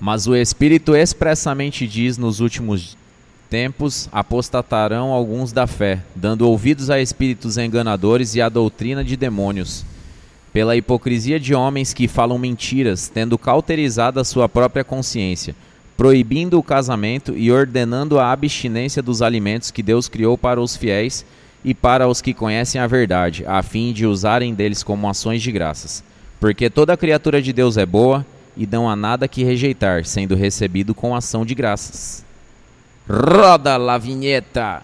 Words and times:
Mas 0.00 0.26
o 0.26 0.36
Espírito 0.36 0.94
expressamente 0.94 1.86
diz 1.86 2.16
nos 2.16 2.40
últimos 2.40 2.96
tempos 3.50 4.08
apostatarão 4.12 5.10
alguns 5.10 5.52
da 5.52 5.66
fé, 5.66 6.02
dando 6.14 6.48
ouvidos 6.48 6.90
a 6.90 7.00
espíritos 7.00 7.56
enganadores 7.56 8.34
e 8.34 8.42
à 8.42 8.48
doutrina 8.48 9.02
de 9.02 9.16
demônios, 9.16 9.84
pela 10.52 10.76
hipocrisia 10.76 11.40
de 11.40 11.54
homens 11.54 11.92
que 11.92 12.06
falam 12.06 12.38
mentiras, 12.38 13.08
tendo 13.08 13.38
cauterizado 13.38 14.20
a 14.20 14.24
sua 14.24 14.48
própria 14.48 14.84
consciência, 14.84 15.54
proibindo 15.96 16.58
o 16.58 16.62
casamento 16.62 17.36
e 17.36 17.50
ordenando 17.50 18.20
a 18.20 18.30
abstinência 18.30 19.02
dos 19.02 19.20
alimentos 19.20 19.70
que 19.70 19.82
Deus 19.82 20.08
criou 20.08 20.38
para 20.38 20.60
os 20.60 20.76
fiéis 20.76 21.24
e 21.64 21.74
para 21.74 22.06
os 22.06 22.20
que 22.20 22.32
conhecem 22.32 22.80
a 22.80 22.86
verdade, 22.86 23.44
a 23.46 23.62
fim 23.62 23.92
de 23.92 24.06
usarem 24.06 24.54
deles 24.54 24.84
como 24.84 25.08
ações 25.08 25.42
de 25.42 25.50
graças. 25.50 26.04
Porque 26.38 26.70
toda 26.70 26.96
criatura 26.96 27.42
de 27.42 27.52
Deus 27.52 27.76
é 27.76 27.84
boa 27.84 28.24
e 28.58 28.66
não 28.66 28.90
há 28.90 28.96
nada 28.96 29.28
que 29.28 29.44
rejeitar, 29.44 30.04
sendo 30.04 30.34
recebido 30.34 30.92
com 30.92 31.14
ação 31.14 31.46
de 31.46 31.54
graças. 31.54 32.24
Roda 33.08 33.76
la 33.76 33.96
vinheta! 33.96 34.82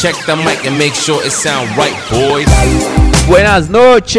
Check 0.00 0.16
the 0.24 0.34
mic 0.36 0.64
and 0.64 0.78
make 0.78 0.94
sure 0.94 1.22
it 1.22 1.30
sound 1.30 1.68
right, 1.76 1.92
boys. 2.08 2.99
Buenas 3.30 3.68
noches! 3.68 4.16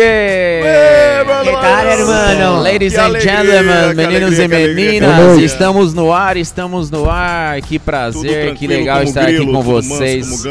Que 1.44 1.52
tal, 1.52 1.86
hermano? 1.86 2.64
Ladies 2.64 2.94
Que 2.94 3.00
and 3.00 3.04
alegria, 3.04 3.44
gentlemen, 3.44 3.94
meninos 3.94 4.40
alegria, 4.40 4.70
e 4.70 4.74
meninas, 4.74 5.38
estamos 5.40 5.94
no 5.94 6.14
ar, 6.14 6.38
estamos 6.38 6.90
no 6.90 7.10
ar. 7.10 7.62
Que 7.62 7.78
prazer, 7.78 8.56
que 8.56 8.66
legal 8.66 9.04
estar 9.04 9.24
aqui 9.28 9.46
com 9.46 9.62
vocês. 9.62 10.46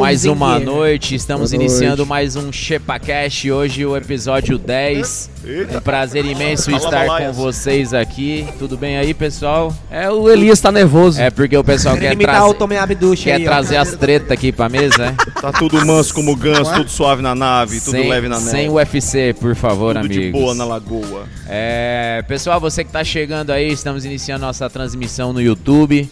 Mais 0.00 0.24
uma 0.24 0.58
noite, 0.58 1.14
estamos 1.14 1.52
Boa 1.52 1.62
iniciando 1.62 1.98
noite. 1.98 2.08
mais 2.08 2.34
um 2.34 2.50
ChepaCast, 2.50 3.52
hoje 3.52 3.86
o 3.86 3.96
episódio 3.96 4.58
10. 4.58 5.36
Eita. 5.46 5.78
Um 5.78 5.80
prazer 5.80 6.24
imenso 6.24 6.72
estar 6.72 7.06
com 7.06 7.32
vocês 7.32 7.94
aqui. 7.94 8.48
Tudo 8.58 8.76
bem 8.76 8.98
aí, 8.98 9.14
pessoal? 9.14 9.72
É, 9.88 10.10
o 10.10 10.28
Elias 10.28 10.58
tá 10.58 10.72
nervoso. 10.72 11.20
É 11.20 11.30
porque 11.30 11.56
o 11.56 11.62
pessoal 11.62 11.96
quer 11.96 12.16
trazer, 12.16 12.56
quer 13.22 13.34
aí, 13.34 13.46
ó. 13.46 13.50
trazer 13.50 13.76
as 13.76 13.92
tretas 13.92 14.32
aqui 14.32 14.50
pra 14.50 14.68
mesa, 14.68 15.06
é? 15.06 15.40
Tá 15.40 15.52
tudo 15.52 15.86
manso 15.86 16.12
como 16.12 16.34
ganso, 16.34 16.74
tudo 16.74 16.90
suave 16.90 17.22
na 17.22 17.32
nave, 17.34 17.75
tudo 17.80 17.92
sem, 17.92 18.08
leve 18.08 18.28
na 18.28 18.38
neve. 18.38 18.50
sem 18.50 18.68
UFC, 18.68 19.34
por 19.38 19.54
favor, 19.54 19.94
tudo 19.94 20.06
amigos. 20.06 20.24
de 20.24 20.30
boa 20.32 20.54
na 20.54 20.64
lagoa. 20.64 21.26
É, 21.48 22.24
pessoal, 22.26 22.60
você 22.60 22.84
que 22.84 22.88
está 22.88 23.02
chegando 23.04 23.50
aí, 23.50 23.68
estamos 23.68 24.04
iniciando 24.04 24.44
nossa 24.46 24.68
transmissão 24.68 25.32
no 25.32 25.40
YouTube. 25.40 26.08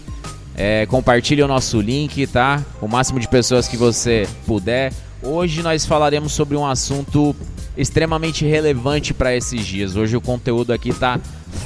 É, 0.57 0.87
compartilhe 0.87 1.43
o 1.43 1.49
nosso 1.49 1.81
link, 1.81 2.27
tá? 2.29 2.63
O 2.81 2.87
máximo 2.87 3.19
de 3.19 3.29
pessoas 3.29 3.67
que 3.67 3.77
você 3.77 4.29
puder. 4.47 4.93
Hoje 5.23 5.63
nós 5.63 5.85
falaremos 5.85 6.33
sobre 6.33 6.57
um 6.57 6.67
assunto 6.67 7.35
extremamente 7.77 8.45
relevante 8.47 9.13
para 9.13 9.35
esses 9.35 9.67
dias. 9.67 9.97
Hoje 9.97 10.17
o 10.17 10.21
conteúdo 10.21 10.73
aqui 10.73 10.93
tá 10.93 11.19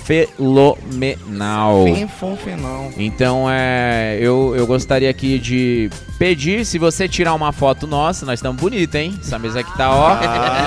fenomenal. 0.04 1.84
Então 2.96 3.46
é, 3.50 4.18
eu, 4.20 4.54
eu 4.56 4.66
gostaria 4.66 5.08
aqui 5.08 5.38
de 5.38 5.90
pedir, 6.18 6.64
se 6.64 6.78
você 6.78 7.08
tirar 7.08 7.34
uma 7.34 7.52
foto 7.52 7.86
nossa, 7.86 8.26
nós 8.26 8.38
estamos 8.38 8.60
bonitos, 8.60 8.94
hein? 8.94 9.18
Essa 9.20 9.38
mesa 9.38 9.60
aqui 9.60 9.76
tá 9.76 9.94
ó. 9.94 10.12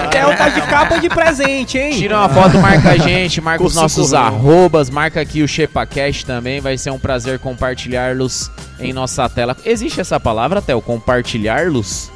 Até 0.05 0.25
o 0.27 0.35
tá 0.35 0.49
de 0.49 0.61
capa 0.61 0.97
de 0.99 1.09
presente, 1.09 1.77
hein? 1.77 1.97
Tira 1.97 2.17
uma 2.17 2.29
foto, 2.29 2.57
marca 2.59 2.91
a 2.91 2.97
gente, 2.97 3.41
marca 3.41 3.63
os 3.63 3.75
nossos 3.75 4.13
arrobas, 4.13 4.89
marca 4.89 5.21
aqui 5.21 5.41
o 5.41 5.47
ChepaCast 5.47 6.25
também. 6.25 6.61
Vai 6.61 6.77
ser 6.77 6.91
um 6.91 6.99
prazer 6.99 7.39
compartilhá-los 7.39 8.51
em 8.79 8.93
nossa 8.93 9.27
tela. 9.27 9.55
Existe 9.65 9.99
essa 9.99 10.19
palavra, 10.19 10.61
Theo? 10.61 10.81
Compartilhá-los? 10.81 12.11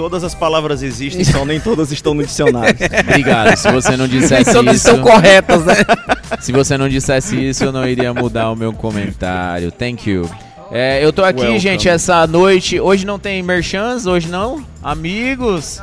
Todas 0.00 0.24
as 0.24 0.34
palavras 0.34 0.82
existem, 0.82 1.22
só 1.22 1.44
nem 1.44 1.60
todas 1.60 1.92
estão 1.92 2.14
no 2.14 2.24
dicionário. 2.24 2.74
Obrigado. 3.06 3.54
Se 3.54 3.70
você 3.70 3.98
não 3.98 4.08
dissesse 4.08 4.50
Todas 4.50 4.76
isso, 4.76 4.88
estão 4.88 5.02
corretas, 5.02 5.62
né? 5.62 5.74
se 6.40 6.52
você 6.52 6.78
não 6.78 6.88
dissesse 6.88 7.36
isso, 7.36 7.64
eu 7.64 7.70
não 7.70 7.86
iria 7.86 8.14
mudar 8.14 8.50
o 8.50 8.56
meu 8.56 8.72
comentário. 8.72 9.70
Thank 9.70 10.08
you. 10.08 10.26
É, 10.72 11.04
eu 11.04 11.12
tô 11.12 11.22
aqui, 11.22 11.40
Welcome. 11.40 11.58
gente, 11.58 11.86
essa 11.86 12.26
noite. 12.26 12.80
Hoje 12.80 13.04
não 13.04 13.18
tem 13.18 13.42
merchans, 13.42 14.06
hoje 14.06 14.28
não? 14.28 14.64
Amigos? 14.82 15.82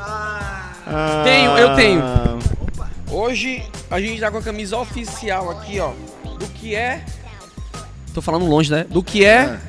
Tenho, 1.24 1.52
eu 1.52 1.76
tenho. 1.76 2.02
Ah, 2.02 2.40
Hoje 3.12 3.62
a 3.92 4.02
gente 4.02 4.20
tá 4.20 4.32
com 4.32 4.40
a 4.40 4.42
camisa 4.42 4.78
oficial 4.78 5.52
aqui, 5.52 5.80
ó. 5.80 5.92
Do 6.40 6.48
que 6.56 6.74
é. 6.74 7.06
Tô 8.16 8.22
falando 8.24 8.48
longe, 8.48 8.72
né? 8.72 8.84
Do 8.90 9.04
que 9.04 9.24
é. 9.24 9.60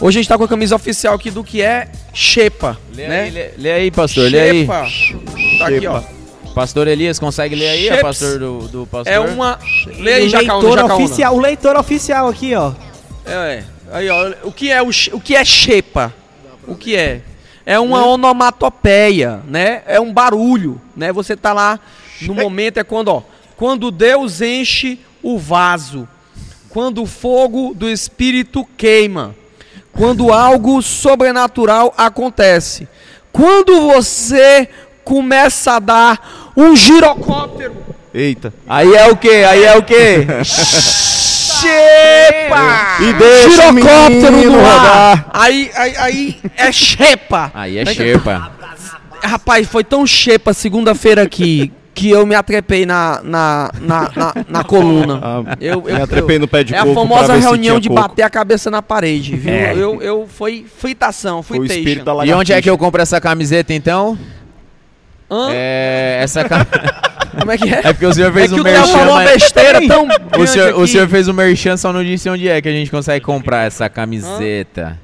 Hoje 0.00 0.18
a 0.18 0.22
gente 0.22 0.28
tá 0.28 0.38
com 0.38 0.44
a 0.44 0.48
camisa 0.48 0.74
oficial 0.74 1.14
aqui 1.14 1.30
do 1.30 1.44
que 1.44 1.60
é 1.60 1.90
Xepa. 2.14 2.78
Lê, 2.94 3.06
né? 3.06 3.20
aí, 3.20 3.30
lê, 3.30 3.50
lê 3.58 3.72
aí, 3.72 3.90
pastor, 3.90 4.30
lê 4.30 4.40
aí. 4.40 4.60
Xepa. 4.62 4.86
Tá 5.58 5.66
aqui, 5.66 5.86
ó. 5.86 6.02
Pastor 6.54 6.88
Elias, 6.88 7.18
consegue 7.18 7.54
ler 7.54 7.68
aí, 7.68 7.84
Sheps. 7.84 8.00
pastor 8.00 8.38
do, 8.38 8.68
do 8.68 8.86
pastor? 8.86 9.12
É 9.12 9.20
uma. 9.20 9.58
Lê 9.98 10.12
o 10.12 10.14
aí, 10.14 10.28
Jacaúna, 10.30 10.62
leitor 10.62 10.78
Jacaúna. 10.78 11.04
oficial, 11.04 11.36
o 11.36 11.40
leitor 11.40 11.76
oficial 11.76 12.28
aqui, 12.28 12.54
ó. 12.54 12.72
É, 13.26 13.62
aí, 13.92 14.08
ó. 14.08 14.32
O 14.44 14.50
que 14.50 14.70
é, 14.70 14.82
o, 14.82 14.88
o 14.88 15.20
que 15.20 15.36
é 15.36 15.44
Xepa? 15.44 16.14
O 16.66 16.74
que 16.74 16.96
é? 16.96 17.20
É 17.66 17.78
uma 17.78 18.04
onomatopeia, 18.06 19.42
né? 19.46 19.82
É 19.86 20.00
um 20.00 20.12
barulho, 20.12 20.80
né? 20.96 21.12
Você 21.12 21.36
tá 21.36 21.52
lá 21.52 21.78
no 22.22 22.34
momento 22.34 22.78
é 22.78 22.84
quando, 22.84 23.08
ó, 23.08 23.22
quando 23.54 23.90
Deus 23.90 24.40
enche 24.40 24.98
o 25.22 25.38
vaso, 25.38 26.08
quando 26.70 27.02
o 27.02 27.06
fogo 27.06 27.74
do 27.74 27.88
espírito 27.88 28.66
queima, 28.76 29.36
quando 30.00 30.32
algo 30.32 30.80
sobrenatural 30.80 31.92
acontece. 31.94 32.88
Quando 33.30 33.88
você 33.88 34.66
começa 35.04 35.72
a 35.72 35.78
dar 35.78 36.52
um 36.56 36.74
girocóptero 36.74 37.76
Eita. 38.12 38.52
Aí 38.66 38.94
é 38.94 39.08
o 39.08 39.16
quê? 39.16 39.44
Aí 39.46 39.62
é 39.62 39.76
o 39.76 39.82
quê? 39.82 40.26
Xepa! 41.60 42.96
E 43.02 43.12
deixa 43.12 43.70
Girocóptero 43.70 44.36
no 44.50 44.56
rodar. 44.56 44.96
ar! 44.96 45.30
Aí, 45.34 45.70
aí, 45.74 45.96
aí 45.98 46.40
é 46.56 46.72
xepa! 46.72 47.50
Aí 47.52 47.76
é 47.76 47.84
xepa. 47.84 48.52
Rapaz, 49.22 49.68
foi 49.68 49.84
tão 49.84 50.06
xepa 50.06 50.54
segunda-feira 50.54 51.22
aqui 51.22 51.70
que 52.00 52.10
eu 52.10 52.24
me 52.24 52.34
atrepei 52.34 52.86
na, 52.86 53.20
na, 53.22 53.70
na, 53.80 54.10
na, 54.16 54.34
na 54.48 54.64
coluna. 54.64 55.20
Ah, 55.22 55.56
Eu, 55.60 55.84
eu, 55.86 55.96
me 55.96 56.02
atrepei 56.02 56.36
eu- 56.36 56.40
no 56.40 56.48
pé 56.48 56.64
de 56.64 56.74
é 56.74 56.78
a 56.78 56.82
coco 56.84 56.94
famosa 56.94 57.34
reunião 57.36 57.78
de 57.78 57.88
coco. 57.88 58.00
bater 58.00 58.22
a 58.22 58.30
cabeça 58.30 58.70
na 58.70 58.80
parede, 58.80 59.36
viu? 59.36 59.52
É. 59.52 59.74
Eu, 59.74 60.00
eu 60.00 60.26
foi 60.26 60.64
fritação, 60.78 61.42
Foi 61.42 61.58
o 61.58 61.66
fritation. 61.66 62.04
da 62.04 62.24
E 62.24 62.32
onde 62.32 62.52
é 62.52 62.62
que 62.62 62.70
eu 62.70 62.78
compro 62.78 63.02
essa 63.02 63.20
camiseta 63.20 63.74
então? 63.74 64.16
Hã? 65.30 65.48
É. 65.52 66.20
Essa 66.22 66.42
ca- 66.44 66.64
Como 67.38 67.52
é 67.52 67.58
que 67.58 67.68
é? 67.72 67.78
É 67.84 67.92
porque 67.92 68.06
o 68.06 68.12
senhor 68.12 68.30
É 68.30 68.32
fez 68.32 68.50
que 68.50 68.58
um 68.58 68.62
o 68.62 68.64
falou 68.64 68.78
merchan, 68.80 69.14
mas... 69.14 69.30
besteira 69.32 69.86
tão 69.86 70.08
O 70.42 70.46
senhor, 70.46 70.74
o 70.74 70.78
aqui. 70.82 70.86
senhor 70.92 71.08
fez 71.08 71.28
um 71.28 71.32
merchan, 71.32 71.76
só 71.76 71.92
não 71.92 72.02
disse 72.02 72.28
onde 72.28 72.48
é 72.48 72.60
que 72.60 72.68
a 72.68 72.72
gente 72.72 72.90
consegue 72.90 73.24
comprar 73.24 73.66
essa 73.66 73.88
camiseta. 73.88 74.98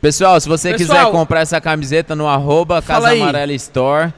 Pessoal, 0.00 0.40
se 0.40 0.48
você 0.48 0.72
Pessoal- 0.74 0.98
quiser 1.06 1.10
comprar 1.10 1.40
essa 1.40 1.60
camiseta 1.60 2.14
no 2.14 2.28
arroba 2.28 2.80
Casa. 2.82 3.10
Amarela 3.12 3.52
Store, 3.54 4.12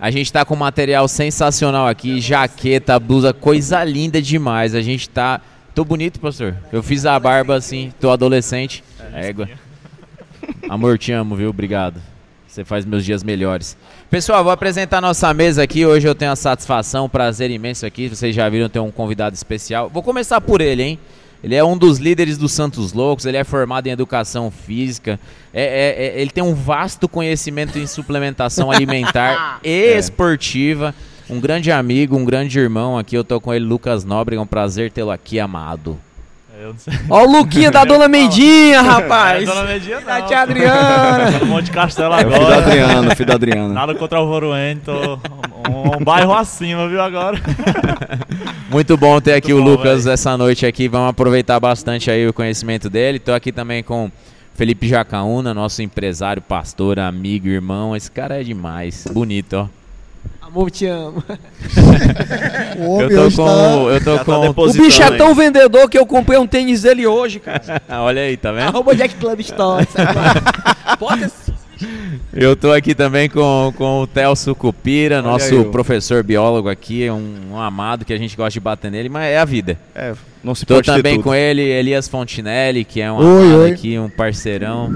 a 0.00 0.10
gente 0.10 0.32
tá 0.32 0.44
com 0.44 0.54
material 0.54 1.08
sensacional 1.08 1.88
aqui, 1.88 2.20
jaqueta, 2.20 2.98
blusa, 3.00 3.32
coisa 3.32 3.82
linda 3.82 4.22
demais. 4.22 4.74
A 4.74 4.80
gente 4.80 5.08
tá... 5.08 5.40
Tô 5.74 5.84
bonito, 5.84 6.20
pastor? 6.20 6.56
Eu 6.72 6.82
fiz 6.82 7.04
a 7.04 7.18
barba 7.18 7.56
assim, 7.56 7.92
tô 8.00 8.10
adolescente. 8.10 8.82
Égua. 9.12 9.48
Amor, 10.68 10.98
te 10.98 11.12
amo, 11.12 11.34
viu? 11.34 11.50
Obrigado. 11.50 12.00
Você 12.46 12.64
faz 12.64 12.84
meus 12.84 13.04
dias 13.04 13.22
melhores. 13.22 13.76
Pessoal, 14.10 14.42
vou 14.42 14.52
apresentar 14.52 15.00
nossa 15.00 15.32
mesa 15.34 15.62
aqui. 15.62 15.84
Hoje 15.84 16.08
eu 16.08 16.14
tenho 16.14 16.32
a 16.32 16.36
satisfação, 16.36 17.04
um 17.04 17.08
prazer 17.08 17.50
imenso 17.50 17.84
aqui. 17.84 18.08
Vocês 18.08 18.34
já 18.34 18.48
viram, 18.48 18.68
tem 18.68 18.80
um 18.80 18.90
convidado 18.90 19.34
especial. 19.34 19.88
Vou 19.88 20.02
começar 20.02 20.40
por 20.40 20.60
ele, 20.60 20.82
hein? 20.82 20.98
Ele 21.42 21.54
é 21.54 21.62
um 21.62 21.76
dos 21.76 21.98
líderes 21.98 22.36
dos 22.36 22.52
Santos 22.52 22.92
Loucos, 22.92 23.24
ele 23.24 23.36
é 23.36 23.44
formado 23.44 23.86
em 23.86 23.90
educação 23.90 24.50
física, 24.50 25.20
é- 25.54 25.62
é- 25.62 26.06
é- 26.18 26.20
ele 26.20 26.30
tem 26.30 26.42
um 26.42 26.54
vasto 26.54 27.08
conhecimento 27.08 27.78
em 27.78 27.86
suplementação 27.86 28.70
alimentar 28.72 29.60
e 29.62 29.96
esportiva. 29.96 30.94
Um 31.30 31.38
grande 31.40 31.70
amigo, 31.70 32.16
um 32.16 32.24
grande 32.24 32.58
irmão 32.58 32.98
aqui. 32.98 33.14
Eu 33.14 33.22
tô 33.22 33.38
com 33.40 33.52
ele, 33.52 33.64
Lucas 33.64 34.02
Nobre. 34.02 34.36
É 34.36 34.40
um 34.40 34.46
prazer 34.46 34.90
tê-lo 34.90 35.10
aqui, 35.10 35.38
amado. 35.38 35.98
Sei. 36.78 36.92
Ó 37.08 37.22
o 37.24 37.30
Luquinha 37.30 37.70
da 37.70 37.84
Dona 37.86 38.08
Mendinha, 38.08 38.80
rapaz. 38.82 39.44
Dona 39.46 39.62
Medinha 39.62 40.00
não. 40.00 40.12
A 40.12 40.22
tia 40.22 40.40
Adriana. 40.40 41.32
Tô 41.38 41.44
no 41.44 41.46
Monte 41.52 41.70
Castelo 41.70 42.14
É 42.14 42.16
o 42.16 42.18
filho 42.20 42.30
da 42.30 42.36
agora. 42.38 42.56
Adriana, 42.56 43.14
filho 43.14 43.26
da 43.28 43.34
Adriana. 43.34 43.74
Nada 43.74 43.94
contra 43.94 44.20
o 44.20 44.26
Voruente, 44.26 44.80
tô 44.86 45.18
um, 45.68 46.00
um 46.00 46.04
bairro 46.04 46.32
acima, 46.32 46.88
viu, 46.88 47.00
agora. 47.00 47.38
Muito 48.70 48.96
bom 48.96 49.20
ter 49.20 49.34
aqui 49.34 49.52
Muito 49.52 49.62
o 49.62 49.64
bom, 49.64 49.76
Lucas 49.76 50.04
véi. 50.04 50.14
essa 50.14 50.36
noite 50.36 50.66
aqui. 50.66 50.88
Vamos 50.88 51.10
aproveitar 51.10 51.58
bastante 51.60 52.10
aí 52.10 52.26
o 52.26 52.32
conhecimento 52.32 52.90
dele. 52.90 53.18
Tô 53.18 53.32
aqui 53.32 53.52
também 53.52 53.82
com 53.82 54.10
Felipe 54.54 54.88
Jacaúna, 54.88 55.54
nosso 55.54 55.82
empresário, 55.82 56.42
pastor, 56.42 56.98
amigo, 56.98 57.48
irmão. 57.48 57.94
Esse 57.94 58.10
cara 58.10 58.40
é 58.40 58.44
demais. 58.44 59.06
Bonito, 59.10 59.54
ó. 59.54 59.68
Amor, 60.48 60.70
te 60.70 60.86
amo. 60.86 61.22
O 62.78 63.02
Eu 63.02 63.30
tô 63.30 63.36
com. 63.36 63.44
tá... 63.44 63.52
Eu 63.92 64.04
tô 64.04 64.18
tá 64.18 64.24
com. 64.24 64.32
O 64.32 64.48
depositando 64.48 64.84
bicho 64.84 65.02
é 65.02 65.10
tão 65.16 65.34
vendedor 65.34 65.90
que 65.90 65.98
eu 65.98 66.06
comprei 66.06 66.38
um 66.38 66.46
tênis 66.46 66.82
dele 66.82 67.06
hoje, 67.06 67.40
cara. 67.40 67.82
Olha 68.00 68.22
aí, 68.22 68.36
tá 68.36 68.52
vendo? 68.52 68.68
Arroba 68.68 68.94
Jack 68.94 69.16
Club 69.16 69.40
Store. 69.40 69.86
Pode 70.98 71.28
Eu 72.32 72.56
tô 72.56 72.72
aqui 72.72 72.94
também 72.94 73.28
com, 73.28 73.72
com 73.76 74.02
o 74.02 74.06
Telso 74.06 74.54
Cupira, 74.54 75.22
nosso 75.22 75.64
professor 75.66 76.22
biólogo 76.22 76.68
aqui, 76.68 77.08
um, 77.10 77.52
um 77.52 77.60
amado 77.60 78.04
que 78.04 78.12
a 78.12 78.18
gente 78.18 78.36
gosta 78.36 78.52
de 78.52 78.60
bater 78.60 78.90
nele, 78.90 79.08
mas 79.08 79.26
é 79.26 79.38
a 79.38 79.44
vida. 79.44 79.78
É, 79.94 80.14
não 80.42 80.54
se 80.54 80.64
Tô 80.64 80.74
pode 80.74 80.86
ter 80.86 80.96
também 80.96 81.14
tudo. 81.14 81.24
com 81.24 81.34
ele, 81.34 81.62
Elias 81.62 82.08
Fontinelli, 82.08 82.84
que 82.84 83.00
é 83.00 83.10
um 83.10 83.16
Oi, 83.16 83.46
amado 83.46 83.60
oi. 83.60 83.70
aqui, 83.72 83.98
um 83.98 84.08
parceirão. 84.08 84.92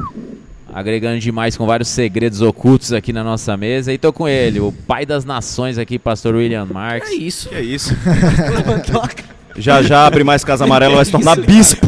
Agregando 0.75 1.21
demais 1.21 1.55
com 1.55 1.67
vários 1.67 1.91
segredos 1.91 2.41
ocultos 2.41 2.95
aqui 2.95 3.13
na 3.13 3.23
nossa 3.23 3.55
mesa. 3.59 3.93
E 3.93 3.99
tô 3.99 4.11
com 4.11 4.27
ele, 4.27 4.59
o 4.59 4.73
pai 4.73 5.05
das 5.05 5.23
nações 5.23 5.77
aqui, 5.77 5.99
pastor 5.99 6.35
William 6.35 6.65
Marques. 6.65 7.11
É 7.11 7.15
isso. 7.15 7.49
Que 7.51 7.55
é 7.57 7.61
isso. 7.61 7.95
já 9.55 9.83
já 9.83 10.07
abre 10.07 10.25
mais 10.25 10.43
Casa 10.43 10.65
Amarela, 10.65 10.97
vai 10.97 11.05
se 11.05 11.11
tornar 11.11 11.37
bispo. 11.37 11.87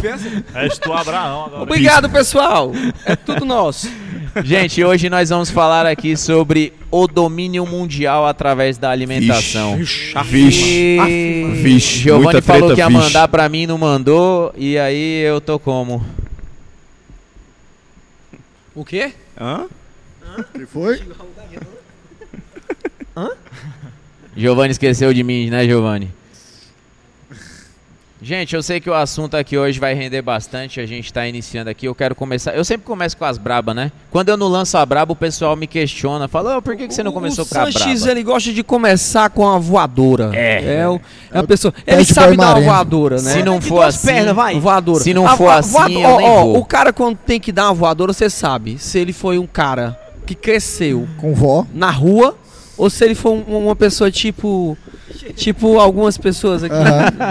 És 0.54 0.78
tu, 0.78 0.92
Abraão, 0.92 1.46
agora. 1.46 1.62
Obrigado, 1.62 2.10
pessoal. 2.10 2.72
É 3.06 3.16
tudo 3.16 3.46
nosso. 3.46 3.88
Gente, 4.42 4.82
hoje 4.82 5.08
nós 5.08 5.28
vamos 5.30 5.50
falar 5.50 5.86
aqui 5.86 6.16
sobre 6.16 6.72
o 6.90 7.06
domínio 7.06 7.64
mundial 7.66 8.26
através 8.26 8.76
da 8.76 8.90
alimentação. 8.90 9.76
Vixe. 9.76 10.98
Vixe. 11.62 11.98
Giovanni 12.00 12.24
muita 12.24 12.42
falou 12.42 12.68
treta, 12.68 12.74
que 12.74 12.80
ia 12.80 12.88
vixe. 12.88 13.00
mandar 13.00 13.28
pra 13.28 13.48
mim, 13.48 13.66
não 13.66 13.78
mandou, 13.78 14.52
e 14.56 14.76
aí 14.78 15.20
eu 15.22 15.40
tô 15.40 15.58
como? 15.58 16.04
O 18.74 18.84
quê? 18.84 19.12
Hã? 19.40 19.66
que 20.52 20.66
foi? 20.66 21.00
Giovanni 24.36 24.72
esqueceu 24.72 25.14
de 25.14 25.22
mim, 25.22 25.48
né, 25.48 25.64
Giovanni? 25.64 26.10
Gente, 28.26 28.56
eu 28.56 28.62
sei 28.62 28.80
que 28.80 28.88
o 28.88 28.94
assunto 28.94 29.36
aqui 29.36 29.58
hoje 29.58 29.78
vai 29.78 29.92
render 29.92 30.22
bastante, 30.22 30.80
a 30.80 30.86
gente 30.86 31.12
tá 31.12 31.26
iniciando 31.28 31.68
aqui, 31.68 31.84
eu 31.86 31.94
quero 31.94 32.14
começar, 32.14 32.54
eu 32.56 32.64
sempre 32.64 32.86
começo 32.86 33.14
com 33.18 33.26
as 33.26 33.36
braba, 33.36 33.74
né? 33.74 33.92
Quando 34.10 34.30
eu 34.30 34.36
não 34.38 34.48
lanço 34.48 34.78
a 34.78 34.86
braba, 34.86 35.12
o 35.12 35.16
pessoal 35.16 35.54
me 35.54 35.66
questiona, 35.66 36.26
fala, 36.26 36.56
"Ô, 36.56 36.62
por 36.62 36.74
que, 36.74 36.88
que 36.88 36.94
você 36.94 37.02
não 37.02 37.12
começou 37.12 37.44
o 37.44 37.46
com 37.46 37.58
a 37.58 37.64
Sanches, 37.70 38.00
braba? 38.00 38.10
ele 38.12 38.22
gosta 38.22 38.50
de 38.50 38.62
começar 38.62 39.28
com 39.28 39.46
a 39.46 39.58
voadora. 39.58 40.30
É. 40.32 40.76
É, 40.80 40.88
o- 40.88 40.98
é 41.30 41.40
o 41.40 41.46
pessoa. 41.46 41.74
Ele 41.86 42.02
sabe 42.02 42.34
dar 42.34 42.54
uma 42.56 42.60
voadora, 42.62 43.20
né? 43.20 43.30
Se 43.34 43.42
não 43.42 43.60
for 43.60 43.82
assim, 43.82 44.06
pernas, 44.06 44.34
vai. 44.34 44.58
Voadora. 44.58 45.00
Se 45.04 45.12
não 45.12 45.26
A 45.26 45.36
for 45.36 45.44
voa- 45.44 45.56
assim, 45.56 46.02
ó, 46.02 46.16
nem 46.16 46.26
ó, 46.26 46.40
vou. 46.44 46.56
O 46.60 46.64
cara, 46.64 46.94
quando 46.94 47.18
tem 47.18 47.38
que 47.38 47.52
dar 47.52 47.64
uma 47.66 47.74
voadora, 47.74 48.14
você 48.14 48.30
sabe 48.30 48.78
se 48.78 48.98
ele 48.98 49.12
foi 49.12 49.38
um 49.38 49.46
cara 49.46 50.00
que 50.24 50.34
cresceu 50.34 51.06
Com 51.18 51.34
vó. 51.34 51.66
na 51.74 51.90
rua 51.90 52.38
ou 52.78 52.88
se 52.88 53.04
ele 53.04 53.14
foi 53.14 53.32
um- 53.32 53.64
uma 53.66 53.76
pessoa 53.76 54.10
tipo. 54.10 54.78
Tipo 55.36 55.78
algumas 55.78 56.16
pessoas 56.18 56.62
aqui 56.64 56.74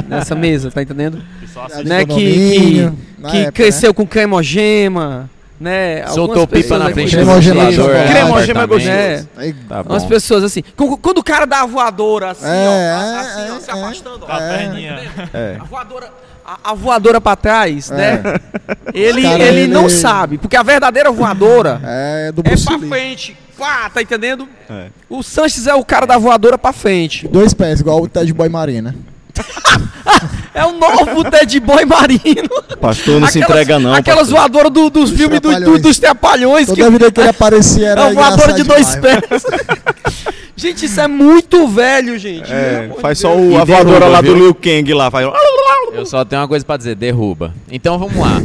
nessa 0.07 0.35
mesa, 0.35 0.69
tá 0.71 0.81
entendendo? 0.81 1.21
Que 1.39 1.47
só 1.47 1.65
De 1.67 1.73
assiste. 1.73 1.87
Né, 1.89 2.05
que- 2.05 2.91
na 3.19 3.29
que 3.29 3.37
época, 3.37 3.51
cresceu 3.53 3.93
com 3.93 4.05
cremogema, 4.05 5.29
né? 5.59 6.05
Soltou 6.07 6.45
pipa 6.47 6.77
na 6.77 6.89
frente 6.91 7.15
do 7.15 7.23
Cremogema 7.23 7.63
é 7.63 7.67
é, 7.67 8.07
Cremogema 8.11 8.61
é 8.63 8.67
gostoso. 8.67 8.89
É. 8.91 9.25
né? 9.37 9.55
Tá 9.69 9.81
Umas 9.81 10.03
pessoas 10.05 10.43
assim. 10.43 10.61
Quando, 11.01 11.19
o 11.19 11.23
cara 11.23 11.45
dá 11.45 11.61
a 11.61 11.65
voadora 11.65 12.31
assim, 12.31 12.45
É, 12.45 12.67
ó, 12.67 13.19
assim, 13.19 13.51
ó, 13.51 13.55
é, 13.55 13.59
se 13.59 13.69
é, 13.69 13.73
afastando, 13.73 14.25
ó. 14.27 14.31
A 14.31 14.41
É. 14.41 14.57
perninha. 14.57 14.99
É. 15.33 15.57
A 15.59 15.63
voadora, 15.63 16.09
a, 16.45 16.71
a 16.71 16.73
voadora 16.73 17.21
pra 17.21 17.35
trás, 17.35 17.89
É. 17.91 17.95
né? 17.95 18.21
Ele, 18.93 19.21
cara, 19.23 19.43
ele, 19.43 19.61
ele- 19.61 19.73
não 19.73 19.87
sabe, 19.89 20.37
porque 20.37 20.57
a 20.57 20.63
verdadeira 20.63 21.11
voadora 21.11 21.79
é 21.83 22.31
do 22.31 22.41
é 22.41 22.55
pra 22.57 22.75
Lee. 22.75 22.89
frente. 22.89 23.37
Pá, 23.63 23.89
tá 23.89 24.01
entendendo? 24.01 24.47
É. 24.69 24.87
O 25.09 25.23
Sanches 25.23 25.67
é 25.67 25.73
o 25.73 25.85
cara 25.85 26.05
da 26.05 26.17
voadora 26.17 26.57
pra 26.57 26.73
frente. 26.73 27.27
Dois 27.29 27.53
pés, 27.53 27.79
igual 27.79 28.01
o 28.01 28.07
Ted 28.09 28.33
Boy 28.33 28.49
Marina. 28.49 28.93
É 30.53 30.63
o 30.65 30.73
novo 30.73 31.23
Ted 31.31 31.59
Boy 31.61 31.83
Marino. 31.85 32.47
Pastor 32.79 33.19
não 33.19 33.27
se 33.27 33.39
Aquelas- 33.41 33.61
entrega 33.63 33.79
não. 33.79 33.91
Aquelas 33.93 34.29
pastor. 34.29 34.37
voadoras 34.39 34.71
do, 34.71 34.89
dos 34.91 35.09
Dos 35.09 35.19
filmes 35.19 35.39
do, 35.39 35.59
do- 35.59 35.79
dos 35.79 35.97
trapalhões. 35.97 36.69
que 36.69 36.75
Toda 36.75 36.91
vida 36.91 37.11
que 37.11 37.19
ele 37.21 37.29
aparecia 37.29 37.87
é 37.87 37.91
era 37.91 38.01
uma 38.05 38.13
voadora 38.13 38.53
de 38.53 38.61
dois 38.63 38.91
demais. 38.93 39.25
pés. 39.27 39.43
gente, 40.55 40.85
isso 40.85 41.01
é 41.01 41.07
muito 41.07 41.67
velho, 41.67 42.19
gente. 42.19 42.51
É, 42.53 42.91
faz 43.01 43.17
só 43.19 43.35
o, 43.35 43.57
a 43.57 43.63
voadora 43.63 43.83
derruba, 43.85 44.07
lá 44.07 44.21
do 44.21 44.27
viu? 44.27 44.35
Liu 44.35 44.53
Kang 44.55 44.93
lá. 44.93 45.09
Faz... 45.09 45.27
Eu 45.93 46.05
só 46.05 46.23
tenho 46.23 46.41
uma 46.43 46.47
coisa 46.47 46.63
pra 46.63 46.77
dizer, 46.77 46.95
derruba. 46.95 47.51
Então 47.71 47.97
vamos 47.97 48.15
lá. 48.15 48.41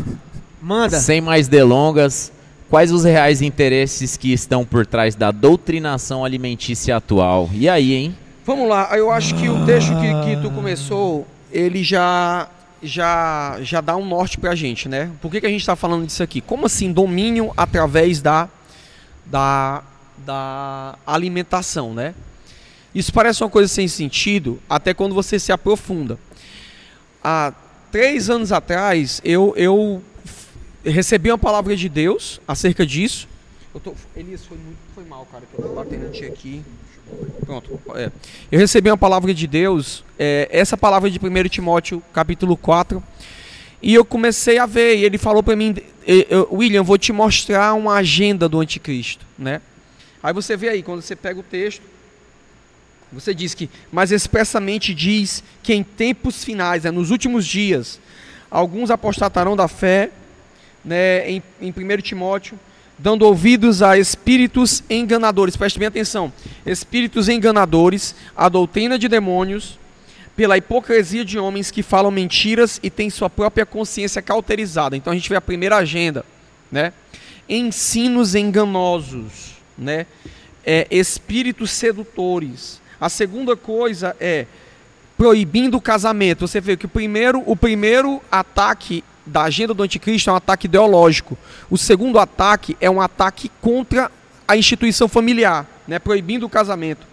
Manda. 0.63 0.99
Sem 0.99 1.21
mais 1.21 1.47
delongas, 1.47 2.33
quais 2.69 2.93
os 2.93 3.05
reais 3.05 3.43
interesses 3.43 4.17
que 4.17 4.33
estão 4.33 4.65
por 4.65 4.87
trás 4.87 5.15
da 5.15 5.31
doutrinação 5.31 6.25
alimentícia 6.25 6.97
atual? 6.97 7.51
E 7.53 7.69
aí, 7.69 7.95
hein? 7.95 8.17
Vamos 8.45 8.69
lá, 8.69 8.97
eu 8.97 9.11
acho 9.11 9.35
que 9.35 9.49
o 9.49 9.65
texto 9.67 9.93
que, 10.01 10.37
que 10.37 10.43
tu 10.43 10.51
começou, 10.51 11.27
ele 11.53 11.83
já 11.83 12.49
já 12.81 13.59
já 13.61 13.81
dá 13.81 13.97
um 13.97 14.07
norte 14.07 14.39
pra 14.39 14.55
gente, 14.55 14.89
né? 14.89 15.11
Por 15.21 15.31
que, 15.31 15.41
que 15.41 15.47
a 15.47 15.51
gente 15.51 15.67
tá 15.67 15.75
falando 15.75 16.07
disso 16.07 16.23
aqui? 16.23 16.41
Como 16.41 16.67
assim 16.67 16.93
domínio 16.93 17.53
através 17.57 18.23
da 18.23 18.49
da, 19.27 19.83
da 20.25 20.95
alimentação, 21.07 21.93
né? 21.93 22.15
Isso 22.95 23.13
parece 23.13 23.43
uma 23.43 23.51
coisa 23.51 23.69
sem 23.69 23.87
sentido, 23.87 24.61
até 24.69 24.95
quando 24.95 25.15
você 25.15 25.39
se 25.39 25.53
aprofunda. 25.53 26.19
Há 27.23 27.53
três 27.93 28.31
anos 28.31 28.51
atrás, 28.53 29.21
eu, 29.25 29.53
eu 29.57 30.03
recebi 30.91 31.31
uma 31.31 31.39
palavra 31.39 31.77
de 31.77 31.89
Deus 31.89 32.41
acerca 32.47 32.87
disso. 32.87 33.29
Eu 33.75 33.81
tô, 33.81 33.95
Elias, 34.17 34.45
foi, 34.45 34.57
muito, 34.57 34.79
foi 34.95 35.05
mal, 35.05 35.27
cara, 35.31 35.45
que 35.47 35.61
eu 35.61 35.69
tô 35.69 35.75
batendo 35.75 36.11
ti 36.11 36.25
aqui. 36.25 36.63
Pronto. 37.45 37.81
é. 37.95 38.11
Eu 38.51 38.59
recebi 38.59 38.91
uma 38.91 38.99
palavra 38.99 39.33
de 39.33 39.47
Deus, 39.47 40.05
é, 40.19 40.49
essa 40.51 40.77
palavra 40.77 41.11
de 41.11 41.19
1 41.19 41.49
Timóteo, 41.49 42.03
capítulo 42.13 42.57
4, 42.57 43.03
e 43.81 43.95
eu 43.95 44.05
comecei 44.05 44.59
a 44.59 44.67
ver, 44.67 44.97
e 44.97 45.05
ele 45.05 45.19
falou 45.19 45.43
para 45.43 45.55
mim, 45.55 45.77
William, 46.51 46.83
vou 46.83 46.99
te 46.99 47.13
mostrar 47.13 47.75
uma 47.75 47.95
agenda 47.95 48.49
do 48.49 48.61
anticristo, 48.61 49.25
né? 49.39 49.63
Aí 50.23 50.33
você 50.33 50.57
vê 50.57 50.69
aí, 50.69 50.83
quando 50.83 51.01
você 51.01 51.15
pega 51.15 51.39
o 51.39 51.45
texto, 51.45 51.83
você 53.13 53.33
diz 53.33 53.55
que, 53.55 53.71
mas 53.91 54.11
expressamente 54.11 54.93
diz 54.93 55.43
que 55.63 55.73
em 55.73 55.83
tempos 55.83 56.45
finais, 56.45 56.85
né, 56.85 56.91
nos 56.91 57.11
últimos 57.11 57.47
dias, 57.47 58.01
alguns 58.51 58.91
apostatarão 58.91 59.57
da 59.57 59.69
fé, 59.69 60.11
né, 60.85 61.29
em, 61.31 61.43
em 61.61 61.71
1 61.71 62.01
Timóteo, 62.03 62.59
dando 62.99 63.23
ouvidos 63.23 63.83
a 63.83 63.99
espíritos 63.99 64.83
enganadores. 64.91 65.57
Preste 65.57 65.79
bem 65.79 65.89
atenção. 65.89 66.33
Espíritos 66.67 67.29
enganadores, 67.29 68.15
a 68.37 68.49
doutrina 68.49 68.99
de 68.99 69.09
demônios, 69.09 69.79
pela 70.39 70.57
hipocrisia 70.57 71.25
de 71.25 71.39
homens 71.39 71.71
que 71.71 71.83
falam 71.83 72.11
mentiras 72.11 72.79
e 72.83 72.91
têm 72.91 73.11
sua 73.11 73.29
própria 73.29 73.67
consciência 73.67 74.23
cauterizada. 74.23 74.97
Então 74.97 75.13
a 75.13 75.17
gente 75.17 75.29
vê 75.29 75.37
a 75.37 75.41
primeira 75.41 75.77
agenda, 75.77 76.25
né? 76.71 76.93
Ensinos 77.49 78.35
enganosos, 78.35 79.57
né? 79.77 80.07
É, 80.65 80.87
espíritos 80.91 81.71
sedutores. 81.71 82.81
A 83.01 83.09
segunda 83.09 83.57
coisa 83.57 84.15
é 84.21 84.47
proibindo 85.17 85.77
o 85.77 85.81
casamento. 85.81 86.47
Você 86.47 86.61
vê 86.61 86.77
que 86.77 86.87
o 86.87 86.89
primeiro, 86.89 87.43
o 87.45 87.57
primeiro 87.57 88.23
ataque 88.31 89.03
da 89.29 89.43
agenda 89.43 89.75
do 89.75 89.83
anticristo 89.83 90.31
é 90.31 90.33
um 90.33 90.37
ataque 90.37 90.67
ideológico. 90.67 91.39
O 91.71 91.79
segundo 91.79 92.19
ataque 92.19 92.77
é 92.81 92.91
um 92.91 93.01
ataque 93.01 93.51
contra 93.61 94.11
a 94.47 94.57
instituição 94.57 95.09
familiar, 95.09 95.67
né, 95.87 95.99
proibindo 95.99 96.47
o 96.47 96.49
casamento. 96.49 97.07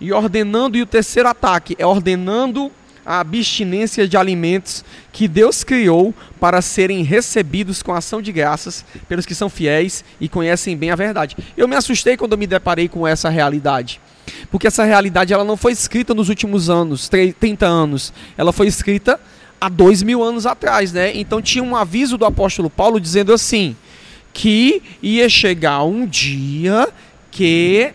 E 0.00 0.12
ordenando, 0.12 0.76
e 0.76 0.82
o 0.82 0.86
terceiro 0.86 1.28
ataque 1.28 1.74
é 1.78 1.86
ordenando 1.86 2.70
a 3.04 3.20
abstinência 3.20 4.06
de 4.06 4.16
alimentos 4.16 4.84
que 5.12 5.26
Deus 5.26 5.64
criou 5.64 6.14
para 6.38 6.62
serem 6.62 7.02
recebidos 7.02 7.82
com 7.82 7.92
ação 7.92 8.20
de 8.20 8.30
graças 8.30 8.84
pelos 9.08 9.26
que 9.26 9.34
são 9.34 9.48
fiéis 9.48 10.04
e 10.20 10.28
conhecem 10.28 10.76
bem 10.76 10.90
a 10.90 10.96
verdade. 10.96 11.36
Eu 11.56 11.66
me 11.66 11.76
assustei 11.76 12.16
quando 12.16 12.38
me 12.38 12.46
deparei 12.46 12.88
com 12.88 13.06
essa 13.06 13.28
realidade. 13.28 14.00
Porque 14.50 14.66
essa 14.66 14.84
realidade 14.84 15.32
ela 15.32 15.44
não 15.44 15.56
foi 15.56 15.72
escrita 15.72 16.14
nos 16.14 16.28
últimos 16.28 16.70
anos, 16.70 17.08
30 17.08 17.66
anos. 17.66 18.12
Ela 18.36 18.52
foi 18.52 18.66
escrita 18.66 19.18
há 19.60 19.68
dois 19.68 20.02
mil 20.02 20.22
anos 20.22 20.46
atrás, 20.46 20.92
né? 20.92 21.12
Então 21.14 21.42
tinha 21.42 21.62
um 21.62 21.76
aviso 21.76 22.16
do 22.16 22.24
apóstolo 22.24 22.70
Paulo 22.70 23.00
dizendo 23.00 23.32
assim: 23.32 23.76
que 24.32 24.82
ia 25.02 25.28
chegar 25.28 25.82
um 25.84 26.06
dia 26.06 26.88
que 27.30 27.92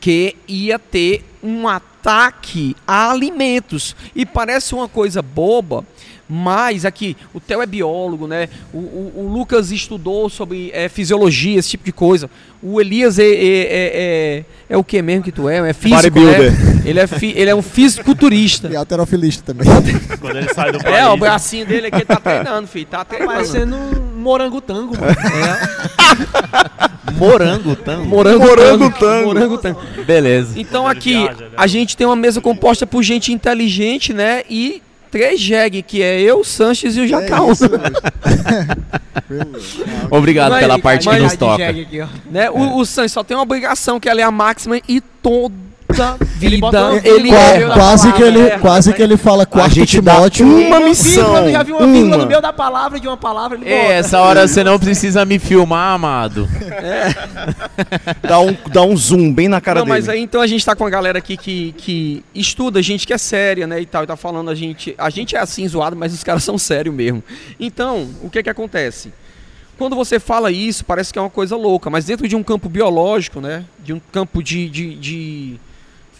que 0.00 0.36
ia 0.48 0.78
ter 0.78 1.24
um 1.42 1.68
ataque 1.68 2.74
a 2.86 3.10
alimentos. 3.10 3.94
E 4.16 4.26
parece 4.26 4.74
uma 4.74 4.88
coisa 4.88 5.22
boba, 5.22 5.84
mas 6.34 6.86
aqui, 6.86 7.14
o 7.34 7.38
Theo 7.40 7.60
é 7.60 7.66
biólogo, 7.66 8.26
né? 8.26 8.48
O, 8.72 8.78
o- 8.78 9.12
o 9.16 9.28
Lucas 9.30 9.70
estudou 9.70 10.30
sobre 10.30 10.70
eh, 10.72 10.88
fisiologia, 10.88 11.58
esse 11.58 11.68
tipo 11.70 11.84
de 11.84 11.92
coisa. 11.92 12.30
O 12.62 12.80
Elias 12.80 13.18
é, 13.18 13.24
é, 13.24 13.26
é, 13.28 13.34
é, 13.44 14.44
é 14.70 14.76
o 14.78 14.82
que 14.84 15.02
mesmo 15.02 15.24
que 15.24 15.32
tu 15.32 15.46
é? 15.48 15.68
É 15.68 15.72
físico, 15.74 16.00
Bodybuilder. 16.10 16.52
né? 16.52 16.82
Ele 16.86 17.00
é, 17.00 17.06
fi- 17.06 17.34
ele 17.36 17.50
é 17.50 17.54
um 17.54 17.60
fisiculturista. 17.60 18.68
E 18.68 18.76
alterofilista 18.76 19.52
também. 19.52 19.66
Quando 20.20 20.36
ele 20.38 20.54
sai 20.54 20.72
do 20.72 20.78
país. 20.82 20.96
É, 20.96 21.06
o 21.08 21.16
bracinho 21.16 21.66
dele 21.66 21.88
aqui 21.88 22.04
tá 22.04 22.16
treinando, 22.16 22.66
filho. 22.68 22.86
Tá 22.86 23.04
treinando. 23.04 23.32
parecendo 23.32 23.76
um 23.76 24.20
morangotango, 24.20 24.94
mano. 24.98 25.14
Morango 27.18 27.76
tango. 27.76 28.06
Morango, 28.06 28.38
Morango 28.46 28.78
tango. 28.90 28.98
tango. 28.98 29.26
Morango 29.26 29.58
tango. 29.58 29.80
Beleza. 30.06 30.58
Então 30.58 30.86
aqui, 30.86 31.12
viaja, 31.18 31.44
né? 31.44 31.50
a 31.56 31.66
gente 31.66 31.96
tem 31.96 32.06
uma 32.06 32.16
mesa 32.16 32.40
composta 32.40 32.86
por 32.86 33.02
gente 33.02 33.32
inteligente, 33.32 34.12
né? 34.12 34.42
E 34.48 34.82
três 35.12 35.38
jegue, 35.38 35.82
que 35.82 36.02
é 36.02 36.20
eu, 36.20 36.40
o 36.40 36.44
Sanches 36.44 36.96
e 36.96 37.00
o 37.02 37.06
Jacal. 37.06 37.50
É. 37.50 37.52
Obrigado 40.10 40.50
Mas- 40.52 40.60
pela 40.60 40.78
parte 40.78 41.02
que 41.02 41.12
mas- 41.14 41.22
nos 41.22 41.36
toca. 41.36 41.68
Aqui, 41.68 41.86
né? 42.30 42.50
O, 42.50 42.78
o 42.78 42.84
Sanches 42.86 43.12
só 43.12 43.22
tem 43.22 43.36
uma 43.36 43.42
obrigação, 43.44 44.00
que 44.00 44.08
ela 44.08 44.20
é 44.20 44.24
a 44.24 44.30
máxima 44.30 44.80
e 44.88 45.00
toda 45.96 46.16
vida 46.36 46.56
botou- 46.58 46.96
ele 47.04 47.30
é. 47.30 47.66
da 47.66 47.74
quase 47.74 48.12
que 48.12 48.22
ele, 48.22 48.40
é. 48.40 48.58
quase 48.58 48.92
que 48.92 49.02
ele 49.02 49.16
fala 49.16 49.46
quarto 49.46 49.74
gente 49.74 50.00
dá 50.00 50.14
Timóteo. 50.14 50.46
uma 50.46 50.80
missão. 50.80 51.24
vírgula, 51.32 51.50
já 51.52 51.62
vi 51.62 51.72
uma 51.72 51.86
vírgula 51.86 52.06
uma. 52.06 52.16
no 52.18 52.26
meio 52.26 52.40
da 52.42 52.52
palavra 52.52 52.98
de 53.00 53.06
uma 53.08 53.16
palavra, 53.16 53.56
ele 53.58 53.68
É, 53.68 53.82
bota. 53.82 53.92
essa 53.94 54.20
hora 54.20 54.46
você 54.48 54.64
não 54.64 54.78
precisa 54.78 55.24
me 55.24 55.38
filmar, 55.38 55.94
amado. 55.94 56.48
Dá 58.22 58.38
um, 58.40 58.56
dá 58.72 58.82
um 58.82 58.96
zoom 58.96 59.32
bem 59.32 59.48
na 59.48 59.60
cara 59.60 59.80
Não, 59.80 59.86
dele. 59.86 59.98
mas 59.98 60.08
aí 60.08 60.20
então 60.20 60.40
a 60.40 60.46
gente 60.46 60.64
tá 60.64 60.74
com 60.74 60.86
a 60.86 60.90
galera 60.90 61.18
aqui 61.18 61.36
que, 61.36 61.72
que 61.76 62.24
estuda, 62.34 62.82
gente 62.82 63.06
que 63.06 63.12
é 63.12 63.18
séria, 63.18 63.66
né, 63.66 63.80
e 63.80 63.86
tal, 63.86 64.04
e 64.04 64.06
tá 64.06 64.16
falando 64.16 64.50
a 64.50 64.54
gente, 64.54 64.94
a 64.98 65.10
gente 65.10 65.36
é 65.36 65.38
assim 65.40 65.66
zoado, 65.66 65.96
mas 65.96 66.12
os 66.14 66.22
caras 66.24 66.44
são 66.44 66.56
sérios 66.58 66.94
mesmo. 66.94 67.22
Então, 67.58 68.08
o 68.22 68.30
que 68.30 68.42
que 68.42 68.50
acontece? 68.50 69.12
Quando 69.78 69.96
você 69.96 70.20
fala 70.20 70.50
isso, 70.50 70.84
parece 70.84 71.12
que 71.12 71.18
é 71.18 71.22
uma 71.22 71.30
coisa 71.30 71.56
louca, 71.56 71.90
mas 71.90 72.04
dentro 72.04 72.28
de 72.28 72.36
um 72.36 72.42
campo 72.42 72.68
biológico, 72.68 73.40
né, 73.40 73.64
de 73.82 73.92
um 73.92 74.00
campo 74.12 74.42
de, 74.42 74.68
de, 74.68 74.94
de 74.94 75.56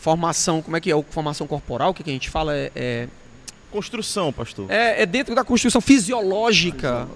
formação, 0.02 0.60
como 0.60 0.76
é 0.76 0.80
que 0.80 0.90
é, 0.90 0.96
o 0.96 1.04
formação 1.08 1.46
corporal, 1.46 1.90
o 1.90 1.94
que, 1.94 2.02
que 2.02 2.10
a 2.10 2.12
gente 2.12 2.28
fala 2.28 2.52
é, 2.56 2.72
é 2.74 3.08
Construção, 3.70 4.32
pastor. 4.32 4.68
é, 4.68 5.02
é 5.02 5.06
dentro 5.06 5.32
da 5.32 5.44
construção 5.44 5.80
fisiológica. 5.80 7.08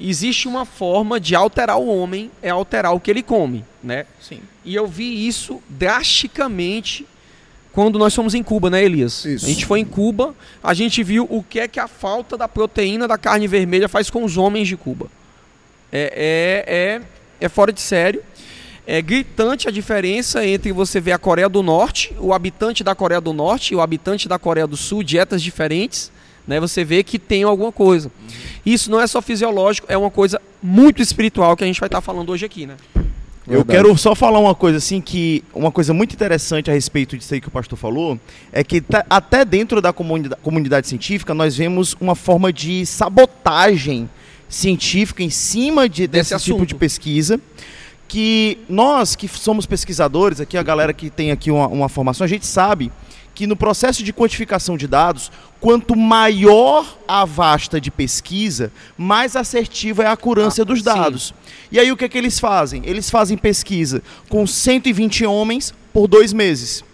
Existe 0.00 0.48
uma 0.48 0.64
forma 0.64 1.20
de 1.20 1.36
alterar 1.36 1.78
o 1.78 1.86
homem, 1.86 2.30
é 2.42 2.48
alterar 2.48 2.94
o 2.94 2.98
que 2.98 3.10
ele 3.10 3.22
come, 3.22 3.62
né? 3.80 4.06
Sim. 4.20 4.40
E 4.64 4.74
eu 4.74 4.88
vi 4.88 5.28
isso 5.28 5.62
drasticamente 5.68 7.06
quando 7.72 7.98
nós 7.98 8.14
fomos 8.14 8.34
em 8.34 8.42
Cuba, 8.42 8.70
né, 8.70 8.82
Elias? 8.82 9.24
Isso. 9.24 9.44
A 9.44 9.48
gente 9.48 9.66
foi 9.66 9.80
em 9.80 9.84
Cuba, 9.84 10.34
a 10.62 10.72
gente 10.72 11.02
viu 11.02 11.28
o 11.30 11.42
que 11.42 11.60
é 11.60 11.68
que 11.68 11.78
a 11.78 11.86
falta 11.86 12.36
da 12.36 12.48
proteína 12.48 13.06
da 13.06 13.18
carne 13.18 13.46
vermelha 13.46 13.88
faz 13.88 14.08
com 14.08 14.24
os 14.24 14.36
homens 14.36 14.66
de 14.66 14.76
Cuba. 14.76 15.08
É, 15.92 16.64
é, 16.66 16.74
é, 16.74 17.46
é 17.46 17.48
fora 17.48 17.72
de 17.72 17.80
sério. 17.80 18.22
É 18.86 19.00
gritante 19.00 19.66
a 19.66 19.70
diferença 19.70 20.46
entre 20.46 20.70
você 20.70 21.00
ver 21.00 21.12
a 21.12 21.18
Coreia 21.18 21.48
do 21.48 21.62
Norte, 21.62 22.14
o 22.18 22.34
habitante 22.34 22.84
da 22.84 22.94
Coreia 22.94 23.20
do 23.20 23.32
Norte 23.32 23.72
e 23.72 23.76
o 23.76 23.80
habitante 23.80 24.28
da 24.28 24.38
Coreia 24.38 24.66
do 24.66 24.76
Sul, 24.76 25.02
dietas 25.02 25.42
diferentes, 25.42 26.12
né? 26.46 26.60
Você 26.60 26.84
vê 26.84 27.02
que 27.02 27.18
tem 27.18 27.44
alguma 27.44 27.72
coisa. 27.72 28.10
Isso 28.64 28.90
não 28.90 29.00
é 29.00 29.06
só 29.06 29.22
fisiológico, 29.22 29.86
é 29.90 29.96
uma 29.96 30.10
coisa 30.10 30.38
muito 30.62 31.00
espiritual 31.00 31.56
que 31.56 31.64
a 31.64 31.66
gente 31.66 31.80
vai 31.80 31.86
estar 31.86 32.02
falando 32.02 32.30
hoje 32.30 32.44
aqui, 32.44 32.66
né? 32.66 32.76
Eu 33.46 33.58
Verdade. 33.58 33.70
quero 33.84 33.98
só 33.98 34.14
falar 34.14 34.38
uma 34.38 34.54
coisa 34.54 34.78
assim 34.78 35.00
que 35.02 35.42
uma 35.54 35.70
coisa 35.70 35.92
muito 35.94 36.14
interessante 36.14 36.70
a 36.70 36.74
respeito 36.74 37.16
disso 37.16 37.32
aí 37.34 37.40
que 37.42 37.48
o 37.48 37.50
pastor 37.50 37.78
falou 37.78 38.18
é 38.50 38.64
que 38.64 38.80
tá- 38.80 39.04
até 39.08 39.44
dentro 39.44 39.82
da 39.82 39.92
comunidade, 39.92 40.40
comunidade 40.42 40.88
científica 40.88 41.34
nós 41.34 41.54
vemos 41.54 41.94
uma 42.00 42.14
forma 42.14 42.50
de 42.50 42.86
sabotagem 42.86 44.08
científica 44.48 45.22
em 45.22 45.28
cima 45.28 45.86
de, 45.90 46.06
desse 46.06 46.28
tipo 46.38 46.54
assunto. 46.54 46.66
de 46.66 46.74
pesquisa 46.74 47.38
que 48.14 48.58
nós 48.68 49.16
que 49.16 49.26
somos 49.26 49.66
pesquisadores 49.66 50.38
aqui 50.40 50.56
a 50.56 50.62
galera 50.62 50.92
que 50.92 51.10
tem 51.10 51.32
aqui 51.32 51.50
uma, 51.50 51.66
uma 51.66 51.88
formação 51.88 52.24
a 52.24 52.28
gente 52.28 52.46
sabe 52.46 52.92
que 53.34 53.44
no 53.44 53.56
processo 53.56 54.04
de 54.04 54.12
quantificação 54.12 54.76
de 54.76 54.86
dados 54.86 55.32
quanto 55.60 55.96
maior 55.96 56.96
a 57.08 57.24
vasta 57.24 57.80
de 57.80 57.90
pesquisa 57.90 58.70
mais 58.96 59.34
assertiva 59.34 60.04
é 60.04 60.06
a 60.06 60.12
acurácia 60.12 60.62
Ah, 60.62 60.64
dos 60.64 60.78
sim. 60.78 60.84
dados 60.84 61.34
e 61.72 61.78
aí 61.80 61.90
o 61.90 61.96
que 61.96 62.04
é 62.04 62.08
que 62.08 62.16
eles 62.16 62.38
fazem? 62.38 62.82
Eles 62.86 63.10
fazem 63.10 63.36
pesquisa 63.36 64.00
com 64.28 64.46
120 64.46 65.26
homens 65.26 65.74
por 65.92 66.06
dois 66.06 66.32
meses. 66.32 66.84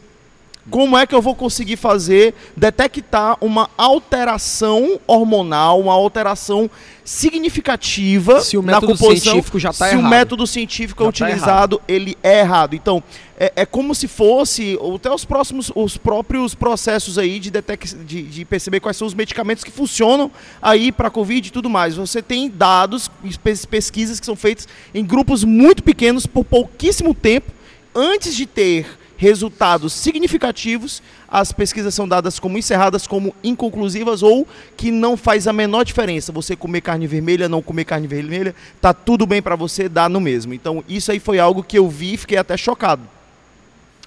Como 0.69 0.97
é 0.97 1.07
que 1.07 1.15
eu 1.15 1.23
vou 1.23 1.35
conseguir 1.35 1.77
fazer, 1.77 2.35
detectar 2.57 3.37
uma 3.41 3.71
alteração 3.79 5.01
hormonal, 5.07 5.81
uma 5.81 5.93
alteração 5.93 6.71
significativa 7.03 8.41
Se 8.41 8.57
o 8.57 8.63
na 8.63 8.75
método 8.75 8.93
composição? 8.93 9.33
científico 9.33 9.59
já 9.59 9.73
tá 9.73 9.89
se 9.89 9.97
o 9.97 9.99
errado. 9.99 10.11
método 10.11 10.47
científico 10.47 11.03
Já 11.05 11.07
tá 11.07 11.09
utilizado 11.09 11.81
ele 11.89 12.17
é 12.23 12.41
errado. 12.41 12.75
Então 12.75 13.03
é, 13.39 13.53
é 13.57 13.67
como 13.67 13.95
se 13.95 14.07
fosse 14.07 14.79
até 14.95 15.11
os 15.11 15.25
próximos, 15.25 15.73
os 15.75 15.97
próprios 15.97 16.55
processos 16.55 17.17
aí 17.19 17.39
de, 17.41 17.51
detec 17.51 17.95
de, 18.05 18.23
de 18.23 18.45
perceber 18.45 18.81
quais 18.81 18.97
são 18.97 19.07
os 19.07 19.15
medicamentos 19.15 19.65
que 19.65 19.71
funcionam 19.71 20.31
aí 20.61 20.93
para 20.93 21.11
Covid 21.11 21.49
e 21.49 21.51
tudo 21.51 21.71
mais. 21.71 21.97
Você 21.97 22.21
tem 22.23 22.49
dados, 22.51 23.11
pes- 23.43 23.65
pesquisas 23.65 24.21
que 24.21 24.27
são 24.27 24.37
feitas 24.37 24.69
em 24.95 25.05
grupos 25.05 25.43
muito 25.43 25.83
pequenos 25.83 26.27
por 26.27 26.45
pouquíssimo 26.45 27.15
tempo, 27.15 27.51
antes 27.95 28.35
de 28.37 28.45
ter 28.47 28.87
resultados 29.21 29.93
significativos, 29.93 31.03
as 31.29 31.53
pesquisas 31.53 31.95
são 31.95 32.09
dadas 32.09 32.39
como 32.39 32.57
encerradas, 32.57 33.07
como 33.07 33.35
inconclusivas 33.45 34.23
ou 34.23 34.49
que 34.79 34.91
não 34.91 35.15
faz 35.15 35.47
a 35.47 35.53
menor 35.53 35.85
diferença. 35.85 36.33
Você 36.33 36.57
comer 36.57 36.81
carne 36.81 37.07
vermelha, 37.07 37.47
não 37.47 37.61
comer 37.61 37.85
carne 37.85 38.07
vermelha, 38.07 38.55
tá 38.81 38.95
tudo 38.95 39.27
bem 39.27 39.43
para 39.43 39.55
você, 39.57 39.91
dá 39.91 40.09
no 40.09 40.21
mesmo. 40.21 40.55
Então 40.55 40.83
isso 40.89 41.13
aí 41.13 41.21
foi 41.21 41.39
algo 41.39 41.63
que 41.63 41.79
eu 41.79 41.87
vi 41.87 42.15
e 42.15 42.17
fiquei 42.17 42.39
até 42.39 42.57
chocado. 42.57 43.03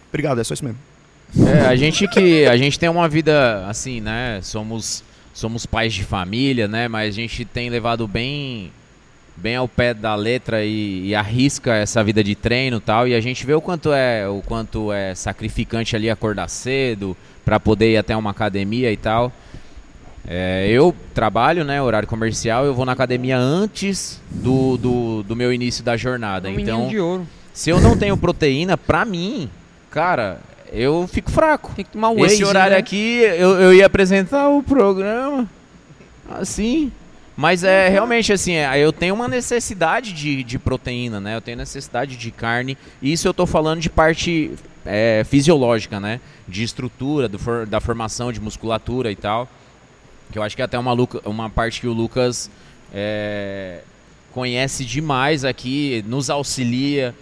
Obrigado, 0.10 0.42
é 0.42 0.44
só 0.44 0.56
isso 0.56 0.66
mesmo. 0.66 0.80
É, 1.48 1.68
a 1.68 1.76
gente 1.76 2.08
que 2.08 2.48
a 2.48 2.58
gente 2.58 2.80
tem 2.80 2.90
uma 2.90 3.08
vida 3.08 3.68
assim, 3.68 4.02
né? 4.02 4.40
Somos 4.42 5.04
somos 5.32 5.68
pais 5.68 5.94
de 5.94 6.04
família, 6.04 6.68
né? 6.68 6.88
Mas 6.88 7.10
a 7.10 7.16
gente 7.16 7.46
tem 7.46 7.70
levado 7.70 8.08
bem 8.08 8.72
bem 9.36 9.56
ao 9.56 9.68
pé 9.68 9.94
da 9.94 10.16
letra 10.16 10.64
e, 10.64 11.08
e 11.08 11.16
arrisca 11.16 11.76
essa 11.76 12.04
vida 12.04 12.24
de 12.24 12.36
treino 12.36 12.78
e 12.78 12.82
tal. 12.82 13.08
E 13.08 13.16
a 13.16 13.20
gente 13.22 13.46
vê 13.46 13.54
o 13.54 13.62
quanto 13.62 13.92
é 13.92 14.28
o 14.28 14.42
quanto 14.42 14.92
é 14.92 15.16
sacrificante 15.16 15.96
ali 15.96 16.10
acordar 16.10 16.50
cedo 16.50 17.16
para 17.44 17.60
poder 17.60 17.92
ir 17.92 17.98
até 17.98 18.16
uma 18.16 18.32
academia 18.32 18.92
e 18.92 18.98
tal. 18.98 19.32
É, 20.26 20.68
eu 20.70 20.96
trabalho, 21.14 21.66
né? 21.66 21.82
Horário 21.82 22.08
comercial. 22.08 22.66
Eu 22.66 22.74
vou 22.74 22.86
na 22.86 22.94
academia 22.94 23.38
antes 23.38 24.22
do, 24.32 24.78
do, 24.78 25.24
do 25.24 25.36
meu 25.36 25.52
início 25.52 25.84
da 25.84 25.98
jornada. 25.98 26.48
Um 26.48 26.54
menino 26.54 26.88
então 26.90 27.28
se 27.54 27.70
eu 27.70 27.80
não 27.80 27.96
tenho 27.96 28.18
proteína, 28.18 28.76
pra 28.76 29.06
mim, 29.06 29.48
cara, 29.92 30.40
eu 30.72 31.08
fico 31.08 31.30
fraco. 31.30 31.72
Tem 31.76 31.86
que 31.86 31.92
tomar 31.92 32.10
um 32.10 32.26
Esse 32.26 32.44
horário 32.44 32.74
né? 32.74 32.80
aqui, 32.80 33.20
eu, 33.20 33.60
eu 33.60 33.74
ia 33.74 33.86
apresentar 33.86 34.50
o 34.50 34.64
programa 34.64 35.48
assim. 36.30 36.92
Mas 37.36 37.64
é 37.64 37.90
realmente 37.90 38.32
assim, 38.32 38.54
é, 38.54 38.78
eu 38.80 38.94
tenho 38.94 39.16
uma 39.16 39.28
necessidade 39.28 40.14
de, 40.14 40.44
de 40.44 40.60
proteína, 40.60 41.20
né? 41.20 41.36
Eu 41.36 41.42
tenho 41.42 41.58
necessidade 41.58 42.16
de 42.16 42.30
carne. 42.32 42.78
Isso 43.02 43.28
eu 43.28 43.34
tô 43.34 43.46
falando 43.48 43.80
de 43.82 43.90
parte 43.90 44.52
é, 44.86 45.26
fisiológica, 45.28 46.00
né? 46.00 46.20
De 46.48 46.64
estrutura, 46.64 47.30
for- 47.38 47.66
da 47.66 47.82
formação 47.82 48.32
de 48.32 48.40
musculatura 48.40 49.12
e 49.12 49.16
tal. 49.16 49.50
Que 50.32 50.38
eu 50.38 50.44
acho 50.44 50.56
que 50.56 50.62
é 50.62 50.66
até 50.66 50.78
uma, 50.78 50.94
uma 51.26 51.50
parte 51.50 51.82
que 51.82 51.88
o 51.88 51.94
Lucas 51.94 52.52
é, 52.94 53.80
conhece 54.32 54.86
demais 54.86 55.44
aqui, 55.44 56.04
nos 56.08 56.30
auxilia. 56.30 57.16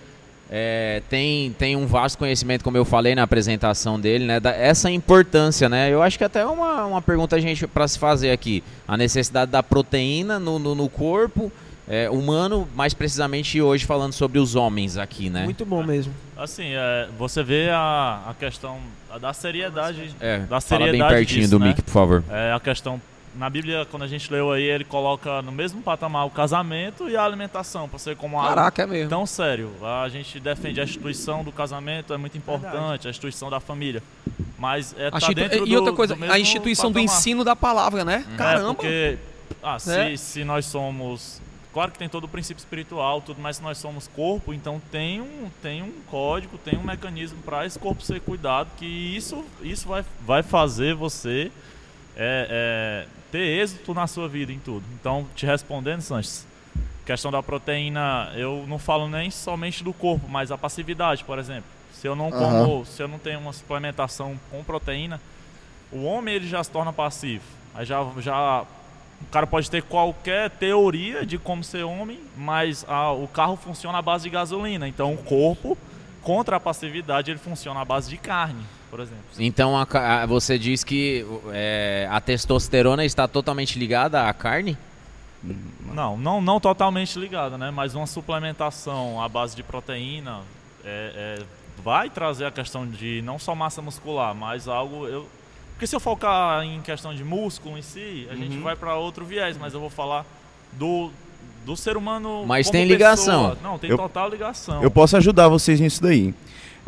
É, 0.54 1.02
tem, 1.10 1.54
tem 1.54 1.78
um 1.78 1.88
vasto 1.88 2.18
conhecimento, 2.18 2.62
como 2.62 2.76
eu 2.76 2.84
falei 2.84 3.16
na 3.16 3.24
apresentação 3.24 3.98
dele, 3.98 4.26
né? 4.26 4.38
Da, 4.38 4.52
essa 4.52 4.92
importância, 4.92 5.70
né? 5.70 5.90
Eu 5.90 6.04
acho 6.04 6.18
que 6.18 6.26
até 6.26 6.42
é 6.42 6.46
uma, 6.46 6.86
uma 6.86 7.02
pergunta 7.02 7.40
gente 7.40 7.66
para 7.66 7.88
se 7.88 7.98
fazer 7.98 8.32
aqui. 8.32 8.62
A 8.86 8.98
necessidade 8.98 9.50
da 9.50 9.64
proteína 9.64 10.38
no, 10.38 10.60
no, 10.60 10.76
no 10.76 10.90
corpo 10.90 11.50
é, 11.88 12.10
humano, 12.10 12.68
mais 12.76 12.94
precisamente 12.94 13.62
hoje 13.62 13.86
falando 13.86 14.12
sobre 14.12 14.40
os 14.40 14.54
homens 14.54 14.98
aqui, 14.98 15.30
né? 15.30 15.46
Muito 15.46 15.66
bom 15.66 15.84
mesmo. 15.84 16.14
Assim, 16.38 16.74
é, 16.74 17.08
você 17.18 17.42
vê 17.44 17.70
a, 17.70 18.22
a 18.28 18.34
questão 18.34 18.78
da 19.22 19.32
seriedade. 19.32 20.14
É, 20.20 20.40
da 20.40 20.60
fala 20.60 20.84
bem 20.84 20.92
seriedade 20.92 21.14
pertinho 21.16 21.40
disso, 21.42 21.52
do 21.52 21.60
né? 21.60 21.68
mic, 21.68 21.82
por 21.82 21.92
favor. 21.92 22.24
É 22.30 22.52
a 22.52 22.60
questão. 22.60 23.02
Na 23.34 23.50
Bíblia, 23.50 23.88
quando 23.90 24.04
a 24.04 24.08
gente 24.08 24.32
leu 24.32 24.52
aí, 24.52 24.64
ele 24.64 24.84
coloca 24.84 25.42
no 25.42 25.54
mesmo 25.54 25.82
patamar 25.82 26.26
o 26.26 26.30
casamento 26.30 27.10
e 27.10 27.16
a 27.16 27.24
alimentação, 27.24 27.88
para 27.88 27.98
ser 27.98 28.18
como 28.18 28.38
algo 28.38 28.50
Caraca, 28.50 28.84
é 28.84 28.86
mesmo. 28.86 29.10
tão 29.10 29.26
sério. 29.26 29.72
A 29.82 30.10
gente 30.10 30.38
defende 30.40 30.82
a 30.82 30.84
instituição 30.84 31.42
do 31.44 31.52
casamento, 31.52 32.14
é 32.14 32.18
muito 32.18 32.38
importante, 32.38 33.08
a 33.08 33.10
instituição 33.10 33.50
da 33.50 33.62
família. 33.62 34.04
Mas 34.58 34.94
é 34.98 35.10
tá 35.10 35.18
institu- 35.18 35.36
dentro 35.42 35.66
e 35.66 35.70
do- 35.70 35.76
outra 35.78 35.94
coisa, 35.94 36.14
do 36.16 36.24
a 36.32 36.38
instituição 36.38 36.92
do 36.92 36.96
patamar. 37.00 37.16
ensino 37.18 37.44
da 37.46 37.56
palavra, 37.56 38.04
né? 38.04 38.26
É, 38.34 38.38
Caramba. 38.38 38.74
porque 38.76 39.18
ah, 39.64 39.80
se, 39.80 39.92
É. 39.98 40.18
se 40.18 40.44
nós 40.44 40.66
somos. 40.66 41.42
Claro 41.74 41.90
que 41.90 41.98
tem 41.98 42.10
todo 42.10 42.26
o 42.26 42.28
princípio 42.28 42.60
espiritual, 42.60 43.22
tudo, 43.22 43.40
mas 43.42 43.56
se 43.56 43.64
nós 43.64 43.78
somos 43.78 44.10
corpo, 44.10 44.54
então 44.54 44.82
tem 44.92 45.22
um, 45.22 45.50
tem 45.62 45.82
um 45.82 45.92
código, 46.08 46.58
tem 46.58 46.78
um 46.78 46.84
mecanismo 46.84 47.38
para 47.46 47.66
esse 47.66 47.80
corpo 47.80 48.04
ser 48.04 48.20
cuidado, 48.20 48.68
que 48.76 48.86
isso, 48.86 49.42
isso 49.62 49.88
vai, 49.88 50.04
vai 50.28 50.44
fazer 50.44 50.94
você 50.96 51.50
é, 52.16 53.06
é, 53.06 53.08
ter 53.32 53.40
êxito 53.62 53.94
na 53.94 54.08
sua 54.08 54.28
vida 54.28 54.52
em 54.52 54.60
tudo. 54.60 54.84
Então, 55.00 55.26
te 55.36 55.46
respondendo, 55.46 56.02
Sanches, 56.02 56.46
questão 57.06 57.32
da 57.32 57.42
proteína, 57.42 58.32
eu 58.36 58.66
não 58.68 58.78
falo 58.80 59.08
nem 59.08 59.30
somente 59.32 59.84
do 59.84 59.94
corpo, 59.94 60.28
mas 60.30 60.52
a 60.52 60.58
passividade, 60.58 61.24
por 61.24 61.40
exemplo. 61.40 61.66
Se 61.94 62.08
eu 62.08 62.16
não 62.16 62.30
Aham. 62.30 62.38
como, 62.66 62.86
se 62.86 63.02
eu 63.02 63.08
não 63.08 63.20
tenho 63.20 63.40
uma 63.40 63.54
suplementação 63.54 64.40
com 64.50 64.64
proteína, 64.64 65.20
o 65.92 66.04
homem 66.04 66.36
ele 66.36 66.48
já 66.48 66.64
se 66.64 66.72
torna 66.72 66.92
passivo. 66.92 67.44
Aí 67.76 67.86
já, 67.86 68.06
já 68.20 68.62
o 69.22 69.26
cara 69.32 69.46
pode 69.46 69.70
ter 69.70 69.84
qualquer 69.84 70.50
teoria 70.50 71.26
de 71.26 71.38
como 71.38 71.64
ser 71.64 71.84
homem, 71.84 72.20
mas 72.36 72.84
a- 72.88 73.12
o 73.12 73.28
carro 73.28 73.56
funciona 73.56 74.00
à 74.00 74.02
base 74.02 74.24
de 74.24 74.30
gasolina. 74.32 74.88
Então 74.88 75.14
o 75.14 75.18
corpo, 75.18 75.78
contra 76.24 76.56
a 76.56 76.60
passividade, 76.60 77.30
ele 77.30 77.40
funciona 77.40 77.82
à 77.82 77.86
base 77.86 78.10
de 78.10 78.18
carne, 78.18 78.64
por 78.92 79.00
exemplo. 79.00 79.24
Então 79.40 79.76
a 79.76 79.88
a- 79.92 80.26
você 80.28 80.60
diz 80.60 80.84
que 80.84 81.26
é, 81.52 82.08
a 82.12 82.22
testosterona 82.22 83.04
está 83.06 83.28
totalmente 83.28 83.80
ligada 83.80 84.28
à 84.28 84.34
carne? 84.34 84.78
Não, 85.94 86.16
não, 86.18 86.40
não 86.40 86.60
totalmente 86.60 87.18
ligada, 87.18 87.58
né? 87.58 87.72
Mas 87.72 87.96
uma 87.96 88.06
suplementação 88.06 89.20
à 89.22 89.28
base 89.28 89.56
de 89.56 89.64
proteína 89.64 90.42
é- 90.86 91.40
é- 91.40 91.44
vai 91.84 92.10
trazer 92.10 92.46
a 92.46 92.52
questão 92.52 92.86
de 92.88 93.22
não 93.24 93.40
só 93.40 93.56
massa 93.56 93.82
muscular, 93.82 94.36
mas 94.36 94.68
algo. 94.68 95.08
Eu, 95.08 95.28
porque 95.74 95.88
se 95.88 95.96
eu 95.96 96.00
focar 96.00 96.64
em 96.64 96.80
questão 96.82 97.14
de 97.16 97.24
músculo 97.24 97.76
em 97.78 97.82
si, 97.82 98.28
a 98.30 98.36
gente 98.36 98.56
vai 98.60 98.76
para 98.76 98.96
outro 98.96 99.26
viés, 99.26 99.58
mas 99.58 99.74
eu 99.74 99.80
vou 99.80 99.90
falar 99.90 100.24
do, 100.74 101.10
do 101.66 101.76
ser 101.76 101.98
humano. 101.98 102.46
Mas 102.46 102.68
como 102.68 102.74
tem 102.74 102.84
pessoa. 102.88 102.98
ligação. 102.98 103.58
Não, 103.64 103.80
tem 103.80 103.90
Eu- 103.90 103.98
total 103.98 104.30
ligação. 104.30 104.84
Eu 104.84 104.92
posso 104.92 105.18
ajudar 105.18 105.48
vocês 105.48 105.80
nisso 105.80 106.04
daí. 106.04 106.36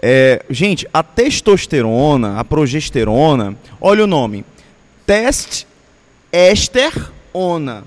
É, 0.05 0.43
gente, 0.49 0.85
a 0.93 1.01
testosterona, 1.01 2.37
a 2.37 2.43
progesterona, 2.43 3.55
olha 3.79 4.03
o 4.03 4.07
nome. 4.07 4.43
Test 5.05 5.65
esterona. 6.29 7.85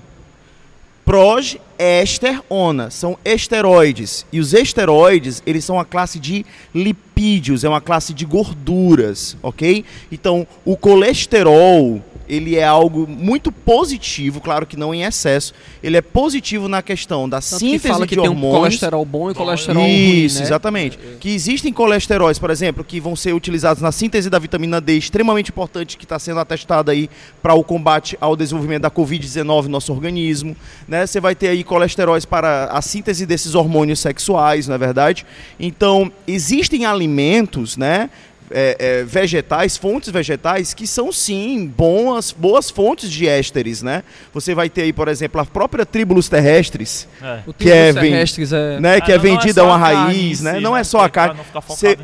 Prog, 1.05 1.61
ester, 1.77 2.41
ona. 2.49 2.89
São 2.89 3.19
esteroides. 3.23 4.25
E 4.33 4.39
os 4.39 4.55
esteroides, 4.55 5.43
eles 5.45 5.63
são 5.63 5.79
a 5.79 5.85
classe 5.85 6.17
de 6.17 6.43
lipídios, 6.73 7.63
é 7.63 7.69
uma 7.69 7.79
classe 7.79 8.15
de 8.15 8.25
gorduras, 8.25 9.37
ok? 9.43 9.85
Então, 10.11 10.47
o 10.65 10.75
colesterol, 10.75 12.01
ele 12.27 12.55
é 12.55 12.63
algo 12.63 13.07
muito 13.07 13.51
positivo, 13.51 14.41
claro 14.41 14.65
que 14.65 14.77
não 14.77 14.93
em 14.93 15.03
excesso. 15.03 15.53
Ele 15.81 15.97
é 15.97 16.01
positivo 16.01 16.67
na 16.67 16.81
questão 16.81 17.27
da 17.27 17.37
Tanto 17.39 17.59
que 17.59 17.59
síntese 17.59 17.87
fala 17.87 18.05
que 18.07 18.15
de 18.15 18.21
tem 18.21 18.29
um 18.29 18.33
hormônios. 18.33 18.59
colesterol 18.59 19.05
bom 19.05 19.31
e 19.31 19.33
colesterol 19.33 19.83
Isso, 19.83 20.35
ruim, 20.35 20.41
né? 20.41 20.47
exatamente. 20.47 20.99
Que 21.19 21.29
existem 21.29 21.71
colesteróis, 21.71 22.37
por 22.37 22.49
exemplo, 22.49 22.83
que 22.83 22.99
vão 22.99 23.15
ser 23.15 23.33
utilizados 23.33 23.81
na 23.81 23.91
síntese 23.91 24.29
da 24.29 24.39
vitamina 24.39 24.81
D, 24.81 24.97
extremamente 24.97 25.49
importante, 25.49 25.97
que 25.97 26.05
está 26.05 26.19
sendo 26.19 26.39
atestada 26.39 26.91
aí 26.91 27.09
para 27.41 27.53
o 27.53 27.63
combate 27.63 28.17
ao 28.19 28.35
desenvolvimento 28.35 28.81
da 28.81 28.91
Covid-19 28.91 29.63
no 29.63 29.69
nosso 29.69 29.93
organismo. 29.93 30.55
Né? 30.87 31.05
Você 31.05 31.19
vai 31.19 31.35
ter 31.35 31.49
aí 31.49 31.63
colesteróis 31.63 32.25
para 32.25 32.65
a 32.65 32.81
síntese 32.81 33.25
desses 33.25 33.55
hormônios 33.55 33.99
sexuais, 33.99 34.67
não 34.67 34.75
é 34.75 34.77
verdade? 34.77 35.25
Então, 35.59 36.11
existem 36.27 36.85
alimentos, 36.85 37.77
né? 37.77 38.09
É, 38.51 38.77
é, 38.79 39.03
vegetais, 39.03 39.77
fontes 39.77 40.09
vegetais, 40.09 40.73
que 40.73 40.87
são 40.87 41.11
sim 41.11 41.67
boas, 41.67 42.31
boas 42.31 42.69
fontes 42.69 43.11
de 43.11 43.27
ésteres, 43.27 43.81
né? 43.81 44.03
Você 44.33 44.55
vai 44.55 44.69
ter 44.69 44.83
aí, 44.83 44.93
por 44.93 45.07
exemplo, 45.07 45.41
a 45.41 45.45
própria 45.45 45.85
tribulus 45.85 46.29
terrestres, 46.29 47.07
É. 47.21 47.39
O 47.45 47.53
que 47.53 47.69
é 47.69 47.93
terrestres 47.93 48.53
é... 48.53 48.79
né? 48.79 48.97
É, 48.97 49.01
que 49.01 49.11
é 49.11 49.17
não 49.17 49.25
é 49.25 49.27
vendida 49.27 49.61
só 49.61 49.67
uma 49.67 49.77
raiz, 49.77 50.41
né? 50.41 50.55
si, 50.55 50.61
não 50.61 50.73
né? 50.73 50.81
é 50.81 50.83
só 50.83 51.01
a 51.01 51.09
carne. 51.09 51.39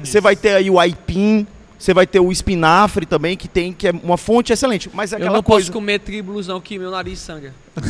Você 0.04 0.20
vai 0.22 0.36
ter 0.36 0.56
aí 0.56 0.70
o 0.70 0.80
aipim, 0.80 1.48
você 1.78 1.94
vai 1.94 2.08
ter 2.08 2.20
o 2.20 2.32
espinafre 2.32 3.06
também, 3.06 3.36
que 3.36 3.48
tem 3.48 3.74
que 3.74 3.88
é 3.88 3.94
uma 4.04 4.18
fonte 4.18 4.54
excelente. 4.54 4.90
Mas 4.94 5.12
é 5.12 5.16
Eu 5.16 5.20
aquela 5.20 5.36
não 5.38 5.44
coisa. 5.44 5.66
posso 5.68 5.74
comer 5.74 6.00
tribulus 6.00 6.48
não, 6.48 6.62
que 6.62 6.80
meu 6.80 6.92
nariz 6.92 7.20
sangra. 7.20 7.54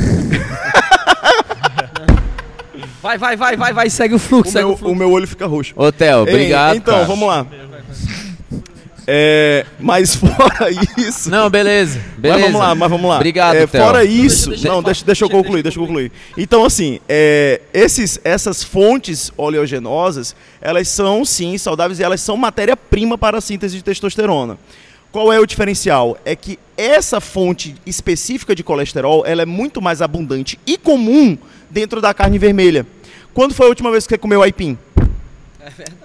vai, 3.02 3.18
vai, 3.18 3.36
vai, 3.36 3.56
vai, 3.58 3.74
vai, 3.74 3.90
segue 3.90 4.16
o 4.16 4.20
fluxo, 4.20 4.50
O 4.50 4.52
segue 4.52 4.66
meu, 4.66 4.74
o 4.74 4.78
fluxo. 4.78 4.94
o 4.94 4.98
meu 4.98 5.12
olho 5.12 5.28
fica 5.28 5.46
roxo. 5.46 5.74
Ô, 5.76 5.92
Theo, 5.92 6.26
Ei, 6.28 6.34
obrigado. 6.34 6.76
Então, 6.76 6.94
cara. 6.96 7.06
vamos 7.06 7.28
lá. 7.28 7.46
É, 9.06 9.66
mas 9.80 10.16
fora 10.16 10.70
isso. 10.98 11.30
Não, 11.30 11.50
beleza. 11.50 12.00
beleza. 12.18 12.40
Mas 12.40 12.52
vamos 12.52 12.60
lá, 12.68 12.76
mas 12.76 12.90
vamos 12.90 13.10
lá. 13.10 13.16
Obrigado, 13.18 13.56
É, 13.56 13.68
Theo. 13.68 13.82
Fora 13.84 14.04
isso, 14.06 14.50
Deixa- 14.50 14.62
deixa 14.64 14.68
não, 14.70 14.84
deixa, 14.84 15.06
deixa 15.06 15.26
eu 15.26 15.30
concluir, 15.30 15.62
deixa 15.64 15.80
eu 15.80 15.86
concluir. 15.86 16.12
Então, 16.38 16.66
assim, 16.66 17.00
é, 17.08 17.62
esses, 17.74 18.20
essas 18.24 18.64
fontes 18.64 19.32
oleogenosas, 19.38 20.36
elas 20.62 20.88
são 20.88 21.26
sim 21.26 21.58
saudáveis 21.58 22.00
e 22.00 22.04
elas 22.04 22.22
são 22.22 22.38
matéria-prima 22.38 23.18
para 23.18 23.38
a 23.38 23.42
síntese 23.42 23.76
de 23.78 23.84
testosterona. 23.84 24.58
Qual 25.12 25.32
é 25.32 25.40
o 25.40 25.46
diferencial? 25.46 26.18
É 26.26 26.36
que 26.36 26.58
essa 26.76 27.20
fonte 27.22 27.76
específica 27.86 28.56
de 28.56 28.64
colesterol, 28.64 29.24
ela 29.26 29.44
é 29.44 29.46
muito 29.46 29.80
mais 29.82 30.02
abundante 30.02 30.58
e 30.66 30.76
comum 30.78 31.38
dentro 31.70 32.02
da 32.02 32.14
carne 32.14 32.40
vermelha. 32.40 32.86
Quando 33.34 33.54
foi 33.54 33.66
a 33.68 33.70
última 33.70 33.92
vez 33.92 34.06
que 34.08 34.14
você 34.14 34.18
comeu 34.18 34.42
aipim? 34.42 34.78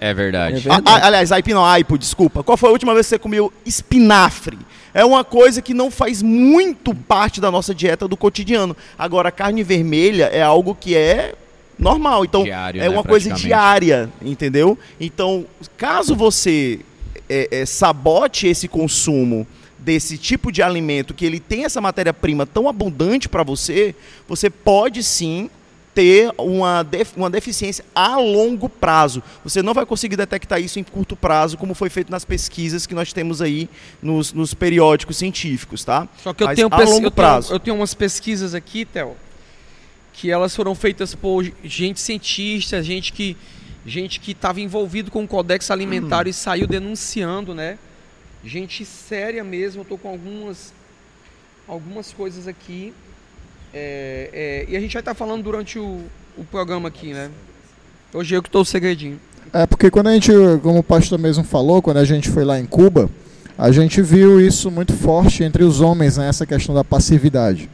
É 0.00 0.14
verdade. 0.14 0.54
É 0.56 0.58
A- 0.70 0.74
verdade. 0.76 0.82
a- 0.86 1.06
aliás, 1.06 1.32
aipim 1.32 1.52
não, 1.52 1.64
aipo, 1.64 1.98
desculpa. 1.98 2.42
Qual 2.42 2.56
foi 2.56 2.68
a 2.68 2.72
última 2.72 2.94
vez 2.94 3.06
que 3.06 3.10
você 3.10 3.18
comeu 3.18 3.52
espinafre? 3.64 4.58
É 4.94 5.04
uma 5.04 5.22
coisa 5.24 5.60
que 5.62 5.74
não 5.74 5.90
faz 5.90 6.22
muito 6.22 6.94
parte 6.94 7.40
da 7.40 7.50
nossa 7.50 7.74
dieta 7.74 8.08
do 8.08 8.16
cotidiano. 8.16 8.76
Agora, 8.98 9.30
carne 9.30 9.62
vermelha 9.62 10.24
é 10.26 10.42
algo 10.42 10.74
que 10.74 10.96
é 10.96 11.34
normal. 11.78 12.24
Então, 12.24 12.42
Diário, 12.42 12.80
é 12.80 12.84
né, 12.84 12.90
uma 12.90 13.04
coisa 13.04 13.28
praticamente. 13.28 13.46
diária, 13.46 14.10
entendeu? 14.22 14.78
Então, 14.98 15.44
caso 15.76 16.14
você 16.16 16.80
é, 17.28 17.48
é, 17.60 17.66
sabote 17.66 18.46
esse 18.46 18.66
consumo 18.66 19.46
desse 19.78 20.18
tipo 20.18 20.50
de 20.50 20.62
alimento, 20.62 21.14
que 21.14 21.24
ele 21.24 21.38
tem 21.38 21.64
essa 21.64 21.80
matéria-prima 21.80 22.44
tão 22.44 22.68
abundante 22.68 23.28
para 23.28 23.42
você, 23.42 23.94
você 24.26 24.50
pode 24.50 25.02
sim 25.02 25.48
ter 25.98 26.32
uma, 26.38 26.84
def- 26.84 27.16
uma 27.16 27.28
deficiência 27.28 27.84
a 27.92 28.16
longo 28.18 28.68
prazo. 28.68 29.20
Você 29.42 29.62
não 29.64 29.74
vai 29.74 29.84
conseguir 29.84 30.14
detectar 30.14 30.60
isso 30.60 30.78
em 30.78 30.84
curto 30.84 31.16
prazo, 31.16 31.58
como 31.58 31.74
foi 31.74 31.90
feito 31.90 32.08
nas 32.08 32.24
pesquisas 32.24 32.86
que 32.86 32.94
nós 32.94 33.12
temos 33.12 33.42
aí 33.42 33.68
nos, 34.00 34.32
nos 34.32 34.54
periódicos 34.54 35.16
científicos, 35.16 35.82
tá? 35.84 36.06
Só 36.22 36.32
que 36.32 36.44
eu 36.44 36.46
Mas 36.46 36.54
tenho, 36.56 36.68
a 36.70 36.78
longo 36.84 37.06
eu, 37.06 37.10
prazo. 37.10 37.48
tenho, 37.48 37.56
eu 37.56 37.60
tenho 37.60 37.76
umas 37.76 37.94
pesquisas 37.94 38.54
aqui, 38.54 38.84
Theo, 38.84 39.16
que 40.12 40.30
elas 40.30 40.54
foram 40.54 40.72
feitas 40.72 41.16
por 41.16 41.44
gente 41.64 41.98
cientista, 42.00 42.80
gente 42.80 43.12
que 43.12 43.36
gente 43.84 44.20
que 44.20 44.30
estava 44.32 44.60
envolvido 44.60 45.10
com 45.10 45.24
o 45.24 45.26
Codex 45.26 45.68
Alimentar 45.68 46.26
Hum. 46.26 46.30
e 46.30 46.32
saiu 46.32 46.68
denunciando, 46.68 47.54
né? 47.56 47.76
Gente 48.44 48.84
séria 48.84 49.42
mesmo, 49.42 49.80
eu 49.80 49.84
tô 49.84 49.98
com 49.98 50.08
algumas 50.10 50.72
algumas 51.66 52.12
coisas 52.12 52.46
aqui. 52.46 52.94
É, 53.72 54.30
é, 54.32 54.72
e 54.72 54.76
a 54.76 54.80
gente 54.80 54.92
vai 54.92 55.00
estar 55.00 55.14
falando 55.14 55.42
durante 55.42 55.78
o, 55.78 56.00
o 56.36 56.44
programa 56.44 56.88
aqui, 56.88 57.12
né? 57.12 57.30
Hoje 58.12 58.34
eu 58.34 58.42
que 58.42 58.50
tô 58.50 58.60
o 58.60 58.64
segredinho. 58.64 59.20
É 59.52 59.66
porque 59.66 59.90
quando 59.90 60.08
a 60.08 60.14
gente, 60.14 60.30
como 60.62 60.78
o 60.78 60.82
pastor 60.82 61.18
mesmo 61.18 61.44
falou, 61.44 61.82
quando 61.82 61.98
a 61.98 62.04
gente 62.04 62.28
foi 62.28 62.44
lá 62.44 62.58
em 62.58 62.66
Cuba, 62.66 63.10
a 63.56 63.70
gente 63.70 64.00
viu 64.00 64.40
isso 64.40 64.70
muito 64.70 64.92
forte 64.92 65.42
entre 65.42 65.64
os 65.64 65.80
homens, 65.80 66.16
né, 66.16 66.28
essa 66.28 66.46
questão 66.46 66.74
da 66.74 66.84
passividade. 66.84 67.68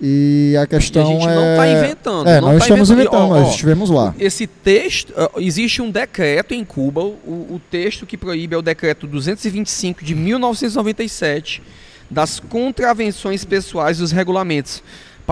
E 0.00 0.54
a 0.56 0.62
E 0.62 0.64
a 0.64 0.66
questão 0.66 1.06
gente 1.06 1.28
é... 1.28 1.34
não 1.34 1.50
está 1.52 1.68
inventando. 1.68 2.28
É, 2.28 2.40
não 2.40 2.48
não 2.48 2.58
tá 2.58 2.64
estamos 2.64 2.90
inventando. 2.90 3.14
inventando, 3.14 3.32
ó, 3.32 3.40
nós 3.40 3.48
ó, 3.48 3.50
estivemos 3.50 3.88
lá. 3.88 4.14
Esse 4.18 4.46
texto, 4.48 5.14
existe 5.36 5.80
um 5.80 5.90
decreto 5.90 6.52
em 6.52 6.64
Cuba, 6.64 7.02
o, 7.02 7.54
o 7.54 7.60
texto 7.70 8.04
que 8.04 8.16
proíbe 8.16 8.54
é 8.54 8.58
o 8.58 8.62
decreto 8.62 9.06
225 9.06 10.04
de 10.04 10.14
1997 10.14 11.62
das 12.10 12.40
contravenções 12.40 13.44
pessoais 13.44 13.98
dos 13.98 14.10
regulamentos 14.10 14.82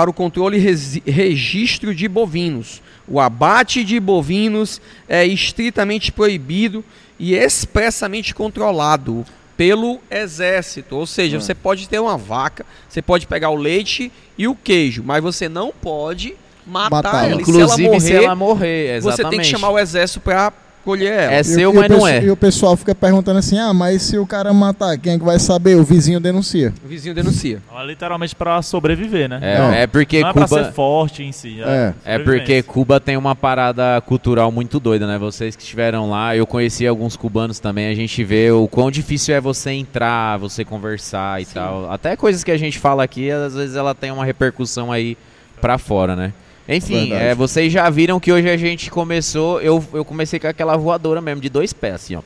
para 0.00 0.08
o 0.08 0.14
controle 0.14 0.56
e 0.56 1.10
registro 1.10 1.94
de 1.94 2.08
bovinos. 2.08 2.80
O 3.06 3.20
abate 3.20 3.84
de 3.84 4.00
bovinos 4.00 4.80
é 5.06 5.26
estritamente 5.26 6.10
proibido 6.10 6.82
e 7.18 7.34
expressamente 7.34 8.34
controlado 8.34 9.26
pelo 9.58 10.00
exército. 10.10 10.96
Ou 10.96 11.06
seja, 11.06 11.38
você 11.38 11.54
pode 11.54 11.86
ter 11.86 11.98
uma 11.98 12.16
vaca, 12.16 12.64
você 12.88 13.02
pode 13.02 13.26
pegar 13.26 13.50
o 13.50 13.56
leite 13.56 14.10
e 14.38 14.48
o 14.48 14.54
queijo, 14.54 15.02
mas 15.04 15.22
você 15.22 15.50
não 15.50 15.70
pode 15.70 16.34
matar 16.66 17.02
Matar. 17.02 17.30
ela. 17.30 17.40
E 17.40 17.42
Inclusive, 17.42 18.00
se 18.00 18.14
ela 18.14 18.34
morrer, 18.34 18.96
exatamente. 18.96 19.22
você 19.22 19.28
tem 19.28 19.40
que 19.40 19.46
chamar 19.46 19.68
o 19.68 19.78
exército 19.78 20.20
para 20.20 20.50
colher 20.84 21.12
ela. 21.12 21.32
É 21.32 21.38
E 21.38 21.40
o- 21.40 21.44
seu, 21.44 21.70
e 21.72 21.74
mas 21.74 21.88
não 21.88 21.96
pesso- 21.98 22.08
é. 22.08 22.22
E 22.24 22.30
o 22.30 22.36
pessoal 22.36 22.76
fica 22.76 22.94
perguntando 22.94 23.38
assim, 23.38 23.58
ah, 23.58 23.72
mas 23.72 24.02
se 24.02 24.18
o 24.18 24.26
cara 24.26 24.52
matar, 24.52 24.96
quem 24.98 25.14
é 25.14 25.18
que 25.18 25.24
vai 25.24 25.38
saber? 25.38 25.76
O 25.76 25.84
vizinho 25.84 26.20
denuncia. 26.20 26.72
O 26.84 26.88
vizinho 26.88 27.14
denuncia. 27.14 27.60
É 27.74 27.86
literalmente 27.86 28.34
para 28.34 28.60
sobreviver, 28.62 29.28
né? 29.28 29.38
É, 29.42 29.58
Não. 29.58 29.72
é 29.72 29.86
porque 29.86 30.20
não 30.20 30.28
é 30.28 30.32
pra 30.32 30.48
Cuba. 30.48 30.64
ser 30.64 30.72
forte 30.72 31.22
em 31.22 31.32
si. 31.32 31.60
É. 31.62 31.94
É 32.04 32.18
porque 32.18 32.62
Cuba 32.62 32.98
tem 33.00 33.16
uma 33.16 33.34
parada 33.34 34.00
cultural 34.06 34.50
muito 34.50 34.78
doida, 34.80 35.06
né? 35.06 35.18
Vocês 35.18 35.54
que 35.56 35.62
estiveram 35.62 36.10
lá, 36.10 36.34
eu 36.36 36.46
conheci 36.46 36.86
alguns 36.86 37.16
cubanos 37.16 37.58
também, 37.58 37.88
a 37.88 37.94
gente 37.94 38.22
vê 38.24 38.50
o 38.50 38.66
quão 38.68 38.90
difícil 38.90 39.34
é 39.34 39.40
você 39.40 39.70
entrar, 39.70 40.38
você 40.38 40.64
conversar 40.64 41.40
e 41.40 41.46
tal. 41.46 41.90
Até 41.90 42.16
coisas 42.16 42.42
que 42.44 42.50
a 42.50 42.56
gente 42.56 42.78
fala 42.78 43.02
aqui, 43.04 43.30
às 43.30 43.54
vezes 43.54 43.76
ela 43.76 43.94
tem 43.94 44.10
uma 44.10 44.24
repercussão 44.24 44.90
aí 44.92 45.16
pra 45.60 45.78
fora, 45.78 46.16
né? 46.16 46.32
Enfim, 46.70 47.12
é, 47.12 47.34
vocês 47.34 47.72
já 47.72 47.90
viram 47.90 48.20
que 48.20 48.32
hoje 48.32 48.48
a 48.48 48.56
gente 48.56 48.92
começou, 48.92 49.60
eu, 49.60 49.84
eu 49.92 50.04
comecei 50.04 50.38
com 50.38 50.46
aquela 50.46 50.76
voadora 50.76 51.20
mesmo, 51.20 51.40
de 51.40 51.48
dois 51.48 51.72
pés, 51.72 51.94
assim, 51.94 52.14
ó. 52.14 52.22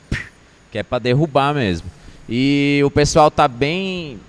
Que 0.70 0.78
é 0.78 0.82
pra 0.82 0.98
derrubar 0.98 1.54
mesmo. 1.54 1.88
E 2.28 2.82
o 2.84 2.90
pessoal 2.90 3.30
tá 3.30 3.48
bem. 3.48 4.20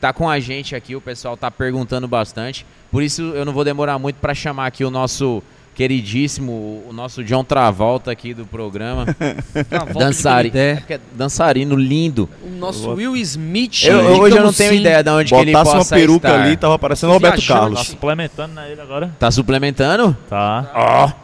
tá 0.00 0.12
com 0.12 0.28
a 0.28 0.40
gente 0.40 0.74
aqui, 0.74 0.96
o 0.96 1.00
pessoal 1.00 1.36
tá 1.36 1.50
perguntando 1.50 2.08
bastante. 2.08 2.66
Por 2.90 3.00
isso 3.00 3.22
eu 3.22 3.44
não 3.44 3.52
vou 3.52 3.64
demorar 3.64 3.96
muito 3.98 4.16
para 4.16 4.34
chamar 4.34 4.66
aqui 4.66 4.84
o 4.84 4.90
nosso 4.90 5.40
queridíssimo, 5.74 6.82
o 6.88 6.92
nosso 6.92 7.24
John 7.24 7.42
Travolta 7.44 8.10
aqui 8.10 8.34
do 8.34 8.44
programa. 8.44 9.06
Dançarino. 9.98 10.52
Canidé. 10.54 10.82
É, 10.88 11.00
dançarino 11.12 11.74
lindo. 11.76 12.28
O 12.42 12.50
nosso 12.50 12.90
Will 12.90 13.16
Smith. 13.16 13.84
Eu, 13.84 13.98
eu- 14.00 14.20
hoje 14.20 14.36
eu 14.36 14.42
não 14.42 14.52
tenho 14.52 14.70
assim, 14.70 14.80
ideia 14.80 15.02
de 15.02 15.10
onde 15.10 15.28
que 15.32 15.40
ele 15.40 15.52
Botasse 15.52 15.70
uma 15.70 15.78
possa 15.78 15.94
peruca 15.96 16.28
estar. 16.28 16.42
ali, 16.42 16.56
tava 16.56 16.78
parecendo 16.78 17.12
Roberto. 17.12 17.40
Tá 17.46 17.54
Carlos. 17.54 17.80
suplementando 17.86 18.54
né, 18.54 18.70
ele 18.72 18.80
agora? 18.80 19.10
Tá 19.18 19.30
suplementando? 19.30 20.16
Tá. 20.28 21.14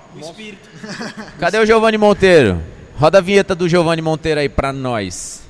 Cadê 1.38 1.59
o 1.59 1.66
Giovanni 1.66 1.98
Monteiro? 1.98 2.61
Roda 2.98 3.18
a 3.18 3.20
vinheta 3.20 3.54
do 3.54 3.68
Giovanni 3.68 4.00
Monteiro 4.00 4.40
aí 4.40 4.48
pra 4.48 4.72
nós. 4.72 5.42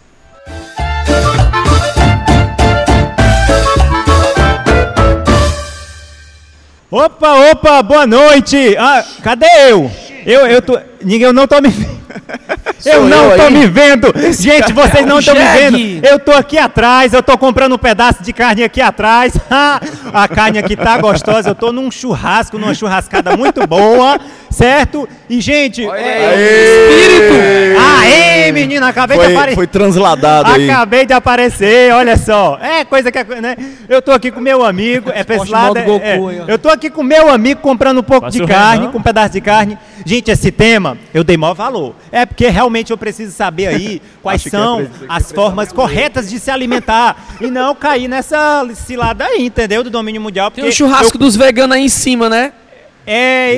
Opa, 6.91 7.51
opa, 7.51 7.83
boa 7.83 8.07
noite. 8.07 8.77
Ah, 8.79 9.05
cadê 9.23 9.47
eu? 9.69 9.91
Eu, 10.25 10.47
eu 10.47 10.63
tô. 10.63 10.79
Ninguém, 11.03 11.27
eu 11.27 11.33
não 11.33 11.47
tô 11.47 11.61
me 11.61 11.69
Eu 12.85 13.05
não 13.09 13.31
eu 13.31 13.37
tô 13.37 13.43
aí? 13.45 13.53
me 13.53 13.67
vendo. 13.67 14.13
Gente, 14.33 14.73
vocês 14.73 15.03
é 15.03 15.07
não 15.07 15.19
estão 15.19 15.35
me 15.35 15.45
vendo. 15.45 16.07
Eu 16.07 16.19
tô 16.19 16.33
aqui 16.33 16.59
atrás, 16.59 17.13
eu 17.13 17.23
tô 17.23 17.37
comprando 17.39 17.75
um 17.75 17.79
pedaço 17.79 18.23
de 18.23 18.33
carne 18.33 18.63
aqui 18.63 18.81
atrás. 18.81 19.35
A 20.13 20.29
carne 20.29 20.59
aqui 20.59 20.77
tá 20.77 20.99
gostosa. 20.99 21.51
Eu 21.51 21.55
tô 21.55 21.73
num 21.73 21.91
churrasco, 21.91 22.59
numa 22.59 22.75
churrascada 22.75 23.37
muito 23.37 23.67
boa, 23.67 24.19
certo? 24.51 25.09
E, 25.29 25.41
gente. 25.41 25.85
é- 25.85 27.77
Aê, 27.79 28.53
menina, 28.53 28.89
acabei 28.89 29.19
de 29.19 29.25
Foi, 29.25 29.33
aparecer. 29.35 29.55
foi 29.57 29.67
transladado 29.67 30.53
aí. 30.53 30.71
Acabei 30.71 31.07
de 31.07 31.13
aparecer, 31.13 31.93
olha 31.93 32.17
só. 32.17 32.59
É 32.61 32.85
coisa 32.85 33.11
que, 33.11 33.23
né? 33.41 33.57
Eu 33.89 34.01
tô 34.01 34.13
aqui 34.13 34.31
com 34.31 34.41
meu 34.41 34.65
amigo, 34.65 35.11
é 35.11 35.25
pra 35.25 35.37
esse 35.37 35.45
Esporte 35.47 35.51
lado, 35.53 35.81
modo 35.89 36.03
é- 36.05 36.17
é. 36.17 36.45
Eu 36.49 36.59
tô 36.59 36.69
aqui 36.69 36.89
com 36.91 37.03
meu 37.03 37.31
amigo 37.31 37.61
comprando 37.61 37.99
um 37.99 38.03
pouco 38.03 38.23
Vai 38.23 38.31
de 38.31 38.47
carne, 38.47 38.89
com 38.89 38.99
um 38.99 39.03
pedaço 39.03 39.31
de 39.31 39.41
carne. 39.41 39.79
Gente, 40.05 40.31
esse 40.31 40.51
tema 40.53 40.97
eu 41.13 41.25
dei 41.25 41.37
maior 41.37 41.55
valor. 41.55 41.95
É 42.13 42.25
porque 42.25 42.49
realmente 42.49 42.91
eu 42.91 42.99
preciso 42.99 43.33
saber 43.33 43.67
aí 43.69 44.03
quais 44.23 44.47
é 44.47 44.51
são 44.51 44.87
que 44.87 45.07
as 45.09 45.33
formas 45.33 45.73
corretas 45.73 46.29
de 46.29 46.39
se 46.39 46.51
alimentar 46.51 47.37
e 47.41 47.49
não 47.49 47.75
cair 47.75 48.09
nessa 48.09 48.67
cilada 48.75 49.25
aí, 49.25 49.47
entendeu? 49.47 49.83
Do 49.83 49.91
domínio 49.91 50.21
mundial. 50.21 50.51
Tem 50.51 50.65
o 50.65 50.73
churrasco 50.73 51.19
dos 51.19 51.37
veganos 51.37 51.77
aí 51.77 51.85
em 51.85 51.89
cima, 51.89 52.29
né? 52.29 52.53
É, 53.07 53.53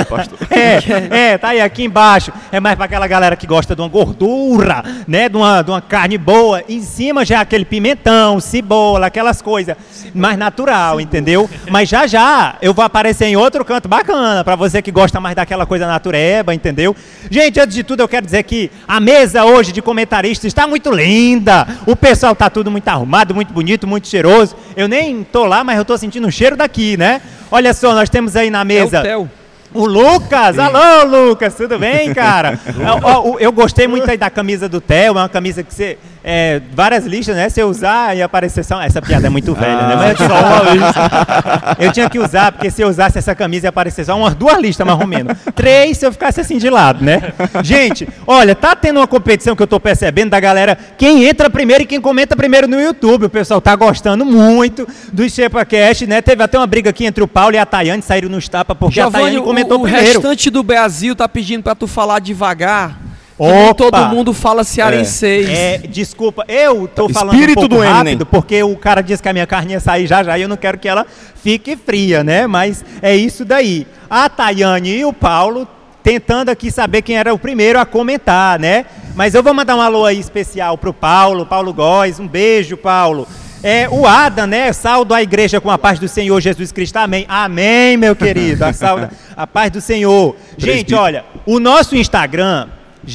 Ê, 0.00 0.04
pastor. 0.04 0.38
é, 0.50 1.32
é, 1.32 1.38
tá 1.38 1.48
aí 1.48 1.60
aqui 1.60 1.84
embaixo. 1.84 2.30
É 2.52 2.60
mais 2.60 2.76
pra 2.76 2.84
aquela 2.84 3.06
galera 3.06 3.34
que 3.34 3.46
gosta 3.46 3.74
de 3.74 3.80
uma 3.80 3.88
gordura, 3.88 4.84
né? 5.08 5.30
De 5.30 5.36
uma, 5.36 5.62
de 5.62 5.70
uma 5.70 5.80
carne 5.80 6.18
boa. 6.18 6.62
Em 6.68 6.82
cima 6.82 7.24
já 7.24 7.40
aquele 7.40 7.64
pimentão, 7.64 8.38
cebola, 8.38 9.06
aquelas 9.06 9.40
coisas. 9.40 9.76
Mais 10.14 10.36
natural, 10.36 11.00
entendeu? 11.00 11.48
Mas 11.70 11.88
já 11.88 12.06
já 12.06 12.56
eu 12.60 12.74
vou 12.74 12.84
aparecer 12.84 13.24
em 13.26 13.36
outro 13.36 13.64
canto 13.64 13.88
bacana. 13.88 14.44
Pra 14.44 14.56
você 14.56 14.82
que 14.82 14.90
gosta 14.90 15.18
mais 15.18 15.34
daquela 15.34 15.64
coisa 15.64 15.86
natureba, 15.86 16.54
entendeu? 16.54 16.94
Gente, 17.30 17.58
antes 17.58 17.74
de 17.74 17.82
tudo 17.82 18.00
eu 18.00 18.08
quero 18.08 18.26
dizer 18.26 18.42
que 18.42 18.70
a 18.86 19.00
mesa 19.00 19.44
hoje 19.44 19.72
de 19.72 19.80
comentaristas 19.80 20.48
está 20.48 20.66
muito 20.66 20.90
linda. 20.90 21.66
O 21.86 21.96
pessoal 21.96 22.36
tá 22.36 22.50
tudo 22.50 22.70
muito 22.70 22.86
arrumado, 22.88 23.34
muito 23.34 23.54
bonito, 23.54 23.86
muito 23.86 24.06
cheiroso. 24.06 24.54
Eu 24.76 24.86
nem 24.86 25.24
tô 25.24 25.46
lá, 25.46 25.64
mas 25.64 25.78
eu 25.78 25.84
tô 25.84 25.96
sentindo 25.96 26.28
o 26.28 26.32
cheiro 26.32 26.56
daqui, 26.56 26.96
né? 26.98 27.22
Olha 27.52 27.72
só, 27.74 27.94
nós 27.94 28.08
temos 28.08 28.34
aí 28.34 28.50
na 28.50 28.60
É 28.60 28.62
o 28.62 28.66
mesa. 28.66 29.02
Theo. 29.02 29.30
O 29.74 29.86
Lucas, 29.86 30.58
alô 30.58 31.04
Lucas, 31.28 31.54
tudo 31.54 31.78
bem, 31.78 32.12
cara? 32.12 32.58
eu, 32.66 32.98
ó, 33.08 33.30
o- 33.30 33.38
eu 33.38 33.50
gostei 33.52 33.86
muito 33.86 34.10
aí 34.10 34.16
da 34.18 34.28
camisa 34.28 34.68
do 34.68 34.80
Theo, 34.80 35.08
é 35.18 35.20
uma 35.22 35.28
camisa 35.28 35.62
que 35.62 35.72
você. 35.72 35.96
É, 36.24 36.60
várias 36.72 37.04
listas, 37.04 37.34
né? 37.34 37.48
Você 37.48 37.64
usar 37.64 38.16
e 38.16 38.22
aparecer 38.22 38.64
só. 38.64 38.80
Essa 38.80 39.02
piada 39.02 39.26
é 39.26 39.30
muito 39.30 39.54
velha, 39.54 39.88
né? 39.88 39.96
Mas 39.96 40.20
é 40.20 40.28
só 40.28 40.40
uma 40.40 40.70
lista. 40.70 41.76
Eu 41.80 41.92
tinha 41.92 42.08
que 42.08 42.18
usar, 42.18 42.52
porque 42.52 42.70
se 42.70 42.82
eu 42.82 42.88
usasse 42.88 43.18
essa 43.18 43.34
camisa 43.34 43.66
ia 43.66 43.70
aparecer 43.70 44.04
só 44.04 44.16
umas 44.16 44.34
duas 44.34 44.58
listas, 44.60 44.86
mais 44.86 45.00
ou 45.00 45.06
menos. 45.06 45.36
Três 45.54 45.98
se 45.98 46.06
eu 46.06 46.12
ficasse 46.12 46.40
assim 46.40 46.58
de 46.58 46.70
lado, 46.70 47.04
né? 47.04 47.32
Gente, 47.62 48.08
olha, 48.26 48.54
tá 48.54 48.76
tendo 48.76 49.00
uma 49.00 49.06
competição 49.06 49.56
que 49.56 49.62
eu 49.62 49.66
tô 49.66 49.80
percebendo 49.80 50.30
da 50.30 50.38
galera. 50.38 50.78
Quem 50.96 51.24
entra 51.24 51.50
primeiro 51.50 51.82
e 51.82 51.86
quem 51.86 52.00
comenta 52.00 52.36
primeiro 52.36 52.68
no 52.68 52.80
YouTube. 52.80 53.26
O 53.26 53.30
pessoal 53.30 53.60
tá 53.60 53.74
gostando 53.74 54.24
muito 54.24 54.86
do 55.12 55.28
ShepaCast, 55.28 56.06
né? 56.06 56.22
Teve 56.22 56.42
até 56.42 56.56
uma 56.56 56.66
briga 56.66 56.90
aqui 56.90 57.04
entre 57.04 57.24
o 57.24 57.28
Paulo 57.28 57.54
e 57.54 57.58
a 57.58 57.66
Tayane, 57.66 58.02
saíram 58.02 58.28
nos 58.28 58.48
tapas, 58.48 58.76
porque 58.78 59.00
a 59.00 59.04
Giovanni, 59.04 59.24
Tayane 59.24 59.38
o, 59.38 59.42
comentou 59.42 59.78
o 59.78 59.82
primeiro. 59.82 60.06
restante 60.06 60.50
do 60.50 60.62
Brasil 60.62 61.16
tá 61.16 61.28
pedindo 61.28 61.62
pra 61.64 61.74
tu 61.74 61.86
falar 61.86 62.20
devagar. 62.20 63.11
Opa! 63.42 63.62
nem 63.62 63.74
todo 63.74 64.08
mundo 64.08 64.32
fala 64.32 64.62
cearenseis. 64.62 65.48
É, 65.48 65.78
desculpa, 65.78 66.44
eu 66.46 66.86
tô 66.86 67.08
falando 67.08 67.34
Espírito 67.34 67.58
um 67.58 67.68
pouco 67.68 67.76
do 67.76 67.82
Eminem. 67.82 67.92
rápido, 67.92 68.26
porque 68.26 68.62
o 68.62 68.76
cara 68.76 69.02
disse 69.02 69.22
que 69.22 69.28
a 69.28 69.32
minha 69.32 69.46
carne 69.46 69.72
ia 69.72 69.80
sair 69.80 70.06
já 70.06 70.22
já 70.22 70.38
e 70.38 70.42
eu 70.42 70.48
não 70.48 70.56
quero 70.56 70.78
que 70.78 70.88
ela 70.88 71.06
fique 71.34 71.76
fria, 71.76 72.22
né? 72.22 72.46
Mas 72.46 72.84
é 73.00 73.16
isso 73.16 73.44
daí. 73.44 73.86
A 74.08 74.28
Tayane 74.28 74.98
e 74.98 75.04
o 75.04 75.12
Paulo 75.12 75.66
tentando 76.02 76.50
aqui 76.50 76.70
saber 76.70 77.02
quem 77.02 77.16
era 77.16 77.32
o 77.32 77.38
primeiro 77.38 77.78
a 77.78 77.86
comentar, 77.86 78.58
né? 78.58 78.86
Mas 79.14 79.34
eu 79.34 79.42
vou 79.42 79.52
mandar 79.52 79.76
um 79.76 79.80
alô 79.80 80.04
aí 80.04 80.18
especial 80.18 80.78
pro 80.78 80.92
Paulo, 80.92 81.44
Paulo 81.44 81.72
Góes, 81.72 82.18
um 82.18 82.26
beijo, 82.28 82.76
Paulo. 82.76 83.26
É, 83.62 83.88
o 83.88 84.06
Adam, 84.06 84.46
né? 84.46 84.72
Saldo 84.72 85.14
a 85.14 85.22
igreja 85.22 85.60
com 85.60 85.70
a 85.70 85.78
paz 85.78 85.98
do 85.98 86.08
Senhor 86.08 86.40
Jesus 86.40 86.72
Cristo. 86.72 86.96
Amém. 86.96 87.24
Amém, 87.28 87.96
meu 87.96 88.16
querido. 88.16 88.64
A, 88.64 88.72
salda, 88.72 89.10
a 89.36 89.46
paz 89.46 89.70
do 89.70 89.80
Senhor. 89.80 90.34
Gente, 90.56 90.94
olha, 90.94 91.24
o 91.46 91.60
nosso 91.60 91.94
Instagram, 91.94 92.68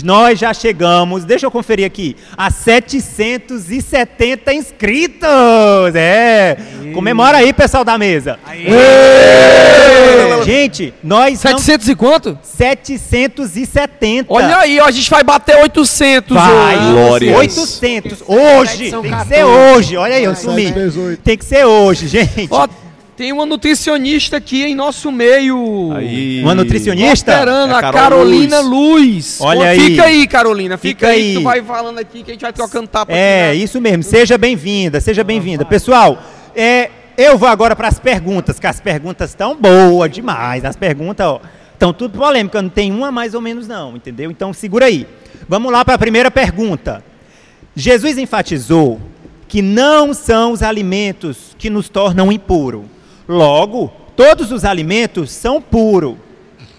nós 0.03 0.39
já 0.39 0.53
chegamos, 0.53 1.25
deixa 1.25 1.45
eu 1.45 1.51
conferir 1.51 1.85
aqui, 1.85 2.15
a 2.37 2.49
770 2.51 4.53
inscritos. 4.53 5.27
É. 5.95 6.57
Comemora 6.93 7.37
aí, 7.37 7.53
pessoal 7.53 7.83
da 7.83 7.97
mesa. 7.97 8.39
Gente, 10.45 10.93
nós 11.03 11.43
não 11.43 11.59
700 11.59 11.89
e 11.89 11.95
quanto? 11.95 12.37
770. 12.41 14.33
Olha 14.33 14.57
aí, 14.59 14.79
ó, 14.79 14.85
a 14.85 14.91
gente 14.91 15.09
vai 15.09 15.23
bater 15.23 15.57
800 15.57 16.35
Vai, 16.35 16.77
hoje. 16.77 16.91
Glórias. 16.91 17.37
800. 17.37 18.23
Hoje, 18.27 18.91
tem 18.91 19.11
que 19.11 19.27
ser 19.27 19.43
hoje. 19.43 19.97
Olha 19.97 20.15
aí, 20.15 20.23
eu 20.23 20.35
sumi. 20.35 20.67
718. 20.67 21.21
Tem 21.21 21.37
que 21.37 21.45
ser 21.45 21.65
hoje, 21.65 22.07
gente. 22.07 22.47
Ó, 22.49 22.67
tem 23.17 23.33
uma 23.33 23.47
nutricionista 23.47 24.37
aqui 24.37 24.63
em 24.63 24.75
nosso 24.75 25.11
meio. 25.11 25.91
Aí. 25.91 26.39
Uma 26.43 26.53
nutricionista? 26.53 27.31
Esperando, 27.31 27.71
É 27.71 27.73
a 27.73 27.77
a 27.79 27.81
Carol 27.81 27.93
Carolina 27.93 28.59
Luz. 28.59 29.39
Olha 29.41 29.61
Ó, 29.61 29.63
aí. 29.63 29.79
Fica 29.79 30.03
aí, 30.03 30.27
Carolina. 30.27 30.77
Fica, 30.77 31.07
Fica 31.07 31.07
aí. 31.07 31.21
aí. 31.21 31.33
que 31.33 31.39
Tu 31.39 31.43
vai 31.43 31.63
falando 31.63 31.97
aqui 31.97 32.21
que 32.21 32.29
a 32.29 32.33
gente 32.35 32.41
vai 32.43 32.53
trocando 32.53 32.87
tapa. 32.87 33.11
É, 33.11 33.49
aqui, 33.49 33.57
né? 33.57 33.63
isso 33.63 33.81
mesmo. 33.81 34.03
Seja 34.03 34.37
bem-vinda, 34.37 35.01
seja 35.01 35.23
bem-vinda. 35.23 35.65
Pessoal, 35.65 36.21
é, 36.55 36.91
eu 37.17 37.39
vou 37.39 37.49
agora 37.49 37.75
para 37.75 37.87
as 37.87 37.97
perguntas, 37.97 38.59
que 38.59 38.67
as 38.67 38.79
perguntas 38.79 39.31
estão 39.31 39.55
boas 39.55 40.11
demais. 40.11 40.63
As 40.63 40.75
perguntas, 40.75 41.25
ó, 41.25 41.41
estão 41.73 41.91
tudo 41.91 42.19
polêmicas, 42.19 42.61
não 42.61 42.69
tem 42.69 42.91
uma 42.91 43.11
mais 43.11 43.33
ou 43.33 43.41
menos 43.41 43.67
não, 43.67 43.95
entendeu? 43.95 44.29
Então 44.29 44.53
segura 44.53 44.85
aí. 44.85 45.07
Vamos 45.49 45.71
lá 45.71 45.83
para 45.83 45.95
a 45.95 45.97
primeira 45.97 46.29
pergunta. 46.29 47.03
Jesus 47.75 48.15
enfatizou 48.19 49.01
que 49.47 49.63
não 49.63 50.13
são 50.13 50.51
os 50.51 50.61
alimentos 50.61 51.55
que 51.57 51.67
nos 51.67 51.89
tornam 51.89 52.31
impuro. 52.31 52.85
Logo, 53.27 53.91
todos 54.15 54.51
os 54.51 54.63
alimentos 54.63 55.31
são 55.31 55.61
puros. 55.61 56.15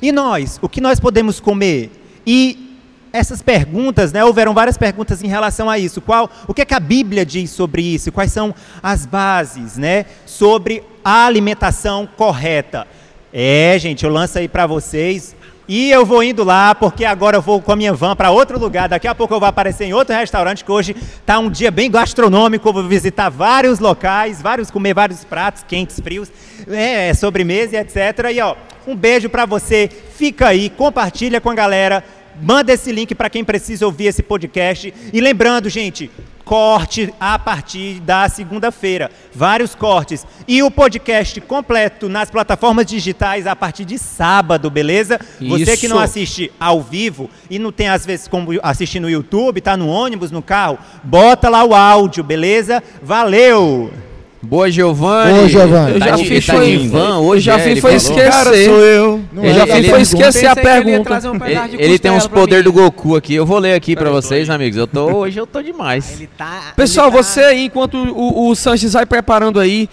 E 0.01 0.13
nós, 0.13 0.59
o 0.63 0.69
que 0.69 0.81
nós 0.81 1.01
podemos 1.01 1.41
comer? 1.41 1.91
E 2.27 2.69
essas 3.13 3.43
perguntas, 3.43 4.13
né, 4.13 4.25
houveram 4.25 4.55
várias 4.55 4.77
perguntas 4.77 5.23
em 5.23 5.29
relação 5.29 5.69
a 5.69 5.79
isso. 5.79 6.01
Qual, 6.01 6.31
o 6.47 6.55
que 6.55 6.63
é 6.63 6.65
que 6.65 6.75
a 6.75 6.81
Bíblia 6.81 7.25
diz 7.25 7.51
sobre 7.51 7.83
isso? 7.83 8.13
Quais 8.13 8.33
são 8.33 8.55
as 8.83 9.07
bases, 9.07 9.77
né, 9.77 10.07
sobre 10.25 10.83
a 11.05 11.27
alimentação 11.27 12.09
correta? 12.17 12.87
É, 13.33 13.77
gente, 13.79 14.05
eu 14.05 14.11
lanço 14.11 14.39
aí 14.39 14.49
para 14.49 14.67
vocês. 14.67 15.37
E 15.69 15.91
eu 15.91 16.07
vou 16.07 16.23
indo 16.23 16.43
lá, 16.43 16.75
porque 16.75 17.05
agora 17.05 17.37
eu 17.37 17.43
vou 17.43 17.61
com 17.61 17.71
a 17.71 17.77
minha 17.77 17.93
van 17.93 18.17
para 18.17 18.31
outro 18.31 18.59
lugar. 18.59 18.89
Daqui 18.89 19.07
a 19.07 19.15
pouco 19.15 19.35
eu 19.35 19.39
vou 19.39 19.47
aparecer 19.47 19.85
em 19.85 19.93
outro 19.93 20.17
restaurante, 20.17 20.65
que 20.65 20.73
hoje 20.73 20.97
está 20.99 21.39
um 21.39 21.51
dia 21.51 21.71
bem 21.71 21.91
gastronômico. 21.91 22.73
Vou 22.73 22.85
visitar 22.85 23.29
vários 23.29 23.79
locais, 23.79 24.41
vários 24.41 24.71
comer 24.71 24.95
vários 24.95 25.25
pratos 25.25 25.63
quentes, 25.69 26.01
frios, 26.01 26.33
é, 26.69 27.13
sobremesa 27.13 27.77
e 27.77 27.81
etc. 27.81 28.31
E 28.33 28.41
ó, 28.41 28.57
um 28.87 28.97
beijo 28.97 29.29
para 29.29 29.45
você. 29.45 29.91
Fica 30.17 30.49
aí, 30.49 30.71
compartilha 30.71 31.39
com 31.39 31.51
a 31.51 31.55
galera. 31.55 32.03
Manda 32.40 32.72
esse 32.72 32.92
link 32.92 33.14
para 33.14 33.31
quem 33.31 33.44
precisa 33.44 33.87
ouvir 33.87 34.07
esse 34.07 34.22
podcast. 34.22 34.92
E 35.12 35.20
lembrando, 35.20 35.68
gente, 35.68 36.11
corte 36.48 37.12
a 37.20 37.38
partir 37.38 38.01
da 38.01 38.27
segunda-feira. 38.27 39.11
Vários 39.35 39.74
cortes. 39.74 40.27
E 40.48 40.62
o 40.62 40.70
podcast 40.70 41.38
completo 41.42 42.09
nas 42.09 42.31
plataformas 42.31 42.87
digitais 42.87 43.46
a 43.46 43.55
partir 43.55 43.85
de 43.85 43.98
sábado, 43.98 44.70
beleza? 44.70 45.20
Você 45.40 45.77
que 45.77 45.87
não 45.87 45.96
Isso. 45.96 46.05
assiste 46.05 46.53
ao 46.59 46.81
vivo 46.81 47.29
e 47.51 47.59
não 47.59 47.70
tem 47.70 47.88
às 47.88 48.07
vezes 48.07 48.27
como 48.27 48.59
assistir 48.62 48.98
no 48.98 49.11
YouTube, 49.11 49.61
tá 49.61 49.77
no 49.77 49.88
ônibus, 49.88 50.31
no 50.31 50.40
carro, 50.40 50.79
bota 51.05 51.51
lá 51.51 51.62
o 51.64 51.74
áudio, 51.74 52.24
beleza? 52.24 52.83
Valeu! 53.03 54.08
Boa, 54.40 54.70
Giovanni. 54.70 55.33
Boa, 55.35 55.48
Giovanni. 55.48 55.92
Eu 55.94 55.98
Tá 56.01 56.07
já 56.09 56.16
de, 56.16 56.24
fiz 56.24 56.46
tá 56.46 56.53
foi- 56.55 56.77
de 56.79 56.88
van 56.88 57.09
eu 57.16 57.24
hoje, 57.24 57.44
já 57.44 57.55
é, 57.55 57.59
fiz 57.59 57.66
ele 57.72 57.81
foi 57.81 57.94
esquecer. 57.94 58.31
Cara, 58.31 58.44
sou 58.64 58.81
eu. 58.81 59.24
Não 59.33 59.44
Eu 59.44 59.51
é 59.51 59.55
já 59.55 59.64
da 59.64 59.74
fiz 59.74 59.90
foi 59.90 60.01
esquecer 60.01 60.46
a 60.46 60.55
pergunta. 60.57 61.20
um 61.29 61.44
Ele, 61.44 61.83
ele 61.85 61.98
tem 61.98 62.11
uns 62.12 62.14
costela 62.22 62.29
pra 62.31 62.40
poder 62.40 62.57
mim. 62.59 62.62
do 62.62 62.72
Goku 62.72 63.16
aqui. 63.16 63.35
Eu 63.35 63.44
vou 63.44 63.59
ler 63.59 63.74
aqui 63.74 63.96
tô 63.96 64.12
vocês, 64.12 64.48
aí. 64.48 64.55
amigos. 64.55 64.77
Eu 64.79 64.87
tô, 64.87 65.07
hoje 65.18 65.38
eu 65.40 65.46
tô 65.46 65.61
demais. 65.61 66.12
Ele 66.12 66.29
tá. 66.38 66.72
Pessoal, 66.77 67.09
ele 67.09 67.16
tá- 67.16 67.22
você 67.22 67.40
aí, 67.40 67.64
enquanto 67.64 67.94
o, 67.96 68.48
o 68.48 68.55
Sanches 68.55 68.92
vai 68.92 69.05
preparando 69.05 69.59
aí, 69.59 69.88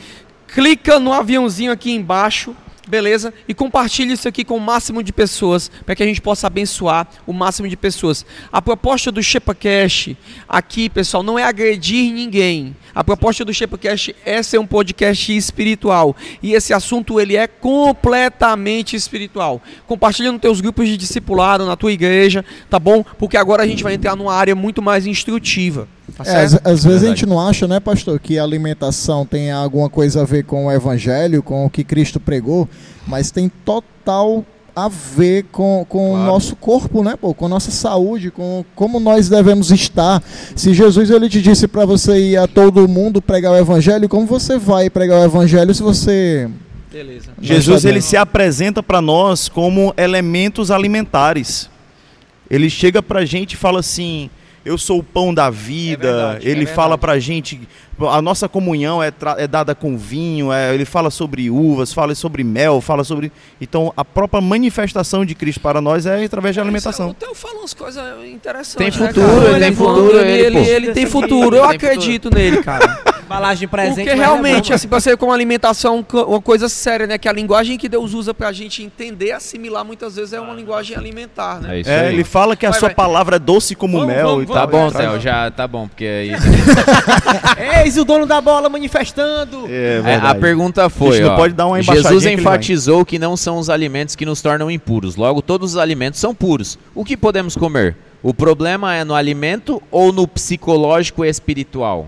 clica 0.54 1.00
no 1.00 1.12
aviãozinho 1.12 1.72
aqui 1.72 1.92
embaixo 1.92 2.56
Beleza? 2.88 3.34
E 3.48 3.54
compartilhe 3.54 4.14
isso 4.14 4.28
aqui 4.28 4.44
com 4.44 4.58
o 4.58 4.62
máximo 4.62 5.02
de 5.02 5.12
pessoas, 5.12 5.72
para 5.86 5.96
que 5.96 6.04
a 6.04 6.06
gente 6.06 6.22
possa 6.22 6.48
abençoar 6.48 7.08
o 7.26 7.34
máximo 7.34 7.68
de 7.68 7.76
pessoas. 7.76 8.26
A 8.52 8.62
proposta 8.62 9.12
do 9.12 9.24
ShepaCast 9.24 10.16
aqui, 10.48 10.90
pessoal, 10.90 11.24
não 11.24 11.40
é 11.40 11.44
agredir 11.44 12.14
ninguém. 12.14 12.76
A 12.94 13.04
proposta 13.04 13.44
do 13.44 13.54
ShepaCast 13.54 14.16
é 14.24 14.44
ser 14.44 14.60
um 14.60 14.68
podcast 14.68 15.36
espiritual. 15.36 16.16
E 16.44 16.54
esse 16.54 16.74
assunto, 16.74 17.20
ele 17.20 17.36
é 17.36 17.48
completamente 17.48 18.96
espiritual. 18.96 19.62
Compartilha 19.88 20.32
nos 20.32 20.42
teus 20.42 20.62
grupos 20.62 20.88
de 20.88 20.96
discipulado, 20.96 21.66
na 21.66 21.76
tua 21.76 21.92
igreja, 21.92 22.46
tá 22.70 22.78
bom? 22.78 23.04
Porque 23.18 23.36
agora 23.36 23.64
a 23.64 23.68
gente 23.68 23.84
vai 23.84 23.96
entrar 23.96 24.16
numa 24.16 24.34
área 24.34 24.56
muito 24.56 24.82
mais 24.82 25.08
instrutiva. 25.08 25.88
Tá 26.16 26.24
É, 26.26 26.44
às, 26.44 26.60
às 26.64 26.84
vezes 26.84 27.04
a 27.04 27.08
gente 27.08 27.26
não 27.26 27.40
acha, 27.40 27.68
né, 27.68 27.80
pastor, 27.80 28.20
que 28.20 28.38
a 28.38 28.44
alimentação 28.44 29.26
tem 29.26 29.52
alguma 29.52 29.90
coisa 29.90 30.22
a 30.22 30.26
ver 30.26 30.44
com 30.44 30.68
o 30.68 30.72
evangelho, 30.72 31.42
com 31.42 31.66
o 31.66 31.70
que 31.70 31.84
Cristo 31.84 32.20
pregou, 32.20 32.70
mas 33.08 33.32
tem 33.32 33.50
total 33.64 34.46
a 34.76 34.90
ver 34.90 35.46
com, 35.52 35.86
com 35.88 36.14
o 36.14 36.18
nosso 36.18 36.56
corpo, 36.56 37.02
né, 37.02 37.16
pô, 37.16 37.34
com 37.34 37.46
a 37.46 37.50
nossa 37.50 37.72
saúde, 37.72 38.30
com 38.30 38.66
como 38.76 39.00
nós 39.00 39.30
devemos 39.30 39.72
estar. 39.72 40.22
Se 40.56 40.74
Jesus 40.74 41.10
ele 41.10 41.30
te 41.30 41.42
disse 41.42 41.68
para 41.68 41.86
você 41.86 42.18
ir 42.20 42.38
a 42.38 42.46
todo 42.46 42.88
mundo 42.88 43.22
pregar 43.22 43.54
o 43.54 43.58
evangelho, 43.58 44.10
como 44.10 44.26
você 44.26 44.58
vai 44.58 44.90
pregar 44.90 45.22
o 45.22 45.24
evangelho 45.24 45.74
se 45.74 45.82
você 45.82 46.50
Beleza. 46.96 47.32
Jesus 47.42 47.84
ele 47.84 48.00
se 48.00 48.16
apresenta 48.16 48.82
para 48.82 49.02
nós 49.02 49.50
como 49.50 49.94
elementos 49.98 50.72
alimentares. 50.72 51.70
Ele 52.50 52.70
chega 52.70 53.04
para 53.04 53.20
a 53.20 53.26
gente 53.26 53.54
e 53.54 53.58
fala 53.58 53.82
assim: 53.82 54.30
Eu 54.66 54.78
sou 54.78 55.00
o 55.00 55.04
pão 55.04 55.34
da 55.34 55.50
vida. 55.50 56.08
É 56.08 56.12
verdade, 56.12 56.50
ele 56.50 56.64
é 56.64 56.66
fala 56.66 56.90
verdade. 56.90 57.02
para 57.02 57.12
a 57.14 57.20
gente: 57.20 57.62
a 58.00 58.22
nossa 58.22 58.48
comunhão 58.50 59.02
é, 59.02 59.12
é 59.38 59.48
dada 59.48 59.74
com 59.74 59.98
vinho. 59.98 60.52
é- 60.52 60.74
ele 60.74 60.86
fala 60.86 61.10
sobre 61.10 61.50
uvas, 61.50 61.94
fala 61.94 62.14
sobre 62.16 62.44
mel, 62.44 62.82
fala 62.82 63.04
sobre. 63.04 63.32
Então 63.62 63.94
a 63.96 64.04
própria 64.04 64.42
manifestação 64.42 65.24
de 65.26 65.34
Cristo 65.36 65.60
para 65.62 65.80
nós 65.80 66.06
é 66.06 66.24
através 66.24 66.54
de 66.56 66.60
alimentação. 66.62 67.10
O 67.10 67.14
Theo 67.14 67.34
fala 67.34 67.60
umas 67.60 67.74
coisas 67.74 68.04
interessantes. 68.26 68.76
Tem 68.76 69.06
né, 69.06 69.08
futuro, 69.14 69.28
cara? 69.42 69.50
ele 69.50 69.60
tem 69.60 69.72
manda, 69.72 69.76
futuro, 69.76 70.18
ele, 70.20 70.32
ele, 70.32 70.58
ele, 70.58 70.70
ele 70.70 70.92
tem 70.94 71.06
futuro. 71.06 71.56
Eu 71.56 71.68
Tem 71.68 71.76
acredito 71.76 72.30
nele, 72.34 72.62
cara. 72.64 73.16
Embalagem 73.26 73.68
presente. 73.68 74.06
Porque 74.06 74.14
realmente, 74.14 74.72
é 74.72 74.76
assim, 74.76 74.88
pra 74.88 75.00
ser 75.00 75.18
como 75.18 75.32
alimentação, 75.34 76.04
co- 76.04 76.24
uma 76.26 76.40
coisa 76.42 76.70
séria, 76.70 77.08
né? 77.08 77.18
Que 77.18 77.28
a 77.28 77.32
linguagem 77.32 77.76
que 77.76 77.90
Deus 77.90 78.14
usa 78.14 78.36
pra 78.36 78.52
gente 78.52 78.84
entender, 78.84 79.32
assimilar, 79.32 79.84
muitas 79.84 80.16
vezes 80.16 80.32
é 80.34 80.40
uma 80.40 80.54
linguagem 80.54 80.96
alimentar, 80.96 81.60
né? 81.60 81.78
É 81.78 81.80
isso 81.80 81.90
É, 81.90 82.08
aí. 82.08 82.14
ele 82.14 82.24
fala 82.24 82.56
que 82.56 82.68
a 82.68 82.70
Vai, 82.70 82.80
sua 82.80 82.90
vai. 82.90 82.96
palavra 82.96 83.38
é 83.38 83.40
doce 83.40 83.74
como 83.74 84.00
Vamos, 84.00 84.14
mel 84.14 84.28
vamos, 84.28 84.44
e 84.44 84.46
vamos. 84.46 84.62
Tá 84.62 84.68
tal. 84.68 84.80
bom, 84.80 84.92
Theo, 84.92 85.20
já 85.20 85.50
tá 85.50 85.68
bom, 85.68 85.88
porque 85.88 86.34
aí. 87.86 87.90
Eis 87.90 87.98
o 87.98 88.06
dono 88.06 88.26
da 88.26 88.42
bola 88.42 88.68
manifestando. 88.70 89.66
É, 89.70 90.02
É, 90.06 90.16
a 90.16 90.36
pergunta 90.36 90.90
foi: 90.90 91.24
ó, 91.24 91.36
pode 91.36 91.54
dar 91.54 91.68
uma 91.68 91.82
Jesus 91.82 92.26
enfatizou 92.26 93.06
que 93.06 93.20
não 93.20 93.38
são 93.38 93.58
os 93.58 93.70
alimentos 93.70 94.16
que 94.16 94.26
nos 94.26 94.42
tornam 94.42 94.70
impuros. 94.70 95.16
Logo, 95.16 95.42
todos 95.42 95.72
os 95.72 95.78
alimentos 95.78 96.20
são 96.20 96.34
puros. 96.34 96.78
O 96.94 97.06
que 97.06 97.16
podemos 97.16 97.56
comer? 97.56 97.96
O 98.22 98.34
problema 98.34 98.96
é 98.96 99.04
no 99.04 99.14
alimento 99.14 99.82
ou 99.92 100.12
no 100.12 100.28
psicológico 100.28 101.24
e 101.24 101.30
espiritual? 101.30 102.08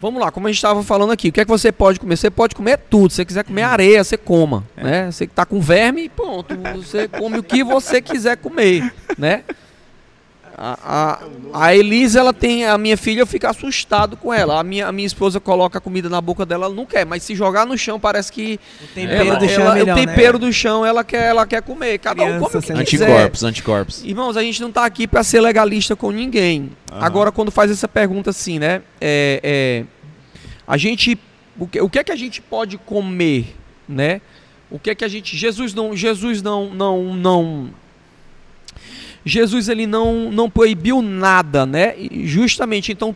Vamos 0.00 0.20
lá, 0.20 0.30
como 0.30 0.46
a 0.46 0.50
gente 0.50 0.58
estava 0.58 0.80
falando 0.84 1.10
aqui, 1.10 1.30
o 1.30 1.32
que 1.32 1.40
é 1.40 1.44
que 1.44 1.50
você 1.50 1.72
pode 1.72 1.98
comer? 1.98 2.16
Você 2.16 2.30
pode 2.30 2.54
comer 2.54 2.78
tudo. 2.88 3.10
Se 3.10 3.16
você 3.16 3.24
quiser 3.24 3.42
comer 3.42 3.62
areia, 3.62 4.04
você 4.04 4.16
coma, 4.16 4.62
né? 4.76 5.10
Você 5.10 5.26
que 5.26 5.34
tá 5.34 5.44
com 5.44 5.60
verme, 5.60 6.08
pronto. 6.08 6.56
Você 6.76 7.08
come 7.08 7.38
o 7.38 7.42
que 7.42 7.64
você 7.64 8.00
quiser 8.00 8.36
comer, 8.36 8.92
né? 9.18 9.42
A, 10.60 11.20
a, 11.54 11.66
a 11.66 11.76
Elisa, 11.76 12.18
ela 12.18 12.32
tem. 12.32 12.66
A 12.66 12.76
minha 12.76 12.96
filha, 12.96 13.20
eu 13.20 13.26
fico 13.26 13.46
assustado 13.46 14.16
com 14.16 14.34
ela. 14.34 14.58
A 14.58 14.62
minha, 14.64 14.88
a 14.88 14.92
minha 14.92 15.06
esposa 15.06 15.38
coloca 15.38 15.78
a 15.78 15.80
comida 15.80 16.08
na 16.08 16.20
boca 16.20 16.44
dela, 16.44 16.66
ela 16.66 16.74
não 16.74 16.84
quer, 16.84 17.06
mas 17.06 17.22
se 17.22 17.32
jogar 17.36 17.64
no 17.64 17.78
chão, 17.78 18.00
parece 18.00 18.32
que. 18.32 18.58
O 18.82 18.86
tempero 18.94 19.28
ela- 19.28 19.38
do 19.38 19.48
chão 19.48 19.62
ela- 19.62 19.76
é 19.76 19.78
melhor, 19.84 19.96
O 19.96 20.00
tempero 20.06 20.38
né? 20.38 20.46
do 20.46 20.52
chão, 20.52 20.84
ela 20.84 21.04
quer, 21.04 21.28
ela 21.28 21.46
quer 21.46 21.62
comer. 21.62 21.98
Cada 21.98 22.24
um 22.24 22.40
come 22.40 22.44
o 22.46 22.48
Criança 22.48 22.74
que 22.74 22.90
quiser. 22.90 23.06
Anticorpos, 23.08 23.44
anticorpos. 23.44 24.04
Irmãos, 24.04 24.36
a 24.36 24.42
gente 24.42 24.60
não 24.60 24.72
tá 24.72 24.84
aqui 24.84 25.06
para 25.06 25.22
ser 25.22 25.40
legalista 25.40 25.94
com 25.94 26.10
ninguém. 26.10 26.72
Agora, 26.90 27.30
quando 27.30 27.52
faz 27.52 27.70
essa 27.70 27.86
pergunta 27.86 28.30
assim, 28.30 28.58
né? 28.58 28.82
É, 29.00 29.40
é, 29.42 29.84
a 30.66 30.76
gente. 30.76 31.16
O 31.56 31.68
que, 31.68 31.80
o 31.80 31.88
que 31.88 31.98
é 32.00 32.04
que 32.04 32.12
a 32.12 32.16
gente 32.16 32.42
pode 32.42 32.78
comer, 32.78 33.56
né? 33.88 34.20
O 34.68 34.78
que 34.78 34.90
é 34.90 34.94
que 34.96 35.04
a 35.04 35.08
gente. 35.08 35.36
Jesus 35.36 35.72
não. 35.72 35.94
Jesus 35.96 36.42
não. 36.42 36.68
não, 36.74 37.14
não 37.14 37.70
Jesus 39.28 39.68
ele 39.68 39.86
não, 39.86 40.30
não 40.32 40.50
proibiu 40.50 41.02
nada, 41.02 41.66
né? 41.66 41.94
E 41.98 42.26
justamente 42.26 42.92
então 42.92 43.14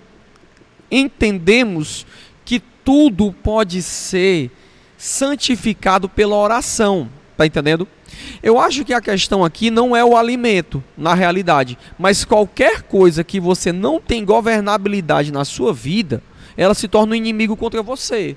entendemos 0.91 2.07
que 2.45 2.61
tudo 2.85 3.33
pode 3.33 3.83
ser 3.83 4.51
santificado 4.97 6.09
pela 6.09 6.37
oração, 6.37 7.09
tá 7.37 7.47
entendendo? 7.47 7.89
Eu 8.43 8.59
acho 8.61 8.85
que 8.85 8.93
a 8.93 9.01
questão 9.01 9.45
aqui 9.45 9.71
não 9.71 9.97
é 9.97 10.05
o 10.05 10.17
alimento, 10.17 10.83
na 10.97 11.15
realidade, 11.15 11.79
mas 11.99 12.25
qualquer 12.25 12.83
coisa 12.83 13.25
que 13.25 13.41
você 13.41 13.73
não 13.73 14.01
tem 14.01 14.25
governabilidade 14.25 15.33
na 15.33 15.45
sua 15.45 15.73
vida, 15.73 16.23
ela 16.57 16.75
se 16.75 16.87
torna 16.87 17.13
um 17.13 17.17
inimigo 17.17 17.57
contra 17.57 17.83
você. 17.83 18.37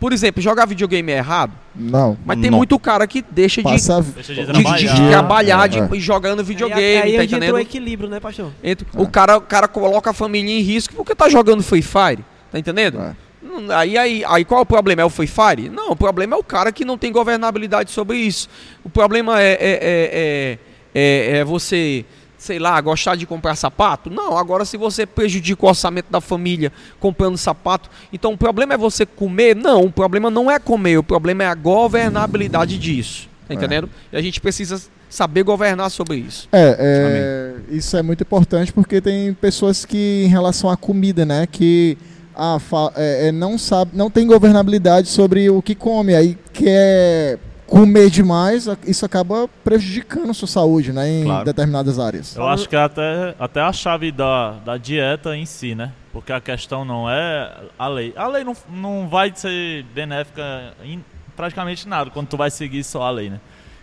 Por 0.00 0.12
exemplo, 0.12 0.42
jogar 0.42 0.66
videogame 0.66 1.12
é 1.12 1.16
errado, 1.18 1.52
Não. 1.74 2.16
mas 2.26 2.38
tem 2.40 2.50
Não. 2.50 2.58
muito 2.58 2.78
cara 2.78 3.06
que 3.06 3.24
deixa 3.30 3.62
de, 3.62 3.68
Passa 3.70 4.02
Deixa 4.02 4.34
de 4.34 4.40
de, 4.44 4.52
de- 4.52 4.52
de 4.52 4.62
trabalhar. 4.86 5.08
trabalhar, 5.10 5.66
de, 5.68 5.78
É. 5.78 6.00
jogando 6.00 6.44
videogame, 6.44 6.82
aí, 6.82 6.96
aí 6.96 7.02
tá 7.02 7.06
onde 7.06 7.12
entra 7.22 7.36
entendendo? 7.36 7.54
o 7.54 7.58
equilíbrio, 7.58 8.08
né, 8.10 8.20
pastor? 8.20 8.50
Entra- 8.62 8.86
O, 8.94 9.08
cara, 9.08 9.36
o 9.38 9.40
cara 9.40 9.66
coloca 9.68 10.10
a 10.10 10.12
família 10.12 10.52
em 10.52 10.60
risco 10.60 10.94
porque 10.94 11.14
tá 11.14 11.28
jogando 11.28 11.62
Free 11.62 11.80
Fire. 11.82 12.24
Tá 12.52 12.58
entendendo? 12.58 13.00
É. 13.00 13.16
Não, 13.42 13.74
Aí, 13.76 13.96
aí, 13.96 14.24
aí 14.26 14.44
qual 14.44 14.60
é 14.60 14.62
o 14.62 14.66
problema? 14.66 15.02
É 15.02 15.04
o 15.04 15.10
Free 15.10 15.26
Fire? 15.28 15.68
Não, 15.68 15.90
o 15.92 15.96
problema 15.96 16.34
é 16.34 16.38
o 16.38 16.42
cara 16.44 16.70
que 16.72 16.84
não 16.84 16.98
tem 16.98 17.10
governabilidade 17.12 17.90
sobre 17.90 18.18
isso. 18.18 18.48
O 18.82 18.90
problema 18.90 19.40
é, 19.40 19.52
é, 19.52 19.58
é, 19.60 20.58
é, 20.94 21.34
é- 21.36 21.38
é 21.38 21.44
você, 21.44 22.04
sei 22.44 22.58
lá, 22.58 22.78
gostar 22.80 23.16
de 23.16 23.24
comprar 23.24 23.56
sapato? 23.56 24.10
Não, 24.10 24.36
agora 24.36 24.64
se 24.64 24.76
você 24.76 25.06
prejudica 25.06 25.64
o 25.64 25.68
orçamento 25.68 26.10
da 26.10 26.20
família 26.20 26.70
comprando 27.00 27.38
sapato, 27.38 27.88
então 28.12 28.34
o 28.34 28.38
problema 28.38 28.74
é 28.74 28.76
você 28.76 29.06
comer? 29.06 29.56
Não, 29.56 29.84
o 29.84 29.90
problema 29.92 30.30
não 30.30 30.50
é 30.50 30.58
comer, 30.58 30.98
o 30.98 31.02
problema 31.02 31.44
é 31.44 31.46
a 31.46 31.54
governabilidade 31.54 32.78
disso. 32.78 33.28
Tá 33.48 33.54
entendendo? 33.54 33.88
E 34.12 34.16
a 34.16 34.22
gente 34.22 34.40
precisa 34.40 34.80
saber 35.08 35.42
governar 35.42 35.90
sobre 35.90 36.16
isso. 36.16 36.48
É, 36.52 36.76
é, 36.78 37.74
isso 37.74 37.96
é 37.96 38.02
muito 38.02 38.22
importante 38.22 38.72
porque 38.72 39.00
tem 39.00 39.32
pessoas 39.32 39.84
que, 39.84 40.24
em 40.24 40.28
relação 40.28 40.68
à 40.68 40.76
comida, 40.76 41.24
né, 41.24 41.46
que 41.50 41.96
ah, 42.36 42.58
é, 42.96 43.28
é, 43.28 43.32
não 43.32 43.56
sabe, 43.56 43.92
não 43.94 44.10
tem 44.10 44.26
governabilidade 44.26 45.08
sobre 45.08 45.48
o 45.48 45.62
que 45.62 45.74
come, 45.74 46.14
aí 46.14 46.36
quer 46.52 47.38
comer 47.66 48.10
demais, 48.10 48.68
isso 48.86 49.04
acaba 49.04 49.48
prejudicando 49.62 50.30
a 50.30 50.34
sua 50.34 50.48
saúde, 50.48 50.92
né, 50.92 51.08
em 51.08 51.24
Claro. 51.24 51.44
determinadas 51.44 51.98
áreas. 51.98 52.36
Eu 52.36 52.46
acho 52.46 52.68
que 52.68 52.76
é 52.76 52.82
até, 52.82 53.34
até 53.38 53.60
a 53.60 53.72
chave 53.72 54.12
da, 54.12 54.52
da 54.64 54.76
dieta 54.76 55.36
em 55.36 55.46
si, 55.46 55.74
né? 55.74 55.92
Porque 56.12 56.32
a 56.32 56.40
questão 56.40 56.84
não 56.84 57.10
é 57.10 57.52
a 57.78 57.88
lei. 57.88 58.12
A 58.16 58.26
lei 58.28 58.44
não, 58.44 58.56
não 58.70 59.08
vai 59.08 59.32
ser 59.34 59.82
benéfica 59.94 60.74
em 60.84 61.04
praticamente 61.34 61.88
nada 61.88 62.10
quando 62.10 62.28
tu 62.28 62.36
vai 62.36 62.50
seguir 62.50 62.84
só 62.84 63.02
a 63.02 63.10
lei, 63.10 63.30
né? 63.30 63.40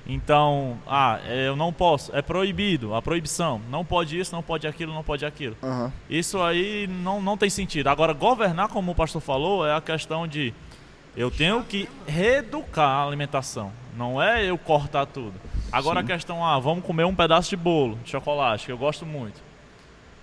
Então, 0.07 0.77
ah, 0.87 1.19
eu 1.29 1.55
não 1.55 1.71
posso, 1.71 2.13
é 2.15 2.21
proibido, 2.21 2.95
a 2.95 3.01
proibição. 3.01 3.61
Não 3.69 3.85
pode 3.85 4.19
isso, 4.19 4.33
não 4.33 4.41
pode 4.41 4.65
aquilo, 4.67 4.93
não 4.93 5.03
pode 5.03 5.25
aquilo. 5.25 5.55
Aham. 5.61 5.91
Isso 6.09 6.41
aí 6.41 6.87
não, 7.03 7.21
não 7.21 7.37
tem 7.37 7.49
sentido. 7.49 7.87
Agora, 7.87 8.11
governar, 8.13 8.67
como 8.69 8.91
o 8.91 8.95
pastor 8.95 9.21
falou, 9.21 9.65
é 9.65 9.75
a 9.75 9.81
questão 9.81 10.27
de 10.27 10.53
eu 11.15 11.30
tenho 11.30 11.63
que 11.63 11.88
reeducar 12.08 12.88
a 12.89 13.06
alimentação. 13.08 13.71
Não 13.97 14.21
é 14.21 14.45
eu 14.45 14.58
cortar 14.58 15.06
tudo. 15.06 15.34
Agora 15.71 16.00
a 16.00 16.04
questão, 16.04 16.45
ah, 16.45 16.60
vamos 16.60 16.84
comer 16.84 17.06
um 17.06 17.15
pedaço 17.15 17.50
de 17.50 17.58
bolo, 17.58 17.97
de 18.04 18.10
chocolate, 18.12 18.65
que 18.65 18.71
eu 18.71 18.78
gosto 18.78 19.06
muito. 19.06 19.41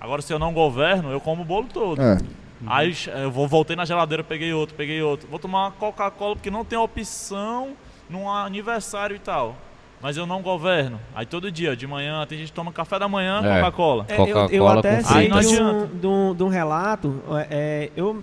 Agora, 0.01 0.23
se 0.23 0.33
eu 0.33 0.39
não 0.39 0.53
governo, 0.53 1.11
eu 1.11 1.21
como 1.21 1.43
o 1.43 1.45
bolo 1.45 1.67
todo. 1.73 2.01
É. 2.01 2.19
Aí 2.67 2.93
eu 3.23 3.31
vou, 3.31 3.47
voltei 3.47 3.77
na 3.77 3.85
geladeira, 3.85 4.23
peguei 4.25 4.53
outro, 4.53 4.75
peguei 4.75 5.01
outro. 5.03 5.29
Vou 5.29 5.39
tomar 5.39 5.65
uma 5.67 5.71
Coca-Cola 5.73 6.35
porque 6.35 6.51
não 6.51 6.65
tem 6.65 6.79
opção 6.79 7.75
num 8.09 8.31
aniversário 8.31 9.15
e 9.17 9.19
tal. 9.19 9.57
Mas 10.01 10.17
eu 10.17 10.27
não 10.27 10.41
governo. 10.43 11.01
Aí 11.15 11.27
todo 11.27 11.51
dia, 11.51 11.77
de 11.77 11.85
manhã, 11.87 12.25
tem 12.27 12.39
gente 12.39 12.49
que 12.49 12.55
toma 12.55 12.73
café 12.73 12.99
da 13.01 13.09
manhã, 13.09 13.41
É. 13.45 13.61
Coca-Cola. 13.61 14.07
É, 14.09 14.21
eu, 14.21 14.49
eu 14.51 14.69
até 14.69 15.03
sei 15.03 15.29
de 15.29 15.61
um, 15.61 15.87
de, 15.87 16.07
um, 16.07 16.35
de 16.35 16.43
um 16.45 16.49
relato. 16.49 17.21
é, 17.51 17.91
eu, 17.97 18.23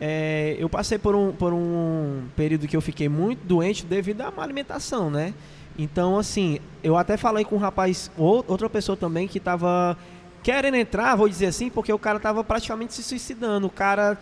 é, 0.00 0.56
eu 0.58 0.68
passei 0.68 0.98
por 0.98 1.14
um, 1.14 1.32
por 1.32 1.52
um 1.52 2.24
período 2.36 2.66
que 2.68 2.76
eu 2.76 2.80
fiquei 2.80 3.08
muito 3.08 3.40
doente 3.46 3.84
devido 3.84 4.20
à 4.22 4.30
má 4.30 4.42
alimentação, 4.42 5.10
né? 5.10 5.32
Então, 5.78 6.18
assim, 6.18 6.58
eu 6.82 6.96
até 6.96 7.16
falei 7.16 7.44
com 7.44 7.56
um 7.56 7.58
rapaz, 7.58 8.10
ou- 8.16 8.44
outra 8.48 8.68
pessoa 8.68 8.96
também, 8.96 9.28
que 9.28 9.38
tava 9.38 9.96
querendo 10.42 10.76
entrar, 10.76 11.14
vou 11.16 11.28
dizer 11.28 11.46
assim, 11.46 11.68
porque 11.68 11.92
o 11.92 11.98
cara 11.98 12.20
tava 12.20 12.42
praticamente 12.44 12.94
se 12.94 13.02
suicidando. 13.02 13.66
O 13.66 13.70
cara, 13.70 14.16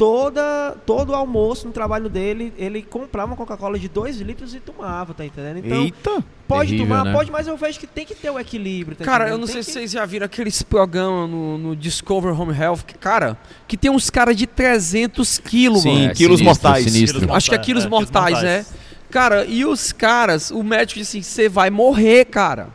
toda, 0.00 0.76
todo 0.86 1.10
o 1.10 1.14
almoço 1.14 1.66
no 1.66 1.74
trabalho 1.74 2.08
dele, 2.08 2.54
ele 2.56 2.80
comprava 2.80 3.26
uma 3.32 3.36
Coca-Cola 3.36 3.78
de 3.78 3.86
2 3.86 4.18
litros 4.22 4.54
e 4.54 4.58
tomava, 4.58 5.12
tá 5.12 5.26
entendendo? 5.26 5.58
Então, 5.58 5.82
Eita! 5.82 6.24
pode 6.48 6.70
Terrível, 6.70 6.88
tomar, 6.88 7.04
né? 7.04 7.12
pode, 7.12 7.30
mas 7.30 7.46
eu 7.46 7.54
vejo 7.54 7.78
que 7.78 7.86
tem 7.86 8.06
que 8.06 8.14
ter 8.14 8.30
o 8.30 8.38
equilíbrio. 8.38 8.96
Tá 8.96 9.04
Cara, 9.04 9.24
eu 9.24 9.28
entendendo? 9.34 9.40
não 9.40 9.46
Tem 9.46 9.52
sei 9.56 9.60
que- 9.60 9.66
se 9.66 9.72
vocês 9.74 9.90
já 9.90 10.06
viram 10.06 10.24
aqueles 10.24 10.62
programas 10.62 11.28
no, 11.28 11.58
no 11.58 11.76
Discover 11.76 12.40
Home 12.40 12.56
Health, 12.58 12.78
que, 12.86 12.94
cara, 12.96 13.36
que 13.68 13.76
tem 13.76 13.90
uns 13.90 14.08
caras 14.08 14.34
de 14.36 14.46
300 14.46 15.36
quilos, 15.38 15.82
Sim, 15.82 15.92
mano. 15.92 16.10
É, 16.10 16.14
quilos 16.14 16.38
sinistro, 16.38 16.44
mortais. 16.68 16.84
Sinistro. 16.90 17.32
Acho 17.34 17.50
que 17.50 17.54
é 17.54 17.58
quilos 17.58 17.84
É, 17.84 17.88
mortais, 17.88 18.42
né? 18.42 18.64
Cara, 19.10 19.44
e 19.44 19.66
os 19.66 19.92
caras, 19.92 20.50
o 20.50 20.62
médico 20.62 20.98
disse 20.98 21.18
assim: 21.18 21.22
você 21.22 21.46
vai 21.46 21.68
morrer, 21.68 22.24
cara. 22.24 22.68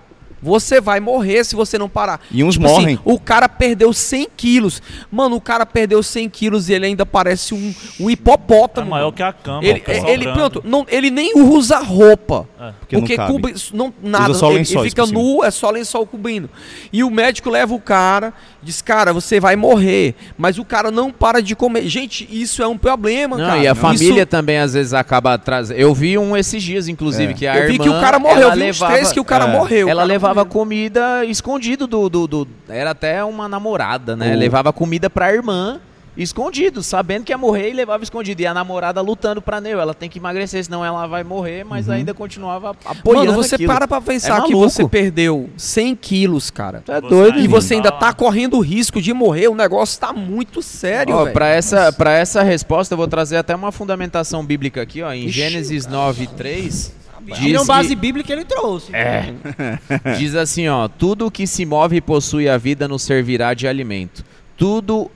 Você 0.46 0.80
vai 0.80 1.00
morrer 1.00 1.44
se 1.44 1.56
você 1.56 1.78
não 1.78 1.90
parar. 1.90 2.22
E 2.32 2.44
uns 2.44 2.54
Tipo 2.54 2.68
assim, 2.68 2.76
morrem. 2.82 3.00
o 3.04 3.20
cara 3.20 3.50
perdeu 3.50 3.92
100 3.92 4.28
quilos. 4.38 4.82
Mano, 5.12 5.36
o 5.38 5.42
cara 5.42 5.66
perdeu 5.66 6.04
100 6.04 6.30
quilos 6.30 6.70
e 6.70 6.74
ele 6.74 6.86
ainda 6.86 7.06
parece 7.06 7.54
um, 7.56 7.74
um 8.00 8.10
É 8.10 8.14
hipopótamo. 8.14 8.92
maior 8.92 9.06
mano. 9.06 9.14
que 9.18 9.24
a 9.24 9.34
cama. 9.34 9.66
Ele, 9.66 9.80
fica 9.80 9.92
ele, 10.10 10.32
pronto, 10.32 10.62
não, 10.64 10.86
ele 10.88 11.10
nem 11.10 11.34
usa 11.36 11.80
roupa. 11.80 12.48
É. 12.62 12.72
Porque 12.80 13.18
não 13.18 13.28
Porque, 13.40 13.52
isso 13.56 13.76
não, 13.76 13.94
nada. 14.04 14.34
só 14.36 14.52
ele, 14.52 14.60
ele 14.60 14.66
fica 14.90 15.02
por 15.04 15.08
cima. 15.08 15.20
nu, 15.20 15.44
é 15.44 15.50
só 15.52 15.70
lençol 15.72 16.06
cobrindo. 16.06 16.50
E 16.94 17.04
o 17.04 17.10
médico 17.10 17.50
leva 17.50 17.74
o 17.74 17.80
cara, 17.80 18.34
diz, 18.62 18.82
cara, 18.82 19.12
você 19.12 19.40
vai 19.40 19.56
morrer. 19.56 20.14
Mas 20.38 20.58
o 20.60 20.66
cara 20.66 20.92
não 20.92 21.12
para 21.12 21.42
de 21.42 21.56
comer. 21.56 21.88
Gente, 21.88 22.28
isso 22.32 22.62
é 22.62 22.68
um 22.68 22.78
problema, 22.78 23.38
Não, 23.38 23.46
cara. 23.46 23.58
e 23.60 23.68
a 23.68 23.72
Isso- 23.72 23.82
família 23.82 24.26
também 24.26 24.60
às 24.60 24.74
vezes 24.74 24.94
acaba 24.94 25.38
trazendo. 25.38 25.78
Eu 25.80 25.94
vi 25.94 26.18
um 26.18 26.36
esses 26.38 26.62
dias, 26.62 26.88
inclusive, 26.88 27.32
É. 27.32 27.36
que 27.36 27.48
a 27.48 27.56
Eu 27.58 27.68
vi 27.68 27.74
irmã, 27.74 27.84
que 27.84 27.90
o 27.90 28.00
cara 28.00 28.20
morreu, 28.20 28.42
eu 28.50 28.52
vi 28.52 28.58
uns 28.58 28.80
levava- 28.80 28.94
três 28.94 29.12
que 29.12 29.20
o 29.20 29.26
cara 29.26 29.46
é, 29.46 29.52
morreu. 29.52 29.88
ela 29.90 30.02
cara 30.02 30.08
levava 30.08 30.35
morreu. 30.42 30.52
comida 30.54 31.24
escondido 31.26 31.88
do, 31.88 32.10
do, 32.10 32.28
do- 32.28 32.48
Era 32.70 32.92
até 32.92 33.24
uma 33.24 33.48
namorada, 33.48 34.16
né? 34.16 34.36
O- 34.36 34.38
Levava 34.40 34.72
comida 34.74 35.10
pra 35.10 35.34
irmã 35.34 35.80
escondido, 36.18 36.82
sabendo 36.82 37.26
que 37.26 37.34
ia 37.34 37.38
morrer 37.38 37.72
e 37.72 37.74
levava 37.74 38.02
escondido. 38.02 38.42
E 38.42 38.48
a 38.48 38.54
namorada 38.54 39.02
lutando 39.02 39.42
pra 39.42 39.60
Neu. 39.60 39.82
Ela 39.82 39.94
tem 39.94 40.10
que 40.10 40.18
emagrecer, 40.18 40.64
senão 40.64 40.84
ela 40.86 41.06
vai 41.08 41.26
morrer, 41.26 41.66
mas 41.66 41.90
ainda 41.90 42.14
continuava 42.14 42.70
apoiando 42.86 43.26
Mano, 43.32 43.44
você 43.44 43.56
aquilo. 43.56 43.74
para 43.74 43.86
pra 43.86 44.00
pensar 44.00 44.40
É 44.42 44.46
que 44.46 44.56
você 44.56 44.88
perdeu 44.88 45.50
100 45.58 45.94
quilos, 45.94 46.50
cara. 46.50 46.82
Tu 46.86 46.92
é 46.94 47.02
doido, 47.02 47.40
E 47.40 47.48
você 47.50 47.74
ainda 47.74 47.92
tá 47.92 47.98
tá 47.98 48.14
correndo 48.14 48.56
o 48.56 48.62
risco 48.62 49.02
de 49.02 49.14
morrer, 49.14 49.50
o 49.50 49.56
negócio 49.56 50.00
tá 50.00 50.14
muito 50.14 50.62
sério, 50.62 51.14
Ó, 51.16 51.24
velho. 51.24 51.34
pra 51.34 51.50
essa, 51.50 51.92
pra 51.92 52.14
essa 52.14 52.42
resposta, 52.44 52.94
eu 52.94 52.98
vou 52.98 53.10
trazer 53.10 53.36
até 53.36 53.54
uma 53.54 53.74
fundamentação 53.74 54.46
bíblica 54.46 54.82
aqui, 54.82 55.02
ó. 55.02 55.12
Em 55.12 55.26
Ixi, 55.26 55.32
Gênesis 55.32 55.86
9, 55.86 56.28
3. 56.28 56.94
Tirou 57.34 57.60
Diz, 57.60 57.68
base 57.68 57.90
que- 57.90 57.96
bíblica 57.96 58.32
ele 58.34 58.46
trouxe. 58.46 58.94
É. 58.96 59.34
diz 60.18 60.36
assim, 60.36 60.68
ó. 60.68 60.88
Tudo 60.88 61.32
que 61.32 61.48
se 61.48 61.66
move 61.66 61.98
e 61.98 62.02
possui 62.02 62.48
a 62.50 62.58
vida 62.58 62.88
nos 62.88 63.02
servirá 63.04 63.54
de 63.54 63.68
alimento. 63.68 64.24
Tudo 64.58 65.10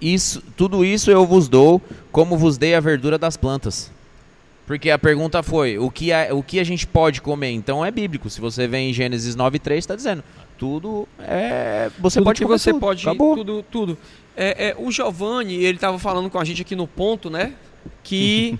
isso, 0.00 0.42
tudo 0.56 0.84
isso 0.84 1.10
eu 1.10 1.24
vos 1.26 1.48
dou, 1.48 1.80
como 2.12 2.36
vos 2.36 2.58
dei 2.58 2.74
a 2.74 2.80
verdura 2.80 3.16
das 3.18 3.36
plantas. 3.36 3.90
Porque 4.66 4.90
a 4.90 4.98
pergunta 4.98 5.42
foi, 5.42 5.78
o 5.78 5.90
que, 5.90 6.10
é, 6.10 6.32
o 6.32 6.42
que 6.42 6.58
a 6.58 6.64
gente 6.64 6.86
pode 6.86 7.20
comer? 7.20 7.50
Então 7.50 7.84
é 7.84 7.90
bíblico. 7.90 8.30
Se 8.30 8.40
você 8.40 8.66
vem 8.66 8.90
em 8.90 8.92
Gênesis 8.94 9.34
9, 9.36 9.58
3, 9.58 9.78
está 9.78 9.94
dizendo. 9.94 10.24
Tudo 10.56 11.06
é. 11.18 11.90
Você 11.98 12.18
tudo 12.20 12.24
pode 12.24 12.38
que 12.40 12.44
comer 12.46 12.58
você 12.58 12.70
tudo. 12.70 12.80
pode, 12.80 13.02
Acabou. 13.06 13.36
tudo, 13.36 13.64
tudo. 13.70 13.98
É, 14.36 14.68
é, 14.68 14.76
o 14.78 14.90
Giovanni, 14.90 15.54
ele 15.54 15.78
tava 15.78 15.98
falando 15.98 16.30
com 16.30 16.38
a 16.38 16.44
gente 16.44 16.62
aqui 16.62 16.74
no 16.74 16.86
ponto, 16.86 17.28
né? 17.28 17.52
Que 18.02 18.58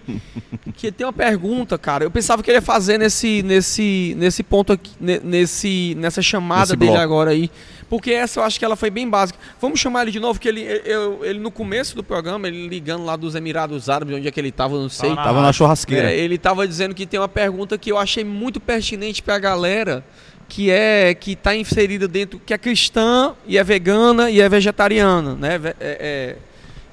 que 0.74 0.90
tem 0.90 1.06
uma 1.06 1.12
pergunta, 1.12 1.76
cara. 1.78 2.04
Eu 2.04 2.10
pensava 2.10 2.42
que 2.42 2.50
ele 2.50 2.58
ia 2.58 2.62
fazer 2.62 2.98
nesse 2.98 3.42
nesse 3.42 4.14
nesse 4.18 4.42
ponto 4.42 4.72
aqui, 4.72 4.92
ne- 4.98 5.20
nesse 5.22 5.94
nessa 5.98 6.22
chamada 6.22 6.60
Nesse 6.62 6.76
dele 6.76 6.90
bloco. 6.92 7.02
agora 7.04 7.30
aí, 7.30 7.50
porque 7.88 8.10
essa 8.10 8.40
eu 8.40 8.44
acho 8.44 8.58
que 8.58 8.64
ela 8.64 8.74
foi 8.74 8.88
bem 8.90 9.08
básica. 9.08 9.38
Vamos 9.60 9.78
chamar 9.80 10.02
ele 10.02 10.12
de 10.12 10.18
novo 10.20 10.40
que 10.40 10.48
ele 10.48 10.62
eu, 10.86 11.22
ele 11.24 11.38
no 11.38 11.50
começo 11.50 11.94
do 11.94 12.02
programa, 12.02 12.48
ele 12.48 12.66
ligando 12.68 13.04
lá 13.04 13.16
dos 13.16 13.34
Emirados 13.34 13.90
Árabes, 13.90 14.16
onde 14.16 14.26
é 14.26 14.30
que 14.30 14.40
ele 14.40 14.50
tava, 14.50 14.76
não 14.78 14.88
sei. 14.88 15.14
Tava 15.14 15.42
na 15.42 15.52
churrasqueira. 15.52 16.10
É, 16.10 16.16
ele 16.18 16.38
tava 16.38 16.66
dizendo 16.66 16.94
que 16.94 17.04
tem 17.04 17.20
uma 17.20 17.28
pergunta 17.28 17.76
que 17.76 17.92
eu 17.92 17.98
achei 17.98 18.24
muito 18.24 18.58
pertinente 18.58 19.22
pra 19.22 19.38
galera, 19.38 20.02
que 20.48 20.70
é 20.70 21.14
que 21.14 21.36
tá 21.36 21.54
inserida 21.54 22.08
dentro, 22.08 22.40
que 22.44 22.54
é 22.54 22.58
cristã 22.58 23.34
e 23.46 23.58
é 23.58 23.62
vegana 23.64 24.30
e 24.30 24.40
é 24.40 24.48
vegetariana, 24.48 25.34
né? 25.34 25.60
É- 25.64 25.74
é. 25.80 26.36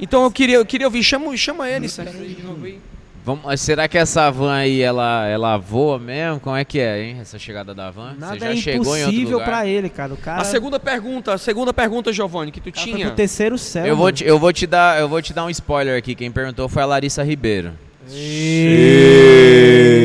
Então 0.01 0.23
eu 0.23 0.31
queria, 0.31 0.55
eu 0.57 0.65
queria 0.65 0.87
ouvir, 0.87 1.03
chama, 1.03 1.35
chama 1.37 1.69
ele, 1.69 1.87
Sérgio, 1.87 2.19
aí 2.19 2.33
de 2.33 2.43
novo 2.43 2.65
aí. 2.65 2.79
Vamos, 3.23 3.45
mas 3.45 3.61
será 3.61 3.87
que 3.87 3.99
essa 3.99 4.31
van 4.31 4.51
aí, 4.51 4.81
ela, 4.81 5.27
ela 5.27 5.55
voa 5.55 5.99
mesmo? 5.99 6.39
Como 6.39 6.55
é 6.55 6.65
que 6.65 6.79
é, 6.79 7.03
hein? 7.03 7.17
Essa 7.21 7.37
chegada 7.37 7.71
da 7.71 7.91
van? 7.91 8.15
Nada 8.17 8.33
Você 8.33 8.39
já 8.39 8.51
é 8.51 8.55
chegou 8.55 8.97
em 8.97 9.01
outro 9.01 9.13
impossível 9.15 9.37
lugar? 9.37 9.45
pra 9.47 9.67
ele, 9.67 9.89
cara. 9.89 10.11
O 10.11 10.17
cara, 10.17 10.41
A 10.41 10.43
segunda 10.43 10.79
pergunta, 10.79 11.31
a 11.31 11.37
segunda 11.37 11.71
pergunta, 11.71 12.11
Giovanni, 12.11 12.51
que 12.51 12.59
tu 12.59 12.71
foi 12.73 12.83
tinha. 12.93 13.05
pro 13.05 13.15
terceiro 13.15 13.59
céu. 13.59 13.85
Eu 13.85 13.95
vou, 13.95 14.11
te, 14.11 14.25
eu, 14.25 14.39
vou 14.39 14.51
te 14.51 14.65
dar, 14.65 14.99
eu 14.99 15.07
vou 15.07 15.21
te 15.21 15.33
dar 15.33 15.45
um 15.45 15.51
spoiler 15.51 15.95
aqui. 15.95 16.15
Quem 16.15 16.31
perguntou 16.31 16.67
foi 16.67 16.81
a 16.81 16.85
Larissa 16.87 17.21
Ribeiro. 17.23 17.73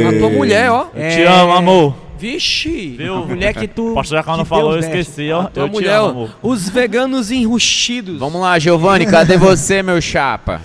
A 0.07 0.19
tua 0.19 0.29
mulher, 0.31 0.71
ó. 0.71 0.89
Eu 0.95 1.09
te 1.11 1.23
amo, 1.23 1.53
amor. 1.53 2.06
Vixe. 2.19 2.95
Viu? 2.97 3.27
Mulher 3.27 3.55
que 3.55 3.69
tu. 3.69 3.93
Pastor 3.95 4.25
não 4.27 4.39
que 4.39 4.45
falou, 4.45 4.73
eu 4.75 4.81
esqueci, 4.81 5.31
ó. 5.31 5.43
A 5.43 5.45
tua 5.47 5.63
Eu 5.65 5.69
te 5.69 5.73
mulher, 5.73 5.95
amo, 5.97 6.07
ó. 6.07 6.11
amor. 6.11 6.31
Os 6.43 6.69
veganos 6.69 7.31
enrustidos. 7.31 8.19
Vamos 8.19 8.41
lá, 8.41 8.59
Giovanni, 8.59 9.07
cadê 9.07 9.37
você, 9.39 9.83
meu 9.83 10.01
chapa? 10.01 10.61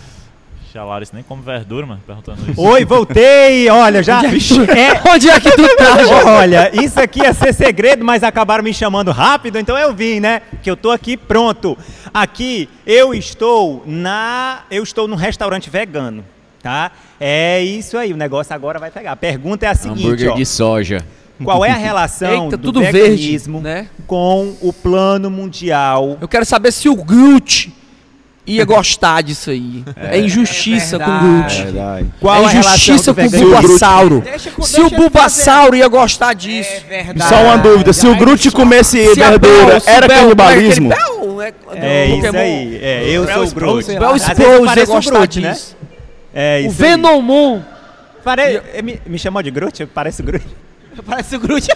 Tia 0.71 0.85
Larissa 0.85 1.11
nem 1.13 1.21
come 1.21 1.41
verdura, 1.41 1.85
mano, 1.85 1.99
perguntando 2.07 2.49
isso. 2.49 2.61
Oi, 2.61 2.85
voltei. 2.85 3.69
Olha, 3.69 4.01
já. 4.01 4.21
É, 4.23 4.29
Onde 5.11 5.29
é 5.29 5.37
que 5.37 5.51
tu 5.51 5.75
tá, 5.75 5.97
Olha, 6.37 6.71
isso 6.81 6.97
aqui 6.97 7.19
ia 7.19 7.33
ser 7.33 7.53
segredo, 7.53 8.05
mas 8.05 8.23
acabaram 8.23 8.63
me 8.63 8.73
chamando 8.73 9.11
rápido, 9.11 9.59
então 9.59 9.77
eu 9.77 9.93
vim, 9.93 10.21
né? 10.21 10.41
Que 10.63 10.71
eu 10.71 10.77
tô 10.77 10.89
aqui 10.89 11.17
pronto. 11.17 11.77
Aqui 12.13 12.69
eu 12.87 13.13
estou 13.13 13.83
na, 13.85 14.61
eu 14.71 14.81
estou 14.81 15.09
num 15.09 15.17
restaurante 15.17 15.69
vegano, 15.69 16.23
tá? 16.63 16.91
É 17.19 17.61
isso 17.61 17.97
aí, 17.97 18.13
o 18.13 18.17
negócio 18.17 18.55
agora 18.55 18.79
vai 18.79 18.89
pegar. 18.91 19.11
A 19.11 19.15
pergunta 19.17 19.65
é 19.65 19.69
a 19.69 19.75
seguinte, 19.75 20.05
Hambúrguer 20.05 20.31
ó. 20.31 20.35
de 20.35 20.45
soja. 20.45 21.05
Qual 21.45 21.65
é 21.65 21.71
a 21.71 21.75
relação 21.77 22.45
Eita, 22.45 22.57
do 22.57 22.63
tudo 22.67 22.79
verde, 22.81 22.99
veganismo 22.99 23.61
né? 23.61 23.87
com 24.07 24.53
o 24.61 24.71
plano 24.71 25.29
mundial? 25.29 26.17
Eu 26.21 26.27
quero 26.27 26.45
saber 26.45 26.71
se 26.71 26.87
o 26.89 26.95
Groot 26.95 27.73
ia 28.45 28.65
gostar 28.65 29.21
disso 29.21 29.49
aí. 29.51 29.83
É, 29.95 30.19
injustiça 30.19 30.95
É 30.95 30.99
com 30.99 31.11
o. 31.11 31.19
Groot. 31.19 31.63
Verdade. 31.63 32.07
Qual 32.19 32.35
é 32.41 32.45
a 32.45 32.49
relação 32.49 32.73
injustiça 32.73 33.13
com 33.13 33.21
o 33.21 33.29
veganismo? 33.29 33.55
Bulbasauro. 33.61 34.21
Deixa, 34.21 34.51
Se 34.61 34.81
o. 34.81 34.89
Bulbasauro 34.89 35.75
ia 35.75 35.87
gostar 35.87 36.33
disso. 36.33 36.69
É 36.89 37.03
verdade. 37.03 37.29
Só 37.29 37.43
uma 37.43 37.57
dúvida, 37.57 37.93
se 37.93 38.07
o 38.07 38.15
Groot 38.15 38.49
comesse 38.51 39.13
Se 39.13 39.21
a 39.21 39.29
verdura, 39.31 39.65
Bel- 39.79 39.81
era 39.85 40.05
o 40.05 40.09
Bel- 40.09 40.17
canibalismo? 40.23 40.89
Bel, 40.89 41.41
é, 41.41 41.53
É 41.75 42.05
isso 42.07 42.15
Pokémon. 42.17 42.39
aí. 42.39 42.79
É, 42.81 43.03
eu 43.09 43.25
Bel 43.25 43.35
sou 43.35 43.45
o 43.47 43.51
Groot. 43.55 43.85
Bel 43.99 44.15
Sprout 44.15 44.77
ia 44.77 44.83
o 44.83 44.87
gostar 44.87 45.11
Groot, 45.19 45.39
né? 45.39 45.51
disso. 45.51 45.77
É 46.33 46.57
O 46.65 46.67
isso 46.71 46.83
aí. 46.83 46.89
Venomon. 46.91 47.61
Pare... 48.23 48.61
Me, 48.83 49.01
me 49.05 49.17
chamou 49.19 49.41
de 49.41 49.49
Groot? 49.49 49.85
Parece 49.87 50.21
o 50.21 50.25
Groot. 50.25 50.45
Parece 51.05 51.35
o 51.35 51.39
Groot. 51.39 51.67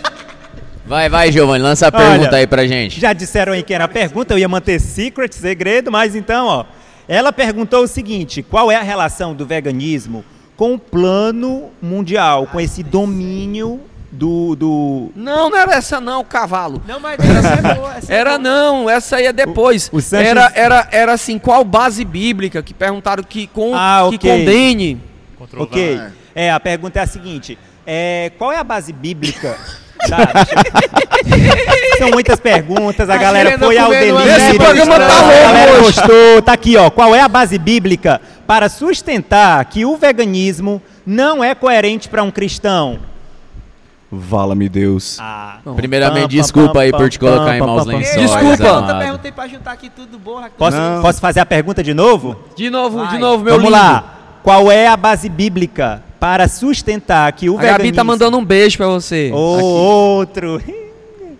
Vai, 0.85 1.09
vai, 1.09 1.31
Giovanni, 1.31 1.63
lança 1.63 1.87
a 1.87 1.91
Olha, 1.93 2.09
pergunta 2.11 2.35
aí 2.35 2.45
pra 2.47 2.67
gente. 2.67 2.99
Já 2.99 3.11
disseram 3.13 3.53
aí 3.53 3.63
que 3.63 3.73
era 3.73 3.85
a 3.85 3.87
pergunta, 3.87 4.33
eu 4.33 4.37
ia 4.37 4.47
manter 4.47 4.79
secret, 4.79 5.33
segredo, 5.33 5.91
mas 5.91 6.15
então, 6.15 6.45
ó. 6.47 6.65
Ela 7.07 7.31
perguntou 7.33 7.83
o 7.83 7.87
seguinte: 7.87 8.43
qual 8.43 8.71
é 8.71 8.75
a 8.75 8.81
relação 8.83 9.33
do 9.33 9.45
veganismo 9.45 10.23
com 10.55 10.73
o 10.75 10.79
plano 10.79 11.69
mundial, 11.81 12.47
com 12.47 12.59
esse 12.59 12.83
domínio 12.83 13.79
do. 14.11 14.55
do... 14.55 15.11
Não, 15.15 15.49
não 15.49 15.57
era 15.57 15.73
essa 15.75 15.99
não, 15.99 16.23
cavalo. 16.23 16.81
Não, 16.87 16.99
mas 16.99 17.17
essa 17.19 17.47
é 17.67 17.73
boa. 17.75 17.95
essa 17.97 18.13
é 18.13 18.15
Era 18.17 18.29
boa. 18.37 18.39
não, 18.39 18.89
essa 18.89 19.15
aí 19.17 19.25
é 19.25 19.33
depois. 19.33 19.89
O- 19.91 19.97
o 19.97 20.01
Sanches- 20.01 20.27
Era, 20.29 20.51
era, 20.55 20.87
era 20.91 21.13
assim, 21.13 21.39
qual 21.39 21.63
base 21.63 22.05
bíblica 22.05 22.61
que 22.61 22.73
perguntaram 22.73 23.23
que, 23.23 23.47
com, 23.47 23.73
Ah, 23.75 24.05
que 24.09 24.15
ok. 24.17 24.31
condene. 24.39 25.01
Ok. 25.57 25.99
É, 26.33 26.51
a 26.51 26.59
pergunta 26.59 26.99
é 26.99 27.03
a 27.03 27.07
seguinte: 27.07 27.57
é, 27.85 28.31
qual 28.37 28.51
é 28.51 28.57
a 28.57 28.63
base 28.63 28.91
bíblica? 28.93 29.57
Tá, 30.07 30.17
São 31.97 32.11
muitas 32.11 32.39
perguntas, 32.39 33.09
a 33.09 33.13
Tá 33.13 33.19
galera 33.19 33.57
foi 33.57 33.75
ao 33.75 33.89
delírio. 33.89 34.19
Esse 34.19 34.55
programa 34.55 34.99
tá 34.99 35.05
a 35.05 35.21
louco 35.21 35.41
galera 35.41 35.71
hoje. 35.71 35.81
gostou. 35.81 36.41
Tá 36.43 36.53
aqui, 36.53 36.77
ó. 36.77 36.91
Qual 36.91 37.15
é 37.15 37.21
a 37.21 37.27
base 37.27 37.57
bíblica 37.57 38.21
para 38.45 38.69
sustentar 38.69 39.65
que 39.65 39.83
o 39.83 39.97
veganismo 39.97 40.79
não 41.05 41.43
é 41.43 41.55
coerente 41.55 42.07
para 42.07 42.21
um 42.21 42.29
cristão? 42.29 42.99
Vala-me 44.11 44.69
Deus. 44.69 45.17
Ah, 45.19 45.57
Primeiramente, 45.75 46.27
desculpa 46.27 46.81
aí 46.81 46.91
por 46.91 47.09
te 47.09 47.17
colocar 47.17 47.57
em 47.57 47.59
maus 47.59 47.85
lençóis. 47.85 48.15
Desculpa. 48.29 48.63
Eu 48.63 48.97
perguntei 48.99 49.31
pra 49.31 49.47
juntar 49.47 49.71
aqui 49.71 49.89
tudo 49.89 50.19
bom. 50.19 50.43
Posso, 50.57 50.77
Não. 50.77 51.01
posso 51.01 51.19
fazer 51.19 51.39
a 51.39 51.45
pergunta 51.45 51.81
de 51.81 51.93
novo? 51.95 52.35
De 52.55 52.69
novo, 52.69 52.99
de 53.05 53.11
Vai. 53.13 53.19
novo, 53.19 53.43
meu 53.43 53.55
Vamos 53.55 53.71
lindo. 53.71 53.81
lá. 53.81 54.03
Qual 54.43 54.71
é 54.71 54.85
a 54.87 54.95
base 54.95 55.27
bíblica 55.27 56.03
para 56.25 56.47
sustentar 56.47 57.31
que 57.33 57.51
o 57.51 57.55
A 57.55 57.61
veganismo... 57.61 57.77
Gabi 57.77 57.95
tá 57.95 58.03
mandando 58.03 58.35
um 58.35 58.43
beijo 58.43 58.77
pra 58.77 58.87
você. 58.87 59.29
Ô, 59.31 59.37
outro. 59.37 60.59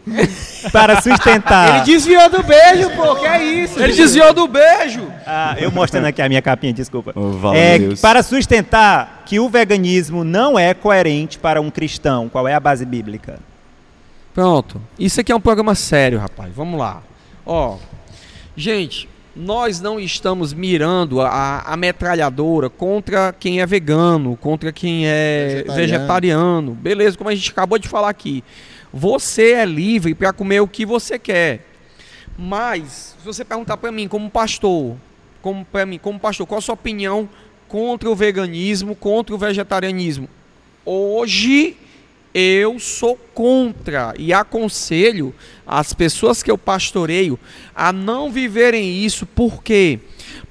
para 0.71 1.01
sustentar. 1.01 1.77
Ele 1.77 1.85
desviou 1.85 2.29
do 2.29 2.43
beijo, 2.43 2.91
pô. 2.91 3.15
Que 3.15 3.25
é 3.25 3.43
isso? 3.43 3.81
Ele 3.81 3.93
desviou 3.93 4.31
do 4.31 4.47
beijo. 4.47 5.11
Ah, 5.25 5.55
eu 5.57 5.71
mostrando 5.71 6.05
aqui 6.05 6.21
a 6.21 6.29
minha 6.29 6.41
capinha, 6.41 6.71
desculpa. 6.71 7.13
Oh, 7.15 7.31
vale 7.31 7.57
é, 7.57 7.79
Deus. 7.79 7.99
para 7.99 8.21
sustentar 8.21 9.23
que 9.25 9.39
o 9.39 9.49
veganismo 9.49 10.23
não 10.23 10.57
é 10.57 10.75
coerente 10.75 11.39
para 11.39 11.59
um 11.59 11.71
cristão, 11.71 12.29
qual 12.29 12.47
é 12.47 12.53
a 12.53 12.59
base 12.59 12.85
bíblica? 12.85 13.39
Pronto. 14.35 14.79
Isso 14.99 15.19
aqui 15.19 15.31
é 15.31 15.35
um 15.35 15.41
programa 15.41 15.73
sério, 15.73 16.19
rapaz. 16.19 16.53
Vamos 16.55 16.79
lá. 16.79 17.01
Ó, 17.43 17.77
gente, 18.55 19.09
nós 19.35 19.81
não 19.81 19.99
estamos 19.99 20.53
mirando 20.53 21.19
a, 21.19 21.59
a 21.61 21.75
metralhadora 21.75 22.69
contra 22.69 23.33
quem 23.37 23.59
é 23.59 23.65
vegano, 23.65 24.37
contra 24.37 24.71
quem 24.71 25.05
é 25.05 25.47
Vegetariano. 25.47 25.75
vegetariano. 25.75 26.71
Beleza, 26.71 27.17
como 27.17 27.29
a 27.29 27.35
gente 27.35 27.51
acabou 27.51 27.77
de 27.77 27.87
falar 27.87 28.09
aqui. 28.09 28.43
Você 28.93 29.51
é 29.53 29.65
livre 29.65 30.15
para 30.15 30.31
comer 30.31 30.61
o 30.61 30.67
que 30.67 30.85
você 30.85 31.19
quer. 31.19 31.65
Mas, 32.37 33.15
se 33.19 33.25
você 33.25 33.43
perguntar 33.43 33.75
para 33.77 33.91
mim, 33.91 34.07
como 34.07 34.29
pastor, 34.29 34.95
como 35.41 35.65
para 35.65 35.85
mim, 35.85 35.97
como 35.97 36.17
pastor, 36.17 36.47
qual 36.47 36.59
a 36.59 36.61
sua 36.61 36.73
opinião 36.73 37.27
contra 37.67 38.09
o 38.09 38.15
veganismo, 38.15 38.95
contra 38.95 39.35
o 39.35 39.37
vegetarianismo? 39.37 40.29
Hoje 40.85 41.75
eu 42.37 42.77
sou 42.79 43.15
contra 43.33 44.13
e 44.19 44.33
aconselho 44.33 45.33
as 45.65 45.93
pessoas 45.93 46.43
que 46.43 46.51
eu 46.51 46.57
pastoreio 46.57 47.39
a 47.73 47.93
não 47.93 48.29
viverem 48.29 49.03
isso, 49.05 49.25
por 49.25 49.63
quê? 49.63 49.99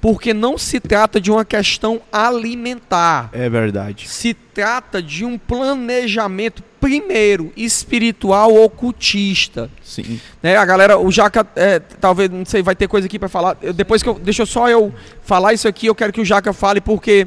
Porque 0.00 0.32
não 0.32 0.56
se 0.56 0.80
trata 0.80 1.20
de 1.20 1.30
uma 1.30 1.44
questão 1.44 2.00
alimentar. 2.10 3.28
É 3.34 3.50
verdade. 3.50 4.08
Se 4.08 4.32
trata 4.32 5.02
de 5.02 5.26
um 5.26 5.36
planejamento, 5.36 6.62
primeiro, 6.80 7.52
espiritual 7.56 8.54
ocultista. 8.62 9.70
Sim. 9.82 10.18
Né, 10.42 10.56
a 10.56 10.64
galera, 10.64 10.98
o 10.98 11.10
Jaca, 11.10 11.46
é, 11.56 11.78
talvez, 11.78 12.30
não 12.30 12.44
sei, 12.46 12.62
vai 12.62 12.74
ter 12.74 12.88
coisa 12.88 13.06
aqui 13.06 13.18
para 13.18 13.28
falar. 13.28 13.56
Eu- 13.60 13.72
depois 13.74 14.02
que 14.02 14.08
eu, 14.08 14.14
deixa 14.14 14.42
eu 14.42 14.46
só 14.46 14.68
eu 14.70 14.92
falar 15.22 15.52
isso 15.52 15.68
aqui, 15.68 15.86
eu 15.86 15.94
quero 15.94 16.12
que 16.12 16.20
o 16.20 16.24
Jaca 16.24 16.52
fale, 16.52 16.80
porque 16.80 17.26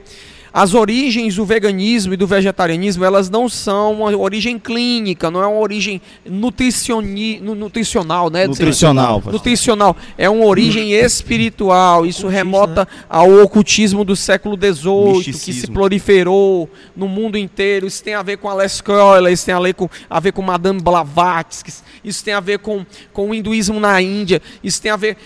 as 0.58 0.74
origens 0.74 1.36
do 1.36 1.45
veganismo 1.45 2.16
e 2.16 2.18
do 2.18 2.26
vegetarianismo, 2.26 3.05
elas 3.05 3.30
não 3.30 3.47
são 3.47 3.93
uma 3.93 4.18
origem 4.18 4.58
clínica, 4.58 5.30
não 5.30 5.43
é 5.43 5.45
uma 5.45 5.60
origem 5.60 6.01
nutricioni, 6.26 7.39
nu- 7.39 7.53
nutricional, 7.53 8.32
né? 8.32 8.47
Nutricional, 8.47 9.18
pastor. 9.18 9.34
Nutricional. 9.34 9.95
É 10.18 10.28
uma 10.28 10.45
origem 10.45 10.93
espiritual. 10.93 12.08
Isso 12.08 12.28
remota 12.28 12.88
ao 13.08 13.32
ocultismo 13.43 14.03
do 14.03 14.16
século 14.16 14.58
XVIII, 14.58 15.32
que 15.32 15.53
se 15.53 15.68
proliferou 15.68 16.68
no 16.95 17.08
mundo 17.08 17.38
inteiro. 17.38 17.86
Isso 17.86 18.03
tem 18.03 18.16
a 18.16 18.24
ver 18.24 18.38
com 18.38 18.49
Alex 18.49 18.82
Crowley, 18.82 19.34
isso 19.34 19.45
tem 19.45 19.53
a 19.53 19.60
ver 19.60 19.76
com, 19.76 19.88
a 20.10 20.20
ver 20.20 20.32
com 20.32 20.41
Madame 20.41 20.82
Blavatsky, 20.82 21.72
isso 22.03 22.24
tem 22.24 22.34
a 22.34 22.39
ver 22.39 22.58
com, 22.58 22.84
com 23.14 23.30
o 23.30 23.36
hinduísmo 23.36 23.80
na 23.80 24.01
Índia, 24.01 24.41
isso 24.64 24.82
tem 24.82 24.89
a 24.89 24.97
ver... 24.97 25.18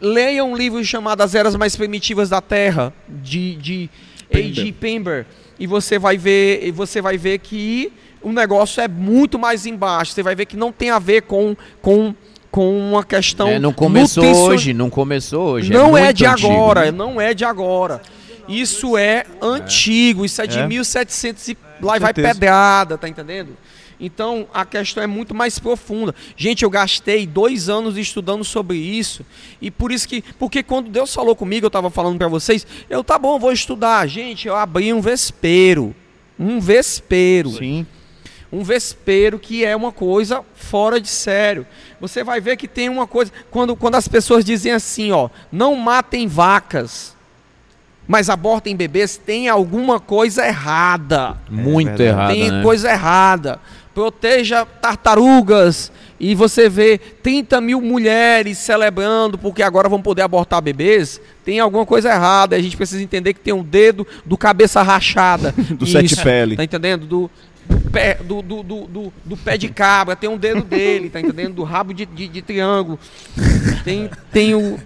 Leia 0.00 0.44
um 0.44 0.56
livro 0.56 0.84
chamado 0.84 1.22
As 1.22 1.34
Eras 1.34 1.56
Mais 1.56 1.74
Primitivas 1.74 2.28
da 2.28 2.40
Terra, 2.40 2.94
de, 3.08 3.56
de 3.56 3.90
A.G. 4.32 4.72
Pember, 4.72 5.26
e 5.58 5.66
você 5.66 5.98
vai 5.98 6.16
ver, 6.16 6.60
e 6.66 6.70
você 6.70 7.00
vai 7.00 7.16
ver 7.16 7.38
que 7.38 7.92
o 8.22 8.32
negócio 8.32 8.80
é 8.80 8.88
muito 8.88 9.38
mais 9.38 9.66
embaixo. 9.66 10.12
Você 10.12 10.22
vai 10.22 10.34
ver 10.34 10.46
que 10.46 10.56
não 10.56 10.72
tem 10.72 10.90
a 10.90 10.98
ver 10.98 11.22
com, 11.22 11.56
com, 11.80 12.14
com 12.50 12.78
uma 12.78 13.04
questão 13.04 13.48
É, 13.48 13.58
não 13.58 13.72
começou 13.72 14.24
hoje, 14.24 14.72
não 14.72 14.90
começou 14.90 15.50
hoje. 15.52 15.72
não 15.72 15.96
é, 15.96 16.04
muito 16.04 16.16
de 16.16 16.26
antigo. 16.26 16.52
agora, 16.52 16.92
não 16.92 17.20
é 17.20 17.34
de 17.34 17.44
agora. 17.44 18.00
Isso 18.48 18.96
é 18.96 19.24
antigo, 19.42 20.24
isso 20.24 20.40
é 20.40 20.46
de 20.46 20.58
É. 20.58 20.66
1700 20.66 21.48
e 21.48 21.58
lá 21.82 21.98
vai 21.98 22.14
pedrada, 22.14 22.96
tá 22.96 23.08
entendendo? 23.08 23.56
Então 24.00 24.46
a 24.54 24.64
questão 24.64 25.02
é 25.02 25.06
muito 25.06 25.34
mais 25.34 25.58
profunda. 25.58 26.14
Gente, 26.36 26.62
eu 26.62 26.70
gastei 26.70 27.26
dois 27.26 27.68
anos 27.68 27.96
estudando 27.96 28.44
sobre 28.44 28.76
isso 28.78 29.24
e 29.60 29.70
por 29.70 29.90
isso 29.90 30.08
que, 30.08 30.22
porque 30.38 30.62
quando 30.62 30.88
Deus 30.88 31.12
falou 31.12 31.34
comigo, 31.34 31.66
eu 31.66 31.68
estava 31.68 31.90
falando 31.90 32.18
para 32.18 32.28
vocês, 32.28 32.66
eu 32.88 33.02
tá 33.02 33.18
bom, 33.18 33.38
vou 33.38 33.52
estudar. 33.52 34.06
Gente, 34.06 34.46
eu 34.46 34.54
abri 34.54 34.92
um 34.92 35.00
vespeiro, 35.00 35.94
um 36.38 36.60
vespeiro. 36.60 37.50
Sim. 37.50 37.86
Um 38.50 38.62
vespeiro 38.62 39.38
que 39.38 39.62
é 39.62 39.76
uma 39.76 39.92
coisa 39.92 40.42
fora 40.54 40.98
de 40.98 41.08
sério. 41.08 41.66
Você 42.00 42.24
vai 42.24 42.40
ver 42.40 42.56
que 42.56 42.66
tem 42.66 42.88
uma 42.88 43.06
coisa. 43.06 43.30
Quando, 43.50 43.76
quando 43.76 43.96
as 43.96 44.08
pessoas 44.08 44.42
dizem 44.42 44.72
assim, 44.72 45.12
ó, 45.12 45.28
não 45.52 45.74
matem 45.74 46.26
vacas, 46.26 47.14
mas 48.08 48.30
abortem 48.30 48.74
bebês, 48.74 49.18
tem 49.18 49.50
alguma 49.50 50.00
coisa 50.00 50.46
errada. 50.46 51.36
Muito 51.50 51.88
verdade. 51.88 52.02
errado, 52.04 52.32
tem 52.32 52.50
né? 52.50 52.62
coisa 52.62 52.90
errada. 52.90 53.60
Proteja 53.98 54.64
tartarugas. 54.64 55.90
E 56.20 56.32
você 56.32 56.68
vê 56.68 56.98
30 56.98 57.60
mil 57.60 57.80
mulheres 57.80 58.56
celebrando 58.58 59.36
porque 59.36 59.60
agora 59.60 59.88
vão 59.88 60.00
poder 60.00 60.22
abortar 60.22 60.62
bebês. 60.62 61.20
Tem 61.44 61.58
alguma 61.58 61.84
coisa 61.84 62.08
errada. 62.08 62.54
A 62.54 62.62
gente 62.62 62.76
precisa 62.76 63.02
entender 63.02 63.34
que 63.34 63.40
tem 63.40 63.52
um 63.52 63.64
dedo 63.64 64.06
do 64.24 64.38
cabeça 64.38 64.82
rachada. 64.82 65.52
Do 65.74 65.84
sete 65.84 66.14
pele. 66.14 66.54
Tá 66.54 66.62
entendendo? 66.62 67.06
Do, 67.06 67.30
do 67.68 67.90
pé, 67.90 68.18
do, 68.22 68.40
do, 68.40 68.62
do, 68.62 68.86
do- 68.86 69.12
do 69.24 69.36
pé 69.36 69.58
de 69.58 69.68
cabra, 69.68 70.14
tem 70.14 70.30
um 70.30 70.36
dedo 70.36 70.62
dele, 70.62 71.10
tá 71.10 71.20
entendendo? 71.20 71.54
Do 71.54 71.64
rabo 71.64 71.92
de, 71.92 72.06
de, 72.06 72.28
de 72.28 72.40
triângulo. 72.40 73.00
Tem, 73.82 74.08
tem 74.30 74.54
o. 74.54 74.78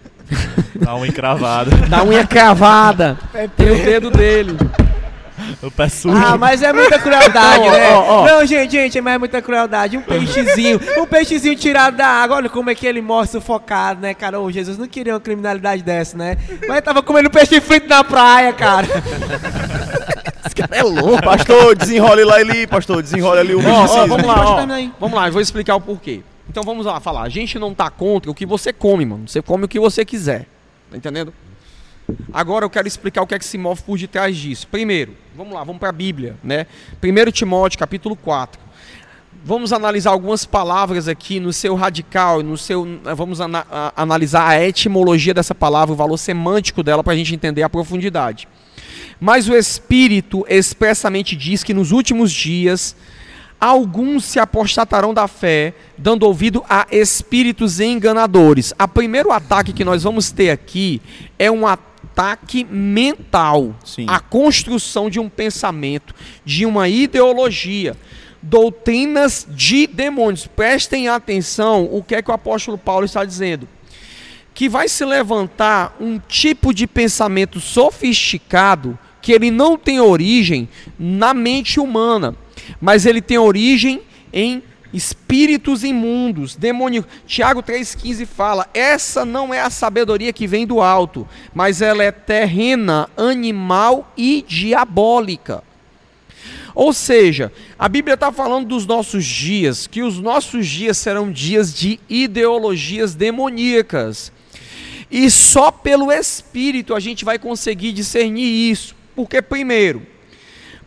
Dá 0.75 0.95
uma 0.95 1.07
encravada. 1.07 1.71
Da 1.87 2.03
unha 2.03 2.27
cravada. 2.27 3.19
Tem 3.59 3.71
o 3.73 3.85
dedo 3.85 4.11
dele. 4.11 4.57
O 5.62 5.70
pé 5.70 5.88
sujo. 5.88 6.16
Ah, 6.16 6.36
mas 6.36 6.62
é 6.62 6.72
muita 6.72 6.99
crueldade, 6.99 7.64
né? 7.70 7.90
ó, 7.90 8.22
ó. 8.22 8.26
Não, 8.26 8.47
gente, 8.47 8.72
gente, 8.72 9.01
mas 9.01 9.14
é 9.14 9.18
muita 9.18 9.43
crueldade. 9.43 9.97
Um 9.97 10.03
peixezinho, 10.03 10.80
um 10.99 11.07
peixezinho 11.07 11.57
tirado 11.57 11.97
da 11.97 12.07
água. 12.07 12.36
Olha 12.36 12.49
como 12.49 12.70
é 12.70 12.74
que 12.74 12.86
ele 12.86 13.01
morre 13.01 13.26
sufocado, 13.26 14.01
né, 14.01 14.14
cara? 14.14 14.40
Ô, 14.40 14.51
Jesus 14.51 14.78
não 14.78 14.88
queria 14.88 15.14
uma 15.14 15.20
criminalidade 15.20 15.82
dessa, 15.82 16.16
né? 16.16 16.36
Mas 16.68 16.80
tava 16.82 17.03
comendo 17.03 17.30
peixe 17.30 17.61
frito 17.61 17.88
na 17.88 18.03
praia, 18.05 18.53
cara. 18.53 18.86
É 20.70 20.82
louco. 20.82 21.20
Pastor, 21.24 21.74
desenrole 21.74 22.24
lá 22.24 22.36
ali, 22.36 22.66
pastor, 22.66 23.03
desenrole 23.03 23.40
ali 23.40 23.55
o 23.55 23.59
ó, 23.59 23.62
misticismo. 23.62 24.09
vamos 24.09 24.26
lá, 24.26 24.34
Pode 24.34 24.51
ó. 24.51 24.55
terminar 24.57 24.74
aí. 24.74 24.93
Vamos 25.01 25.16
lá, 25.16 25.28
eu 25.28 25.32
vou 25.32 25.40
explicar 25.40 25.76
o 25.76 25.80
porquê. 25.80 26.22
Então 26.49 26.62
vamos 26.62 26.84
lá 26.84 27.01
falar. 27.01 27.22
A 27.22 27.28
gente 27.28 27.59
não 27.59 27.72
tá 27.72 27.88
contra 27.88 28.30
o 28.30 28.34
que 28.34 28.45
você 28.45 28.72
come, 28.72 29.07
mano. 29.07 29.26
Você 29.26 29.40
come 29.40 29.64
o 29.64 29.68
que 29.68 29.80
você 29.80 30.05
quiser. 30.05 30.47
Tá 30.90 30.97
entendendo? 30.97 31.32
Agora 32.33 32.65
eu 32.65 32.71
quero 32.71 32.89
explicar 32.89 33.23
o 33.23 33.27
que 33.27 33.35
é 33.35 33.39
que 33.39 33.45
se 33.45 33.59
move 33.59 33.83
por 33.83 33.99
detrás 33.99 34.37
disso. 34.37 34.67
Primeiro, 34.69 35.15
vamos 35.37 35.53
lá, 35.53 35.65
vamos 35.65 35.79
para 35.79 35.89
a 35.89 35.93
Bíblia, 35.93 36.37
né? 36.43 36.67
1 37.03 37.31
Timóteo, 37.31 37.79
capítulo 37.79 38.17
4. 38.17 38.61
Vamos 39.45 39.73
analisar 39.73 40.11
algumas 40.11 40.45
palavras 40.45 41.09
aqui 41.09 41.41
no 41.41 41.53
seu 41.53 41.75
radical, 41.75 42.43
no 42.43 42.57
seu, 42.57 42.87
vamos 43.17 43.41
analisar 43.97 44.47
a 44.47 44.63
etimologia 44.63 45.35
dessa 45.35 45.55
palavra, 45.55 45.93
o 45.93 45.97
valor 45.97 46.17
semântico 46.17 46.83
dela 46.83 47.03
para 47.03 47.13
a 47.13 47.17
gente 47.17 47.35
entender 47.35 47.63
a 47.63 47.69
profundidade. 47.69 48.47
Mas 49.19 49.49
o 49.49 49.57
Espírito 49.57 50.45
expressamente 50.49 51.35
diz 51.35 51.65
que 51.65 51.75
nos 51.75 51.91
últimos 51.91 52.31
dias 52.31 52.95
alguns 53.61 54.25
se 54.25 54.41
apostatarão 54.41 55.15
da 55.15 55.29
fé, 55.29 55.75
dando 55.97 56.25
ouvido 56.25 56.65
a 56.69 56.87
espíritos 56.91 57.79
enganadores. 57.79 58.75
A 58.77 58.89
primeiro 58.89 59.31
ataque 59.31 59.73
que 59.73 59.85
nós 59.85 60.03
vamos 60.03 60.33
ter 60.33 60.51
aqui 60.51 61.01
é 61.39 61.51
um 61.51 61.67
ataque 61.67 61.91
mental, 62.71 63.75
Sim. 63.85 64.07
a 64.09 64.21
construção 64.21 65.09
de 65.09 65.19
um 65.19 65.29
pensamento, 65.29 66.15
de 66.45 66.67
uma 66.67 66.89
ideologia, 66.89 67.97
doutrinas 68.41 69.47
de 69.49 69.87
demônios. 69.87 70.47
Prestem 70.47 71.09
atenção 71.09 71.89
o 71.91 72.03
que 72.03 72.15
é 72.15 72.23
que 72.23 72.31
o 72.31 72.35
apóstolo 72.35 72.77
Paulo 72.79 73.05
está 73.05 73.25
dizendo 73.25 73.69
que 74.55 74.69
vai 74.69 74.89
se 74.89 75.05
levantar 75.05 75.97
um 76.01 76.19
tipo 76.19 76.75
de 76.75 76.87
pensamento 76.87 77.59
sofisticado 77.61 78.99
que 79.21 79.33
ele 79.33 79.51
não 79.51 79.79
tem 79.79 80.01
origem 80.01 80.69
na 80.99 81.33
mente 81.33 81.79
humana, 81.79 82.35
mas 82.81 83.07
ele 83.07 83.23
tem 83.23 83.39
origem 83.39 84.03
em 84.33 84.63
espíritos 84.93 85.82
imundos, 85.84 86.55
demoníacos. 86.55 87.11
Tiago 87.26 87.62
3,15 87.62 88.26
fala: 88.26 88.68
essa 88.74 89.24
não 89.24 89.53
é 89.53 89.61
a 89.61 89.70
sabedoria 89.70 90.32
que 90.32 90.47
vem 90.47 90.66
do 90.66 90.80
alto, 90.80 91.26
mas 91.55 91.80
ela 91.80 92.03
é 92.03 92.12
terrena, 92.12 93.09
animal 93.16 94.12
e 94.16 94.45
diabólica. 94.47 95.62
Ou 96.74 96.93
seja, 96.93 97.53
a 97.78 97.88
Bíblia 97.88 98.14
está 98.14 98.32
falando 98.32 98.66
dos 98.66 98.86
nossos 98.86 99.24
dias, 99.24 99.86
que 99.86 100.03
os 100.03 100.18
nossos 100.18 100.66
dias 100.66 100.97
serão 100.97 101.30
dias 101.30 101.74
de 101.74 102.01
ideologias 102.09 103.14
demoníacas. 103.14 104.32
E 105.11 105.30
só 105.30 105.70
pelo 105.70 106.11
Espírito 106.11 106.95
a 106.95 107.01
gente 107.01 107.24
vai 107.24 107.38
conseguir 107.38 107.93
discernir 107.93 108.70
isso. 108.70 108.97
Porque, 109.14 109.43
primeiro, 109.43 110.07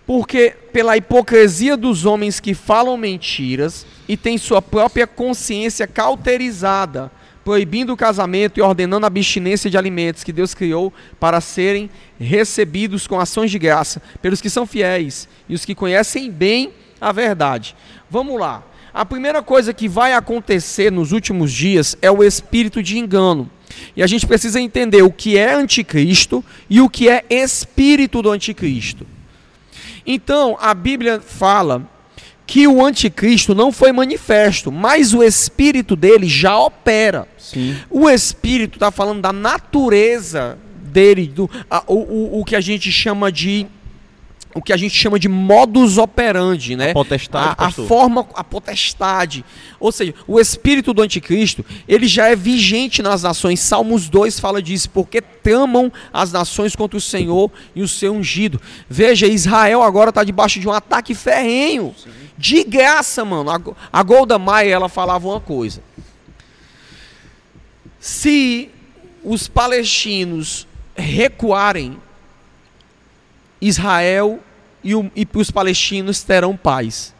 porque 0.06 0.54
pela 0.72 0.96
hipocrisia 0.96 1.76
dos 1.76 2.06
homens 2.06 2.40
que 2.40 2.54
falam 2.54 2.96
mentiras 2.96 3.86
e 4.08 4.16
têm 4.16 4.38
sua 4.38 4.62
própria 4.62 5.08
consciência 5.08 5.88
cauterizada, 5.88 7.12
proibindo 7.44 7.94
o 7.94 7.98
casamento 7.98 8.60
e 8.60 8.62
ordenando 8.62 9.06
a 9.06 9.08
abstinência 9.08 9.70
de 9.70 9.78
alimentos 9.78 10.24
que 10.24 10.34
Deus 10.34 10.54
criou 10.54 10.94
para 11.20 11.42
serem 11.42 11.90
recebidos 12.20 13.08
com 13.08 13.20
ações 13.20 13.52
de 13.52 13.60
graça 13.60 14.02
pelos 14.22 14.42
que 14.42 14.50
são 14.50 14.66
fiéis 14.66 15.28
e 15.50 15.56
os 15.56 15.66
que 15.66 15.76
conhecem 15.76 16.32
bem 16.32 16.72
a 17.00 17.12
verdade. 17.12 17.76
Vamos 18.10 18.40
lá. 18.40 18.64
A 18.94 19.06
primeira 19.06 19.44
coisa 19.44 19.74
que 19.74 19.90
vai 19.90 20.14
acontecer 20.14 20.92
nos 20.92 21.12
últimos 21.12 21.52
dias 21.52 21.98
é 22.02 22.10
o 22.10 22.24
espírito 22.24 22.82
de 22.82 22.98
engano. 22.98 23.50
E 23.96 24.02
a 24.02 24.08
gente 24.08 24.26
precisa 24.26 24.62
entender 24.62 25.02
o 25.02 25.12
que 25.12 25.38
é 25.38 25.54
anticristo 25.54 26.44
e 26.70 26.80
o 26.80 26.90
que 26.90 27.10
é 27.10 27.26
espírito 27.30 28.22
do 28.22 28.32
anticristo. 28.32 29.06
Então, 30.06 30.58
a 30.60 30.74
Bíblia 30.74 31.20
fala 31.20 31.88
que 32.48 32.68
o 32.68 32.86
anticristo 32.86 33.56
não 33.56 33.72
foi 33.72 33.92
manifesto, 33.92 34.72
mas 34.72 35.14
o 35.14 35.24
espírito 35.24 35.96
dele 35.96 36.28
já 36.28 36.56
opera. 36.58 37.28
Sim. 37.38 37.76
O 37.90 38.08
espírito 38.10 38.76
está 38.76 38.92
falando 38.92 39.22
da 39.22 39.34
natureza 39.34 40.58
dele, 40.84 41.28
do, 41.28 41.50
a- 41.70 41.84
o, 41.88 41.96
o, 41.96 42.40
o 42.42 42.46
que 42.46 42.56
a 42.56 42.62
gente 42.62 42.92
chama 42.92 43.32
de 43.32 43.66
o 44.56 44.62
que 44.62 44.72
a 44.72 44.78
gente 44.78 44.96
chama 44.96 45.20
de 45.20 45.28
modus 45.28 45.98
operandi, 45.98 46.78
né? 46.78 46.94
potestade, 46.94 47.56
a, 47.58 47.68
a 47.68 47.72
forma, 47.72 48.26
a 48.34 48.42
potestade. 48.42 49.44
Ou 49.78 49.92
seja, 49.92 50.16
o 50.26 50.40
espírito 50.40 50.94
do 50.94 51.02
anticristo, 51.02 51.64
ele 51.86 52.08
já 52.08 52.30
é 52.30 52.38
vigente 52.38 53.02
nas 53.02 53.22
nações. 53.22 53.60
Salmos 53.60 54.08
2 54.08 54.40
fala 54.40 54.62
disso, 54.62 54.90
porque 54.92 55.22
tramam 55.22 55.92
as 56.14 56.32
nações 56.32 56.74
contra 56.74 56.98
o 56.98 57.02
Senhor 57.02 57.52
e 57.76 57.82
o 57.82 57.88
seu 57.88 58.14
ungido. 58.14 58.62
Veja, 58.90 59.28
Israel 59.28 59.84
agora 59.84 60.10
está 60.10 60.24
debaixo 60.24 60.58
de 60.58 60.70
um 60.70 60.72
ataque 60.72 61.14
ferrenho. 61.14 61.94
De 62.38 62.64
graça, 62.64 63.26
mano. 63.26 63.50
A, 63.50 63.60
a 63.92 64.04
Golda 64.04 64.40
Meir, 64.40 64.72
ela 64.72 64.88
falava 64.88 65.28
uma 65.28 65.42
coisa. 65.42 65.84
Se 68.00 68.70
os 69.22 69.50
palestinos 69.50 70.66
recuarem, 70.96 71.98
Israel 73.62 74.40
e, 74.84 74.94
o- 74.96 75.12
e 75.16 75.28
os 75.34 75.52
palestinos 75.52 76.22
terão 76.24 76.56
paz. 76.56 77.14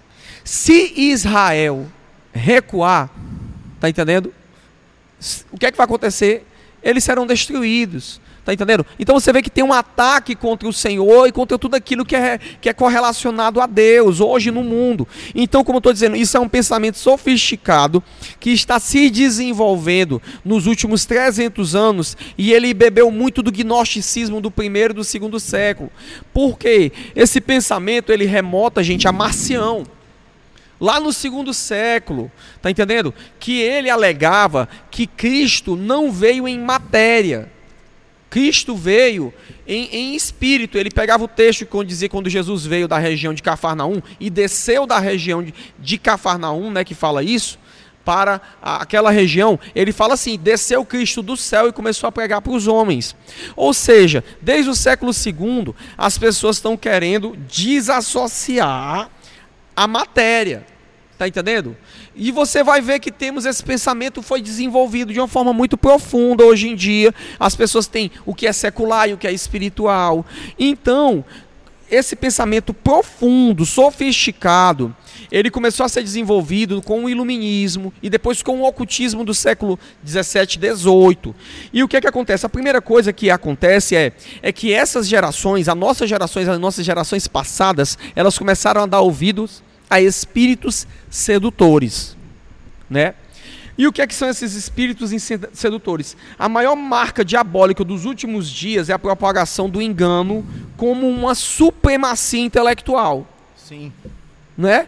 Se 0.44 0.94
Israel 0.96 1.88
recuar, 2.34 3.10
tá 3.80 3.90
entendendo? 3.90 4.34
O 5.52 5.58
que 5.58 5.66
é 5.66 5.72
que 5.72 5.78
vai 5.78 5.86
acontecer? 5.86 6.46
Eles 6.84 7.04
serão 7.04 7.26
destruídos. 7.26 8.22
Tá 8.46 8.54
entendendo? 8.54 8.86
Então 9.00 9.20
você 9.20 9.34
vê 9.34 9.42
que 9.42 9.50
tem 9.50 9.64
um 9.64 9.74
ataque 9.74 10.36
contra 10.36 10.70
o 10.70 10.74
Senhor 10.74 11.28
e 11.28 11.32
contra 11.32 11.58
tudo 11.58 11.74
aquilo 11.74 12.06
que 12.06 12.16
é, 12.16 12.38
que 12.62 12.70
é 12.70 12.74
correlacionado 12.74 13.60
a 13.60 13.66
Deus 13.66 14.22
hoje 14.22 14.52
no 14.52 14.64
mundo. 14.64 15.08
Então, 15.34 15.64
como 15.64 15.78
eu 15.78 15.80
estou 15.80 15.92
dizendo, 15.92 16.16
isso 16.16 16.38
é 16.38 16.40
um 16.40 16.48
pensamento 16.48 17.00
sofisticado 17.00 18.04
que 18.40 18.52
está 18.52 18.80
se 18.80 19.10
desenvolvendo 19.10 20.22
nos 20.46 20.68
últimos 20.68 21.06
300 21.06 21.74
anos 21.74 22.16
e 22.38 22.54
ele 22.54 22.72
bebeu 22.72 23.10
muito 23.10 23.42
do 23.42 23.52
gnosticismo 23.52 24.40
do 24.40 24.52
primeiro 24.52 24.94
e 24.94 24.98
do 24.98 25.04
segundo 25.04 25.40
século. 25.40 25.92
Por 26.32 26.60
quê? 26.60 26.92
Esse 27.16 27.42
pensamento 27.42 28.12
ele 28.12 28.26
remota, 28.26 28.84
gente, 28.84 29.08
a 29.08 29.12
Marcião 29.12 29.86
lá 30.80 31.00
no 31.00 31.12
segundo 31.12 31.52
século, 31.52 32.32
tá 32.62 32.70
entendendo? 32.70 33.12
Que 33.40 33.60
ele 33.62 33.90
alegava 33.90 34.70
que 34.92 35.08
Cristo 35.08 35.76
não 35.76 36.12
veio 36.12 36.48
em 36.48 36.60
matéria. 36.60 37.55
Cristo 38.36 38.76
veio 38.76 39.34
em, 39.66 39.86
em 39.96 40.14
espírito. 40.14 40.78
Ele 40.78 40.92
pegava 40.92 41.24
o 41.24 41.28
texto 41.28 41.66
que 41.66 41.86
dizia 41.86 42.10
quando 42.10 42.30
Jesus 42.30 42.66
veio 42.66 42.86
da 42.86 42.98
região 42.98 43.34
de 43.34 43.42
Cafarnaum 43.42 44.02
e 44.20 44.30
desceu 44.30 44.86
da 44.86 45.00
região 45.00 45.42
de, 45.42 45.54
de 45.80 45.98
Cafarnaum, 45.98 46.70
né, 46.70 46.84
que 46.84 46.94
fala 46.94 47.24
isso, 47.24 47.58
para 48.04 48.42
aquela 48.62 49.10
região. 49.10 49.58
Ele 49.74 49.94
fala 49.94 50.16
assim: 50.16 50.38
desceu 50.38 50.84
Cristo 50.84 51.22
do 51.22 51.38
céu 51.38 51.70
e 51.70 51.72
começou 51.72 52.10
a 52.10 52.12
pregar 52.12 52.42
para 52.42 52.52
os 52.52 52.68
homens. 52.68 53.16
Ou 53.56 53.74
seja, 53.74 54.22
desde 54.42 54.70
o 54.70 54.76
século 54.76 55.14
II, 55.14 55.74
as 55.98 56.18
pessoas 56.18 56.58
estão 56.58 56.76
querendo 56.76 57.38
desassociar 57.48 59.10
a 59.74 59.88
matéria. 59.88 60.68
Tá 61.18 61.28
entendendo? 61.28 61.78
E 62.14 62.30
você 62.30 62.62
vai 62.62 62.82
ver 62.82 63.00
que 63.00 63.10
temos 63.10 63.46
esse 63.46 63.64
pensamento 63.64 64.22
foi 64.22 64.42
desenvolvido 64.42 65.14
de 65.14 65.20
uma 65.20 65.30
forma 65.30 65.54
muito 65.54 65.78
profunda 65.78 66.44
hoje 66.44 66.68
em 66.68 66.76
dia. 66.76 67.14
As 67.40 67.56
pessoas 67.56 67.88
têm 67.88 68.12
o 68.26 68.36
que 68.36 68.46
é 68.46 68.52
secular 68.52 69.08
e 69.08 69.14
o 69.14 69.18
que 69.18 69.26
é 69.26 69.32
espiritual. 69.32 70.26
Então, 70.60 71.24
esse 71.90 72.18
pensamento 72.18 72.74
profundo, 72.74 73.66
sofisticado, 73.66 74.94
ele 75.32 75.50
começou 75.50 75.86
a 75.86 75.90
ser 75.90 76.04
desenvolvido 76.04 76.82
com 76.82 77.06
o 77.06 77.10
iluminismo 77.10 77.94
e 78.04 78.10
depois 78.10 78.44
com 78.44 78.60
o 78.60 78.68
ocultismo 78.68 79.24
do 79.24 79.34
século 79.34 79.80
17, 80.04 80.60
18. 80.60 81.34
E 81.72 81.82
o 81.82 81.88
que 81.88 81.96
é 81.96 82.02
que 82.02 82.08
acontece? 82.08 82.46
A 82.46 82.50
primeira 82.50 82.82
coisa 82.82 83.14
que 83.14 83.30
acontece 83.30 83.96
é, 83.96 84.12
é 84.42 84.52
que 84.52 84.74
essas 84.74 85.08
gerações, 85.08 85.70
as 85.70 85.78
nossas 85.78 86.10
gerações, 86.10 86.50
as 86.50 86.60
nossas 86.60 86.86
gerações 86.86 87.28
passadas, 87.28 87.98
elas 88.16 88.38
começaram 88.38 88.84
a 88.84 88.86
dar 88.86 89.00
ouvidos 89.00 89.64
a 89.90 90.02
espíritos 90.02 90.88
sedutores, 91.10 92.16
né? 92.90 93.14
E 93.78 93.86
o 93.88 93.92
que 93.92 94.02
é 94.02 94.08
que 94.08 94.16
são 94.16 94.30
esses 94.30 94.54
espíritos 94.54 95.12
sedutores? 95.54 96.16
A 96.40 96.48
maior 96.48 96.76
marca 96.78 97.26
diabólica 97.26 97.84
dos 97.84 98.06
últimos 98.06 98.50
dias 98.50 98.90
é 98.90 98.94
a 98.94 99.00
propagação 99.00 99.70
do 99.70 99.82
engano 99.82 100.46
como 100.78 101.10
uma 101.10 101.36
supremacia 101.36 102.40
intelectual, 102.40 103.28
Sim. 103.58 103.92
né? 104.58 104.88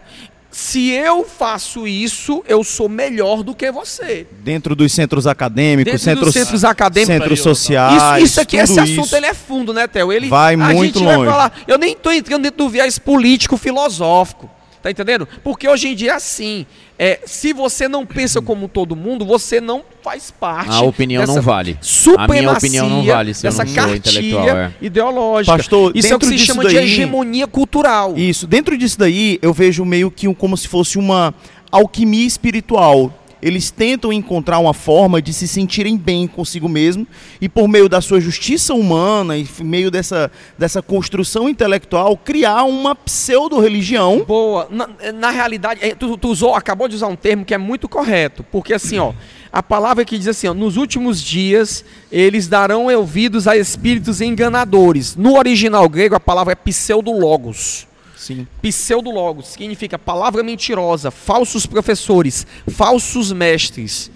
Se 0.50 0.88
eu 0.88 1.24
faço 1.24 1.86
isso, 1.86 2.42
eu 2.48 2.64
sou 2.64 2.88
melhor 2.88 3.42
do 3.42 3.54
que 3.54 3.70
você. 3.70 4.26
Dentro 4.42 4.74
dos 4.74 4.90
centros 4.90 5.26
acadêmicos, 5.26 5.92
Dentro 5.92 6.04
centros, 6.04 6.32
centros 6.34 6.64
acadêmicos. 6.64 7.14
centros 7.14 7.40
sociais. 7.40 8.02
Isso, 8.02 8.24
isso 8.24 8.40
aqui, 8.40 8.56
esse 8.56 8.80
assunto 8.80 9.04
isso. 9.04 9.16
ele 9.16 9.26
é 9.26 9.34
fundo, 9.34 9.74
né, 9.74 9.86
Theo? 9.86 10.10
Ele 10.10 10.28
Vai 10.28 10.54
a 10.54 10.56
muito 10.56 10.98
gente 10.98 11.04
vai 11.04 11.16
longe. 11.16 11.30
falar. 11.30 11.52
Eu 11.68 11.76
nem 11.76 11.92
estou 11.92 12.10
entrando 12.10 12.42
dentro 12.44 12.56
do 12.64 12.68
viés 12.70 12.98
político 12.98 13.58
filosófico. 13.58 14.50
Tá 14.82 14.90
entendendo? 14.90 15.26
Porque 15.42 15.68
hoje 15.68 15.88
em 15.88 15.94
dia 15.94 16.12
é 16.12 16.14
assim. 16.14 16.64
É, 16.96 17.20
se 17.26 17.52
você 17.52 17.88
não 17.88 18.06
pensa 18.06 18.40
como 18.40 18.68
todo 18.68 18.94
mundo, 18.94 19.24
você 19.24 19.60
não 19.60 19.82
faz 20.02 20.30
parte. 20.30 20.70
A 20.70 20.80
opinião 20.82 21.20
dessa 21.20 21.34
não 21.34 21.42
vale. 21.42 21.76
Supremacia, 21.80 22.24
A 22.24 22.40
minha 22.40 22.52
opinião 22.52 22.88
não 22.88 23.04
vale 23.04 23.34
se 23.34 23.46
eu 23.46 23.50
dessa 23.50 23.64
não 23.64 23.72
sou 23.72 23.76
cartilha 23.82 23.96
intelectual, 23.98 24.48
é. 24.56 24.72
ideológica. 24.80 25.56
Pastor, 25.56 25.92
Isso 25.96 26.12
é 26.12 26.16
o 26.16 26.18
que 26.18 26.26
se 26.26 26.38
chama 26.38 26.64
de 26.64 26.74
daí- 26.74 26.84
hegemonia 26.84 27.46
cultural. 27.46 28.16
Isso. 28.16 28.46
Dentro 28.46 28.76
disso 28.78 28.98
daí, 28.98 29.38
eu 29.42 29.52
vejo 29.52 29.84
meio 29.84 30.10
que 30.10 30.28
um, 30.28 30.34
como 30.34 30.56
se 30.56 30.68
fosse 30.68 30.96
uma 30.98 31.34
alquimia 31.70 32.26
espiritual. 32.26 33.12
Eles 33.42 33.70
tentam 33.70 34.12
encontrar 34.12 34.58
uma 34.58 34.74
forma 34.74 35.22
de 35.22 35.32
se 35.32 35.46
sentirem 35.48 35.96
bem 35.96 36.26
consigo 36.26 36.68
mesmo 36.68 37.06
e, 37.40 37.48
por 37.48 37.68
meio 37.68 37.88
da 37.88 38.00
sua 38.00 38.20
justiça 38.20 38.74
humana 38.74 39.36
e 39.36 39.46
meio 39.60 39.90
dessa, 39.90 40.30
dessa 40.56 40.82
construção 40.82 41.48
intelectual, 41.48 42.16
criar 42.16 42.64
uma 42.64 42.94
pseudo-religião. 42.94 44.24
Boa. 44.26 44.68
Na, 44.70 44.88
na 45.12 45.30
realidade, 45.30 45.80
é, 45.82 45.94
tu, 45.94 46.16
tu 46.16 46.28
usou, 46.28 46.54
acabou 46.54 46.88
de 46.88 46.96
usar 46.96 47.06
um 47.08 47.16
termo 47.16 47.44
que 47.44 47.54
é 47.54 47.58
muito 47.58 47.88
correto. 47.88 48.44
Porque 48.44 48.74
assim, 48.74 48.98
ó, 48.98 49.12
a 49.52 49.62
palavra 49.62 50.04
que 50.04 50.18
diz 50.18 50.28
assim, 50.28 50.48
ó, 50.48 50.54
nos 50.54 50.76
últimos 50.76 51.20
dias 51.20 51.84
eles 52.12 52.48
darão 52.48 52.86
ouvidos 52.86 53.48
a 53.48 53.56
espíritos 53.56 54.20
enganadores. 54.20 55.16
No 55.16 55.36
original 55.36 55.88
grego, 55.88 56.14
a 56.14 56.20
palavra 56.20 56.52
é 56.52 56.56
pseudologos. 56.56 57.87
Sim. 58.28 58.46
Pseudologos 58.60 59.48
significa 59.48 59.98
palavra 59.98 60.42
mentirosa, 60.42 61.10
falsos 61.10 61.64
professores, 61.64 62.46
falsos 62.70 63.32
mestres. 63.32 64.10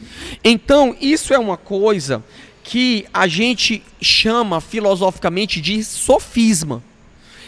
Então, 0.44 0.94
isso 1.00 1.32
é 1.32 1.38
uma 1.38 1.56
coisa 1.56 2.22
que 2.62 3.06
a 3.12 3.26
gente 3.26 3.82
chama 4.02 4.60
filosoficamente 4.60 5.62
de 5.62 5.82
sofisma. 5.82 6.82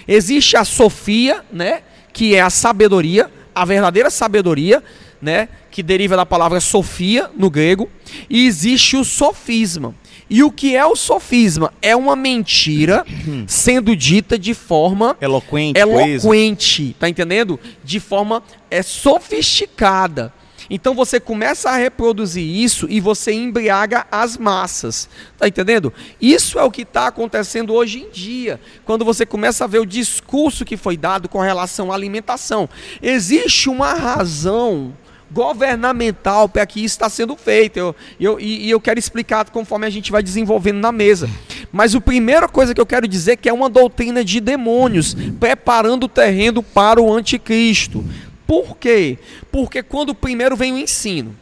Existe 0.09 0.57
a 0.57 0.65
sofia, 0.65 1.45
né, 1.53 1.83
que 2.15 2.35
é 2.35 2.41
a 2.41 2.49
sabedoria, 2.49 3.31
a 3.55 3.67
verdadeira 3.67 4.09
sabedoria, 4.09 4.83
né, 5.21 5.51
que 5.71 5.83
deriva 5.83 6.17
da 6.17 6.25
palavra 6.25 6.61
sofia 6.61 7.31
no 7.37 7.51
grego, 7.51 7.91
e 8.31 8.47
existe 8.47 8.97
o 8.97 9.05
sofisma. 9.05 9.95
E 10.29 10.43
o 10.43 10.51
que 10.51 10.75
é 10.75 10.85
o 10.85 10.97
sofisma? 10.97 11.72
É 11.83 11.95
uma 11.95 12.16
mentira 12.16 13.05
sendo 13.47 13.95
dita 13.95 14.39
de 14.39 14.55
forma 14.55 15.16
Eloquente, 15.20 15.79
eloquente, 15.79 16.97
tá 16.99 17.09
entendendo? 17.09 17.61
De 17.83 18.01
forma 18.01 18.43
é 18.70 18.83
sofisticada. 18.83 20.33
Então 20.68 20.95
você 20.95 21.20
começa 21.20 21.70
a 21.70 21.77
reproduzir 21.77 22.43
isso 22.43 22.87
e 22.89 23.01
você 23.01 23.33
embriaga 23.33 24.07
as 24.11 24.37
massas, 24.37 25.09
tá 25.39 25.47
entendendo? 25.47 25.93
Isso 26.20 26.59
é 26.59 26.64
o 26.64 26.70
que 26.70 26.83
está 26.83 27.09
acontecendo 27.09 27.75
hoje 27.75 28.01
em 28.01 28.11
dia, 28.11 28.61
quando 28.85 29.05
você 29.05 29.27
começa 29.27 29.64
a 29.64 29.66
ver 29.66 29.81
o 29.81 29.87
discurso 29.87 30.64
que 30.64 30.77
foi 30.77 30.97
dado 30.97 31.29
com 31.29 31.41
relação 31.41 31.93
à 31.93 31.95
alimentação. 31.95 32.68
Existe 33.03 33.68
uma 33.68 33.93
razão 33.93 34.95
governamental 35.35 36.49
que 36.68 36.85
está 36.85 37.09
sendo 37.09 37.37
feito. 37.37 37.76
Eu, 37.76 37.97
eu, 38.20 38.41
e, 38.41 38.66
e 38.66 38.70
eu 38.70 38.80
quero 38.80 38.99
explicar 38.99 39.51
conforme 39.51 39.85
a 39.85 39.91
gente 39.91 40.12
vai 40.12 40.22
desenvolvendo 40.22 40.78
na 40.78 40.93
mesa. 40.93 41.28
Mas 41.72 41.95
a 41.95 42.01
primeira 42.01 42.49
coisa 42.49 42.72
que 42.72 42.80
eu 42.80 42.87
quero 42.87 43.09
dizer 43.09 43.32
é 43.32 43.37
que 43.37 43.49
é 43.49 43.53
uma 43.53 43.68
doutrina 43.68 44.24
de 44.24 44.41
demônios 44.41 45.14
preparando 45.41 46.05
o 46.05 46.09
terreno 46.09 46.62
para 46.62 47.03
o 47.03 47.12
anticristo. 47.12 48.05
Por 48.47 48.76
quê? 48.76 49.18
Porque 49.51 49.82
quando 49.82 50.14
primeiro 50.14 50.57
vem 50.57 50.72
o 50.72 50.78
ensino. 50.78 51.35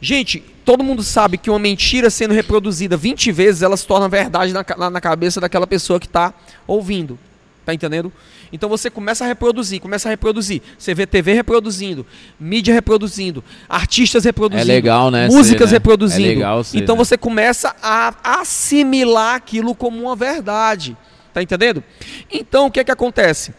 Gente, 0.00 0.40
todo 0.64 0.84
mundo 0.84 1.02
sabe 1.02 1.36
que 1.36 1.50
uma 1.50 1.58
mentira 1.58 2.10
sendo 2.10 2.34
reproduzida 2.34 2.96
20 2.96 3.32
vezes, 3.32 3.62
ela 3.62 3.76
se 3.76 3.86
torna 3.86 4.08
verdade 4.08 4.52
na, 4.52 4.90
na 4.90 5.00
cabeça 5.00 5.40
daquela 5.40 5.66
pessoa 5.66 5.98
que 5.98 6.06
está 6.06 6.32
ouvindo. 6.66 7.18
Tá 7.64 7.74
entendendo? 7.74 8.12
Então 8.52 8.68
você 8.68 8.90
começa 8.90 9.24
a 9.24 9.26
reproduzir, 9.26 9.80
começa 9.80 10.08
a 10.08 10.10
reproduzir. 10.10 10.60
Você 10.78 10.94
vê 10.94 11.06
TV 11.06 11.32
reproduzindo, 11.32 12.06
mídia 12.38 12.74
reproduzindo, 12.74 13.42
artistas 13.68 14.24
reproduzindo, 14.24 14.70
É 14.70 14.74
legal, 14.74 15.10
né, 15.10 15.26
músicas 15.28 15.70
ser, 15.70 15.74
né? 15.74 15.78
reproduzindo. 15.78 16.26
É 16.28 16.34
legal 16.34 16.62
ser, 16.62 16.78
então 16.78 16.94
né? 16.94 16.98
você 17.04 17.16
começa 17.16 17.74
a 17.82 18.40
assimilar 18.40 19.36
aquilo 19.36 19.74
como 19.74 20.02
uma 20.02 20.14
verdade. 20.14 20.96
Tá 21.32 21.42
entendendo? 21.42 21.82
Então 22.30 22.66
o 22.66 22.70
que 22.70 22.80
é 22.80 22.84
que 22.84 22.90
acontece? 22.90 23.54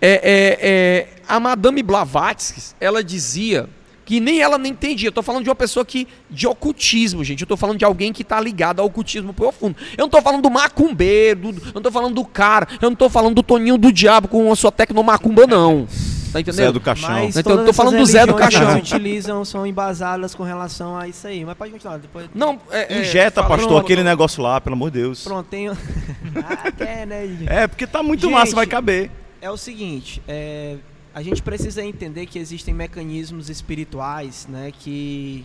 É, 0.00 0.10
é, 0.10 0.58
é, 0.60 1.08
a 1.28 1.38
Madame 1.38 1.80
Blavatsky, 1.80 2.74
ela 2.80 3.04
dizia 3.04 3.68
que 4.12 4.12
que 4.12 4.20
nem 4.20 4.42
ela 4.42 4.58
nem 4.58 4.72
entendia. 4.72 5.08
Eu 5.08 5.12
tô 5.12 5.22
falando 5.22 5.44
de 5.44 5.48
uma 5.48 5.54
pessoa 5.54 5.86
que 5.86 6.06
de 6.28 6.46
ocultismo, 6.46 7.24
gente. 7.24 7.40
Eu 7.40 7.46
tô 7.46 7.56
falando 7.56 7.78
de 7.78 7.84
alguém 7.84 8.12
que 8.12 8.22
tá 8.22 8.38
ligado 8.38 8.80
ao 8.80 8.86
ocultismo 8.86 9.32
profundo. 9.32 9.74
Eu 9.96 10.02
não 10.02 10.10
tô 10.10 10.20
falando 10.20 10.42
do 10.42 10.50
macumbeiro, 10.50 11.52
do, 11.52 11.68
eu 11.68 11.72
não 11.76 11.80
tô 11.80 11.90
falando 11.90 12.14
do 12.14 12.24
cara, 12.24 12.68
eu 12.82 12.90
não 12.90 12.96
tô 12.96 13.08
falando 13.08 13.34
do 13.34 13.42
Toninho 13.42 13.78
do 13.78 13.90
Diabo 13.90 14.28
com 14.28 14.52
a 14.52 14.56
sua 14.56 14.70
tecnomacumba 14.70 15.46
não. 15.46 15.86
Tá 16.30 16.40
entendendo? 16.40 16.66
Zé 16.66 16.72
do 16.72 16.80
Caixão. 16.80 17.10
Mas 17.10 17.36
Então, 17.36 17.58
eu 17.58 17.64
tô 17.64 17.72
falando 17.72 17.96
do 17.96 18.04
Zé 18.04 18.26
do 18.26 18.34
que 18.34 18.40
Caixão. 18.40 18.72
eles 18.72 18.90
utilizam 18.90 19.44
são 19.46 19.66
embasadas 19.66 20.34
com 20.34 20.42
relação 20.42 20.94
a 20.96 21.08
isso 21.08 21.26
aí. 21.26 21.42
Mas 21.42 21.56
pode 21.56 21.72
continuar. 21.72 21.98
Depois... 21.98 22.26
Não, 22.34 22.58
é, 22.70 22.94
é, 22.94 23.00
Injeta, 23.00 23.42
fala- 23.42 23.56
pastor, 23.56 23.80
aquele 23.80 24.02
negócio 24.02 24.42
lá, 24.42 24.60
pelo 24.60 24.74
amor 24.74 24.90
de 24.90 25.00
Deus. 25.00 25.24
Pronto, 25.24 25.46
tem... 25.46 25.68
ah, 26.36 26.70
quer, 26.76 27.06
né? 27.06 27.38
É, 27.46 27.66
porque 27.66 27.86
tá 27.86 28.02
muito 28.02 28.22
Gente, 28.22 28.32
massa, 28.32 28.54
vai 28.54 28.66
caber. 28.66 29.10
É 29.40 29.50
o 29.50 29.56
seguinte, 29.56 30.22
é, 30.28 30.76
a 31.14 31.22
gente 31.22 31.42
precisa 31.42 31.82
entender 31.84 32.26
que 32.26 32.38
existem 32.38 32.72
mecanismos 32.74 33.48
espirituais, 33.50 34.46
né, 34.48 34.72
que 34.78 35.44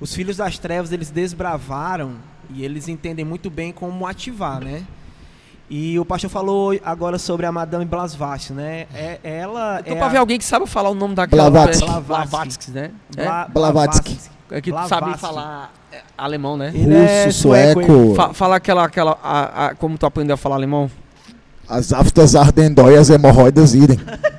os 0.00 0.14
filhos 0.14 0.36
das 0.36 0.58
trevas 0.58 0.90
eles 0.92 1.10
desbravaram 1.10 2.12
e 2.50 2.64
eles 2.64 2.88
entendem 2.88 3.24
muito 3.24 3.48
bem 3.50 3.72
como 3.72 4.06
ativar, 4.06 4.60
né? 4.62 4.82
E 5.70 5.98
o 5.98 6.04
pastor 6.04 6.28
falou 6.28 6.78
agora 6.84 7.18
sobre 7.18 7.46
a 7.46 7.52
Madame 7.52 7.84
Blavatsky, 7.86 8.52
né? 8.52 8.86
É, 8.92 9.18
ela 9.22 9.78
Então, 9.80 9.94
é 9.94 9.96
pra 9.96 10.06
a- 10.06 10.10
ver 10.10 10.18
alguém 10.18 10.36
que 10.38 10.44
sabe 10.44 10.66
falar 10.66 10.90
o 10.90 10.94
nome 10.94 11.14
daquela 11.14 11.48
Blavatsky. 11.50 11.88
é, 11.88 12.00
Blavatsky, 12.00 12.70
né? 12.72 12.90
É? 13.16 13.24
Bla- 13.24 13.48
Blavatsky. 13.48 14.18
É 14.50 14.60
que 14.60 14.70
Blavatsky. 14.70 15.00
sabe 15.00 15.18
falar 15.18 15.72
é, 15.90 16.00
alemão, 16.18 16.56
né? 16.58 16.72
É 16.74 17.24
Russo, 17.26 17.40
sueco, 17.42 17.82
sueco, 17.84 18.14
Fa 18.14 18.34
fala 18.34 18.56
aquela, 18.56 18.84
aquela 18.84 19.18
a- 19.22 19.66
a- 19.68 19.74
como 19.76 19.96
tu 19.96 20.04
aprendeu 20.04 20.34
a 20.34 20.36
falar 20.36 20.56
alemão? 20.56 20.90
as 21.68 21.90
aftas 21.92 22.34
ardendóias 22.34 23.08
hemorroidas 23.08 23.72
idem. 23.74 23.98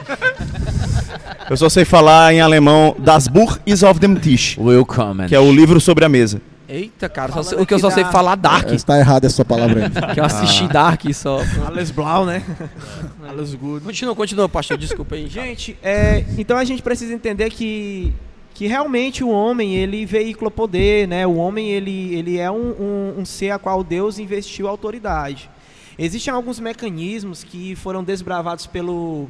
Eu 1.54 1.58
só 1.58 1.70
sei 1.70 1.86
falar 1.86 2.34
em 2.34 2.42
alemão 2.42 2.96
Das 2.98 3.28
Buch 3.28 3.60
is 3.64 3.84
auf 3.84 4.00
dem 4.00 4.16
Tisch, 4.16 4.58
Willkommen. 4.58 5.28
que 5.28 5.36
é 5.36 5.40
o 5.40 5.52
livro 5.54 5.80
sobre 5.80 6.04
a 6.04 6.10
mesa. 6.10 6.42
Eita, 6.68 7.08
cara, 7.08 7.44
só 7.44 7.62
o 7.62 7.64
que 7.64 7.76
eu 7.76 7.78
só 7.78 7.90
aqui 7.90 7.94
sei 7.94 8.04
da- 8.06 8.12
falar 8.12 8.34
Dark, 8.34 8.72
Está 8.72 8.98
errada 8.98 9.28
essa 9.28 9.46
palavra 9.46 9.86
aí. 9.86 9.92
que 10.16 10.20
eu 10.20 10.26
assisti 10.26 10.68
Dark 10.68 11.04
só. 11.14 11.42
Alles 11.68 11.92
Blau, 11.92 12.26
né? 12.26 12.42
Alles 13.30 13.54
Good. 13.54 13.86
Continua, 13.86 14.16
continua, 14.16 14.50
pastor, 14.50 14.80
desculpa 14.80 15.14
aí. 15.14 15.28
Gente, 15.28 15.78
é, 15.84 16.26
então 16.40 16.58
a 16.58 16.64
gente 16.64 16.82
precisa 16.82 17.14
entender 17.14 17.52
que, 17.52 18.12
que 18.56 18.66
realmente 18.66 19.24
o 19.24 19.30
homem 19.30 19.76
ele 19.76 20.08
veicula 20.08 20.50
poder, 20.50 21.08
né? 21.08 21.28
O 21.28 21.36
homem 21.36 21.70
ele, 21.70 22.16
ele 22.16 22.40
é 22.40 22.50
um, 22.50 22.56
um, 22.80 23.14
um 23.20 23.26
ser 23.26 23.52
a 23.52 23.60
qual 23.60 23.84
Deus 23.84 24.18
investiu 24.18 24.68
autoridade. 24.68 25.52
Existem 26.00 26.34
alguns 26.34 26.60
mecanismos 26.60 27.44
que 27.44 27.76
foram 27.76 28.04
desbravados 28.04 28.66
pelo 28.66 29.28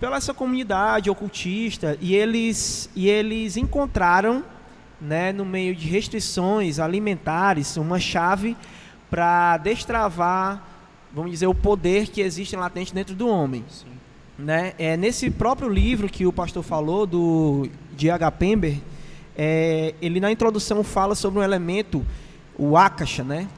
pela 0.00 0.16
essa 0.16 0.34
comunidade 0.34 1.10
ocultista 1.10 1.96
e 2.00 2.14
eles 2.14 2.90
e 2.94 3.08
eles 3.08 3.56
encontraram, 3.56 4.44
né, 5.00 5.32
no 5.32 5.44
meio 5.44 5.74
de 5.74 5.88
restrições 5.88 6.78
alimentares, 6.78 7.76
uma 7.76 7.98
chave 7.98 8.56
para 9.10 9.56
destravar, 9.58 10.62
vamos 11.12 11.30
dizer, 11.30 11.46
o 11.46 11.54
poder 11.54 12.08
que 12.08 12.20
existe 12.20 12.56
latente 12.56 12.94
dentro 12.94 13.14
do 13.14 13.28
homem 13.28 13.64
né? 14.38 14.72
É 14.78 14.96
nesse 14.96 15.30
próprio 15.30 15.68
livro 15.68 16.08
que 16.08 16.26
o 16.26 16.32
pastor 16.32 16.62
falou 16.62 17.06
do 17.06 17.68
de 17.96 18.10
H. 18.10 18.30
Pember, 18.32 18.78
é, 19.36 19.94
ele 20.02 20.18
na 20.18 20.30
introdução 20.30 20.82
fala 20.82 21.14
sobre 21.14 21.38
um 21.38 21.42
elemento, 21.42 22.04
o 22.58 22.76
akasha, 22.76 23.22
né? 23.22 23.48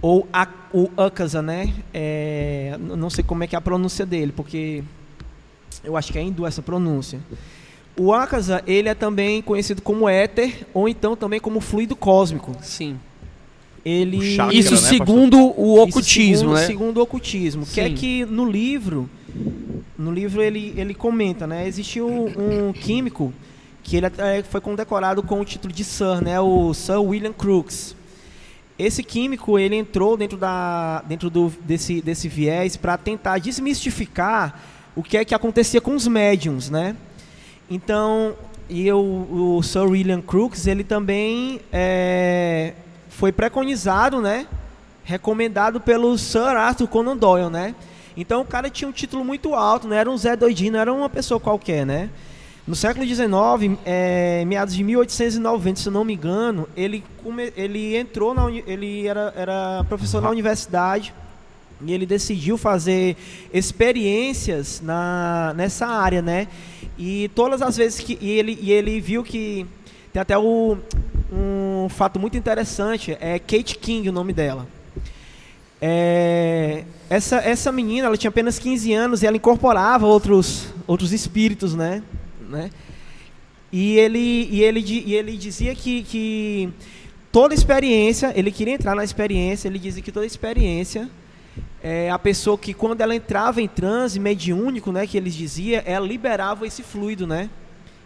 Ou 0.00 0.26
a, 0.32 0.46
o 0.72 0.88
akasa, 0.96 1.42
né? 1.42 1.74
É, 1.92 2.76
não 2.78 3.10
sei 3.10 3.24
como 3.24 3.42
é 3.42 3.46
que 3.46 3.56
é 3.56 3.58
a 3.58 3.62
pronúncia 3.62 4.06
dele, 4.06 4.32
porque 4.32 4.84
eu 5.82 5.96
acho 5.96 6.12
que 6.12 6.18
é 6.18 6.22
hindu 6.22 6.46
essa 6.46 6.62
pronúncia. 6.62 7.20
O 7.96 8.12
akasa, 8.12 8.62
ele 8.66 8.88
é 8.88 8.94
também 8.94 9.42
conhecido 9.42 9.82
como 9.82 10.08
éter 10.08 10.66
ou 10.72 10.88
então 10.88 11.16
também 11.16 11.40
como 11.40 11.60
fluido 11.60 11.96
cósmico. 11.96 12.56
Sim. 12.62 12.98
Ele 13.84 14.34
chakra, 14.34 14.54
Isso 14.54 14.72
né, 14.72 14.76
segundo 14.76 15.38
o 15.56 15.74
isso 15.74 15.82
ocultismo, 15.82 16.34
segundo, 16.34 16.54
né? 16.54 16.66
Segundo 16.66 16.96
o 16.98 17.02
ocultismo. 17.02 17.66
Que 17.66 17.80
é 17.80 17.88
Sim. 17.88 17.94
que 17.94 18.24
no 18.26 18.44
livro, 18.50 19.08
no 19.98 20.12
livro 20.12 20.42
ele, 20.42 20.74
ele 20.76 20.94
comenta, 20.94 21.46
né? 21.46 21.66
Existiu 21.66 22.06
um 22.08 22.72
químico 22.72 23.32
que 23.82 23.96
ele 23.96 24.06
até 24.06 24.42
foi 24.42 24.60
condecorado 24.60 25.22
com 25.22 25.40
o 25.40 25.44
título 25.44 25.72
de 25.72 25.82
Sir, 25.82 26.22
né? 26.22 26.38
O 26.40 26.74
Sir 26.74 27.00
William 27.00 27.32
Crookes. 27.32 27.96
Esse 28.78 29.02
químico 29.02 29.58
ele 29.58 29.76
entrou 29.76 30.16
dentro 30.16 30.38
da 30.38 31.02
dentro 31.06 31.28
do, 31.28 31.52
desse 31.64 32.00
desse 32.00 32.28
viés 32.28 32.76
para 32.76 32.96
tentar 32.96 33.38
desmistificar 33.38 34.58
o 35.00 35.02
que 35.02 35.16
é 35.16 35.24
que 35.24 35.34
acontecia 35.34 35.80
com 35.80 35.94
os 35.96 36.06
médiums, 36.06 36.68
né? 36.68 36.94
Então, 37.70 38.34
e 38.68 38.92
o, 38.92 39.56
o 39.56 39.62
Sir 39.62 39.88
William 39.88 40.20
Crookes, 40.20 40.66
ele 40.66 40.84
também 40.84 41.58
é, 41.72 42.74
foi 43.08 43.32
preconizado, 43.32 44.20
né? 44.20 44.46
Recomendado 45.02 45.80
pelo 45.80 46.18
Sir 46.18 46.54
Arthur 46.54 46.86
Conan 46.86 47.16
Doyle, 47.16 47.48
né? 47.48 47.74
Então 48.14 48.42
o 48.42 48.44
cara 48.44 48.68
tinha 48.68 48.86
um 48.86 48.92
título 48.92 49.24
muito 49.24 49.54
alto, 49.54 49.88
não 49.88 49.96
era 49.96 50.10
um 50.10 50.18
Zé 50.18 50.36
Doidinho, 50.36 50.72
não 50.72 50.80
era 50.80 50.92
uma 50.92 51.08
pessoa 51.08 51.40
qualquer, 51.40 51.86
né? 51.86 52.10
No 52.66 52.76
século 52.76 53.06
XIX, 53.06 53.78
é, 53.86 54.44
meados 54.44 54.74
de 54.74 54.84
1890, 54.84 55.80
se 55.80 55.88
eu 55.88 55.92
não 55.92 56.04
me 56.04 56.12
engano, 56.12 56.68
ele, 56.76 57.02
ele 57.56 57.96
entrou 57.96 58.34
na 58.34 58.50
ele 58.50 59.06
era, 59.06 59.32
era 59.34 59.82
professor 59.88 60.20
na 60.20 60.28
universidade 60.28 61.14
e 61.84 61.92
ele 61.92 62.06
decidiu 62.06 62.58
fazer 62.58 63.16
experiências 63.52 64.80
na, 64.82 65.52
nessa 65.56 65.86
área, 65.86 66.20
né? 66.20 66.48
E 66.98 67.30
todas 67.34 67.62
as 67.62 67.76
vezes 67.76 68.00
que 68.00 68.18
e 68.20 68.30
ele, 68.30 68.58
e 68.60 68.72
ele 68.72 69.00
viu 69.00 69.22
que 69.22 69.66
tem 70.12 70.20
até 70.20 70.36
o, 70.36 70.76
um 71.32 71.88
fato 71.88 72.18
muito 72.18 72.36
interessante, 72.36 73.16
é 73.20 73.38
Kate 73.38 73.78
King 73.78 74.08
o 74.08 74.12
nome 74.12 74.32
dela. 74.32 74.66
É, 75.82 76.84
essa, 77.08 77.36
essa 77.38 77.72
menina, 77.72 78.06
ela 78.06 78.16
tinha 78.16 78.28
apenas 78.28 78.58
15 78.58 78.92
anos 78.92 79.22
e 79.22 79.26
ela 79.26 79.36
incorporava 79.36 80.06
outros, 80.06 80.66
outros 80.86 81.12
espíritos, 81.12 81.74
né? 81.74 82.02
né? 82.48 82.70
E 83.72 83.96
ele, 83.96 84.48
e 84.50 84.62
ele, 84.62 84.80
e 84.80 85.14
ele 85.14 85.36
dizia 85.36 85.74
que, 85.74 86.02
que 86.02 86.68
toda 87.30 87.54
experiência, 87.54 88.32
ele 88.36 88.50
queria 88.50 88.74
entrar 88.74 88.94
na 88.94 89.04
experiência, 89.04 89.68
ele 89.68 89.78
dizia 89.78 90.02
que 90.02 90.12
toda 90.12 90.26
experiência, 90.26 91.08
é, 91.82 92.10
a 92.10 92.18
pessoa 92.18 92.58
que 92.58 92.74
quando 92.74 93.00
ela 93.00 93.14
entrava 93.14 93.60
em 93.60 93.68
transe 93.68 94.20
mediúnico, 94.20 94.92
né, 94.92 95.06
que 95.06 95.16
eles 95.16 95.34
diziam, 95.34 95.82
ela 95.84 96.06
liberava 96.06 96.66
esse 96.66 96.82
fluido, 96.82 97.26
né? 97.26 97.48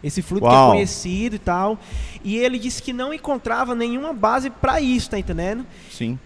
Esse 0.05 0.21
fluido 0.21 0.47
que 0.47 0.53
Uau. 0.53 0.69
é 0.69 0.73
conhecido 0.75 1.37
e 1.37 1.39
tal. 1.39 1.79
E 2.23 2.37
ele 2.37 2.59
disse 2.59 2.83
que 2.83 2.93
não 2.93 3.13
encontrava 3.13 3.75
nenhuma 3.75 4.13
base 4.13 4.51
para 4.51 4.81
isso, 4.81 5.11
tá 5.11 5.19
entendendo? 5.19 5.65
Sim. 5.91 6.19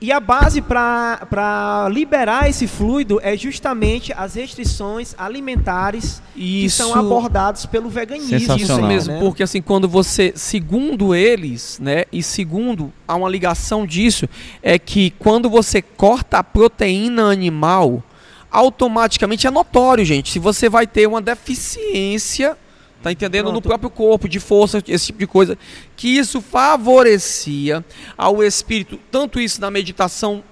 E 0.00 0.10
a 0.10 0.18
base 0.18 0.60
para 0.60 1.88
liberar 1.92 2.48
esse 2.48 2.66
fluido 2.66 3.20
é 3.22 3.36
justamente 3.36 4.12
as 4.12 4.34
restrições 4.34 5.14
alimentares 5.16 6.22
que 6.34 6.64
Isso, 6.64 6.78
são 6.78 6.94
abordadas 6.94 7.66
pelo 7.66 7.88
veganismo. 7.88 8.36
isso 8.36 8.46
Sensacional. 8.46 8.88
mesmo, 8.88 9.14
né? 9.14 9.20
porque 9.20 9.42
assim, 9.42 9.60
quando 9.60 9.88
você, 9.88 10.32
segundo 10.34 11.14
eles, 11.14 11.78
né, 11.80 12.04
e 12.10 12.22
segundo 12.22 12.92
há 13.06 13.14
uma 13.14 13.28
ligação 13.28 13.86
disso, 13.86 14.28
é 14.62 14.78
que 14.78 15.10
quando 15.18 15.50
você 15.50 15.82
corta 15.82 16.38
a 16.38 16.44
proteína 16.44 17.30
animal, 17.30 18.02
automaticamente 18.50 19.46
é 19.46 19.50
notório, 19.50 20.04
gente, 20.04 20.32
se 20.32 20.38
você 20.38 20.68
vai 20.68 20.86
ter 20.86 21.06
uma 21.06 21.20
deficiência, 21.20 22.56
tá 23.02 23.10
entendendo, 23.10 23.46
no 23.46 23.52
Pronto. 23.52 23.68
próprio 23.68 23.90
corpo, 23.90 24.28
de 24.28 24.38
força, 24.38 24.82
esse 24.86 25.06
tipo 25.06 25.18
de 25.18 25.26
coisa, 25.26 25.56
que 25.96 26.08
isso 26.08 26.40
favorecia 26.40 27.84
ao 28.16 28.42
espírito, 28.42 28.98
tanto 29.10 29.40
isso 29.40 29.60
na 29.60 29.70
meditação 29.70 30.42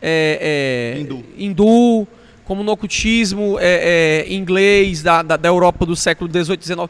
é, 0.00 0.94
é, 0.96 1.00
Hindu. 1.00 1.24
hindu, 1.36 2.08
como 2.44 2.62
no 2.62 2.72
ocultismo 2.72 3.58
é, 3.58 4.24
é, 4.28 4.32
inglês 4.32 5.02
da, 5.02 5.22
da, 5.22 5.36
da 5.36 5.48
Europa 5.48 5.84
do 5.84 5.96
século 5.96 6.30
XVIII, 6.30 6.58
XIX. 6.62 6.88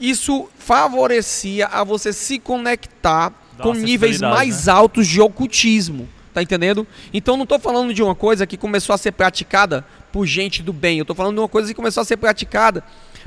Isso 0.00 0.48
favorecia 0.56 1.66
a 1.66 1.82
você 1.84 2.12
se 2.12 2.38
conectar 2.38 3.32
Dá 3.56 3.64
com 3.64 3.74
níveis 3.74 4.20
mais 4.20 4.68
altos 4.68 5.06
de 5.06 5.20
ocultismo. 5.20 6.08
Tá 6.32 6.40
entendendo? 6.40 6.86
Então 7.12 7.36
não 7.36 7.42
estou 7.42 7.58
falando 7.58 7.92
de 7.92 8.02
uma 8.02 8.14
coisa 8.14 8.46
que 8.46 8.56
começou 8.56 8.94
a 8.94 8.98
ser 8.98 9.10
praticada 9.10 9.84
por 10.12 10.26
gente 10.26 10.62
do 10.62 10.72
bem. 10.72 10.98
Eu 10.98 11.02
estou 11.02 11.16
falando 11.16 11.34
de 11.34 11.40
uma 11.40 11.48
coisa 11.48 11.68
que 11.68 11.74
começou 11.74 12.00
a 12.00 12.04
ser 12.04 12.16
praticada 12.16 12.84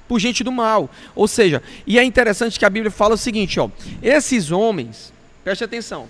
por 0.08 0.20
gente 0.20 0.44
do 0.44 0.52
mal. 0.52 0.90
Ou 1.16 1.28
seja, 1.28 1.62
e 1.88 1.98
é 1.98 2.04
interessante 2.04 2.60
que 2.60 2.66
a 2.66 2.70
Bíblia 2.70 2.92
fala 2.92 3.16
o 3.16 3.18
seguinte, 3.18 3.60
ó. 3.60 3.70
Esses 4.02 4.52
homens, 4.52 5.14
preste 5.44 5.64
atenção, 5.64 6.08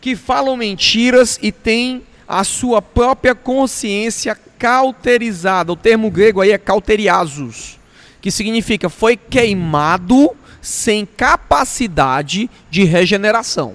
que 0.00 0.16
falam 0.16 0.56
mentiras 0.56 1.38
e 1.42 1.52
têm 1.52 2.02
a 2.26 2.44
sua 2.44 2.80
própria 2.80 3.34
consciência 3.34 4.36
cauterizada. 4.58 5.72
O 5.72 5.76
termo 5.76 6.10
grego 6.10 6.40
aí 6.40 6.52
é 6.52 6.58
cauteriasos, 6.58 7.78
que 8.20 8.30
significa 8.30 8.88
foi 8.88 9.16
queimado 9.16 10.30
sem 10.60 11.06
capacidade 11.06 12.48
de 12.70 12.84
regeneração. 12.84 13.74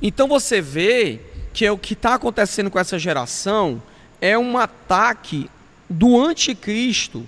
Então 0.00 0.28
você 0.28 0.60
vê 0.60 1.20
que 1.52 1.64
é 1.64 1.72
o 1.72 1.78
que 1.78 1.94
está 1.94 2.14
acontecendo 2.14 2.70
com 2.70 2.78
essa 2.78 2.98
geração 2.98 3.82
é 4.20 4.36
um 4.38 4.56
ataque 4.56 5.50
do 5.88 6.20
anticristo 6.20 7.26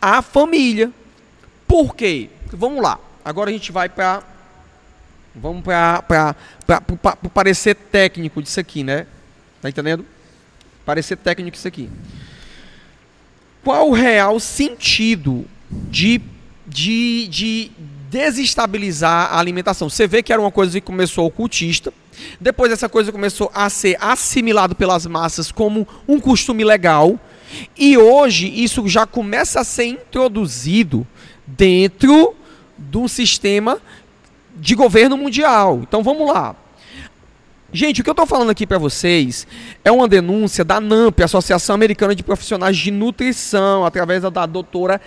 à 0.00 0.22
família. 0.22 0.90
Por 1.66 1.94
quê? 1.94 2.30
vamos 2.52 2.82
lá. 2.82 2.98
Agora 3.24 3.50
a 3.50 3.52
gente 3.52 3.70
vai 3.70 3.88
para 3.88 4.22
vamos 5.34 5.62
para 5.62 6.34
o 7.22 7.30
parecer 7.30 7.74
técnico 7.74 8.42
disso 8.42 8.58
aqui, 8.58 8.82
né? 8.82 9.06
Tá 9.62 9.68
entendendo? 9.68 10.04
Parecer 10.84 11.16
técnico 11.16 11.52
disso 11.52 11.68
aqui. 11.68 11.88
Qual 13.62 13.90
o 13.90 13.92
real 13.92 14.40
sentido 14.40 15.44
de, 15.70 16.20
de, 16.66 17.28
de 17.28 17.72
desestabilizar 18.10 19.32
a 19.32 19.38
alimentação? 19.38 19.88
Você 19.88 20.06
vê 20.06 20.22
que 20.22 20.32
era 20.32 20.40
uma 20.40 20.50
coisa 20.50 20.72
que 20.72 20.86
começou 20.86 21.26
ocultista, 21.26 21.92
depois 22.40 22.72
essa 22.72 22.88
coisa 22.88 23.12
começou 23.12 23.50
a 23.54 23.68
ser 23.70 23.96
assimilado 24.00 24.74
pelas 24.74 25.06
massas 25.06 25.50
como 25.50 25.86
um 26.08 26.20
costume 26.20 26.64
legal, 26.64 27.18
e 27.76 27.98
hoje 27.98 28.52
isso 28.62 28.86
já 28.88 29.06
começa 29.06 29.60
a 29.60 29.64
ser 29.64 29.86
introduzido 29.86 31.06
dentro 31.46 32.34
de 32.78 32.98
um 32.98 33.08
sistema 33.08 33.80
de 34.56 34.74
governo 34.74 35.16
mundial. 35.16 35.80
Então 35.82 36.02
vamos 36.02 36.28
lá. 36.28 36.54
Gente, 37.72 38.00
o 38.00 38.04
que 38.04 38.10
eu 38.10 38.12
estou 38.12 38.26
falando 38.26 38.50
aqui 38.50 38.66
para 38.66 38.78
vocês 38.78 39.46
é 39.84 39.92
uma 39.92 40.08
denúncia 40.08 40.64
da 40.64 40.80
NAMP, 40.80 41.22
Associação 41.22 41.74
Americana 41.74 42.16
de 42.16 42.22
Profissionais 42.22 42.76
de 42.76 42.90
Nutrição, 42.90 43.84
através 43.84 44.22
da, 44.22 44.44
doutora 44.44 45.00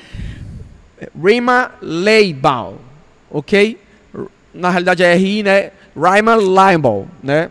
Rima 1.21 1.71
Leibal, 1.81 2.79
ok? 3.29 3.77
Na 4.53 4.69
realidade 4.69 5.03
é 5.03 5.13
RI, 5.13 5.43
né? 5.43 5.71
Rima 5.95 6.35
Leibal, 6.35 7.07
né? 7.21 7.49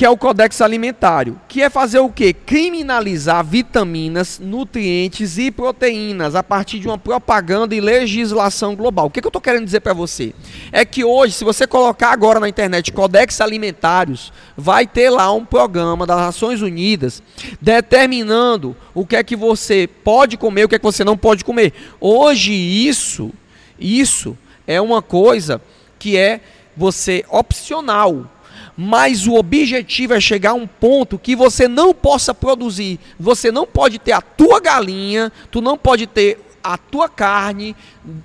que 0.00 0.04
é 0.06 0.08
o 0.08 0.16
Codex 0.16 0.62
Alimentário, 0.62 1.38
que 1.46 1.60
é 1.60 1.68
fazer 1.68 1.98
o 1.98 2.08
quê? 2.08 2.32
Criminalizar 2.32 3.44
vitaminas, 3.44 4.38
nutrientes 4.42 5.36
e 5.36 5.50
proteínas 5.50 6.34
a 6.34 6.42
partir 6.42 6.78
de 6.78 6.88
uma 6.88 6.96
propaganda 6.96 7.74
e 7.74 7.82
legislação 7.82 8.74
global. 8.74 9.08
O 9.08 9.10
que, 9.10 9.20
que 9.20 9.26
eu 9.26 9.28
estou 9.28 9.42
querendo 9.42 9.66
dizer 9.66 9.80
para 9.80 9.92
você? 9.92 10.32
É 10.72 10.86
que 10.86 11.04
hoje, 11.04 11.34
se 11.34 11.44
você 11.44 11.66
colocar 11.66 12.12
agora 12.12 12.40
na 12.40 12.48
internet 12.48 12.90
Codex 12.92 13.42
Alimentários, 13.42 14.32
vai 14.56 14.86
ter 14.86 15.10
lá 15.10 15.30
um 15.34 15.44
programa 15.44 16.06
das 16.06 16.16
Nações 16.16 16.62
Unidas 16.62 17.22
determinando 17.60 18.74
o 18.94 19.04
que 19.04 19.16
é 19.16 19.22
que 19.22 19.36
você 19.36 19.86
pode 19.86 20.38
comer, 20.38 20.64
o 20.64 20.68
que 20.70 20.76
é 20.76 20.78
que 20.78 20.82
você 20.82 21.04
não 21.04 21.14
pode 21.18 21.44
comer. 21.44 21.74
Hoje 22.00 22.54
isso, 22.54 23.30
isso 23.78 24.34
é 24.66 24.80
uma 24.80 25.02
coisa 25.02 25.60
que 25.98 26.16
é 26.16 26.40
você 26.80 27.22
opcional 27.28 28.26
mas 28.82 29.26
o 29.26 29.34
objetivo 29.34 30.14
é 30.14 30.20
chegar 30.20 30.52
a 30.52 30.54
um 30.54 30.66
ponto 30.66 31.18
que 31.18 31.36
você 31.36 31.68
não 31.68 31.92
possa 31.92 32.32
produzir. 32.32 32.98
Você 33.18 33.52
não 33.52 33.66
pode 33.66 33.98
ter 33.98 34.12
a 34.12 34.22
tua 34.22 34.58
galinha, 34.58 35.30
tu 35.50 35.60
não 35.60 35.76
pode 35.76 36.06
ter 36.06 36.40
a 36.64 36.78
tua 36.78 37.06
carne, 37.06 37.76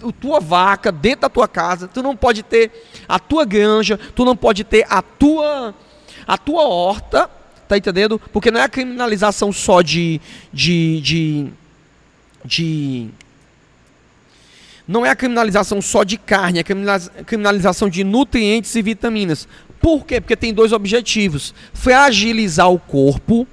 a 0.01 0.11
tua 0.13 0.39
vaca 0.39 0.93
dentro 0.93 1.21
da 1.21 1.29
tua 1.29 1.45
casa, 1.45 1.89
tu 1.89 2.01
não 2.01 2.15
pode 2.15 2.41
ter 2.41 2.71
a 3.05 3.19
tua 3.19 3.43
granja, 3.43 3.99
tu 4.15 4.23
não 4.23 4.35
pode 4.35 4.63
ter 4.63 4.85
a 4.89 5.01
tua 5.01 5.75
a 6.25 6.37
tua 6.37 6.63
horta, 6.63 7.29
tá 7.67 7.77
entendendo? 7.77 8.17
Porque 8.31 8.49
não 8.49 8.61
é 8.61 8.63
a 8.63 8.69
criminalização 8.69 9.51
só 9.51 9.81
de 9.81 10.21
de, 10.53 11.01
de, 11.01 11.47
de 12.45 13.09
não 14.87 15.05
é 15.05 15.09
a 15.09 15.15
criminalização 15.15 15.81
só 15.81 16.03
de 16.03 16.17
carne, 16.17 16.59
é 16.59 16.61
a 16.61 17.23
criminalização 17.23 17.89
de 17.89 18.03
nutrientes 18.03 18.75
e 18.75 18.81
vitaminas. 18.81 19.47
Por 19.81 20.05
quê? 20.05 20.19
Porque 20.21 20.35
tem 20.35 20.53
dois 20.53 20.71
objetivos: 20.71 21.53
fragilizar 21.73 22.71
o 22.71 22.79
corpo 22.79 23.47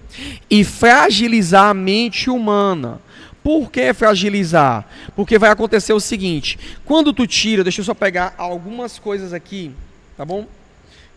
e 0.48 0.64
fragilizar 0.64 1.70
a 1.70 1.74
mente 1.74 2.30
humana. 2.30 3.00
Por 3.42 3.70
que 3.70 3.92
fragilizar? 3.92 4.86
Porque 5.16 5.38
vai 5.38 5.50
acontecer 5.50 5.92
o 5.92 6.00
seguinte: 6.00 6.58
quando 6.84 7.12
tu 7.12 7.26
tira, 7.26 7.62
deixa 7.62 7.80
eu 7.80 7.84
só 7.84 7.94
pegar 7.94 8.34
algumas 8.38 8.98
coisas 8.98 9.32
aqui, 9.32 9.72
tá 10.16 10.24
bom? 10.24 10.46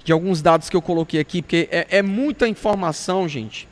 De 0.03 0.11
alguns 0.11 0.41
dados 0.41 0.70
que 0.70 0.76
eu 0.76 0.82
coloquei 0.82 1.20
aqui, 1.20 1.41
porque 1.41 1.68
é, 1.72 1.88
é 1.89 2.01
muita 2.01 2.47
informação, 2.47 3.28
gente. 3.28 3.68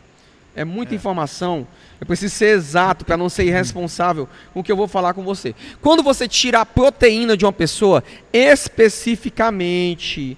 É 0.56 0.64
muita 0.64 0.94
é. 0.94 0.96
informação. 0.96 1.68
Eu 2.04 2.06
preciso 2.06 2.36
ser 2.36 2.58
exato 2.58 3.06
para 3.06 3.16
não 3.16 3.30
ser 3.30 3.45
irresponsável 3.45 4.28
com 4.54 4.60
o 4.60 4.64
que 4.64 4.70
eu 4.70 4.76
vou 4.76 4.89
falar 4.89 5.14
com 5.14 5.24
você. 5.24 5.56
Quando 5.82 6.04
você 6.04 6.28
tira 6.28 6.60
a 6.60 6.66
proteína 6.66 7.38
de 7.38 7.45
uma 7.45 7.54
pessoa, 7.54 8.04
especificamente 8.34 10.38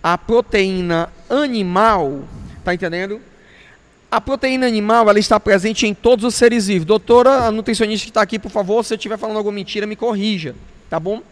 a 0.00 0.16
proteína 0.16 1.12
animal, 1.28 2.22
tá 2.64 2.72
entendendo? 2.72 3.20
A 4.08 4.20
proteína 4.20 4.68
animal 4.68 5.10
ela 5.10 5.18
está 5.18 5.40
presente 5.40 5.84
em 5.84 5.92
todos 5.92 6.24
os 6.24 6.36
seres 6.36 6.68
vivos. 6.68 6.86
Doutora, 6.86 7.46
a 7.46 7.50
nutricionista 7.50 8.04
que 8.04 8.10
está 8.10 8.22
aqui, 8.22 8.38
por 8.38 8.52
favor, 8.52 8.84
se 8.84 8.94
eu 8.94 8.96
estiver 8.96 9.18
falando 9.18 9.38
alguma 9.38 9.56
mentira, 9.56 9.88
me 9.88 9.96
corrija, 9.96 10.54
tá 10.88 11.00
bom? 11.00 11.24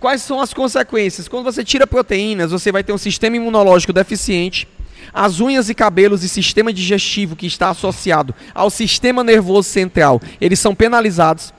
Quais 0.00 0.22
são 0.22 0.40
as 0.40 0.54
consequências? 0.54 1.28
Quando 1.28 1.44
você 1.44 1.62
tira 1.62 1.86
proteínas, 1.86 2.50
você 2.50 2.72
vai 2.72 2.82
ter 2.82 2.94
um 2.94 2.98
sistema 2.98 3.36
imunológico 3.36 3.92
deficiente, 3.92 4.66
as 5.12 5.40
unhas 5.40 5.68
e 5.68 5.74
cabelos 5.74 6.22
e 6.24 6.28
sistema 6.28 6.72
digestivo 6.72 7.36
que 7.36 7.46
está 7.46 7.70
associado 7.70 8.34
ao 8.54 8.70
sistema 8.70 9.24
nervoso 9.24 9.68
central, 9.68 10.20
eles 10.40 10.58
são 10.58 10.74
penalizados. 10.74 11.52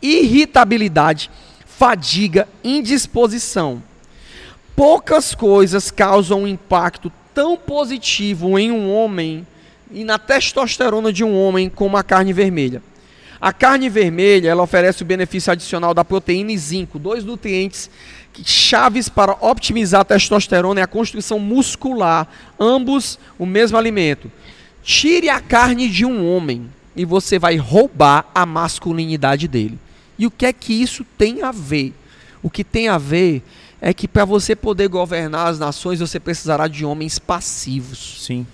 Irritabilidade, 0.00 1.30
fadiga, 1.66 2.48
indisposição 2.62 3.82
poucas 4.78 5.34
coisas 5.34 5.90
causam 5.90 6.42
um 6.42 6.46
impacto 6.46 7.10
tão 7.34 7.56
positivo 7.56 8.56
em 8.56 8.70
um 8.70 8.88
homem 8.94 9.44
e 9.90 10.04
na 10.04 10.20
testosterona 10.20 11.12
de 11.12 11.24
um 11.24 11.36
homem 11.36 11.68
como 11.68 11.96
a 11.96 12.04
carne 12.04 12.32
vermelha. 12.32 12.80
A 13.40 13.52
carne 13.52 13.88
vermelha 13.88 14.48
ela 14.48 14.62
oferece 14.62 15.02
o 15.02 15.04
benefício 15.04 15.52
adicional 15.52 15.92
da 15.92 16.04
proteína 16.04 16.52
e 16.52 16.58
zinco, 16.58 16.96
dois 16.96 17.24
nutrientes 17.24 17.90
chaves 18.44 19.08
para 19.08 19.36
otimizar 19.40 20.02
a 20.02 20.04
testosterona 20.04 20.80
e 20.80 20.82
a 20.82 20.86
construção 20.86 21.38
muscular, 21.38 22.28
ambos 22.58 23.18
o 23.38 23.46
mesmo 23.46 23.76
alimento. 23.76 24.30
Tire 24.82 25.28
a 25.28 25.40
carne 25.40 25.88
de 25.88 26.04
um 26.04 26.26
homem 26.26 26.70
e 26.96 27.04
você 27.04 27.38
vai 27.38 27.56
roubar 27.56 28.26
a 28.34 28.46
masculinidade 28.46 29.46
dele. 29.46 29.78
E 30.18 30.26
o 30.26 30.30
que 30.30 30.46
é 30.46 30.52
que 30.52 30.72
isso 30.72 31.04
tem 31.16 31.42
a 31.42 31.52
ver? 31.52 31.94
O 32.42 32.50
que 32.50 32.64
tem 32.64 32.88
a 32.88 32.98
ver 32.98 33.42
é 33.80 33.94
que 33.94 34.08
para 34.08 34.24
você 34.24 34.56
poder 34.56 34.88
governar 34.88 35.48
as 35.48 35.58
nações, 35.58 36.00
você 36.00 36.18
precisará 36.18 36.66
de 36.66 36.84
homens 36.84 37.18
passivos. 37.18 38.24
Sim. 38.24 38.46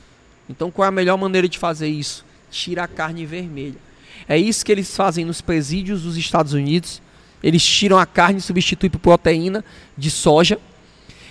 Então, 0.48 0.70
qual 0.70 0.84
é 0.84 0.88
a 0.88 0.92
melhor 0.92 1.16
maneira 1.16 1.48
de 1.48 1.58
fazer 1.58 1.88
isso? 1.88 2.24
Tira 2.50 2.84
a 2.84 2.88
carne 2.88 3.24
vermelha. 3.24 3.78
É 4.28 4.36
isso 4.38 4.64
que 4.64 4.72
eles 4.72 4.94
fazem 4.94 5.24
nos 5.24 5.40
presídios 5.40 6.02
dos 6.02 6.16
Estados 6.16 6.52
Unidos. 6.52 7.00
Eles 7.44 7.62
tiram 7.62 7.98
a 7.98 8.06
carne 8.06 8.38
e 8.38 8.42
substituem 8.42 8.90
por 8.90 8.98
proteína 8.98 9.62
de 9.98 10.10
soja. 10.10 10.58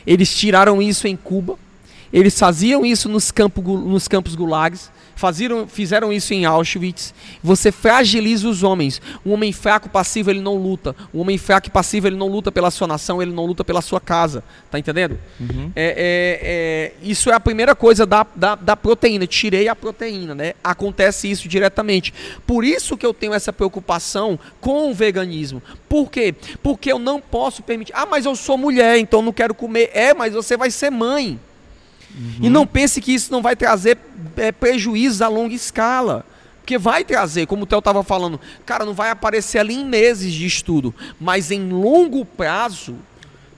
Eles 0.05 0.32
tiraram 0.38 0.80
isso 0.80 1.07
em 1.07 1.16
Cuba. 1.16 1.57
Eles 2.14 2.38
faziam 2.38 2.86
isso 2.86 3.09
nos, 3.09 3.32
campo, 3.32 3.64
nos 3.80 4.07
campos 4.07 4.36
gulags. 4.36 4.91
Faziram, 5.16 5.68
fizeram 5.68 6.11
isso 6.11 6.34
em 6.34 6.45
Auschwitz. 6.45 7.14
Você 7.43 7.72
fragiliza 7.72 8.47
os 8.47 8.64
homens. 8.64 9.01
Um 9.26 9.32
homem 9.34 9.51
fraco 9.51 9.89
passivo 9.89 10.32
ele 10.32 10.41
não 10.41 10.55
luta. 10.55 10.95
Um 11.14 11.20
homem 11.20 11.38
fraco 11.38 11.68
e 11.68 11.72
passivo 11.72 12.07
ele 12.07 12.16
não 12.16 12.28
luta 12.28 12.51
pela 12.51 12.72
sua 12.72 12.88
nação, 12.88 13.22
ele 13.22 13.32
não 13.32 13.45
luta 13.45 13.64
pela 13.64 13.82
sua 13.82 13.99
casa. 13.99 14.43
Tá 14.72 14.80
entendendo? 14.80 15.18
Uhum. 15.39 15.72
É, 15.76 15.86
é, 15.86 16.39
é, 16.43 16.93
isso 17.07 17.30
é 17.30 17.34
a 17.34 17.39
primeira 17.39 17.76
coisa 17.76 18.05
da, 18.05 18.26
da, 18.36 18.55
da, 18.55 18.76
proteína. 18.76 19.28
Tirei 19.28 19.68
a 19.68 19.76
proteína, 19.76 20.34
né? 20.34 20.53
Acontece 20.64 21.30
isso 21.30 21.47
diretamente. 21.47 22.14
Por 22.45 22.66
isso 22.66 22.97
que 22.97 23.05
eu 23.05 23.14
tenho 23.14 23.34
essa 23.34 23.53
preocupação 23.53 24.39
com 24.59 24.89
o 24.89 24.93
veganismo. 24.93 25.61
Por 25.88 26.09
quê? 26.09 26.34
Porque 26.61 26.91
eu 26.91 26.99
não 26.99 27.22
posso 27.22 27.61
permitir. 27.61 27.93
Ah, 27.95 28.05
mas 28.05 28.26
eu 28.26 28.36
sou 28.36 28.57
mulher, 28.57 28.97
então 28.97 29.22
não 29.22 29.32
quero 29.32 29.53
comer. 29.53 29.91
É, 29.93 30.14
mas 30.14 30.34
você 30.34 30.57
vai 30.57 30.72
ser 30.72 30.89
mãe. 30.89 31.39
Uhum. 32.16 32.45
E 32.45 32.49
não 32.49 32.66
pense 32.66 33.01
que 33.01 33.14
isso 33.14 33.32
não 33.32 33.41
vai 33.41 33.55
trazer 33.55 33.97
é, 34.38 34.51
prejuízos 34.51 35.22
a 35.22 35.28
longa 35.28 35.53
escala. 35.53 36.26
Porque 36.61 36.78
vai 36.78 37.03
trazer, 37.03 37.45
como 37.45 37.64
o 37.64 37.66
Theo 37.66 37.80
estava 37.80 38.03
falando, 38.03 38.39
cara, 38.66 38.86
não 38.86 38.93
vai 38.93 39.09
aparecer 39.09 39.59
ali 39.59 39.76
em 39.76 39.86
meses 39.86 40.32
de 40.32 40.45
estudo, 40.45 40.95
mas 41.20 41.51
em 41.51 41.70
longo 41.70 42.24
prazo, 42.24 42.95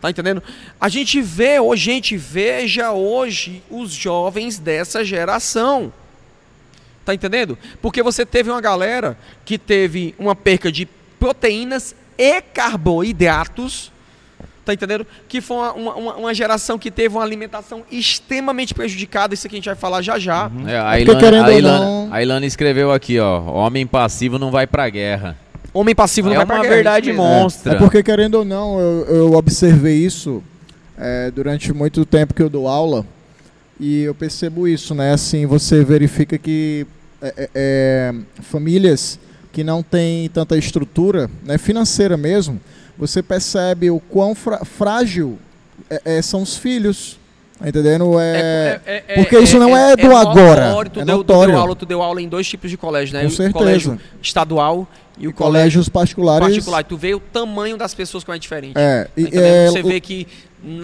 tá 0.01 0.09
entendendo? 0.09 0.41
A 0.81 0.89
gente 0.89 1.21
vê, 1.21 1.59
hoje, 1.59 1.83
gente, 1.83 2.17
veja 2.17 2.91
hoje 2.93 3.61
os 3.69 3.91
jovens 3.91 4.57
dessa 4.57 5.05
geração. 5.05 5.93
Tá 7.05 7.13
entendendo? 7.13 7.55
Porque 7.79 8.01
você 8.01 8.25
teve 8.25 8.49
uma 8.49 8.59
galera 8.59 9.15
que 9.45 9.59
teve 9.59 10.15
uma 10.17 10.35
perca 10.35 10.71
de 10.71 10.87
proteínas 11.19 11.95
e 12.17 12.41
carboidratos 12.41 13.91
Tá 14.65 14.73
entendendo? 14.73 15.05
Que 15.27 15.41
foi 15.41 15.57
uma, 15.57 15.73
uma, 15.73 16.15
uma, 16.15 16.33
geração 16.33 16.79
que 16.79 16.89
teve 16.89 17.15
uma 17.15 17.23
alimentação 17.23 17.83
extremamente 17.91 18.73
prejudicada. 18.73 19.35
Isso 19.35 19.45
aqui 19.45 19.55
a 19.55 19.59
gente 19.59 19.65
vai 19.67 19.75
falar 19.75 20.01
já 20.01 20.17
já. 20.17 20.47
Uhum. 20.47 20.67
É, 20.67 20.79
a, 20.79 20.99
Ilana, 20.99 21.45
a, 21.45 21.53
Ilana, 21.53 22.07
a 22.11 22.23
Ilana 22.23 22.45
escreveu 22.47 22.91
aqui, 22.91 23.19
ó. 23.19 23.41
Homem 23.41 23.85
passivo 23.85 24.39
não 24.39 24.49
vai 24.49 24.65
pra 24.65 24.89
guerra. 24.89 25.37
Homem 25.71 25.93
passivo 25.93 26.29
não 26.29 26.33
é 26.33 26.37
vai 26.37 26.45
pra 26.47 26.55
guerra. 26.55 26.65
É 26.65 26.69
uma 26.69 26.75
verdade 26.75 27.13
monstra. 27.13 27.73
É, 27.73 27.75
é, 27.75 27.77
porque, 27.77 28.01
querendo 28.01 28.35
ou 28.35 28.45
não, 28.45 28.79
eu, 28.79 29.05
eu 29.05 29.33
observei 29.33 29.97
isso 29.97 30.41
é, 30.97 31.29
durante 31.29 31.71
muito 31.71 32.03
tempo 32.03 32.33
que 32.33 32.41
eu 32.41 32.49
dou 32.49 32.67
aula. 32.67 33.05
E 33.79 34.01
eu 34.01 34.15
percebo 34.15 34.67
isso, 34.67 34.95
né? 34.95 35.13
Assim, 35.13 35.45
você 35.45 35.83
verifica 35.83 36.39
que 36.39 36.87
é, 37.21 37.49
é 37.53 38.15
famílias 38.41 39.19
que 39.51 39.63
não 39.63 39.81
têm 39.81 40.29
tanta 40.29 40.57
estrutura 40.57 41.29
né, 41.43 41.57
financeira 41.57 42.17
mesmo, 42.17 42.59
você 42.97 43.21
percebe 43.23 43.89
o 43.89 43.99
quão 43.99 44.33
frágil 44.35 45.37
é- 45.89 46.01
é, 46.17 46.21
são 46.21 46.41
os 46.41 46.57
filhos. 46.57 47.19
Tá 47.59 47.69
entendendo? 47.69 48.19
É, 48.19 49.13
porque 49.15 49.39
isso 49.39 49.57
não 49.57 49.75
é, 49.77 49.95
do 49.95 50.13
agora. 50.15 50.67
notório, 50.67 50.91
tu 50.91 50.99
é 50.99 51.05
deu, 51.05 51.15
tu 51.15 51.17
notório. 51.19 51.53
deu 51.53 51.61
aula, 51.61 51.75
tu 51.75 51.85
deu 51.85 52.01
aula 52.01 52.21
em 52.21 52.27
dois 52.27 52.45
tipos 52.47 52.69
de 52.69 52.75
colégio, 52.75 53.13
né? 53.13 53.21
Com 53.21 53.27
o 53.27 53.31
certeza. 53.31 53.53
colégio 53.57 53.99
estadual 54.21 54.85
e 55.17 55.25
o 55.27 55.33
colégio 55.33 55.35
Colégios 55.53 55.89
particulares. 55.89 56.47
particular. 56.49 56.83
Tu 56.83 56.97
vê 56.97 57.15
o 57.15 57.19
tamanho 57.21 57.77
das 57.77 57.93
pessoas 57.93 58.25
como 58.25 58.35
é 58.35 58.39
diferente. 58.39 58.73
É, 58.77 59.05
Tá 59.05 59.09
e- 59.15 59.29
é, 59.31 59.67
Você 59.71 59.81
vê 59.83 60.01
que 60.01 60.27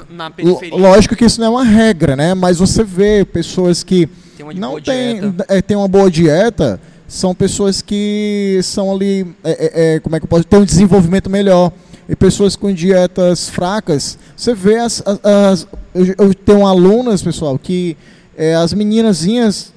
na 0.09 0.29
periferia 0.31 0.77
Lógico 0.77 1.13
que 1.15 1.25
isso 1.25 1.41
não 1.41 1.47
é 1.47 1.49
uma 1.49 1.63
regra, 1.65 2.15
né? 2.15 2.33
Mas 2.33 2.59
você 2.59 2.85
vê 2.85 3.25
pessoas 3.25 3.83
que 3.83 4.07
tem 4.37 4.45
não 4.55 4.79
dieta. 4.79 5.45
é, 5.49 5.61
tem 5.61 5.75
uma 5.75 5.89
boa 5.89 6.09
dieta, 6.09 6.79
são 7.05 7.35
pessoas 7.35 7.81
que 7.81 8.61
são 8.63 8.93
ali, 8.93 9.27
é, 9.43 9.51
é, 9.51 9.95
é, 9.95 9.99
como 9.99 10.15
é 10.15 10.19
que 10.21 10.23
eu 10.25 10.29
posso 10.29 10.45
ter 10.45 10.55
um 10.55 10.63
desenvolvimento 10.63 11.29
melhor. 11.29 11.69
E 12.11 12.15
pessoas 12.15 12.57
com 12.57 12.73
dietas 12.73 13.47
fracas, 13.49 14.17
você 14.35 14.53
vê 14.53 14.75
as, 14.79 15.01
as- 15.05 15.19
as- 15.23 15.67
eu, 15.95 16.13
eu 16.27 16.33
tenho 16.33 16.67
alunas, 16.67 17.21
pessoal, 17.23 17.57
que 17.57 17.95
é, 18.37 18.53
as 18.53 18.73
meninazinhas, 18.73 19.71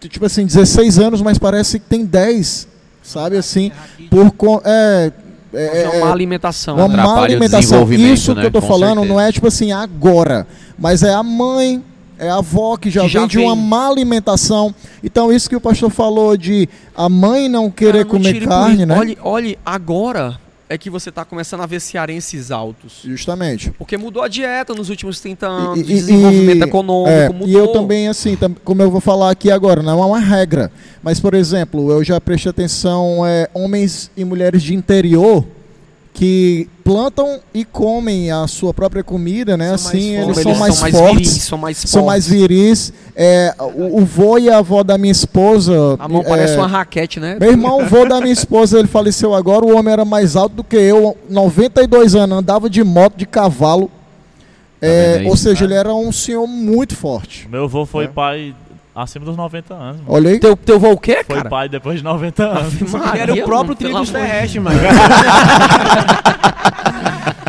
tipo 0.00 0.26
assim, 0.26 0.44
16 0.44 0.98
anos, 0.98 1.22
mas 1.22 1.38
parece 1.38 1.78
que 1.78 1.86
tem 1.86 2.04
10, 2.04 2.66
sabe 3.04 3.36
assim, 3.36 3.70
por 4.10 4.32
con- 4.32 4.60
é, 4.64 5.12
é, 5.54 5.82
É 5.84 5.88
uma 5.90 6.06
má 6.06 6.12
alimentação. 6.12 6.74
uma 6.76 6.88
né? 6.88 6.96
má 6.96 7.22
alimentação. 7.22 7.92
Isso 7.92 8.34
que 8.34 8.40
né? 8.40 8.46
eu 8.46 8.50
tô 8.50 8.60
Com 8.60 8.66
falando 8.66 8.98
certeza. 8.98 9.14
não 9.14 9.20
é 9.20 9.30
tipo 9.30 9.46
assim 9.46 9.70
agora, 9.70 10.44
mas 10.76 11.04
é 11.04 11.14
a 11.14 11.22
mãe, 11.22 11.80
é 12.18 12.28
a 12.28 12.38
avó 12.38 12.76
que 12.76 12.90
já 12.90 13.02
Que 13.02 13.08
já 13.10 13.20
vem 13.20 13.28
de 13.28 13.38
uma 13.38 13.54
má 13.54 13.88
alimentação. 13.88 14.74
Então 15.04 15.32
isso 15.32 15.48
que 15.48 15.54
o 15.54 15.60
pastor 15.60 15.90
falou 15.90 16.36
de 16.36 16.68
a 16.96 17.08
mãe 17.08 17.48
não 17.48 17.70
querer 17.70 18.04
Cara, 18.04 18.04
não 18.04 18.10
comer 18.10 18.40
por 18.40 18.48
carne, 18.48 18.84
né? 18.86 18.98
Olhe, 18.98 19.18
olhe, 19.22 19.58
agora 19.64 20.36
é 20.68 20.76
que 20.76 20.90
você 20.90 21.12
tá 21.12 21.24
começando 21.24 21.60
a 21.62 21.66
ver 21.66 21.80
cearenses 21.80 22.50
altos. 22.50 23.00
Justamente. 23.04 23.70
Porque 23.72 23.96
mudou 23.96 24.22
a 24.22 24.28
dieta 24.28 24.74
nos 24.74 24.90
últimos 24.90 25.20
30 25.20 25.46
anos, 25.46 25.78
E- 25.78 25.82
e- 25.82 25.84
desenvolvimento 25.84 26.58
e- 26.64 26.68
econômico 26.68 27.08
é, 27.10 27.28
mudou. 27.28 27.48
E 27.48 27.54
eu 27.54 27.68
também, 27.68 28.08
assim, 28.08 28.34
tam- 28.36 28.54
como 28.64 28.82
eu 28.82 28.90
vou 28.90 29.00
falar 29.00 29.30
aqui 29.30 29.50
agora, 29.50 29.82
não 29.82 30.02
é 30.02 30.06
uma 30.06 30.18
regra. 30.20 30.70
Mas, 31.02 31.20
por 31.20 31.34
exemplo, 31.34 31.90
eu 31.92 32.02
já 32.02 32.20
prestei 32.20 32.50
atenção, 32.50 33.24
é, 33.26 33.48
homens 33.54 34.10
e 34.16 34.24
mulheres 34.24 34.62
de 34.62 34.74
interior 34.74 35.44
que 36.16 36.66
plantam 36.82 37.40
e 37.52 37.62
comem 37.62 38.30
a 38.30 38.46
sua 38.46 38.72
própria 38.72 39.04
comida, 39.04 39.54
né? 39.54 39.76
São 39.76 39.92
mais 39.92 39.96
assim, 39.96 40.16
fortes. 40.16 40.38
eles 40.38 40.42
Como 40.44 40.54
são 40.54 40.58
mais 40.58 40.78
fortes. 40.78 41.12
viris, 41.12 41.42
são 41.42 41.58
mais 41.58 41.76
são 41.76 42.04
mais 42.06 42.24
fortes. 42.26 42.40
viris. 42.40 42.92
É, 43.14 43.54
o, 43.58 44.00
o 44.00 44.04
vô 44.06 44.38
e 44.38 44.48
a 44.48 44.56
avó 44.56 44.82
da 44.82 44.96
minha 44.96 45.12
esposa. 45.12 45.74
A 45.98 46.08
mão 46.08 46.22
é, 46.22 46.24
parece 46.24 46.56
uma 46.56 46.66
raquete, 46.66 47.20
né? 47.20 47.36
Meu 47.38 47.50
irmão, 47.50 47.82
o 47.82 47.86
vô 47.86 48.06
da 48.06 48.18
minha 48.18 48.32
esposa, 48.32 48.78
ele 48.78 48.88
faleceu 48.88 49.34
agora. 49.34 49.66
O 49.66 49.76
homem 49.76 49.92
era 49.92 50.06
mais 50.06 50.36
alto 50.36 50.54
do 50.56 50.64
que 50.64 50.76
eu, 50.76 51.14
92 51.28 52.14
anos, 52.14 52.38
andava 52.38 52.70
de 52.70 52.82
moto, 52.82 53.14
de 53.14 53.26
cavalo. 53.26 53.90
É, 54.80 55.12
vendo 55.12 55.20
aí? 55.20 55.26
ou 55.28 55.36
seja, 55.36 55.64
ele 55.66 55.74
era 55.74 55.94
um 55.94 56.10
senhor 56.10 56.46
muito 56.46 56.96
forte. 56.96 57.46
Meu 57.50 57.64
avô 57.64 57.84
foi 57.84 58.04
É. 58.04 58.08
pai 58.08 58.54
acima 58.96 59.24
dos 59.26 59.36
90 59.36 59.74
anos, 59.74 59.96
mano. 59.98 60.04
Olha 60.08 60.30
aí. 60.30 60.40
Teu, 60.40 60.56
teu 60.56 60.80
vô 60.80 60.90
o 60.92 60.98
quê, 60.98 61.22
Foi 61.26 61.36
cara? 61.36 61.50
pai 61.50 61.68
depois 61.68 61.98
de 61.98 62.04
90 62.04 62.42
anos. 62.42 62.80
Maria, 62.90 63.12
Ele 63.12 63.32
era 63.32 63.34
o 63.34 63.44
próprio 63.44 63.76
mano, 63.92 64.04
de 64.04 64.12
terrestres, 64.12 64.62
mano. 64.62 64.78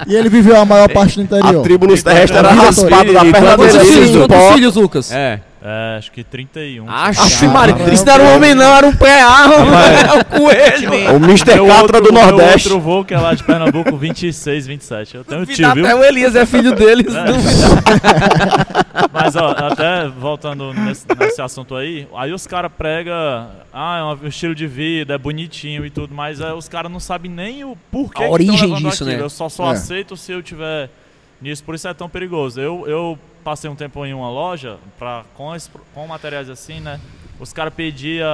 E 0.07 0.15
ele 0.15 0.29
viveu 0.29 0.55
a 0.55 0.63
maior 0.63 0.89
parte 0.89 1.17
do 1.17 1.21
interior. 1.23 1.59
A 1.59 1.63
tribo 1.63 1.85
Luz 1.85 2.01
Terrestre 2.01 2.37
era 2.37 2.49
raspada 2.51 3.03
toda. 3.05 3.13
da 3.13 3.19
perna 3.25 3.57
dele. 3.57 4.25
quantos 4.27 4.53
filhos, 4.53 4.75
Lucas? 4.75 5.11
É. 5.11 5.41
É, 5.59 5.95
acho 5.97 6.11
que 6.11 6.23
31. 6.23 6.87
Acho. 6.89 7.49
Maria, 7.49 7.75
isso 7.91 8.05
não 8.05 8.13
era 8.13 8.23
um 8.23 8.35
homem 8.35 8.53
não, 8.53 8.75
era 8.75 8.85
um 8.87 8.95
preá, 8.95 9.45
é 10.07 10.13
um 10.13 10.23
coelho. 10.23 10.91
O 11.13 11.15
Mr. 11.17 11.55
Meu 11.55 11.67
Catra 11.67 11.99
do 11.99 12.11
Nordeste. 12.11 12.67
Meu 12.69 12.77
outro 12.77 12.79
voo, 12.79 13.03
que 13.03 13.13
é 13.13 13.19
lá 13.19 13.33
de 13.33 13.43
Pernambuco, 13.43 13.97
26, 13.97 14.67
27. 14.67 15.15
Eu 15.17 15.23
tenho 15.23 15.45
tio, 15.47 15.55
Duvidar 15.55 15.73
viu? 15.75 15.85
Até 15.85 15.95
o 15.95 16.03
Elias 16.03 16.35
é 16.35 16.45
filho 16.45 16.75
deles. 16.75 17.13
É. 17.13 17.23
não- 17.25 17.37
Mas, 19.11 19.35
ó, 19.35 19.51
até 19.51 20.07
voltando 20.07 20.73
nesse, 20.73 21.05
nesse 21.17 21.41
assunto 21.41 21.75
aí, 21.75 22.07
aí 22.15 22.31
os 22.31 22.45
caras 22.45 22.71
pregam, 22.77 23.13
ah, 23.73 23.97
é 24.21 24.25
um 24.25 24.27
estilo 24.27 24.53
de 24.55 24.67
vida, 24.67 25.15
é 25.15 25.17
bonitinho 25.17 25.85
e 25.85 25.89
tudo, 25.89 26.13
mas 26.13 26.39
é, 26.39 26.53
os 26.53 26.67
caras 26.67 26.91
não 26.91 26.99
sabem 26.99 27.29
nem 27.31 27.63
o 27.63 27.75
porquê 27.91 28.23
A 28.23 28.27
que 28.27 28.31
origem 28.33 28.73
disso, 28.75 29.03
aquilo. 29.03 29.17
né? 29.17 29.23
Eu 29.23 29.29
só, 29.29 29.49
só 29.49 29.69
É. 29.69 29.71
aceito 29.73 30.15
se 30.17 30.31
eu 30.31 30.41
tiver 30.43 30.89
nisso, 31.41 31.63
por 31.63 31.75
isso 31.75 31.87
é 31.87 31.93
tão 31.93 32.09
perigoso. 32.09 32.59
Eu, 32.59 32.85
eu 32.87 33.19
passei 33.47 33.69
um 33.69 33.75
tempo 33.75 34.05
em 34.05 34.13
uma 34.13 34.29
loja 34.29 34.77
pra, 34.99 35.23
com, 35.33 35.55
esse- 35.55 35.69
com 35.93 36.05
materiais 36.05 36.49
assim, 36.49 36.81
né? 36.81 36.99
Os 37.39 37.53
caras 37.53 37.73
pediam 37.73 38.27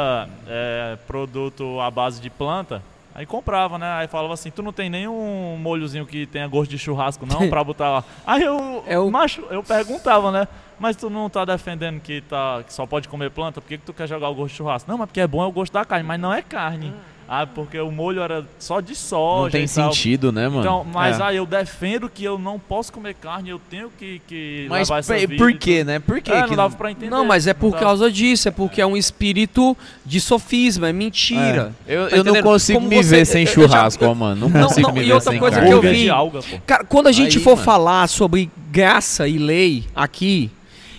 é, 0.47 0.97
produto 1.05 1.79
à 1.81 1.91
base 1.91 2.19
de 2.19 2.31
planta. 2.31 2.81
Aí 3.13 3.23
comprava, 3.23 3.77
né? 3.77 3.85
Aí 3.93 4.07
falava 4.07 4.33
assim, 4.33 4.49
tu 4.49 4.63
não 4.63 4.73
tem 4.73 4.89
nenhum 4.89 5.55
molhozinho 5.61 6.03
que 6.03 6.25
tenha 6.25 6.47
gosto 6.47 6.71
de 6.71 6.79
churrasco 6.79 7.27
não 7.27 7.47
pra 7.47 7.63
botar 7.63 7.89
lá. 7.91 8.03
Aí 8.25 8.41
eu, 8.41 8.83
É 8.87 8.97
o- 8.97 9.11
macho, 9.11 9.41
eu 9.51 9.61
perguntava, 9.61 10.31
né? 10.31 10.47
Mas 10.79 10.95
tu 10.95 11.11
não 11.11 11.29
tá 11.29 11.45
defendendo 11.45 11.99
que, 12.01 12.21
tá, 12.21 12.63
que 12.65 12.73
só 12.73 12.87
pode 12.87 13.07
comer 13.07 13.29
planta? 13.29 13.61
Por 13.61 13.67
que, 13.67 13.77
que 13.77 13.85
tu 13.85 13.93
quer 13.93 14.07
jogar 14.07 14.29
o 14.29 14.33
gosto 14.33 14.49
de 14.49 14.55
churrasco? 14.57 14.89
Não, 14.89 14.97
mas 14.97 15.05
porque 15.07 15.21
é 15.21 15.27
bom 15.27 15.43
é 15.43 15.45
o 15.45 15.51
gosto 15.51 15.71
da 15.73 15.85
carne, 15.85 16.03
mas 16.07 16.19
não 16.19 16.33
é 16.33 16.41
carne. 16.41 16.91
Ah, 16.91 17.12
porque 17.53 17.79
o 17.79 17.91
molho 17.91 18.21
era 18.21 18.45
só 18.59 18.79
de 18.79 18.95
soja 18.95 19.43
Não 19.43 19.49
tem 19.49 19.65
e 19.65 19.67
tal. 19.69 19.91
sentido, 19.91 20.31
né, 20.31 20.47
mano? 20.47 20.59
Então, 20.61 20.85
mas 20.93 21.19
É. 21.19 21.23
aí 21.23 21.37
eu 21.37 21.45
defendo 21.45 22.07
que 22.09 22.23
eu 22.23 22.37
não 22.37 22.59
posso 22.59 22.93
comer 22.93 23.15
carne, 23.15 23.49
eu 23.49 23.59
tenho 23.69 23.91
que, 23.97 24.21
que 24.27 24.67
Mas 24.69 24.87
levar 24.89 24.99
essa 24.99 25.17
vida 25.17 25.35
por 25.35 25.49
e 25.49 25.57
quê, 25.57 25.79
tudo. 25.79 25.87
né? 25.87 25.99
Por 25.99 26.21
quê 26.21 26.31
É, 26.31 26.43
que 26.43 26.49
não 26.49 26.55
dava 26.57 26.75
pra 26.75 26.91
entender. 26.91 27.09
Não, 27.09 27.25
mas 27.25 27.47
é 27.47 27.53
por 27.53 27.71
dava. 27.71 27.83
causa 27.83 28.11
disso, 28.11 28.47
é 28.47 28.51
porque 28.51 28.79
é 28.81 28.85
um 28.85 28.95
espírito 28.95 29.75
de 30.05 30.21
sofisma, 30.21 30.89
é 30.89 30.93
mentira. 30.93 31.73
Eu, 31.87 32.09
Tá 32.09 32.15
eu 32.17 32.23
não 32.23 32.41
consigo 32.41 32.77
Como 32.79 32.89
me 32.89 33.03
você- 33.03 33.09
ver 33.17 33.25
sem 33.25 33.45
já- 33.45 33.51
churrasco, 33.53 34.03
eu- 34.03 34.09
ó, 34.11 34.13
mano. 34.15 34.47
Não 34.47 34.49
Não, 34.61 34.67
consigo 34.67 34.87
não, 34.87 34.93
me 34.95 35.01
e 35.01 35.05
ver 35.05 35.13
outra 35.13 35.31
sem 35.31 35.39
coisa 35.39 35.55
carne. 35.57 35.69
que 35.71 35.75
eu 35.75 35.81
vi- 35.81 36.09
alga. 36.09 36.39
Cara, 36.65 36.83
quando 36.83 37.07
a 37.07 37.11
gente 37.11 37.37
Aí, 37.37 37.43
for 37.43 37.51
mano. 37.55 37.63
falar 37.65 38.07
sobre 38.07 38.49
graça 38.71 39.27
e 39.27 39.37
lei 39.37 39.85
aqui, 39.95 40.51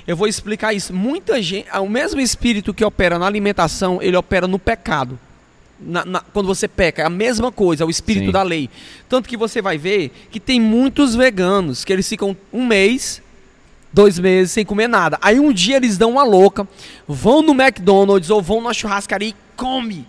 eu 0.06 0.16
vou 0.16 0.26
explicar 0.28 0.72
isso. 0.74 0.92
Muita 0.92 1.40
gente, 1.40 1.66
o 1.78 1.88
mesmo 1.88 2.20
espírito 2.20 2.74
que 2.74 2.84
opera 2.84 3.18
na 3.18 3.26
alimentação, 3.26 4.00
ele 4.02 4.16
opera 4.16 4.46
no 4.46 4.58
pecado. 4.58 5.18
Na- 5.80 6.04
na- 6.04 6.20
quando 6.20 6.46
você 6.46 6.68
peca, 6.68 7.02
é 7.02 7.04
a 7.04 7.10
mesma 7.10 7.50
coisa, 7.50 7.82
é 7.82 7.86
o 7.86 7.90
espírito 7.90 8.26
Sim. 8.26 8.32
da 8.32 8.42
lei. 8.42 8.70
Tanto 9.08 9.28
que 9.28 9.36
você 9.36 9.60
vai 9.60 9.76
ver 9.76 10.10
que 10.30 10.38
tem 10.40 10.60
muitos 10.60 11.14
veganos 11.14 11.84
que 11.84 11.92
eles 11.92 12.08
ficam 12.08 12.36
um 12.52 12.64
mês, 12.66 13.20
dois 13.92 14.18
meses 14.18 14.52
sem 14.52 14.64
comer 14.64 14.88
nada. 14.88 15.18
Aí 15.20 15.38
um 15.40 15.52
dia 15.52 15.76
eles 15.76 15.98
dão 15.98 16.12
uma 16.12 16.22
louca, 16.22 16.66
vão 17.06 17.42
no 17.42 17.52
McDonald's 17.52 18.30
ou 18.30 18.40
vão 18.40 18.60
na 18.60 18.72
churrascaria 18.72 19.28
e 19.30 19.34
come. 19.56 20.06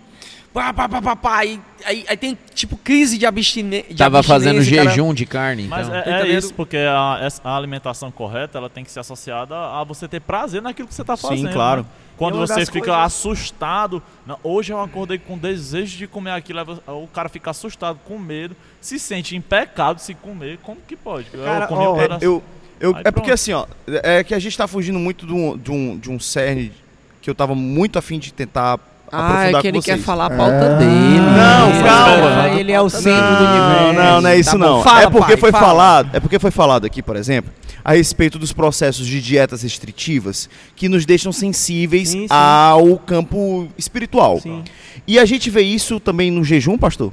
Pá, 0.56 0.72
pá, 0.72 0.88
pá, 0.88 1.02
pá, 1.02 1.16
pá. 1.16 1.36
Aí, 1.40 1.60
aí, 1.84 2.04
aí 2.08 2.16
tem 2.16 2.38
tipo 2.54 2.78
crise 2.78 3.18
de, 3.18 3.26
abstine 3.26 3.82
de 3.82 3.94
Tava 3.94 4.22
fazendo 4.22 4.56
abstinência, 4.56 4.84
cara. 4.84 4.90
jejum 4.96 5.12
de 5.12 5.26
carne, 5.26 5.64
Mas 5.68 5.86
então. 5.86 5.98
é, 5.98 6.02
Tá 6.02 6.10
é 6.10 6.18
entendendo? 6.20 6.38
isso, 6.38 6.54
porque 6.54 6.78
a, 6.78 7.28
a 7.44 7.56
alimentação 7.56 8.10
correta 8.10 8.56
ela 8.56 8.70
tem 8.70 8.82
que 8.82 8.90
ser 8.90 9.00
associada 9.00 9.54
a 9.54 9.84
você 9.84 10.08
ter 10.08 10.20
prazer 10.20 10.62
naquilo 10.62 10.88
que 10.88 10.94
você 10.94 11.02
está 11.02 11.14
Sim, 11.14 11.28
fazendo. 11.28 11.52
claro. 11.52 11.82
né? 11.82 11.88
Quando 12.16 12.36
E 12.36 12.38
uma 12.38 12.46
você 12.46 12.64
fica 12.64 12.86
coisas- 12.86 13.04
assustado, 13.04 14.02
não, 14.26 14.38
hoje 14.42 14.72
eu 14.72 14.80
acordei 14.80 15.18
com 15.18 15.36
desejo 15.36 15.98
de 15.98 16.06
comer 16.06 16.30
aquilo, 16.30 16.80
o 16.86 17.06
cara 17.08 17.28
fica 17.28 17.50
assustado, 17.50 17.98
com 18.06 18.18
medo, 18.18 18.56
se 18.80 18.98
sente 18.98 19.36
em 19.36 19.40
pecado 19.42 19.98
se 20.00 20.14
comer, 20.14 20.58
como 20.62 20.78
que 20.88 20.96
pode? 20.96 21.26
Eu 21.34 21.44
Cara, 21.44 21.66
comi 21.66 21.82
um 21.86 21.90
ó, 21.90 21.96
É, 21.96 22.00
pedaço- 22.00 22.24
eu, 22.24 22.42
eu, 22.80 22.94
Aí 22.96 23.02
é 23.04 23.10
porque 23.10 23.26
pronto. 23.26 23.32
assim, 23.34 23.52
ó, 23.52 23.66
é 23.86 24.24
que 24.24 24.34
a 24.34 24.38
gente 24.38 24.56
tá 24.56 24.66
fugindo 24.66 24.98
muito 24.98 25.26
de 25.26 25.34
um, 25.34 25.58
de 25.58 25.70
um, 25.70 25.98
de 25.98 26.10
um 26.10 26.18
cerne 26.18 26.72
que 27.20 27.28
eu 27.28 27.34
tava 27.34 27.54
muito 27.54 27.98
afim 27.98 28.18
de 28.18 28.32
tentar 28.32 28.78
Ah, 29.12 29.46
é 29.50 29.60
que 29.60 29.66
ele 29.68 29.80
quer 29.80 29.98
falar 29.98 30.26
a 30.26 30.30
pauta 30.30 30.52
É. 30.52 30.76
dele. 30.78 31.20
Não, 31.20 31.70
Ele- 31.70 31.82
calma. 31.84 32.48
Ele 32.58 32.72
é 32.72 32.80
o 32.80 32.90
centro 32.90 33.36
do 33.36 33.44
Não, 33.44 33.88
universo. 33.88 33.94
não, 34.12 34.20
não 34.20 34.30
é 34.30 34.38
isso 34.38 34.50
Tá 34.52 34.58
não. 34.58 34.82
fala, 34.82 35.02
é 35.02 35.10
porque 35.10 35.32
pai, 35.32 35.36
foi 35.36 35.52
fala. 35.52 35.66
falado, 35.66 36.10
é 36.12 36.20
porque 36.20 36.38
foi 36.38 36.50
falado 36.50 36.84
aqui, 36.86 37.02
por 37.02 37.14
exemplo, 37.16 37.52
a 37.84 37.92
respeito 37.92 38.38
dos 38.38 38.52
processos 38.52 39.06
de 39.06 39.20
dietas 39.22 39.62
restritivas 39.62 40.48
que 40.74 40.88
nos 40.88 41.06
deixam 41.06 41.32
sensíveis 41.32 42.08
Sim, 42.10 42.22
sim. 42.22 42.26
ao 42.30 42.98
campo 42.98 43.68
espiritual. 43.78 44.40
Sim. 44.40 44.64
E 45.06 45.18
a 45.18 45.24
gente 45.24 45.48
vê 45.50 45.62
isso 45.62 46.00
também 46.00 46.30
no 46.30 46.42
jejum, 46.42 46.76
pastor? 46.76 47.12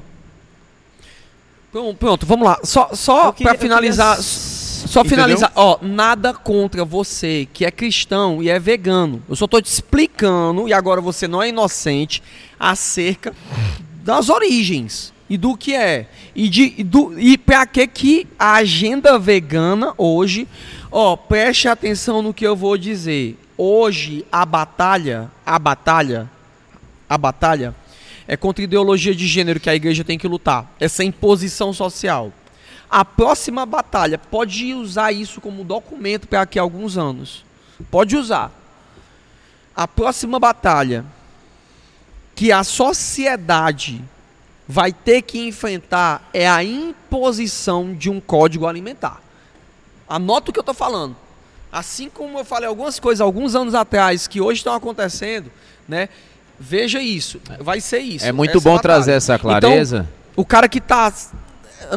Pronto, 1.72 1.98
pronto, 1.98 2.26
vamos 2.26 2.46
lá. 2.48 2.60
Só, 2.64 2.90
só 2.94 3.32
queria- 3.32 3.54
pra 3.54 3.62
finalizar. 3.62 4.18
eu 4.18 4.24
Só 4.86 5.04
finalizar. 5.04 5.52
Ó, 5.56 5.78
nada 5.82 6.34
contra 6.34 6.84
você 6.86 7.48
que 7.54 7.66
é 7.66 7.72
cristão 7.72 8.42
e 8.42 8.50
é 8.50 8.60
vegano. 8.60 9.22
Eu 9.30 9.36
só 9.36 9.48
tô 9.48 9.62
te 9.62 9.68
explicando, 9.68 10.68
e 10.68 10.74
agora 10.74 11.02
você 11.02 11.28
não 11.28 11.42
é 11.42 11.50
inocente, 11.50 12.22
acerca 12.60 13.34
das 14.04 14.30
origens 14.30 15.14
e 15.30 15.38
do 15.38 15.58
que 15.58 15.74
é. 15.74 16.08
E, 16.36 16.50
de, 16.50 16.74
e 16.78 16.84
do, 16.84 17.20
e 17.20 17.38
pra 17.38 17.66
que 17.66 17.88
que 17.88 18.28
a 18.38 18.54
agenda 18.56 19.18
vegana 19.18 19.94
hoje. 19.98 20.48
Ó, 20.92 21.16
preste 21.16 21.68
atenção 21.68 22.22
no 22.22 22.34
que 22.34 22.46
eu 22.46 22.56
vou 22.56 22.78
dizer. 22.78 23.38
Hoje, 23.58 24.26
a 24.32 24.46
batalha. 24.46 25.32
A 25.46 25.58
batalha. 25.58 26.30
A 27.10 27.18
batalha 27.18 27.76
é 28.28 28.38
contra 28.38 28.64
a 28.64 28.66
ideologia 28.66 29.14
de 29.14 29.28
gênero 29.28 29.60
que 29.60 29.70
a 29.70 29.76
igreja 29.76 30.04
tem 30.04 30.18
que 30.18 30.28
lutar. 30.28 30.72
Essa 30.80 31.04
imposição 31.04 31.74
social. 31.74 32.32
A 32.94 33.04
próxima 33.04 33.66
batalha 33.66 34.20
pode 34.20 34.72
usar 34.72 35.12
isso 35.12 35.42
como 35.42 35.64
documento 35.64 36.28
para 36.28 36.42
daqui 36.42 36.60
a 36.60 36.62
alguns 36.62 36.96
anos. 36.96 37.44
Pode 37.90 38.16
usar. 38.16 38.52
A 39.76 39.88
próxima 39.88 40.40
batalha 40.40 41.04
que 42.36 42.52
a 42.52 42.64
sociedade 42.64 44.00
vai 44.68 44.94
ter 44.94 45.24
que 45.24 45.40
enfrentar 45.40 46.30
é 46.32 46.48
a 46.48 46.64
imposição 46.64 47.96
de 47.96 48.12
um 48.12 48.22
código 48.22 48.68
alimentar. 48.68 49.24
Anota 50.08 50.52
o 50.52 50.54
que 50.54 50.60
eu 50.60 50.62
estou 50.62 50.76
falando. 50.76 51.16
Assim 51.72 52.12
como 52.12 52.38
eu 52.38 52.46
falei 52.46 52.70
algumas 52.70 53.00
coisas 53.00 53.22
alguns 53.22 53.56
anos 53.56 53.74
atrás 53.74 54.28
que 54.28 54.40
hoje 54.40 54.60
estão 54.60 54.76
acontecendo, 54.76 55.52
né? 55.88 56.10
Veja 56.60 57.02
isso, 57.02 57.42
vai 57.60 57.82
ser 57.82 58.02
isso. 58.02 58.24
É 58.24 58.32
muito 58.32 58.62
bom 58.62 58.76
batalha. 58.76 58.82
trazer 58.84 59.14
essa 59.14 59.40
clareza. 59.40 60.08
Então, 60.08 60.24
o 60.36 60.46
cara 60.46 60.70
que 60.70 60.80
tá 60.80 61.12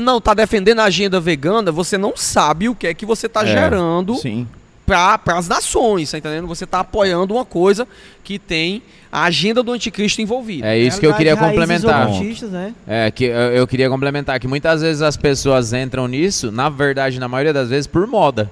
não 0.01 0.20
tá 0.20 0.34
defendendo 0.34 0.80
a 0.80 0.84
agenda 0.84 1.18
vegana, 1.20 1.70
você 1.72 1.97
não 1.99 2.16
sabe 2.16 2.68
o 2.68 2.74
que 2.74 2.86
é 2.86 2.94
que 2.94 3.07
você 3.07 3.28
tá 3.28 3.42
É, 3.42 3.47
gerando 3.47 4.14
Sim. 4.16 4.47
para 4.84 5.20
as 5.26 5.49
nações, 5.49 6.11
tá 6.11 6.18
entendendo? 6.18 6.47
Você 6.47 6.66
tá 6.66 6.80
apoiando 6.80 7.34
uma 7.34 7.44
coisa 7.44 7.86
que 8.22 8.38
tem 8.38 8.82
a 9.11 9.24
agenda 9.24 9.62
do 9.62 9.72
anticristo 9.72 10.20
envolvida. 10.20 10.66
é 10.66 10.78
isso 10.78 11.01
que 11.01 11.07
eu 11.07 11.14
queria 11.14 11.36
complementar. 11.36 12.09
né? 12.51 12.74
É, 12.86 13.11
que 13.11 13.24
eu, 13.24 13.30
eu 13.30 13.66
queria 13.66 13.88
complementar 13.88 14.38
que 14.38 14.47
muitas 14.47 14.82
vezes 14.82 15.01
as 15.03 15.16
pessoas 15.16 15.72
entram 15.72 16.07
nisso, 16.07 16.53
na 16.53 16.68
verdade, 16.68 17.18
na 17.18 17.28
maioria 17.28 17.53
das 17.53 17.68
vezes, 17.70 17.86
por 17.86 18.07
moda. 18.07 18.51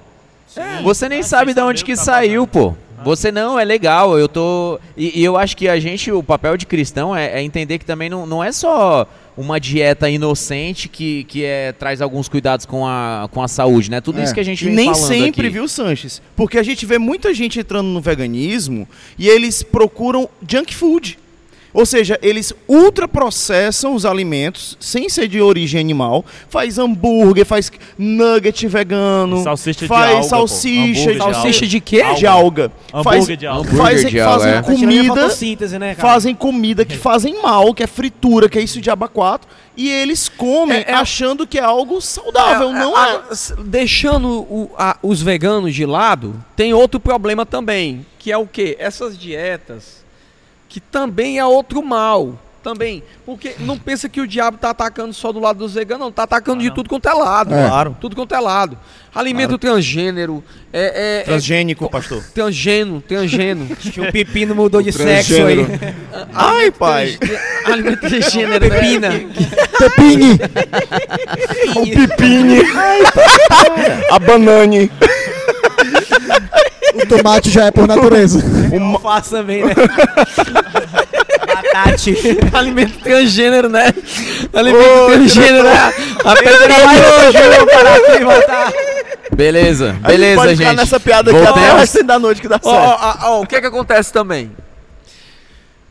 Você 0.83 1.09
nem 1.09 1.21
sabe 1.21 1.53
de 1.53 1.61
onde 1.61 1.83
que 1.83 1.95
tá 1.95 2.01
saiu, 2.01 2.47
pô. 2.47 2.73
Você 3.03 3.31
não, 3.31 3.59
é 3.59 3.65
legal, 3.65 4.17
eu 4.17 4.27
tô. 4.27 4.79
E, 4.97 5.19
e 5.19 5.23
eu 5.23 5.37
acho 5.37 5.55
que 5.55 5.67
a 5.67 5.79
gente, 5.79 6.11
o 6.11 6.23
papel 6.23 6.57
de 6.57 6.65
cristão 6.65 7.15
é, 7.15 7.39
é 7.39 7.43
entender 7.43 7.77
que 7.77 7.85
também 7.85 8.09
não, 8.09 8.25
não 8.25 8.43
é 8.43 8.51
só 8.51 9.05
uma 9.37 9.59
dieta 9.59 10.09
inocente 10.09 10.87
que, 10.87 11.23
que 11.25 11.43
é, 11.43 11.71
traz 11.73 12.01
alguns 12.01 12.29
cuidados 12.29 12.65
com 12.65 12.87
a, 12.87 13.27
com 13.31 13.41
a 13.43 13.47
saúde, 13.47 13.91
né? 13.91 13.99
Tudo 14.01 14.19
É. 14.19 14.23
isso 14.23 14.33
que 14.33 14.39
a 14.39 14.43
gente 14.43 14.61
E 14.63 14.67
vem 14.67 14.75
nem 14.75 14.85
falando 14.93 15.07
sempre, 15.07 15.47
aqui. 15.47 15.53
viu, 15.53 15.67
Sanches? 15.67 16.21
Porque 16.35 16.57
a 16.57 16.63
gente 16.63 16.85
vê 16.85 16.97
muita 16.97 17.33
gente 17.33 17.59
entrando 17.59 17.87
no 17.87 17.99
veganismo 18.01 18.87
e 19.17 19.27
eles 19.27 19.61
procuram 19.61 20.29
junk 20.47 20.73
food. 20.73 21.19
Ou 21.75 21.85
seja, 21.85 22.17
eles 22.21 22.53
ultraprocessam 22.67 23.93
os 23.93 24.05
alimentos 24.05 24.77
sem 24.79 25.09
ser 25.09 25.27
de 25.27 25.41
origem 25.41 25.79
animal, 25.79 26.23
faz 26.49 26.77
hambúrguer, 26.77 27.45
faz 27.45 27.71
nugget 27.97 28.65
vegano, 28.67 29.43
Salsicha 29.43 29.81
de 29.81 29.87
faz 29.87 30.09
alga, 30.11 30.21
pô. 30.23 30.29
salsicha, 30.29 31.11
de 31.11 31.17
Salsicha 31.17 31.67
de 31.67 31.79
quê? 31.81 32.01
de 32.15 32.25
alga, 32.25 32.71
Hambúrguer 32.93 33.03
faz, 33.25 33.37
de 33.37 33.45
alga. 33.47 33.69
Hambúrguer 33.69 33.85
fazem, 33.93 34.09
de 34.09 34.19
alga, 34.21 34.39
fazem 34.39 34.53
é. 34.53 34.61
Comida, 34.61 35.07
fotossíntese, 35.15 35.77
né, 35.77 35.95
cara? 35.95 36.07
fazem 36.09 36.33
comida 36.33 36.85
que 36.85 36.97
fazem 36.97 37.41
mal, 37.41 37.73
que 37.73 37.83
é 37.83 37.87
fritura, 37.87 38.47
que 38.47 38.57
é 38.57 38.61
isso 38.61 38.79
de 38.79 38.89
abacato, 38.89 39.45
e 39.75 39.89
eles 39.89 40.29
comem 40.29 40.77
É, 40.77 40.91
é- 40.91 40.93
achando 40.93 41.45
que 41.45 41.59
é 41.59 41.61
algo 41.63 41.99
saudável, 41.99 42.71
não 42.71 42.97
é. 42.97 43.01
a- 43.17 43.23
s- 43.31 43.53
Deixando 43.65 44.27
o- 44.29 44.71
a- 44.77 44.97
os 45.03 45.21
veganos 45.21 45.75
de 45.75 45.85
lado, 45.85 46.41
tem 46.55 46.73
outro 46.73 47.01
problema 47.01 47.45
também, 47.45 48.05
que 48.17 48.31
é 48.31 48.37
o 48.37 48.47
quê? 48.47 48.77
Essas 48.79 49.17
dietas, 49.17 50.04
que 50.75 50.81
também 50.81 51.39
é 51.39 51.45
outro 51.45 51.81
mal. 51.81 52.37
Também. 52.61 53.01
Porque 53.25 53.55
não 53.59 53.77
pensa 53.77 54.09
que 54.09 54.19
o 54.19 54.27
diabo 54.27 54.57
tá 54.57 54.71
atacando 54.71 55.13
só 55.13 55.31
do 55.31 55.39
lado 55.39 55.59
dos 55.59 55.75
veganos, 55.75 56.03
não. 56.03 56.11
Tá 56.11 56.23
atacando 56.23 56.61
de 56.61 56.69
tudo 56.73 56.89
quanto 56.89 57.07
é 57.07 57.13
lado. 57.13 57.53
É. 57.55 57.65
Claro. 57.67 57.95
Tudo 58.01 58.13
quanto 58.13 58.35
é 58.35 58.39
lado. 58.41 58.77
Alimento 59.13 59.57
transgênero. 59.57 60.43
É, 60.73 61.19
é- 61.19 61.21
é 61.21 61.23
Transgênico, 61.23 61.89
pastor. 61.89 62.21
transgênero, 62.33 63.01
transgênero. 63.07 63.71
Acho 63.79 63.91
que 63.91 64.01
o 64.01 64.11
pepino 64.11 64.53
mudou 64.53 64.81
de 64.81 64.91
sexo 64.91 65.35
aí. 65.45 65.59
Ai, 66.33 66.71
pai. 66.71 67.17
Alimento 67.65 68.01
transgênero, 68.01 68.67
né? 68.67 68.69
Pepina. 68.69 69.09
Pepini! 69.79 70.33
O 71.75 72.07
pepine. 72.07 72.61
A 74.11 74.19
banane. 74.19 74.91
O 76.95 77.05
tomate 77.07 77.49
já 77.49 77.65
é 77.65 77.71
por 77.71 77.87
natureza. 77.87 78.39
O 78.73 78.83
alface 78.93 79.29
também, 79.31 79.63
né? 79.65 79.73
Batate. 81.45 82.15
Alimento 82.53 82.97
transgênero, 82.99 83.69
né? 83.69 83.93
Alimento 84.53 85.05
transgênero, 85.07 85.63
né? 85.63 85.93
A 86.23 86.35
pedra 86.35 86.67
Vai 86.67 86.97
hoje, 86.97 87.37
eu 87.37 87.51
vou 87.59 87.67
parar 87.67 87.95
aqui 87.95 88.11
e 88.11 88.23
voltar. 88.23 88.73
Beleza, 89.35 89.89
A 89.89 89.93
gente 89.93 90.01
beleza, 90.03 90.35
pode 90.41 90.49
gente. 90.55 90.57
ficar 90.59 90.73
nessa 90.73 90.99
piada 90.99 91.31
aqui 91.31 91.45
até 91.45 91.73
o 91.73 91.77
resto 91.77 92.03
da 92.03 92.17
noite 92.19 92.41
que 92.41 92.47
dá 92.47 92.55
certo. 92.55 92.67
ó, 92.73 93.15
ó, 93.23 93.41
o 93.41 93.47
que 93.47 93.59
que 93.59 93.67
acontece 93.67 94.13
também? 94.13 94.51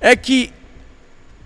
É 0.00 0.16
que, 0.16 0.50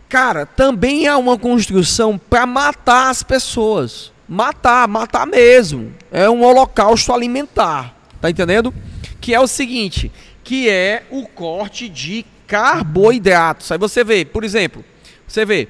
cara, 0.09 0.47
também 0.47 1.09
há 1.09 1.17
uma 1.17 1.37
construção 1.39 2.19
pra 2.19 2.47
matar 2.47 3.11
as 3.11 3.23
pessoas. 3.23 4.13
Matar, 4.29 4.87
matar 4.87 5.27
mesmo. 5.27 5.93
É 6.13 6.29
um 6.29 6.43
holocausto 6.45 7.13
alimentar. 7.13 7.95
Tá 8.21 8.29
entendendo? 8.31 8.73
Que 9.21 9.35
é 9.35 9.41
o 9.41 9.47
seguinte, 9.47 10.11
que 10.45 10.69
é 10.69 11.03
o 11.11 11.27
corte 11.27 11.89
de 11.89 12.25
carboidratos. 12.47 13.71
Aí 13.73 13.79
você 13.79 14.03
vê, 14.05 14.25
por 14.25 14.45
exemplo, 14.45 14.85
você 15.27 15.45
vê, 15.45 15.69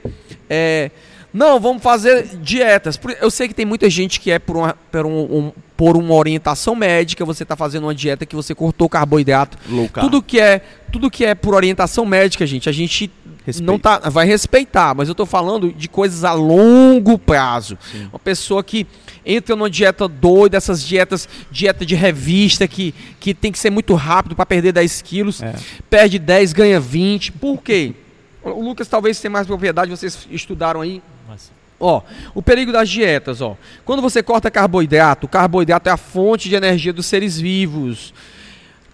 é, 0.49 0.91
não, 1.33 1.59
vamos 1.59 1.83
fazer 1.83 2.25
dietas. 2.37 2.99
Eu 3.21 3.31
sei 3.31 3.49
que 3.49 3.55
tem 3.55 3.67
muita 3.67 3.89
gente 3.91 4.21
que 4.21 4.31
é 4.31 4.39
por 4.39 4.57
uma, 4.57 4.75
por 4.91 5.07
um- 5.07 5.11
um- 5.39 5.53
por 5.77 5.97
uma 5.97 6.15
orientação 6.15 6.75
médica, 6.75 7.25
você 7.25 7.45
está 7.45 7.55
fazendo 7.55 7.85
uma 7.85 7.95
dieta 7.95 8.27
que 8.27 8.35
você 8.35 8.55
cortou 8.55 8.89
carboidrato. 8.89 9.57
Low 9.69 9.89
carb. 9.89 10.05
Tudo 10.07 10.23
que 10.23 10.41
é, 10.41 10.61
tudo 10.93 11.11
que 11.11 11.25
é 11.25 11.35
por 11.35 11.55
orientação 11.55 12.05
médica, 12.05 12.45
gente, 12.47 12.69
a 12.69 12.73
gente 12.73 13.11
Respeita. 13.49 13.73
não 13.73 13.79
tá, 13.79 13.99
vai 14.11 14.27
respeitar, 14.27 14.95
mas 14.95 15.09
eu 15.09 15.15
tô 15.15 15.25
falando 15.27 15.73
de 15.73 15.89
coisas 15.89 16.23
a 16.25 16.33
longo 16.33 17.19
prazo. 17.19 17.77
Uma 18.13 18.19
pessoa 18.19 18.63
que 18.63 18.87
entra 19.25 19.57
numa 19.57 19.69
dieta 19.71 20.07
doida, 20.07 20.57
essas 20.57 20.83
dietas, 20.83 21.29
dieta 21.51 21.85
de 21.85 21.95
revista 21.95 22.69
que, 22.69 22.95
que 23.19 23.33
tem 23.35 23.51
que 23.51 23.59
ser 23.59 23.71
muito 23.71 23.95
rápido 23.95 24.37
para 24.37 24.47
perder 24.47 24.73
10 24.73 25.03
quilos, 25.03 25.43
É. 25.43 25.55
perde 25.91 26.19
10, 26.19 26.53
ganha 26.53 26.79
20. 26.79 27.33
Por 27.33 27.63
quê? 27.63 27.95
O 28.43 28.63
Lucas 28.63 28.87
talvez 28.89 29.21
tenha 29.21 29.31
mais 29.31 29.47
propriedade, 29.47 29.91
vocês 29.91 30.27
estudaram 30.31 30.81
aí. 30.81 31.03
Mas- 31.29 31.51
Ó, 31.81 32.03
o 32.35 32.43
perigo 32.43 32.73
das 32.73 32.89
dietas, 32.89 33.41
ó. 33.41 33.57
Quando 33.85 34.03
você 34.03 34.23
corta 34.23 34.51
carboidrato, 34.51 35.27
o 35.27 35.29
carboidrato 35.29 35.89
é 35.89 35.93
a 35.93 35.97
fonte 35.97 36.49
de 36.49 36.55
energia 36.57 36.93
dos 36.93 37.07
seres 37.07 37.39
vivos. 37.39 38.13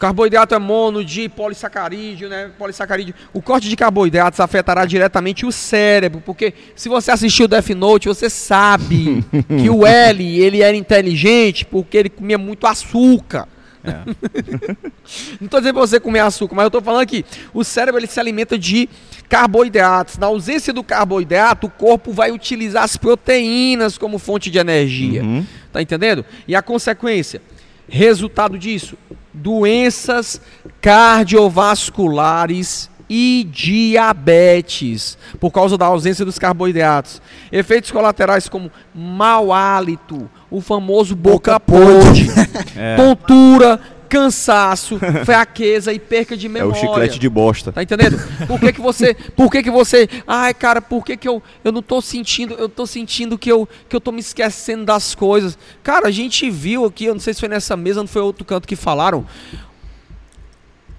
Carboidrato 0.05 0.55
é 0.55 0.59
mono 0.59 1.03
de 1.03 1.31
polissacarídeo, 1.31 2.29
né? 2.29 2.51
Polissacarídeo. 2.59 3.15
O 3.33 3.41
corte 3.41 3.71
de 3.71 3.75
carboidratos 3.75 4.39
afetará 4.39 4.85
diretamente 4.85 5.47
o 5.47 5.51
cérebro, 5.51 6.21
porque 6.21 6.53
se 6.77 6.91
você 6.91 7.11
assistiu 7.11 7.49
Death 7.49 7.71
Note, 7.71 8.09
você 8.09 8.29
sabe 8.29 9.25
que 9.49 9.71
o 9.71 9.87
L, 9.87 10.23
ele 10.39 10.61
era 10.61 10.77
inteligente 10.77 11.65
porque 11.65 11.97
ele 11.97 12.11
comia 12.11 12.37
muito 12.37 12.67
açúcar. 12.67 13.49
Não 15.41 15.47
estou 15.47 15.59
dizendo 15.59 15.75
para 15.75 15.87
você 15.87 15.99
comer 15.99 16.21
açúcar, 16.21 16.55
mas 16.55 16.65
eu 16.65 16.69
estou 16.69 16.83
falando 16.83 17.07
que 17.07 17.25
o 17.55 17.65
cérebro 17.65 17.99
ele 17.99 18.07
se 18.07 18.21
alimenta 18.21 18.59
de 18.59 18.87
carboidratos. 19.27 20.19
Na 20.19 20.27
ausência 20.27 20.71
do 20.71 20.85
carboidrato, 20.85 21.67
o 21.67 21.71
corpo 21.71 22.13
vai 22.13 22.31
utilizar 22.31 22.83
as 22.83 22.99
proteínas 22.99 23.97
como 23.97 24.19
fonte 24.19 24.51
de 24.51 24.59
energia. 24.59 25.23
Uhum. 25.23 25.47
Tá 25.73 25.81
entendendo? 25.81 26.27
E 26.47 26.55
a 26.55 26.61
consequência, 26.61 27.41
resultado 27.89 28.59
disso, 28.59 28.99
doenças 29.35 30.41
cardiovasculares 30.81 32.89
e 33.09 33.47
diabetes, 33.53 35.19
por 35.39 35.51
causa 35.51 35.77
da 35.77 35.87
ausência 35.87 36.25
dos 36.25 36.39
carboidratos. 36.39 37.21
Efeitos 37.53 37.91
colaterais 37.91 38.49
como 38.49 38.71
mau 38.95 39.53
hálito, 39.53 40.29
o 40.51 40.61
famoso 40.61 41.15
boca 41.15 41.61
podre, 41.61 42.29
É. 42.77 42.97
tontura, 42.97 43.79
cansaço, 44.09 44.99
fraqueza 45.25 45.93
e 45.93 45.99
perca 45.99 46.37
de 46.37 46.47
É 46.47 46.49
memória. 46.49 46.77
o 46.77 46.81
chiclete 46.81 47.19
de 47.19 47.29
bosta. 47.29 47.73
Tá 47.73 47.83
entendendo? 47.83 48.19
Por 48.47 48.61
que, 48.61 48.73
que 48.73 48.81
você. 48.81 49.15
Por 49.15 49.51
que, 49.51 49.63
que 49.63 49.71
você. 49.71 50.09
Ai, 50.27 50.55
cara, 50.55 50.81
por 50.81 51.05
que, 51.05 51.17
que 51.17 51.29
eu, 51.29 51.43
eu 51.63 51.73
não 51.73 51.83
tô 51.83 52.01
sentindo. 52.01 52.55
Eu 52.55 52.69
tô 52.69 52.87
sentindo 52.87 53.37
que 53.39 53.51
eu, 53.51 53.69
que 53.89 53.95
eu 53.97 54.01
tô 54.01 54.13
me 54.13 54.21
esquecendo 54.21 54.85
das 54.85 55.15
coisas. 55.15 55.59
Cara, 55.83 56.09
a 56.09 56.11
gente 56.11 56.49
viu 56.51 56.85
aqui, 56.85 57.07
eu 57.07 57.15
não 57.15 57.21
sei 57.21 57.35
se 57.35 57.41
foi 57.41 57.49
nessa 57.49 57.77
mesa, 57.77 58.01
não 58.01 58.09
foi 58.09 58.23
outro 58.23 58.45
canto 58.45 58.69
que 58.69 58.77
falaram. 58.77 59.27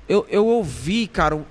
Eu, 0.08 0.26
eu 0.30 0.46
ouvi, 0.46 1.08
cara. 1.08 1.44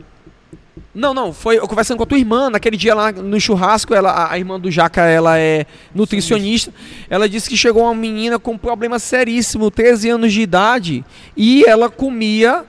Não, 0.95 1.15
não, 1.15 1.33
foi 1.33 1.59
eu 1.59 1.67
conversando 1.69 1.97
com 1.99 2.03
a 2.03 2.07
tua 2.07 2.19
irmã, 2.19 2.51
naquele 2.51 2.77
dia 2.77 2.95
lá 2.95 3.13
no 3.13 3.41
churrasco, 3.41 3.95
ela, 3.95 4.11
a- 4.11 4.33
a 4.33 4.39
irmã 4.39 4.59
do 4.59 4.71
Jaca, 4.71 5.03
ela 5.03 5.39
é 5.39 5.67
nutricionista. 5.95 6.73
Ela 7.09 7.29
disse 7.29 7.49
que 7.49 7.57
chegou 7.57 7.83
uma 7.85 7.95
menina 7.95 8.39
com 8.39 8.53
um 8.53 8.59
problema 8.59 8.99
seríssimo, 8.99 9.71
13 9.71 10.11
anos 10.11 10.33
de 10.33 10.41
idade, 10.41 11.05
e 11.37 11.65
ela 11.67 11.89
comia 11.89 12.65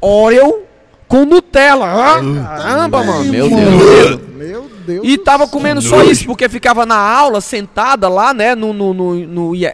Oreo 0.00 0.64
com 1.10 1.24
Nutella. 1.26 1.86
Ah, 1.86 2.56
caramba, 2.62 3.02
mano. 3.02 3.24
Meu 3.24 3.48
Deus. 3.48 4.20
Meu 4.36 4.70
Deus. 4.86 5.00
E 5.04 5.18
tava 5.18 5.48
comendo 5.48 5.82
só 5.82 6.04
isso, 6.04 6.24
porque 6.24 6.48
ficava 6.48 6.86
na 6.86 6.96
aula, 6.96 7.40
sentada 7.40 8.08
lá, 8.08 8.32
né, 8.32 8.54
no, 8.54 8.72
no, 8.72 8.94
no, 8.94 9.14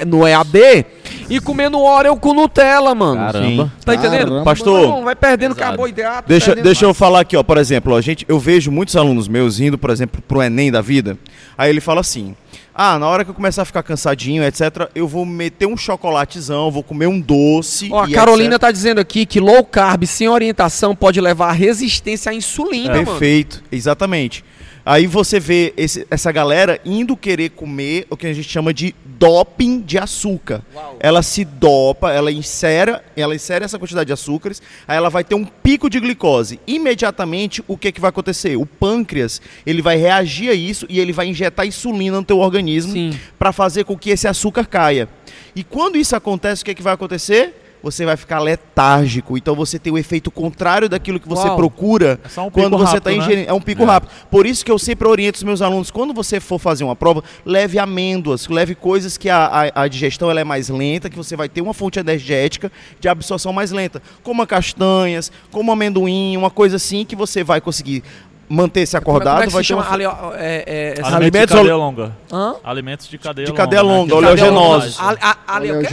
no, 0.04 0.26
EAD, 0.26 0.86
e 1.28 1.38
comendo 1.38 1.78
Oreo 1.78 2.16
com 2.16 2.32
Nutella, 2.32 2.94
mano. 2.94 3.20
Caramba. 3.20 3.72
Tá 3.84 3.94
entendendo? 3.94 4.28
Caramba. 4.28 4.44
Pastor, 4.44 4.88
Não, 4.88 5.04
vai 5.04 5.14
perdendo 5.14 5.54
Pesado. 5.54 5.70
carboidrato. 5.72 6.28
Deixa, 6.28 6.46
perdendo- 6.46 6.64
deixa 6.64 6.84
eu 6.86 6.94
falar 6.94 7.20
aqui, 7.20 7.36
ó. 7.36 7.42
Por 7.42 7.58
exemplo, 7.58 7.94
a 7.94 8.00
gente, 8.00 8.24
eu 8.26 8.38
vejo 8.38 8.72
muitos 8.72 8.96
alunos 8.96 9.28
meus 9.28 9.60
indo, 9.60 9.76
por 9.76 9.90
exemplo, 9.90 10.22
pro 10.26 10.42
Enem 10.42 10.72
da 10.72 10.80
vida. 10.80 11.18
Aí 11.56 11.68
ele 11.70 11.80
fala 11.82 12.00
assim: 12.00 12.34
Ah, 12.78 12.98
na 12.98 13.08
hora 13.08 13.24
que 13.24 13.30
eu 13.30 13.34
começar 13.34 13.62
a 13.62 13.64
ficar 13.64 13.82
cansadinho, 13.82 14.44
etc., 14.44 14.90
eu 14.94 15.08
vou 15.08 15.24
meter 15.24 15.64
um 15.66 15.78
chocolatezão, 15.78 16.70
vou 16.70 16.82
comer 16.82 17.06
um 17.06 17.18
doce. 17.18 17.88
Ó, 17.90 18.02
a 18.02 18.10
Carolina 18.10 18.56
etc. 18.56 18.60
tá 18.60 18.70
dizendo 18.70 19.00
aqui 19.00 19.24
que 19.24 19.40
low 19.40 19.64
carb 19.64 20.04
sem 20.04 20.28
orientação 20.28 20.94
pode 20.94 21.18
levar 21.18 21.48
à 21.48 21.52
resistência 21.52 22.30
à 22.30 22.34
insulina, 22.34 22.92
mano. 22.92 23.06
Perfeito, 23.06 23.62
exatamente. 23.72 24.44
Aí 24.88 25.08
você 25.08 25.40
vê 25.40 25.74
esse- 25.76 26.06
essa 26.08 26.30
galera 26.30 26.80
indo 26.84 27.16
querer 27.16 27.50
comer 27.50 28.06
o 28.08 28.16
que 28.16 28.24
a 28.24 28.32
gente 28.32 28.48
chama 28.48 28.72
de 28.72 28.94
doping 29.04 29.80
de 29.80 29.98
açúcar. 29.98 30.62
Ela 31.00 31.24
se 31.24 31.44
dopa, 31.44 32.12
ela 32.12 32.30
insere, 32.30 32.96
ela 33.16 33.34
insere 33.34 33.64
essa 33.64 33.80
quantidade 33.80 34.06
de 34.06 34.12
açúcares, 34.12 34.62
aí 34.86 34.96
ela 34.96 35.10
vai 35.10 35.24
ter 35.24 35.34
um 35.34 35.44
pico 35.44 35.90
de 35.90 35.98
glicose. 35.98 36.60
Imediatamente, 36.68 37.64
o 37.66 37.76
que, 37.76 37.90
que 37.90 38.00
vai 38.00 38.10
acontecer? 38.10 38.56
O 38.56 38.64
pâncreas, 38.64 39.42
ele 39.66 39.82
vai 39.82 39.96
reagir 39.96 40.50
a 40.50 40.54
isso 40.54 40.86
e 40.88 41.00
ele 41.00 41.12
vai 41.12 41.26
injetar 41.26 41.66
insulina 41.66 42.18
no 42.18 42.24
teu 42.24 42.38
organismo 42.38 42.92
para 43.36 43.52
fazer 43.52 43.82
com 43.84 43.98
que 43.98 44.10
esse 44.10 44.28
açúcar 44.28 44.66
caia. 44.66 45.08
E 45.56 45.64
quando 45.64 45.96
isso 45.98 46.14
acontece, 46.14 46.62
o 46.62 46.64
que, 46.64 46.74
que 46.76 46.82
vai 46.82 46.94
acontecer? 46.94 47.65
Você 47.86 48.04
vai 48.04 48.16
ficar 48.16 48.40
letárgico. 48.40 49.38
Então 49.38 49.54
você 49.54 49.78
tem 49.78 49.92
o 49.92 49.96
efeito 49.96 50.28
contrário 50.28 50.88
daquilo 50.88 51.20
que 51.20 51.28
você 51.28 51.46
Uau. 51.46 51.56
procura 51.56 52.18
É 52.24 52.28
só 52.28 52.48
um 52.48 52.50
quando 52.50 52.76
você 52.76 52.96
está 52.98 53.10
né? 53.10 53.16
ingerindo. 53.16 53.48
É 53.48 53.52
um 53.52 53.60
pico 53.60 53.84
rápido. 53.84 54.10
Por 54.28 54.44
isso 54.44 54.64
que 54.64 54.72
eu 54.72 54.78
sempre 54.78 55.06
oriento 55.06 55.36
os 55.36 55.44
meus 55.44 55.62
alunos, 55.62 55.88
quando 55.88 56.12
você 56.12 56.40
for 56.40 56.58
fazer 56.58 56.82
uma 56.82 56.96
prova, 56.96 57.22
leve 57.44 57.78
amêndoas, 57.78 58.48
leve 58.48 58.74
coisas 58.74 59.16
que 59.16 59.30
a, 59.30 59.46
a, 59.46 59.82
a 59.82 59.88
digestão 59.88 60.28
ela 60.28 60.40
é 60.40 60.44
mais 60.44 60.68
lenta, 60.68 61.08
que 61.08 61.16
você 61.16 61.36
vai 61.36 61.48
ter 61.48 61.60
uma 61.60 61.72
fonte 61.72 62.00
energética 62.00 62.72
de 62.98 63.08
absorção 63.08 63.52
mais 63.52 63.70
lenta. 63.70 64.02
Como 64.24 64.44
castanhas, 64.48 65.30
como 65.52 65.70
amendoim, 65.70 66.36
uma 66.36 66.50
coisa 66.50 66.74
assim 66.74 67.04
que 67.04 67.14
você 67.14 67.44
vai 67.44 67.60
conseguir 67.60 68.02
manter-se 68.48 68.96
acordado. 68.96 69.34
Como 69.34 69.44
é 69.44 69.46
que 69.46 69.52
vai 69.52 69.62
se 69.64 69.68
ter 69.68 69.74
uma... 69.74 69.92
Ali, 69.92 70.04
é, 70.04 70.94
é, 70.98 71.02
Alimentos, 71.02 71.50
de 71.50 71.56
cadeia 71.56 71.76
longa. 71.76 72.12
Hã? 72.32 72.54
Alimentos 72.64 73.08
de 73.08 73.18
cadeia 73.18 73.46
De 73.46 73.50
longa. 73.52 73.62
cadeia 73.62 73.82
né? 73.82 73.88
longa, 73.88 74.08
Que- 74.08 74.14
oleogenosos. 74.14 74.98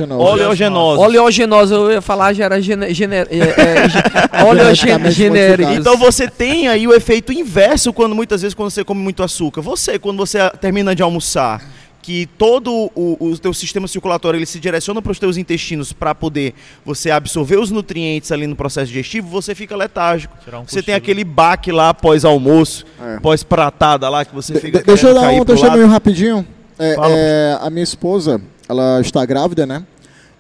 Oleogenosos. 0.10 1.04
Oleogenosa, 1.06 1.76
eu 1.76 1.92
ia 1.92 2.02
falar, 2.02 2.34
já 2.34 2.46
era 2.46 2.62
gene, 2.62 2.94
gene, 2.94 3.16
é, 3.16 3.28
é, 3.30 5.10
genérico. 5.12 5.72
Então 5.72 5.98
você 5.98 6.28
tem 6.28 6.68
aí 6.68 6.88
o 6.88 6.94
efeito 6.94 7.32
inverso 7.32 7.92
quando 7.94 8.16
muitas 8.16 8.42
vezes 8.42 8.54
quando 8.54 8.70
você 8.70 8.84
come 8.84 9.02
muito 9.02 9.24
açúcar. 9.24 9.62
Você, 9.62 9.98
quando 10.00 10.18
você 10.18 10.50
termina 10.62 10.96
de 10.96 11.02
almoçar, 11.04 11.62
que 12.04 12.28
todo 12.38 12.92
o, 12.94 13.18
o 13.18 13.38
teu 13.40 13.54
sistema 13.54 13.88
circulatório 13.88 14.38
ele 14.38 14.46
se 14.46 14.60
direciona 14.60 15.02
para 15.02 15.12
os 15.14 15.18
teus 15.18 15.38
intestinos 15.38 15.94
para 15.94 16.14
poder 16.14 16.54
você 16.86 17.10
absorver 17.10 17.58
os 17.58 17.72
nutrientes 17.72 18.30
ali 18.30 18.46
no 18.46 18.56
processo 18.58 18.88
digestivo, 18.88 19.28
você 19.30 19.56
fica 19.56 19.74
letárgico. 19.76 20.36
Um 20.54 20.66
você 20.68 20.84
tem 20.84 20.94
aquele 20.94 21.24
baque 21.24 21.72
lá 21.72 21.94
pós 21.94 22.26
almoço, 22.26 22.86
É. 23.02 23.20
pós 23.22 23.42
pratada 23.42 24.08
lá 24.10 24.26
que 24.26 24.36
você 24.36 24.60
fica 24.60 24.80
de- 24.80 24.86
deixa 24.86 25.08
eu 25.08 25.14
dar 25.16 25.30
um 25.32 25.46
testemunho 25.46 25.88
rapidinho. 25.88 26.46
É, 26.78 26.94
Fala. 26.96 27.08
é, 27.10 27.58
a 27.62 27.70
minha 27.70 27.84
esposa, 27.84 28.42
ela 28.68 29.00
está 29.00 29.26
grávida, 29.26 29.66
né? 29.66 29.84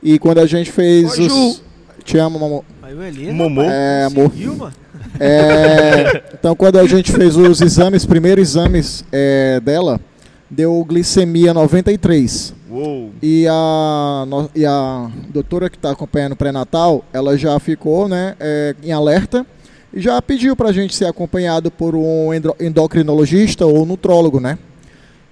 E 0.01 0.19
quando 0.19 0.39
a 0.39 0.45
gente 0.45 0.69
fez 0.69 1.17
Oi, 1.17 1.27
os. 1.27 1.63
Te 2.03 2.17
amo, 2.17 2.37
mamô. 2.37 2.63
Momô. 3.31 3.61
É, 3.63 4.03
amor. 4.03 4.29
É, 5.19 6.23
então, 6.33 6.55
quando 6.55 6.77
a 6.79 6.85
gente 6.87 7.11
fez 7.11 7.35
os 7.37 7.61
exames, 7.61 8.05
primeiros 8.05 8.49
exames 8.49 9.05
é, 9.11 9.59
dela, 9.61 9.99
deu 10.53 10.83
glicemia 10.85 11.53
93. 11.53 12.53
Uou. 12.69 13.11
E 13.21 13.45
a, 13.49 14.25
e 14.55 14.65
a 14.65 15.09
doutora 15.29 15.69
que 15.69 15.75
está 15.75 15.91
acompanhando 15.91 16.33
o 16.33 16.35
pré-natal, 16.35 17.03
ela 17.11 17.37
já 17.37 17.59
ficou 17.59 18.07
né, 18.07 18.35
é, 18.39 18.75
em 18.83 18.91
alerta 18.91 19.45
e 19.93 19.99
já 19.99 20.21
pediu 20.21 20.55
para 20.55 20.69
a 20.69 20.73
gente 20.73 20.95
ser 20.95 21.05
acompanhado 21.05 21.69
por 21.69 21.95
um 21.95 22.29
endocrinologista 22.59 23.65
ou 23.65 23.85
nutrólogo, 23.85 24.39
né? 24.39 24.57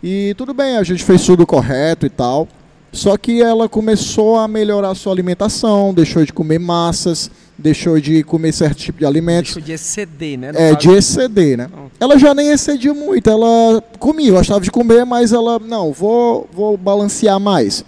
E 0.03 0.33
tudo 0.35 0.53
bem, 0.53 0.77
a 0.77 0.83
gente 0.83 1.03
fez 1.03 1.23
tudo 1.25 1.45
correto 1.45 2.05
e 2.05 2.09
tal. 2.09 2.47
Só 2.91 3.15
que 3.17 3.41
ela 3.41 3.69
começou 3.69 4.37
a 4.37 4.47
melhorar 4.47 4.89
a 4.89 4.95
sua 4.95 5.13
alimentação, 5.13 5.93
deixou 5.93 6.25
de 6.25 6.33
comer 6.33 6.59
massas, 6.59 7.31
deixou 7.57 7.99
de 8.01 8.21
comer 8.23 8.51
certo 8.51 8.79
tipo 8.79 8.99
de 8.99 9.05
alimentos. 9.05 9.53
Deixa 9.53 9.65
de 9.65 9.71
exceder, 9.71 10.37
né? 10.37 10.51
É, 10.53 10.75
de 10.75 10.89
exceder, 10.91 11.57
né? 11.57 11.69
Ela 11.99 12.17
já 12.19 12.33
nem 12.35 12.49
excedia 12.49 12.93
muito, 12.93 13.29
ela 13.29 13.81
comia, 13.97 14.31
gostava 14.33 14.59
de 14.59 14.69
comer, 14.69 15.05
mas 15.05 15.31
ela, 15.31 15.57
não, 15.59 15.93
vou, 15.93 16.49
vou 16.51 16.75
balancear 16.75 17.39
mais. 17.39 17.85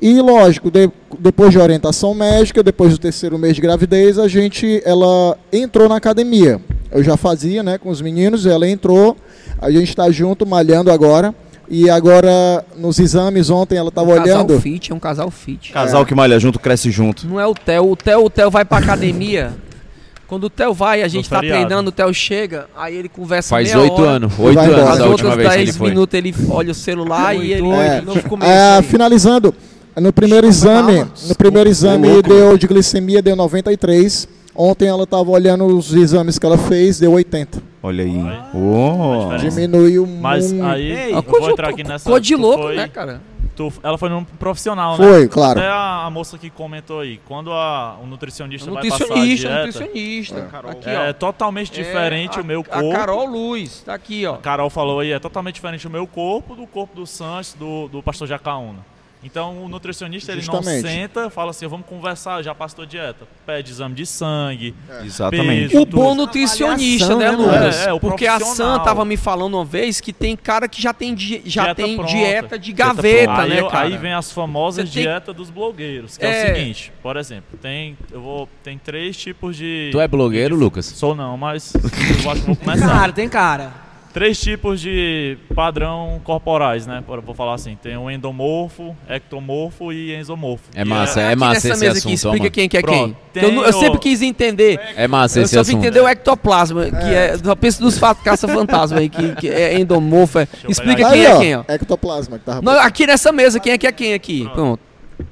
E 0.00 0.20
lógico, 0.20 0.70
de- 0.70 0.90
depois 1.18 1.50
de 1.50 1.58
orientação 1.58 2.14
médica, 2.14 2.62
depois 2.62 2.92
do 2.92 2.98
terceiro 2.98 3.36
mês 3.38 3.56
de 3.56 3.62
gravidez, 3.62 4.16
a 4.18 4.28
gente, 4.28 4.80
ela 4.84 5.36
entrou 5.52 5.88
na 5.88 5.96
academia. 5.96 6.60
Eu 6.92 7.02
já 7.02 7.16
fazia, 7.16 7.62
né, 7.64 7.78
com 7.78 7.88
os 7.88 8.00
meninos, 8.00 8.46
ela 8.46 8.68
entrou, 8.68 9.16
a 9.58 9.70
gente 9.72 9.88
está 9.88 10.08
junto, 10.10 10.46
malhando 10.46 10.92
agora. 10.92 11.34
E 11.68 11.90
agora, 11.90 12.64
nos 12.76 12.98
exames, 12.98 13.50
ontem 13.50 13.76
ela 13.76 13.88
estava 13.88 14.10
um 14.12 14.16
casal 14.16 14.24
olhando. 14.44 14.60
fit, 14.60 14.92
é 14.92 14.94
um 14.94 15.00
casal 15.00 15.30
fit. 15.30 15.72
Casal 15.72 16.06
que 16.06 16.14
malha 16.14 16.38
junto, 16.38 16.58
cresce 16.60 16.90
junto. 16.90 17.26
Não 17.26 17.40
é 17.40 17.46
o 17.46 17.54
Theo. 17.54 17.90
O 17.90 17.96
Theo, 17.96 18.24
o 18.24 18.30
Theo 18.30 18.50
vai 18.50 18.64
pra 18.64 18.78
academia. 18.78 19.52
Quando 20.28 20.44
o 20.44 20.50
Theo 20.50 20.74
vai, 20.74 21.02
a 21.02 21.08
gente 21.08 21.28
tá 21.28 21.38
feriado. 21.40 21.66
treinando, 21.66 21.88
o 21.90 21.92
Theo 21.92 22.12
chega, 22.12 22.66
aí 22.76 22.96
ele 22.96 23.08
conversa 23.08 23.48
Faz 23.50 23.72
oito 23.74 24.02
anos. 24.02 24.32
Oito 24.38 24.58
embora. 24.60 24.76
anos 24.76 24.90
As 24.90 24.98
da 24.98 25.06
última 25.06 25.30
outras 25.30 25.36
vez 25.36 25.48
que 25.50 25.56
ele 25.58 25.64
10 25.66 25.76
foi. 25.76 25.88
minutos 25.90 26.14
ele 26.18 26.34
olha 26.50 26.70
o 26.72 26.74
celular 26.74 27.36
e 27.36 27.52
ele... 27.52 27.68
É, 27.70 28.00
não 28.02 28.16
começa 28.22 28.52
É, 28.52 28.82
finalizando, 28.82 29.54
no 29.96 30.12
primeiro 30.12 30.46
exame, 30.46 31.06
no 31.28 31.34
primeiro 31.36 31.70
exame 31.70 32.22
deu 32.22 32.58
de 32.58 32.66
glicemia 32.66 33.22
deu 33.22 33.36
93. 33.36 34.28
Ontem 34.54 34.88
ela 34.88 35.04
estava 35.04 35.30
olhando 35.30 35.64
os 35.66 35.92
exames 35.94 36.38
que 36.40 36.46
ela 36.46 36.58
fez, 36.58 36.98
deu 36.98 37.12
80. 37.12 37.62
Olha 37.86 38.04
aí. 38.04 38.18
Vai. 38.22 38.42
Oh. 38.54 39.28
Diferença. 39.30 39.50
Diminuiu 39.60 40.06
Mas 40.06 40.52
muito. 40.52 40.66
aí, 40.66 40.92
Ei, 40.92 41.14
eu 41.14 41.22
vou 41.22 41.40
de- 41.40 41.50
entrar 41.50 41.68
aqui 41.70 41.84
nessa... 41.84 42.08
Cor 42.10 42.20
de 42.20 42.34
louco, 42.34 42.62
foi- 42.64 42.76
né, 42.76 42.88
cara? 42.88 43.20
tu- 43.54 43.72
ela 43.82 43.96
foi 43.96 44.08
num 44.10 44.22
profissional, 44.22 44.98
né? 44.98 45.06
Foi, 45.08 45.28
claro. 45.28 45.58
Até 45.60 45.68
a, 45.68 46.04
a 46.04 46.10
moça 46.10 46.36
que 46.36 46.50
comentou 46.50 47.00
aí, 47.00 47.18
quando 47.26 47.50
a, 47.52 47.96
o 48.02 48.06
nutricionista, 48.06 48.70
vai 48.70 48.82
Nutricionista, 48.84 49.48
passar 49.48 49.60
a 49.60 49.64
dieta, 49.64 49.78
nutricionista. 49.80 50.48
Aqui, 50.68 50.90
é 50.90 51.08
ó. 51.08 51.12
totalmente 51.14 51.72
diferente 51.72 52.38
É, 52.38 52.42
o 52.42 52.44
meu 52.44 52.60
a, 52.60 52.64
corpo. 52.64 52.90
A 52.90 52.94
Carol 52.94 53.24
Luz, 53.26 53.82
tá 53.86 53.94
aqui, 53.94 54.26
ó. 54.26 54.34
A 54.34 54.38
Carol 54.38 54.68
falou 54.68 55.00
aí, 55.00 55.12
é 55.12 55.18
totalmente 55.18 55.54
diferente 55.54 55.86
o 55.86 55.90
meu 55.90 56.06
corpo 56.06 56.54
do 56.54 56.66
corpo 56.66 56.94
do 56.96 57.06
Sanches, 57.06 57.54
do, 57.54 57.88
do 57.88 58.02
pastor 58.02 58.26
Jacaúna. 58.28 58.80
Então 59.26 59.64
o 59.64 59.68
nutricionista 59.68 60.30
ele 60.30 60.40
não 60.46 60.54
Justamente. 60.54 60.86
senta, 60.88 61.28
fala 61.28 61.50
assim, 61.50 61.66
vamos 61.66 61.84
conversar, 61.86 62.42
já 62.42 62.54
passou 62.54 62.84
a 62.84 62.86
dieta. 62.86 63.26
Pede 63.44 63.72
exame 63.72 63.94
de 63.94 64.06
sangue, 64.06 64.72
Exatamente. 65.04 65.70
peso, 65.72 65.82
O 65.82 65.84
bom 65.86 66.10
tudo. 66.10 66.14
nutricionista, 66.22 67.16
né, 67.16 67.30
né, 67.30 67.36
Lucas? 67.36 67.86
É, 67.86 67.88
é, 67.90 67.92
o 67.92 67.98
Porque 68.00 68.26
a 68.26 68.38
Sam 68.38 68.78
tava 68.80 69.04
me 69.04 69.16
falando 69.16 69.54
uma 69.54 69.64
vez 69.64 70.00
que 70.00 70.12
tem 70.12 70.36
cara 70.36 70.68
que 70.68 70.80
já 70.80 70.92
tem, 70.94 71.14
di- 71.14 71.42
já 71.44 71.64
Dieta 71.64 71.82
tem 71.82 71.96
pronta. 71.96 72.12
dieta 72.12 72.58
de 72.58 72.72
Dieta 72.72 72.84
gaveta, 72.94 73.24
pronta. 73.32 73.46
né, 73.48 73.56
aí, 73.60 73.68
cara? 73.68 73.86
Aí 73.88 73.96
vem 73.96 74.12
as 74.12 74.30
famosas 74.32 74.88
tem- 74.90 75.02
dietas 75.02 75.34
dos 75.34 75.50
blogueiros, 75.50 76.16
que 76.16 76.24
é. 76.24 76.28
É. 76.48 76.52
o 76.52 76.56
seguinte, 76.56 76.92
por 77.02 77.16
exemplo, 77.16 77.58
tem, 77.60 77.96
eu 78.12 78.20
vou, 78.20 78.48
tem 78.62 78.78
três 78.78 79.16
tipos 79.16 79.56
de... 79.56 79.88
Tu 79.90 80.00
é 80.00 80.06
blogueiro, 80.06 80.54
Lucas? 80.54 80.86
Sou 80.86 81.14
não, 81.16 81.36
mas 81.36 81.74
eu 81.74 82.30
acho 82.30 82.40
que 82.42 82.46
vou 82.46 82.56
começar. 82.56 82.86
Cara, 82.88 83.12
tem 83.12 83.28
cara. 83.28 83.85
Três 84.16 84.40
tipos 84.40 84.80
de 84.80 85.36
padrão 85.54 86.18
corporais, 86.24 86.86
né? 86.86 87.04
Vou 87.22 87.34
falar 87.34 87.52
assim, 87.52 87.76
tem 87.82 87.98
o 87.98 88.10
endomorfo, 88.10 88.96
ectomorfo 89.10 89.92
e 89.92 90.16
ensomorfo. 90.16 90.64
É 90.74 90.86
massa, 90.86 91.20
é 91.20 91.26
Aqui 91.26 91.36
massa 91.36 91.52
nessa 91.52 91.68
esse 91.68 91.80
mesa 91.84 91.98
aqui, 91.98 92.14
assunto, 92.14 92.14
explica 92.14 92.38
toma. 92.38 92.50
quem 92.50 92.66
que 92.66 92.76
é 92.78 92.80
Pronto. 92.80 93.16
quem. 93.34 93.42
Que 93.42 93.44
eu, 93.46 93.62
eu 93.62 93.72
sempre 93.74 93.98
quis 93.98 94.22
entender. 94.22 94.80
É 94.96 95.06
massa 95.06 95.38
Eu 95.38 95.42
esse 95.44 95.52
só 95.54 95.62
vim 95.62 95.72
assunto. 95.72 95.84
entender 95.84 96.00
o 96.00 96.08
ectoplasma, 96.08 96.84
que 96.86 97.14
é. 97.14 97.36
Só 97.36 97.54
penso 97.54 97.82
dos 97.82 97.98
fatos 97.98 98.24
caça-fantasma 98.24 99.00
aí, 99.00 99.10
que, 99.10 99.34
que 99.34 99.50
é 99.50 99.78
endomorfo. 99.78 100.38
é- 100.38 100.48
eu 100.64 100.70
Explica 100.70 100.96
quem 101.10 101.20
Aí, 101.20 101.26
é 101.26 101.34
ó, 101.34 101.38
quem, 101.38 101.56
ó. 101.56 101.64
Ectoplasma 101.68 102.38
que 102.38 102.44
tava 102.46 102.62
Não, 102.62 102.72
aqui 102.80 103.06
nessa 103.06 103.30
mesa, 103.32 103.60
quem 103.60 103.74
é 103.74 103.76
que 103.76 103.86
é 103.86 103.92
quem 103.92 104.14
aqui? 104.14 104.48
Pronto. 104.54 104.80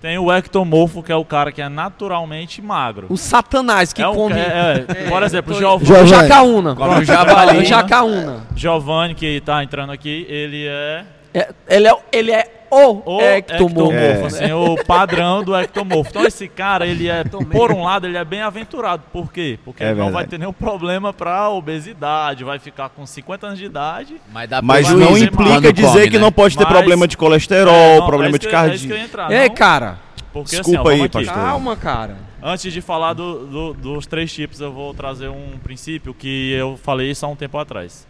Tem 0.00 0.18
o 0.18 0.32
ectomorfo, 0.32 1.02
que 1.02 1.12
é 1.12 1.16
o 1.16 1.24
cara 1.24 1.52
que 1.52 1.60
é 1.60 1.68
naturalmente 1.68 2.62
magro. 2.62 3.06
O 3.10 3.16
satanás 3.16 3.92
que 3.92 4.02
é 4.02 4.08
um, 4.08 4.14
come. 4.14 4.34
é, 4.38 4.84
é, 4.88 5.08
por 5.08 5.22
exemplo, 5.22 5.54
Giovanni. 5.54 6.06
Jacaúna. 6.06 6.72
O 6.74 7.04
javali. 7.04 7.58
O 7.58 7.64
Jacaúna. 7.64 8.46
Giovanni, 8.54 9.14
que 9.14 9.40
tá 9.40 9.62
entrando 9.62 9.92
aqui, 9.92 10.26
ele 10.28 10.66
é 10.66 11.04
É, 11.32 11.48
ele, 11.68 11.88
é, 11.88 11.96
ele 12.12 12.32
é 12.32 12.53
o, 12.70 13.16
o 13.16 13.20
ectomorfo. 13.20 13.92
ectomorfo, 13.92 14.26
assim, 14.26 14.52
o 14.52 14.84
padrão 14.84 15.42
do 15.44 15.56
ectomorfo. 15.56 16.10
Então 16.10 16.24
esse 16.26 16.48
cara, 16.48 16.86
ele 16.86 17.08
é, 17.08 17.24
por 17.24 17.72
um 17.72 17.84
lado, 17.84 18.06
ele 18.06 18.16
é 18.16 18.24
bem 18.24 18.42
aventurado. 18.42 19.02
Por 19.12 19.32
quê? 19.32 19.58
Porque 19.64 19.82
É 19.84 19.90
ele 19.90 20.00
não 20.00 20.10
vai 20.10 20.26
ter 20.26 20.38
nenhum 20.38 20.52
problema 20.52 21.12
pra 21.12 21.48
obesidade, 21.50 22.44
vai 22.44 22.58
ficar 22.58 22.88
com 22.88 23.06
50 23.06 23.46
anos 23.46 23.58
de 23.58 23.64
idade. 23.66 24.16
Mas, 24.32 24.48
dá 24.48 24.60
Mas 24.62 24.88
não 24.90 25.16
implica 25.16 25.72
dizer 25.72 25.88
come, 25.88 26.10
que 26.10 26.16
né? 26.18 26.22
não 26.24 26.32
pode 26.32 26.56
ter 26.56 26.64
Mas- 26.64 26.72
problema 26.72 27.06
de 27.08 27.16
colesterol, 27.16 27.74
É, 27.74 27.98
não, 27.98 28.06
problema 28.06 28.36
é 28.36 28.38
de 28.38 28.46
isso 28.74 28.86
que- 28.88 28.92
é 28.94 29.42
Ei, 29.42 29.48
não? 29.48 29.54
cara. 29.54 29.98
Porque, 30.32 30.56
Desculpa 30.56 30.90
assim, 30.90 31.00
ó, 31.00 31.02
aí, 31.04 31.08
pastor. 31.08 31.34
Calma, 31.34 31.76
cara. 31.76 32.16
Antes 32.42 32.72
de 32.72 32.80
falar 32.80 33.12
do- 33.12 33.46
do- 33.46 33.72
dos 33.74 34.04
três 34.06 34.32
tipos, 34.32 34.60
eu 34.60 34.72
vou 34.72 34.92
trazer 34.92 35.28
um 35.28 35.52
princípio 35.62 36.12
que 36.12 36.52
eu 36.52 36.76
falei 36.82 37.10
isso 37.10 37.24
há 37.24 37.28
um 37.28 37.36
tempo 37.36 37.56
atrás. 37.56 38.04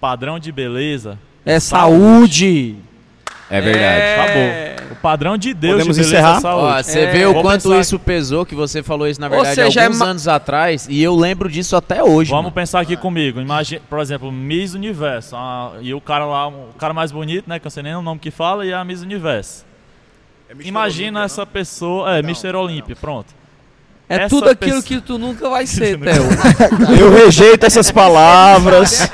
Padrão 0.00 0.38
de 0.38 0.50
beleza. 0.50 1.18
É 1.44 1.60
saúde. 1.60 2.76
É 3.50 3.60
verdade. 3.60 4.20
Acabou. 4.20 4.88
O 4.92 4.96
padrão 4.96 5.38
de 5.38 5.54
Deus 5.54 5.74
Podemos 5.74 5.96
de 5.96 6.02
encerrar? 6.02 6.40
é. 6.42 6.46
Ó, 6.46 6.82
você 6.82 7.00
É, 7.00 7.06
vê 7.12 7.26
o 7.26 7.32
vou 7.34 7.42
quanto 7.42 7.62
pensar- 7.68 7.80
isso 7.80 7.98
pesou, 7.98 8.44
que 8.44 8.54
você 8.54 8.82
falou 8.82 9.06
isso, 9.06 9.20
na 9.20 9.28
verdade, 9.28 9.54
seja, 9.54 9.80
é 9.80 9.84
alguns 9.84 9.98
ma- 9.98 10.06
anos 10.06 10.26
atrás, 10.28 10.86
e 10.90 11.02
eu 11.02 11.14
lembro 11.14 11.48
disso 11.50 11.76
até 11.76 12.02
hoje. 12.02 12.30
Vamos 12.30 12.44
mano. 12.46 12.54
pensar 12.54 12.80
aqui 12.80 12.96
comigo. 12.96 13.40
Imagina, 13.40 13.80
por 13.88 14.00
exemplo, 14.00 14.30
Miss 14.32 14.74
Universo. 14.74 15.36
ah, 15.36 15.72
e 15.80 15.94
o 15.94 16.00
cara 16.00 16.24
lá, 16.26 16.48
o 16.48 16.74
cara 16.78 16.92
mais 16.92 17.12
bonito, 17.12 17.48
né? 17.48 17.58
Que 17.58 17.66
eu 17.66 17.70
sei 17.70 17.82
nem 17.82 17.94
o 17.94 18.02
nome 18.02 18.18
que 18.20 18.30
fala, 18.30 18.66
e 18.66 18.70
é 18.70 18.74
a 18.74 18.84
Miss 18.84 19.02
Universo. 19.02 19.64
Imagina 20.60 21.24
essa 21.24 21.44
pessoa. 21.46 22.16
É, 22.16 22.18
Mr. 22.20 22.54
Olímpia, 22.56 22.96
pronto. 22.96 23.34
É 24.08 24.16
Essa 24.20 24.28
tudo 24.30 24.48
aquilo 24.48 24.82
pessoa- 24.82 25.00
que 25.00 25.00
tu 25.06 25.18
nunca 25.18 25.50
vai 25.50 25.66
ser, 25.68 25.98
Theo. 26.00 26.24
Eu 26.98 27.12
rejeito 27.12 27.66
essas 27.66 27.90
palavras. 27.90 29.10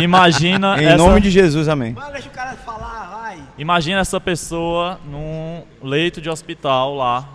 imagina 0.00 0.80
Em 0.82 0.86
essa, 0.86 0.96
nome 0.96 1.20
de 1.20 1.30
Jesus, 1.30 1.68
amém. 1.68 1.92
Mano, 1.92 2.12
deixa 2.12 2.28
o 2.28 2.32
cara 2.32 2.54
falar. 2.64 3.11
Imagina 3.58 4.00
essa 4.00 4.20
pessoa 4.20 4.98
num 5.04 5.62
leito 5.82 6.20
de 6.20 6.28
hospital 6.30 6.94
lá, 6.96 7.28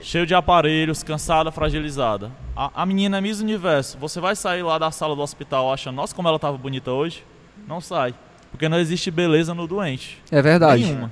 cheio 0.00 0.26
de 0.26 0.34
aparelhos, 0.34 1.02
cansada, 1.02 1.50
fragilizada. 1.52 2.30
A, 2.56 2.82
a 2.82 2.86
menina 2.86 3.18
é 3.18 3.20
Miss 3.20 3.40
Universo. 3.40 3.96
Você 3.98 4.20
vai 4.20 4.34
sair 4.36 4.62
lá 4.62 4.78
da 4.78 4.90
sala 4.90 5.14
do 5.14 5.22
hospital 5.22 5.72
achando, 5.72 5.96
nossa, 5.96 6.14
como 6.14 6.28
ela 6.28 6.38
tava 6.38 6.58
bonita 6.58 6.90
hoje? 6.90 7.24
Não 7.66 7.80
sai. 7.80 8.14
Porque 8.50 8.68
não 8.68 8.78
existe 8.78 9.10
beleza 9.10 9.54
no 9.54 9.66
doente. 9.66 10.18
É 10.30 10.42
verdade. 10.42 10.84
Nenhuma. 10.84 11.10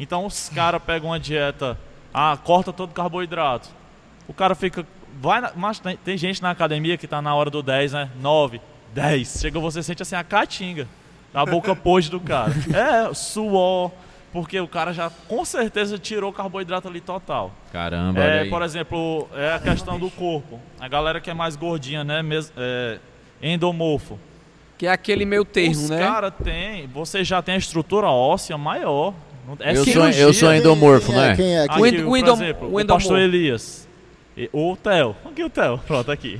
Então 0.00 0.24
os 0.24 0.48
caras 0.48 0.80
pegam 0.82 1.10
uma 1.10 1.18
dieta, 1.20 1.78
ah, 2.14 2.38
corta 2.42 2.72
todo 2.72 2.92
carboidrato. 2.94 3.68
O 4.26 4.32
cara 4.32 4.54
fica. 4.54 4.86
Vai 5.20 5.40
na- 5.40 5.52
mas 5.56 5.80
tem, 5.80 5.96
tem 5.96 6.16
gente 6.16 6.40
na 6.40 6.50
academia 6.50 6.96
que 6.96 7.06
tá 7.06 7.20
na 7.20 7.34
hora 7.34 7.50
do 7.50 7.62
10, 7.62 7.92
né? 7.92 8.08
9, 8.20 8.60
10. 8.94 9.38
Chega 9.40 9.58
você 9.58 9.82
sente 9.82 10.00
assim 10.02 10.14
a 10.14 10.22
caatinga. 10.22 10.86
A 11.32 11.44
boca 11.46 11.74
podre 11.76 12.08
do 12.10 12.20
cara. 12.20 12.52
É, 12.74 13.12
suor. 13.14 13.90
Porque 14.32 14.60
o 14.60 14.68
cara 14.68 14.92
já 14.92 15.10
com 15.26 15.42
certeza 15.44 15.98
tirou 15.98 16.30
o 16.30 16.32
carboidrato 16.32 16.86
ali 16.86 17.00
total. 17.00 17.50
Caramba, 17.72 18.20
É, 18.22 18.44
por 18.44 18.60
exemplo, 18.62 19.26
é 19.34 19.54
a 19.54 19.58
questão 19.58 19.98
do 19.98 20.10
corpo. 20.10 20.60
A 20.78 20.86
galera 20.86 21.18
que 21.20 21.30
é 21.30 21.34
mais 21.34 21.56
gordinha, 21.56 22.04
né? 22.04 22.22
mes- 22.22 22.52
é, 22.56 22.98
endomorfo. 23.42 24.18
Que 24.76 24.86
é 24.86 24.90
aquele 24.92 25.24
meio 25.24 25.44
termo, 25.44 25.72
Os 25.72 25.90
né? 25.90 25.98
caras 25.98 26.32
têm. 26.44 26.86
Você 26.88 27.24
já 27.24 27.40
tem 27.42 27.54
a 27.54 27.58
estrutura 27.58 28.06
óssea 28.08 28.56
maior. 28.58 29.14
É 29.60 29.72
eu, 29.76 29.84
sou, 29.86 30.08
eu 30.10 30.32
sou 30.34 30.54
endomorfo, 30.54 31.10
não 31.10 31.24
é? 31.24 31.34
Quem 31.34 31.56
é? 31.56 31.64
Aqui, 31.64 31.74
Quem 31.90 32.04
O 32.04 32.08
por 32.10 32.16
exemplo, 32.18 32.68
o 32.68 32.74
o, 32.74 32.80
endomorfo. 32.80 33.08
pastor 33.08 33.18
Elias. 33.18 33.88
E- 34.36 34.50
O 34.52 34.76
Theo. 34.76 35.16
Aqui 35.24 35.42
o 35.42 35.48
Theo. 35.50 35.78
Pronto, 35.78 36.12
aqui. 36.12 36.38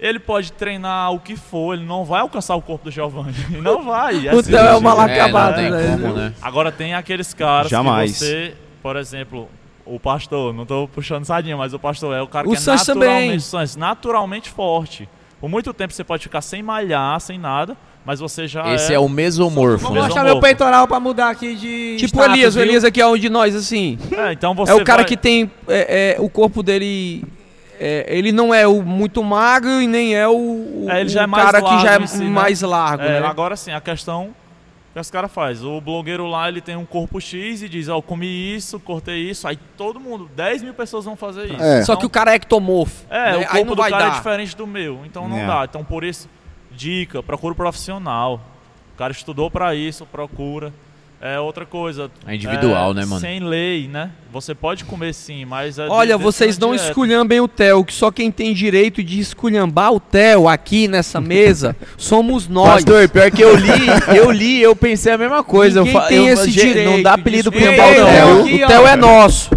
Ele 0.00 0.18
pode 0.18 0.50
treinar 0.52 1.12
o 1.12 1.20
que 1.20 1.36
for, 1.36 1.74
ele 1.74 1.84
não 1.84 2.04
vai 2.06 2.22
alcançar 2.22 2.54
o 2.56 2.62
corpo 2.62 2.84
do 2.86 2.90
Giovanni. 2.90 3.34
Não 3.60 3.84
vai. 3.84 4.26
é 4.26 4.34
O 4.34 4.42
Theo 4.42 4.56
é 4.56 4.74
o 4.74 4.80
mal 4.80 4.98
É, 5.06 5.20
acabado, 5.20 5.56
tem 5.56 5.70
né? 5.70 5.98
como, 6.00 6.14
né? 6.14 6.32
Agora 6.40 6.72
tem 6.72 6.94
aqueles 6.94 7.34
caras 7.34 7.68
Jamais. 7.70 8.12
que 8.12 8.18
você, 8.18 8.54
por 8.82 8.96
exemplo, 8.96 9.46
o 9.84 10.00
pastor, 10.00 10.54
não 10.54 10.64
tô 10.64 10.88
puxando 10.88 11.26
sardinha, 11.26 11.54
mas 11.56 11.74
o 11.74 11.78
pastor 11.78 12.14
é 12.16 12.22
o 12.22 12.26
cara 12.26 12.48
O 12.48 12.52
que 12.52 12.56
é 12.56 12.60
naturalmente, 12.74 13.42
Sanches, 13.42 13.76
naturalmente 13.76 14.48
forte. 14.48 15.06
Por 15.38 15.50
muito 15.50 15.72
tempo 15.74 15.92
você 15.92 16.02
pode 16.04 16.22
ficar 16.22 16.40
sem 16.40 16.62
malhar, 16.62 17.20
sem 17.20 17.38
nada, 17.38 17.76
mas 18.04 18.20
você 18.20 18.46
já 18.48 18.72
Esse 18.74 18.92
é, 18.92 18.96
é 18.96 18.98
o 18.98 19.08
mesomorfo, 19.08 19.84
Vou 19.86 19.94
né? 19.94 20.00
mostrar 20.02 20.22
Mesomorfo. 20.22 20.34
meu 20.34 20.40
peitoral 20.40 20.88
pra 20.88 20.98
mudar 21.00 21.28
aqui 21.30 21.54
de. 21.54 21.96
Tipo 21.98 22.18
o 22.18 22.22
status, 22.22 22.32
Elias, 22.34 22.54
o 22.54 22.58
viu? 22.58 22.68
Elias 22.68 22.84
aqui 22.84 23.00
é 23.02 23.06
um 23.06 23.18
de 23.18 23.28
nós, 23.28 23.54
assim. 23.54 23.98
É, 24.12 24.32
então 24.32 24.54
você 24.54 24.72
é 24.72 24.74
o 24.74 24.82
cara 24.84 24.98
vai- 25.02 25.06
que 25.08 25.16
tem. 25.16 25.50
é, 25.68 26.14
é, 26.16 26.20
o 26.20 26.28
corpo 26.30 26.62
dele. 26.62 27.22
É, 27.80 28.04
ele 28.08 28.30
não 28.30 28.52
é 28.52 28.66
o 28.66 28.82
muito 28.82 29.24
magro 29.24 29.80
e 29.80 29.86
nem 29.86 30.14
é 30.14 30.28
o, 30.28 30.32
o- 30.32 30.86
É, 30.90 31.00
ele 31.00 31.08
já 31.08 31.20
o 31.20 31.24
é 31.24 31.26
mais 31.26 31.44
cara 31.50 31.62
que 31.62 31.78
já 31.82 31.94
é 31.94 32.06
si, 32.06 32.18
né? 32.24 32.28
mais 32.30 32.60
largo, 32.60 33.02
É, 33.02 33.20
né? 33.20 33.26
Agora 33.26 33.56
sim, 33.56 33.72
a 33.72 33.80
questão 33.80 34.34
que 34.92 35.00
os 35.00 35.10
caras 35.10 35.32
fazem. 35.32 35.66
O 35.66 35.80
blogueiro 35.80 36.26
lá, 36.26 36.48
ele 36.48 36.60
tem 36.60 36.76
um 36.76 36.84
corpo 36.84 37.20
X 37.20 37.62
e 37.62 37.68
diz, 37.68 37.88
ó, 37.88 37.96
eu 37.96 38.02
comi 38.02 38.54
isso, 38.56 38.78
cortei 38.80 39.30
isso, 39.30 39.48
aí 39.48 39.56
todo 39.76 39.98
mundo, 40.00 40.28
10 40.36 40.62
mil 40.62 40.74
pessoas 40.74 41.04
vão 41.04 41.16
fazer 41.16 41.46
isso. 41.46 41.62
É. 41.62 41.82
Só 41.84 41.96
que 41.96 42.04
o 42.04 42.10
cara 42.10 42.32
é 42.32 42.34
ectomorfo. 42.34 43.06
É, 43.08 43.32
né? 43.32 43.36
o 43.36 43.40
Aí 43.40 43.46
corpo 43.46 43.64
não 43.66 43.74
do 43.76 43.82
vai 43.82 43.90
cara 43.90 44.04
é 44.04 44.08
dar. 44.10 44.16
diferente 44.16 44.54
do 44.56 44.66
meu, 44.66 45.00
então 45.06 45.26
não 45.28 45.38
É. 45.38 45.46
dá. 45.46 45.64
Então 45.64 45.82
por 45.84 46.04
isso, 46.04 46.28
dica, 46.72 47.22
procura 47.22 47.52
um 47.52 47.56
profissional. 47.56 48.40
O 48.94 48.98
cara 48.98 49.12
estudou 49.12 49.50
pra 49.50 49.74
isso, 49.74 50.04
procura. 50.04 50.72
É 51.22 51.38
outra 51.38 51.66
coisa. 51.66 52.10
É 52.26 52.34
individual, 52.34 52.92
é, 52.92 52.94
né, 52.94 53.04
mano? 53.04 53.20
Sem 53.20 53.40
lei, 53.40 53.86
né? 53.88 54.10
Você 54.32 54.54
pode 54.54 54.84
comer 54.84 55.12
sim, 55.12 55.44
mas 55.44 55.78
é 55.78 55.86
Olha, 55.86 56.14
dentro 56.16 56.22
vocês 56.22 56.56
não 56.56 56.70
dieta. 56.70 56.86
esculhambem 56.88 57.40
o 57.40 57.46
Theo, 57.48 57.84
que 57.84 57.92
só 57.92 58.10
quem 58.10 58.30
tem 58.30 58.54
direito 58.54 59.02
de 59.04 59.20
esculhambar 59.20 59.92
o 59.92 60.00
Theo 60.00 60.48
aqui 60.48 60.88
nessa 60.88 61.20
mesa 61.22 61.76
somos 61.98 62.48
nós. 62.48 62.82
Pastor, 62.84 63.06
pior 63.10 63.30
que 63.30 63.42
eu 63.42 63.54
li, 63.54 63.70
eu 64.16 64.30
li, 64.30 64.62
eu 64.62 64.74
pensei 64.74 65.12
a 65.12 65.18
mesma 65.18 65.44
coisa. 65.44 65.80
Ninguém 65.80 65.94
eu, 65.94 66.00
fa- 66.00 66.08
tem 66.08 66.26
eu, 66.26 66.32
esse 66.32 66.50
gente, 66.50 66.66
direito 66.68 66.90
Não 66.90 67.02
dá 67.02 67.14
de 67.16 67.20
apelido 67.20 67.52
pro 67.52 67.60
esculhambar 67.60 67.94
Theo, 67.94 68.02
o 68.02 68.06
não. 68.06 68.12
Theo. 68.14 68.40
Aqui, 68.44 68.62
O 68.62 68.64
ó. 68.64 68.66
Theo 68.68 68.86
é 68.86 68.96
nosso. 68.96 69.50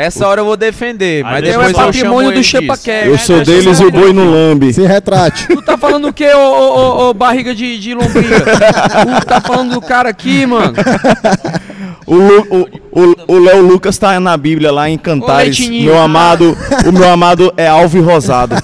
Essa 0.00 0.28
hora 0.28 0.42
eu 0.42 0.44
vou 0.44 0.56
defender, 0.56 1.24
mas 1.24 1.42
depois 1.42 1.66
é 1.66 1.70
eu 1.72 1.74
patrimônio 1.74 2.30
chamo 2.30 2.40
do. 2.40 2.44
Chepaqué. 2.44 3.08
Eu 3.08 3.18
sou 3.18 3.42
deles 3.44 3.80
e 3.80 3.84
o 3.84 3.90
boi 3.90 4.12
no 4.12 4.30
lambe. 4.30 4.72
Se 4.72 4.86
retrate. 4.86 5.48
Tu 5.48 5.60
tá 5.60 5.76
falando 5.76 6.06
o 6.06 6.12
quê, 6.12 6.32
ô, 6.34 6.38
ô, 6.38 6.76
ô, 6.78 7.08
ô, 7.08 7.14
barriga 7.14 7.52
de, 7.52 7.76
de 7.80 7.94
lombriga? 7.94 8.44
tu 9.20 9.26
tá 9.26 9.40
falando 9.40 9.74
do 9.74 9.80
cara 9.80 10.08
aqui, 10.08 10.46
mano. 10.46 10.74
O, 12.06 12.14
Lu- 12.14 12.46
o, 12.92 13.00
o, 13.02 13.34
o 13.34 13.38
Léo 13.40 13.60
Lucas 13.66 13.98
tá 13.98 14.20
na 14.20 14.36
Bíblia 14.36 14.70
lá 14.70 14.88
em 14.88 14.96
Cantares. 14.96 15.68
Meu 15.68 15.98
amado, 16.00 16.56
o 16.86 16.92
meu 16.92 17.10
amado 17.10 17.52
é 17.56 17.66
alvo 17.66 17.98
e 17.98 18.00
rosado. 18.00 18.54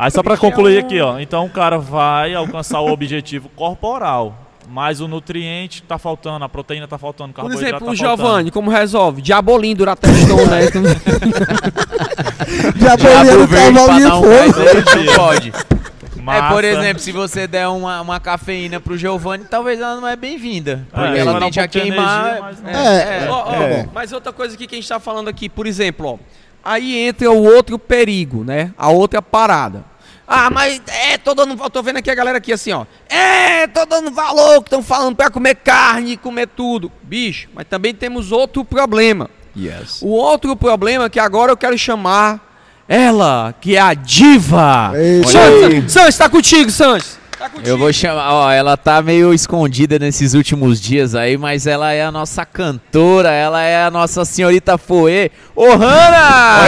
Aí 0.00 0.10
só 0.10 0.22
pra 0.22 0.38
concluir 0.38 0.78
aqui, 0.78 1.00
ó. 1.02 1.18
Então 1.20 1.44
o 1.44 1.50
cara 1.50 1.78
vai 1.78 2.34
alcançar 2.34 2.80
o 2.80 2.90
objetivo 2.90 3.50
corporal. 3.54 4.38
Mas 4.74 5.00
o 5.00 5.06
nutriente 5.06 5.84
tá 5.84 5.98
faltando, 5.98 6.44
a 6.44 6.48
proteína 6.48 6.88
tá 6.88 6.98
faltando, 6.98 7.30
o 7.30 7.34
Por 7.42 7.52
exemplo, 7.52 7.86
tá 7.86 7.92
o. 7.92 7.94
Giovanni, 7.94 8.50
como 8.50 8.72
resolve? 8.72 9.22
Diabolim 9.22 9.72
durateston, 9.72 10.46
né? 10.46 10.62
Já 12.74 12.96
Diabo 12.96 13.04
boleiro 13.04 13.46
verde 13.46 13.72
pra 13.72 13.86
cavalinho 13.86 14.20
nele, 14.20 15.06
não 15.06 15.14
pode. 15.14 15.52
É, 15.54 16.20
Massa. 16.20 16.52
por 16.54 16.64
exemplo, 16.64 16.98
se 17.00 17.12
você 17.12 17.46
der 17.46 17.68
uma, 17.68 18.00
uma 18.00 18.18
cafeína 18.18 18.80
pro 18.80 18.98
Giovanni, 18.98 19.44
talvez 19.44 19.78
ela 19.78 20.00
não 20.00 20.08
é 20.08 20.16
bem-vinda. 20.16 20.84
É, 20.92 20.96
Porque 20.96 21.08
vai 21.10 21.18
ela 21.20 21.38
tende 21.38 21.60
a 21.60 21.68
queimar. 21.68 22.20
energia, 22.26 22.42
mas 22.42 22.60
não- 22.60 22.70
É, 22.70 23.28
Ó, 23.30 23.44
ó, 23.46 23.54
É. 23.54 23.88
Mas 23.94 24.10
outra 24.10 24.32
coisa 24.32 24.56
aqui 24.56 24.66
que 24.66 24.74
a 24.74 24.78
gente 24.78 24.88
tá 24.88 24.98
falando 24.98 25.28
aqui, 25.28 25.48
por 25.48 25.68
exemplo, 25.68 26.14
ó. 26.14 26.18
Aí 26.64 26.98
entra 26.98 27.30
o 27.30 27.44
outro 27.44 27.78
perigo, 27.78 28.42
né? 28.42 28.72
A 28.76 28.88
outra 28.88 29.22
parada. 29.22 29.84
Ah, 30.26 30.50
mas 30.50 30.80
é, 30.86 31.18
tô 31.18 31.34
dando. 31.34 31.62
Eu 31.62 31.70
tô 31.70 31.82
vendo 31.82 31.98
aqui 31.98 32.10
a 32.10 32.14
galera 32.14 32.38
aqui 32.38 32.52
assim, 32.52 32.72
ó. 32.72 32.86
É, 33.08 33.66
tô 33.66 33.84
dando 33.84 34.10
valor 34.10 34.62
que 34.62 34.68
estão 34.68 34.82
falando 34.82 35.14
pra 35.14 35.30
comer 35.30 35.56
carne, 35.56 36.16
comer 36.16 36.48
tudo. 36.48 36.90
Bicho, 37.02 37.48
mas 37.54 37.66
também 37.68 37.94
temos 37.94 38.32
outro 38.32 38.64
problema. 38.64 39.28
Yes. 39.56 40.00
O 40.02 40.08
outro 40.08 40.56
problema 40.56 41.04
é 41.04 41.08
que 41.08 41.20
agora 41.20 41.52
eu 41.52 41.56
quero 41.56 41.76
chamar 41.78 42.54
ela, 42.88 43.54
que 43.60 43.76
é 43.76 43.80
a 43.80 43.94
diva. 43.94 44.92
Santos, 45.30 45.92
Santos, 45.92 46.16
tá 46.16 46.28
contigo, 46.28 46.70
Santos. 46.70 47.18
Tá. 47.38 47.50
Eu 47.64 47.76
vou 47.78 47.92
chamar, 47.92 48.32
ó, 48.32 48.50
ela 48.50 48.76
tá 48.76 49.02
meio 49.02 49.32
escondida 49.34 49.98
nesses 49.98 50.34
últimos 50.34 50.80
dias 50.80 51.14
aí, 51.14 51.36
mas 51.36 51.66
ela 51.66 51.92
é 51.92 52.02
a 52.04 52.12
nossa 52.12 52.44
cantora, 52.44 53.30
ela 53.30 53.62
é 53.62 53.84
a 53.84 53.90
nossa 53.90 54.24
senhorita 54.24 54.78
Foê. 54.78 55.30
Ô, 55.54 55.70
Hanna! 55.74 56.60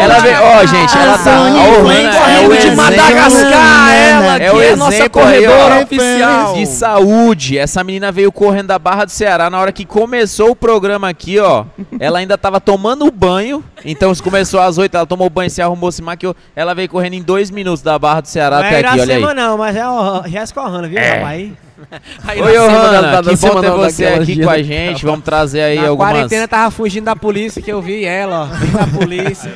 Ela 0.00 0.18
veio, 0.20 0.36
ó, 0.42 0.66
gente, 0.66 0.96
ela 0.96 1.18
tá, 1.18 1.40
ó, 1.40 1.80
o 1.82 1.86
Hanna 1.86 2.30
é 2.30 2.46
o 2.46 2.56
de 2.56 2.70
Madagascar, 2.76 3.92
ela 3.94 4.36
É 4.36 4.50
que 4.50 4.56
o 4.56 4.62
é 4.62 4.76
nossa 4.76 4.94
exemplo 4.96 5.22
aí, 5.22 5.44
corredora 5.44 5.82
oficial. 5.84 6.54
de 6.54 6.66
saúde. 6.66 7.58
Essa 7.58 7.82
menina 7.84 8.10
veio 8.12 8.30
correndo 8.32 8.68
da 8.68 8.78
Barra 8.78 9.04
do 9.04 9.10
Ceará. 9.10 9.48
Na 9.50 9.60
hora 9.60 9.72
que 9.72 9.84
começou 9.84 10.50
o 10.50 10.56
programa 10.56 11.08
aqui, 11.08 11.38
ó, 11.38 11.64
ela 11.98 12.18
ainda 12.18 12.36
tava 12.36 12.60
tomando 12.60 13.10
banho. 13.10 13.62
Então, 13.84 14.14
se 14.14 14.22
começou 14.22 14.60
às 14.60 14.78
8, 14.78 14.96
ela 14.96 15.06
tomou 15.06 15.28
banho, 15.28 15.50
se 15.50 15.60
arrumou, 15.60 15.92
se 15.92 16.02
maquiou. 16.02 16.34
Ela 16.56 16.74
veio 16.74 16.88
correndo 16.88 17.14
em 17.14 17.22
dois 17.22 17.50
minutos 17.50 17.82
da 17.82 17.98
Barra 18.04 18.20
do 18.20 18.28
Ceará 18.28 18.58
Não 18.58 18.64
é 18.64 18.68
até 18.68 18.78
aqui, 18.80 18.86
olha 19.00 19.14
aí. 19.14 19.20
Iracema 19.22 19.34
não, 19.34 19.56
mas 19.56 19.74
é 19.76 19.88
o 19.88 20.28
Jéssica 20.28 20.60
Ohana, 20.60 20.86
viu, 20.86 20.98
rapaz? 21.00 21.52
Aí 22.26 22.40
Oi, 22.40 22.52
da 22.52 23.22
que 23.22 23.36
bom 23.36 23.60
ter 23.60 23.70
você 23.70 24.06
aqui 24.06 24.42
com 24.42 24.50
a 24.50 24.62
gente. 24.62 25.04
Vamos 25.04 25.24
trazer 25.24 25.60
aí 25.62 25.76
Na 25.80 25.88
algumas... 25.88 26.12
quarentena 26.12 26.46
tava 26.46 26.70
fugindo 26.70 27.04
da 27.04 27.16
polícia, 27.16 27.60
que 27.60 27.70
eu 27.70 27.82
vi 27.82 28.04
ela, 28.04 28.48
ó, 28.48 28.78
da 28.78 28.86
polícia. 28.86 29.50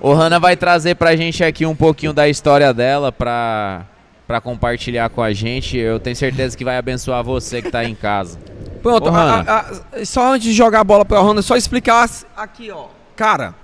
O 0.00 0.12
Hanna 0.12 0.38
vai 0.38 0.56
trazer 0.56 0.94
pra 0.94 1.16
gente 1.16 1.42
aqui 1.42 1.66
um 1.66 1.74
pouquinho 1.74 2.12
da 2.12 2.28
história 2.28 2.72
dela 2.72 3.10
pra, 3.10 3.82
pra 4.26 4.40
compartilhar 4.40 5.08
com 5.10 5.22
a 5.22 5.32
gente. 5.32 5.76
Eu 5.76 5.98
tenho 5.98 6.14
certeza 6.14 6.56
que 6.56 6.64
vai 6.64 6.76
abençoar 6.78 7.24
você 7.24 7.60
que 7.60 7.70
tá 7.70 7.80
aí 7.80 7.90
em 7.90 7.94
casa. 7.94 8.38
Pronto, 8.82 9.10
Ô, 9.10 9.14
a- 9.14 9.40
a- 9.40 9.60
a- 10.00 10.04
só 10.04 10.32
antes 10.32 10.46
de 10.48 10.52
jogar 10.54 10.80
a 10.80 10.84
bola 10.84 11.04
pra 11.04 11.20
Honda, 11.20 11.42
só 11.42 11.56
explicar 11.56 12.08
aqui, 12.36 12.70
ó. 12.70 12.86
Cara, 13.16 13.54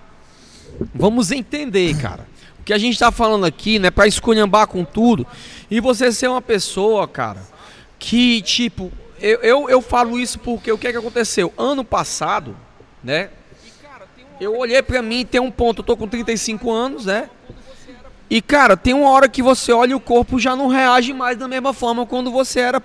vamos 0.94 1.30
entender, 1.30 1.94
cara. 1.96 2.26
Que 2.70 2.74
a 2.74 2.78
gente 2.78 2.96
tá 2.96 3.10
falando 3.10 3.44
aqui, 3.44 3.80
né, 3.80 3.90
pra 3.90 4.06
esculhambar 4.06 4.68
com 4.68 4.84
tudo. 4.84 5.26
E 5.68 5.80
você 5.80 6.12
ser 6.12 6.28
uma 6.28 6.40
pessoa, 6.40 7.08
cara, 7.08 7.40
que, 7.98 8.40
tipo, 8.42 8.92
eu, 9.20 9.40
eu, 9.40 9.68
eu 9.68 9.82
falo 9.82 10.16
isso 10.16 10.38
porque 10.38 10.70
o 10.70 10.78
que 10.78 10.86
é 10.86 10.92
que 10.92 10.96
aconteceu? 10.96 11.52
Ano 11.58 11.82
passado, 11.82 12.56
né? 13.02 13.30
Eu 14.40 14.56
olhei 14.56 14.80
pra 14.82 15.02
mim, 15.02 15.26
tem 15.26 15.40
um 15.40 15.50
ponto, 15.50 15.80
eu 15.80 15.84
tô 15.84 15.96
com 15.96 16.06
35 16.06 16.70
anos, 16.70 17.06
né? 17.06 17.28
E, 18.30 18.40
cara, 18.40 18.76
tem 18.76 18.94
uma 18.94 19.10
hora 19.10 19.28
que 19.28 19.42
você 19.42 19.72
olha 19.72 19.90
e 19.90 19.94
o 19.96 20.00
corpo 20.00 20.38
já 20.38 20.54
não 20.54 20.68
reage 20.68 21.12
mais 21.12 21.36
da 21.36 21.48
mesma 21.48 21.74
forma 21.74 22.06
quando 22.06 22.30
você 22.30 22.60
era 22.60 22.80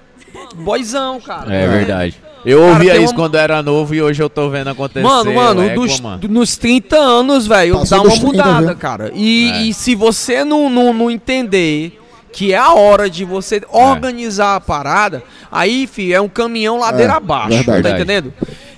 boizão, 0.55 1.21
cara. 1.21 1.53
É 1.53 1.67
verdade. 1.67 2.19
Eu 2.45 2.59
Cara, 2.59 2.73
ouvia 2.73 2.95
isso 2.97 3.13
uma- 3.13 3.13
quando 3.15 3.35
era 3.35 3.63
novo 3.63 3.95
e 3.95 4.01
hoje 4.01 4.21
eu 4.21 4.29
tô 4.29 4.49
vendo 4.49 4.69
acontecer. 4.69 5.01
Mano, 5.01 5.33
mano, 5.33 5.63
é, 5.63 5.73
dos- 5.73 5.99
nos 6.29 6.55
30 6.57 6.95
anos, 6.97 7.47
velho, 7.47 7.83
dá 7.89 8.01
uma 8.01 8.09
30, 8.11 8.25
mudada, 8.25 8.67
viu? 8.67 8.75
cara. 8.75 9.11
E, 9.15 9.49
É. 9.51 9.61
e 9.63 9.73
se 9.73 9.95
você 9.95 10.43
não, 10.45 10.69
não, 10.69 10.93
não 10.93 11.09
entender 11.09 11.99
que 12.31 12.53
é 12.53 12.57
a 12.57 12.73
hora 12.73 13.09
de 13.09 13.23
você 13.25 13.61
organizar 13.71 14.55
a 14.57 14.59
parada, 14.61 15.23
aí, 15.51 15.87
filho, 15.87 16.13
é 16.15 16.21
um 16.21 16.27
caminhão 16.29 16.77
ladeira 16.79 17.13
É, 17.13 17.15
abaixo, 17.15 17.49
verdade. 17.57 17.81
tá 17.83 17.89
entendendo? 17.91 18.33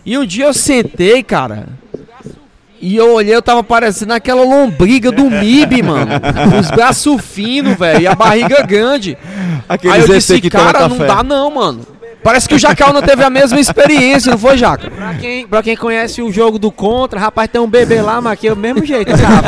E 0.06 0.18
um 0.18 0.26
dia 0.26 0.46
eu 0.46 0.54
sentei, 0.54 1.22
cara, 1.24 1.68
E 2.80 2.96
eu 2.96 3.12
olhei, 3.16 3.34
eu 3.34 3.42
tava 3.42 3.64
parecendo 3.64 4.14
aquela 4.14 4.44
lombriga 4.44 5.12
do 5.12 5.24
MIB, 5.32 5.82
mano. 5.82 6.12
Os 6.62 6.70
braços 6.70 7.20
finos, 7.26 7.76
velho, 7.76 8.02
e 8.02 8.08
a 8.08 8.14
barriga 8.14 8.62
grande. 8.62 9.18
Aqueles 9.68 9.96
Aí 9.96 10.02
eu 10.04 10.08
disse, 10.08 10.40
cara, 10.48 10.88
não 10.88 10.96
café. 10.96 11.08
dá 11.08 11.24
não, 11.24 11.50
mano. 11.50 11.82
Parece 12.28 12.50
que 12.50 12.56
o 12.56 12.60
Jacaúna 12.60 13.02
teve 13.02 13.24
a 13.24 13.30
mesma 13.30 13.58
experiência, 13.58 14.32
não 14.34 14.38
foi, 14.38 14.58
Jaca? 14.58 14.92
Pra 14.92 15.14
quem, 15.14 15.48
pra 15.48 15.64
quem 15.64 15.78
conhece 15.78 16.22
o 16.22 16.30
jogo 16.30 16.60
do 16.60 16.70
Contra, 16.70 17.18
rapaz, 17.18 17.50
tem 17.50 17.62
um 17.62 17.70
bebê 17.70 18.02
lá, 18.02 18.20
mas 18.20 18.34
aqui 18.34 18.50
é 18.50 18.52
o 18.52 18.56
mesmo 18.58 18.86
jeito, 18.86 19.12
sabe? 19.16 19.48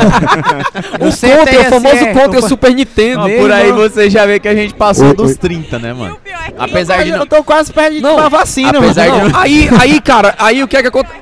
O 0.98 1.10
Contra, 1.10 1.60
o 1.60 1.64
famoso 1.64 1.96
é, 1.96 2.14
Contra 2.14 2.38
eu- 2.38 2.48
Super 2.48 2.74
Nintendo. 2.74 3.24
Meu 3.24 3.38
por 3.42 3.52
aí 3.52 3.70
você 3.70 4.08
já 4.08 4.24
vê 4.24 4.40
que 4.40 4.48
a 4.48 4.54
gente 4.54 4.72
passou 4.72 5.08
Oi, 5.08 5.14
dos 5.14 5.32
oi. 5.32 5.36
30, 5.36 5.78
né, 5.78 5.92
mano? 5.92 6.14
O 6.14 6.16
pior 6.20 6.40
é 6.42 6.52
que 6.52 6.54
Apesar 6.58 7.04
de 7.04 7.10
Eu 7.10 7.18
não... 7.18 7.26
tô 7.26 7.44
quase 7.44 7.70
perto 7.70 7.92
de 7.96 8.00
Não, 8.00 8.16
tomar 8.16 8.28
vacina, 8.30 8.72
mano. 8.72 8.84
apesar 8.86 9.10
de 9.10 9.30
Não, 9.30 9.38
aí, 9.38 9.68
aí, 9.78 10.00
cara, 10.00 10.34
aí 10.38 10.62
o 10.62 10.66
que 10.68 10.78
é 10.78 10.80
que 10.80 10.88
acontece? 10.88 11.14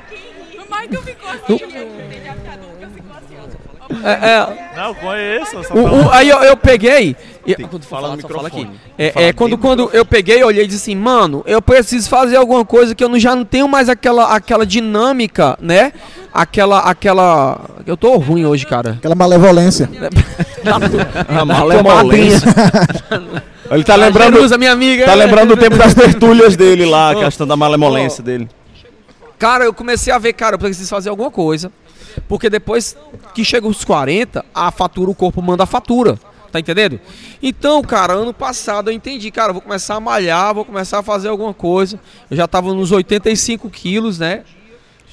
o 0.57 0.61
Michael 0.61 1.03
ficou 1.03 1.29
assim, 1.29 1.59
É, 4.03 4.11
é, 4.11 4.71
Não, 4.77 4.93
conheço. 4.93 5.63
Só 5.63 5.73
O- 5.73 6.05
o- 6.05 6.11
aí 6.11 6.29
eu, 6.29 6.37
eu 6.39 6.55
peguei. 6.57 7.15
e- 7.45 7.55
quando 7.55 7.83
Fala 7.83 8.15
no 8.15 8.21
fala 8.21 8.43
microfone. 8.43 8.79
É, 8.97 9.27
é, 9.27 9.33
quando, 9.33 9.57
quando 9.57 9.89
eu 9.93 10.05
peguei, 10.05 10.41
eu 10.41 10.47
olhei 10.47 10.63
e 10.63 10.67
disse 10.67 10.91
assim, 10.91 10.95
mano, 10.99 11.43
eu 11.45 11.61
preciso 11.61 12.09
fazer 12.09 12.35
alguma 12.37 12.63
coisa 12.65 12.93
que 12.95 13.03
eu 13.03 13.09
não, 13.09 13.19
já 13.19 13.35
não 13.35 13.43
tenho 13.45 13.67
mais 13.67 13.89
aquela, 13.89 14.33
aquela 14.35 14.65
dinâmica, 14.65 15.57
né? 15.61 15.91
Aquela, 16.33 16.79
aquela. 16.79 17.59
Eu 17.85 17.97
tô 17.97 18.15
ruim 18.17 18.45
hoje, 18.45 18.65
cara. 18.65 18.91
Aquela 18.91 19.15
malevolência. 19.15 19.89
A 21.29 21.45
malemolência. 21.45 22.47
Ele 23.71 23.83
tá 23.83 23.95
lembrando, 23.95 24.33
Jerusa, 24.35 24.57
minha 24.57 24.71
amiga. 24.71 25.05
tá 25.05 25.13
lembrando 25.13 25.55
do 25.55 25.57
tempo 25.57 25.77
das 25.77 25.93
tertúlias 25.93 26.55
dele 26.55 26.85
lá, 26.85 27.11
a 27.11 27.15
questão 27.15 27.45
da 27.45 27.55
malemolência 27.55 28.23
dele. 28.23 28.49
Cara, 29.37 29.63
eu 29.63 29.73
comecei 29.73 30.11
a 30.11 30.17
ver, 30.17 30.33
cara, 30.33 30.55
eu 30.55 30.59
preciso 30.59 30.89
fazer 30.89 31.09
alguma 31.09 31.31
coisa. 31.31 31.71
Porque 32.27 32.49
depois 32.49 32.95
que 33.33 33.43
chega 33.43 33.67
os 33.67 33.83
40, 33.83 34.43
a 34.53 34.71
fatura, 34.71 35.11
o 35.11 35.15
corpo 35.15 35.41
manda 35.41 35.63
a 35.63 35.67
fatura. 35.67 36.19
Tá 36.51 36.59
entendendo? 36.59 36.99
Então, 37.43 37.81
cara, 37.83 38.13
ano 38.13 38.33
passado 38.33 38.89
eu 38.89 38.93
entendi, 38.93 39.29
cara, 39.29 39.49
eu 39.49 39.53
vou 39.53 39.61
começar 39.61 39.95
a 39.95 39.99
malhar, 39.99 40.53
vou 40.53 40.65
começar 40.65 40.99
a 40.99 41.03
fazer 41.03 41.27
alguma 41.27 41.53
coisa. 41.53 41.99
Eu 42.29 42.35
já 42.35 42.47
tava 42.47 42.73
nos 42.73 42.91
85 42.91 43.69
quilos, 43.69 44.17
né? 44.17 44.43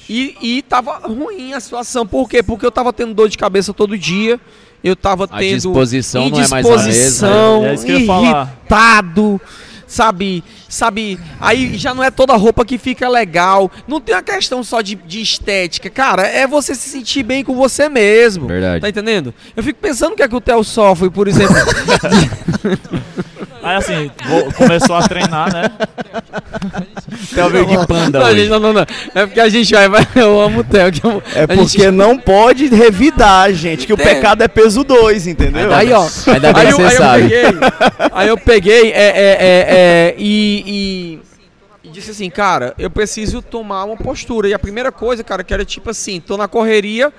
E, 0.09 0.35
e 0.41 0.61
tava 0.63 0.97
ruim 0.97 1.53
a 1.53 1.59
situação. 1.59 2.07
Por 2.07 2.27
quê? 2.29 2.41
Porque 2.41 2.65
eu 2.65 2.71
tava 2.71 2.91
tendo 2.91 3.13
dor 3.13 3.29
de 3.29 3.37
cabeça 3.37 3.73
todo 3.73 3.97
dia. 3.97 4.39
Eu 4.83 4.95
tava 4.95 5.25
A 5.25 5.37
tendo. 5.37 5.55
disposição 5.55 6.29
não 6.29 6.39
é 6.39 6.47
mais 6.47 6.65
a 6.65 6.69
mesma, 6.69 6.89
indisposição, 6.89 7.61
né? 7.61 7.69
É 7.69 7.73
isso 7.73 7.85
que 7.85 7.91
eu 7.91 7.99
ia 7.99 8.05
falar. 8.05 8.47
irritado, 8.47 9.41
sabe? 9.87 10.43
Sabe? 10.69 11.17
Aí 11.39 11.77
já 11.77 11.93
não 11.93 12.03
é 12.03 12.11
toda 12.11 12.33
roupa 12.35 12.65
que 12.65 12.77
fica 12.77 13.07
legal. 13.07 13.71
Não 13.87 14.01
tem 14.01 14.13
uma 14.15 14.21
questão 14.21 14.63
só 14.63 14.81
de, 14.81 14.95
de 14.95 15.21
estética. 15.21 15.89
Cara, 15.89 16.23
é 16.27 16.45
você 16.45 16.75
se 16.75 16.89
sentir 16.89 17.23
bem 17.23 17.43
com 17.43 17.55
você 17.55 17.87
mesmo. 17.87 18.47
Verdade. 18.47 18.81
Tá 18.81 18.89
entendendo? 18.89 19.33
Eu 19.55 19.63
fico 19.63 19.79
pensando 19.81 20.13
o 20.13 20.15
que 20.15 20.23
é 20.23 20.27
que 20.27 20.35
o 20.35 20.41
Theo 20.41 20.63
sofre, 20.63 21.09
por 21.09 21.27
exemplo. 21.27 21.55
Aí 23.63 23.75
assim, 23.75 24.11
vou- 24.25 24.51
começou 24.53 24.95
a 24.95 25.01
treinar, 25.07 25.51
né? 25.53 25.63
Theo 27.33 27.49
veio 27.49 27.65
de 27.65 27.87
panda 27.87 28.19
não, 28.19 28.27
hoje. 28.27 28.39
gente, 28.39 28.49
não, 28.49 28.59
não, 28.59 28.73
não. 28.73 28.81
É 29.15 29.25
porque 29.25 29.39
a 29.41 29.49
gente 29.49 29.73
vai. 29.73 29.89
vai- 29.89 30.07
Eu 30.15 30.39
amo 30.39 30.59
o 30.61 30.63
Theo. 30.63 30.91
eu- 31.03 31.23
É 31.35 31.45
porque 31.47 31.65
gente- 31.65 31.91
não 31.91 32.17
pode 32.17 32.67
revidar, 32.67 33.51
gente, 33.53 33.85
que 33.85 33.91
o 33.93 33.97
Tem. 33.97 34.05
pecado 34.05 34.41
é 34.41 34.47
peso 34.47 34.83
2, 34.83 35.27
entendeu? 35.27 35.73
Aí, 35.73 35.91
ó. 35.91 36.07
Ainda 36.27 36.53
bem 36.53 36.61
aí, 36.61 36.67
que 36.67 36.73
eu, 36.73 36.77
você 36.77 36.83
aí 36.85 36.93
eu 36.93 36.97
sabe. 36.97 37.23
peguei. 37.29 37.59
Aí 38.13 38.27
eu 38.29 38.37
peguei 38.37 38.91
é, 38.91 38.95
é, 38.95 39.11
é, 39.17 39.65
é, 39.69 40.15
e, 40.17 40.56
e, 40.65 41.19
e 41.83 41.89
disse 41.89 42.11
assim, 42.11 42.29
cara, 42.29 42.73
eu 42.77 42.89
preciso 42.89 43.41
tomar 43.41 43.83
uma 43.85 43.97
postura. 43.97 44.47
E 44.47 44.53
a 44.53 44.59
primeira 44.59 44.91
coisa, 44.91 45.23
cara, 45.23 45.43
que 45.43 45.53
era 45.53 45.63
tipo 45.65 45.89
assim, 45.89 46.19
tô 46.19 46.37
na 46.37 46.47
correria, 46.47 47.13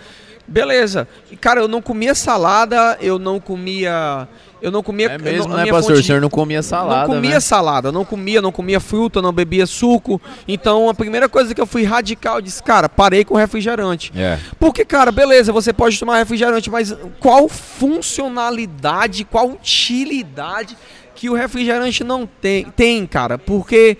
beleza. 0.46 1.06
E, 1.30 1.36
cara, 1.36 1.60
eu 1.60 1.68
não 1.68 1.82
comia 1.82 2.14
salada, 2.14 2.96
eu 3.00 3.18
não 3.18 3.38
comia. 3.40 4.26
Eu 4.60 4.72
não 4.72 4.82
comia. 4.82 5.06
É 5.12 5.18
mesmo, 5.18 5.48
não, 5.50 5.56
né, 5.56 5.66
pastor? 5.66 5.82
fonte 5.82 5.92
O 5.92 6.00
de- 6.00 6.06
senhor 6.08 6.20
não 6.20 6.28
comia 6.28 6.60
salada, 6.64 7.06
não 7.06 7.14
comia 7.14 7.34
né? 7.34 7.40
salada, 7.40 7.92
não 7.92 8.04
comia, 8.04 8.42
não 8.42 8.50
comia 8.50 8.80
fruta, 8.80 9.22
não 9.22 9.32
bebia 9.32 9.66
suco. 9.66 10.20
Então 10.48 10.88
a 10.88 10.94
primeira 10.94 11.28
coisa 11.28 11.54
que 11.54 11.60
eu 11.60 11.66
fui 11.66 11.84
radical, 11.84 12.36
eu 12.36 12.42
disse, 12.42 12.60
cara, 12.60 12.88
parei 12.88 13.24
com 13.24 13.36
refrigerante. 13.36 14.10
É. 14.16 14.36
Porque, 14.58 14.84
cara, 14.84 15.12
beleza, 15.12 15.52
você 15.52 15.72
pode 15.72 15.96
tomar 15.96 16.18
refrigerante, 16.18 16.68
mas 16.70 16.92
qual 17.20 17.48
funcionalidade, 17.48 19.24
qual 19.24 19.48
utilidade 19.50 20.76
que 21.18 21.28
o 21.28 21.34
refrigerante 21.34 22.04
não 22.04 22.28
tem, 22.40 22.64
tem 22.76 23.04
cara? 23.04 23.36
Porque 23.36 23.98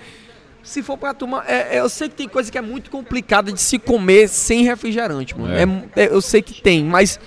se 0.62 0.84
for 0.84 0.96
pra 0.96 1.12
tomar. 1.12 1.44
é- 1.48 1.76
é, 1.76 1.80
eu 1.80 1.88
sei 1.88 2.08
que 2.08 2.14
tem 2.14 2.28
coisa 2.28 2.50
que 2.50 2.56
é 2.56 2.60
muito 2.60 2.92
complicada 2.92 3.50
de 3.50 3.60
se 3.60 3.76
comer 3.76 4.28
sem 4.28 4.62
refrigerante, 4.62 5.36
mano. 5.36 5.52
É. 5.52 5.64
É, 5.96 6.04
é, 6.04 6.14
eu 6.14 6.22
sei 6.22 6.40
que 6.40 6.62
tem, 6.62 6.84
mas 6.84 7.18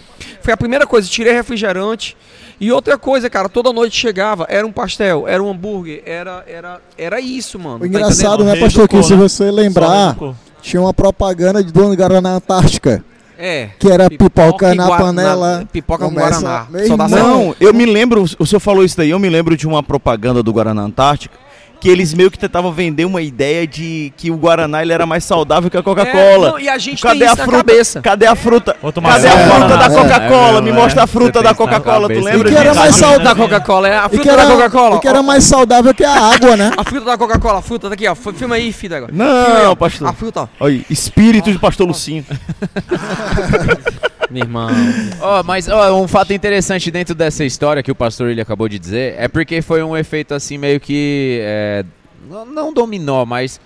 foi 0.41 0.53
a 0.53 0.57
primeira 0.57 0.87
coisa, 0.87 1.09
tirei 1.09 1.33
refrigerante. 1.33 2.15
E 2.57 2.71
outra 2.71 2.97
coisa, 2.97 3.29
cara, 3.29 3.49
toda 3.49 3.73
noite 3.73 3.97
chegava, 3.97 4.45
era 4.47 4.65
um 4.65 4.71
pastel, 4.71 5.27
era 5.27 5.43
um 5.43 5.49
hambúrguer, 5.49 6.03
era, 6.05 6.45
era, 6.47 6.81
era 6.97 7.19
isso, 7.19 7.59
mano. 7.59 7.77
O 7.77 7.79
tá 7.81 7.87
engraçado, 7.87 8.43
entendendo? 8.43 8.55
né, 8.55 8.61
pastor, 8.61 8.87
que 8.87 9.03
se 9.03 9.13
né? 9.13 9.17
você 9.17 9.51
lembrar, 9.51 10.15
tinha 10.61 10.79
uma 10.79 10.93
propaganda 10.93 11.61
de 11.61 11.73
Dono 11.73 11.93
Guaraná 11.97 12.35
Antártica, 12.35 13.03
É. 13.43 13.69
que 13.79 13.89
era 13.89 14.07
pipoca, 14.07 14.71
e 14.71 14.75
na 14.77 14.87
panela. 14.87 15.67
Pipoca 15.71 16.05
com 16.05 16.13
Guaraná. 16.13 16.67
Não, 17.09 17.55
eu 17.59 17.73
me 17.73 17.87
lembro, 17.87 18.23
o 18.37 18.45
senhor 18.45 18.59
falou 18.59 18.85
isso 18.85 18.95
daí, 18.95 19.09
eu 19.09 19.17
me 19.17 19.29
lembro 19.29 19.57
de 19.57 19.67
uma 19.67 19.81
propaganda 19.81 20.43
do 20.43 20.53
Guaraná 20.53 20.83
Antártica, 20.83 21.35
que 21.81 21.89
eles 21.89 22.13
meio 22.13 22.29
que 22.29 22.37
tentavam 22.37 22.71
vender 22.71 23.03
uma 23.05 23.21
ideia 23.23 23.65
de 23.65 24.13
que 24.15 24.29
o 24.29 24.37
Guaraná 24.37 24.83
ele 24.83 24.93
era 24.93 25.05
mais 25.05 25.23
saudável 25.23 25.69
que 25.69 25.75
a 25.75 25.79
É, 25.79 25.83
Coca-Cola. 25.83 26.51
não, 26.51 26.59
e 26.59 26.69
a 26.69 26.77
gente 26.77 27.01
Cadê 27.01 27.19
tem 27.19 27.27
a 27.27 27.35
fruta? 27.35 27.51
cabeça. 27.57 28.01
Cadê 28.01 28.25
a 28.27 28.35
fruta? 28.35 28.75
Cadê 28.79 29.27
a 29.27 29.31
essa 29.33 29.49
fruta 29.49 29.77
da 29.77 29.85
É, 29.85 29.89
Coca-Cola? 29.89 30.57
é 30.59 30.61
Me 30.61 30.71
mostra 30.71 31.01
é. 31.01 31.03
a 31.03 31.07
fruta 31.07 31.41
da 31.41 31.53
Coca-Cola, 31.55 32.07
tu 32.07 32.19
lembra 32.19 32.47
E 32.49 32.51
que 32.53 32.57
era 32.57 32.69
disso? 32.69 32.79
mais 32.79 32.93
A 32.93 32.97
fruta 32.97 33.07
saudável. 33.15 33.47
da 33.47 33.55
Coca-Cola 33.55 33.87
é 33.89 33.97
a 33.97 34.07
fruta 34.09 34.23
que, 34.23 34.29
era, 34.29 34.45
da 34.45 34.51
Coca-Cola. 34.53 34.99
que 34.99 35.07
era 35.07 35.23
mais 35.23 35.43
saudável 35.43 35.93
que 35.93 36.03
a 36.03 36.11
água, 36.33 36.55
né? 36.55 36.71
A 36.77 36.83
fruta 36.83 37.05
da 37.05 37.17
Coca-Cola, 37.17 37.59
a 37.59 37.61
fruta 37.63 37.89
daqui, 37.89 38.07
ó. 38.07 38.11
F- 38.13 38.33
Filma 38.33 38.55
aí, 38.55 38.71
filho 38.71 38.95
agora. 38.95 39.11
Não, 39.13 39.25
aí, 39.57 39.65
ó. 39.65 39.75
pastor. 39.75 40.07
A 40.07 40.13
fruta, 40.13 40.47
ó. 40.59 40.65
Aí, 40.67 40.85
espírito 40.89 41.51
de 41.51 41.57
pastor 41.57 41.87
Lucinho. 41.87 42.23
Meu 44.31 44.43
irmão. 44.43 44.69
Ó, 45.19 45.43
mas 45.43 45.67
ó, 45.67 46.01
um 46.01 46.07
fato 46.07 46.31
interessante 46.33 46.89
dentro 46.89 47.13
dessa 47.13 47.43
história 47.43 47.83
que 47.83 47.91
o 47.91 47.95
pastor 47.95 48.29
ele 48.29 48.39
acabou 48.39 48.69
de 48.69 48.79
dizer 48.79 49.15
é 49.17 49.27
porque 49.27 49.61
foi 49.61 49.83
um 49.83 49.95
efeito 49.95 50.33
assim 50.33 50.57
meio 50.57 50.79
que 50.79 51.39
é, 51.43 51.85
não, 52.29 52.45
não 52.45 52.73
dominó, 52.73 53.25
mas 53.25 53.59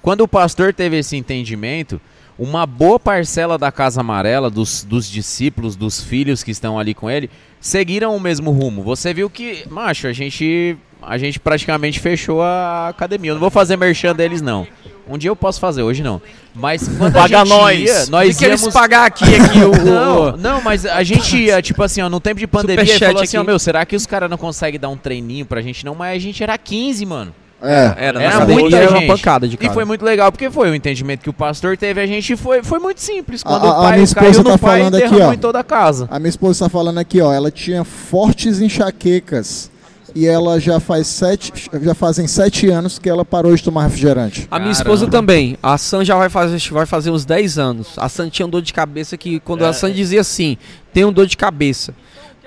quando 0.00 0.20
o 0.20 0.28
pastor 0.28 0.72
teve 0.72 0.98
esse 0.98 1.16
entendimento, 1.16 2.00
uma 2.38 2.66
boa 2.66 2.98
parcela 3.00 3.58
da 3.58 3.72
Casa 3.72 4.00
Amarela, 4.00 4.50
dos, 4.50 4.84
dos 4.84 5.08
discípulos, 5.08 5.76
dos 5.76 6.00
filhos 6.00 6.42
que 6.42 6.50
estão 6.50 6.78
ali 6.78 6.94
com 6.94 7.10
ele, 7.10 7.30
seguiram 7.60 8.14
o 8.14 8.20
mesmo 8.20 8.50
rumo. 8.50 8.82
Você 8.82 9.12
viu 9.12 9.28
que, 9.30 9.66
macho, 9.68 10.06
a 10.06 10.12
gente 10.12 10.76
a 11.06 11.18
gente 11.18 11.38
praticamente 11.38 12.00
fechou 12.00 12.42
a 12.42 12.88
academia. 12.88 13.30
Eu 13.30 13.34
não 13.34 13.40
vou 13.40 13.50
fazer 13.50 13.76
merchan 13.76 14.14
deles 14.14 14.40
não. 14.40 14.66
Um 15.08 15.18
dia 15.18 15.28
eu 15.30 15.36
posso 15.36 15.60
fazer, 15.60 15.82
hoje 15.82 16.02
não. 16.02 16.20
Mas 16.54 16.88
quando 16.96 17.12
Paga 17.12 17.42
a 17.42 17.44
gente 17.44 17.48
nós. 17.54 17.80
ia, 17.80 18.06
nós 18.06 18.34
E 18.34 18.38
que 18.38 18.44
eles 18.44 18.66
pagar 18.68 19.04
aqui, 19.06 19.24
aqui 19.24 19.58
o... 19.64 19.84
não, 19.84 20.36
não, 20.36 20.62
mas 20.62 20.86
a 20.86 21.02
gente 21.02 21.36
ia, 21.36 21.60
tipo 21.60 21.82
assim, 21.82 22.00
ó, 22.00 22.08
no 22.08 22.20
tempo 22.20 22.40
de 22.40 22.46
pandemia, 22.46 22.84
Superchat 22.84 23.06
falou 23.08 23.22
assim, 23.22 23.36
ó, 23.36 23.40
aqui. 23.40 23.46
meu, 23.50 23.58
será 23.58 23.84
que 23.84 23.94
os 23.94 24.06
caras 24.06 24.30
não 24.30 24.38
conseguem 24.38 24.80
dar 24.80 24.88
um 24.88 24.96
treininho 24.96 25.44
pra 25.44 25.60
gente 25.60 25.84
não? 25.84 25.94
Mas 25.94 26.16
a 26.16 26.18
gente 26.20 26.42
era 26.42 26.56
15, 26.56 27.04
mano. 27.04 27.34
É. 27.62 27.94
Era, 27.96 28.22
Era 28.22 28.38
na 28.40 28.44
muita 28.46 28.60
muita 28.60 28.76
era 28.76 28.90
uma 28.90 28.98
gente. 29.00 29.06
pancada 29.08 29.48
de 29.48 29.56
cara. 29.56 29.70
E 29.70 29.74
foi 29.74 29.84
muito 29.86 30.04
legal, 30.04 30.30
porque 30.30 30.50
foi 30.50 30.70
o 30.70 30.74
entendimento 30.74 31.22
que 31.22 31.30
o 31.30 31.32
pastor 31.32 31.76
teve, 31.78 31.98
a 32.00 32.06
gente 32.06 32.36
foi, 32.36 32.62
foi 32.62 32.78
muito 32.78 33.00
simples. 33.00 33.42
Quando 33.42 33.64
A- 33.64 33.68
o 33.68 33.72
a 33.72 33.74
pai 33.82 33.96
minha 33.98 34.14
caiu 34.14 34.30
esposa 34.30 34.38
no 34.42 34.50
tá 34.50 34.58
pai, 34.58 34.78
falando 34.78 34.94
aqui, 34.96 35.02
derramou 35.04 35.28
ó. 35.28 35.32
em 35.32 35.38
toda 35.38 35.58
a 35.60 35.64
casa. 35.64 36.06
A 36.10 36.18
minha 36.18 36.28
esposa 36.28 36.52
está 36.52 36.68
falando 36.68 36.98
aqui, 36.98 37.20
ó, 37.22 37.32
ela 37.32 37.50
tinha 37.50 37.82
fortes 37.84 38.60
enxaquecas 38.60 39.70
e 40.14 40.26
ela 40.26 40.60
já 40.60 40.78
faz 40.78 41.06
sete, 41.06 41.52
já 41.82 41.94
fazem 41.94 42.26
sete 42.26 42.68
anos 42.68 42.98
que 42.98 43.08
ela 43.08 43.24
parou 43.24 43.54
de 43.54 43.62
tomar 43.62 43.84
refrigerante. 43.84 44.46
A 44.50 44.58
minha 44.58 44.72
Caramba. 44.72 44.90
esposa 44.90 45.06
também. 45.08 45.58
A 45.62 45.76
Sam 45.76 46.04
já 46.04 46.16
vai 46.16 46.28
fazer, 46.28 46.58
vai 46.70 46.86
fazer 46.86 47.10
uns 47.10 47.24
10 47.24 47.58
anos. 47.58 47.88
A 47.96 48.08
Sam 48.08 48.30
tinha 48.30 48.46
um 48.46 48.48
dor 48.48 48.62
de 48.62 48.72
cabeça 48.72 49.16
que 49.16 49.40
quando 49.40 49.64
a 49.64 49.72
Sam 49.72 49.90
dizia 49.90 50.20
assim, 50.20 50.56
tem 50.92 51.04
um 51.04 51.12
dor 51.12 51.26
de 51.26 51.36
cabeça. 51.36 51.94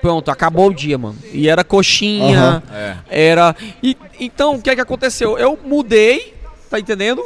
Pronto, 0.00 0.30
acabou 0.30 0.68
o 0.68 0.74
dia, 0.74 0.96
mano. 0.96 1.16
E 1.32 1.48
era 1.48 1.64
coxinha. 1.64 2.62
É. 2.72 2.96
era. 3.30 3.54
E, 3.82 3.96
então, 4.20 4.54
o 4.54 4.62
que 4.62 4.70
é 4.70 4.74
que 4.74 4.80
aconteceu? 4.80 5.36
Eu 5.36 5.58
mudei, 5.64 6.34
tá 6.70 6.78
entendendo? 6.78 7.22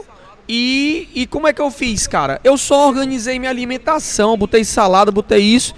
E, 0.49 1.09
e 1.15 1.27
como 1.27 1.47
é 1.47 1.53
que 1.53 1.61
eu 1.61 1.71
fiz, 1.71 2.07
cara? 2.07 2.41
Eu 2.43 2.59
só 2.59 2.89
organizei 2.89 3.39
minha 3.39 3.51
alimentação, 3.51 4.37
botei 4.37 4.65
salada, 4.65 5.11
botei 5.11 5.41
isso. 5.41 5.75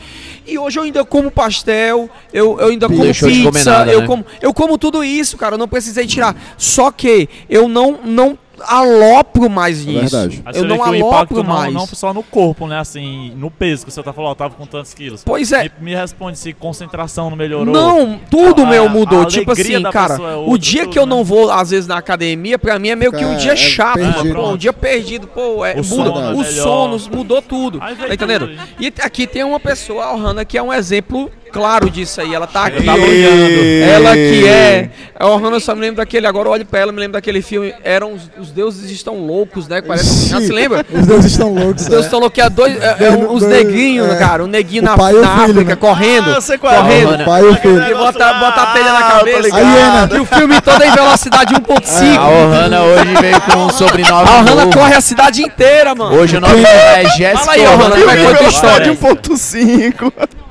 E 0.47 0.59
hoje 0.59 0.79
eu 0.79 0.85
ainda 0.85 1.05
como 1.05 1.31
pastel, 1.31 2.09
eu, 2.33 2.59
eu 2.59 2.69
ainda 2.69 2.89
como 2.89 3.03
Deixou 3.03 3.29
pizza, 3.29 3.71
nada, 3.71 3.93
eu, 3.93 4.01
né? 4.01 4.07
como, 4.07 4.27
eu 4.41 4.53
como 4.53 4.79
tudo 4.79 5.05
isso, 5.05 5.37
cara. 5.37 5.55
Eu 5.55 5.59
não 5.59 5.69
precisei 5.69 6.07
tirar. 6.07 6.35
Só 6.57 6.91
que 6.91 7.29
eu 7.49 7.69
não, 7.69 8.01
não 8.05 8.39
alopro 8.67 9.49
mais 9.51 9.85
nisso. 9.85 10.01
verdade. 10.17 10.43
Aí 10.45 10.57
Eu 10.57 10.65
não 10.65 10.77
que 10.77 10.83
o 10.83 10.85
alopro 10.85 11.07
impacto 11.09 11.35
não, 11.37 11.45
mais. 11.45 11.75
não 11.75 11.87
só 11.87 12.13
no 12.15 12.23
corpo, 12.23 12.67
né? 12.67 12.79
Assim, 12.79 13.33
no 13.37 13.51
peso 13.51 13.85
que 13.87 13.93
você 13.93 14.03
tá 14.03 14.13
falando, 14.13 14.31
eu 14.33 14.37
tava 14.37 14.55
com 14.55 14.67
tantos 14.67 14.93
quilos. 14.95 15.23
Pois 15.25 15.53
é. 15.53 15.65
Me, 15.65 15.71
me 15.81 15.95
responde 15.95 16.39
se 16.39 16.53
concentração 16.53 17.31
não 17.31 17.37
melhorou. 17.37 17.73
Não, 17.75 18.19
tudo 18.31 18.63
A- 18.63 18.67
meu 18.67 18.87
a 18.87 18.89
mudou. 18.89 19.25
Tipo 19.27 19.51
alegria 19.53 19.77
assim, 19.77 19.83
da 19.83 19.93
cara, 19.93 20.15
é 20.15 20.35
o 20.37 20.41
outra, 20.41 20.59
dia 20.59 20.83
tudo, 20.83 20.93
que 20.93 20.99
eu 20.99 21.07
né? 21.07 21.11
não 21.15 21.25
vou, 21.25 21.51
às 21.51 21.71
vezes, 21.71 21.87
na 21.87 21.97
academia, 21.99 22.59
pra 22.59 22.79
mim 22.79 22.89
é 22.89 22.97
meio 22.97 23.13
que 23.13 23.25
um 23.25 23.33
É, 23.35 23.37
dia 23.37 23.53
é 23.53 23.57
chato, 23.57 24.01
mano. 24.01 24.35
Pô, 24.35 24.49
um 24.51 24.57
dia 24.57 24.73
perdido, 24.73 25.27
pô, 25.27 25.65
é, 25.65 25.73
O 25.75 25.77
muda. 25.77 25.85
sono 25.85 26.21
é 26.21 26.33
Os 26.33 26.39
melhor. 26.49 26.63
sonos, 26.63 27.09
mudou 27.09 27.41
tudo. 27.43 27.79
Aí 27.83 27.95
Tá 27.95 28.15
entendendo? 28.15 28.51
E 28.79 28.93
aqui 29.03 29.27
tem 29.27 29.43
uma 29.45 29.61
pessoa, 29.61 30.05
a 30.05 30.15
Ohana, 30.15 30.45
que 30.45 30.59
é 30.59 30.63
um 30.63 30.73
exemplo 30.73 31.31
claro 31.55 31.89
disso 31.89 32.21
aí. 32.21 32.35
Ela 32.35 32.47
tá 32.47 32.67
aqui. 32.67 32.83
tá 32.85 32.93
brilhando. 32.93 33.85
Ela 33.85 34.13
que 34.15 34.47
é. 34.47 34.91
A 35.19 35.29
Ohana 35.29 35.57
eu 35.57 35.61
só 35.61 35.75
me 35.75 35.81
lembro 35.81 35.97
daquele, 35.99 36.27
agora 36.27 36.49
eu 36.49 36.53
olho 36.53 36.67
pra 36.67 36.81
ela, 36.81 36.91
me 36.93 36.99
lembro 36.99 37.13
daquele 37.13 37.41
filme. 37.41 37.73
Eram 37.85 38.13
os, 38.15 38.23
os 38.39 38.51
deuses 38.51 38.91
estão 38.91 39.15
loucos, 39.25 39.69
né? 39.69 39.81
Parece. 39.81 40.29
Já 40.29 40.41
se 40.41 40.51
lembra? 40.53 40.85
Os 40.93 41.07
deuses 41.07 41.31
estão 41.33 41.55
loucos. 41.55 41.83
Os 41.83 41.89
deuses 41.89 42.05
é. 42.05 42.09
estão 42.09 42.19
loucos, 42.21 42.35
que 42.35 42.41
é 42.43 42.51
dois. 42.51 42.77
É, 42.83 42.97
é 43.07 43.11
um- 43.13 43.33
os 43.33 43.43
negrinhos, 43.45 44.09
é. 44.13 44.17
cara. 44.17 44.43
Um 44.43 44.49
neguinho 44.49 44.83
O 44.83 44.87
na, 44.87 44.97
pai 44.97 45.15
o 45.15 45.21
na 45.23 45.29
filho, 45.39 45.45
África 45.53 45.71
né? 45.71 45.77
correndo. 45.77 46.31
Ah, 46.37 46.41
sei 46.41 46.59
qual 46.59 46.75
é. 46.75 46.77
correndo. 46.79 47.15
O 47.23 47.25
pai 47.25 47.43
e 47.43 47.45
o 47.47 47.55
filho. 47.57 47.83
E 47.91 47.95
bota, 47.95 48.35
bota 48.35 48.61
a 48.63 48.67
telha 48.73 48.93
na 48.93 48.99
Ah, 48.99 49.13
cabeça. 49.19 49.57
A 49.57 49.61
hiena. 49.61 50.09
E 50.13 50.19
o 50.21 50.25
filme 50.27 50.61
todo 50.61 50.83
em 50.83 50.91
velocidade 50.93 51.55
1.5. 51.55 52.19
A 52.19 52.29
Ohana 52.29 52.83
hoje 52.83 53.15
veio 53.21 53.41
com 53.43 53.57
um 53.67 53.71
sobrenome 53.71 54.29
A 54.29 54.33
Ohana 54.41 54.67
corre 54.75 54.95
a 54.95 55.01
cidade 55.01 55.43
inteira, 55.43 55.95
mano. 55.95 56.17
Hoje 56.17 56.37
o 56.37 56.41
nome 56.41 56.63
é 56.63 57.05
Jéssica 57.17 57.39
Fala 57.39 57.53
aí, 57.53 57.61
Ohana, 57.67 57.77
Ohana. 57.85 57.97
como 57.97 58.11
é 58.11 58.17
que 58.17 58.23
Vai 58.23 58.35
foi 58.35 58.35
contar 58.35 58.51
história? 58.51 58.91
diferença. 58.91 59.15
1.5. 59.15 60.44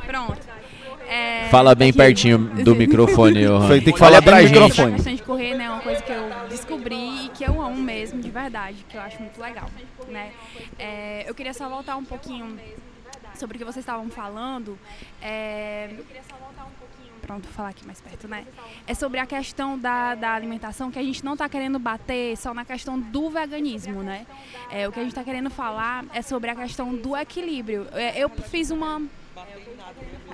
É, 1.54 1.58
Fala 1.58 1.76
bem 1.76 1.90
aqui- 1.90 1.98
pertinho 1.98 2.40
do 2.64 2.76
microfone, 2.76 3.48
Ohana. 3.48 3.82
Tem 3.82 3.94
que 3.94 4.00
falar 4.00 4.22
pra 4.22 4.42
gente. 4.42 4.54
microfone. 4.54 4.92
A 4.94 4.96
questão 4.96 5.16
de 5.16 5.22
correr 5.22 5.56
né, 5.56 5.66
é 5.66 5.70
uma 5.70 5.82
coisa 5.82 6.02
que 6.02 6.12
eu 6.12 6.24
descobri 6.50 7.26
e 7.26 7.30
que 7.30 7.44
eu 7.44 7.62
amo 7.62 7.78
mesmo, 7.82 8.20
de 8.22 8.30
verdade, 8.32 8.84
que 8.90 8.98
eu 8.98 9.02
acho 9.02 9.22
muito 9.22 9.40
legal. 9.40 9.70
Né? 10.08 10.32
É, 10.80 11.24
eu 11.30 11.36
queria 11.36 11.54
só 11.54 11.70
voltar 11.70 11.96
um 11.96 12.04
pouquinho 12.04 12.58
sobre 13.36 13.56
o 13.56 13.60
que 13.60 13.66
vocês 13.66 13.84
estavam 13.84 14.10
falando. 14.10 14.78
É, 15.22 15.90
eu 15.98 16.04
queria 16.06 16.24
só 16.24 16.36
voltar 16.38 16.64
um 16.64 16.72
pouquinho. 16.80 17.14
Pronto, 17.22 17.44
vou 17.44 17.54
falar 17.54 17.70
aqui 17.70 17.86
mais 17.86 18.02
perto, 18.02 18.28
né? 18.28 18.46
É 18.86 18.94
sobre 18.94 19.20
a 19.20 19.26
questão 19.26 19.78
da, 19.80 20.14
da 20.16 20.34
alimentação, 20.34 20.92
que 20.92 21.00
a 21.00 21.04
gente 21.04 21.24
não 21.24 21.34
está 21.34 21.48
querendo 21.48 21.80
bater 21.80 22.36
só 22.36 22.54
na 22.54 22.66
questão 22.66 23.00
do 23.00 23.30
veganismo, 23.30 24.04
né? 24.04 24.26
É, 24.70 24.88
o 24.88 24.92
que 24.92 25.00
a 25.00 25.04
gente 25.04 25.12
está 25.14 25.24
querendo 25.24 25.50
falar 25.50 26.04
é 26.14 26.22
sobre 26.22 26.50
a 26.50 26.56
questão 26.56 26.94
do 26.94 27.16
equilíbrio. 27.16 27.88
É, 27.94 28.20
eu 28.20 28.30
fiz 28.30 28.72
uma. 28.72 29.02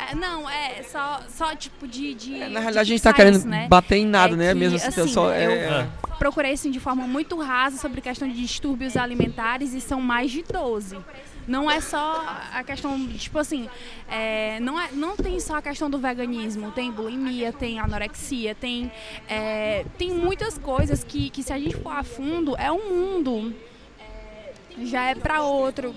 É, 0.10 0.16
não, 0.16 0.50
é 0.50 0.84
só, 0.84 1.22
só 1.30 1.56
tipo 1.56 1.88
de. 1.88 2.14
de 2.14 2.32
Na 2.38 2.46
de 2.48 2.52
realidade, 2.54 2.80
a 2.80 2.84
gente 2.84 3.02
tá 3.02 3.14
querendo 3.14 3.38
isso, 3.38 3.48
né? 3.48 3.68
bater 3.68 3.98
em 3.98 4.06
nada, 4.06 4.34
É 4.34 4.38
né? 4.38 4.48
que, 4.54 4.60
Mesmo 4.60 4.78
assim, 4.78 4.88
assim, 4.88 5.08
só 5.08 5.34
eu 5.34 5.52
é. 5.52 5.88
procurei 6.18 6.54
assim 6.54 6.72
de 6.72 6.80
forma 6.80 7.06
muito 7.08 7.38
rasa 7.40 7.78
sobre 7.78 8.02
questão 8.02 8.28
de 8.28 8.36
distúrbios 8.36 8.96
alimentares 8.98 9.74
e 9.74 9.82
são 9.82 10.02
mais 10.02 10.32
de 10.32 10.44
12. 10.44 10.98
Não 11.48 11.70
é 11.70 11.82
só 11.82 12.24
a 12.54 12.64
questão, 12.64 13.08
tipo 13.08 13.40
assim, 13.40 13.68
é, 14.08 14.60
não, 14.60 14.80
é, 14.80 14.90
não 14.92 15.16
tem 15.16 15.40
só 15.40 15.56
a 15.56 15.62
questão 15.64 15.90
do 15.90 15.98
veganismo, 15.98 16.72
tem 16.72 16.92
bulimia, 16.92 17.52
tem 17.52 17.80
anorexia, 17.80 18.54
tem, 18.54 18.92
é, 19.28 19.84
tem 19.98 20.12
muitas 20.12 20.60
coisas 20.60 21.04
que, 21.04 21.32
que 21.32 21.42
se 21.42 21.52
a 21.52 21.58
gente 21.58 21.76
for 21.78 21.92
a 21.92 22.04
fundo, 22.04 22.56
é 22.56 22.72
um 22.72 22.94
mundo, 22.94 23.52
é, 24.00 24.86
já 24.86 25.06
é 25.10 25.16
pra 25.16 25.42
outro, 25.42 25.96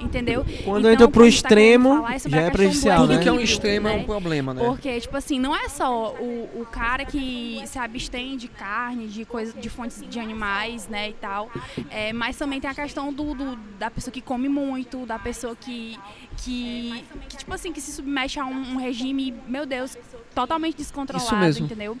entendeu? 0.00 0.44
Quando 0.64 0.80
Então, 0.80 0.90
entra 0.92 1.08
pro 1.08 1.22
tá 1.22 1.28
extremo, 1.28 2.06
é 2.08 2.18
sobre 2.18 2.38
já 2.38 2.44
é 2.44 2.50
prejudicial, 2.50 3.00
Tudo 3.02 3.14
né? 3.14 3.22
que 3.22 3.28
é 3.28 3.32
um 3.32 3.40
extremo 3.40 3.88
é 3.88 3.96
né? 3.96 4.02
um 4.02 4.04
problema, 4.04 4.52
né? 4.54 4.62
Porque, 4.64 5.00
tipo 5.00 5.16
assim, 5.16 5.38
não 5.38 5.54
é 5.56 5.68
só 5.68 6.12
o, 6.14 6.60
o 6.60 6.66
cara 6.70 7.04
que 7.04 7.62
se 7.66 7.78
abstém 7.78 8.36
de 8.36 8.48
carne, 8.48 9.06
de 9.08 9.24
coisa, 9.24 9.52
de 9.58 9.68
fontes 9.70 10.02
de 10.08 10.18
animais, 10.20 10.88
né, 10.88 11.10
e 11.10 11.12
tal. 11.14 11.50
É, 11.90 12.12
mas 12.12 12.36
também 12.36 12.60
tem 12.60 12.68
a 12.70 12.74
questão 12.74 13.12
do, 13.12 13.34
do- 13.34 13.56
da 13.78 13.90
pessoa 13.90 14.12
que 14.12 14.20
come 14.20 14.48
muito, 14.48 15.06
da 15.06 15.18
pessoa 15.18 15.56
que, 15.56 15.98
que, 16.38 17.04
que, 17.28 17.36
tipo 17.38 17.52
assim, 17.54 17.72
que 17.72 17.80
se 17.80 17.92
submete 17.92 18.38
a 18.38 18.44
um, 18.44 18.74
um 18.74 18.76
regime, 18.76 19.34
meu 19.48 19.64
Deus, 19.66 19.96
totalmente 20.34 20.76
descontrolado, 20.76 21.26
Isso 21.28 21.36
mesmo. 21.36 21.66
entendeu? 21.66 21.96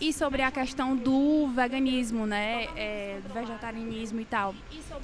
E 0.00 0.12
sobre 0.12 0.42
a 0.42 0.50
questão 0.50 0.94
do 0.96 1.48
veganismo, 1.48 2.26
né, 2.26 2.68
é, 2.76 3.18
do 3.26 3.32
vegetarianismo 3.34 4.20
e 4.20 4.24
tal. 4.24 4.54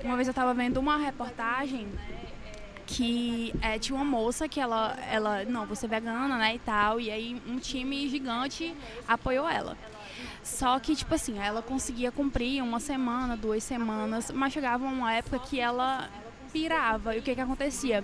Uma 0.05 0.15
vez 0.17 0.29
eu 0.29 0.35
tava 0.35 0.55
vendo 0.55 0.79
uma 0.79 0.97
reportagem 0.97 1.89
que 2.89 3.53
é, 3.61 3.79
tinha 3.79 3.95
uma 3.95 4.05
moça 4.05 4.49
que 4.49 4.59
ela, 4.59 4.97
ela, 5.13 5.45
não, 5.45 5.67
você 5.67 5.85
é 5.85 5.89
vegana, 5.91 6.39
né, 6.39 6.55
e 6.55 6.59
tal, 6.59 6.99
e 6.99 7.11
aí 7.11 7.41
um 7.47 7.59
time 7.59 8.09
gigante 8.09 8.75
apoiou 9.07 9.47
ela. 9.47 9.77
Só 10.43 10.79
que, 10.81 10.97
tipo 10.97 11.15
assim, 11.15 11.39
ela 11.39 11.61
conseguia 11.61 12.11
cumprir 12.11 12.63
uma 12.63 12.81
semana, 12.81 13.37
duas 13.37 13.63
semanas, 13.63 14.31
mas 14.31 14.55
chegava 14.55 14.87
uma 14.87 15.13
época 15.13 15.39
que 15.39 15.61
ela 15.61 16.09
pirava. 16.51 17.15
E 17.15 17.19
o 17.19 17.23
que 17.23 17.35
que 17.35 17.41
acontecia? 17.43 18.03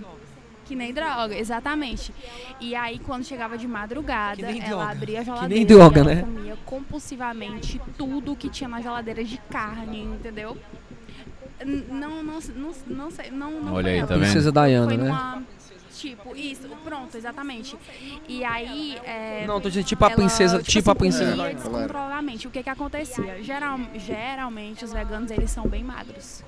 Que 0.67 0.75
nem 0.75 0.93
droga, 0.93 1.35
exatamente. 1.35 2.13
E 2.61 2.75
aí, 2.75 2.99
quando 2.99 3.25
chegava 3.25 3.57
de 3.57 3.67
madrugada, 3.67 4.37
Que 4.37 4.43
nem 4.43 4.61
ela 4.61 4.69
droga. 4.69 4.91
abria 4.91 5.21
a 5.21 5.23
Que 5.23 5.27
geladeira 5.31 5.55
nem 5.55 5.67
droga, 5.67 5.99
e 5.99 6.01
ela 6.03 6.15
né? 6.15 6.21
comia 6.21 6.59
compulsivamente 6.67 7.81
tudo 7.97 8.37
que 8.37 8.51
tinha 8.51 8.69
na 8.69 8.83
geladeira 8.83 9.25
de 9.25 9.39
carne, 9.51 10.03
entendeu? 10.03 10.59
Não, 11.65 12.23
não, 12.23 12.41
não, 12.41 12.73
não 12.87 13.11
sei, 13.11 13.31
não, 13.31 13.51
não 13.63 13.75
Olha 13.75 13.85
foi 13.85 13.93
aí, 13.93 13.99
ela. 13.99 14.07
tá 14.09 14.15
vendo? 14.15 14.23
Princesa 14.25 14.53
Diana, 14.53 14.87
Foi 14.87 14.97
né? 14.97 15.05
numa- 15.05 15.43
Tipo, 15.97 16.37
isso, 16.37 16.69
pronto, 16.83 17.17
exatamente. 17.17 17.77
E 18.29 18.45
aí. 18.45 18.99
É, 19.05 19.45
Não, 19.47 19.61
tô 19.61 19.69
dizendo 19.69 19.87
tipo 19.87 20.05
a 20.05 20.09
ela, 20.09 20.17
princesa, 20.17 20.63
tipo 20.63 20.91
a 20.91 20.93
assim, 20.93 20.99
princesa 20.99 21.37
descontroladamente. 21.55 22.49
O 22.49 22.51
que 22.51 22.63
que 22.63 22.69
acontecia? 22.69 23.43
Geral, 23.43 23.79
geralmente 23.95 24.85
os 24.85 24.93
veganos 24.93 25.31
eles 25.31 25.51
são 25.51 25.67
bem 25.67 25.85
magros. 25.85 26.43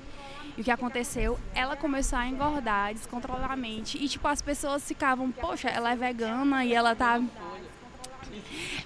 E 0.57 0.61
o 0.61 0.63
que 0.63 0.69
aconteceu? 0.71 1.39
Ela 1.55 1.75
começou 1.75 2.19
a 2.19 2.27
engordar 2.27 2.93
descontroladamente. 2.93 3.97
E 4.03 4.07
tipo, 4.09 4.27
as 4.27 4.41
pessoas 4.41 4.83
ficavam, 4.87 5.31
poxa, 5.31 5.69
ela 5.69 5.91
é 5.91 5.95
vegana 5.95 6.65
e 6.65 6.73
ela 6.73 6.93
tá. 6.93 7.21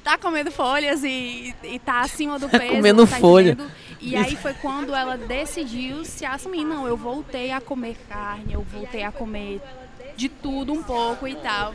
Tá 0.03 0.17
comendo 0.17 0.51
folhas 0.51 1.03
e, 1.03 1.53
e 1.63 1.79
tá 1.79 2.01
acima 2.01 2.39
do 2.39 2.49
peso. 2.49 2.75
Comendo 2.75 3.05
tá 3.07 3.17
folha. 3.17 3.51
entendendo? 3.51 3.71
E 3.99 4.15
aí 4.15 4.35
foi 4.35 4.53
quando 4.55 4.95
ela 4.95 5.15
decidiu 5.15 6.03
se 6.03 6.25
assumir. 6.25 6.65
Não, 6.65 6.87
eu 6.87 6.97
voltei 6.97 7.51
a 7.51 7.61
comer 7.61 7.95
carne, 8.09 8.53
eu 8.53 8.61
voltei 8.63 9.03
a 9.03 9.11
comer 9.11 9.61
de 10.17 10.27
tudo 10.27 10.73
um 10.73 10.81
pouco 10.81 11.27
e 11.27 11.35
tal. 11.35 11.73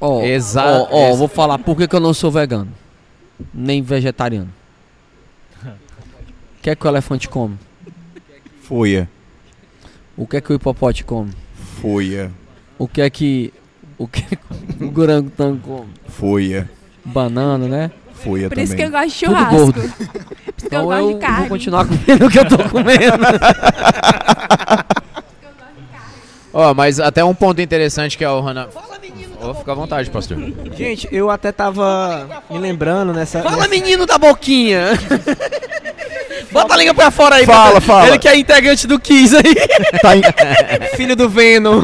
Ó, 0.00 0.20
Exa- 0.22 0.64
ó, 0.64 0.88
ó, 0.90 1.08
exa- 1.08 1.16
vou 1.18 1.28
falar 1.28 1.58
por 1.58 1.76
que, 1.76 1.86
que 1.86 1.94
eu 1.94 2.00
não 2.00 2.12
sou 2.12 2.30
vegano. 2.30 2.72
Nem 3.54 3.82
vegetariano. 3.82 4.52
O 5.64 6.62
que 6.62 6.70
é 6.70 6.76
que 6.76 6.86
o 6.86 6.88
elefante 6.88 7.28
come? 7.28 7.58
Folha. 8.62 9.08
O 10.16 10.26
que 10.26 10.36
é 10.36 10.40
que 10.40 10.52
o 10.52 10.54
hipopote 10.54 11.04
come? 11.04 11.32
Folha. 11.80 12.30
O 12.78 12.86
que 12.86 13.00
é 13.00 13.08
que. 13.10 13.52
O 14.02 14.08
que 14.08 14.24
o 14.80 15.00
orangotango 15.00 15.58
come? 15.60 15.88
Folha. 16.08 16.68
Banana, 17.04 17.66
né? 17.68 17.90
Folha 18.14 18.48
Por 18.48 18.58
isso 18.58 18.74
que 18.74 18.82
eu 18.82 18.90
também. 18.90 19.02
gosto 19.08 19.14
de 19.14 19.26
churrasco. 19.26 19.72
Por 19.72 19.84
isso 19.84 19.96
que 19.96 20.02
eu 20.04 20.66
Então 20.66 20.84
gosto 20.86 21.00
eu 21.10 21.14
de 21.14 21.18
carne. 21.20 21.38
vou 21.40 21.48
continuar 21.48 21.84
comendo 21.86 22.26
o 22.26 22.30
que 22.30 22.38
eu 22.38 22.48
tô 22.48 22.58
comendo. 22.68 23.22
Ó, 26.54 26.74
mas 26.74 27.00
até 27.00 27.24
um 27.24 27.34
ponto 27.34 27.60
interessante 27.62 28.18
que 28.18 28.24
a 28.24 28.32
Ohana... 28.34 28.68
Ô, 29.40 29.54
fica 29.54 29.72
à 29.72 29.74
vontade, 29.74 30.08
pastor. 30.10 30.38
Gente, 30.76 31.08
eu 31.10 31.28
até 31.30 31.50
tava 31.50 32.42
me 32.48 32.58
lembrando 32.58 33.12
nessa. 33.12 33.42
Fala, 33.42 33.56
nessa- 33.56 33.68
menino 33.68 34.06
da 34.06 34.16
boquinha! 34.18 34.90
Bota 36.52 36.74
a 36.74 36.76
língua 36.76 36.94
pra 36.94 37.10
fora 37.10 37.36
aí. 37.36 37.46
Fala, 37.46 37.80
fala. 37.80 38.08
Ele 38.08 38.18
que 38.18 38.28
é 38.28 38.36
integrante 38.36 38.86
do 38.86 38.98
Kiss 39.00 39.34
aí. 39.36 39.54
Tá 40.00 40.16
em- 40.16 40.22
Filho 40.96 41.16
do 41.16 41.28
Venom. 41.28 41.80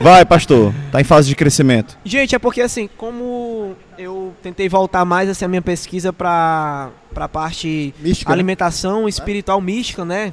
Vai, 0.00 0.24
pastor. 0.24 0.74
Tá 0.90 1.00
em 1.00 1.04
fase 1.04 1.28
de 1.28 1.34
crescimento. 1.36 1.96
Gente, 2.04 2.34
é 2.34 2.38
porque 2.38 2.60
assim, 2.60 2.88
como 2.96 3.76
eu 3.96 4.34
tentei 4.42 4.68
voltar 4.68 5.04
mais 5.04 5.28
assim, 5.28 5.44
a 5.44 5.48
minha 5.48 5.62
pesquisa 5.62 6.12
pra, 6.12 6.90
pra 7.14 7.28
parte 7.28 7.94
Mística, 8.00 8.30
né? 8.30 8.34
alimentação 8.34 9.08
espiritual 9.08 9.60
mística, 9.60 10.04
né? 10.04 10.32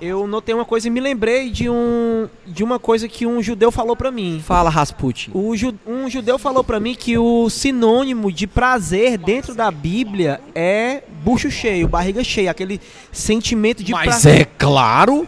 Eu 0.00 0.26
notei 0.26 0.54
uma 0.54 0.64
coisa 0.64 0.88
e 0.88 0.90
me 0.90 1.00
lembrei 1.00 1.48
de, 1.50 1.68
um, 1.70 2.28
de 2.46 2.64
uma 2.64 2.78
coisa 2.78 3.08
que 3.08 3.24
um 3.26 3.42
judeu 3.42 3.70
falou 3.70 3.94
pra 3.94 4.10
mim. 4.10 4.42
Fala, 4.44 4.68
Rasputin. 4.68 5.30
O 5.32 5.56
ju- 5.56 5.74
um 5.86 6.08
judeu 6.10 6.38
falou 6.38 6.64
pra 6.64 6.80
mim 6.80 6.94
que 6.94 7.16
o 7.16 7.48
sinônimo 7.48 8.32
de 8.32 8.46
prazer 8.46 9.16
dentro 9.18 9.54
da 9.54 9.70
Bíblia 9.70 10.40
é 10.54 11.02
bucho 11.22 11.50
cheio, 11.50 11.86
barriga 11.86 12.24
cheia, 12.24 12.50
aquele 12.50 12.80
sentimento 13.12 13.82
de 13.84 13.92
Mas 13.92 14.04
prazer. 14.06 14.40
é 14.40 14.44
claro. 14.44 15.26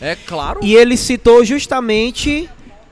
É 0.00 0.16
claro. 0.16 0.60
E 0.62 0.74
ele 0.74 0.96
citou 0.96 1.44
justamente 1.44 2.48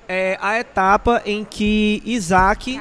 é, 0.08 0.38
a 0.40 0.58
etapa 0.60 1.22
em 1.26 1.44
que 1.44 2.02
Isaac 2.04 2.80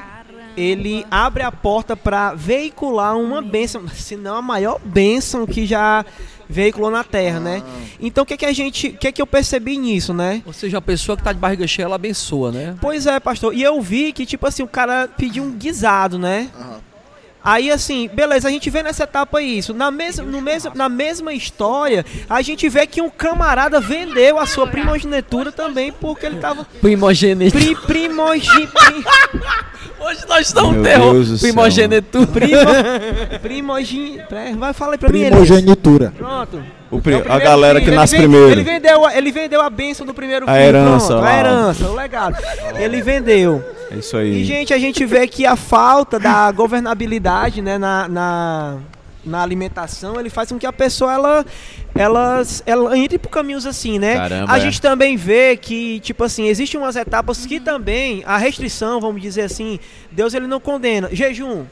ele 0.56 1.06
abre 1.12 1.44
a 1.44 1.52
porta 1.52 1.96
para 1.96 2.34
veicular 2.34 3.16
uma 3.18 3.42
bênção, 3.42 3.88
se 3.88 4.16
não 4.16 4.38
a 4.38 4.42
maior 4.42 4.80
bênção 4.84 5.46
que 5.46 5.66
já 5.68 6.04
veiculou 6.50 6.90
na 6.90 7.04
terra, 7.04 7.40
né? 7.40 7.64
Então 8.00 8.24
o 8.24 8.26
que 8.26 8.38
que 8.38 8.46
a 8.46 8.54
gente, 8.54 8.90
o 8.90 8.98
que 8.98 9.12
que 9.12 9.22
eu 9.22 9.28
percebi 9.28 9.78
nisso, 9.78 10.14
né? 10.14 10.42
Ou 10.46 10.54
seja, 10.54 10.78
a 10.78 10.82
pessoa 10.82 11.18
que 11.18 11.24
tá 11.24 11.34
de 11.34 11.40
barriga 11.40 11.68
cheia, 11.68 11.86
ela 11.86 11.96
abençoa, 11.96 12.52
né? 12.52 12.76
Pois 12.82 13.06
é, 13.06 13.20
pastor. 13.20 13.54
E 13.54 13.62
eu 13.64 13.82
vi 13.82 14.12
que 14.14 14.26
tipo 14.26 14.46
assim, 14.48 14.64
o 14.64 14.68
cara 14.68 15.08
pediu 15.18 15.44
um 15.44 15.52
guisado, 15.52 16.18
né? 16.18 16.50
Aí 17.44 17.72
assim, 17.72 18.10
beleza, 18.14 18.50
a 18.50 18.52
gente 18.52 18.70
vê 18.70 18.84
nessa 18.84 19.04
etapa 19.06 19.42
isso. 19.42 19.74
Na 19.74 19.90
mesma, 19.90 20.26
no 20.26 20.42
mesmo, 20.42 20.72
na 20.76 20.90
mesma 20.90 21.34
história, 21.34 22.06
a 22.30 22.42
gente 22.42 22.68
vê 22.68 22.86
que 22.86 23.02
um 23.02 23.10
camarada 23.10 23.80
vendeu 23.80 24.38
a 24.38 24.46
sua 24.46 24.68
primogenitura 24.68 25.50
também 25.52 25.94
porque 25.94 26.26
ele 26.26 26.40
tava 26.40 26.66
Primogênito. 26.82 27.58
pri, 27.58 27.74
primogi, 27.76 28.68
pri, 28.68 29.06
Hoje 30.00 30.20
nós 30.28 30.48
estamos 30.48 30.74
Meu 30.74 30.84
terror. 30.84 31.14
Deus 31.14 31.28
do 31.30 31.38
céu. 31.38 31.50
Primogênito. 31.54 32.28
primo, 32.28 33.40
primogi, 33.42 34.22
é, 34.32 34.54
vai 34.56 34.74
falar 34.74 34.94
aí 34.94 34.98
pra 34.98 35.10
mim. 35.10 35.26
Primogenitura. 35.26 36.14
Pronto. 36.18 36.64
O 36.90 37.02
pri- 37.02 37.16
É 37.16 37.18
o 37.18 37.32
a 37.32 37.40
galera 37.40 37.80
filho. 37.80 37.92
que 37.92 37.96
nasce 37.98 38.16
ele 38.16 38.28
ven- 38.28 38.32
primeiro. 38.32 38.60
Ele 38.60 38.64
vendeu, 38.64 39.06
a- 39.06 39.18
ele 39.18 39.32
vendeu 39.32 39.62
a 39.62 39.70
benção 39.70 40.06
do 40.06 40.14
primeiro 40.14 40.46
A 40.50 40.54
filho. 40.54 40.64
herança 40.64 41.08
pronto, 41.08 41.26
a 41.26 41.38
herança, 41.40 41.88
o 41.90 41.96
legado. 41.96 42.38
Ele 42.80 43.02
vendeu. 43.02 43.64
É 43.92 43.96
isso 43.96 44.16
E, 44.18 44.20
aí. 44.20 44.44
gente, 44.46 44.74
a 44.74 44.78
gente 44.78 45.04
vê 45.06 45.28
que 45.28 45.46
a 45.46 45.56
falta 45.56 46.20
da 46.20 46.50
governabilidade 46.52 47.62
né, 47.62 47.78
na, 47.78 48.08
na, 48.08 48.76
na 49.28 49.44
alimentação, 49.44 50.20
ele 50.20 50.30
faz 50.30 50.50
com 50.50 50.58
que 50.58 50.66
a 50.66 50.74
pessoa, 50.74 51.14
ela, 51.14 51.46
ela, 51.94 52.42
ela 52.66 52.98
entre 52.98 53.18
por 53.18 53.30
caminhos 53.30 53.66
assim, 53.66 54.00
né? 54.00 54.16
Caramba, 54.16 54.54
a 54.54 54.58
é. 54.58 54.62
gente 54.62 54.82
também 54.82 55.16
vê 55.16 55.58
que, 55.58 56.00
tipo 56.00 56.24
assim, 56.24 56.48
existem 56.48 56.80
umas 56.80 56.96
etapas 56.96 57.46
que 57.46 57.60
também, 57.60 58.24
a 58.26 58.38
restrição, 58.38 59.00
vamos 59.00 59.22
dizer 59.22 59.44
assim, 59.44 59.80
Deus 60.12 60.34
ele 60.34 60.48
não 60.48 60.60
condena. 60.60 61.10
Jejum. 61.12 61.66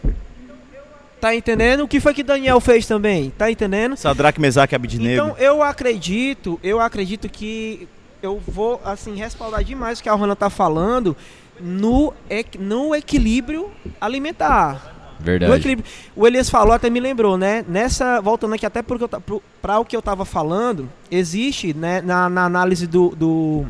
Tá 1.19 1.34
entendendo? 1.34 1.84
O 1.84 1.88
que 1.88 1.99
foi 1.99 2.14
que 2.14 2.22
Daniel 2.22 2.60
fez 2.60 2.86
também? 2.86 3.32
Tá 3.32 3.49
entendendo? 3.49 3.95
Sadraque, 3.98 4.40
Mesaque 4.40 4.76
Abidnego. 4.76 5.26
Então 5.26 5.38
eu 5.40 5.64
acredito, 5.64 6.60
eu 6.61 6.80
acredito 6.80 7.27
que 7.30 7.88
eu 8.22 8.40
vou 8.45 8.82
assim 8.84 9.15
respaldar 9.15 9.64
demais 9.64 9.99
o 9.99 10.03
que 10.03 10.10
a 10.10 10.14
Rona 10.14 10.36
tá 10.36 10.49
falando 10.49 11.15
no, 11.60 12.14
no 12.60 12.94
equilíbrio 12.94 13.72
alimentar. 13.99 14.94
Verdade. 15.20 15.52
equilíbrio. 15.54 15.86
O 16.16 16.28
Elias 16.28 16.50
falou, 16.50 16.74
até 16.74 16.90
me 16.90 17.00
lembrou, 17.00 17.38
né? 17.38 17.64
Nessa, 17.68 18.20
voltando 18.22 18.54
aqui 18.54 18.66
até 18.66 18.82
pra 18.82 19.80
o 19.80 19.86
que 19.86 19.96
eu 19.96 20.02
tava 20.02 20.26
falando, 20.26 20.90
existe, 21.10 21.74
né, 21.74 22.02
na, 22.02 22.30
na 22.30 22.46
análise 22.46 22.86
do, 22.86 23.10
do, 23.16 23.66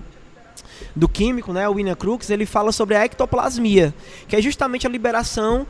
do 0.95 1.07
químico, 1.07 1.53
né, 1.53 1.67
o 1.67 1.73
William 1.73 1.95
Crookes, 1.95 2.29
ele 2.29 2.45
fala 2.45 2.71
sobre 2.71 2.95
a 2.95 3.05
ectoplasmia, 3.05 3.93
que 4.27 4.35
é 4.35 4.41
justamente 4.41 4.87
a 4.87 4.89
liberação 4.89 5.65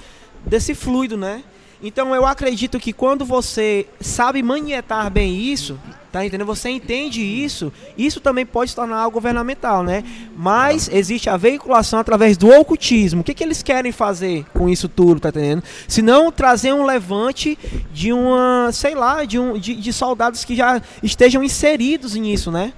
desse 0.46 0.74
fluido, 0.74 1.18
né? 1.18 1.44
Então 1.82 2.16
eu 2.16 2.26
acredito 2.26 2.80
que 2.80 2.94
quando 2.94 3.26
você 3.26 3.86
sabe 4.00 4.42
manietar 4.42 5.10
bem 5.12 5.36
isso, 5.36 5.78
tá 6.16 6.26
entendendo? 6.26 6.48
Você 6.48 6.70
entende 6.70 7.22
isso, 7.22 7.74
isso 7.98 8.22
também 8.22 8.46
pode 8.46 8.70
se 8.70 8.76
tornar 8.76 9.00
algo 9.00 9.16
governamental, 9.16 9.84
né? 9.84 10.02
Mas 10.34 10.88
existe 10.88 11.30
a 11.30 11.36
veiculação 11.36 12.00
através 12.00 12.38
do 12.38 12.50
ocultismo. 12.50 13.20
O 13.20 13.24
que, 13.24 13.34
que 13.34 13.44
eles 13.44 13.62
querem 13.62 13.92
fazer 13.92 14.46
com 14.54 14.70
isso 14.70 14.88
tudo, 14.88 15.20
tá 15.20 15.28
entendendo? 15.28 15.62
Se 15.90 16.02
não 16.02 16.32
trazer 16.32 16.74
um 16.74 16.86
levante 16.86 17.60
de 17.94 18.14
uma, 18.14 18.70
sei 18.72 18.96
lá, 18.96 19.26
de, 19.26 19.38
um, 19.38 19.58
de, 19.60 19.76
de 19.76 19.92
soldados 19.92 20.46
que 20.46 20.56
já 20.56 20.82
estejam 21.04 21.44
inseridos 21.44 22.16
nisso, 22.16 22.50
né? 22.50 22.72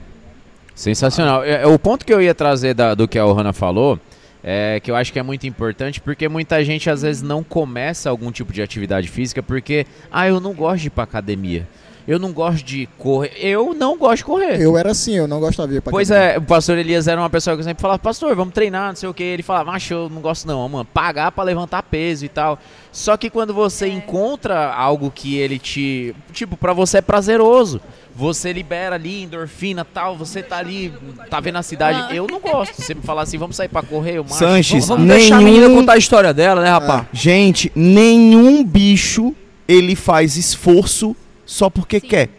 Sensacional. 0.74 1.44
É, 1.44 1.62
é, 1.62 1.68
O 1.68 1.78
ponto 1.78 2.04
que 2.06 2.14
eu 2.14 2.20
ia 2.22 2.34
trazer 2.34 2.74
da- 2.74 2.96
do 2.96 3.08
que 3.08 3.20
a 3.20 3.26
Ohana 3.26 3.54
falou 3.54 4.00
é 4.44 4.80
que 4.80 4.90
eu 4.90 4.96
acho 4.96 5.14
que 5.14 5.20
é 5.20 5.24
muito 5.24 5.46
importante 5.46 6.02
porque 6.02 6.28
muita 6.28 6.64
gente 6.64 6.90
às 6.90 7.04
vezes 7.04 7.22
não 7.22 7.44
começa 7.44 8.10
algum 8.10 8.32
tipo 8.32 8.52
de 8.52 8.62
atividade 8.64 9.08
física 9.08 9.44
porque, 9.44 9.86
ah, 10.12 10.28
eu 10.28 10.40
não 10.40 10.54
gosto 10.54 10.82
de 10.82 10.88
ir 10.88 10.92
pra 10.92 11.04
academia. 11.04 11.68
Eu 12.08 12.18
não 12.18 12.32
gosto 12.32 12.64
de 12.64 12.88
correr. 12.98 13.34
Eu 13.38 13.74
não 13.74 13.98
gosto 13.98 14.18
de 14.20 14.24
correr. 14.24 14.62
Eu 14.62 14.78
era 14.78 14.92
assim, 14.92 15.16
eu 15.16 15.28
não 15.28 15.42
gostava 15.42 15.68
de 15.68 15.76
ir 15.76 15.82
pra 15.82 15.92
Pois 15.92 16.10
academia. 16.10 16.36
é, 16.36 16.38
o 16.38 16.42
pastor 16.42 16.78
Elias 16.78 17.06
era 17.08 17.20
uma 17.20 17.30
pessoa 17.30 17.54
que 17.56 17.60
eu 17.60 17.66
sempre 17.66 17.82
falava, 17.82 18.00
pastor, 18.00 18.34
vamos 18.34 18.54
treinar, 18.54 18.90
não 18.90 18.96
sei 18.96 19.10
o 19.10 19.14
que. 19.14 19.24
Ele 19.24 19.44
falava, 19.44 19.72
macho, 19.74 19.94
eu 19.94 20.10
não 20.10 20.22
gosto 20.22 20.48
não, 20.48 20.68
mano, 20.70 20.86
pagar 20.86 21.32
pra 21.34 21.44
levantar 21.44 21.84
peso 21.84 22.24
e 22.24 22.30
tal. 22.30 22.58
Só 22.94 23.18
que 23.18 23.30
quando 23.30 23.54
você 23.54 23.88
encontra 23.90 24.74
algo 24.74 25.12
que 25.14 25.36
ele 25.38 25.60
te. 25.60 26.16
Tipo, 26.32 26.56
pra 26.56 26.72
você 26.72 27.00
é 27.00 27.02
prazeroso. 27.02 27.82
Você 28.16 28.52
libera 28.52 28.96
ali 28.96 29.22
endorfina 29.24 29.86
tal, 29.86 30.18
você 30.18 30.42
tá 30.42 30.58
ali, 30.58 30.92
tá 31.30 31.40
vendo 31.40 31.58
a 31.58 31.62
cidade. 31.62 32.16
Eu 32.16 32.26
não 32.26 32.40
gosto. 32.40 32.82
Você 32.82 32.96
me 32.96 33.02
falar 33.04 33.24
assim, 33.24 33.38
vamos 33.38 33.56
sair 33.56 33.68
pra 33.68 33.84
correr, 33.84 34.18
eu 34.18 34.24
macho. 34.24 34.40
Sanches, 34.40 34.88
Vamos 34.88 35.08
deixar 35.08 35.36
a 35.36 35.38
nenhum- 35.42 35.52
menina 35.60 35.74
contar 35.80 35.94
a 35.94 35.98
história 35.98 36.34
dela, 36.34 36.62
né, 36.62 36.70
rapaz? 36.70 37.06
Gente, 37.14 37.72
nenhum 37.76 38.64
bicho 38.64 39.36
ele 39.68 39.96
faz 39.96 40.36
esforço 40.36 41.16
só 41.48 41.68
porque 41.70 42.00
quer. 42.00 42.30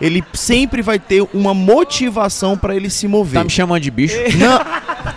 Ele 0.00 0.24
sempre 0.32 0.82
vai 0.82 0.98
ter 0.98 1.24
uma 1.32 1.54
motivação 1.54 2.58
pra 2.58 2.74
ele 2.74 2.90
se 2.90 3.06
mover. 3.06 3.34
Tá 3.40 3.44
me 3.44 3.50
chamando 3.50 3.80
de 3.82 3.90
bicho? 3.90 4.16
Não, 4.38 4.58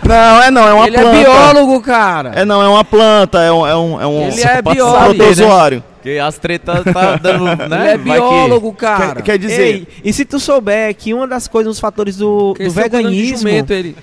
não, 0.04 0.42
é 0.42 0.50
não, 0.50 0.68
é 0.68 0.72
uma 0.74 0.86
Ele 0.86 0.96
planta. 0.98 1.16
é 1.16 1.24
biólogo, 1.24 1.80
cara. 1.80 2.32
É 2.34 2.44
não, 2.44 2.62
é 2.62 2.68
uma 2.68 2.84
planta, 2.84 3.40
é 3.42 3.50
um, 3.50 3.66
é 3.66 3.74
um, 3.76 4.00
é 4.00 4.06
um 4.06 4.28
Ele 4.28 4.42
é 4.42 4.62
biólogo. 4.62 5.14
protozoário. 5.16 5.82
Que 6.02 6.18
as 6.18 6.38
tretas 6.38 6.84
tá 6.84 7.16
dando, 7.16 7.44
né? 7.68 7.80
Ele 7.80 7.88
é 7.88 7.96
Vai 7.96 7.96
que- 7.98 8.02
biólogo, 8.28 8.72
cara. 8.74 9.14
Quer, 9.16 9.22
quer 9.22 9.38
dizer, 9.38 9.60
Ei, 9.62 9.88
e 10.04 10.12
se 10.12 10.24
tu 10.24 10.38
souber 10.38 10.94
que 10.94 11.12
uma 11.14 11.26
das 11.26 11.48
coisas, 11.48 11.68
um 11.68 11.72
dos 11.72 11.80
fatores 11.80 12.16
do, 12.16 12.52
do 12.54 12.62
é 12.62 12.68
veganismo, 12.68 13.38
jumento, 13.38 13.72
ele. 13.72 13.96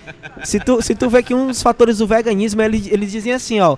se 0.43 0.59
tu, 0.59 0.81
se 0.81 0.93
tu 0.95 1.07
vê 1.09 1.21
que 1.23 1.33
um 1.33 1.47
dos 1.47 1.61
fatores 1.61 1.99
do 1.99 2.07
veganismo, 2.07 2.61
eles, 2.63 2.87
eles 2.91 3.11
dizem 3.11 3.31
assim, 3.33 3.59
ó, 3.59 3.77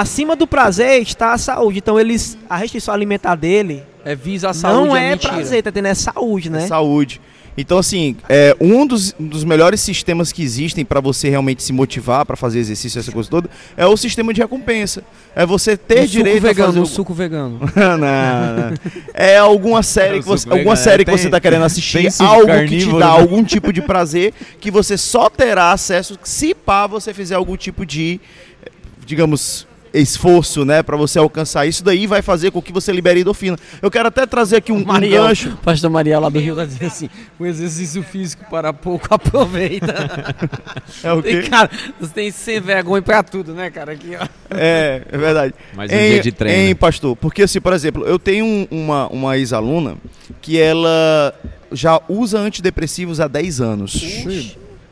acima 0.00 0.34
do 0.36 0.46
prazer 0.46 1.00
está 1.00 1.32
a 1.32 1.38
saúde. 1.38 1.78
Então 1.78 1.98
eles, 1.98 2.36
a 2.50 2.56
restrição 2.56 2.92
alimentar 2.92 3.34
dele 3.36 3.82
É 4.04 4.14
visa 4.14 4.50
a 4.50 4.52
saúde, 4.54 4.88
não 4.88 4.96
é 4.96 5.12
é, 5.12 5.16
prazer, 5.16 5.62
tá 5.62 5.70
entendendo? 5.70 5.92
É 5.92 5.94
saúde, 5.94 6.50
né? 6.50 6.66
saúde. 6.66 7.20
Então, 7.56 7.78
assim, 7.78 8.16
é, 8.28 8.56
um 8.60 8.84
dos, 8.84 9.14
dos 9.16 9.44
melhores 9.44 9.80
sistemas 9.80 10.32
que 10.32 10.42
existem 10.42 10.84
para 10.84 10.98
você 11.00 11.28
realmente 11.30 11.62
se 11.62 11.72
motivar 11.72 12.26
para 12.26 12.34
fazer 12.36 12.58
exercício, 12.58 12.98
essa 12.98 13.12
coisa 13.12 13.30
toda, 13.30 13.48
é 13.76 13.86
o 13.86 13.96
sistema 13.96 14.34
de 14.34 14.40
recompensa. 14.40 15.04
É 15.36 15.46
você 15.46 15.76
ter 15.76 16.00
Um 16.00 16.06
direito 16.06 16.38
suco 16.42 16.48
vegano, 16.48 16.64
a 16.64 16.66
fazer. 16.72 16.80
um 16.80 16.82
o- 16.82 16.86
suco 16.86 17.14
vegano. 17.14 17.60
não, 17.76 17.96
não. 17.98 18.76
É 19.14 19.38
alguma 19.38 19.84
série 19.84 20.16
É 20.16 20.18
que 20.18 20.24
você, 20.26 20.48
alguma 20.48 20.74
vegano. 20.74 20.76
série 20.84 21.04
que 21.04 21.10
Tem- 21.12 21.18
você 21.18 21.30
tá 21.30 21.38
querendo 21.40 21.64
assistir, 21.64 22.08
algo 22.18 22.46
que 22.66 22.78
te 22.78 22.90
dá 22.90 22.98
né? 22.98 23.04
algum 23.04 23.44
tipo 23.44 23.72
de 23.72 23.82
prazer, 23.82 24.34
que 24.58 24.68
você 24.72 24.98
só 24.98 25.30
terá 25.30 25.70
acesso 25.70 26.18
se 26.24 26.54
pá 26.54 26.88
você 26.88 27.14
fizer 27.14 27.36
algum 27.36 27.56
tipo 27.56 27.86
de, 27.86 28.20
eh, 28.66 28.70
digamos, 29.06 29.64
esforço, 30.00 30.64
né, 30.64 30.82
para 30.82 30.96
você 30.96 31.18
alcançar 31.18 31.66
isso 31.66 31.84
daí 31.84 32.06
vai 32.06 32.20
fazer 32.20 32.50
com 32.50 32.60
que 32.60 32.72
você 32.72 32.90
libere 32.92 33.20
endorfina. 33.20 33.56
Eu 33.80 33.90
quero 33.90 34.08
até 34.08 34.26
trazer 34.26 34.56
aqui 34.56 34.72
um, 34.72 34.76
um 34.78 34.84
Mariel, 34.84 35.22
gancho. 35.24 35.56
pastor 35.62 35.88
Maria 35.90 36.18
lá 36.18 36.28
do 36.28 36.38
Rio 36.38 36.56
tá 36.56 36.64
dizendo 36.64 36.86
assim, 36.86 37.08
o 37.38 37.46
exercício 37.46 38.02
físico 38.02 38.44
para 38.50 38.72
pouco 38.72 39.06
aproveita. 39.14 39.94
É 41.02 41.12
o 41.12 41.22
Tem, 41.22 41.42
quê? 41.42 41.48
cara, 41.50 41.70
você 42.00 42.12
tem 42.12 42.30
sem 42.30 42.60
vergonha 42.60 43.02
pra 43.02 43.22
tudo, 43.22 43.52
né, 43.52 43.70
cara? 43.70 43.92
Aqui, 43.92 44.16
ó. 44.18 44.26
É, 44.50 45.02
é 45.10 45.18
verdade. 45.18 45.54
Mais 45.74 45.90
um 45.90 45.96
dia 45.96 46.20
de 46.20 46.32
treino. 46.32 46.58
Hein, 46.68 46.74
pastor? 46.74 47.14
Porque, 47.16 47.42
assim, 47.42 47.60
por 47.60 47.72
exemplo, 47.72 48.04
eu 48.06 48.18
tenho 48.18 48.44
um- 48.44 48.66
uma, 48.70 49.06
uma 49.08 49.36
ex-aluna 49.38 49.96
que 50.40 50.58
ela 50.58 51.34
já 51.72 52.00
usa 52.08 52.38
antidepressivos 52.38 53.20
há 53.20 53.28
10 53.28 53.60
anos. 53.60 53.92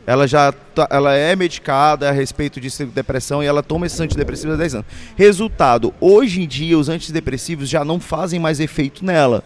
Ela 0.07 0.27
já 0.27 0.53
tá- 0.53 0.89
ela 0.91 1.15
é 1.15 1.35
medicada 1.37 2.09
a 2.09 2.13
respeito 2.13 2.61
de 2.61 2.69
depressão 2.87 3.43
e 3.43 3.47
ela 3.47 3.63
toma 3.63 3.87
esses 3.87 4.01
antidepressivos 4.01 4.55
há 4.55 4.59
10 4.59 4.75
anos. 4.77 4.87
Resultado, 5.17 5.95
hoje 6.01 6.43
em 6.43 6.47
dia 6.47 6.79
os 6.79 6.89
antidepressivos 6.89 7.69
já 7.69 7.85
não 7.85 8.01
fazem 8.01 8.41
mais 8.41 8.59
efeito 8.59 9.05
nela. 9.05 9.45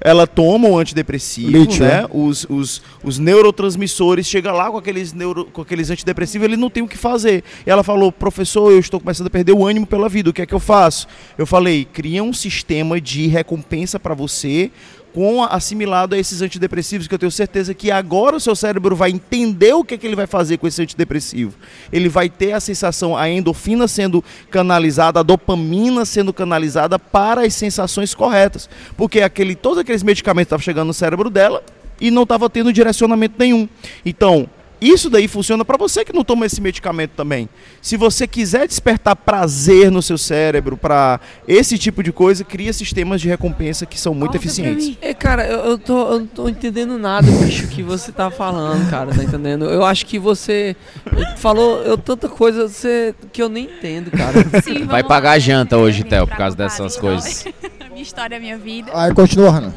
Ela 0.00 0.26
toma 0.26 0.68
o 0.68 0.78
antidepressivo, 0.78 1.50
Lítio, 1.50 1.82
né? 1.82 2.02
né? 2.02 2.08
Os, 2.12 2.46
os, 2.50 2.82
os 3.02 3.18
neurotransmissores, 3.18 4.26
chega 4.26 4.52
lá 4.52 4.70
com 4.70 4.76
aqueles, 4.76 5.12
neuro, 5.12 5.46
com 5.46 5.62
aqueles 5.62 5.88
antidepressivos, 5.90 6.44
ele 6.44 6.56
não 6.56 6.68
tem 6.68 6.82
o 6.82 6.88
que 6.88 6.98
fazer. 6.98 7.42
E 7.66 7.70
ela 7.70 7.82
falou, 7.82 8.12
professor, 8.12 8.70
eu 8.70 8.78
estou 8.78 9.00
começando 9.00 9.28
a 9.28 9.30
perder 9.30 9.52
o 9.52 9.66
ânimo 9.66 9.86
pela 9.86 10.08
vida, 10.08 10.28
o 10.28 10.32
que 10.32 10.42
é 10.42 10.46
que 10.46 10.54
eu 10.54 10.60
faço? 10.60 11.08
Eu 11.38 11.46
falei, 11.46 11.86
cria 11.86 12.22
um 12.22 12.32
sistema 12.32 13.00
de 13.00 13.26
recompensa 13.26 13.98
para 13.98 14.14
você 14.14 14.70
com 15.16 15.42
assimilado 15.42 16.14
a 16.14 16.18
esses 16.18 16.42
antidepressivos, 16.42 17.08
que 17.08 17.14
eu 17.14 17.18
tenho 17.18 17.32
certeza 17.32 17.72
que 17.72 17.90
agora 17.90 18.36
o 18.36 18.40
seu 18.40 18.54
cérebro 18.54 18.94
vai 18.94 19.08
entender 19.08 19.72
o 19.72 19.82
que, 19.82 19.94
é 19.94 19.96
que 19.96 20.06
ele 20.06 20.14
vai 20.14 20.26
fazer 20.26 20.58
com 20.58 20.66
esse 20.66 20.82
antidepressivo. 20.82 21.54
Ele 21.90 22.06
vai 22.06 22.28
ter 22.28 22.52
a 22.52 22.60
sensação, 22.60 23.16
a 23.16 23.26
endorfina 23.26 23.88
sendo 23.88 24.22
canalizada, 24.50 25.20
a 25.20 25.22
dopamina 25.22 26.04
sendo 26.04 26.34
canalizada 26.34 26.98
para 26.98 27.46
as 27.46 27.54
sensações 27.54 28.14
corretas. 28.14 28.68
Porque 28.94 29.22
aquele, 29.22 29.54
todos 29.54 29.78
aqueles 29.78 30.02
medicamentos 30.02 30.48
estavam 30.48 30.62
chegando 30.62 30.88
no 30.88 30.92
cérebro 30.92 31.30
dela 31.30 31.64
e 31.98 32.10
não 32.10 32.24
estava 32.24 32.50
tendo 32.50 32.70
direcionamento 32.70 33.36
nenhum. 33.38 33.66
Então, 34.04 34.46
isso 34.80 35.08
daí 35.08 35.26
funciona 35.26 35.64
para 35.64 35.76
você 35.78 36.04
que 36.04 36.12
não 36.12 36.22
toma 36.22 36.44
esse 36.46 36.60
medicamento 36.60 37.12
também. 37.16 37.48
Se 37.80 37.96
você 37.96 38.26
quiser 38.26 38.66
despertar 38.68 39.16
prazer 39.16 39.90
no 39.90 40.02
seu 40.02 40.18
cérebro 40.18 40.76
para 40.76 41.18
esse 41.48 41.78
tipo 41.78 42.02
de 42.02 42.12
coisa, 42.12 42.44
cria 42.44 42.72
sistemas 42.72 43.20
de 43.20 43.28
recompensa 43.28 43.86
que 43.86 43.98
são 43.98 44.12
muito 44.14 44.36
eficientes. 44.36 44.96
É, 45.00 45.14
cara, 45.14 45.46
eu, 45.46 45.58
eu, 45.60 45.78
tô, 45.78 46.12
eu 46.12 46.18
não 46.20 46.26
tô 46.26 46.48
entendendo 46.48 46.98
nada, 46.98 47.26
bicho, 47.30 47.68
que 47.68 47.82
você 47.82 48.12
tá 48.12 48.30
falando, 48.30 48.88
cara, 48.90 49.14
tá 49.14 49.24
entendendo? 49.24 49.64
Eu 49.66 49.84
acho 49.84 50.04
que 50.04 50.18
você 50.18 50.76
falou 51.38 51.82
eu, 51.82 51.96
tanta 51.96 52.28
coisa 52.28 52.68
você, 52.68 53.14
que 53.32 53.42
eu 53.42 53.48
nem 53.48 53.64
entendo, 53.64 54.10
cara. 54.10 54.44
Sim, 54.62 54.84
Vai 54.84 55.02
lá, 55.02 55.08
pagar 55.08 55.30
a 55.30 55.34
né? 55.34 55.40
janta 55.40 55.76
hoje, 55.78 56.04
Theo, 56.04 56.26
por 56.26 56.36
causa 56.36 56.56
dessas 56.56 56.96
coisas. 56.96 57.44
minha 57.46 57.52
história- 57.52 57.88
minha 57.90 58.02
história, 58.02 58.40
minha 58.40 58.58
vida. 58.58 58.90
Aí 58.94 59.12
continua, 59.14 59.50
Hannah. 59.50 59.72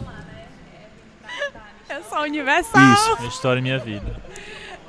Eu 1.89 2.03
sou 2.09 2.19
universal. 2.21 2.81
Minha 3.17 3.30
história 3.30 3.59
e 3.59 3.63
minha 3.63 3.80
vida. 3.80 4.28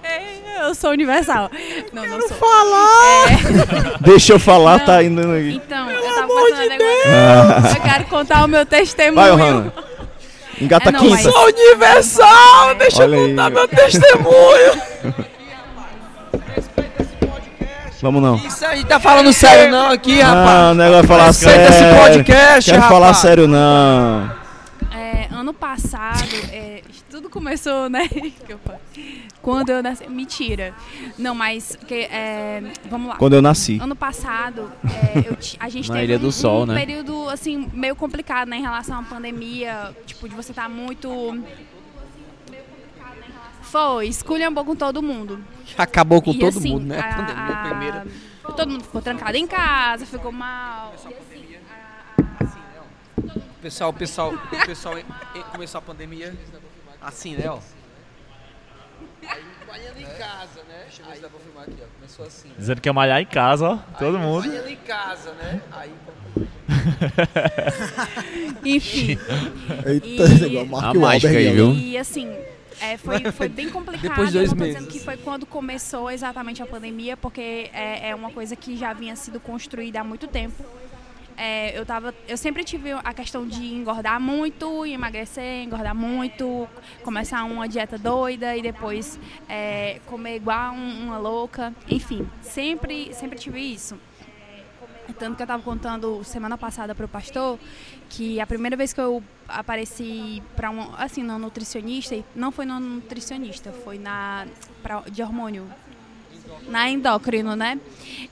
É, 0.02 0.66
Eu 0.66 0.74
sou 0.74 0.90
universal. 0.90 1.50
Não, 1.92 2.06
não 2.06 2.20
sou. 2.28 2.36
falar! 2.36 3.26
Deixa 4.00 4.34
eu 4.34 4.38
falar, 4.40 4.78
Não. 4.78 4.86
tá 4.86 5.02
indo 5.02 5.20
aí. 5.32 5.54
Então, 5.56 5.90
eu 5.90 6.02
tava 6.02 6.28
passando 6.28 6.68
negócio. 6.68 7.76
Eu 7.76 7.82
quero 7.82 8.04
contar 8.04 8.44
o 8.44 8.48
meu 8.48 8.66
testemunho. 8.66 9.14
Vai, 9.14 9.30
Ohana. 9.30 9.72
Engata 10.60 10.90
É, 10.90 10.92
não, 10.92 11.00
quinta. 11.00 11.14
mas- 11.14 11.22
Sou 11.22 11.46
universal, 11.46 12.74
deixa 12.78 13.02
Olha 13.02 13.16
eu 13.16 13.22
aí. 13.24 13.30
contar 13.30 13.50
meu 13.50 13.68
testemunho. 13.68 14.82
Vamos 18.02 18.22
não. 18.22 18.36
Isso 18.36 18.64
aí, 18.64 18.82
tá 18.84 18.98
falando 18.98 19.30
sério 19.32 19.70
não 19.70 19.90
aqui, 19.90 20.20
rapaz? 20.22 20.46
Não, 20.46 20.70
é 20.70 20.74
negócio 20.74 21.02
de 21.02 21.08
falar 21.08 21.26
Respeita 21.26 21.72
sério. 21.72 21.90
esse 21.92 22.00
podcast, 22.02 22.70
Quero 22.70 22.82
rapaz. 22.82 22.98
falar 23.00 23.14
sério, 23.14 23.46
não. 23.48 24.39
É, 25.12 25.28
ano 25.34 25.52
passado, 25.52 26.34
é, 26.52 26.82
tudo 27.10 27.28
começou, 27.28 27.88
né? 27.88 28.08
Quando 29.42 29.70
eu 29.70 29.82
nasci. 29.82 30.06
Mentira. 30.08 30.72
Não, 31.18 31.34
mas. 31.34 31.76
Que, 31.88 31.94
é, 32.04 32.62
vamos 32.88 33.08
lá. 33.08 33.16
Quando 33.16 33.34
eu 33.34 33.42
nasci. 33.42 33.78
Ano 33.82 33.96
passado, 33.96 34.70
é, 34.84 35.18
eu 35.28 35.36
a 35.58 35.68
gente 35.68 35.88
Na 35.88 35.94
teve 35.96 36.06
Ilha 36.06 36.18
do 36.18 36.28
um, 36.28 36.32
Sol, 36.32 36.62
um 36.62 36.66
né? 36.66 36.74
período 36.78 37.28
assim 37.28 37.68
meio 37.72 37.96
complicado 37.96 38.48
né, 38.48 38.58
em 38.58 38.62
relação 38.62 38.98
à 39.00 39.02
pandemia, 39.02 39.94
tipo 40.06 40.28
de 40.28 40.34
você 40.34 40.52
estar 40.52 40.68
muito 40.68 41.08
foi, 43.62 44.08
esculhambou 44.08 44.64
com 44.64 44.74
todo 44.74 45.00
mundo. 45.02 45.42
Acabou 45.78 46.20
com 46.20 46.32
E, 46.32 46.38
todo 46.38 46.58
assim, 46.58 46.72
mundo, 46.72 46.86
né? 46.86 46.98
a- 46.98 47.14
Pandemia 47.14 47.54
a- 47.54 47.68
primeira. 47.68 48.06
Todo 48.56 48.68
mundo 48.70 48.82
ficou 48.82 49.00
trancado 49.00 49.36
em 49.36 49.46
casa, 49.46 50.04
ficou 50.04 50.32
mal. 50.32 50.88
O 50.88 50.90
pessoal, 50.92 51.14
o 52.42 52.46
pessoal, 53.60 53.90
o 53.90 54.66
pessoal 54.66 54.98
em- 54.98 55.04
em- 55.38 55.42
começou 55.52 55.78
a 55.78 55.82
pandemia 55.82 56.34
assim, 57.00 57.34
né, 57.36 57.44
ó. 57.48 57.58
Aí 59.28 59.42
em 60.02 60.04
casa, 60.18 60.62
né? 60.68 60.82
Deixa 60.86 61.02
eu 61.02 61.06
ver 61.06 61.14
se 61.16 61.20
dá 61.22 61.28
pra 61.28 61.38
filmar 61.40 61.62
aqui, 61.64 61.76
ó. 61.80 61.84
Começou 61.96 62.26
assim. 62.26 62.48
né? 62.48 62.54
Dizendo 62.58 62.80
que 62.80 62.88
ia 62.88 62.92
malhar 62.92 63.20
em 63.20 63.26
casa, 63.26 63.68
ó. 63.68 63.76
Todo 63.98 64.16
Aí, 64.16 64.22
mundo. 64.22 64.48
Banhando 64.48 64.68
em 64.68 64.76
casa, 64.76 65.32
né? 65.34 65.62
Aí 65.72 65.92
Enfim. 68.64 69.18
Eita, 69.86 70.24
E- 70.24 70.46
igual 70.46 70.66
Mark 70.66 70.84
A 70.84 70.94
mágica 70.98 71.32
aí, 71.36 71.48
ó. 71.48 71.52
viu? 71.52 71.72
E 71.74 71.96
assim, 71.98 72.34
é, 72.80 72.96
foi, 72.96 73.30
foi 73.32 73.48
bem 73.48 73.68
complicado. 73.70 74.02
Depois 74.10 74.28
de 74.28 74.34
dois 74.38 74.50
eu 74.50 74.56
tô 74.56 74.64
dizendo 74.64 74.82
meses. 74.84 74.92
que 74.98 75.04
foi 75.04 75.16
quando 75.16 75.46
começou 75.46 76.10
exatamente 76.10 76.62
a 76.62 76.66
pandemia, 76.66 77.16
porque 77.16 77.70
é, 77.72 78.10
é 78.10 78.14
uma 78.14 78.30
coisa 78.30 78.56
que 78.56 78.76
já 78.76 78.92
vinha 78.92 79.14
sido 79.16 79.38
construída 79.40 80.00
há 80.00 80.04
muito 80.04 80.26
tempo. 80.26 80.64
É, 81.36 81.78
eu, 81.78 81.86
tava, 81.86 82.14
eu 82.28 82.36
sempre 82.36 82.62
tive 82.64 82.92
a 82.92 83.14
questão 83.14 83.46
de 83.46 83.74
engordar 83.74 84.20
muito, 84.20 84.84
emagrecer, 84.84 85.62
engordar 85.64 85.94
muito, 85.94 86.68
começar 87.02 87.44
uma 87.44 87.66
dieta 87.66 87.96
doida 87.96 88.56
e 88.56 88.62
depois 88.62 89.18
é, 89.48 90.00
comer 90.06 90.36
igual 90.36 90.72
um- 90.74 91.04
uma 91.06 91.18
louca. 91.18 91.74
Enfim, 91.88 92.28
sempre, 92.42 93.12
sempre 93.14 93.38
tive 93.38 93.58
isso. 93.60 93.98
Tanto 95.18 95.34
que 95.36 95.42
eu 95.42 95.44
estava 95.44 95.62
contando 95.62 96.22
semana 96.22 96.56
passada 96.56 96.94
para 96.94 97.04
o 97.04 97.08
pastor 97.08 97.58
que 98.08 98.40
a 98.40 98.46
primeira 98.46 98.76
vez 98.76 98.92
que 98.92 99.00
eu 99.00 99.22
apareci 99.48 100.40
para 100.54 100.70
um 100.70 100.94
assim 100.96 101.22
no 101.22 101.36
nutricionista 101.38 102.16
não 102.34 102.52
foi 102.52 102.64
no 102.64 102.78
nutricionista 102.78 103.72
foi 103.72 103.98
na 103.98 104.46
pra, 104.82 105.00
de 105.10 105.20
hormônio 105.20 105.66
na 106.68 106.88
endócrino 106.88 107.56
né 107.56 107.78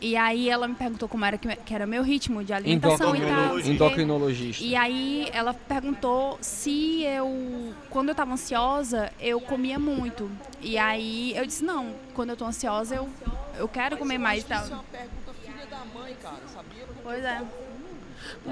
e 0.01 0.17
aí 0.17 0.49
ela 0.49 0.69
me 0.69 0.75
perguntou 0.75 1.09
como 1.09 1.25
era 1.25 1.37
que, 1.37 1.57
que 1.57 1.75
era 1.75 1.87
meu 1.87 2.03
ritmo 2.03 2.45
de 2.45 2.53
alimentação 2.53 3.17
e 3.17 3.21
tal. 3.21 3.59
Endocrinologista. 3.59 4.63
E 4.63 4.77
aí 4.77 5.29
ela 5.33 5.53
perguntou 5.53 6.39
se 6.41 7.03
eu, 7.03 7.75
quando 7.91 8.11
eu 8.11 8.15
tava 8.15 8.33
ansiosa, 8.33 9.11
eu 9.19 9.41
comia 9.41 9.79
muito. 9.79 10.31
E 10.61 10.79
aí 10.79 11.37
eu 11.37 11.45
disse, 11.45 11.65
não, 11.65 11.95
quando 12.15 12.31
eu 12.31 12.37
tô 12.37 12.45
ansiosa 12.45 12.95
eu, 12.95 13.09
eu 13.57 13.67
quero 13.69 13.97
comer 13.97 14.19
mais 14.19 14.45
e 14.45 14.47
tal. 14.47 14.63
Isso 14.63 14.73
é 14.73 14.77
uma 14.77 14.85
pergunta 14.85 15.33
filha 15.45 15.67
da 15.67 15.85
mãe, 15.99 16.17
cara, 16.23 16.43
sabia? 16.47 16.85
Pois 17.03 17.25
é. 17.25 17.43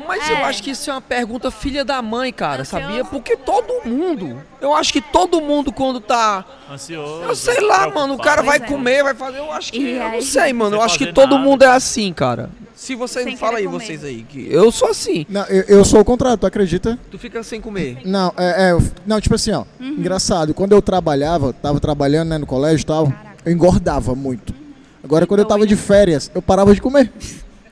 Mas 0.06 0.28
É. 0.28 0.32
eu 0.32 0.44
acho 0.44 0.62
que 0.62 0.70
isso 0.70 0.90
é 0.90 0.92
uma 0.94 1.00
pergunta 1.00 1.50
filha 1.50 1.84
da 1.84 2.00
mãe, 2.02 2.32
cara, 2.32 2.62
Ansioso? 2.62 2.84
sabia? 2.86 3.04
Porque 3.04 3.36
todo 3.36 3.88
mundo, 3.88 4.42
eu 4.60 4.74
acho 4.74 4.92
que 4.92 5.00
todo 5.00 5.40
mundo 5.40 5.72
quando 5.72 6.00
tá, 6.00 6.44
Ansioso. 6.70 7.22
eu 7.22 7.34
sei 7.36 7.60
lá, 7.60 7.88
mano, 7.90 8.14
o 8.14 8.18
cara 8.18 8.42
vai 8.42 8.58
Pois 8.58 8.70
é. 8.70 8.74
comer, 8.74 9.02
vai 9.02 9.14
fazer, 9.14 9.38
eu 9.38 9.50
acho 9.52 9.72
que, 9.72 9.78
E 9.78 9.92
eu 9.96 10.08
não 10.10 10.20
sei, 10.22 10.52
mano, 10.52 10.76
eu 10.76 10.82
acho 10.82 10.98
que 10.98 11.12
todo 11.12 11.32
nada. 11.36 11.42
mundo 11.44 11.62
é 11.62 11.68
assim, 11.68 12.12
cara. 12.12 12.50
Se 12.74 12.94
vocês, 12.94 13.24
Sem 13.24 13.36
fala 13.38 13.56
aí 13.58 13.64
comer. 13.64 13.84
vocês 13.86 14.04
aí, 14.04 14.22
que 14.28 14.48
eu 14.52 14.70
sou 14.70 14.88
assim. 14.90 15.24
Não, 15.30 15.44
eu, 15.46 15.62
eu 15.78 15.84
sou 15.84 16.00
o 16.00 16.04
contrário, 16.04 16.36
tu 16.36 16.46
acredita? 16.46 16.98
Tu 17.10 17.18
fica 17.18 17.42
sem 17.42 17.58
comer. 17.60 17.98
Não, 18.04 18.32
é, 18.36 18.70
é, 18.72 18.78
não, 19.06 19.18
tipo 19.20 19.34
assim, 19.34 19.52
ó. 19.52 19.64
Engraçado, 19.80 20.52
quando 20.52 20.72
eu 20.72 20.82
trabalhava, 20.82 21.54
tava 21.54 21.80
trabalhando 21.80 22.28
né, 22.28 22.38
no 22.38 22.44
colégio 22.46 22.82
e 22.82 22.86
tal, 22.86 23.10
eu 23.46 23.50
engordava 23.52 24.14
muito. 24.14 24.54
Agora, 25.02 25.26
quando 25.26 25.40
eu 25.40 25.46
tava 25.46 25.66
de 25.66 25.74
férias, 25.74 26.30
eu 26.34 26.42
parava 26.42 26.74
de 26.74 26.80
comer. 26.82 27.10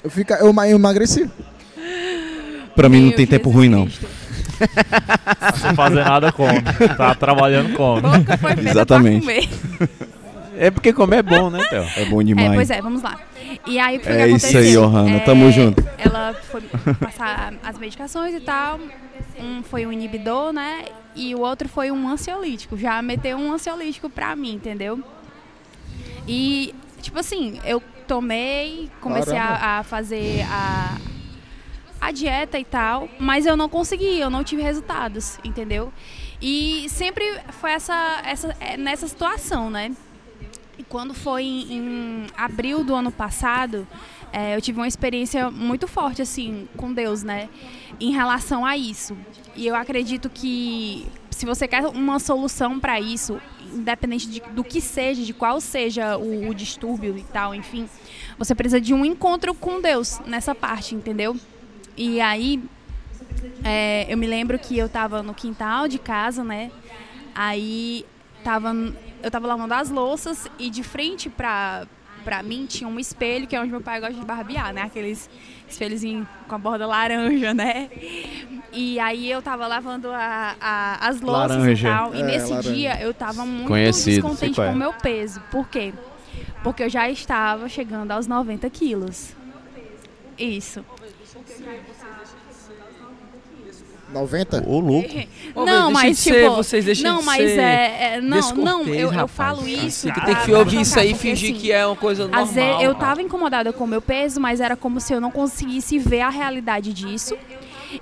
Eu, 0.03 0.09
fica, 0.09 0.37
eu, 0.37 0.47
eu 0.47 0.77
emagreci. 0.77 1.31
Pra 2.75 2.89
mim 2.89 3.07
não 3.07 3.13
tem 3.13 3.27
tempo 3.27 3.51
ruim, 3.51 3.69
não. 3.69 3.89
Sem 3.89 5.75
fazer 5.75 6.05
nada, 6.05 6.33
come. 6.33 6.61
Tá 6.97 7.15
trabalhando, 7.15 7.75
come. 7.77 8.03
Foi 8.41 8.55
feita 8.57 8.71
Exatamente. 8.71 9.25
pra 9.25 9.35
comer. 9.35 9.91
É 10.57 10.71
porque 10.71 10.93
comer 10.93 11.17
é 11.17 11.23
bom, 11.23 11.51
né, 11.51 11.65
Theo? 11.69 11.85
É 11.97 12.05
bom 12.05 12.21
É, 12.21 12.25
demais. 12.25 12.55
pois 12.55 12.71
é, 12.71 12.81
vamos 12.81 13.03
lá. 13.03 13.19
E 13.67 13.79
aí 13.79 13.97
o 13.97 14.01
que 14.01 14.09
É 14.09 14.29
que 14.29 14.35
isso 14.35 14.57
aí, 14.57 14.77
Ohana, 14.77 15.21
tamo 15.21 15.51
junto. 15.51 15.85
Ela 15.99 16.35
foi 16.51 16.61
passar 17.01 17.55
as 17.63 17.77
medicações 17.79 18.35
e 18.35 18.41
tal. 18.41 18.79
Um 19.39 19.63
foi 19.63 19.85
um 19.87 19.93
inibidor, 19.93 20.53
né? 20.53 20.85
E 21.17 21.35
o 21.35 21.41
outro 21.41 21.69
foi 21.69 21.91
um 21.91 22.09
ansiolítico. 22.09 22.77
Já 22.77 23.03
meteu 23.03 23.37
um 23.37 23.53
ansiolítico 23.53 24.09
pra 24.09 24.35
mim, 24.37 24.55
entendeu? 24.55 25.01
E, 26.27 26.75
tipo 27.03 27.19
assim, 27.19 27.59
eu 27.65 27.83
tomei, 28.07 28.89
comecei 29.01 29.37
a, 29.37 29.79
a 29.79 29.83
fazer 29.83 30.45
a, 30.51 30.97
a 32.07 32.11
dieta 32.11 32.59
e 32.59 32.65
tal, 32.65 33.09
mas 33.19 33.47
eu 33.47 33.57
não 33.57 33.69
consegui, 33.69 34.19
eu 34.21 34.31
não 34.31 34.45
tive 34.45 34.63
resultados, 34.63 35.39
entendeu? 35.45 35.93
E 36.41 36.87
sempre 36.89 37.25
foi 37.53 37.73
essa, 37.73 38.23
essa, 38.25 38.57
é, 38.61 38.77
nessa 38.77 39.09
situação, 39.09 39.71
né? 39.71 39.93
E 40.79 40.83
quando 40.83 41.15
foi 41.15 41.45
em, 41.45 41.73
em 41.73 42.27
abril 42.37 42.85
do 42.85 42.95
ano 42.95 43.11
passado, 43.11 43.87
é, 44.33 44.57
eu 44.57 44.61
tive 44.61 44.79
uma 44.81 44.89
experiência 44.89 45.51
muito 45.51 45.87
forte, 45.87 46.21
assim, 46.21 46.69
com 46.77 46.93
Deus, 46.93 47.23
né? 47.23 47.49
Em 48.01 48.11
relação 48.11 48.67
a 48.67 48.77
isso. 48.77 49.17
E 49.57 49.67
eu 49.67 49.75
acredito 49.77 50.29
que 50.29 51.07
se 51.31 51.47
você 51.47 51.67
quer 51.69 51.87
uma 51.87 52.19
solução 52.19 52.79
para 52.79 53.01
isso, 53.01 53.41
independente 53.73 54.29
de- 54.29 54.41
do 54.53 54.63
que 54.63 54.81
seja, 54.81 55.23
de 55.23 55.33
qual 55.33 55.61
seja 55.61 56.17
o, 56.19 56.49
o 56.49 56.55
distúrbio 56.55 57.17
e 57.17 57.23
tal, 57.23 57.55
enfim, 57.55 57.89
você 58.39 58.55
precisa 58.55 58.81
de 58.81 58.93
um 58.93 59.05
encontro 59.05 59.55
com 59.55 59.81
Deus 59.81 60.21
nessa 60.27 60.55
parte, 60.55 60.95
entendeu? 60.95 61.37
E 61.97 62.21
aí, 62.21 62.63
é, 63.63 64.07
eu 64.09 64.17
me 64.17 64.27
lembro 64.27 64.59
que 64.59 64.77
eu 64.77 64.89
tava 64.89 65.23
no 65.23 65.35
quintal 65.35 65.87
de 65.89 65.99
casa, 65.99 66.43
né? 66.43 66.71
Aí 67.35 68.05
tava, 68.43 68.73
eu 69.23 69.31
tava 69.31 69.47
lavando 69.47 69.75
as 69.75 69.91
louças 69.91 70.49
e 70.59 70.71
de 70.71 70.83
frente 70.83 71.29
pra, 71.31 71.87
pra 72.25 72.43
mim 72.43 72.67
tinha 72.67 72.89
um 72.89 72.99
espelho, 72.99 73.47
que 73.47 73.55
é 73.57 73.61
onde 73.61 73.71
meu 73.71 73.81
pai 73.81 74.01
gosta 74.01 74.15
de 74.15 74.25
barbear, 74.25 74.73
né? 74.73 74.83
Aqueles 74.83 75.29
espelhozinhos 75.69 76.27
com 76.49 76.55
a 76.55 76.59
borda 76.59 76.87
laranja, 76.87 77.55
né? 77.55 77.89
E 78.73 78.99
aí 78.99 79.31
eu 79.31 79.41
tava 79.41 79.67
lavando 79.67 80.11
a- 80.11 80.57
a- 80.61 81.09
as 81.09 81.21
louças 81.21 81.57
Laranja. 81.57 81.89
e 81.89 81.91
tal. 81.93 82.15
E 82.15 82.21
É, 82.21 82.25
nesse 82.25 82.51
laranja. 82.51 82.73
dia 82.75 83.01
eu 83.01 83.15
tava 83.15 83.47
muito 83.47 83.69
Conhecido, 83.69 84.23
descontente 84.23 84.61
é. 84.61 84.67
com 84.67 84.73
o 84.73 84.77
meu 84.77 84.93
peso. 84.93 85.41
Por 85.51 85.69
quê? 85.69 85.93
Porque 86.63 86.83
eu 86.83 86.89
já 86.91 87.09
estava 87.09 87.69
chegando 87.69 88.11
aos 88.11 88.27
90 88.27 88.69
quilos. 88.71 89.35
Isso. 90.37 90.85
90? 94.13 94.63
Ô, 94.69 94.79
louco. 94.79 95.09
Ô, 95.57 95.65
não, 95.65 95.91
mas 95.91 96.17
de 96.17 96.23
ser, 96.23 96.43
tipo, 96.45 96.55
vocês 96.57 96.85
deixem 96.85 97.05
não, 97.05 97.19
de 97.19 97.27
mas 97.27 97.37
ser 97.39 97.59
é, 97.59 98.15
é- 98.15 98.21
não, 98.21 98.55
não, 98.55 98.83
eu, 98.85 99.13
eu 99.13 99.27
falo 99.27 99.67
isso. 99.67 100.03
Você 100.03 100.13
que 100.13 100.21
pra- 100.21 100.27
tem 100.27 100.37
que 100.45 100.53
ouvir 100.53 100.81
isso 100.83 100.99
aí 101.01 101.11
e 101.11 101.15
fingir 101.15 101.51
assim, 101.51 101.61
que 101.61 101.73
é 101.73 101.85
uma 101.85 101.97
coisa 101.97 102.23
normal. 102.25 102.45
Às 102.45 102.53
vezes 102.55 102.83
eu 102.83 102.95
tava 102.95 103.23
incomodada 103.23 103.73
com 103.73 103.83
o 103.85 103.89
meu 103.89 104.01
peso, 104.01 104.41
mas 104.41 104.61
era 104.61 104.77
como 104.77 105.01
se 105.01 105.13
eu 105.13 105.21
não 105.21 105.33
conseguisse 105.33 105.99
ver 105.99 106.21
a 106.21 106.29
realidade 106.31 106.93
disso. 106.93 107.37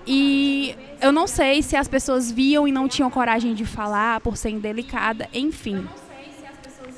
E 0.07 0.77
eu 1.01 1.13
não 1.13 1.27
sei 1.27 1.63
se 1.63 1.77
as 1.77 1.89
pessoas 1.89 2.31
viam 2.31 2.69
e 2.69 2.73
não 2.73 2.89
tinham 2.89 3.11
coragem 3.11 3.55
de 3.55 3.65
falar 3.65 4.21
por 4.21 4.37
ser 4.37 4.51
indelicada, 4.51 5.29
enfim. 5.33 5.87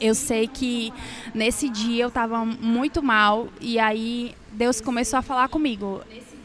Eu 0.01 0.15
sei 0.15 0.49
que 0.49 0.93
nesse 1.33 1.69
dia 1.69 2.03
eu 2.05 2.11
tava 2.11 2.45
muito 2.45 3.01
mal 3.01 3.49
e 3.61 3.79
aí 3.79 4.35
Deus 4.51 4.81
começou 4.81 5.19
a 5.21 5.23
falar 5.23 5.49
comigo. 5.49 6.01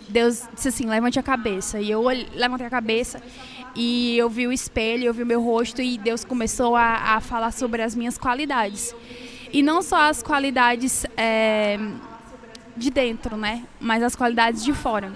Deus 0.09 0.43
disse 0.53 0.67
assim: 0.69 0.85
levante 0.85 1.17
a 1.19 1.23
cabeça. 1.23 1.79
E 1.79 1.89
eu 1.89 2.01
levantei 2.35 2.65
a 2.67 2.69
cabeça 2.69 3.21
e 3.75 4.17
eu 4.17 4.29
vi 4.29 4.47
o 4.47 4.51
espelho, 4.51 5.05
eu 5.05 5.13
vi 5.13 5.23
o 5.23 5.25
meu 5.25 5.41
rosto 5.41 5.81
e 5.81 5.97
Deus 5.97 6.23
começou 6.25 6.75
a, 6.75 7.15
a 7.15 7.19
falar 7.21 7.51
sobre 7.51 7.81
as 7.81 7.95
minhas 7.95 8.17
qualidades. 8.17 8.95
E 9.53 9.61
não 9.63 9.81
só 9.81 10.09
as 10.09 10.21
qualidades 10.21 11.05
é, 11.17 11.77
de 12.75 12.89
dentro, 12.89 13.35
né? 13.37 13.63
Mas 13.79 14.03
as 14.03 14.15
qualidades 14.15 14.63
de 14.63 14.73
fora. 14.73 15.11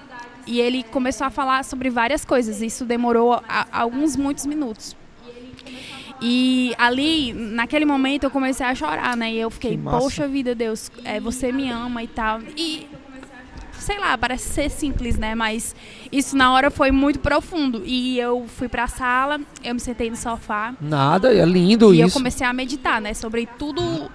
E 0.45 0.59
ele 0.59 0.83
começou 0.83 1.25
a 1.25 1.29
falar 1.29 1.63
sobre 1.63 1.89
várias 1.89 2.25
coisas. 2.25 2.61
Isso 2.61 2.83
demorou 2.85 3.33
a- 3.47 3.67
alguns 3.71 4.15
muitos 4.15 4.45
minutos. 4.45 4.95
E 6.21 6.73
ali, 6.77 7.33
naquele 7.33 7.85
momento, 7.85 8.23
eu 8.25 8.31
comecei 8.31 8.65
a 8.65 8.73
chorar, 8.73 9.15
né? 9.17 9.31
E 9.33 9.37
eu 9.39 9.49
fiquei, 9.49 9.71
poxa 9.99 10.27
vida, 10.27 10.55
Deus, 10.55 10.89
é, 11.03 11.19
você 11.19 11.51
me 11.51 11.69
ama 11.69 12.01
e 12.03 12.07
tal. 12.07 12.39
E, 12.57 12.87
sei 13.83 13.99
lá, 13.99 14.17
parece 14.17 14.49
ser 14.49 14.69
simples, 14.69 15.17
né? 15.17 15.35
Mas 15.35 15.75
isso 16.11 16.35
na 16.35 16.51
hora 16.53 16.71
foi 16.71 16.91
muito 16.91 17.19
profundo. 17.19 17.83
E 17.85 18.17
eu 18.19 18.45
fui 18.47 18.67
pra 18.67 18.87
sala, 18.87 19.39
eu 19.63 19.73
me 19.73 19.79
sentei 19.79 20.09
no 20.09 20.15
sofá. 20.15 20.73
Nada, 20.81 21.33
é 21.33 21.45
lindo 21.45 21.93
E 21.93 21.99
eu 21.99 22.07
isso. 22.07 22.17
comecei 22.17 22.45
a 22.47 22.53
meditar, 22.53 22.99
né? 23.01 23.13
Sobre 23.13 23.47
tudo, 23.59 24.09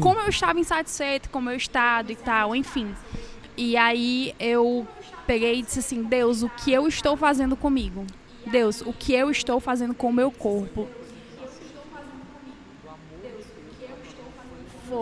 como 0.00 0.20
eu 0.20 0.28
estava 0.28 0.58
insatisfeito, 0.58 1.28
como 1.30 1.50
eu 1.50 1.56
estado 1.56 2.12
e 2.12 2.16
tal, 2.16 2.54
enfim. 2.54 2.88
E 3.56 3.76
aí 3.76 4.34
eu 4.40 4.86
peguei 5.26 5.58
e 5.58 5.62
disse 5.62 5.78
assim, 5.80 6.02
Deus, 6.02 6.42
o 6.42 6.48
que 6.48 6.72
eu 6.72 6.86
estou 6.88 7.16
fazendo 7.16 7.56
comigo? 7.56 8.04
Deus, 8.46 8.82
o 8.82 8.92
que 8.92 9.12
eu 9.12 9.30
estou 9.30 9.58
fazendo 9.60 9.94
com 9.94 10.08
o 10.08 10.12
meu 10.12 10.30
corpo? 10.30 10.86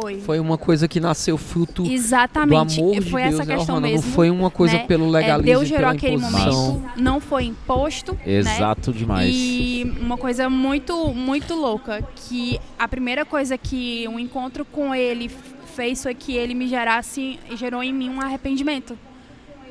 Foi. 0.00 0.20
Foi 0.20 0.40
uma 0.40 0.56
coisa 0.58 0.88
que 0.88 0.98
nasceu 1.00 1.36
fruto 1.36 1.84
Exatamente. 1.84 2.76
do 2.76 2.82
amor 2.82 3.00
de 3.00 3.10
foi 3.10 3.22
Deus, 3.22 3.34
essa 3.34 3.44
né, 3.44 3.56
questão 3.56 3.80
mesmo. 3.80 4.06
Não 4.06 4.12
foi 4.14 4.30
uma 4.30 4.50
coisa 4.50 4.74
né? 4.74 4.84
pelo 4.86 5.06
É, 5.06 5.10
legalismo 5.20 5.52
Deus 5.52 5.68
gerou 5.68 5.80
pela 5.82 5.92
aquele 5.92 6.14
imposição. 6.16 6.72
momento, 6.72 7.00
não 7.00 7.20
foi 7.20 7.44
imposto. 7.44 8.12
né? 8.14 8.20
Exato 8.38 8.92
demais. 8.92 9.30
E 9.34 9.92
uma 10.00 10.16
coisa 10.16 10.48
muito, 10.48 11.12
muito 11.14 11.54
louca, 11.54 12.02
que 12.14 12.58
a 12.78 12.88
primeira 12.88 13.24
coisa 13.24 13.56
que 13.58 14.06
um 14.08 14.18
encontro 14.18 14.64
com 14.64 14.94
ele 14.94 15.30
fez 15.74 16.02
foi 16.02 16.14
que 16.14 16.34
ele 16.36 16.54
me 16.54 16.68
gerasse, 16.68 17.38
gerou 17.56 17.82
em 17.82 17.92
mim 17.92 18.10
um 18.10 18.20
arrependimento. 18.20 18.96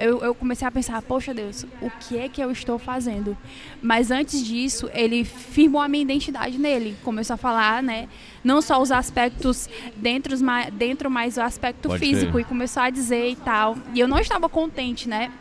Eu, 0.02 0.20
eu 0.22 0.34
comecei 0.34 0.68
a 0.68 0.72
pensar, 0.72 1.02
poxa 1.04 1.34
Deus, 1.34 1.64
o 1.80 1.90
que 1.90 2.18
é 2.18 2.28
que 2.28 2.42
eu 2.42 2.50
estou 2.52 2.80
fazendo? 2.80 3.38
Mas 3.82 4.10
antes 4.10 4.44
disso, 4.44 4.90
ele 4.94 5.24
firmou 5.24 5.80
a 5.80 5.88
minha 5.88 6.02
identidade 6.02 6.58
nele. 6.58 6.98
Começou 7.04 7.36
a 7.36 7.38
falar, 7.38 7.84
né? 7.84 8.10
Não 8.44 8.62
só 8.62 8.82
os 8.82 8.92
aspectos 8.92 9.70
dentro, 9.96 10.36
dentro 10.74 11.10
mas 11.10 11.38
o 11.38 11.42
aspecto 11.42 11.88
Pode 11.88 12.00
físico. 12.00 12.40
E 12.40 12.44
começou 12.44 12.82
a 12.82 12.90
dizer 12.90 13.30
e 13.30 13.36
tal. 13.36 13.78
E 13.94 14.00
eu 14.00 14.08
não 14.08 14.18
estava 14.18 14.50
contente, 14.50 15.08
né? 15.08 15.32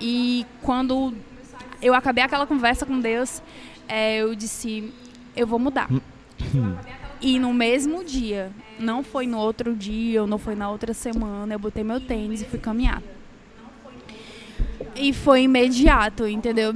E 0.00 0.46
quando 0.62 1.12
eu 1.82 1.92
acabei 1.92 2.24
aquela 2.24 2.46
conversa 2.46 2.86
com 2.86 2.98
Deus, 2.98 3.42
é, 3.86 4.18
eu 4.18 4.34
disse, 4.34 4.92
eu 5.36 5.46
vou 5.46 5.58
mudar. 5.58 5.88
E 7.20 7.38
no 7.38 7.52
mesmo 7.52 8.04
dia, 8.04 8.52
não 8.78 9.02
foi 9.02 9.26
no 9.26 9.38
outro 9.38 9.74
dia, 9.74 10.22
ou 10.22 10.26
não 10.26 10.38
foi 10.38 10.54
na 10.54 10.70
outra 10.70 10.94
semana, 10.94 11.54
eu 11.54 11.58
botei 11.58 11.82
meu 11.82 12.00
tênis 12.00 12.40
e 12.40 12.44
fui 12.44 12.58
caminhar. 12.58 13.02
E 14.94 15.12
foi 15.12 15.42
imediato, 15.42 16.26
entendeu? 16.26 16.74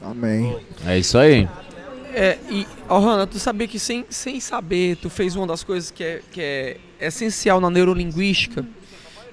Amém. 0.00 0.56
É 0.86 0.98
isso 0.98 1.18
aí. 1.18 1.48
É, 2.14 2.38
e, 2.48 2.66
Ohana, 2.88 3.26
tu 3.26 3.38
sabia 3.38 3.68
que 3.68 3.78
sem, 3.78 4.04
sem 4.08 4.40
saber, 4.40 4.96
tu 4.96 5.10
fez 5.10 5.36
uma 5.36 5.46
das 5.46 5.62
coisas 5.62 5.90
que 5.90 6.02
é, 6.02 6.22
que 6.32 6.40
é 6.40 6.76
essencial 7.00 7.60
na 7.60 7.68
neurolinguística, 7.68 8.64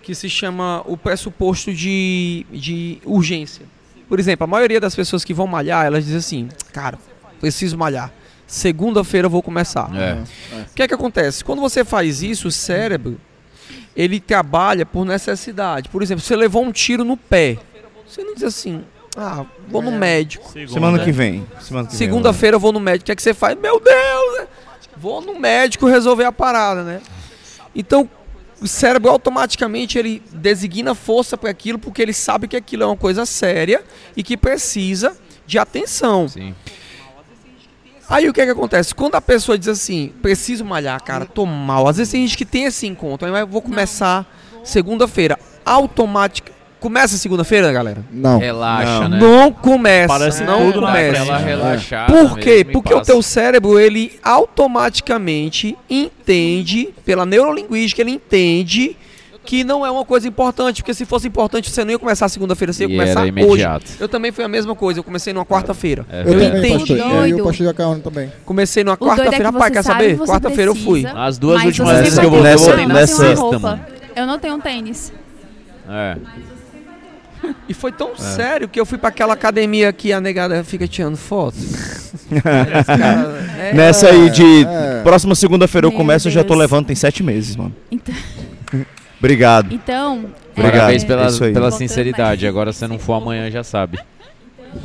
que 0.01 0.13
se 0.13 0.29
chama 0.29 0.83
o 0.85 0.97
pressuposto 0.97 1.73
de, 1.73 2.45
de 2.51 2.99
urgência. 3.05 3.65
Por 4.09 4.19
exemplo, 4.19 4.43
a 4.43 4.47
maioria 4.47 4.79
das 4.79 4.95
pessoas 4.95 5.23
que 5.23 5.33
vão 5.33 5.47
malhar, 5.47 5.85
elas 5.85 6.03
dizem 6.03 6.17
assim, 6.17 6.49
cara, 6.73 6.99
preciso 7.39 7.77
malhar. 7.77 8.11
Segunda-feira 8.45 9.27
eu 9.27 9.29
vou 9.29 9.41
começar. 9.41 9.89
É. 9.95 10.21
O 10.61 10.73
que 10.75 10.83
é 10.83 10.87
que 10.87 10.93
acontece? 10.93 11.43
Quando 11.43 11.61
você 11.61 11.85
faz 11.85 12.21
isso, 12.21 12.49
o 12.49 12.51
cérebro, 12.51 13.19
ele 13.95 14.19
trabalha 14.19 14.85
por 14.85 15.05
necessidade. 15.05 15.89
Por 15.89 16.01
exemplo, 16.01 16.23
você 16.23 16.35
levou 16.35 16.63
um 16.63 16.71
tiro 16.71 17.03
no 17.03 17.17
pé. 17.17 17.57
Você 18.07 18.23
não 18.23 18.33
diz 18.33 18.43
assim, 18.43 18.83
ah, 19.15 19.45
vou 19.67 19.81
no 19.81 19.91
médico. 19.91 20.51
Semana 20.67 20.99
que 20.99 21.11
vem. 21.11 21.45
Semana 21.61 21.87
que 21.87 21.91
vem, 21.91 21.97
Segunda-feira 21.97 22.55
eu 22.55 22.59
vou 22.59 22.71
no 22.71 22.79
médico. 22.79 23.03
O 23.03 23.05
que 23.05 23.11
é 23.11 23.15
que 23.15 23.21
você 23.21 23.33
faz? 23.33 23.57
Meu 23.57 23.79
Deus! 23.79 24.39
né? 24.39 24.47
Vou 24.97 25.21
no 25.21 25.39
médico 25.39 25.87
resolver 25.87 26.23
a 26.23 26.31
parada, 26.31 26.83
né? 26.83 27.01
Então, 27.75 28.09
o 28.61 28.67
cérebro 28.67 29.11
automaticamente 29.11 29.97
ele 29.97 30.21
designa 30.31 30.95
força 30.95 31.37
para 31.37 31.49
aquilo 31.49 31.77
porque 31.77 32.01
ele 32.01 32.13
sabe 32.13 32.47
que 32.47 32.55
aquilo 32.55 32.83
é 32.83 32.85
uma 32.85 32.95
coisa 32.95 33.25
séria 33.25 33.83
e 34.15 34.23
que 34.23 34.37
precisa 34.37 35.17
de 35.45 35.59
atenção. 35.59 36.27
Sim. 36.27 36.55
Aí 38.09 38.27
o 38.29 38.33
que 38.33 38.41
é 38.41 38.45
que 38.45 38.51
acontece? 38.51 38.93
Quando 38.93 39.15
a 39.15 39.21
pessoa 39.21 39.57
diz 39.57 39.67
assim, 39.67 40.11
preciso 40.21 40.63
malhar, 40.65 41.01
cara, 41.03 41.25
tô 41.25 41.45
mal. 41.45 41.87
Às 41.87 41.97
vezes 41.97 42.11
tem 42.11 42.21
gente 42.25 42.37
que 42.37 42.45
tem 42.45 42.65
esse 42.65 42.85
encontro, 42.85 43.27
aí 43.33 43.41
eu 43.41 43.47
vou 43.47 43.61
começar 43.61 44.25
segunda-feira. 44.63 45.37
Automática. 45.65 46.51
Começa 46.79 47.15
segunda-feira, 47.17 47.71
galera? 47.71 48.03
Não. 48.11 48.39
Relaxa, 48.39 49.07
Não. 49.07 49.09
né? 49.09 49.19
Não 49.19 49.53
começa. 49.53 50.07
Parece 50.09 50.43
não 50.43 50.69
tudo 50.69 50.85
começa. 50.85 51.21
Aquela 51.21 51.39
né? 51.39 51.45
relaxada 51.45 52.11
Por 52.11 52.37
quê? 52.37 52.65
Porque 52.65 52.93
o 52.93 52.97
passa. 52.97 53.13
teu 53.13 53.21
cérebro, 53.21 53.79
ele 53.79 54.19
automaticamente 54.21 55.77
entende, 55.89 56.93
pela 57.05 57.25
neurolinguística, 57.25 58.01
ele 58.01 58.11
entende 58.11 58.97
que 59.45 59.63
não 59.63 59.85
é 59.85 59.91
uma 59.91 60.05
coisa 60.05 60.27
importante, 60.27 60.81
porque 60.81 60.93
se 60.93 61.05
fosse 61.05 61.27
importante 61.27 61.69
você 61.69 61.83
não 61.83 61.91
ia 61.91 61.99
começar 61.99 62.29
segunda-feira, 62.29 62.71
você 62.71 62.85
ia 62.85 62.89
E 62.89 62.97
começar 62.97 63.27
era 63.27 63.45
hoje. 63.45 63.65
Eu 63.99 64.07
também 64.07 64.31
fui 64.31 64.43
a 64.43 64.47
mesma 64.47 64.75
coisa, 64.75 64.99
eu 64.99 65.03
comecei 65.03 65.33
numa 65.33 65.45
quarta-feira. 65.45 66.05
É 66.09 66.21
Eu, 66.21 66.33
Eu 66.33 66.39
também, 66.53 66.73
entendi. 66.75 66.93
Eu 66.93 67.27
e 67.27 67.33
o 67.33 67.43
pastor 67.43 67.65
Jacaúna 67.67 67.99
também. 67.99 68.31
Comecei 68.45 68.83
numa 68.83 68.95
doido 68.95 69.11
é 69.11 69.15
que 69.15 69.21
quarta-feira, 69.21 69.51
rapaz, 69.51 69.73
quer 69.73 69.83
sabe 69.83 70.15
saber? 70.15 70.27
Quarta-feira 70.27 70.71
eu 70.71 70.75
fui. 70.75 71.05
As 71.05 71.37
duas 71.37 71.57
mas 71.57 71.65
últimas 71.65 71.99
vezes 71.99 72.19
que 72.19 72.25
eu 72.25 72.29
vou 72.31 72.41
nessa 72.41 73.59
mano. 73.59 73.81
Eu 74.15 74.27
não 74.27 74.39
tenho 74.39 74.55
um 74.55 74.59
tênis. 74.59 75.11
É. 75.89 76.17
E 77.67 77.73
foi 77.73 77.91
tão 77.91 78.15
sério 78.15 78.69
que 78.69 78.79
eu 78.79 78.85
fui 78.85 78.97
pra 78.97 79.09
aquela 79.09 79.33
academia 79.33 79.91
que 79.91 80.13
a 80.13 80.21
negada 80.21 80.63
fica 80.63 80.87
tirando 80.87 81.17
foto. 81.17 81.57
é, 83.59 83.73
Nessa 83.75 84.07
aí 84.07 84.29
de 84.29 84.65
É. 84.65 85.01
próxima 85.03 85.35
segunda-feira 85.35 85.87
eu 85.87 85.91
Meu 85.91 85.97
começo, 85.99 86.27
eu 86.27 86.31
já 86.31 86.43
tô 86.43 86.55
levando, 86.55 86.85
tem 86.85 86.95
sete 86.95 87.21
meses, 87.21 87.55
mano. 87.55 87.75
Então, 87.91 88.15
Obrigado. 89.23 89.73
então 89.73 90.25
Obrigado. 90.51 90.71
Parabéns 90.73 91.03
pela, 91.05 91.27
É 91.27 91.53
pela 91.53 91.71
sinceridade. 91.71 92.45
Agora, 92.45 92.73
se 92.73 92.85
não 92.87 92.99
for 92.99 93.13
amanhã, 93.13 93.49
já 93.49 93.63
sabe. 93.63 93.97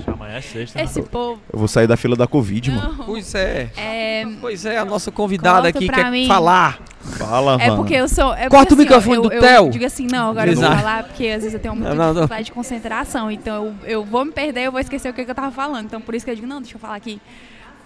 Amanhã 0.06 0.36
é 0.36 0.40
sexta. 0.40 0.78
né? 0.78 0.84
esse 0.84 1.02
povo. 1.02 1.40
Eu 1.52 1.58
vou 1.58 1.66
sair 1.66 1.86
da 1.88 1.96
fila 1.96 2.14
da 2.14 2.26
Covid, 2.26 2.70
mano. 2.70 2.94
Não, 2.98 3.04
Pois 3.06 3.34
é. 3.34 3.70
é, 3.76 4.24
Pois 4.40 4.64
é, 4.64 4.78
a 4.78 4.84
nossa 4.84 5.10
convidada 5.10 5.66
aqui 5.68 5.88
quer 5.88 6.10
mim. 6.10 6.26
falar. 6.28 6.78
Fala, 7.00 7.54
é 7.60 7.66
mano. 7.68 7.82
porque 7.82 7.94
eu 7.94 8.06
sou. 8.06 8.32
É 8.34 8.48
Corta 8.48 8.74
o 8.74 8.76
porque, 8.76 8.94
assim, 8.94 9.08
microfone 9.10 9.18
ó, 9.18 9.22
do 9.22 9.32
eu, 9.32 9.40
Theo. 9.40 9.64
Eu 9.66 9.70
digo 9.70 9.84
assim, 9.86 10.06
não, 10.06 10.30
agora 10.30 10.48
eu 10.48 10.52
Exato. 10.52 10.72
vou 10.72 10.78
falar, 10.82 11.04
porque 11.04 11.26
às 11.26 11.42
vezes 11.42 11.54
eu 11.54 11.60
tenho 11.60 11.74
muita 11.74 11.90
Não, 11.90 11.96
não, 11.96 12.04
não. 12.06 12.12
dificuldade 12.14 12.44
de 12.44 12.52
concentração. 12.52 13.30
Então 13.30 13.64
eu, 13.66 13.74
eu 13.90 14.04
vou 14.04 14.24
me 14.24 14.30
perder, 14.32 14.66
eu 14.66 14.72
vou 14.72 14.80
esquecer 14.80 15.08
o 15.08 15.14
que, 15.14 15.24
que 15.24 15.30
eu 15.30 15.34
tava 15.34 15.50
falando. 15.50 15.86
Então 15.86 16.00
por 16.00 16.14
isso 16.14 16.24
que 16.24 16.30
eu 16.30 16.34
digo, 16.34 16.46
não, 16.46 16.60
deixa 16.60 16.76
eu 16.76 16.80
falar 16.80 16.94
aqui. 16.96 17.20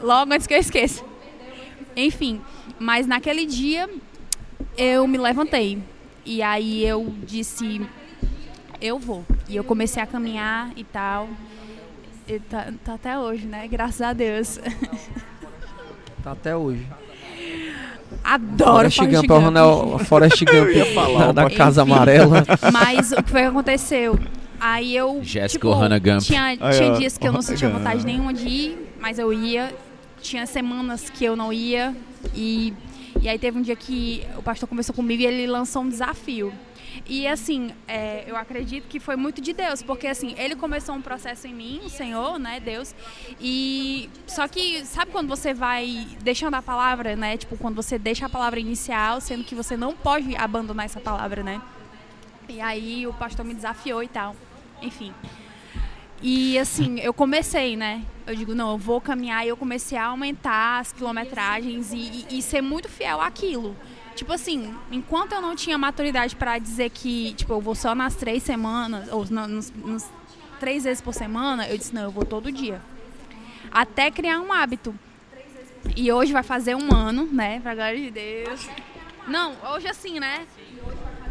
Logo 0.01 0.33
antes 0.35 0.47
que 0.47 0.53
eu 0.55 0.59
esqueça. 0.59 1.03
Enfim, 1.97 2.41
mas 2.79 3.07
naquele 3.07 3.47
dia 3.47 3.89
eu 4.77 5.07
me 5.07 5.19
levantei. 5.19 5.79
E 6.24 6.43
aí 6.43 6.85
eu 6.85 7.12
disse, 7.27 7.81
eu 8.81 8.99
vou. 8.99 9.24
E 9.49 9.57
eu 9.57 9.65
comecei 9.65 10.03
a 10.03 10.07
caminhar 10.07 10.70
e 10.77 10.85
tal. 10.85 11.28
E 12.28 12.39
tá, 12.39 12.73
tá 12.85 12.94
até 12.94 13.19
hoje, 13.19 13.47
né? 13.47 13.66
Graças 13.69 14.01
a 14.01 14.12
Deus. 14.12 14.59
Tá 16.23 16.32
até 16.32 16.57
hoje. 16.57 16.86
Adoro 18.23 18.90
Forrest 18.90 18.99
Gump, 19.11 19.31
é 19.31 19.32
o 19.35 19.39
Ronel- 19.39 19.99
Forrest 20.01 20.44
Gump 20.44 21.19
da, 21.19 21.32
da 21.32 21.51
Casa 21.51 21.82
Enfim. 21.82 21.93
Amarela. 21.93 22.44
Mas 22.73 23.11
o 23.12 23.23
que 23.23 23.31
foi 23.31 23.40
que 23.43 23.47
aconteceu? 23.49 24.19
Aí 24.61 24.94
eu. 24.94 25.19
Jéssica 25.24 25.59
tipo, 25.59 25.69
Ohana 25.69 25.99
Gump. 25.99 26.20
Tinha, 26.20 26.57
tinha 26.57 26.93
dias 26.93 27.19
que 27.19 27.27
eu 27.27 27.32
não 27.32 27.43
sentia 27.43 27.69
vontade 27.69 27.97
Gump. 27.97 28.07
nenhuma 28.07 28.32
de 28.32 28.47
ir, 28.49 28.94
mas 29.01 29.19
eu 29.19 29.32
ia. 29.32 29.74
Tinha 30.20 30.47
semanas 30.47 31.11
que 31.11 31.24
eu 31.24 31.35
não 31.35 31.53
ia. 31.53 31.93
E, 32.32 32.73
e 33.20 33.28
aí 33.28 33.39
teve 33.39 33.59
um 33.59 33.62
dia 33.62 33.76
que 33.76 34.26
o 34.36 34.43
pastor 34.43 34.68
conversou 34.68 34.94
comigo 34.94 35.22
e 35.22 35.26
ele 35.26 35.47
lançou 35.47 35.82
um 35.82 35.89
desafio. 35.89 36.52
E 37.06 37.26
assim, 37.26 37.72
é, 37.89 38.24
eu 38.26 38.36
acredito 38.36 38.86
que 38.86 39.01
foi 39.01 39.16
muito 39.16 39.40
de 39.40 39.52
Deus, 39.52 39.82
porque 39.82 40.06
assim, 40.06 40.34
ele 40.36 40.55
começou 40.55 40.94
um 40.94 41.02
processo 41.02 41.47
em 41.47 41.55
mim, 41.55 41.80
o 41.84 41.89
Senhor, 41.89 42.39
né, 42.39 42.60
Deus. 42.60 42.94
E 43.40 44.10
só 44.26 44.47
que 44.47 44.84
sabe 44.84 45.10
quando 45.10 45.28
você 45.28 45.55
vai 45.55 46.06
deixando 46.22 46.55
a 46.55 46.62
palavra, 46.62 47.16
né? 47.16 47.36
Tipo, 47.36 47.56
quando 47.56 47.74
você 47.74 47.98
deixa 47.98 48.26
a 48.26 48.28
palavra 48.28 48.60
inicial, 48.60 49.20
sendo 49.20 49.44
que 49.44 49.55
você 49.55 49.76
não 49.76 49.94
pode 49.94 50.36
abandonar 50.36 50.84
essa 50.84 51.01
palavra, 51.01 51.43
né? 51.43 51.60
E 52.48 52.60
aí 52.60 53.06
o 53.06 53.12
pastor 53.12 53.44
me 53.44 53.55
desafiou 53.55 54.02
e 54.02 54.09
tal. 54.09 54.36
Enfim. 54.82 55.12
E 56.23 56.59
assim, 56.59 57.01
eu 57.01 57.12
comecei, 57.12 57.77
né? 57.77 58.03
Eu 58.27 58.36
digo, 58.36 58.55
não, 58.55 58.70
eu 58.73 58.78
vou 58.78 59.01
caminhar 59.01 59.44
e 59.44 59.49
eu 59.49 59.57
comecei 59.57 59.99
a 59.99 60.07
aumentar 60.07 60.78
as 60.81 60.93
quilometragens 60.93 61.93
e, 61.93 61.97
e- 62.31 62.39
e 62.39 62.43
ser 62.43 62.61
muito 62.62 62.89
fiel 62.89 63.20
àquilo. 63.20 63.77
Tipo 64.15 64.32
assim, 64.32 64.73
enquanto 64.93 65.32
eu 65.32 65.40
não 65.40 65.57
tinha 65.57 65.77
maturidade 65.77 66.36
pra 66.36 66.59
dizer 66.59 66.90
que, 66.90 67.32
tipo, 67.35 67.53
eu 67.53 67.61
vou 67.61 67.74
só 67.74 67.94
nas 67.94 68.15
três 68.15 68.43
semanas, 68.43 69.09
ou 69.11 69.27
na- 69.31 69.49
nos, 69.49 69.73
nos 69.73 70.05
três 70.61 70.85
vezes 70.85 71.01
por 71.03 71.12
semana, 71.15 71.66
eu 71.69 71.77
disse, 71.77 71.93
não, 71.94 72.03
eu 72.03 72.11
vou 72.11 72.24
todo 72.24 72.53
dia. 72.53 72.81
Até 73.73 74.11
criar 74.11 74.39
um 74.40 74.53
hábito. 74.53 74.94
E 75.97 76.12
hoje 76.12 76.32
vai 76.32 76.44
fazer 76.44 76.77
um 76.77 76.94
ano, 76.94 77.24
né? 77.32 77.59
Pra 77.61 77.74
glória 77.74 77.99
de 78.01 78.11
Deus. 78.12 78.69
Não, 79.27 79.55
hoje 79.74 79.89
assim, 79.89 80.20
né? 80.20 80.47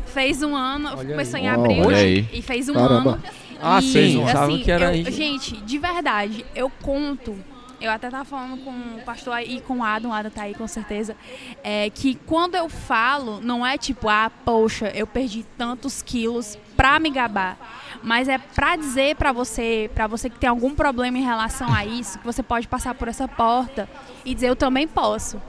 Fez 0.08 0.44
um 0.44 0.54
ano, 0.56 0.90
começou 0.98 1.40
em 1.40 1.48
Uau, 1.50 1.56
abril, 1.62 1.86
olha 1.86 1.96
né? 1.98 2.04
aí. 2.04 2.30
E 2.34 2.42
fez 2.42 2.68
um 2.68 2.74
Caramba. 2.74 3.12
ano. 3.12 3.24
Ah, 3.62 3.80
e, 3.80 3.84
sim, 3.84 4.24
assim, 4.24 4.64
que 4.64 4.72
era 4.72 4.96
eu-. 4.96 5.12
Gente, 5.12 5.58
de 5.58 5.78
verdade, 5.78 6.46
eu 6.56 6.70
conto 6.82 7.38
eu 7.82 7.90
até 7.90 8.10
tava 8.12 8.24
falando 8.24 8.64
com 8.64 8.70
o 8.70 9.02
pastor 9.04 9.34
aí, 9.34 9.58
e 9.58 9.62
com 9.62 9.80
o 9.80 9.84
Adam, 9.84 10.12
o 10.12 10.14
Adam 10.14 10.32
tá 10.32 10.44
aí 10.44 10.54
com 10.54 10.68
certeza, 10.68 11.16
é 11.64 11.90
que 11.90 12.14
quando 12.14 12.54
eu 12.54 12.70
falo, 12.70 13.42
não 13.42 13.66
é 13.66 13.76
tipo, 13.76 14.08
ah, 14.08 14.32
poxa, 14.46 14.92
eu 14.94 15.08
perdi 15.08 15.44
tantos 15.58 16.02
quilos 16.04 16.58
pra 16.78 17.00
me 17.00 17.10
gabar. 17.10 17.58
Mas 18.04 18.28
é 18.28 18.38
pra 18.38 18.76
dizer 18.76 19.16
pra 19.16 19.32
você, 19.32 19.90
pra 19.94 20.08
você 20.08 20.30
que 20.30 20.38
tem 20.38 20.50
algum 20.50 20.76
problema 20.76 21.18
em 21.18 21.24
relação 21.24 21.74
a 21.74 21.86
isso, 21.86 22.20
que 22.20 22.26
você 22.26 22.44
pode 22.44 22.68
passar 22.68 22.94
por 22.94 23.08
essa 23.08 23.28
porta 23.28 23.90
e 24.24 24.34
dizer, 24.34 24.50
eu 24.50 24.56
também 24.56 24.88
posso. 24.88 25.42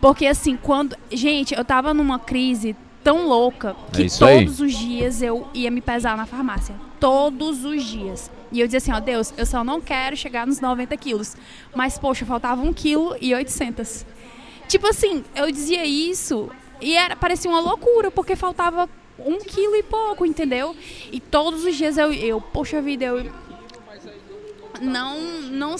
Porque 0.00 0.26
assim, 0.26 0.56
quando. 0.56 0.96
Gente, 1.10 1.54
eu 1.54 1.64
tava 1.64 1.94
numa 1.94 2.18
crise 2.18 2.76
tão 3.06 3.28
louca 3.28 3.76
que 3.92 4.02
isso 4.02 4.24
aí. 4.24 4.44
todos 4.44 4.58
os 4.58 4.74
dias 4.74 5.22
eu 5.22 5.46
ia 5.54 5.70
me 5.70 5.80
pesar 5.80 6.16
na 6.16 6.26
farmácia. 6.26 6.74
Todos 6.98 7.64
os 7.64 7.84
dias. 7.84 8.28
E 8.50 8.58
eu 8.58 8.66
dizia 8.66 8.78
assim, 8.78 8.92
ó, 8.92 8.98
Deus, 8.98 9.32
eu 9.36 9.46
só 9.46 9.62
não 9.62 9.80
quero 9.80 10.16
chegar 10.16 10.44
nos 10.44 10.60
90 10.60 10.96
quilos. 10.96 11.36
Mas, 11.72 11.96
poxa, 11.96 12.26
faltava 12.26 12.60
1 12.60 12.72
quilo 12.72 13.16
e 13.20 13.32
800. 13.32 14.04
Tipo 14.66 14.88
assim, 14.88 15.22
eu 15.36 15.52
dizia 15.52 15.84
isso 15.84 16.50
e 16.80 16.94
era, 16.94 17.14
parecia 17.14 17.48
uma 17.48 17.60
loucura, 17.60 18.10
porque 18.10 18.34
faltava 18.34 18.88
um 19.20 19.38
quilo 19.38 19.76
e 19.76 19.84
pouco, 19.84 20.26
entendeu? 20.26 20.74
E 21.12 21.20
todos 21.20 21.64
os 21.64 21.76
dias 21.76 21.96
eu, 21.96 22.12
eu 22.12 22.40
poxa 22.40 22.82
vida, 22.82 23.04
eu 23.04 23.30
não, 24.80 25.20
não, 25.52 25.76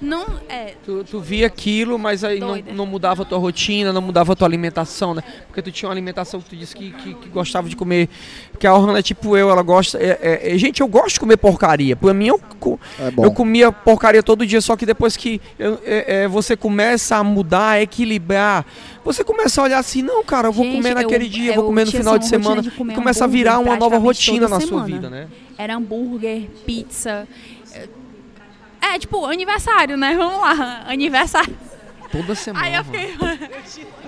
não, 0.00 0.24
é, 0.48 0.74
Tu, 0.84 1.04
tu 1.04 1.20
via 1.20 1.46
aquilo, 1.46 1.98
mas 1.98 2.22
aí 2.24 2.38
não, 2.40 2.56
não 2.74 2.86
mudava 2.86 3.22
a 3.22 3.24
tua 3.24 3.38
rotina, 3.38 3.92
não 3.92 4.02
mudava 4.02 4.32
a 4.32 4.36
tua 4.36 4.46
alimentação, 4.46 5.14
né? 5.14 5.22
Porque 5.46 5.62
tu 5.62 5.70
tinha 5.72 5.88
uma 5.88 5.94
alimentação 5.94 6.40
que 6.40 6.50
tu 6.50 6.56
disse 6.56 6.74
que, 6.76 6.90
que, 6.92 7.14
que 7.14 7.28
gostava 7.28 7.68
de 7.68 7.76
comer. 7.76 8.08
Porque 8.50 8.66
a 8.66 8.74
Orlando 8.74 8.98
é 8.98 9.02
tipo 9.02 9.36
eu, 9.36 9.50
ela 9.50 9.62
gosta. 9.62 9.98
é- 9.98 10.18
é- 10.20 10.54
é- 10.54 10.58
gente, 10.58 10.80
eu 10.80 10.88
gosto 10.88 11.14
de 11.14 11.20
comer 11.20 11.36
porcaria. 11.36 11.96
Pra 11.96 12.12
mim, 12.12 12.26
eu, 12.26 12.40
É 12.98 13.12
eu 13.26 13.32
comia 13.32 13.72
porcaria 13.72 14.22
todo 14.22 14.46
dia, 14.46 14.60
só 14.60 14.76
que 14.76 14.84
depois 14.86 15.16
que 15.16 15.40
eu- 15.58 15.80
é- 15.84 16.22
é, 16.24 16.28
você 16.28 16.56
começa 16.56 17.16
a 17.16 17.24
mudar, 17.24 17.70
a 17.70 17.82
equilibrar, 17.82 18.64
você 19.04 19.24
começa 19.24 19.60
a 19.60 19.64
olhar 19.64 19.78
assim, 19.78 20.02
não, 20.02 20.22
cara, 20.24 20.48
eu 20.48 20.52
vou 20.52 20.64
Gente, 20.64 20.76
comer 20.76 20.90
eu- 20.90 20.94
naquele 20.96 21.28
dia, 21.28 21.46
eu 21.50 21.54
eu 21.54 21.54
vou 21.56 21.64
comer 21.66 21.86
no 21.86 21.92
final 21.92 22.18
de 22.18 22.26
semana. 22.26 22.62
de 22.62 22.68
e 22.68 22.70
começa 22.94 23.24
a 23.24 23.26
virar 23.26 23.58
uma 23.58 23.76
nova 23.76 23.96
rotina 23.98 24.48
na 24.48 24.60
sua 24.60 24.68
semana. 24.68 24.86
vida, 24.86 25.10
né? 25.10 25.28
era 25.56 25.76
hambúrguer, 25.76 26.48
pizza. 26.66 27.26
É, 28.92 28.98
tipo, 28.98 29.24
aniversário, 29.26 29.96
né? 29.96 30.14
Vamos 30.16 30.40
lá, 30.40 30.84
aniversário. 30.86 31.54
Toda 32.12 32.34
semana. 32.34 32.64
Aí 32.66 32.74
eu 32.74 32.84
fiquei. 32.84 33.16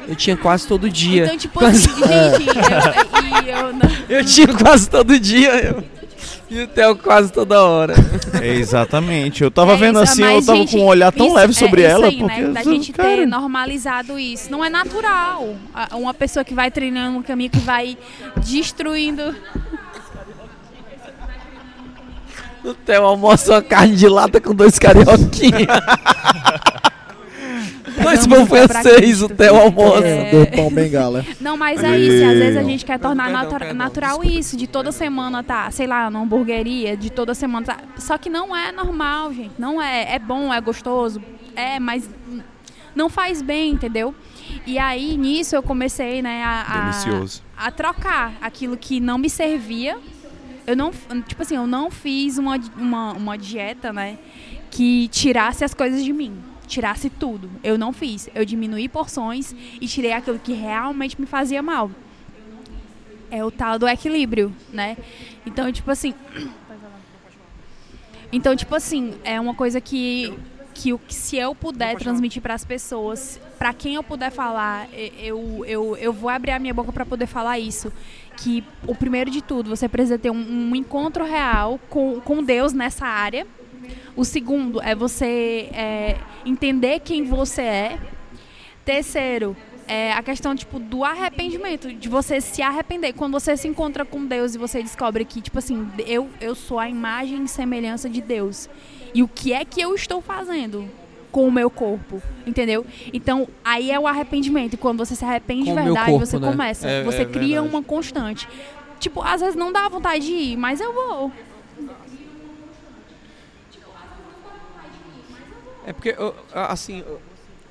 Eu 0.06 0.14
tinha 0.14 0.36
quase 0.36 0.66
todo 0.68 0.88
dia. 0.88 1.24
Então, 1.24 1.36
tipo 1.36 1.64
assim, 1.64 1.90
gente, 1.90 2.48
eu, 3.48 3.56
eu 3.56 3.72
não. 3.72 3.80
Eu 4.08 4.24
tinha 4.24 4.48
quase 4.48 4.88
todo 4.88 5.18
dia. 5.18 5.50
Eu... 5.60 5.84
E 6.48 6.62
o 6.62 6.68
Theo 6.68 6.94
quase 6.94 7.32
toda 7.32 7.60
hora. 7.60 7.94
É, 8.40 8.54
exatamente. 8.54 9.42
Eu 9.42 9.50
tava 9.50 9.72
É 9.72 9.76
vendo 9.76 10.00
isso, 10.00 10.12
assim, 10.12 10.22
eu 10.22 10.44
tava 10.44 10.58
gente, 10.58 10.76
com 10.76 10.82
um 10.84 10.86
olhar 10.86 11.10
tão 11.10 11.26
isso- 11.26 11.34
leve 11.34 11.52
sobre 11.54 11.82
é 11.82 11.86
ela, 11.86 12.06
aí, 12.06 12.16
porque 12.18 12.40
né? 12.40 12.48
da 12.52 12.62
gente 12.62 12.92
cara, 12.92 13.08
ter 13.08 13.26
normalizado 13.26 14.16
isso. 14.16 14.48
Não 14.52 14.64
é 14.64 14.70
natural. 14.70 15.56
Uma 15.92 16.14
pessoa 16.14 16.44
que 16.44 16.54
vai 16.54 16.70
treinando 16.70 17.18
um 17.18 17.22
caminho 17.22 17.50
que 17.50 17.58
vai 17.58 17.98
destruindo. 18.44 19.34
O 22.66 22.74
Theo 22.74 23.04
almoça 23.04 23.52
uma 23.54 23.62
carne 23.62 23.96
de 23.96 24.08
lata 24.08 24.40
com 24.40 24.54
dois 24.54 24.78
carioquinhos. 24.78 25.66
dois 28.02 28.26
pão 28.26 28.46
pra 28.46 28.68
francês, 28.68 29.22
o. 29.22 29.28
Theo 29.28 29.56
almoça. 29.56 30.06
É. 30.06 30.30
Do 30.30 30.46
pão 30.56 30.70
bengala. 30.70 31.24
Não, 31.40 31.56
mas 31.56 31.82
é 31.82 31.98
isso. 31.98 32.16
e 32.16 32.24
Às 32.24 32.38
vezes 32.38 32.56
a 32.56 32.62
gente 32.62 32.84
quer 32.84 32.98
tornar 32.98 33.24
Perdão, 33.24 33.42
natura- 33.42 33.58
perdão, 33.66 33.76
natural 33.78 34.24
isso, 34.24 34.56
de 34.56 34.66
toda 34.66 34.92
semana 34.92 35.42
tá, 35.42 35.70
sei 35.70 35.86
lá, 35.86 36.10
numa 36.10 36.24
hamburgueria, 36.24 36.96
de 36.96 37.10
toda 37.10 37.34
semana 37.34 37.66
tá. 37.66 37.76
Só 37.98 38.18
que 38.18 38.28
não 38.28 38.54
é 38.54 38.72
normal, 38.72 39.32
gente. 39.32 39.52
Não 39.58 39.80
é. 39.80 40.14
É 40.14 40.18
bom, 40.18 40.52
é 40.52 40.60
gostoso. 40.60 41.22
É, 41.54 41.78
mas 41.78 42.08
não 42.94 43.08
faz 43.08 43.40
bem, 43.42 43.72
entendeu? 43.72 44.14
E 44.66 44.78
aí, 44.78 45.16
nisso, 45.16 45.56
eu 45.56 45.62
comecei, 45.62 46.22
né, 46.22 46.42
a, 46.44 46.64
a- 46.68 46.80
Delicioso. 46.90 47.42
a 47.56 47.70
trocar 47.70 48.34
aquilo 48.40 48.76
que 48.76 49.00
não 49.00 49.18
me 49.18 49.28
servia. 49.30 49.96
Eu 50.66 50.76
não, 50.76 50.90
tipo 51.26 51.42
assim, 51.42 51.56
eu 51.56 51.66
não 51.66 51.90
fiz 51.90 52.38
uma, 52.38 52.56
uma, 52.76 53.12
uma 53.12 53.38
dieta, 53.38 53.92
né, 53.92 54.18
que 54.70 55.08
tirasse 55.08 55.64
as 55.64 55.72
coisas 55.72 56.04
de 56.04 56.12
mim, 56.12 56.36
tirasse 56.66 57.08
tudo. 57.08 57.50
Eu 57.62 57.78
não 57.78 57.92
fiz. 57.92 58.28
Eu 58.34 58.44
diminuí 58.44 58.88
porções 58.88 59.54
e 59.80 59.86
tirei 59.86 60.12
aquilo 60.12 60.38
que 60.38 60.52
realmente 60.52 61.20
me 61.20 61.26
fazia 61.26 61.62
mal. 61.62 61.90
É 63.30 63.44
o 63.44 63.50
tal 63.50 63.78
do 63.78 63.88
equilíbrio, 63.88 64.54
né? 64.72 64.96
Então, 65.44 65.70
tipo 65.72 65.90
assim, 65.90 66.14
então, 68.32 68.56
tipo 68.56 68.74
assim, 68.74 69.14
é 69.24 69.40
uma 69.40 69.54
coisa 69.54 69.80
que, 69.80 70.36
que, 70.74 70.94
se 71.08 71.36
eu 71.36 71.54
puder 71.54 71.96
transmitir 71.96 72.42
para 72.42 72.54
as 72.54 72.64
pessoas, 72.64 73.40
para 73.58 73.72
quem 73.72 73.94
eu 73.94 74.02
puder 74.02 74.30
falar, 74.30 74.88
eu, 75.18 75.64
eu, 75.66 75.96
eu 75.96 76.12
vou 76.12 76.28
abrir 76.28 76.50
a 76.50 76.58
minha 76.58 76.74
boca 76.74 76.92
para 76.92 77.06
poder 77.06 77.26
falar 77.26 77.58
isso. 77.58 77.92
Que 78.36 78.62
o 78.86 78.94
primeiro 78.94 79.30
de 79.30 79.42
tudo, 79.42 79.70
você 79.70 79.88
precisa 79.88 80.18
ter 80.18 80.30
um, 80.30 80.70
um 80.70 80.76
encontro 80.76 81.24
real 81.24 81.80
com, 81.88 82.20
com 82.20 82.42
Deus 82.42 82.72
nessa 82.72 83.06
área. 83.06 83.46
O 84.14 84.24
segundo 84.24 84.80
é 84.80 84.94
você 84.94 85.68
é, 85.72 86.16
entender 86.44 87.00
quem 87.00 87.24
você 87.24 87.62
é. 87.62 87.98
Terceiro, 88.84 89.56
é 89.88 90.12
a 90.12 90.22
questão 90.22 90.54
tipo 90.54 90.78
do 90.78 91.04
arrependimento, 91.04 91.92
de 91.92 92.08
você 92.08 92.40
se 92.40 92.62
arrepender. 92.62 93.12
Quando 93.12 93.32
você 93.32 93.56
se 93.56 93.68
encontra 93.68 94.04
com 94.04 94.24
Deus 94.24 94.54
e 94.54 94.58
você 94.58 94.82
descobre 94.82 95.24
que 95.24 95.40
tipo 95.40 95.58
assim, 95.58 95.88
eu 96.06 96.28
eu 96.40 96.54
sou 96.54 96.78
a 96.78 96.88
imagem 96.88 97.44
e 97.44 97.48
semelhança 97.48 98.08
de 98.08 98.20
Deus. 98.20 98.68
E 99.14 99.22
o 99.22 99.28
que 99.28 99.52
é 99.52 99.64
que 99.64 99.80
eu 99.80 99.94
estou 99.94 100.20
fazendo 100.20 100.88
com 101.36 101.46
o 101.46 101.52
meu 101.52 101.68
corpo, 101.68 102.22
entendeu? 102.46 102.86
Então, 103.12 103.46
aí 103.62 103.90
é 103.90 104.00
o 104.00 104.06
arrependimento. 104.06 104.72
E 104.72 104.76
quando 104.78 105.04
você 105.04 105.14
se 105.14 105.22
arrepende 105.22 105.64
de 105.64 105.72
verdade, 105.74 106.10
corpo, 106.12 106.24
você 106.24 106.38
né? 106.38 106.50
começa, 106.50 106.88
É- 106.88 107.04
você 107.04 107.22
é 107.22 107.24
cria 107.26 107.60
verdade. 107.60 107.74
uma 107.76 107.82
constante. 107.82 108.48
Tipo, 108.98 109.20
às 109.20 109.42
vezes 109.42 109.54
não 109.54 109.70
dá 109.70 109.86
vontade 109.86 110.24
de 110.24 110.32
ir, 110.32 110.56
mas 110.56 110.80
eu 110.80 110.94
vou. 110.94 111.30
É 115.84 115.92
porque, 115.92 116.16
assim, 116.54 117.04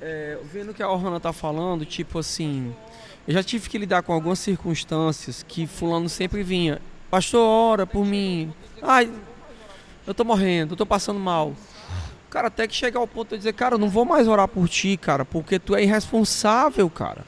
é, 0.00 0.38
vendo 0.44 0.70
o 0.70 0.74
que 0.74 0.80
a 0.80 0.88
Orhana 0.88 1.18
tá 1.18 1.32
falando, 1.32 1.84
tipo 1.84 2.20
assim, 2.20 2.72
eu 3.26 3.34
já 3.34 3.42
tive 3.42 3.68
que 3.68 3.76
lidar 3.78 4.02
com 4.04 4.12
algumas 4.12 4.38
circunstâncias 4.38 5.42
que 5.46 5.66
fulano 5.66 6.08
sempre 6.08 6.44
vinha. 6.44 6.80
Pastor, 7.10 7.40
ora 7.44 7.84
por 7.84 8.06
mim. 8.06 8.52
Ai, 8.80 9.10
eu 10.06 10.14
tô 10.14 10.22
morrendo, 10.24 10.74
eu 10.74 10.76
tô 10.76 10.86
passando 10.86 11.18
mal. 11.18 11.52
Cara, 12.30 12.48
até 12.48 12.66
que 12.66 12.74
chegar 12.74 13.00
ao 13.00 13.06
ponto 13.06 13.30
de 13.30 13.38
dizer, 13.38 13.52
cara, 13.52 13.74
eu 13.74 13.78
não 13.78 13.88
vou 13.88 14.04
mais 14.04 14.26
orar 14.28 14.48
por 14.48 14.68
ti, 14.68 14.96
cara, 14.96 15.24
porque 15.24 15.58
tu 15.58 15.74
é 15.74 15.82
irresponsável, 15.82 16.88
cara. 16.90 17.24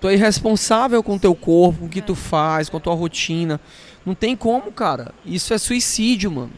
Tu 0.00 0.08
é 0.08 0.14
irresponsável 0.14 1.02
com 1.02 1.14
o 1.14 1.18
teu 1.18 1.34
corpo, 1.34 1.80
com 1.80 1.86
o 1.86 1.88
que 1.88 2.02
tu 2.02 2.14
faz, 2.14 2.68
com 2.68 2.76
a 2.76 2.80
tua 2.80 2.94
rotina. 2.94 3.60
Não 4.04 4.14
tem 4.14 4.36
como, 4.36 4.72
cara. 4.72 5.14
Isso 5.24 5.54
é 5.54 5.58
suicídio, 5.58 6.30
mano. 6.30 6.50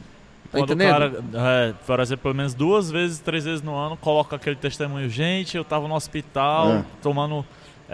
Tá 0.50 0.58
Quando 0.60 0.72
entendendo? 0.72 0.88
o 1.18 1.32
cara, 1.32 1.68
é, 1.68 1.74
por 1.86 2.00
exemplo, 2.00 2.22
pelo 2.22 2.34
menos 2.34 2.54
duas 2.54 2.90
vezes, 2.90 3.18
três 3.18 3.44
vezes 3.44 3.60
no 3.60 3.74
ano, 3.74 3.96
coloca 3.98 4.36
aquele 4.36 4.56
testemunho, 4.56 5.10
gente, 5.10 5.56
eu 5.56 5.64
tava 5.64 5.86
no 5.86 5.94
hospital 5.94 6.70
É. 6.70 6.84
tomando 7.02 7.44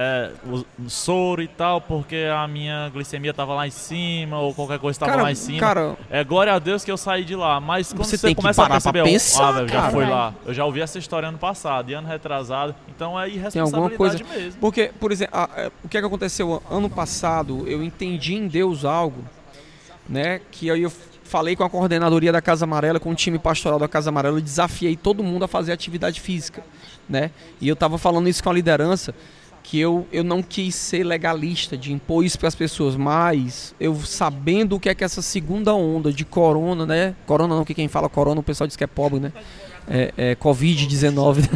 é, 0.03 0.31
o, 0.47 0.65
o 0.83 0.89
soro 0.89 1.43
e 1.43 1.47
tal, 1.49 1.79
porque 1.79 2.27
a 2.35 2.49
minha 2.49 2.89
glicemia 2.89 3.35
tava 3.35 3.53
lá 3.53 3.67
em 3.67 3.71
cima, 3.71 4.39
ou 4.39 4.55
qualquer 4.55 4.79
coisa 4.79 4.99
tava 4.99 5.13
Cara, 5.13 5.23
lá 5.25 5.31
em 5.31 5.35
cima. 5.35 5.59
cara, 5.61 5.95
É 6.09 6.25
glória 6.25 6.55
a 6.55 6.59
Deus 6.59 6.83
que 6.83 6.91
eu 6.91 6.97
saí 6.97 7.23
de 7.23 7.37
lá, 7.37 7.61
mas 7.61 7.93
quando 7.93 8.05
Você 8.05 8.17
você, 8.17 8.29
tem 8.29 8.35
que 8.35 8.41
começa 8.41 8.63
a 8.65 8.71
perceber, 8.71 9.03
pensar, 9.05 9.49
ah, 9.49 9.53
velho, 9.53 9.69
já 9.69 9.81
cara. 9.81 9.93
foi 9.93 10.07
lá. 10.07 10.35
Eu 10.47 10.55
já 10.55 10.65
ouvi 10.65 10.81
essa 10.81 10.99
história 10.99 11.29
ano 11.29 11.37
passado 11.37 11.91
e 11.91 11.95
ano 11.95 12.09
retrasado, 12.09 12.75
então 12.89 13.21
é 13.21 13.29
irresponsabilidade 13.29 13.97
coisa. 14.25 14.25
mesmo. 14.25 14.59
Porque, 14.59 14.91
por 14.99 15.13
exemplo, 15.13 15.37
a- 15.37 15.51
é, 15.55 15.71
o 15.85 15.89
que, 15.89 15.99
é 15.99 16.01
que 16.01 16.07
aconteceu 16.07 16.63
ano 16.71 16.89
passado? 16.89 17.69
Eu 17.69 17.83
entendi 17.83 18.35
em 18.35 18.49
Deus 18.49 18.87
algo, 18.87 19.23
né? 20.09 20.41
Que 20.51 20.71
aí 20.71 20.83
eu 20.83 20.93
falei 21.25 21.55
com 21.55 21.63
a 21.63 21.69
coordenadoria 21.71 22.33
da 22.33 22.41
Casa 22.41 22.65
Amarela, 22.65 22.99
com 22.99 23.11
o 23.11 23.15
time 23.15 23.39
pastoral 23.39 23.79
da 23.79 23.87
Casa 23.87 24.09
Amarela, 24.09 24.39
eu 24.39 24.43
desafiei 24.43 24.97
todo 24.97 25.23
mundo 25.23 25.45
a 25.45 25.49
fazer 25.49 25.73
atividade 25.73 26.21
física, 26.21 26.63
né? 27.09 27.31
E 27.61 27.69
eu 27.69 27.77
tava 27.77 27.99
falando 27.99 28.29
isso 28.29 28.43
com 28.43 28.51
a 28.51 28.53
liderança, 28.53 29.15
que 29.71 29.79
eu, 29.79 30.05
eu 30.11 30.25
não 30.25 30.43
quis 30.43 30.75
ser 30.75 31.05
legalista 31.05 31.79
de 31.79 31.93
impor 31.93 32.25
isso 32.25 32.37
para 32.37 32.49
as 32.49 32.57
pessoas, 32.57 32.97
mas 32.97 33.73
eu 33.79 33.95
sabendo 34.01 34.75
o 34.75 34.81
que 34.81 34.89
é 34.89 34.95
que 34.97 35.05
essa 35.05 35.23
segunda 35.23 35.73
onda 35.73 36.13
de 36.13 36.25
corona, 36.25 36.85
né? 36.85 37.15
Corona 37.25 37.55
não, 37.55 37.65
que 37.65 37.73
quem 37.73 37.87
fala 37.87 38.09
corona, 38.09 38.41
o 38.41 38.43
pessoal 38.43 38.67
diz 38.67 38.75
que 38.75 38.83
é 38.83 38.89
pobre, 38.89 39.21
né? 39.21 39.33
É, 39.89 40.13
é 40.17 40.35
Covid-19. 40.35 41.49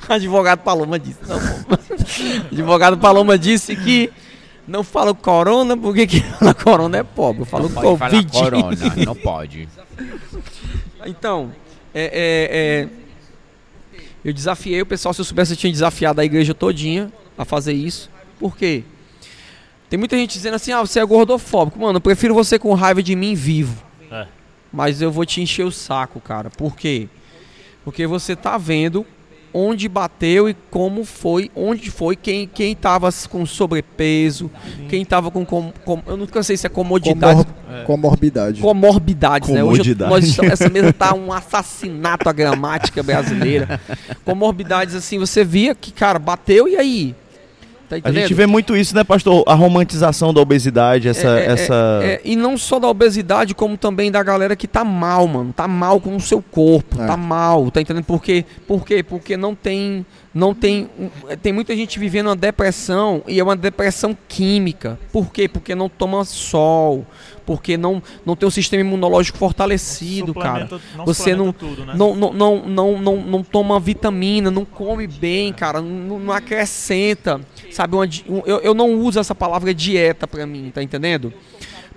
Advogado 0.08 0.60
Paloma 0.60 0.98
disse. 0.98 1.18
Não, 1.28 1.36
Advogado 2.50 2.96
Paloma 2.96 3.38
disse 3.38 3.76
que 3.76 4.10
não 4.66 4.82
fala 4.82 5.14
corona, 5.14 5.76
porque 5.76 6.06
quem 6.06 6.22
fala 6.22 6.54
corona 6.54 6.96
é 6.96 7.02
pobre. 7.02 7.42
Eu 7.42 7.46
falo 7.46 7.68
Não 7.68 7.82
Covid. 7.82 8.32
corona, 8.32 8.94
não 9.04 9.14
pode. 9.14 9.68
Então, 11.04 11.52
é, 11.94 12.04
é, 12.04 12.88
é, 12.88 13.05
eu 14.26 14.32
desafiei 14.32 14.82
o 14.82 14.86
pessoal, 14.86 15.14
se 15.14 15.20
eu 15.20 15.24
soubesse 15.24 15.52
eu 15.52 15.56
tinha 15.56 15.72
desafiado 15.72 16.20
a 16.20 16.24
igreja 16.24 16.52
todinha 16.52 17.12
a 17.38 17.44
fazer 17.44 17.74
isso. 17.74 18.10
Por 18.40 18.56
quê? 18.56 18.82
Tem 19.88 19.96
muita 19.96 20.16
gente 20.16 20.32
dizendo 20.32 20.54
assim, 20.54 20.72
ah, 20.72 20.80
você 20.80 20.98
é 20.98 21.04
gordofóbico. 21.04 21.78
Mano, 21.78 21.98
eu 21.98 22.00
prefiro 22.00 22.34
você 22.34 22.58
com 22.58 22.74
raiva 22.74 23.00
de 23.00 23.14
mim 23.14 23.36
vivo. 23.36 23.86
É. 24.10 24.26
mas 24.72 25.00
eu 25.00 25.12
vou 25.12 25.24
te 25.24 25.40
encher 25.40 25.64
o 25.64 25.70
saco, 25.70 26.20
cara. 26.20 26.50
Por 26.50 26.76
quê? 26.76 27.08
Porque 27.84 28.04
você 28.04 28.34
tá 28.34 28.58
vendo 28.58 29.06
onde 29.58 29.88
bateu 29.88 30.50
e 30.50 30.54
como 30.70 31.02
foi, 31.02 31.50
onde 31.56 31.90
foi, 31.90 32.14
quem 32.14 32.46
quem 32.46 32.76
tava 32.76 33.08
com 33.30 33.46
sobrepeso, 33.46 34.50
quem 34.88 35.02
tava 35.04 35.30
com, 35.30 35.46
com, 35.46 35.72
com 35.84 36.02
eu 36.06 36.16
nunca 36.16 36.42
sei 36.42 36.56
se 36.58 36.66
é 36.66 36.68
comodidade, 36.68 37.44
Comor- 37.46 37.84
Comorbidade. 37.86 38.60
comorbidades, 38.60 39.48
né? 39.48 39.64
Hoje 39.64 39.94
nós 39.98 40.24
estamos- 40.24 40.52
essa 40.52 40.68
mesa 40.68 40.92
tá 40.92 41.14
um 41.16 41.32
assassinato 41.32 42.28
à 42.28 42.32
gramática 42.32 43.02
brasileira. 43.02 43.80
Comorbidades 44.24 44.94
assim, 44.94 45.18
você 45.18 45.42
via 45.44 45.74
que, 45.74 45.90
cara, 45.92 46.18
bateu 46.18 46.68
e 46.68 46.76
aí? 46.76 47.14
Tá 47.88 47.96
A 48.02 48.12
gente 48.12 48.34
vê 48.34 48.46
muito 48.46 48.76
isso, 48.76 48.94
né, 48.94 49.04
pastor? 49.04 49.44
A 49.46 49.54
romantização 49.54 50.34
da 50.34 50.40
obesidade, 50.40 51.08
essa. 51.08 51.28
É, 51.28 51.40
é, 51.40 51.52
essa... 51.52 52.00
é, 52.02 52.20
e 52.24 52.34
não 52.34 52.58
só 52.58 52.78
da 52.78 52.88
obesidade, 52.88 53.54
como 53.54 53.76
também 53.76 54.10
da 54.10 54.22
galera 54.22 54.56
que 54.56 54.66
tá 54.66 54.84
mal, 54.84 55.26
mano. 55.26 55.52
Tá 55.52 55.68
mal 55.68 56.00
com 56.00 56.16
o 56.16 56.20
seu 56.20 56.42
corpo, 56.42 57.00
É. 57.00 57.06
tá 57.06 57.16
mal, 57.16 57.70
tá 57.70 57.80
entendendo? 57.80 58.04
Por 58.04 58.22
quê? 58.22 58.44
Por 58.66 58.84
quê? 58.84 59.02
Porque 59.02 59.36
não 59.36 59.54
tem. 59.54 60.04
Não 60.36 60.54
tem. 60.54 60.90
Tem 61.40 61.50
muita 61.50 61.74
gente 61.74 61.98
vivendo 61.98 62.26
uma 62.26 62.36
depressão 62.36 63.22
e 63.26 63.40
é 63.40 63.42
uma 63.42 63.56
depressão 63.56 64.14
química. 64.28 65.00
Por 65.10 65.32
quê? 65.32 65.48
Porque 65.48 65.74
não 65.74 65.88
toma 65.88 66.26
sol. 66.26 67.06
Porque 67.46 67.78
não, 67.78 68.02
não 68.24 68.36
tem 68.36 68.46
um 68.46 68.50
sistema 68.50 68.82
imunológico 68.82 69.38
fortalecido, 69.38 70.34
cara. 70.34 70.68
Não 70.94 71.06
Você 71.06 71.34
não, 71.34 71.54
tudo, 71.54 71.86
né? 71.86 71.94
não, 71.96 72.14
não, 72.14 72.32
não, 72.34 72.62
não, 72.66 72.98
não, 73.00 73.16
não 73.16 73.42
toma 73.42 73.80
vitamina, 73.80 74.50
não 74.50 74.66
come 74.66 75.06
bem, 75.06 75.54
cara, 75.54 75.80
não, 75.80 76.18
não 76.18 76.32
acrescenta, 76.34 77.40
sabe? 77.70 77.96
Uma 77.96 78.04
um- 78.28 78.42
eu, 78.44 78.58
eu 78.58 78.74
não 78.74 78.92
uso 78.92 79.18
essa 79.18 79.34
palavra 79.34 79.72
dieta 79.72 80.26
pra 80.26 80.44
mim, 80.46 80.70
tá 80.74 80.82
entendendo? 80.82 81.32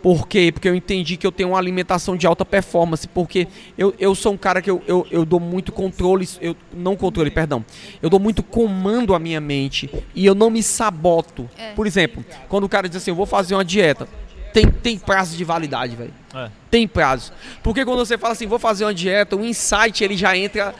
Por 0.01 0.27
quê? 0.27 0.51
Porque 0.51 0.67
eu 0.67 0.75
entendi 0.75 1.17
que 1.17 1.27
eu 1.27 1.31
tenho 1.31 1.49
uma 1.49 1.57
alimentação 1.57 2.15
de 2.15 2.25
alta 2.25 2.45
performance, 2.45 3.07
porque 3.07 3.47
eu, 3.77 3.93
eu 3.99 4.15
sou 4.15 4.33
um 4.33 4.37
cara 4.37 4.61
que 4.61 4.69
eu, 4.69 4.81
eu, 4.87 5.05
eu 5.11 5.25
dou 5.25 5.39
muito 5.39 5.71
controle, 5.71 6.27
eu, 6.39 6.55
não 6.73 6.95
controle, 6.95 7.29
perdão, 7.29 7.63
eu 8.01 8.09
dou 8.09 8.19
muito 8.19 8.41
comando 8.41 9.13
à 9.13 9.19
minha 9.19 9.41
mente 9.41 9.89
e 10.15 10.25
eu 10.25 10.33
não 10.33 10.49
me 10.49 10.63
saboto. 10.63 11.49
É. 11.57 11.73
Por 11.73 11.85
exemplo, 11.85 12.23
quando 12.47 12.63
o 12.63 12.69
cara 12.69 12.87
diz 12.87 12.97
assim, 12.97 13.11
eu 13.11 13.15
vou 13.15 13.25
fazer 13.25 13.55
uma 13.55 13.65
dieta, 13.65 14.07
tem, 14.53 14.65
tem 14.65 14.97
prazo 14.97 15.37
de 15.37 15.43
validade, 15.43 15.95
velho. 15.95 16.13
É. 16.33 16.49
Tem 16.71 16.87
prazo. 16.87 17.31
Porque 17.61 17.85
quando 17.85 17.99
você 17.99 18.17
fala 18.17 18.33
assim, 18.33 18.47
vou 18.47 18.59
fazer 18.59 18.85
uma 18.85 18.93
dieta, 18.93 19.35
o 19.35 19.45
insight 19.45 20.03
ele 20.03 20.17
já 20.17 20.35
entra. 20.35 20.73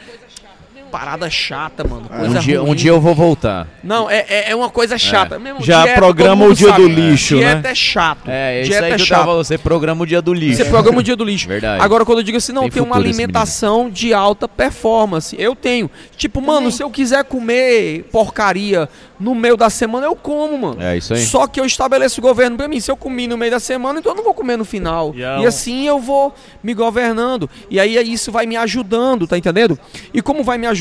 Parada 0.90 1.30
chata, 1.30 1.84
mano. 1.86 2.08
Coisa 2.08 2.38
Um 2.38 2.40
dia, 2.40 2.62
um 2.62 2.74
dia 2.74 2.90
eu 2.90 3.00
vou 3.00 3.14
voltar. 3.14 3.68
Não, 3.82 4.10
é, 4.10 4.24
é, 4.28 4.50
é 4.50 4.56
uma 4.56 4.68
coisa 4.68 4.98
chata. 4.98 5.38
Mesmo 5.38 5.62
Já 5.62 5.82
dieta, 5.84 5.98
programa 6.00 6.46
o 6.46 6.54
dia 6.54 6.68
sabe. 6.68 6.82
do 6.82 6.88
lixo, 6.88 7.36
Dieta 7.36 7.60
né? 7.62 7.70
é 7.70 7.74
chato. 7.74 8.20
É, 8.28 8.60
isso 8.62 8.70
dieta 8.70 8.86
aí 8.86 8.92
é 8.92 8.96
que 8.96 9.04
chato. 9.04 9.18
tava 9.20 9.34
você 9.36 9.56
programa 9.56 10.02
o 10.02 10.06
dia 10.06 10.20
do 10.20 10.34
lixo. 10.34 10.56
Você 10.56 10.64
programa 10.68 10.98
o 10.98 11.02
dia 11.02 11.14
do 11.16 11.24
lixo. 11.24 11.46
Verdade. 11.46 11.82
Agora, 11.82 12.04
quando 12.04 12.18
eu 12.18 12.24
digo 12.24 12.36
assim, 12.38 12.52
não, 12.52 12.62
Tem 12.62 12.70
tem, 12.72 12.82
uma 12.82 12.96
alimentação 12.96 13.88
de 13.88 14.12
alta 14.12 14.48
performance. 14.48 15.36
Eu 15.38 15.54
tenho. 15.54 15.90
Tipo, 16.16 16.40
mano, 16.42 16.70
se 16.70 16.82
eu 16.82 16.90
quiser 16.90 17.22
comer 17.24 18.04
porcaria 18.10 18.88
no 19.18 19.34
meio 19.34 19.56
da 19.56 19.68
semana, 19.70 20.06
eu 20.06 20.16
como, 20.16 20.56
mano. 20.58 20.82
É 20.82 20.96
isso 20.96 21.12
aí. 21.14 21.20
Só 21.24 21.46
que 21.46 21.60
eu 21.60 21.64
estabeleço 21.64 22.20
o 22.20 22.22
governo 22.22 22.56
pra 22.56 22.66
mim. 22.66 22.80
Se 22.80 22.90
eu 22.90 22.96
comi 22.96 23.26
no 23.26 23.36
meio 23.36 23.50
da 23.52 23.60
semana, 23.60 23.98
então 23.98 24.12
eu 24.12 24.16
não 24.16 24.24
vou 24.24 24.32
comer 24.34 24.56
no 24.56 24.64
final. 24.64 25.12
E 25.14 25.22
é 25.22 25.38
E 25.38 25.44
um- 25.44 25.46
assim 25.46 25.86
eu 25.86 25.98
vou 26.00 26.34
me 26.62 26.72
governando. 26.74 27.48
E 27.70 27.78
aí 27.78 27.96
isso 28.12 28.32
vai 28.32 28.46
me 28.46 28.56
ajudando, 28.56 29.26
tá 29.26 29.36
entendendo? 29.36 29.78
E 30.12 30.22
como 30.22 30.42
vai 30.42 30.56
me 30.58 30.66
ajudando, 30.66 30.79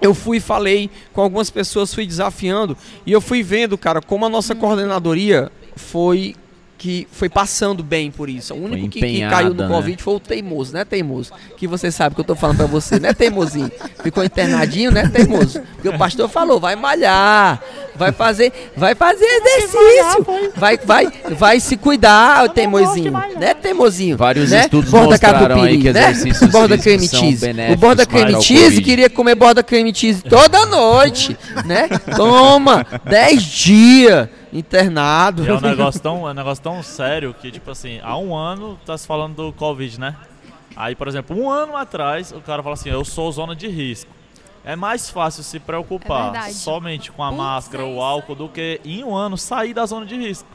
eu 0.00 0.12
fui 0.12 0.38
e 0.38 0.40
falei 0.40 0.90
com 1.12 1.20
algumas 1.22 1.48
pessoas, 1.48 1.94
fui 1.94 2.06
desafiando. 2.06 2.76
E 3.06 3.12
eu 3.12 3.20
fui 3.20 3.42
vendo, 3.42 3.78
cara, 3.78 4.00
como 4.02 4.26
a 4.26 4.28
nossa 4.28 4.54
coordenadoria 4.54 5.50
foi 5.76 6.34
que 6.82 7.06
foi 7.12 7.28
passando 7.28 7.84
bem 7.84 8.10
por 8.10 8.28
isso. 8.28 8.52
O 8.52 8.64
único 8.64 8.88
que, 8.88 8.98
que 9.00 9.20
caiu 9.20 9.54
no 9.54 9.62
né? 9.62 9.68
Covid 9.68 10.02
foi 10.02 10.14
o 10.14 10.18
teimoso, 10.18 10.72
né, 10.72 10.84
teimoso? 10.84 11.30
Que 11.56 11.68
você 11.68 11.92
sabe 11.92 12.16
que 12.16 12.20
eu 12.20 12.24
tô 12.24 12.34
falando 12.34 12.56
pra 12.56 12.66
você, 12.66 12.98
né, 12.98 13.14
teimosinho? 13.14 13.70
Ficou 14.02 14.24
internadinho, 14.24 14.90
né, 14.90 15.06
teimoso? 15.08 15.60
Porque 15.74 15.88
o 15.88 15.96
pastor 15.96 16.28
falou, 16.28 16.58
vai 16.58 16.74
malhar, 16.74 17.62
vai 17.94 18.12
fazer, 18.12 18.52
vai 18.76 18.94
fazer 18.94 19.24
exercício, 19.24 20.52
vai, 20.56 20.76
vai, 20.78 21.08
vai 21.30 21.60
se 21.60 21.76
cuidar, 21.76 22.48
teimosinho, 22.50 23.12
né, 23.38 23.54
teimosinho? 23.54 24.16
Vários 24.16 24.50
né? 24.50 24.62
estudos 24.62 24.90
borda 24.90 25.10
mostraram 25.10 25.62
aí 25.62 25.78
que 25.78 25.92
né? 25.92 26.10
exercícios 26.10 26.50
borda 26.50 26.76
físicos 26.76 26.84
creme 26.84 27.08
são 27.08 27.20
cheese. 27.20 27.72
O 27.72 27.76
borda 27.76 28.06
creme 28.06 28.42
cheese 28.42 28.82
queria 28.82 29.10
comer 29.10 29.34
borda 29.34 29.62
creme 29.62 29.94
cheese 29.94 30.22
toda 30.22 30.66
noite, 30.66 31.36
né? 31.64 31.88
Toma, 32.16 32.86
10 33.04 33.42
dias 33.42 34.28
internado. 34.52 35.44
E 35.44 35.48
é 35.48 35.54
um 35.54 35.60
negócio 35.60 36.00
tão, 36.00 36.28
é 36.28 36.30
um 36.30 36.34
negócio 36.34 36.62
tão 36.62 36.82
sério 36.82 37.34
que, 37.40 37.50
tipo 37.50 37.70
assim, 37.70 38.00
há 38.02 38.16
um 38.18 38.34
ano 38.34 38.78
tá 38.84 38.96
se 38.96 39.06
falando 39.06 39.34
do 39.36 39.52
Covid, 39.52 39.98
né? 39.98 40.14
Aí, 40.76 40.94
por 40.94 41.08
exemplo, 41.08 41.36
um 41.36 41.50
ano 41.50 41.76
atrás, 41.76 42.32
o 42.32 42.40
cara 42.40 42.62
fala 42.62 42.74
assim, 42.74 42.90
eu 42.90 43.04
sou 43.04 43.30
zona 43.32 43.54
de 43.54 43.68
risco. 43.68 44.10
É 44.64 44.76
mais 44.76 45.10
fácil 45.10 45.42
se 45.42 45.56
É 45.56 45.60
preocupar 45.60 46.32
verdade. 46.32 46.54
somente 46.54 47.10
com 47.10 47.22
a 47.22 47.28
Putz, 47.28 47.38
máscara, 47.42 47.82
é 47.82 47.86
o 47.86 47.90
isso 47.92 48.00
álcool, 48.00 48.34
do 48.34 48.48
que 48.48 48.80
em 48.84 49.02
um 49.02 49.14
ano 49.14 49.36
sair 49.36 49.74
da 49.74 49.84
zona 49.86 50.06
de 50.06 50.16
risco. 50.16 50.48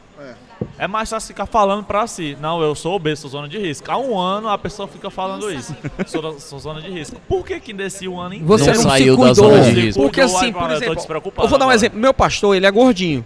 É 0.80 0.88
mais 0.88 1.10
fácil 1.10 1.28
ficar 1.28 1.46
falando 1.46 1.84
pra 1.84 2.08
si, 2.08 2.36
não, 2.42 2.62
eu 2.62 2.74
sou 2.74 2.96
obeso, 2.96 3.22
sou 3.24 3.30
zona 3.32 3.48
de 3.48 3.60
risco. 3.60 3.92
Há 3.92 3.98
um 3.98 4.18
ano 4.18 4.50
a 4.50 4.58
pessoa 4.58 4.88
fica 4.88 5.10
falando 5.12 5.52
isso, 5.52 5.76
sou, 6.08 6.22
da- 6.22 6.40
sou 6.40 6.58
zona 6.58 6.82
de 6.82 6.90
risco. 6.90 7.20
Por 7.28 7.46
que 7.46 7.60
que 7.60 7.74
nesse 7.74 8.08
um 8.08 8.20
ano 8.20 8.34
inteiro 8.34 8.48
Você 8.48 8.72
Não 8.72 8.84
não, 8.84 8.90
saiu 8.90 9.16
se 9.16 9.22
da 9.22 9.34
zona 9.34 9.62
de 9.62 9.72
risco. 9.72 10.02
Porque 10.02 10.22
Cuidou, 10.22 10.38
assim, 10.38 10.52
por 10.54 10.70
eu 10.72 10.76
exemplo, 10.78 10.96
despreocupado 10.96 11.46
eu 11.46 11.50
vou 11.50 11.60
dar 11.60 11.66
um 11.66 11.70
agora. 11.70 11.76
exemplo. 11.76 12.00
Meu 12.00 12.14
pastor, 12.14 12.56
ele 12.56 12.66
é 12.66 12.72
gordinho. 12.72 13.24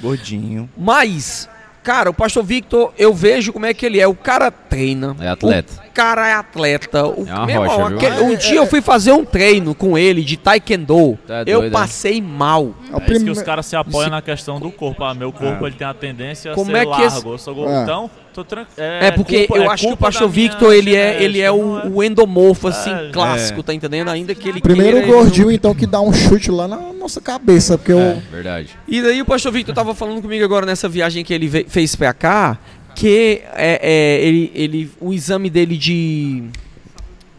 Gordinho. 0.00 0.68
Mas, 0.76 1.48
cara, 1.82 2.08
o 2.10 2.14
pastor 2.14 2.42
Victor, 2.44 2.92
eu 2.96 3.12
vejo 3.12 3.52
como 3.52 3.66
é 3.66 3.74
que 3.74 3.84
ele 3.84 4.00
é. 4.00 4.06
O 4.08 4.14
cara 4.14 4.50
treina. 4.50 5.14
É 5.20 5.28
atleta. 5.28 5.82
O 5.86 5.89
cara 6.00 6.28
é 6.28 6.32
atleta. 6.32 7.06
O, 7.06 7.26
É 7.28 7.32
uma 7.34 7.46
meu 7.46 7.60
rocha, 7.62 7.72
irmão, 7.74 7.88
viu? 7.88 7.96
aquele- 7.98 8.20
um 8.22 8.34
dia 8.36 8.56
eu 8.56 8.66
fui 8.66 8.80
fazer 8.80 9.12
um 9.12 9.24
treino 9.24 9.74
com 9.74 9.96
ele 9.98 10.22
de 10.24 10.36
taekwondo. 10.36 11.18
Tá 11.26 11.40
eu 11.46 11.60
doido, 11.60 11.66
é? 11.66 11.70
passei 11.70 12.20
mal. 12.22 12.74
É 12.92 12.96
É 13.10 13.12
isso 13.14 13.24
que 13.24 13.30
os 13.30 13.42
caras 13.42 13.66
se 13.66 13.76
apoiam 13.76 14.10
na 14.10 14.22
questão 14.22 14.58
do 14.58 14.70
corpo. 14.70 15.04
Ah, 15.04 15.14
meu 15.14 15.32
corpo 15.32 15.66
ele 15.66 15.76
tem 15.76 15.86
a 15.86 15.94
tendência 15.94 16.52
a 16.52 16.54
Como 16.54 16.70
ser 16.70 16.76
é 16.78 16.80
que 16.80 16.86
largo. 16.90 17.06
esse- 17.06 17.26
Eu 17.26 17.38
sou 17.38 17.54
gordo. 17.54 17.72
É. 17.72 17.82
Então, 17.82 18.10
tô 18.34 18.44
tranquilo. 18.44 18.76
É, 18.78 19.10
porque 19.10 19.46
eu 19.52 19.70
acho 19.70 19.86
que 19.86 19.92
o 19.92 19.96
pastor 19.96 20.28
Victor, 20.28 20.72
ele 20.72 20.94
é, 20.94 21.22
ele 21.22 21.40
é 21.40 21.50
o, 21.50 21.90
o 21.94 22.02
endomorfo, 22.04 22.68
assim, 22.68 22.90
É, 22.90 23.10
clássico, 23.12 23.62
tá 23.62 23.74
entendendo? 23.74 24.08
Ainda 24.08 24.34
que 24.34 24.48
ele 24.48 24.60
Primeiro 24.60 24.92
queira, 24.92 25.06
o 25.06 25.08
ele 25.08 25.12
não- 25.16 25.22
gordinho, 25.24 25.50
então, 25.50 25.74
que 25.74 25.86
dá 25.86 26.00
um 26.00 26.12
chute 26.12 26.50
lá 26.50 26.66
na 26.66 26.76
nossa 26.92 27.20
cabeça, 27.20 27.76
porque 27.76 27.92
É, 27.92 27.94
eu. 27.94 28.22
verdade. 28.32 28.70
E 28.88 29.02
daí 29.02 29.20
o 29.20 29.24
pastor 29.24 29.52
Victor 29.52 29.74
tava 29.74 29.94
falando 29.94 30.20
comigo 30.22 30.44
agora 30.44 30.64
nessa 30.66 30.88
viagem 30.88 31.24
que 31.24 31.32
ele 31.34 31.48
fez 31.68 31.94
pra 31.96 32.12
cá, 32.12 32.58
que 32.94 33.42
é, 33.54 33.78
é, 33.82 34.20
ele, 34.24 34.52
ele, 34.54 34.92
o 35.00 35.12
exame 35.12 35.48
dele 35.50 35.76
de. 35.76 36.44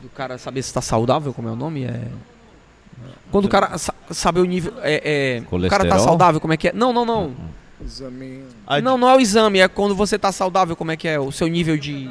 Do 0.02 0.10
cara 0.10 0.38
saber 0.38 0.61
se 0.64 0.73
tá 0.73 0.82
saudável, 0.82 1.34
como 1.34 1.48
é 1.48 1.52
o 1.52 1.56
nome? 1.56 1.86
É. 1.86 2.07
Quando 3.32 3.45
o 3.45 3.49
cara 3.49 3.78
sa- 3.78 3.94
sabe 4.11 4.40
o 4.40 4.45
nível. 4.45 4.73
É, 4.82 5.40
é, 5.40 5.44
o 5.68 5.69
cara 5.69 5.84
tá 5.86 5.95
saudável, 5.99 6.41
como 6.41 6.53
é 6.53 6.57
que 6.57 6.68
é? 6.69 6.73
Não, 6.73 6.91
não, 6.91 7.06
não. 7.06 7.34
Exame. 7.84 8.44
Não, 8.84 8.98
não 8.98 9.10
é 9.10 9.15
o 9.15 9.19
exame, 9.19 9.60
é 9.60 9.68
quando 9.68 9.95
você 9.95 10.19
tá 10.19 10.32
saudável, 10.32 10.76
como 10.76 10.91
é 10.91 10.98
que 10.98 11.07
é? 11.07 11.19
O 11.19 11.32
seu 11.32 11.48
nível 11.48 11.78
de. 11.78 12.10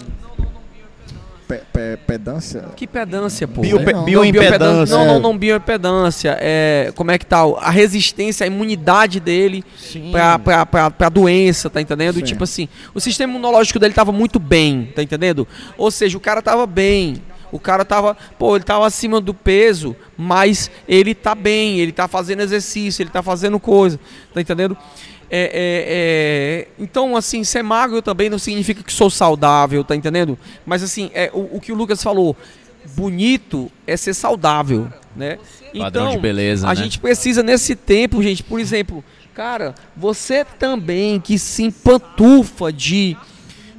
Pe, 1.50 1.60
pe, 1.72 1.96
pedância. 2.06 2.64
Que 2.76 2.86
pedância, 2.86 3.48
pô. 3.48 3.60
Bio- 3.60 3.80
não. 3.80 4.04
bioimpedância. 4.04 4.96
Não, 4.96 5.04
não, 5.04 5.18
não, 5.18 5.36
bioimpedância. 5.36 6.38
É, 6.40 6.92
como 6.94 7.10
é 7.10 7.18
que 7.18 7.26
tá? 7.26 7.38
A 7.58 7.70
resistência, 7.70 8.44
a 8.44 8.46
imunidade 8.46 9.18
dele 9.18 9.64
pra, 10.12 10.38
pra, 10.38 10.64
pra, 10.64 10.90
pra 10.92 11.08
doença, 11.08 11.68
tá 11.68 11.80
entendendo? 11.80 12.14
Sim. 12.16 12.22
Tipo 12.22 12.44
assim, 12.44 12.68
o 12.94 13.00
sistema 13.00 13.32
imunológico 13.32 13.80
dele 13.80 13.92
tava 13.92 14.12
muito 14.12 14.38
bem, 14.38 14.92
tá 14.94 15.02
entendendo? 15.02 15.46
Ou 15.76 15.90
seja, 15.90 16.16
o 16.16 16.20
cara 16.20 16.40
tava 16.40 16.66
bem. 16.66 17.20
O 17.50 17.58
cara 17.58 17.84
tava, 17.84 18.16
pô, 18.38 18.54
ele 18.54 18.64
tava 18.64 18.86
acima 18.86 19.20
do 19.20 19.34
peso, 19.34 19.96
mas 20.16 20.70
ele 20.86 21.16
tá 21.16 21.34
bem, 21.34 21.80
ele 21.80 21.90
tá 21.90 22.06
fazendo 22.06 22.42
exercício, 22.42 23.02
ele 23.02 23.10
tá 23.10 23.24
fazendo 23.24 23.58
coisa, 23.58 23.98
tá 24.32 24.40
entendendo? 24.40 24.76
É, 25.30 25.42
é, 25.42 26.66
é, 26.66 26.68
então, 26.78 27.16
assim, 27.16 27.44
ser 27.44 27.62
magro 27.62 28.02
também 28.02 28.28
não 28.28 28.38
significa 28.38 28.82
que 28.82 28.92
sou 28.92 29.08
saudável, 29.08 29.84
tá 29.84 29.94
entendendo? 29.94 30.36
Mas, 30.66 30.82
assim, 30.82 31.10
é, 31.14 31.30
o, 31.32 31.56
o 31.56 31.60
que 31.60 31.70
o 31.70 31.74
Lucas 31.74 32.02
falou, 32.02 32.36
bonito 32.96 33.70
é 33.86 33.96
ser 33.96 34.14
saudável, 34.14 34.88
né? 35.14 35.38
Padrão 35.78 36.06
então, 36.06 36.16
de 36.16 36.18
beleza, 36.18 36.66
a 36.66 36.70
né? 36.70 36.82
gente 36.82 36.98
precisa 36.98 37.42
nesse 37.42 37.76
tempo, 37.76 38.20
gente, 38.22 38.42
por 38.42 38.58
exemplo, 38.58 39.04
cara, 39.34 39.74
você 39.96 40.44
também 40.44 41.20
que 41.20 41.38
se 41.38 41.62
empantufa 41.62 42.72
de 42.72 43.16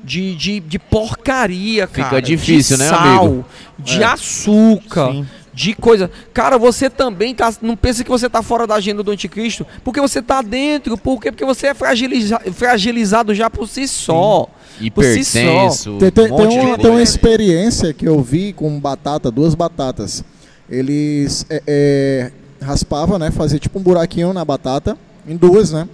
de, 0.03 0.35
de, 0.35 0.59
de 0.59 0.79
porcaria, 0.79 1.85
Fica 1.87 2.09
cara. 2.09 2.21
difícil, 2.21 2.75
de 2.75 2.83
né, 2.83 2.89
sal, 2.89 3.25
amigo? 3.25 3.45
De 3.77 4.03
açúcar, 4.03 5.11
Sim. 5.11 5.27
De 5.53 5.73
coisa. 5.73 6.09
Cara, 6.33 6.57
você 6.57 6.89
também 6.89 7.35
tá. 7.35 7.53
Não 7.61 7.75
pensa 7.75 8.03
que 8.03 8.09
você 8.09 8.29
tá 8.29 8.41
fora 8.41 8.65
da 8.65 8.75
agenda 8.75 9.03
do 9.03 9.11
anticristo, 9.11 9.65
porque 9.83 9.99
você 9.99 10.21
tá 10.21 10.41
dentro. 10.41 10.97
Por 10.97 11.21
quê? 11.21 11.31
Porque 11.31 11.45
você 11.45 11.67
é 11.67 11.73
fragiliza- 11.73 12.39
fragilizado 12.53 13.33
já 13.35 13.49
por 13.49 13.67
si 13.67 13.87
só. 13.87 14.47
Por 14.93 15.03
si 15.03 15.23
só. 15.25 15.99
Tem, 15.99 16.11
tem, 16.11 16.31
um 16.31 16.37
tem 16.37 16.59
uma, 16.59 16.77
tem 16.77 16.91
uma 16.91 17.01
experiência 17.01 17.93
que 17.93 18.07
eu 18.07 18.21
vi 18.21 18.53
com 18.53 18.79
batata, 18.79 19.29
duas 19.29 19.53
batatas. 19.53 20.23
Eles 20.69 21.45
é, 21.49 21.61
é, 21.67 22.31
raspavam, 22.61 23.19
né? 23.19 23.29
Fazia 23.29 23.59
tipo 23.59 23.77
um 23.77 23.81
buraquinho 23.81 24.31
na 24.31 24.45
batata, 24.45 24.97
em 25.27 25.35
duas, 25.35 25.71
né? 25.71 25.87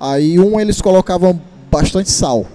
Aí 0.00 0.38
um 0.40 0.58
eles 0.58 0.80
colocavam 0.80 1.38
bastante 1.70 2.10
sal. 2.10 2.46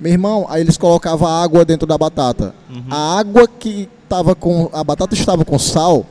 Meu 0.00 0.12
irmão, 0.12 0.46
aí 0.48 0.62
eles 0.62 0.76
colocavam 0.76 1.28
água 1.28 1.64
dentro 1.64 1.86
da 1.86 1.98
batata. 1.98 2.54
Uhum. 2.70 2.84
A 2.88 3.18
água 3.18 3.46
que 3.46 3.88
tava 4.08 4.34
com. 4.34 4.68
A 4.72 4.82
batata 4.82 5.14
estava 5.14 5.44
com 5.44 5.58
sal, 5.58 6.06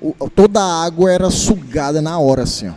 o- 0.00 0.14
toda 0.34 0.60
a 0.60 0.84
água 0.84 1.10
era 1.12 1.30
sugada 1.30 2.02
na 2.02 2.18
hora, 2.18 2.42
assim, 2.42 2.68
ó. 2.68 2.72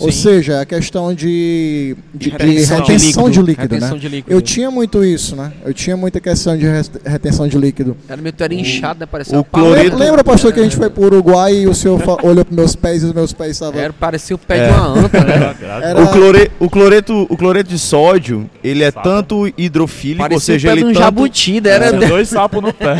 Ou 0.00 0.10
Sim. 0.10 0.22
seja, 0.22 0.52
é 0.54 0.60
a 0.60 0.64
questão 0.64 1.12
de, 1.14 1.96
de, 2.14 2.30
de 2.30 2.30
Retenção. 2.30 2.78
retenção, 2.78 3.30
de 3.30 3.42
líquido, 3.42 3.62
Retenção 3.74 3.94
né? 3.94 3.98
de 4.00 4.08
líquido. 4.08 4.34
Eu 4.34 4.40
tinha 4.40 4.70
muito 4.70 5.04
isso, 5.04 5.36
né? 5.36 5.52
Eu 5.64 5.74
tinha 5.74 5.96
muita 5.96 6.20
questão 6.20 6.56
de 6.56 6.64
retenção 7.04 7.46
de 7.46 7.58
líquido. 7.58 7.96
Era 8.08 8.20
meio 8.20 8.34
era 8.40 8.54
inchado, 8.54 9.00
né? 9.00 9.06
Parecia 9.06 9.38
o 9.38 9.44
cloreto- 9.44 9.96
Lembra, 9.96 10.24
pastor, 10.24 10.52
que 10.52 10.60
a 10.60 10.62
gente 10.62 10.76
foi 10.76 10.88
pro 10.88 11.04
Uruguai 11.04 11.54
e 11.54 11.66
o 11.68 11.74
senhor 11.74 12.00
olhou 12.24 12.44
pros 12.44 12.56
meus 12.56 12.74
pés 12.76 13.02
e 13.02 13.06
os 13.06 13.12
meus 13.12 13.32
pés 13.32 13.52
estavam. 13.52 13.78
Era, 13.80 13.92
parecia 13.92 14.34
o 14.34 14.38
pé 14.38 14.58
É. 14.58 14.66
de 14.68 14.72
uma 14.72 14.86
anta, 15.04 15.24
né? 15.24 15.54
Era- 15.82 16.02
O, 16.02 16.08
clore, 16.08 16.50
o, 16.58 16.70
cloreto, 16.70 17.26
o 17.28 17.36
cloreto 17.36 17.68
de 17.70 17.78
sódio, 17.78 18.48
ele 18.64 18.82
é 18.82 18.90
tanto 18.90 19.52
hidrofílico, 19.58 20.22
ou 20.22 20.28
Parecia 20.30 20.54
seja, 20.54 20.68
o 20.68 20.70
pé 20.70 20.74
de 20.76 20.80
ele 20.82 20.90
um 20.90 20.92
tanto, 20.94 21.02
jabuti, 21.04 21.60
né? 21.60 21.70
Era 21.70 21.88
Tinha 21.92 22.08
dois 22.08 22.28
sapos 22.30 22.62
no 22.62 22.72
pé. 22.72 22.96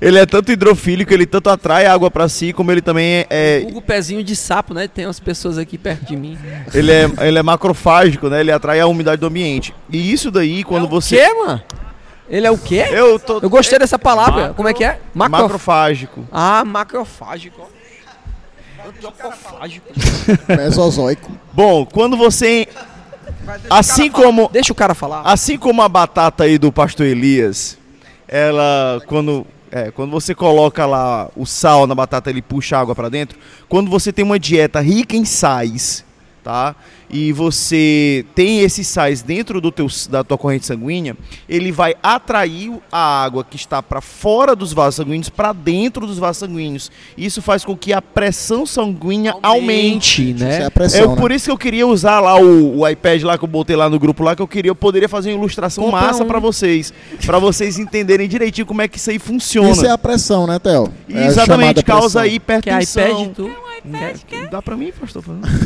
Ele 0.00 0.18
é 0.18 0.26
tanto 0.26 0.52
hidrofílico, 0.52 1.12
ele 1.12 1.26
tanto 1.26 1.48
atrai 1.50 1.86
água 1.86 2.10
pra 2.10 2.28
si, 2.28 2.52
como 2.52 2.70
ele 2.72 2.80
também 2.82 3.06
é, 3.06 3.26
é- 3.30 3.66
o 3.72 3.80
pezinho 3.82 4.22
de 4.22 4.34
sapo, 4.36 4.72
né? 4.74 4.88
Tem 4.88 5.06
umas 5.06 5.20
pessoas 5.20 5.58
aqui 5.58 5.76
perto 5.78 6.04
de 6.06 6.16
mim. 6.16 6.38
ele 6.74 6.92
é, 6.92 7.10
ele 7.26 7.38
é 7.38 7.42
macrofágico, 7.42 8.28
né? 8.28 8.40
Ele 8.40 8.52
atrai 8.52 8.80
a 8.80 8.86
umidade 8.86 9.20
do 9.20 9.26
ambiente. 9.26 9.74
E 9.90 10.12
isso 10.12 10.30
daí, 10.30 10.62
quando 10.64 10.84
é 10.84 10.86
o 10.86 10.90
você... 10.90 11.16
quê, 11.16 11.32
mano? 11.34 11.62
Ele 12.28 12.46
é 12.46 12.50
o 12.50 12.58
quê? 12.58 12.84
Eu 12.90 13.18
tô... 13.20 13.38
Eu 13.38 13.48
gostei 13.48 13.78
dessa 13.78 13.98
palavra. 13.98 14.40
Macro- 14.40 14.54
Como 14.54 14.68
é 14.68 14.74
que 14.74 14.82
é? 14.84 14.98
Macro... 15.14 15.42
Macrofágico. 15.42 16.26
Ah, 16.32 16.64
macrofágico. 16.64 17.70
Antropofágico. 18.86 19.86
Mesozoico. 20.48 21.30
Bom, 21.52 21.86
quando 21.86 22.16
você... 22.16 22.66
O 23.70 23.74
Assim 23.74 24.10
cara 24.10 24.12
falar. 24.12 24.24
como- 24.26 24.48
Deixa 24.52 24.72
o 24.72 24.76
cara 24.76 24.94
falar. 24.94 25.22
Assim 25.22 25.56
como 25.56 25.82
a 25.82 25.88
batata 25.88 26.44
aí 26.44 26.58
do 26.58 26.72
pastor 26.72 27.06
Elias, 27.06 27.78
ela 28.26 29.00
quando 29.06 29.46
é, 29.70 29.90
quando 29.90 30.10
você 30.10 30.34
coloca 30.34 30.86
lá 30.86 31.28
o 31.36 31.44
sal 31.44 31.86
na 31.86 31.94
batata, 31.94 32.30
ele 32.30 32.42
puxa 32.42 32.78
água 32.78 32.94
para 32.94 33.08
dentro. 33.08 33.38
Quando 33.68 33.90
você 33.90 34.12
tem 34.12 34.24
uma 34.24 34.38
dieta 34.38 34.80
rica 34.80 35.16
em 35.16 35.24
sais, 35.24 36.04
tá? 36.42 36.74
E 37.08 37.32
você 37.32 38.24
tem 38.34 38.60
esses 38.60 38.86
sais 38.88 39.22
dentro 39.22 39.60
do 39.60 39.70
teu, 39.70 39.86
da 40.10 40.24
tua 40.24 40.36
corrente 40.36 40.66
sanguínea, 40.66 41.16
ele 41.48 41.70
vai 41.70 41.94
atrair 42.02 42.72
a 42.90 43.22
água 43.24 43.44
que 43.44 43.56
está 43.56 43.80
para 43.82 44.00
fora 44.00 44.56
dos 44.56 44.72
vasos 44.72 44.96
sanguíneos 44.96 45.28
para 45.28 45.52
dentro 45.52 46.06
dos 46.06 46.18
vasos 46.18 46.38
sanguíneos. 46.38 46.90
Isso 47.16 47.40
faz 47.40 47.64
com 47.64 47.76
que 47.76 47.92
a 47.92 48.02
pressão 48.02 48.66
sanguínea 48.66 49.34
aumente. 49.42 50.30
Isso 50.32 50.44
é 50.44 50.48
né? 50.48 50.62
a 50.62 50.66
É 50.66 50.70
pressão, 50.70 51.14
né? 51.14 51.20
por 51.20 51.30
isso 51.30 51.44
que 51.46 51.50
eu 51.52 51.58
queria 51.58 51.86
usar 51.86 52.18
lá 52.20 52.40
o, 52.40 52.80
o 52.80 52.88
iPad 52.88 53.22
lá 53.22 53.38
que 53.38 53.44
eu 53.44 53.48
botei 53.48 53.76
lá 53.76 53.88
no 53.88 53.98
grupo 53.98 54.22
lá 54.24 54.34
que 54.34 54.42
eu 54.42 54.48
queria, 54.48 54.70
eu 54.70 54.76
poderia 54.76 55.08
fazer 55.08 55.30
uma 55.30 55.38
ilustração 55.38 55.84
Compra 55.84 56.00
massa 56.00 56.24
um. 56.24 56.26
pra 56.26 56.38
vocês, 56.40 56.92
Pra 57.24 57.38
vocês 57.38 57.78
entenderem 57.78 58.28
direitinho 58.28 58.66
como 58.66 58.82
é 58.82 58.88
que 58.88 58.98
isso 58.98 59.10
aí 59.10 59.18
funciona. 59.18 59.70
Isso 59.70 59.86
é 59.86 59.90
a 59.90 59.98
pressão, 59.98 60.46
né, 60.46 60.58
Theo? 60.58 60.92
É 61.08 61.26
Exatamente, 61.26 61.82
causa 61.84 62.20
pressão. 62.20 62.34
Hipertensão. 62.36 63.22
iPad, 63.22 63.34
tu? 63.34 63.50
Dá 64.50 64.60
pra 64.60 64.76
mim, 64.76 64.90
pastor? 64.98 65.22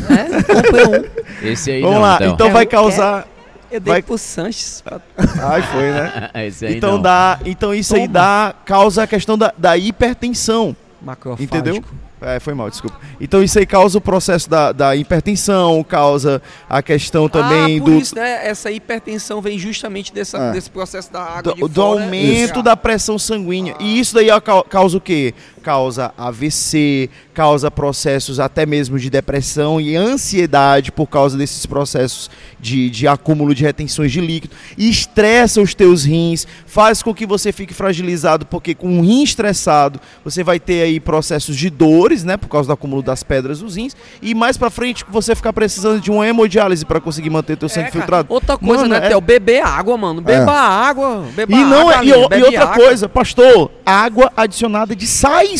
É, 0.09 0.43
comprei 0.53 0.85
um. 0.85 1.03
Esse 1.41 1.71
aí 1.71 1.81
Vamos 1.81 1.95
não, 1.95 2.01
lá, 2.01 2.19
então 2.21 2.47
É, 2.47 2.51
vai 2.51 2.65
causar. 2.65 3.27
Eu 3.71 3.79
dei 3.79 3.93
Vai- 3.93 4.01
pro 4.01 4.17
Sanches. 4.17 4.81
pra- 4.81 4.99
Ai, 5.49 5.61
foi, 5.61 5.91
né? 5.91 6.29
Esse 6.47 6.65
aí 6.65 6.75
Então 6.77 6.93
não. 6.93 7.01
dá, 7.01 7.39
então 7.45 7.73
isso 7.73 7.95
aí 7.95 8.01
Toma. 8.01 8.13
dá 8.13 8.53
causa 8.65 9.03
a 9.03 9.07
questão 9.07 9.37
da, 9.37 9.53
da 9.57 9.77
hipertensão. 9.77 10.75
Macrofágico. 11.01 11.55
Entendeu? 11.55 11.83
É, 12.23 12.39
foi 12.39 12.53
mal, 12.53 12.69
desculpa. 12.69 12.99
Então 13.19 13.41
isso 13.41 13.57
aí 13.57 13.65
causa 13.65 13.97
o 13.97 14.01
processo 14.01 14.47
da, 14.47 14.71
da 14.71 14.95
hipertensão, 14.95 15.83
causa 15.83 16.39
a 16.69 16.79
questão 16.83 17.27
também 17.27 17.77
ah, 17.77 17.81
por 17.81 17.89
do, 17.89 17.97
isso, 17.97 18.13
né? 18.13 18.47
Essa 18.47 18.69
hipertensão 18.69 19.41
vem 19.41 19.57
justamente 19.57 20.13
dessa, 20.13 20.37
É. 20.37 20.51
desse 20.51 20.69
processo 20.69 21.11
da 21.11 21.19
água 21.23 21.41
do, 21.41 21.55
de 21.55 21.61
do 21.61 21.81
fora. 21.81 22.03
aumento 22.03 22.53
Isso. 22.53 22.61
da 22.61 22.77
pressão 22.77 23.17
sanguínea. 23.17 23.73
E 23.79 23.99
isso 23.99 24.13
daí 24.13 24.27
causa 24.69 24.97
o 24.97 25.01
quê? 25.01 25.33
Causa 25.61 26.11
AVC, 26.17 27.09
causa 27.33 27.69
processos 27.71 28.39
até 28.39 28.65
mesmo 28.65 28.97
de 28.99 29.09
depressão 29.09 29.79
e 29.79 29.95
ansiedade 29.95 30.91
por 30.91 31.07
causa 31.07 31.37
desses 31.37 31.65
processos 31.65 32.29
de, 32.59 32.89
de 32.89 33.07
acúmulo 33.07 33.53
de 33.55 33.63
retenções 33.63 34.11
de 34.11 34.19
líquido. 34.21 34.55
E 34.77 34.89
estressa 34.89 35.61
os 35.61 35.73
teus 35.73 36.03
rins, 36.03 36.45
faz 36.65 37.01
com 37.03 37.13
que 37.13 37.25
você 37.25 37.51
fique 37.51 37.73
fragilizado, 37.73 38.45
porque 38.45 38.73
com 38.75 38.87
um 38.87 39.01
rim 39.01 39.23
estressado, 39.23 39.99
você 40.23 40.43
vai 40.43 40.59
ter 40.59 40.81
aí 40.83 40.99
processos 40.99 41.55
de 41.55 41.69
dores, 41.69 42.23
né, 42.23 42.37
por 42.37 42.47
causa 42.49 42.67
do 42.67 42.73
acúmulo 42.73 43.01
das 43.01 43.23
pedras 43.23 43.59
dos 43.59 43.75
rins, 43.75 43.95
e 44.21 44.33
mais 44.33 44.57
pra 44.57 44.69
frente 44.69 45.05
você 45.09 45.35
ficar 45.35 45.53
precisando 45.53 46.01
de 46.01 46.09
uma 46.11 46.27
hemodiálise 46.27 46.85
para 46.85 46.99
conseguir 46.99 47.29
manter 47.29 47.55
teu 47.57 47.69
sangue 47.69 47.87
É, 47.87 47.91
filtrado. 47.91 48.27
Outra 48.33 48.57
coisa, 48.57 48.83
Mano, 48.83 48.95
né, 48.99 49.05
é- 49.05 49.09
Theo? 49.09 49.21
Beber 49.21 49.61
água, 49.63 49.97
mano. 49.97 50.21
Beba 50.21 50.51
água. 50.51 51.25
Beba 51.35 51.51
E 51.53 51.63
não 51.63 51.89
água, 51.89 52.01
é, 52.01 52.05
e, 52.05 52.39
e 52.39 52.43
outra 52.43 52.63
água. 52.63 52.75
coisa, 52.75 53.07
pastor, 53.09 53.71
água 53.85 54.31
adicionada 54.35 54.95
de 54.95 55.05
sais. 55.07 55.50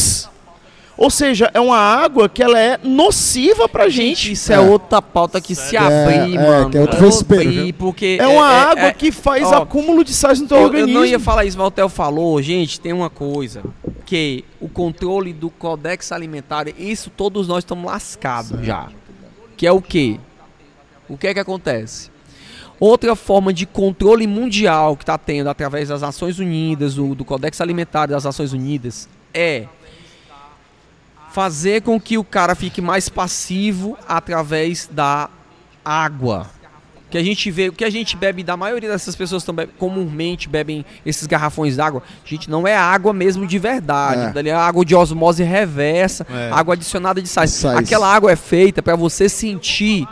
Ou 0.98 1.10
seja, 1.10 1.50
é 1.54 1.60
uma 1.60 1.78
água 1.78 2.30
que 2.30 2.44
ela 2.44 2.60
é 2.60 2.78
nociva 2.84 3.68
pra 3.68 3.90
Gente, 3.90 4.18
gente. 4.26 4.32
isso 4.34 4.52
é, 4.52 4.56
É. 4.56 4.60
outra 4.60 5.02
pauta 5.02 5.42
que 5.42 5.56
se 5.56 5.76
abrir, 5.76 6.36
É, 6.38 6.42
é, 6.42 6.48
mano. 6.48 6.70
que 6.70 6.78
é 6.78 6.82
outro 6.82 6.98
Eu 6.98 7.02
vespeiro? 7.04 7.74
Porque 7.74 8.18
É 8.20 8.28
uma 8.28 8.52
é- 8.54 8.60
água 8.72 8.84
é- 8.88 8.94
que 8.94 9.12
faz 9.12 9.48
ó, 9.48 9.64
acúmulo 9.64 10.04
de 10.04 10.14
sais 10.14 10.40
no 10.40 10.48
teu 10.48 10.58
Eu, 10.58 10.64
eu 10.64 10.68
organismo. 10.68 10.94
não 11.00 11.06
ia 11.06 11.20
falar 11.20 11.46
isso, 11.46 11.58
Valtel 11.58 11.90
falou, 11.90 12.40
gente, 12.42 12.80
tem 12.80 12.94
uma 12.94 13.10
coisa, 13.10 13.64
que 14.06 14.46
o 14.60 14.70
controle 14.70 15.34
do 15.34 15.50
codex 15.50 16.12
alimentar, 16.12 16.68
isso 16.78 17.10
todos 17.10 17.48
nós 17.48 17.60
estamos 17.60 17.86
lascados 17.86 18.64
já. 18.64 18.88
Que 19.58 19.66
é 19.66 19.72
o 19.72 19.82
quê? 19.82 20.20
O 21.10 21.18
que 21.18 21.28
é 21.28 21.34
que 21.34 21.40
acontece? 21.40 22.12
Outra 22.80 23.16
forma 23.16 23.52
de 23.54 23.66
controle 23.66 24.28
mundial 24.28 24.96
que 24.96 25.04
está 25.04 25.18
tendo 25.18 25.50
através 25.50 25.90
das 25.90 26.02
Nações 26.02 26.38
Unidas, 26.38 26.96
do, 26.96 27.16
do 27.16 27.26
Codex 27.26 27.60
Alimentar 27.60 28.08
das 28.08 28.24
Nações 28.24 28.54
Unidas, 28.54 29.08
é 29.34 29.66
fazer 31.32 31.82
com 31.82 32.00
que 32.00 32.18
o 32.18 32.24
cara 32.24 32.56
fique 32.56 32.82
mais 32.82 33.10
passivo 33.10 33.98
através 34.08 34.90
da 34.92 35.30
água. 35.84 36.48
Que 37.10 37.18
a 37.18 37.24
gente 37.24 37.52
vê, 37.52 37.68
o 37.68 37.74
que 37.74 37.84
a 37.84 37.90
gente 37.90 38.16
bebe, 38.16 38.42
da 38.42 38.56
maioria 38.56 38.90
dessas 38.90 39.18
pessoas 39.18 39.44
também 39.44 39.68
comumente 39.78 40.48
bebem 40.48 40.86
esses 41.06 41.28
garrafões 41.28 41.76
d'água, 41.76 42.02
gente, 42.24 42.50
não 42.50 42.66
é 42.66 42.74
água 42.74 43.12
mesmo 43.12 43.46
de 43.46 43.60
verdade. 43.60 44.40
É. 44.40 44.48
É 44.48 44.54
água 44.54 44.86
de 44.86 44.96
osmose 44.96 45.44
reversa, 45.44 46.26
É. 46.30 46.50
água 46.54 46.74
adicionada 46.74 47.22
de 47.22 47.28
sais. 47.28 47.52
Sais. 47.52 47.78
Aquela 47.78 48.08
água 48.14 48.32
é 48.32 48.38
feita 48.38 48.82
para 48.82 48.96
você 48.96 49.28
sentir, 49.28 50.08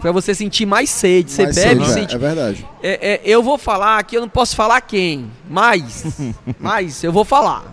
para 0.00 0.12
você 0.12 0.32
sentir 0.32 0.64
mais 0.64 0.90
sede. 0.90 1.32
Você 1.32 1.46
Mas 1.46 1.56
bebe 1.56 1.82
e 1.82 1.86
seja, 1.86 1.94
sente. 1.94 2.14
É 2.14 2.18
verdade. 2.18 2.66
É, 2.80 3.14
é, 3.14 3.20
eu 3.24 3.42
vou 3.42 3.58
falar 3.58 3.98
aqui, 3.98 4.16
eu 4.16 4.20
não 4.20 4.28
posso 4.28 4.54
falar 4.54 4.80
quem, 4.80 5.28
mas, 5.50 6.04
mas 6.58 7.02
eu 7.02 7.12
vou 7.12 7.24
falar, 7.24 7.64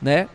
né? 0.00 0.28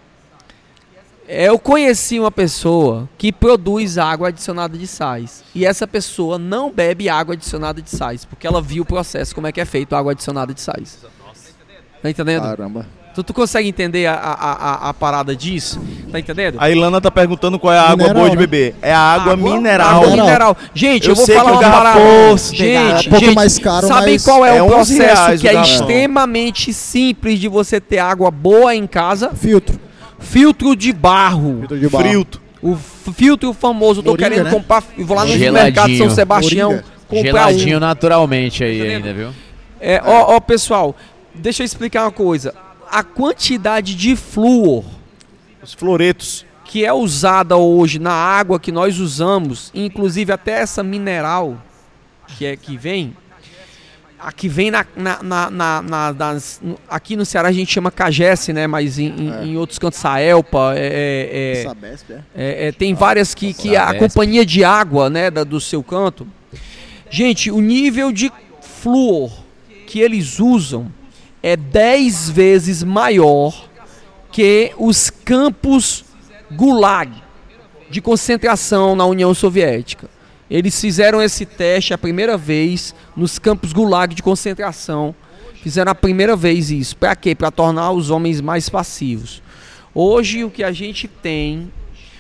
É, 1.32 1.48
Eu 1.48 1.58
conheci 1.58 2.20
uma 2.20 2.30
pessoa 2.30 3.08
que 3.18 3.32
produz 3.32 3.98
água 3.98 4.28
adicionada 4.28 4.78
de 4.78 4.86
sais. 4.86 5.44
E 5.56 5.66
essa 5.66 5.88
pessoa 5.88 6.38
não 6.38 6.70
bebe 6.70 7.08
água 7.08 7.34
adicionada 7.34 7.82
de 7.82 7.90
sais, 7.90 8.26
porque 8.26 8.46
ela 8.46 8.62
viu 8.62 8.84
o 8.84 8.86
processo, 8.86 9.34
como 9.34 9.48
é 9.48 9.52
que 9.52 9.62
é 9.62 9.66
feito 9.66 9.96
a 9.96 10.00
água 10.00 10.12
adicionada 10.12 10.54
de 10.54 10.60
sais. 10.60 11.00
Tá 12.04 12.10
entendendo? 12.10 12.44
Caramba. 12.44 12.86
Tu, 13.14 13.24
tu 13.24 13.34
consegue 13.34 13.68
entender 13.68 14.06
a, 14.08 14.14
a, 14.14 14.34
a, 14.34 14.90
a 14.90 14.94
parada 14.94 15.36
disso? 15.36 15.80
Tá 16.12 16.20
entendendo? 16.20 16.58
A 16.60 16.70
Ilana 16.70 17.00
tá 17.00 17.12
perguntando 17.12 17.60
qual 17.60 17.74
é 17.74 17.78
a 17.78 17.84
água 17.84 17.98
Mineral, 17.98 18.16
boa 18.16 18.30
de 18.30 18.36
né? 18.36 18.42
beber. 18.42 18.76
É 18.82 18.94
a 18.94 19.00
água, 19.00 19.36
mineral. 19.36 20.04
Água 20.04 20.10
Mineral. 20.10 20.58
Gente, 20.74 21.06
eu, 21.08 21.12
Eu 21.12 21.16
vou 21.16 21.26
sei 21.26 21.36
falar 21.36 21.52
uma 21.52 21.62
parada. 21.62 22.38
se 22.38 22.56
Gente, 22.56 23.06
É 23.06 23.08
um 23.08 23.12
pouco 23.12 23.26
gente, 23.26 23.36
mais 23.36 23.60
caro, 23.60 23.88
sabem 23.88 24.14
mas 24.14 24.24
qual 24.24 24.46
é, 24.46 24.58
é 24.58 24.62
o 24.62 24.66
11 24.66 24.74
processo 24.74 25.02
reais 25.02 25.42
que 25.42 25.48
o 25.48 25.50
é 25.50 25.62
extremamente 25.62 26.74
simples 26.74 27.40
de 27.40 27.48
você 27.50 27.80
ter 27.82 28.00
água 28.00 28.32
boa 28.32 28.74
em 28.74 28.88
casa? 28.88 29.32
Filtro. 29.36 29.91
Filtro 30.22 30.76
de 30.76 30.94
barro. 30.94 31.60
Filtro 31.60 31.80
de 31.80 31.90
barro. 31.90 32.04
Frito. 32.10 32.42
O 32.62 32.76
filtro 33.14 33.54
famoso, 33.54 34.00
eu 34.02 34.04
tô 34.04 34.12
Moringa, 34.12 34.30
querendo 34.30 34.46
né? 34.46 34.52
comprar, 34.52 34.84
eu 34.98 35.06
vou 35.06 35.18
lá 35.18 35.26
no 35.26 35.32
Geladinho. 35.32 35.54
mercado 35.54 35.98
São 35.98 36.10
Sebastião 36.12 36.70
Moringa. 36.70 36.86
comprar 37.08 37.24
Geladinho 37.24 37.78
um. 37.78 37.80
naturalmente 37.80 38.64
aí 38.64 38.78
Entendendo? 38.80 39.06
ainda, 39.08 39.14
viu? 39.14 39.30
É, 39.80 40.00
ó, 40.06 40.36
ó, 40.36 40.40
pessoal, 40.40 40.96
deixa 41.34 41.64
eu 41.64 41.66
explicar 41.66 42.04
uma 42.04 42.12
coisa. 42.12 42.54
A 42.92 43.04
quantidade 43.04 43.96
de 43.96 44.16
flúor 44.16 44.84
Os 45.64 45.74
floretos. 45.74 46.46
que 46.64 46.86
é 46.86 46.94
usada 46.94 47.58
hoje 47.58 47.98
na 47.98 48.14
água 48.14 48.60
que 48.60 48.72
nós 48.72 49.00
usamos, 49.00 49.72
inclusive 49.74 50.32
até 50.32 50.52
essa 50.62 50.84
mineral 50.84 51.58
que 52.28 52.46
é 52.46 52.56
que 52.56 52.78
vem, 52.78 53.16
a 54.24 54.32
que 54.32 54.48
vem 54.48 54.70
na, 54.70 54.86
na, 54.96 55.24
na, 55.24 55.50
na- 55.52 55.82
na- 55.82 56.14
nas- 56.14 56.60
no- 56.62 56.78
aqui 56.88 57.16
no 57.16 57.26
Ceará 57.26 57.50
a 57.50 57.52
gente 57.52 57.74
chama 57.74 57.90
cagesse, 57.90 58.54
né? 58.54 58.68
Mas 58.68 59.00
em, 59.00 59.08
em- 59.08 59.34
É. 59.34 59.44
em 59.46 59.58
outros 59.58 59.80
cantos 59.80 60.00
Saelpa, 60.00 60.74
é, 60.76 61.58
é, 61.58 61.60
é, 61.62 61.64
Sabesp, 61.64 62.12
é? 62.12 62.20
é, 62.36 62.68
é, 62.68 62.72
tem 62.72 62.94
várias 62.94 63.34
que, 63.34 63.54
que 63.54 63.76
a 63.76 63.94
companhia 63.96 64.46
de 64.46 64.64
água, 64.64 65.10
né, 65.10 65.32
da- 65.32 65.44
do 65.44 65.60
seu 65.60 65.82
canto. 65.84 66.28
Gente, 67.10 67.50
o 67.50 67.60
nível 67.60 68.12
de 68.12 68.32
flúor 68.62 69.32
que 69.88 70.00
eles 70.00 70.40
usam 70.40 70.92
é 71.44 71.56
10 71.58 72.30
vezes 72.30 72.84
maior 72.84 73.68
que 74.32 74.72
os 74.78 75.10
campos 75.10 76.06
Gulag 76.52 77.12
de 77.90 78.00
concentração 78.02 78.96
na 78.96 79.06
União 79.06 79.34
Soviética. 79.34 80.08
Eles 80.52 80.80
fizeram 80.82 81.22
esse 81.22 81.46
teste 81.46 81.94
a 81.94 81.98
primeira 81.98 82.36
vez 82.36 82.94
nos 83.16 83.40
campos 83.40 83.72
Gulag 83.72 84.14
de 84.14 84.22
concentração. 84.22 85.16
Fizeram 85.64 85.94
a 85.94 85.96
primeira 85.96 86.36
vez 86.36 86.70
isso. 86.70 86.98
Para 86.98 87.16
quê? 87.16 87.34
Para 87.34 87.50
tornar 87.50 87.92
os 87.92 88.10
homens 88.10 88.42
mais 88.42 88.68
passivos. 88.68 89.42
Hoje 89.96 90.44
o 90.44 90.52
que 90.52 90.62
a 90.62 90.74
gente 90.74 91.08
tem, 91.08 91.72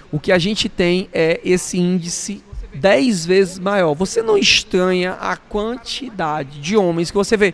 o 0.09 0.17
que 0.17 0.31
a 0.31 0.37
gente 0.37 0.69
tem 0.69 1.09
é 1.11 1.41
esse 1.43 1.77
índice 1.77 2.41
10 2.73 3.25
vezes 3.25 3.59
maior. 3.59 3.93
Você 3.95 4.21
não 4.21 4.37
estranha 4.37 5.17
a 5.19 5.35
quantidade 5.35 6.61
de 6.61 6.77
homens 6.77 7.11
que 7.11 7.17
você 7.17 7.35
vê. 7.35 7.53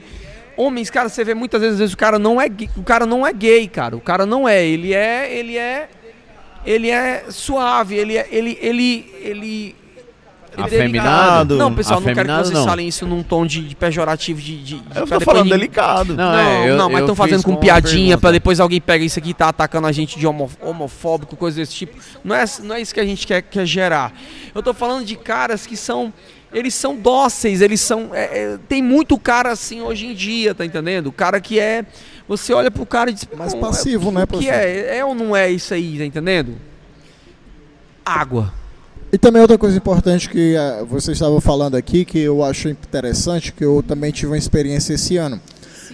Homens, 0.56 0.92
cara, 0.92 1.10
você 1.10 1.24
vê 1.24 1.34
muitas 1.34 1.60
vezes, 1.60 1.80
vezes 1.80 1.96
o 1.96 1.98
cara 1.98 2.20
não 2.20 2.40
é, 2.40 2.46
o 2.76 2.84
cara 2.84 3.08
não 3.08 3.26
é 3.26 3.34
gay, 3.34 3.68
cara. 3.68 3.98
O 3.98 4.02
cara 4.02 4.28
não 4.28 4.48
é, 4.48 4.64
ele 4.64 4.94
é, 4.94 5.36
ele 5.36 5.58
é 5.58 5.90
ele 6.64 6.92
é 6.92 7.26
suave, 7.32 7.96
ele 7.96 8.16
é, 8.16 8.28
ele 8.30 8.60
ele 8.62 9.14
ele 9.24 9.87
Afeminado? 10.64 11.56
Não, 11.58 11.74
pessoal, 11.74 12.00
não 12.02 12.14
quero 12.14 12.28
que 12.30 12.36
vocês 12.36 12.50
não. 12.52 12.66
falem 12.66 12.88
isso 12.88 13.06
num 13.06 13.22
tom 13.24 13.46
de, 13.46 13.62
de 13.68 13.76
pejorativo 13.76 14.42
de, 14.42 14.58
de, 14.64 14.80
de 14.80 14.84
Eu 15.00 15.06
tô 15.08 15.20
falando 15.22 15.44
ninguém- 15.46 15.60
delicado. 15.60 16.16
Não, 16.16 16.32
não, 16.32 16.40
é, 16.40 16.70
eu- 16.70 16.78
não, 16.78 16.90
mas 16.90 17.02
estão 17.02 17.16
fazendo 17.16 17.44
com 17.44 17.56
piadinha 17.56 18.18
pra 18.18 18.32
depois 18.32 18.60
alguém 18.60 18.82
pega 18.82 19.04
isso 19.06 19.20
aqui 19.20 19.30
e 19.30 19.34
tá 19.34 19.50
atacando 19.50 19.88
a 19.88 19.92
gente 19.92 20.18
de 20.20 20.26
homo- 20.28 20.50
homofóbico, 20.62 21.36
coisa 21.36 21.58
desse 21.58 21.74
tipo. 21.74 21.98
Não 22.24 22.36
é, 22.36 22.46
não 22.64 22.76
é 22.76 22.82
isso 22.82 22.94
que 22.94 23.00
a 23.00 23.06
gente 23.06 23.26
quer, 23.28 23.42
quer 23.42 23.66
gerar. 23.66 24.14
Eu 24.56 24.64
tô 24.64 24.74
falando 24.74 25.06
de 25.06 25.16
caras 25.16 25.66
que 25.66 25.78
são. 25.78 26.12
Eles 26.54 26.74
são 26.74 26.96
dóceis, 26.96 27.62
eles 27.62 27.82
são. 27.82 28.12
é, 28.14 28.24
é, 28.54 28.58
tem 28.70 28.82
muito 28.82 29.18
cara 29.20 29.52
assim 29.52 29.82
hoje 29.82 30.06
em 30.08 30.14
dia, 30.14 30.56
tá 30.56 30.66
entendendo? 30.66 31.08
O 31.08 31.12
cara 31.12 31.42
que 31.42 31.60
é. 31.60 31.86
Você 32.28 32.54
olha 32.54 32.72
pro 32.72 32.86
cara 32.86 33.10
e 33.10 33.14
diz. 33.14 33.28
Mais 33.38 33.54
"Não, 33.54 33.60
passivo, 33.60 34.10
é, 34.10 34.14
né, 34.14 34.24
O 34.24 34.28
que 34.28 34.28
professor? 34.28 34.54
é? 34.54 34.98
É 34.98 35.06
ou 35.06 35.14
não 35.14 35.36
é 35.36 35.50
isso 35.52 35.74
aí, 35.74 35.98
tá 35.98 36.06
entendendo? 36.06 36.56
Água. 38.06 38.54
E 39.12 39.18
também 39.18 39.42
outra 39.42 39.58
coisa 39.58 39.78
importante 39.78 40.30
que 40.30 40.56
eh, 40.56 40.84
vocês 40.88 41.16
estavam 41.18 41.40
falando 41.40 41.76
aqui, 41.76 42.04
que 42.04 42.20
eu 42.20 42.44
acho 42.44 42.68
interessante, 42.68 43.54
que 43.54 43.64
eu 43.64 43.82
também 43.82 44.12
tive 44.12 44.28
uma 44.28 44.38
experiência 44.38 44.94
esse 44.94 45.16
ano, 45.16 45.40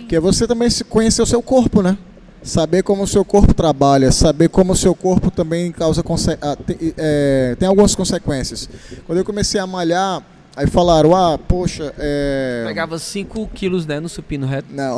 que 0.10 0.16
é 0.16 0.20
você 0.20 0.48
também 0.48 0.70
se 0.70 0.84
conhecer 0.84 1.22
o 1.22 1.26
seu 1.26 1.42
corpo, 1.42 1.82
né? 1.84 1.96
Saber 2.42 2.82
como 2.84 3.04
o 3.04 3.08
seu 3.08 3.24
corpo 3.24 3.54
trabalha, 3.54 4.12
saber 4.12 4.50
como 4.50 4.74
o 4.74 4.76
seu 4.76 4.94
corpo 4.96 5.30
também 5.32 5.72
causa 5.72 6.02
conse- 6.04 6.38
ah, 6.42 6.56
te- 6.58 6.94
eh, 6.98 7.56
tem 7.60 7.68
algumas 7.70 7.94
consequências. 7.96 8.68
Quando 9.06 9.20
eu 9.20 9.24
comecei 9.24 9.62
a 9.62 9.68
malhar, 9.68 10.22
aí 10.56 10.68
falaram, 10.68 11.16
ah, 11.16 11.38
poxa, 11.38 11.94
é... 11.98 12.64
Pegava 12.66 12.98
5 13.00 13.48
quilos 13.54 13.86
né, 13.86 14.00
no 14.00 14.10
supino 14.10 14.46
reto. 14.48 14.68
Não. 14.74 14.98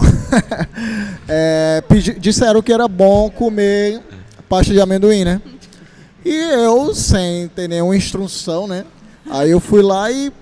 É, 1.28 1.84
pedi- 1.88 2.18
disseram 2.20 2.62
que 2.62 2.72
era 2.74 2.88
bom 2.88 3.30
comer 3.30 4.02
pasta 4.50 4.74
de 4.74 4.80
amendoim, 4.80 5.24
né? 5.26 5.42
E 6.26 6.34
eu, 6.34 6.92
sem 6.96 7.48
ter 7.50 7.70
nenhuma 7.70 7.96
instrução, 7.96 8.66
né? 8.66 8.84
Aí 9.30 9.52
eu 9.52 9.60
fui 9.60 9.84
lá 9.84 10.12
e 10.12 10.34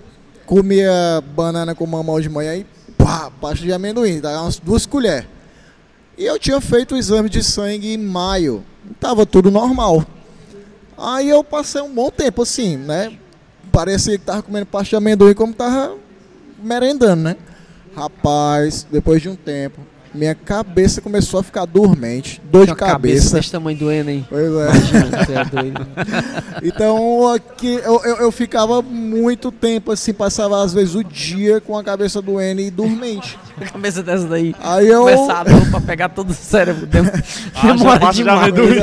comia 0.45 1.21
banana 1.35 1.75
com 1.75 1.85
mamão 1.85 2.21
de 2.21 2.29
manhã 2.29 2.55
e 2.55 2.65
pá, 2.97 3.29
pasta 3.29 3.65
de 3.65 3.73
amendoim, 3.73 4.21
dava 4.21 4.43
umas 4.43 4.57
duas 4.57 4.85
colheres. 4.85 5.27
E 6.17 6.23
eu 6.23 6.39
tinha 6.39 6.61
feito 6.61 6.95
o 6.95 6.97
exame 6.97 7.27
de 7.27 7.43
sangue 7.43 7.93
em 7.93 7.97
maio. 7.97 8.63
Tava 8.97 9.25
tudo 9.25 9.51
normal. 9.51 10.05
Aí 10.97 11.27
eu 11.27 11.43
passei 11.43 11.81
um 11.81 11.93
bom 11.93 12.09
tempo 12.09 12.43
assim, 12.43 12.77
né? 12.77 13.17
Parecia 13.69 14.17
que 14.17 14.23
tava 14.23 14.41
comendo 14.41 14.67
pasta 14.67 14.89
de 14.91 14.95
amendoim 14.95 15.33
como 15.33 15.53
tava 15.53 15.97
merendando, 16.63 17.23
né? 17.23 17.35
Rapaz, 17.93 18.87
depois 18.89 19.21
de 19.21 19.27
um 19.27 19.35
tempo, 19.35 19.81
minha 20.13 20.35
cabeça 20.35 21.01
começou 21.01 21.39
a 21.39 21.43
ficar 21.43 21.65
dormente, 21.65 22.39
dor 22.51 22.65
de 22.65 22.71
Uma 22.71 22.75
cabeça 22.77 22.93
cabeça. 22.93 23.35
desse 23.37 23.51
tamanho 23.51 23.77
doendo, 23.77 24.09
hein? 24.11 24.25
Pois 24.29 24.43
é. 24.43 24.47
Imagina, 24.47 25.25
você 25.25 25.33
é 25.33 25.45
doido. 25.45 25.87
Então 26.65 27.27
aqui 27.33 27.73
eu, 27.83 28.01
eu, 28.05 28.15
eu 28.17 28.31
ficava 28.31 28.81
muito 28.81 29.51
tempo 29.51 29.91
assim, 29.91 30.13
passava 30.13 30.63
às 30.63 30.73
vezes 30.73 30.95
o 30.95 31.03
dia 31.03 31.59
com 31.59 31.77
a 31.77 31.83
cabeça 31.83 32.21
doendo 32.21 32.61
e 32.61 32.71
dormente. 32.71 33.37
A 33.59 33.65
cabeça 33.65 34.01
dessa 34.01 34.25
daí. 34.27 34.55
Aí 34.61 34.87
eu. 34.87 35.01
Começar 35.03 35.41
a 35.41 35.43
dor 35.43 35.69
pra 35.71 35.81
pegar 35.81 36.09
todo 36.09 36.29
o 36.29 36.33
cérebro. 36.33 36.85
Dem- 36.85 37.03
Demora 37.63 37.99
pasta 37.99 38.13
de 38.13 38.17
demais. 38.23 38.41
amendoim. 38.43 38.79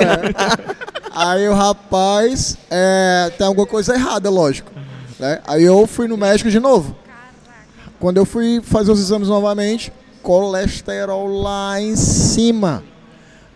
Aí 1.15 1.49
o 1.49 1.55
rapaz, 1.55 2.57
é, 2.71 3.33
tem 3.37 3.47
alguma 3.47 3.67
coisa 3.67 3.95
errada, 3.95 4.29
lógico. 4.31 4.71
né? 5.19 5.41
Aí 5.47 5.65
eu 5.65 5.87
fui 5.87 6.07
no 6.07 6.17
médico 6.17 6.51
de 6.51 6.61
novo. 6.61 6.97
Quando 7.99 8.17
eu 8.19 8.25
fui 8.25 8.61
fazer 8.63 8.93
os 8.93 9.01
exames 9.01 9.29
novamente, 9.29 9.93
colesterol 10.23 11.29
lá 11.43 11.81
em 11.81 11.97
cima. 11.97 12.83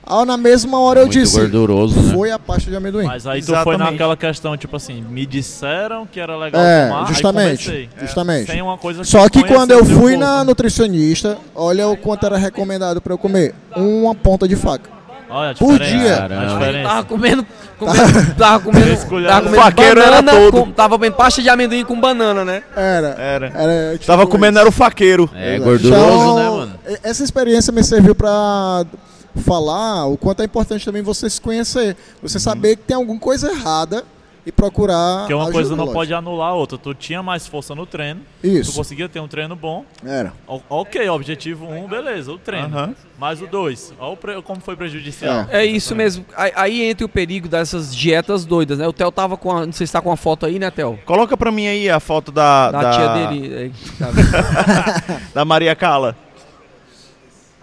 Aí 0.06 0.26
na 0.26 0.36
mesma 0.36 0.78
hora 0.80 1.00
eu 1.00 1.04
Muito 1.06 1.18
disse, 1.18 1.40
gorduroso, 1.40 1.98
né? 1.98 2.12
foi 2.12 2.30
a 2.30 2.38
pasta 2.38 2.68
de 2.70 2.76
amendoim. 2.76 3.06
Mas 3.06 3.26
aí 3.26 3.40
tu 3.40 3.46
foi 3.46 3.54
Exatamente. 3.54 3.90
naquela 3.92 4.14
questão, 4.16 4.54
tipo 4.54 4.76
assim, 4.76 5.00
me 5.00 5.24
disseram 5.24 6.06
que 6.06 6.20
era 6.20 6.36
legal 6.36 6.60
É, 6.60 6.88
tomar, 6.88 7.06
justamente, 7.08 7.70
aí 7.70 7.86
comecei. 7.86 8.06
justamente. 8.06 8.50
Sem 8.50 8.60
uma 8.60 8.76
coisa 8.76 9.02
Só 9.02 9.26
que 9.30 9.42
quando 9.42 9.70
eu 9.70 9.78
o 9.82 9.86
teu 9.86 9.94
fui 9.96 10.12
corpo, 10.12 10.18
na 10.18 10.38
né? 10.40 10.44
nutricionista, 10.44 11.38
olha 11.54 11.88
o 11.88 11.96
quanto 11.96 12.26
era 12.26 12.36
recomendado 12.36 13.00
para 13.00 13.14
eu 13.14 13.18
comer. 13.18 13.54
Uma 13.74 14.14
ponta 14.14 14.46
de 14.46 14.56
faca. 14.56 14.90
Olha 15.34 15.50
a 15.50 15.54
por 15.54 15.78
dia. 15.78 16.14
A 16.14 16.18
Caramba. 16.28 16.46
diferença. 16.46 16.88
Tava 16.88 17.04
comendo. 17.04 17.46
comendo 17.78 18.34
tava 18.38 18.60
comendo. 18.64 18.96
Tava 19.26 19.42
comendo 19.46 19.62
Faqueiro 19.62 20.00
era 20.00 20.22
banana 20.22 20.32
todo. 20.32 20.52
com- 20.64 20.70
tava 20.72 20.94
comendo 20.96 21.16
pasta 21.16 21.42
de 21.42 21.48
amendoim 21.48 21.84
com 21.84 22.00
banana, 22.00 22.44
né? 22.44 22.62
Era. 22.76 23.08
Era. 23.18 23.46
era 23.54 23.92
tipo 23.94 24.06
Tava 24.06 24.22
isso. 24.22 24.30
comendo, 24.30 24.58
era 24.58 24.68
o 24.68 24.72
faqueiro. 24.72 25.28
É 25.34 25.56
Exato. 25.56 25.64
gorduroso, 25.70 26.04
Então, 26.06 26.36
né, 26.36 26.50
mano? 26.50 26.72
Essa 27.02 27.24
experiência 27.24 27.72
me 27.72 27.82
serviu 27.82 28.14
para 28.14 28.84
falar 29.44 30.06
o 30.06 30.16
quanto 30.16 30.42
é 30.42 30.44
importante 30.44 30.84
também 30.84 31.02
você 31.02 31.28
se 31.28 31.40
conhecer. 31.40 31.96
Você 32.22 32.38
saber 32.38 32.76
que 32.76 32.82
tem 32.84 32.96
alguma 32.96 33.18
coisa 33.18 33.50
errada 33.50 34.04
e 34.46 34.52
procurar. 34.52 35.20
Porque 35.20 35.32
uma 35.34 35.42
ajuda, 35.44 35.52
coisa 35.54 35.70
não 35.70 35.84
lógico. 35.84 35.94
pode 35.94 36.12
anular 36.14 36.50
a 36.50 36.54
outra. 36.54 36.76
Tu 36.76 36.92
tinha 36.94 37.22
mais 37.22 37.46
força 37.46 37.74
no 37.74 37.86
treino, 37.86 38.20
tu 38.42 38.46
Isso. 38.46 38.74
conseguia 38.74 39.08
ter 39.08 39.18
um 39.20 39.26
treino 39.28 39.56
bom. 39.56 39.84
Era. 40.04 40.32
O- 40.46 40.60
Ok, 40.68 41.08
objetivo 41.08 41.66
1, 41.66 41.84
um, 41.84 41.88
beleza, 41.88 42.30
o 42.32 42.38
treino. 42.38 42.76
Aham. 42.76 42.94
Mas 43.18 43.40
o 43.40 43.46
2, 43.46 43.94
olha 43.98 44.42
como 44.42 44.60
foi 44.60 44.76
prejudicial. 44.76 45.46
É. 45.50 45.62
É 45.62 45.64
isso 45.64 45.94
mesmo. 45.94 46.26
Aí, 46.36 46.52
aí 46.56 46.82
entra 46.82 47.06
o 47.06 47.08
perigo 47.08 47.48
dessas 47.48 47.94
dietas 47.94 48.44
doidas, 48.44 48.78
né? 48.78 48.86
O 48.88 48.92
Theo 48.92 49.10
tava 49.12 49.36
com 49.36 49.50
a, 49.50 49.64
Não 49.64 49.72
sei 49.72 49.86
se 49.86 49.92
tá 49.92 50.02
com 50.02 50.10
a 50.12 50.16
foto 50.16 50.44
aí, 50.44 50.58
né, 50.58 50.70
Theo? 50.70 50.98
Coloca 51.06 51.36
pra 51.36 51.50
mim 51.52 51.66
aí 51.66 51.88
a 51.88 52.00
foto 52.00 52.30
da, 52.32 52.70
Da, 52.70 52.82
da, 52.82 52.90
tia 52.90 53.08
dele. 53.28 53.72
tá. 53.98 55.20
da 55.32 55.44
Maria 55.44 55.74
Cala. 55.74 56.16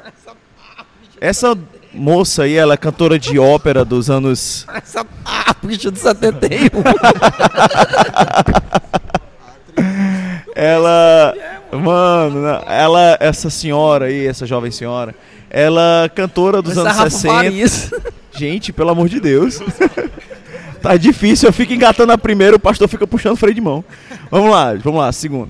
Essa 1.20 1.56
moça 1.94 2.44
aí, 2.44 2.56
ela 2.56 2.74
é 2.74 2.78
cantora 2.78 3.20
de 3.20 3.38
ópera 3.38 3.84
dos 3.86 4.10
anos. 4.10 4.66
Essa 4.74 5.06
ah, 5.26 5.56
bicha 5.62 5.92
do 5.92 5.98
71. 5.98 6.82
Ela. 10.56 11.34
Mano, 11.72 12.46
ela, 12.68 13.18
essa 13.20 13.50
senhora 13.50 14.06
aí, 14.06 14.28
essa 14.28 14.46
jovem 14.46 14.70
senhora, 14.70 15.16
ela 15.50 16.04
é 16.04 16.10
cantora 16.10 16.62
dos 16.62 16.74
Essa 16.74 16.82
anos 16.82 16.98
Rafa 16.98 17.10
60. 17.10 17.34
Farias. 17.34 17.92
Gente, 18.34 18.74
pelo 18.74 18.90
amor 18.90 19.08
de 19.08 19.20
Deus. 19.20 19.60
tá 20.82 20.98
difícil, 20.98 21.48
eu 21.48 21.54
fico 21.54 21.74
engatando 21.74 22.12
a 22.12 22.18
primeira, 22.18 22.58
o 22.58 22.60
pastor 22.60 22.88
fica 22.90 23.08
puxando 23.08 23.34
o 23.34 23.38
freio 23.38 23.56
de 23.56 23.62
mão. 23.62 23.84
Vamos 24.30 24.52
lá, 24.52 24.74
vamos 24.76 25.00
lá, 25.00 25.12
segundo. 25.12 25.50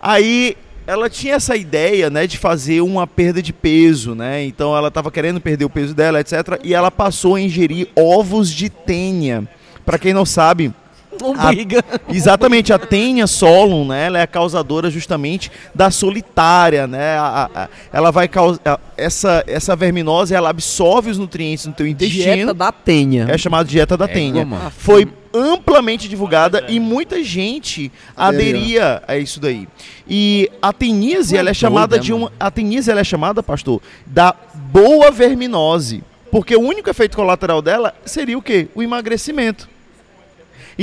Aí 0.00 0.56
ela 0.86 1.08
tinha 1.08 1.34
essa 1.34 1.56
ideia, 1.56 2.10
né, 2.10 2.26
de 2.26 2.38
fazer 2.38 2.80
uma 2.80 3.06
perda 3.06 3.40
de 3.42 3.52
peso, 3.52 4.14
né? 4.14 4.44
Então 4.44 4.76
ela 4.76 4.90
tava 4.90 5.10
querendo 5.10 5.40
perder 5.40 5.64
o 5.64 5.70
peso 5.70 5.94
dela, 5.94 6.20
etc. 6.20 6.60
E 6.64 6.74
ela 6.74 6.90
passou 6.90 7.36
a 7.36 7.40
ingerir 7.40 7.88
ovos 7.96 8.50
de 8.50 8.68
tênia. 8.68 9.48
Pra 9.84 9.98
quem 9.98 10.12
não 10.12 10.24
sabe, 10.24 10.72
Não 11.20 11.34
A- 11.38 11.48
briga. 11.48 11.84
Exatamente, 12.08 12.72
a 12.72 12.78
Tênia 12.78 13.26
Solon, 13.26 13.86
né? 13.86 14.06
Ela 14.06 14.18
é 14.18 14.22
a 14.22 14.26
causadora 14.26 14.90
justamente 14.90 15.50
da 15.74 15.90
solitária, 15.90 16.86
né? 16.86 17.16
A- 17.16 17.50
a- 17.54 17.62
a- 17.64 17.68
ela 17.92 18.10
vai 18.10 18.28
causar 18.28 18.80
essa 18.96 19.44
essa 19.46 19.74
verminose, 19.76 20.34
ela 20.34 20.50
absorve 20.50 21.10
os 21.10 21.18
nutrientes 21.18 21.66
no 21.66 21.72
teu 21.72 21.86
intestino. 21.86 22.24
Dieta 22.34 22.54
da 22.54 22.72
tenha. 22.72 23.26
É 23.28 23.36
chamada 23.38 23.68
dieta 23.68 23.96
da 23.96 24.04
É, 24.06 24.08
Tênia. 24.08 24.44
mano. 24.44 24.70
Foi 24.76 25.06
amplamente 25.34 26.08
divulgada 26.08 26.64
e 26.68 26.78
muita 26.78 27.22
gente 27.24 27.90
aderia 28.16 29.02
a 29.08 29.16
isso 29.16 29.40
daí. 29.40 29.66
E 30.08 30.50
a 30.60 30.72
teníase, 30.72 31.34
ela 31.36 31.48
é 31.48 31.52
doido, 31.52 31.54
chamada 31.56 31.98
de 31.98 32.12
uma, 32.12 32.32
a 32.38 32.50
teníase, 32.50 32.90
ela 32.90 33.00
é 33.00 33.04
chamada, 33.04 33.42
pastor, 33.42 33.80
da 34.06 34.34
boa 34.54 35.10
verminose, 35.10 36.02
porque 36.30 36.54
o 36.56 36.60
único 36.60 36.90
efeito 36.90 37.16
colateral 37.16 37.62
dela 37.62 37.94
seria 38.04 38.36
o 38.36 38.42
quê? 38.42 38.68
O 38.74 38.82
emagrecimento. 38.82 39.68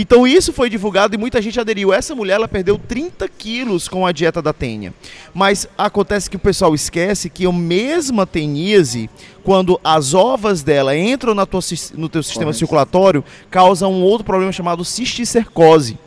Então 0.01 0.25
isso 0.25 0.53
foi 0.53 0.69
divulgado 0.69 1.13
e 1.13 1.17
muita 1.17 1.41
gente 1.41 1.59
aderiu. 1.59 1.91
Essa 1.91 2.15
mulher 2.15 2.35
ela 2.35 2.47
perdeu 2.47 2.77
30 2.77 3.27
quilos 3.27 3.89
com 3.89 4.07
a 4.07 4.13
dieta 4.13 4.41
da 4.41 4.53
tênia. 4.53 4.93
Mas 5.33 5.67
acontece 5.77 6.29
que 6.29 6.37
o 6.37 6.39
pessoal 6.39 6.73
esquece 6.73 7.29
que 7.29 7.45
a 7.45 7.51
mesma 7.51 8.25
teníase, 8.25 9.09
quando 9.43 9.77
as 9.83 10.13
ovas 10.13 10.63
dela 10.63 10.95
entram 10.95 11.35
tua 11.45 11.59
no 11.95 12.07
teu 12.07 12.23
sistema 12.23 12.53
circulatório, 12.53 13.25
causa 13.51 13.89
um 13.89 14.01
outro 14.01 14.23
problema 14.23 14.53
chamado 14.53 14.85
cisticercose. 14.85 15.97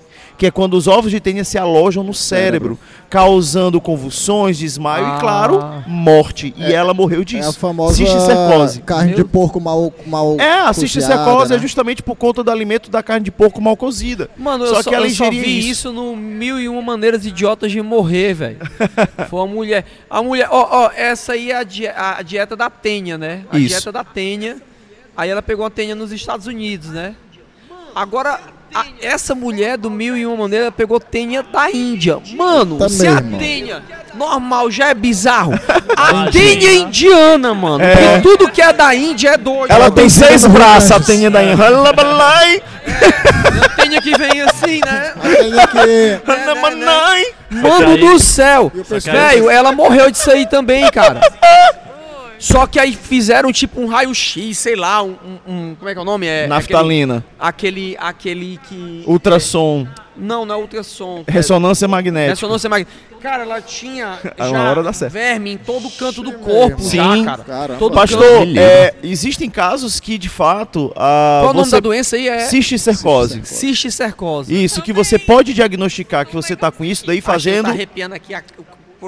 Que 0.42 0.46
é 0.46 0.50
quando 0.50 0.74
os 0.74 0.88
ovos 0.88 1.12
de 1.12 1.20
tênia 1.20 1.44
se 1.44 1.56
alojam 1.56 2.02
no 2.02 2.12
cérebro, 2.12 2.76
causando 3.08 3.80
convulsões, 3.80 4.58
desmaio 4.58 5.04
Ah. 5.06 5.16
e, 5.16 5.20
claro, 5.20 5.60
morte. 5.86 6.52
E 6.56 6.72
ela 6.72 6.92
morreu 6.92 7.20
É 7.20 7.24
disso. 7.24 7.48
a 7.50 7.52
famosa 7.52 7.94
cisticercose. 7.94 8.80
carne 8.82 9.10
de 9.12 9.18
Meu- 9.18 9.28
porco 9.28 9.60
mal 9.60 9.92
mal 10.04 10.36
É, 10.40 10.62
a 10.62 10.72
cisticercose 10.72 11.52
é 11.52 11.56
né? 11.56 11.62
justamente 11.62 12.02
por 12.02 12.16
conta 12.16 12.42
do 12.42 12.50
alimento 12.50 12.90
da 12.90 13.04
carne 13.04 13.22
de 13.24 13.30
porco 13.30 13.60
mal 13.62 13.76
cozida. 13.76 14.28
Mano, 14.36 14.66
Só 14.66 14.72
eu 14.78 14.82
só, 14.82 14.90
que 14.90 14.96
ela 14.96 15.06
eu 15.06 15.10
só 15.14 15.30
vi 15.30 15.60
isso. 15.60 15.68
isso. 15.70 15.92
no 15.92 16.16
Mil 16.16 16.58
e 16.58 16.68
Uma 16.68 16.82
Maneiras 16.82 17.24
Idiotas 17.24 17.70
de 17.70 17.80
Morrer, 17.80 18.34
velho. 18.34 18.58
Foi 19.30 19.38
uma 19.38 19.46
mulher. 19.46 19.84
A 20.10 20.20
mulher, 20.24 20.48
ó, 20.50 20.86
ó, 20.86 20.90
essa 20.92 21.34
aí 21.34 21.52
é 21.52 21.56
a, 21.58 21.62
die- 21.62 21.86
a 21.86 22.20
dieta 22.20 22.56
da 22.56 22.68
Tênia, 22.68 23.16
né? 23.16 23.44
A 23.48 23.58
Isso. 23.60 23.68
dieta 23.68 23.92
da 23.92 24.02
Tênia. 24.02 24.56
Aí 25.16 25.30
ela 25.30 25.40
pegou 25.40 25.64
a 25.64 25.70
Tênia 25.70 25.94
nos 25.94 26.10
Estados 26.10 26.48
Unidos, 26.48 26.88
né? 26.88 27.14
Agora, 27.94 28.40
a- 28.74 28.84
essa 29.00 29.34
mulher 29.34 29.76
do 29.76 29.90
Mil 29.90 30.16
e 30.16 30.24
Uma 30.26 30.36
Maneiras 30.44 30.72
pegou 30.76 30.98
Tênia 31.00 31.42
da 31.42 31.70
Índia. 31.70 32.18
Mano, 32.34 32.78
Também, 32.78 32.90
se 32.98 33.06
a. 33.06 33.20
Tênia 33.20 33.82
normal 34.14 34.70
já 34.70 34.88
é 34.88 34.94
bizarro, 34.94 35.52
a. 35.96 36.30
Tênia 36.30 36.68
é 36.68 36.74
indiana, 36.76 37.54
mano. 37.54 37.78
Porque 37.84 38.20
tudo 38.22 38.50
que 38.50 38.60
é 38.62 38.72
da 38.72 38.94
Índia 38.94 39.30
é 39.30 39.36
doido. 39.38 39.70
Ela 39.70 39.90
tem 39.90 40.08
seis 40.08 40.46
braços, 40.46 40.92
a 40.92 41.00
tênia 41.00 41.30
da 41.30 41.42
Inhalabalai, 41.42 42.62
A 43.64 43.68
Tênia 43.76 44.00
que 44.02 44.16
vem 44.16 44.40
assim, 44.42 44.80
né? 44.84 45.12
Aqui- 45.62 46.20
Hanamanai. 46.30 47.24
Mano 47.50 47.96
do 47.98 48.18
céu! 48.18 48.72
Velho, 49.02 49.50
ela 49.50 49.72
morreu 49.72 50.10
disso 50.10 50.30
aí 50.30 50.46
também, 50.46 50.90
cara. 50.90 51.20
Só 52.42 52.66
que 52.66 52.76
aí 52.80 52.92
fizeram 52.92 53.52
tipo 53.52 53.80
um 53.80 53.86
raio-x, 53.86 54.58
sei 54.58 54.74
lá, 54.74 55.00
um, 55.00 55.16
um- 55.46 55.74
Como 55.76 55.88
é 55.88 55.92
que 55.92 55.98
é 55.98 56.02
o 56.02 56.04
nome? 56.04 56.26
É 56.26 56.48
Naftalina, 56.48 57.24
Aquele. 57.38 57.96
Aquele, 57.96 58.56
aquele 58.56 58.60
que. 58.68 59.04
ultrassom, 59.06 59.86
Não, 60.16 60.44
não 60.44 60.56
é 60.56 60.58
ultrassom. 60.58 61.22
ressonância 61.28 61.86
magnética. 61.86 62.30
Ressonância 62.30 62.68
magnética. 62.68 63.12
Cara, 63.22 63.44
ela 63.44 63.60
tinha 63.62 64.18
já 64.36 64.48
uma 64.48 64.68
hora 64.68 64.82
dá 64.82 64.92
certo. 64.92 65.12
verme 65.12 65.52
em 65.52 65.56
todo 65.56 65.88
canto 65.90 66.20
do 66.24 66.32
corpo, 66.32 66.82
Sim. 66.82 66.96
já, 66.96 67.24
cara. 67.24 67.44
Caramba. 67.44 67.78
Todo 67.78 67.94
Pastor, 67.94 68.20
canto. 68.20 68.58
é, 68.58 68.94
existem 69.04 69.48
casos 69.48 70.00
que 70.00 70.18
de 70.18 70.28
fato 70.28 70.92
a 70.96 71.38
Qual 71.42 71.50
o 71.52 71.54
nome 71.54 71.70
da 71.70 71.78
doença 71.78 72.16
aí? 72.16 72.26
É 72.28 72.40
cisticercose. 72.40 73.40
cisticercose. 73.44 74.64
Isso 74.64 74.82
que 74.82 74.92
você 74.92 75.16
pode 75.20 75.54
diagnosticar 75.54 76.26
que 76.26 76.34
você 76.34 76.56
tá 76.56 76.72
com 76.72 76.84
isso 76.84 77.06
daí 77.06 77.18
que 77.18 77.22
fazendo 77.22 77.66
Tá 77.66 77.70
arrepiando 77.70 78.16
aqui 78.16 78.34
a, 78.34 78.42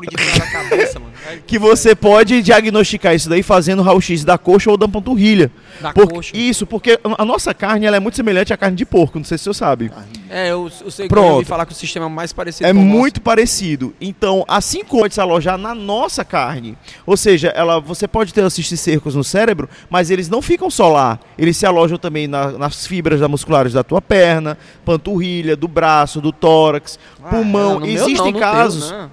fora 0.02 0.38
da 0.38 0.46
cabeça, 0.50 0.98
mano. 0.98 1.12
É 1.30 1.38
que 1.46 1.58
você 1.58 1.94
pode 1.94 2.42
diagnosticar 2.42 3.14
isso 3.14 3.28
daí 3.28 3.42
fazendo 3.42 3.82
raio-x 3.82 4.24
da 4.24 4.36
coxa 4.36 4.70
ou 4.70 4.76
da 4.76 4.86
panturrilha. 4.88 5.50
Da 5.80 5.92
Por- 5.92 6.08
coxa. 6.12 6.36
Isso, 6.36 6.66
porque 6.66 6.98
a 7.16 7.24
nossa 7.24 7.54
carne 7.54 7.86
ela 7.86 7.96
é 7.96 8.00
muito 8.00 8.16
semelhante 8.16 8.52
à 8.52 8.56
carne 8.56 8.76
de 8.76 8.84
porco, 8.84 9.18
não 9.18 9.24
sei 9.24 9.38
se 9.38 9.44
você 9.44 9.54
sabe. 9.54 9.90
É, 10.28 10.50
eu, 10.50 10.70
eu 10.84 10.90
sei 10.90 11.06
que 11.06 11.08
Pronto. 11.14 11.26
eu 11.28 11.32
ouvi 11.34 11.44
falar 11.44 11.64
que 11.66 11.72
o 11.72 11.76
sistema 11.76 12.06
é 12.06 12.08
mais 12.08 12.32
parecido 12.32 12.68
É 12.68 12.72
muito 12.72 13.20
parecido. 13.20 13.94
Então, 14.00 14.44
assim 14.48 14.82
como 14.84 15.04
pode 15.04 15.14
se 15.14 15.20
alojar 15.20 15.58
na 15.58 15.74
nossa 15.74 16.24
carne, 16.24 16.78
ou 17.04 17.16
seja, 17.16 17.48
ela, 17.48 17.78
você 17.78 18.08
pode 18.08 18.32
ter 18.32 18.42
esses 18.44 18.80
cercos 18.80 19.14
no 19.14 19.22
cérebro, 19.22 19.68
mas 19.90 20.10
eles 20.10 20.28
não 20.30 20.40
ficam 20.40 20.70
só 20.70 20.88
lá. 20.88 21.18
Eles 21.38 21.56
se 21.56 21.66
alojam 21.66 21.98
também 21.98 22.26
na- 22.26 22.52
nas 22.52 22.86
fibras 22.86 23.20
da 23.20 23.28
musculares 23.28 23.72
da 23.74 23.82
tua 23.84 24.00
perna, 24.00 24.56
panturrilha, 24.84 25.56
do 25.56 25.68
braço, 25.68 26.20
do 26.20 26.32
tórax, 26.32 26.98
Ah, 27.22 27.28
pulmão. 27.28 27.80
meu 27.80 27.88
Existem 27.88 28.14
não, 28.16 28.24
no 28.26 28.32
teu, 28.32 28.40
casos. 28.40 28.90
né? 28.90 29.10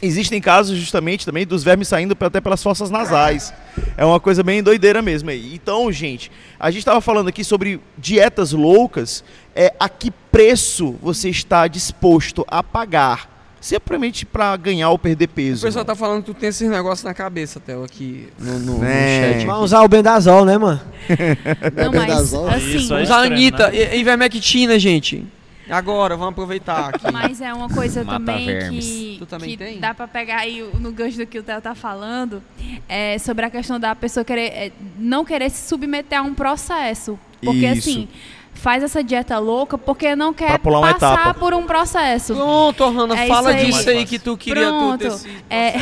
Existem 0.00 0.40
casos 0.40 0.78
justamente 0.78 1.26
também 1.26 1.44
dos 1.44 1.64
vermes 1.64 1.88
saindo 1.88 2.16
até 2.20 2.40
pelas 2.40 2.62
fossas 2.62 2.88
nasais. 2.88 3.52
É 3.96 4.04
uma 4.04 4.20
coisa 4.20 4.42
bem 4.44 4.62
doideira 4.62 5.02
mesmo 5.02 5.28
aí. 5.30 5.52
Então, 5.54 5.90
gente, 5.90 6.30
a 6.58 6.70
gente 6.70 6.80
estava 6.80 7.00
falando 7.00 7.28
aqui 7.28 7.42
sobre 7.42 7.80
dietas 7.96 8.52
loucas. 8.52 9.24
É 9.56 9.74
a 9.80 9.88
que 9.88 10.12
preço 10.30 10.94
você 11.02 11.30
está 11.30 11.66
disposto 11.66 12.44
a 12.46 12.62
pagar? 12.62 13.36
Simplesmente 13.60 14.24
para 14.24 14.56
ganhar 14.56 14.88
ou 14.90 14.98
perder 15.00 15.24
O 15.24 15.28
peso. 15.30 15.66
pessoal 15.66 15.84
tá 15.84 15.96
falando 15.96 16.20
que 16.22 16.26
tu 16.32 16.34
tem 16.34 16.48
esses 16.50 16.70
negócios 16.70 17.02
na 17.02 17.12
cabeça, 17.12 17.58
Theo, 17.58 17.82
aqui 17.82 18.28
no, 18.38 18.56
no, 18.60 18.78
no 18.78 18.84
É. 18.84 19.32
chat. 19.34 19.46
Vai 19.46 19.56
usar 19.56 19.80
o 19.82 19.88
Bendazol, 19.88 20.44
né, 20.44 20.56
mano? 20.56 20.80
Não, 21.74 21.90
mas 21.92 22.06
Bendazol. 22.06 22.48
assim, 22.48 22.76
Isso 22.76 22.94
aí. 22.94 23.02
Usa 23.02 23.16
a 23.16 23.22
extremo, 23.22 23.34
Anitta, 23.34 23.68
né? 23.72 23.96
e- 23.96 23.98
ivermectina, 23.98 24.78
gente. 24.78 25.24
Agora, 25.70 26.16
vamos 26.16 26.32
aproveitar 26.32 26.88
aqui. 26.94 27.10
Mas 27.12 27.40
é 27.40 27.52
uma 27.52 27.68
coisa 27.68 28.02
Mata 28.04 28.18
também 28.18 28.46
vermes. 28.46 28.84
que, 28.86 29.16
Tu 29.18 29.26
também 29.26 29.50
que 29.50 29.56
tem? 29.56 29.78
dá 29.80 29.92
pra 29.94 30.08
pegar 30.08 30.38
aí 30.38 30.62
no 30.80 30.90
gancho 30.92 31.18
do 31.18 31.26
que 31.26 31.38
o 31.38 31.42
Theo 31.42 31.60
tá 31.60 31.74
falando, 31.74 32.42
é 32.88 33.18
sobre 33.18 33.44
a 33.44 33.50
questão 33.50 33.78
da 33.78 33.94
pessoa 33.94 34.24
querer, 34.24 34.46
é, 34.46 34.72
não 34.98 35.24
querer 35.24 35.50
se 35.50 35.68
submeter 35.68 36.18
a 36.18 36.22
um 36.22 36.34
processo. 36.34 37.18
Porque 37.42 37.66
Isso. 37.66 37.90
assim, 37.90 38.08
faz 38.54 38.82
essa 38.82 39.02
dieta 39.04 39.38
louca 39.38 39.78
porque 39.78 40.16
não 40.16 40.32
quer 40.34 40.48
Pra 40.48 40.58
pular 40.58 40.78
uma 40.80 40.92
passar 40.94 41.14
etapa. 41.14 41.34
por 41.34 41.54
um 41.54 41.64
processo. 41.64 42.34
Pronto, 42.34 42.84
Hanna, 42.90 43.16
É 43.20 43.26
fala 43.28 43.50
aí. 43.50 43.66
disso 43.66 43.88
aí 43.90 44.04
que 44.06 44.18
tu 44.18 44.36
queria 44.36 44.66
Pronto. 44.68 44.98
tu 44.98 45.04
desse 45.10 45.28
É, 45.48 45.74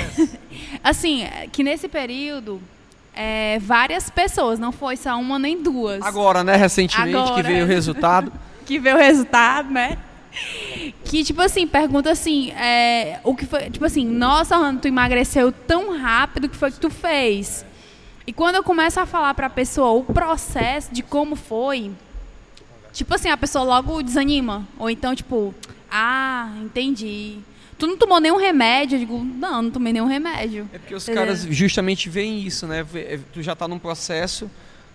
assim, 0.85 1.25
que 1.53 1.63
nesse 1.63 1.89
período, 1.89 2.61
é, 3.15 3.59
várias 3.61 4.11
pessoas, 4.11 4.59
não 4.59 4.73
foi 4.73 4.97
só 4.97 5.17
uma 5.19 5.39
nem 5.39 5.63
duas, 5.63 6.03
Agora, 6.03 6.45
né, 6.45 6.57
recentemente, 6.57 7.13
que 7.13 7.17
Agora. 7.17 7.43
veio 7.43 7.65
o 7.65 7.69
resultado. 7.69 8.31
que 8.67 8.79
vê 8.79 8.93
o 8.93 8.99
resultado, 8.99 9.71
né? 9.71 9.97
Que, 11.05 11.25
tipo 11.25 11.41
assim, 11.41 11.67
pergunta 11.67 12.11
assim, 12.11 12.51
é, 12.51 13.21
o 13.25 13.35
que 13.35 13.47
foi, 13.47 13.71
tipo 13.71 13.85
assim, 13.85 14.05
nossa, 14.05 14.57
tu 14.75 14.87
emagreceu 14.89 15.51
tão 15.51 15.97
rápido, 15.97 16.45
o 16.45 16.49
que 16.49 16.57
foi 16.57 16.71
que 16.71 16.81
tu 16.81 16.91
fez? 16.91 17.65
E 18.27 18.33
quando 18.33 18.57
eu 18.57 18.63
começo 18.63 18.99
a 19.01 19.07
falar 19.07 19.33
pra 19.35 19.49
pessoa 19.49 19.93
o 19.93 20.05
processo 20.05 20.93
de 20.93 21.03
como 21.03 21.37
foi, 21.37 21.93
tipo 22.93 23.15
assim, 23.15 23.31
a 23.31 23.37
pessoa 23.37 23.65
logo 23.65 24.03
desanima. 24.03 24.67
Ou 24.79 24.91
então, 24.91 25.15
tipo, 25.15 25.55
ah, 25.91 26.51
entendi. 26.61 27.39
Tu 27.79 27.87
não 27.87 27.97
tomou 27.97 28.19
nenhum 28.21 28.37
remédio? 28.37 28.97
Eu 28.97 29.01
digo, 29.01 29.23
não, 29.23 29.63
não 29.63 29.71
tomei 29.71 29.93
nenhum 29.93 30.07
remédio. 30.07 30.69
É 30.73 30.79
porque 30.79 30.95
os 30.95 31.05
Entendeu? 31.05 31.23
caras 31.23 31.47
justamente 31.51 32.09
veem 32.11 32.41
isso, 32.41 32.67
né? 32.67 32.85
É, 32.95 33.19
Tu 33.33 33.43
já 33.43 33.55
tá 33.55 33.69
num 33.69 33.79
processo 33.79 34.51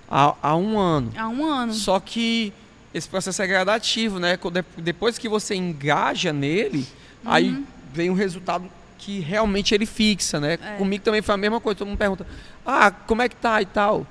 há, 0.10 0.36
há 0.42 0.56
um 0.56 0.78
ano. 0.78 1.12
Há 1.16 1.30
um 1.30 1.46
ano. 1.46 1.74
Só 1.74 2.00
que 2.00 2.52
esse 2.94 3.08
processo 3.08 3.42
é 3.42 3.48
gradativo, 3.48 4.20
né? 4.20 4.38
Depois 4.78 5.18
que 5.18 5.30
você 5.30 5.56
engaja 5.56 6.32
nele, 6.34 6.86
aí 7.26 7.50
Uhum. 7.52 7.64
vem 7.94 8.10
um 8.10 8.14
resultado 8.14 8.66
que 8.98 9.20
realmente 9.20 9.74
ele 9.74 9.86
fixa, 9.86 10.40
né? 10.40 10.60
É. 10.62 10.76
Comigo 10.78 11.04
também 11.04 11.22
foi 11.22 11.34
a 11.34 11.38
mesma 11.38 11.60
coisa. 11.60 11.80
Todo 11.80 11.88
mundo 11.88 11.98
pergunta, 11.98 12.26
ah, 12.66 12.92
como 12.92 13.22
é 13.22 13.30
que 13.30 13.36
tá 13.36 13.62
e 13.62 13.66
tal? 13.66 14.06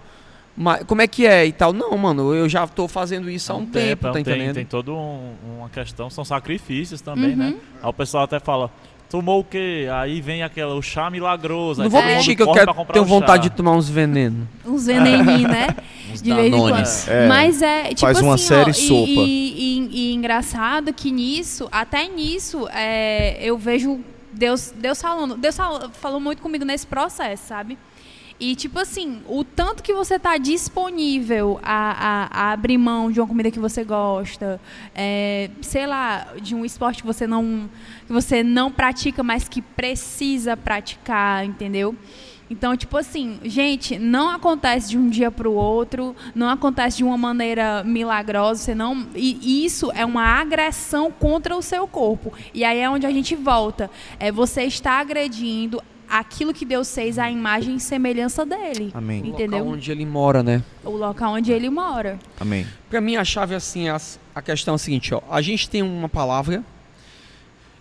Mas, 0.57 0.83
como 0.85 1.01
é 1.01 1.07
que 1.07 1.25
é 1.27 1.47
e 1.47 1.53
tal? 1.53 1.73
Não, 1.73 1.97
mano, 1.97 2.35
eu 2.35 2.49
já 2.49 2.67
tô 2.67 2.89
fazendo 2.89 3.31
isso 3.31 3.53
há 3.53 3.57
um 3.57 3.65
tempo, 3.65 4.07
é 4.07 4.09
tá 4.09 4.13
tem, 4.13 4.21
entendendo? 4.23 4.55
tem 4.57 4.67
toda 4.67 4.91
um- 4.93 5.35
uma 5.59 5.69
questão, 5.71 6.11
são 6.11 6.25
sacrifícios 6.25 7.01
também, 7.01 7.31
Uhum. 7.31 7.37
né? 7.37 7.55
Aí 7.83 7.89
o 7.89 7.93
pessoal 7.93 8.25
até 8.25 8.41
fala, 8.41 8.71
tomou 9.11 9.41
o 9.41 9.45
quê? 9.45 9.89
Aí 9.93 10.21
vem 10.21 10.43
aquela, 10.43 10.75
o 10.75 10.81
chá 10.81 11.11
milagroso. 11.11 11.81
Não 11.81 11.85
aí 11.87 11.91
vou 11.91 12.01
todo 12.01 12.09
mundo 12.09 12.17
mentir 12.19 12.37
que 12.37 12.43
eu 12.43 12.47
corre 12.47 12.59
quero, 12.61 12.67
pra 12.69 12.75
comprar 12.75 12.93
tenho 12.95 13.05
o 13.05 13.09
vontade 13.09 13.43
de 13.43 13.51
tomar 13.51 13.73
uns 13.73 13.89
venenos. 13.91 14.47
Uns 14.65 14.87
veneninhos, 14.87 15.43
né? 15.51 15.67
Uns 16.13 16.23
de 16.23 16.33
vez 16.33 16.55
em 16.55 16.59
quando. 16.59 17.09
É. 17.09 17.27
Mas 17.29 17.61
é, 17.61 17.89
tipo 17.89 18.01
Faz 18.01 18.21
uma 18.21 18.35
assim, 18.37 18.45
série 18.45 18.71
ó, 18.71 18.73
sopa. 18.73 19.11
E, 19.11 19.15
e- 19.19 19.79
e- 19.91 20.11
e 20.11 20.15
engraçado 20.15 20.93
que 20.93 21.11
nisso, 21.11 21.69
até 21.73 22.07
nisso, 22.09 22.69
é, 22.73 23.37
eu 23.43 23.59
vejo 23.59 24.01
Deus, 24.33 24.73
Deus 24.77 25.03
falando. 25.03 25.37
Deus 25.37 25.57
falou, 25.57 25.91
falou 26.01 26.21
muito 26.21 26.41
comigo 26.41 26.65
nesse 26.65 26.87
processo, 26.87 27.43
sabe? 27.49 27.77
E 28.41 28.57
tipo 28.57 28.79
assim, 28.79 29.21
o 29.29 29.45
tanto 29.45 29.83
que 29.83 29.93
você 29.93 30.19
tá 30.19 30.39
disponível 30.39 31.61
a, 31.63 31.75
a- 32.25 32.29
a 32.49 32.53
abrir 32.53 32.79
mão 32.79 33.11
de 33.13 33.21
uma 33.21 33.27
comida 33.27 33.51
que 33.51 33.59
você 33.59 33.85
gosta, 33.85 34.59
é, 34.95 35.51
sei 35.61 35.87
lá, 35.87 36.27
de 36.41 36.55
um 36.55 36.65
esporte 36.65 37.03
que 37.03 37.07
você 37.07 37.27
não 37.27 37.69
que 38.07 38.13
você 38.13 38.43
não 38.43 38.73
pratica, 38.73 39.23
mas 39.23 39.47
que 39.49 39.61
precisa 39.61 40.57
praticar, 40.57 41.45
entendeu? 41.45 41.95
Então, 42.49 42.77
tipo 42.77 42.97
assim, 42.97 43.39
gente, 43.45 43.97
não 43.97 44.29
acontece 44.31 44.89
de 44.91 44.99
um 44.99 45.09
dia 45.09 45.31
para 45.31 45.49
o 45.49 45.55
outro, 45.55 46.17
não 46.35 46.49
acontece 46.49 46.97
de 46.97 47.05
uma 47.05 47.17
maneira 47.17 47.85
milagrosa, 47.85 48.61
você 48.61 48.75
não, 48.75 49.07
e 49.15 49.65
isso 49.65 49.93
é 49.95 50.05
uma 50.05 50.25
agressão 50.25 51.13
contra 51.13 51.57
o 51.57 51.63
seu 51.63 51.87
corpo. 51.87 52.33
E 52.53 52.65
aí 52.65 52.79
é 52.81 52.91
onde 52.91 53.07
a 53.07 53.11
gente 53.13 53.37
volta. 53.37 53.89
É 54.19 54.33
você 54.33 54.63
está 54.65 54.99
agredindo 54.99 55.81
aquilo 56.11 56.53
que 56.53 56.65
Deus 56.65 56.93
fez 56.95 57.19
à 57.19 57.31
imagem 57.31 57.77
e 57.77 57.81
semelhança 57.81 58.45
dele. 58.45 58.91
Amém. 58.93 59.21
Entendeu? 59.27 59.59
Local 59.61 59.73
onde 59.75 59.91
ele 59.93 60.05
mora, 60.07 60.43
né? 60.43 60.63
O 60.85 60.91
local 60.91 61.33
onde 61.35 61.53
ele 61.53 61.71
mora. 61.71 62.19
Amém. 62.39 62.67
Pra 62.89 63.01
mim, 63.01 63.17
a 63.17 63.25
chave, 63.25 63.55
assim, 63.55 63.87
é 63.89 63.91
as- 63.91 64.19
a 64.35 64.43
questão 64.43 64.75
é 64.75 64.77
a 64.77 64.79
seguinte, 64.79 65.15
ó. 65.15 65.23
A 65.31 65.41
gente 65.41 65.71
tem 65.71 65.83
uma 65.83 66.09
palavra 66.09 66.65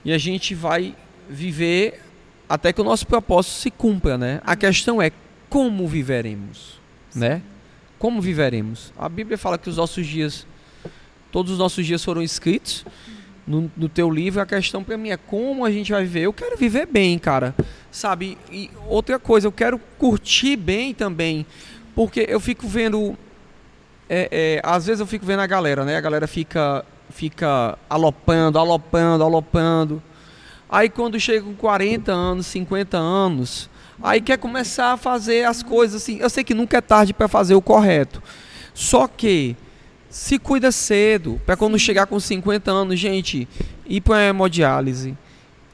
e 0.06 0.14
a 0.14 0.18
gente 0.18 0.53
vai 0.56 0.95
viver 1.30 2.01
até 2.47 2.72
que 2.73 2.81
o 2.81 2.84
nosso 2.84 3.06
propósito 3.06 3.53
se 3.53 3.72
cumpra, 3.72 4.18
né? 4.18 4.41
A 4.45 4.56
questão 4.56 5.01
é 5.01 5.11
como 5.49 5.88
viveremos, 5.88 6.80
né? 7.14 7.41
Como 7.97 8.22
viveremos? 8.22 8.93
A 8.97 9.10
Bíblia 9.10 9.38
fala 9.38 9.57
que 9.57 9.69
os 9.69 9.77
nossos 9.77 10.06
dias, 10.07 10.47
todos 11.31 11.51
os 11.51 11.57
nossos 11.60 11.85
dias 11.85 12.03
foram 12.03 12.22
escritos 12.22 12.85
no, 13.49 13.71
no 13.76 13.89
teu 13.89 14.09
livro. 14.09 14.39
A 14.39 14.45
questão 14.45 14.84
pra 14.84 14.95
mim 14.95 15.09
é 15.09 15.17
como 15.17 15.65
a 15.65 15.71
gente 15.71 15.91
vai 15.91 16.03
viver. 16.03 16.21
Eu 16.21 16.34
quero 16.34 16.55
viver 16.55 16.85
bem, 16.85 17.17
cara, 17.17 17.55
sabe? 17.91 18.38
E 18.51 18.69
outra 18.88 19.17
coisa, 19.17 19.47
eu 19.47 19.51
quero 19.51 19.80
curtir 19.97 20.55
bem 20.55 20.93
também, 20.93 21.45
porque 21.95 22.26
eu 22.30 22.39
fico 22.39 22.67
vendo 22.67 23.17
é, 24.07 24.30
é, 24.31 24.61
às 24.63 24.85
vezes 24.85 24.99
eu 24.99 25.07
fico 25.07 25.26
vendo 25.26 25.41
a 25.41 25.47
galera, 25.47 25.84
né? 25.84 25.97
A 25.97 26.01
galera 26.01 26.27
fica 26.27 26.85
fica 27.09 27.77
alopando, 27.89 28.59
alopando, 28.59 29.23
alopando. 29.23 30.03
Aí 30.69 30.88
quando 30.88 31.19
chega 31.19 31.43
com 31.43 31.55
40 31.55 32.11
anos, 32.11 32.45
50 32.45 32.97
anos, 32.97 33.67
aí 34.01 34.21
quer 34.21 34.38
começar 34.38 34.93
a 34.93 34.97
fazer 34.97 35.43
as 35.45 35.63
coisas 35.63 36.03
assim. 36.03 36.19
Eu 36.19 36.30
sei 36.30 36.43
que 36.43 36.53
nunca 36.53 36.77
é 36.77 36.81
tarde 36.81 37.13
para 37.13 37.27
fazer 37.27 37.55
o 37.55 37.61
correto. 37.61 38.21
Só 38.76 39.07
que 39.07 39.55
se 40.10 40.40
cuida 40.40 40.72
cedo, 40.72 41.40
para 41.45 41.56
quando 41.56 41.77
chegar 41.77 42.06
com 42.07 42.19
50 42.19 42.72
anos, 42.72 42.99
gente, 42.99 43.48
ir 43.86 44.02
para 44.02 44.23
hemodiálise, 44.26 45.15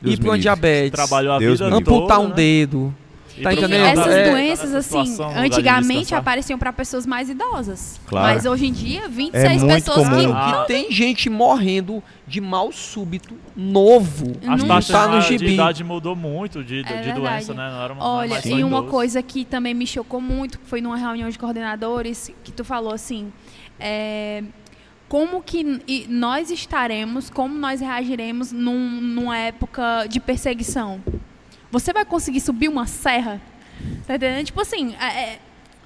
Deus 0.02 0.16
ir 0.16 0.18
para 0.20 0.30
uma 0.32 0.38
diabetes, 0.40 0.91
Trabalhou 0.91 1.34
a 1.34 1.40
Deus 1.40 1.60
vida 1.60 1.74
amputar 1.76 2.18
toda, 2.18 2.20
um 2.20 2.30
né? 2.30 2.36
dedo. 2.36 2.95
E 3.38 3.41
Tá 3.41 3.52
entendendo? 3.53 3.86
Essas 3.86 4.07
É, 4.14 4.32
doenças, 4.32 4.74
assim, 4.74 5.03
de 5.03 5.22
antigamente 5.22 6.16
apareciam 6.16 6.57
para 6.57 6.72
pessoas 6.72 7.06
mais 7.06 7.30
idosas. 7.30 7.99
Claro. 8.07 8.34
Mas 8.34 8.45
hoje 8.45 8.66
em 8.68 8.72
dia, 8.72 9.10
26 9.10 9.62
muito 9.62 9.74
pessoas 9.76 10.07
comum. 10.07 10.20
que. 10.20 10.26
Ah. 10.34 10.62
Que 10.62 10.68
tem 10.74 10.90
gente 10.90 11.30
morrendo 11.30 12.02
de 12.26 12.40
mal 12.40 12.72
súbito 12.72 13.34
novo. 13.53 14.38
As 14.48 14.62
Não 14.62 14.68
taxas 14.70 14.88
tá 14.95 15.07
no 15.10 15.20
de 15.20 15.28
gibi. 15.28 15.53
idade 15.53 15.84
mudou 15.84 16.16
muito 16.16 16.64
de, 16.64 16.82
de 16.82 16.90
É 16.94 17.12
doença, 17.14 17.53
verdade. 17.53 17.53
né? 17.56 17.70
Não 17.72 17.84
era 17.84 17.94
uma, 17.94 18.02
é 18.02 18.07
Olha, 18.07 18.48
e 18.48 18.64
uma 18.64 18.84
coisa 18.84 19.22
que 19.22 19.44
também 19.44 19.74
me 19.74 19.86
chocou 19.86 20.22
muito, 20.22 20.57
que 20.57 20.66
foi 20.70 20.80
numa 20.80 20.95
reunião 20.95 21.30
de 21.30 21.38
coordenadores, 21.38 22.32
que 22.41 22.53
tu 22.53 22.64
falou 22.64 22.94
assim, 22.94 23.34
é, 23.80 24.43
como 25.07 25.41
que 25.41 25.64
nós 26.10 26.49
estaremos, 26.52 27.30
como 27.30 27.56
nós 27.57 27.80
reagiremos 27.81 28.52
num- 28.52 29.02
numa 29.02 29.38
época 29.38 30.06
de 30.10 30.19
perseguição? 30.19 31.02
Você 31.72 31.91
vai 31.93 32.06
conseguir 32.06 32.39
subir 32.41 32.68
uma 32.69 32.85
serra? 32.88 33.41
Tá 34.07 34.15
entendendo? 34.15 34.45
Tipo 34.45 34.61
assim, 34.61 34.95
é, 34.95 35.39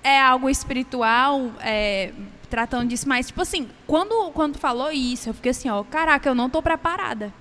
é 0.03 0.21
algo 0.21 0.49
espiritual, 0.49 1.51
é, 1.61 2.11
tratando 2.49 2.87
disso, 2.89 3.07
mas 3.07 3.27
tipo 3.27 3.41
assim, 3.41 3.67
quando, 3.85 4.31
quando 4.31 4.57
falou 4.57 4.91
isso, 4.91 5.29
eu 5.29 5.33
fiquei 5.33 5.51
assim, 5.51 5.69
ó, 5.69 5.83
caraca, 5.83 6.29
eu 6.29 6.35
não 6.35 6.49
tô 6.49 6.61
preparada. 6.61 7.33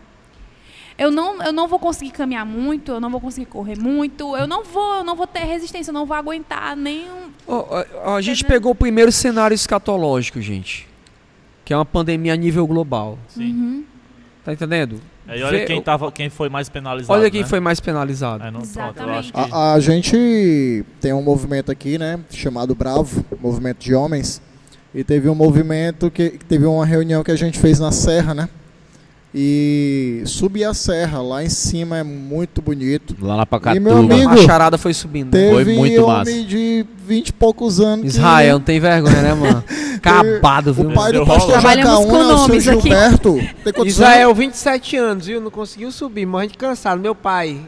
Eu 0.99 1.13
não, 1.13 1.41
eu 1.41 1.53
não 1.53 1.69
vou 1.69 1.79
conseguir 1.79 2.11
caminhar 2.11 2.45
muito, 2.45 2.91
eu 2.91 3.01
não 3.01 3.09
vou 3.09 3.21
conseguir 3.21 3.47
correr 3.47 3.79
muito, 3.79 4.37
eu 4.37 4.49
não 4.49 4.65
vou, 4.65 4.97
eu 4.97 5.05
não 5.05 5.15
vou 5.15 5.29
ter 5.29 5.45
resistência, 5.45 5.91
eu 5.91 5.95
não 5.95 6.05
vou 6.05 6.17
aguentar 6.17 6.77
nenhum. 6.77 7.31
Ó, 7.47 7.85
ó, 8.05 8.17
a 8.17 8.21
gente 8.21 8.45
pegou 8.45 8.73
o 8.73 8.75
primeiro 8.75 9.13
cenário 9.13 9.55
escatológico, 9.55 10.41
gente. 10.41 10.89
Que 11.65 11.73
é 11.73 11.77
uma 11.77 11.85
pandemia 11.85 12.33
a 12.33 12.37
nível 12.37 12.67
global. 12.67 13.17
Sim. 13.29 13.53
Uhum. 13.53 13.85
Tá 14.45 14.53
entendendo? 14.53 15.01
Aí 15.29 15.43
olha 15.43 15.59
Vê- 15.59 15.65
quem, 15.67 15.83
tava, 15.83 16.11
quem 16.11 16.31
foi 16.31 16.49
mais 16.49 16.69
penalizado. 16.71 17.13
Olha 17.13 17.31
quem 17.31 17.43
né? 17.43 17.47
foi 17.47 17.61
mais 17.61 17.79
penalizado. 17.79 18.43
É, 18.43 18.51
não, 18.51 18.63
Exatamente. 18.63 19.19
acho 19.19 19.33
que... 19.33 19.55
A, 19.55 19.75
a 19.75 19.81
gente 19.81 20.85
tem 21.01 21.13
um 21.13 21.23
movimento 21.23 21.71
aqui, 21.71 21.99
né, 21.99 22.19
chamado 22.31 22.75
Bravo, 22.75 23.25
movimento 23.39 23.79
de 23.79 23.95
homens, 23.95 24.41
e 24.95 25.05
teve 25.05 25.29
um 25.29 25.35
movimento 25.35 26.11
que 26.11 26.31
teve 26.31 26.65
uma 26.65 26.85
reunião 26.85 27.23
que 27.23 27.31
a 27.31 27.37
gente 27.37 27.59
fez 27.59 27.79
na 27.79 27.93
serra, 27.93 28.33
né? 28.35 28.49
E 29.35 30.23
subir 30.25 30.65
a 30.65 30.73
serra 30.73 31.21
lá 31.21 31.45
em 31.45 31.51
cima 31.51 31.99
é 31.99 32.03
muito 32.03 32.63
bonito. 32.63 33.15
Lá 33.21 33.37
na 33.37 33.43
E 33.43 33.47
Pacatuba. 33.47 33.81
meu 33.81 33.99
amigo- 33.99 34.31
A 34.31 34.37
charada 34.39 34.79
foi 34.79 34.95
subindo. 34.95 35.35
né? 35.35 35.51
Teve 35.51 35.65
Foi 35.65 35.75
muito 35.77 36.03
homem 36.05 36.17
massa. 36.19 36.45
de 36.45 36.87
20 37.07 37.29
e 37.29 37.33
poucos 37.35 37.79
anos. 37.79 38.01
que- 38.03 38.07
Israel, 38.09 38.55
não 38.59 38.65
tem 38.65 38.81
vergonha, 38.81 39.21
né, 39.23 39.35
mano? 39.35 39.63
Acabado, 40.03 40.73
viu? 40.73 40.89
O 40.89 40.95
pai 40.95 41.13
do 41.13 41.27
pastor. 41.27 41.53
Trabalhamos 41.53 41.95
com 41.95 42.03
Jacaúna, 42.05 42.25
o 42.25 42.27
seu 42.29 42.37
nomes 42.49 42.69
aqui. 42.69 42.81
Gilberto, 42.83 43.41
quantos 43.75 43.87
Israel, 43.93 44.35
27 44.35 44.97
anos, 44.97 45.27
viu? 45.27 45.41
Não 45.41 45.51
conseguiu 45.51 45.93
subir, 45.93 46.25
morrendo 46.25 46.53
de 46.53 46.59
cansado. 46.59 47.01
Meu 47.01 47.15
pai, 47.15 47.61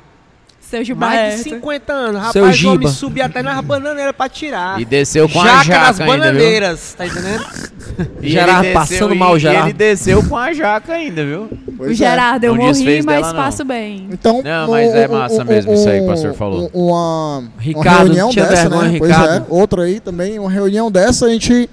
Seu 0.70 0.96
mais 0.96 1.20
de 1.20 1.42
Gilberto. 1.42 1.42
50 1.42 1.92
anos. 1.92 2.32
Seu 2.32 2.42
Rapaz, 2.44 2.64
o 2.64 2.72
homem 2.72 2.88
subia 2.88 3.26
até 3.26 3.42
nas 3.42 3.60
bananeiras 3.60 4.14
pra 4.16 4.28
tirar. 4.28 4.80
E 4.80 4.84
desceu 4.84 5.28
com 5.28 5.40
a 5.40 5.44
jaca 5.46 5.64
jaca 5.64 5.78
nas 5.86 6.00
ainda, 6.00 6.12
viu? 6.14 6.20
bananeiras, 6.24 6.94
tá 6.96 7.06
entendendo? 7.06 7.44
E 8.22 8.30
Gerardo 8.30 8.64
ele 8.64 8.72
passando 8.72 8.98
desceu- 9.08 9.14
mal, 9.14 9.36
e 9.36 9.40
Gerardo. 9.40 9.66
ele 9.66 9.72
desceu 9.74 10.22
com 10.26 10.34
a 10.36 10.52
jaca 10.54 10.92
ainda, 10.94 11.22
viu? 11.22 11.50
Pois 11.76 11.90
O 11.90 11.92
é. 11.92 11.94
Gerardo, 11.96 12.44
eu 12.46 12.52
Não 12.54 12.60
morri, 12.62 12.72
desfez 12.72 13.04
mas 13.04 13.16
dela, 13.16 13.32
não. 13.34 13.42
passo 13.42 13.64
bem. 13.64 14.08
Então, 14.10 14.42
Não, 14.42 14.70
mas 14.70 14.94
é 14.94 15.06
massa 15.08 15.44
mesmo 15.44 15.74
isso 15.74 15.86
aí 15.86 15.98
que 15.98 16.04
o 16.04 16.08
pastor 16.08 16.32
falou. 16.32 16.70
um- 16.72 16.86
Uma, 16.86 17.38
uma 17.40 17.52
Ricardo, 17.58 18.04
reunião 18.04 18.30
tinha 18.30 18.46
dessa, 18.46 18.68
vergonha, 18.70 18.92
né? 18.92 18.98
Pois 18.98 19.10
Ricardo. 19.10 19.34
é, 19.34 19.42
outra 19.54 19.82
aí 19.82 20.00
também, 20.00 20.38
uma 20.38 20.50
reunião 20.50 20.90
dessa 20.90 21.26
a 21.26 21.28
gente 21.28 21.68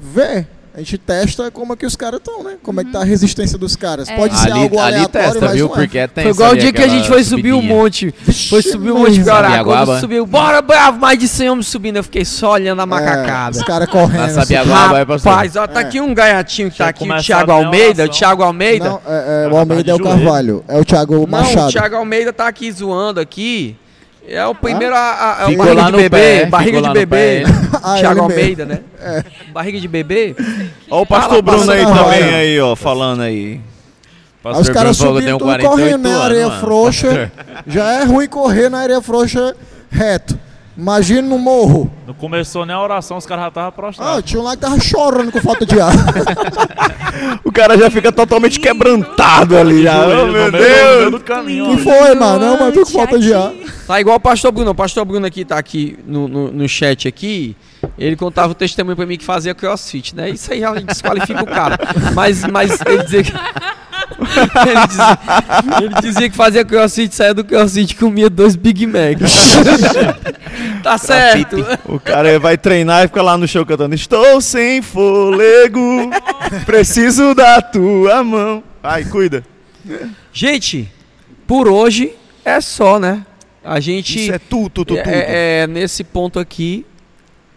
vê, 0.00 0.46
a 0.78 0.80
gente 0.80 0.96
testa 0.96 1.50
como 1.50 1.72
é 1.72 1.76
que 1.76 1.84
os 1.84 1.96
caras 1.96 2.20
estão, 2.20 2.44
né? 2.44 2.56
Como 2.62 2.80
é 2.80 2.84
que 2.84 2.92
tá 2.92 3.00
a 3.00 3.04
resistência 3.04 3.58
dos 3.58 3.74
caras. 3.74 4.08
É. 4.08 4.14
Pode 4.14 4.38
ser 4.38 4.52
Ali, 4.52 4.62
algo 4.62 4.78
ali 4.78 4.94
aleatório, 4.94 5.28
testa, 5.30 5.44
mas 5.46 5.54
viu? 5.56 5.66
não 5.66 5.74
é. 5.74 5.78
Porque 5.78 5.98
é 5.98 6.06
tenso 6.06 6.22
Foi 6.26 6.30
igual 6.34 6.52
o 6.52 6.56
dia 6.56 6.72
que 6.72 6.82
a 6.82 6.88
gente 6.88 7.08
foi 7.08 7.24
subir 7.24 7.52
um 7.52 7.60
monte. 7.62 8.14
Foi 8.48 8.62
subir 8.62 8.92
um 8.92 8.98
monte 9.00 9.18
Maria. 9.20 9.62
Guará. 9.62 9.64
Quando 9.86 10.00
subiu, 10.00 10.24
bora, 10.24 10.62
bravo, 10.62 11.00
mais 11.00 11.18
de 11.18 11.26
100 11.26 11.50
homens 11.50 11.66
subindo. 11.66 11.96
Eu 11.96 12.04
fiquei 12.04 12.24
só 12.24 12.52
olhando 12.52 12.78
a 12.78 12.84
É, 12.84 12.86
macacada. 12.86 13.56
os 13.58 13.62
caras 13.64 13.88
correndo. 13.88 14.18
Na 14.20 14.24
assim. 14.26 14.34
Sabiaguaba. 14.54 15.16
Rapaz, 15.16 15.56
ó, 15.56 15.66
tá 15.66 15.80
É. 15.80 15.84
aqui 15.84 16.00
um 16.00 16.14
gaiatinho 16.14 16.70
que 16.70 16.78
tá 16.78 16.88
aqui, 16.88 17.10
o 17.10 17.18
Thiago 17.20 17.50
Almeida. 17.50 18.04
O. 18.04 18.08
Thiago 18.08 18.42
Almeida. 18.44 18.88
Não, 18.88 19.00
é, 19.06 19.44
é, 19.44 19.46
o 19.48 19.50
Ela 19.50 19.58
Almeida 19.60 19.84
tá 19.84 19.90
é 19.90 19.94
o. 19.94 19.98
Carvalho, 20.04 20.64
é 20.68 20.78
o 20.78 20.84
Thiago 20.84 21.16
Não, 21.18 21.26
Machado. 21.26 21.68
o 21.68 21.72
Thiago 21.72 21.96
Almeida 21.96 22.32
tá 22.32 22.46
aqui 22.46 22.70
zoando 22.70 23.18
aqui. 23.18 23.76
É 24.30 24.46
o 24.46 24.54
primeiro 24.54 24.94
a, 24.94 24.98
a, 24.98 25.44
a 25.44 25.46
Ficou 25.46 25.64
barriga 25.74 25.84
de 25.90 25.96
bebê, 25.96 26.08
pé, 26.18 26.46
barriga 26.46 26.82
de 26.82 26.90
bebê. 26.90 27.16
pé, 27.16 27.44
Ah, 27.82 27.96
Thiago 27.98 28.20
Almeida, 28.22 28.64
né? 28.66 28.80
Barriga 29.52 29.80
de 29.80 29.88
bebê. 29.88 30.36
Ó 30.90 31.02
o 31.02 31.06
pastor 31.06 31.42
Fala, 31.42 31.42
Bruno 31.42 31.72
aí 31.72 31.82
também 31.84 32.20
Bruno. 32.22 32.36
aí, 32.36 32.60
ó, 32.60 32.76
falando 32.76 33.22
aí. 33.22 33.60
Pastor 34.42 34.62
os 34.62 34.68
caras 34.68 34.96
subiram 34.96 35.20
tem 35.20 35.38
tudo 35.38 35.44
48 35.44 35.70
correndo, 35.70 36.02
né? 36.02 36.10
anos, 36.10 36.24
Areia 36.24 36.48
mano. 36.48 36.60
frouxa. 36.60 37.32
Já 37.66 37.92
é 37.92 38.04
ruim 38.04 38.28
correr 38.28 38.68
na 38.68 38.78
areia 38.80 39.00
frouxa 39.00 39.56
reto. 39.90 40.38
Imagina 40.78 41.22
no 41.28 41.38
morro. 41.38 41.90
Não 42.06 42.14
começou 42.14 42.64
nem 42.64 42.74
a 42.74 42.80
oração, 42.80 43.16
os 43.16 43.26
caras 43.26 43.42
já 43.44 43.48
estavam 43.48 43.68
Ah, 43.68 43.72
prostrados. 43.72 44.24
tinha 44.24 44.40
um 44.40 44.44
lá 44.44 44.52
que 44.54 44.62
tava 44.62 44.78
chorando 44.78 45.32
com 45.32 45.40
falta 45.40 45.66
de 45.66 45.80
ar. 45.80 45.92
O 47.42 47.50
cara 47.50 47.76
já 47.76 47.90
fica 47.90 48.12
totalmente 48.12 48.60
quebrantado 48.60 49.56
ali 49.56 49.82
já. 49.82 50.06
Oh, 50.06 50.26
no 50.26 50.32
meu 50.32 50.32
meio- 50.32 50.52
no 50.52 50.58
meio 50.58 50.98
Deus! 50.98 51.10
do 51.10 51.20
caminho, 51.20 51.76
que 51.76 51.82
foi, 51.82 52.14
mano? 52.14 52.38
Não, 52.38 52.58
mas 52.60 52.74
com 52.74 52.86
falta 52.86 53.18
de 53.18 53.34
ar. 53.34 53.52
Tá 53.88 54.00
igual 54.00 54.16
o 54.16 54.20
pastor 54.20 54.52
Bruno. 54.52 54.70
O 54.70 54.74
pastor 54.74 55.04
Bruno 55.04 55.26
aqui 55.26 55.44
tá 55.44 55.58
aqui 55.58 55.98
no, 56.06 56.28
no, 56.28 56.52
no 56.52 56.68
chat 56.68 57.08
aqui. 57.08 57.56
Ele 57.98 58.14
contava 58.14 58.52
o 58.52 58.54
testemunho 58.54 58.94
pra 58.94 59.04
mim 59.06 59.16
que 59.16 59.24
fazia 59.24 59.52
crossfit, 59.54 60.14
né? 60.14 60.30
Isso 60.30 60.52
aí 60.52 60.60
já 60.60 60.72
desqualifica 60.74 61.42
o 61.42 61.46
cara. 61.46 61.76
Mas, 62.14 62.44
mas 62.44 62.78
ele 62.86 63.02
dizia 63.02 63.24
que. 63.24 63.32
Ele, 64.66 64.86
dizia, 64.86 65.18
ele 65.82 65.94
dizia 66.00 66.30
que 66.30 66.36
fazia 66.36 66.64
crossfit, 66.64 67.14
saía 67.14 67.34
do 67.34 67.44
crossfit 67.44 67.92
e 67.92 67.96
comia 67.96 68.30
dois 68.30 68.56
Big 68.56 68.86
Mac. 68.86 69.18
tá 70.82 70.98
certo. 70.98 71.56
O 71.84 72.00
cara 72.00 72.38
vai 72.38 72.56
treinar 72.56 73.04
e 73.04 73.08
fica 73.08 73.22
lá 73.22 73.36
no 73.36 73.46
show 73.46 73.64
cantando 73.66 73.94
Estou 73.94 74.40
sem 74.40 74.82
fôlego, 74.82 76.10
preciso 76.64 77.34
da 77.34 77.60
tua 77.60 78.24
mão. 78.24 78.62
Ai, 78.82 79.04
cuida. 79.04 79.44
Gente, 80.32 80.90
por 81.46 81.68
hoje 81.68 82.12
é 82.44 82.60
só, 82.60 82.98
né? 82.98 83.24
A 83.64 83.80
gente. 83.80 84.22
Isso 84.22 84.32
é 84.32 84.38
tudo, 84.38 84.84
tudo, 84.84 84.96
tudo. 84.96 85.08
É, 85.08 85.62
é, 85.62 85.66
nesse 85.66 86.02
ponto 86.02 86.38
aqui, 86.38 86.86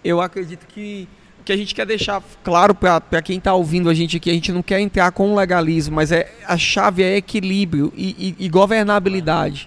eu 0.03 0.19
acredito 0.19 0.65
que 0.67 1.07
o 1.07 1.20
que 1.43 1.51
a 1.51 1.57
gente 1.57 1.73
quer 1.75 1.85
deixar 1.85 2.21
claro 2.43 2.73
para 2.75 3.21
quem 3.21 3.37
está 3.37 3.53
ouvindo 3.53 3.89
a 3.89 3.93
gente 3.93 4.17
aqui, 4.17 4.29
a 4.29 4.33
gente 4.33 4.51
não 4.51 4.61
quer 4.61 4.79
entrar 4.79 5.11
com 5.11 5.35
legalismo, 5.35 5.95
mas 5.95 6.11
é, 6.11 6.31
a 6.47 6.57
chave 6.57 7.03
é 7.03 7.17
equilíbrio 7.17 7.91
e, 7.95 8.35
e- 8.39 8.45
e 8.45 8.49
governabilidade. 8.49 9.65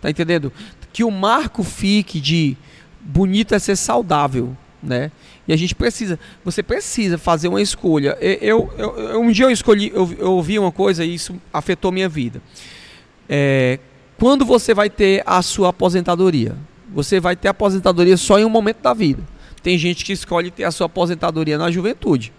Tá 0.00 0.10
entendendo? 0.10 0.52
Que 0.92 1.02
o 1.04 1.10
marco 1.10 1.62
fique 1.62 2.20
de 2.20 2.56
bonito 3.00 3.54
é 3.54 3.58
ser 3.58 3.76
saudável, 3.76 4.56
né? 4.82 5.10
E 5.46 5.52
a 5.52 5.56
gente 5.56 5.74
precisa, 5.74 6.18
você 6.44 6.62
precisa 6.62 7.18
fazer 7.18 7.48
uma 7.48 7.60
escolha. 7.60 8.16
Eu, 8.20 8.70
eu, 8.76 8.94
eu- 8.98 9.20
um 9.20 9.30
dia 9.30 9.44
eu 9.46 9.50
escolhi, 9.50 9.90
eu, 9.94 10.10
eu 10.18 10.32
ouvi 10.32 10.58
uma 10.58 10.72
coisa 10.72 11.04
e 11.04 11.14
isso 11.14 11.34
afetou 11.52 11.92
minha 11.92 12.08
vida. 12.08 12.40
É, 13.28 13.78
quando 14.18 14.44
você 14.44 14.72
vai 14.74 14.88
ter 14.90 15.22
a 15.26 15.42
sua 15.42 15.70
aposentadoria? 15.70 16.56
Você 16.94 17.18
vai 17.20 17.34
ter 17.36 17.48
aposentadoria 17.48 18.16
só 18.16 18.38
em 18.38 18.44
um 18.44 18.50
momento 18.50 18.80
da 18.82 18.94
vida. 18.94 19.22
Tem 19.64 19.78
gente 19.78 20.04
que 20.04 20.12
escolhe 20.12 20.50
ter 20.50 20.64
a 20.64 20.70
sua 20.70 20.84
aposentadoria 20.84 21.56
na 21.56 21.70
juventude. 21.70 22.30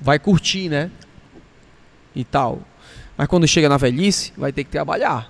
Vai 0.00 0.16
curtir, 0.16 0.68
né? 0.68 0.92
E 2.14 2.22
tal. 2.22 2.60
Mas 3.18 3.26
quando 3.26 3.48
chega 3.48 3.68
na 3.68 3.76
velhice, 3.76 4.32
vai 4.36 4.52
ter 4.52 4.62
que 4.62 4.70
trabalhar. 4.70 5.28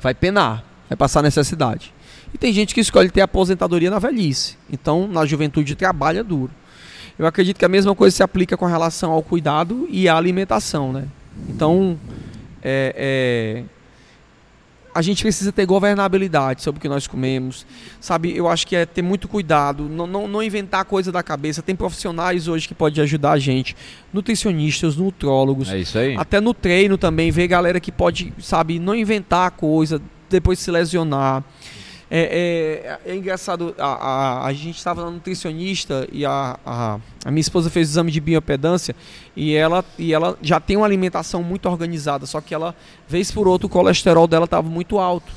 Vai 0.00 0.14
penar. 0.14 0.64
Vai 0.88 0.96
passar 0.96 1.20
necessidade. 1.20 1.92
E 2.32 2.38
tem 2.38 2.52
gente 2.52 2.72
que 2.76 2.80
escolhe 2.80 3.10
ter 3.10 3.22
aposentadoria 3.22 3.90
na 3.90 3.98
velhice. 3.98 4.56
Então, 4.70 5.08
na 5.08 5.26
juventude, 5.26 5.74
trabalha 5.74 6.22
duro. 6.22 6.52
Eu 7.18 7.26
acredito 7.26 7.58
que 7.58 7.64
a 7.64 7.68
mesma 7.68 7.92
coisa 7.96 8.14
se 8.14 8.22
aplica 8.22 8.56
com 8.56 8.66
relação 8.66 9.10
ao 9.10 9.24
cuidado 9.24 9.88
e 9.90 10.08
à 10.08 10.16
alimentação, 10.16 10.92
né? 10.92 11.08
Então, 11.48 11.98
é, 12.62 12.94
é, 12.96 13.64
a 14.96 15.02
gente 15.02 15.22
precisa 15.22 15.52
ter 15.52 15.66
governabilidade 15.66 16.62
sobre 16.62 16.78
o 16.78 16.80
que 16.80 16.88
nós 16.88 17.06
comemos. 17.06 17.66
Sabe, 18.00 18.34
eu 18.34 18.48
acho 18.48 18.66
que 18.66 18.74
é 18.74 18.86
ter 18.86 19.02
muito 19.02 19.28
cuidado, 19.28 19.86
não, 19.90 20.06
não, 20.06 20.26
não 20.26 20.42
inventar 20.42 20.86
coisa 20.86 21.12
da 21.12 21.22
cabeça. 21.22 21.60
Tem 21.60 21.76
profissionais 21.76 22.48
hoje 22.48 22.66
que 22.66 22.74
podem 22.74 23.04
ajudar 23.04 23.32
a 23.32 23.38
gente, 23.38 23.76
nutricionistas, 24.10 24.96
nutrólogos. 24.96 25.68
É 25.68 25.78
isso 25.78 25.98
aí. 25.98 26.16
Até 26.16 26.40
no 26.40 26.54
treino 26.54 26.96
também, 26.96 27.30
ver 27.30 27.46
galera 27.46 27.78
que 27.78 27.92
pode, 27.92 28.32
sabe, 28.40 28.78
não 28.78 28.94
inventar 28.94 29.50
coisa, 29.50 30.00
depois 30.30 30.58
se 30.58 30.70
lesionar. 30.70 31.44
É, 32.08 33.00
é, 33.04 33.10
é 33.12 33.16
engraçado, 33.16 33.74
a, 33.78 33.86
a, 33.86 34.46
a 34.46 34.52
gente 34.52 34.76
estava 34.76 35.04
na 35.04 35.10
nutricionista 35.10 36.06
e 36.12 36.24
a, 36.24 36.56
a, 36.64 37.00
a 37.24 37.30
minha 37.30 37.40
esposa 37.40 37.68
fez 37.68 37.88
o 37.88 37.90
exame 37.90 38.12
de 38.12 38.20
bioimpedância 38.20 38.94
e 39.34 39.54
ela, 39.54 39.84
e 39.98 40.14
ela 40.14 40.38
já 40.40 40.60
tem 40.60 40.76
uma 40.76 40.86
alimentação 40.86 41.42
muito 41.42 41.68
organizada, 41.68 42.24
só 42.24 42.40
que 42.40 42.54
ela, 42.54 42.76
vez 43.08 43.32
por 43.32 43.48
outra, 43.48 43.66
o 43.66 43.70
colesterol 43.70 44.28
dela 44.28 44.44
estava 44.44 44.68
muito 44.68 44.98
alto. 44.98 45.32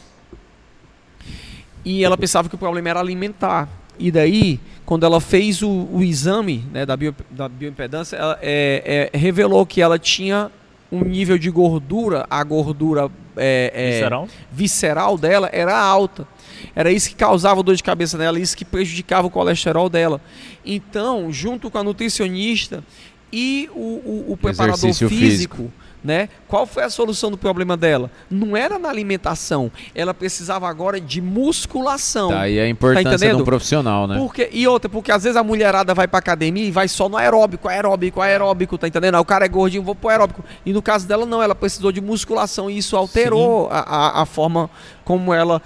E 1.84 2.04
ela 2.04 2.18
pensava 2.18 2.48
que 2.48 2.56
o 2.56 2.58
problema 2.58 2.90
era 2.90 3.00
alimentar. 3.00 3.68
E 3.98 4.12
daí, 4.12 4.60
quando 4.86 5.06
ela 5.06 5.20
fez 5.20 5.62
o, 5.64 5.88
o 5.92 6.04
exame 6.04 6.66
né, 6.72 6.86
da, 6.86 6.96
bio, 6.96 7.16
da 7.32 7.50
bioimpedância, 7.50 8.16
ela, 8.16 8.38
é, 8.42 9.10
é, 9.14 9.18
revelou 9.18 9.66
que 9.66 9.82
ela 9.82 9.98
tinha 9.98 10.52
um 10.92 11.04
nível 11.04 11.38
de 11.38 11.50
gordura, 11.50 12.26
a 12.30 12.44
gordura 12.44 13.10
é, 13.36 13.72
é, 13.74 13.92
Visceral? 13.92 14.28
visceral 14.52 15.18
dela 15.18 15.50
era 15.52 15.78
alta. 15.78 16.28
Era 16.76 16.92
isso 16.92 17.10
que 17.10 17.16
causava 17.16 17.62
dor 17.64 17.76
de 17.76 17.84
cabeça 17.84 18.18
nela, 18.18 18.40
isso 18.40 18.56
que 18.56 18.66
prejudicava 18.66 19.28
o 19.28 19.30
colesterol 19.30 19.90
dela. 19.90 20.22
Então, 20.66 21.32
junto 21.32 21.70
com 21.70 21.78
a 21.78 21.84
nutricionista 21.84 22.84
e 23.32 23.70
o, 23.74 23.80
o, 23.80 24.34
o 24.34 24.38
preparador 24.38 24.80
físico, 24.80 25.10
físico. 25.10 25.72
né? 26.04 26.30
Qual 26.48 26.66
foi 26.66 26.84
a 26.84 26.90
solução 26.90 27.30
do 27.30 27.38
problema 27.38 27.78
dela? 27.78 28.10
Não 28.30 28.58
era 28.58 28.80
na 28.80 28.90
alimentação, 28.90 29.72
ela 29.94 30.14
precisava 30.14 30.68
agora 30.68 31.00
de 31.00 31.22
musculação. 31.22 32.30
Daí 32.30 32.60
a 32.60 32.68
importância 32.68 33.30
Tá 33.30 33.38
um 33.38 33.46
profissional, 33.46 34.08
né? 34.08 34.18
Porque, 34.18 34.50
e 34.52 34.68
outra, 34.68 34.90
porque 34.90 35.12
às 35.12 35.24
vezes 35.24 35.38
a 35.38 35.44
mulherada 35.44 35.94
vai 35.94 36.08
pra 36.08 36.20
academia 36.20 36.66
e 36.66 36.72
vai 36.72 36.88
só 36.88 37.08
no 37.08 37.18
aeróbico, 37.18 37.68
aeróbico, 37.68 38.22
aeróbico, 38.22 38.78
tá 38.78 38.88
entendendo? 38.88 39.16
Aí 39.16 39.22
o 39.22 39.26
cara 39.26 39.46
é 39.46 39.50
gordinho, 39.50 39.84
vou 39.84 39.94
pro 39.94 40.10
aeróbico. 40.10 40.44
E 40.66 40.74
no 40.74 40.82
caso 40.82 41.08
dela, 41.08 41.26
não, 41.26 41.44
ela 41.44 41.54
precisou 41.54 41.92
de 41.92 42.02
musculação 42.02 42.70
e 42.70 42.78
isso 42.78 42.96
alterou 42.96 43.70
a, 43.70 43.80
a, 43.80 44.22
a 44.24 44.26
forma 44.26 44.70
como 45.10 45.34
ela, 45.34 45.60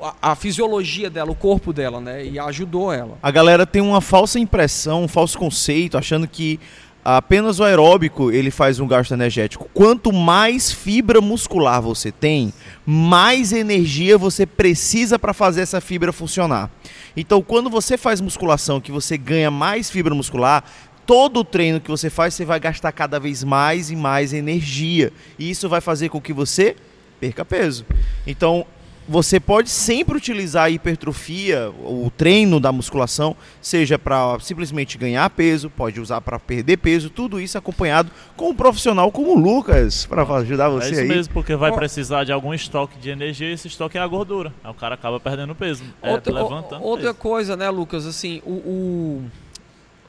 a, 0.00 0.32
a 0.32 0.34
fisiologia 0.34 1.10
dela, 1.10 1.30
o 1.30 1.34
corpo 1.34 1.70
dela, 1.70 2.00
né? 2.00 2.24
E 2.24 2.38
ajudou 2.38 2.90
ela. 2.90 3.18
A 3.22 3.30
galera 3.30 3.66
tem 3.66 3.82
uma 3.82 4.00
falsa 4.00 4.38
impressão, 4.38 5.04
um 5.04 5.08
falso 5.08 5.36
conceito, 5.36 5.98
achando 5.98 6.26
que 6.26 6.58
apenas 7.04 7.60
o 7.60 7.64
aeróbico 7.64 8.32
ele 8.32 8.50
faz 8.50 8.80
um 8.80 8.86
gasto 8.86 9.12
energético. 9.12 9.68
Quanto 9.74 10.14
mais 10.14 10.72
fibra 10.72 11.20
muscular 11.20 11.82
você 11.82 12.10
tem, 12.10 12.54
mais 12.86 13.52
energia 13.52 14.16
você 14.16 14.46
precisa 14.46 15.18
para 15.18 15.34
fazer 15.34 15.60
essa 15.60 15.78
fibra 15.78 16.10
funcionar. 16.10 16.70
Então, 17.14 17.42
quando 17.42 17.68
você 17.68 17.98
faz 17.98 18.18
musculação, 18.18 18.80
que 18.80 18.90
você 18.90 19.18
ganha 19.18 19.50
mais 19.50 19.90
fibra 19.90 20.14
muscular, 20.14 20.64
todo 21.04 21.40
o 21.40 21.44
treino 21.44 21.82
que 21.82 21.90
você 21.90 22.08
faz, 22.08 22.32
você 22.32 22.46
vai 22.46 22.58
gastar 22.58 22.92
cada 22.92 23.20
vez 23.20 23.44
mais 23.44 23.90
e 23.90 23.94
mais 23.94 24.32
energia. 24.32 25.12
E 25.38 25.50
isso 25.50 25.68
vai 25.68 25.82
fazer 25.82 26.08
com 26.08 26.18
que 26.18 26.32
você 26.32 26.76
perca 27.20 27.44
peso. 27.44 27.84
Então, 28.26 28.66
você 29.08 29.38
pode 29.38 29.68
sempre 29.70 30.16
utilizar 30.16 30.64
a 30.64 30.70
hipertrofia, 30.70 31.70
o 31.84 32.10
treino 32.16 32.58
da 32.58 32.72
musculação, 32.72 33.36
seja 33.62 33.98
para 33.98 34.38
simplesmente 34.40 34.98
ganhar 34.98 35.28
peso, 35.30 35.70
pode 35.70 36.00
usar 36.00 36.20
para 36.20 36.38
perder 36.38 36.78
peso, 36.78 37.08
tudo 37.08 37.40
isso 37.40 37.56
acompanhado 37.56 38.10
com 38.36 38.50
um 38.50 38.54
profissional 38.54 39.12
como 39.12 39.36
o 39.36 39.38
Lucas, 39.38 40.06
para 40.06 40.22
ajudar 40.38 40.66
É 40.66 40.70
você 40.70 40.90
isso 40.90 41.00
aí. 41.02 41.08
mesmo, 41.08 41.32
porque 41.34 41.54
vai 41.54 41.70
precisar 41.72 42.24
de 42.24 42.32
algum 42.32 42.52
estoque 42.52 42.98
de 42.98 43.10
energia 43.10 43.48
e 43.48 43.52
esse 43.52 43.68
estoque 43.68 43.96
é 43.96 44.00
a 44.00 44.06
gordura. 44.06 44.52
Aí 44.64 44.70
o 44.70 44.74
cara 44.74 44.94
acaba 44.96 45.20
perdendo 45.20 45.54
peso. 45.54 45.84
É, 46.02 46.12
outra, 46.12 46.32
levantando 46.34 46.82
o- 46.82 46.86
outra 46.86 47.06
peso. 47.14 47.18
coisa, 47.18 47.56
né, 47.56 47.70
Lucas, 47.70 48.06
assim, 48.06 48.42
o, 48.44 48.50
o- 48.50 49.24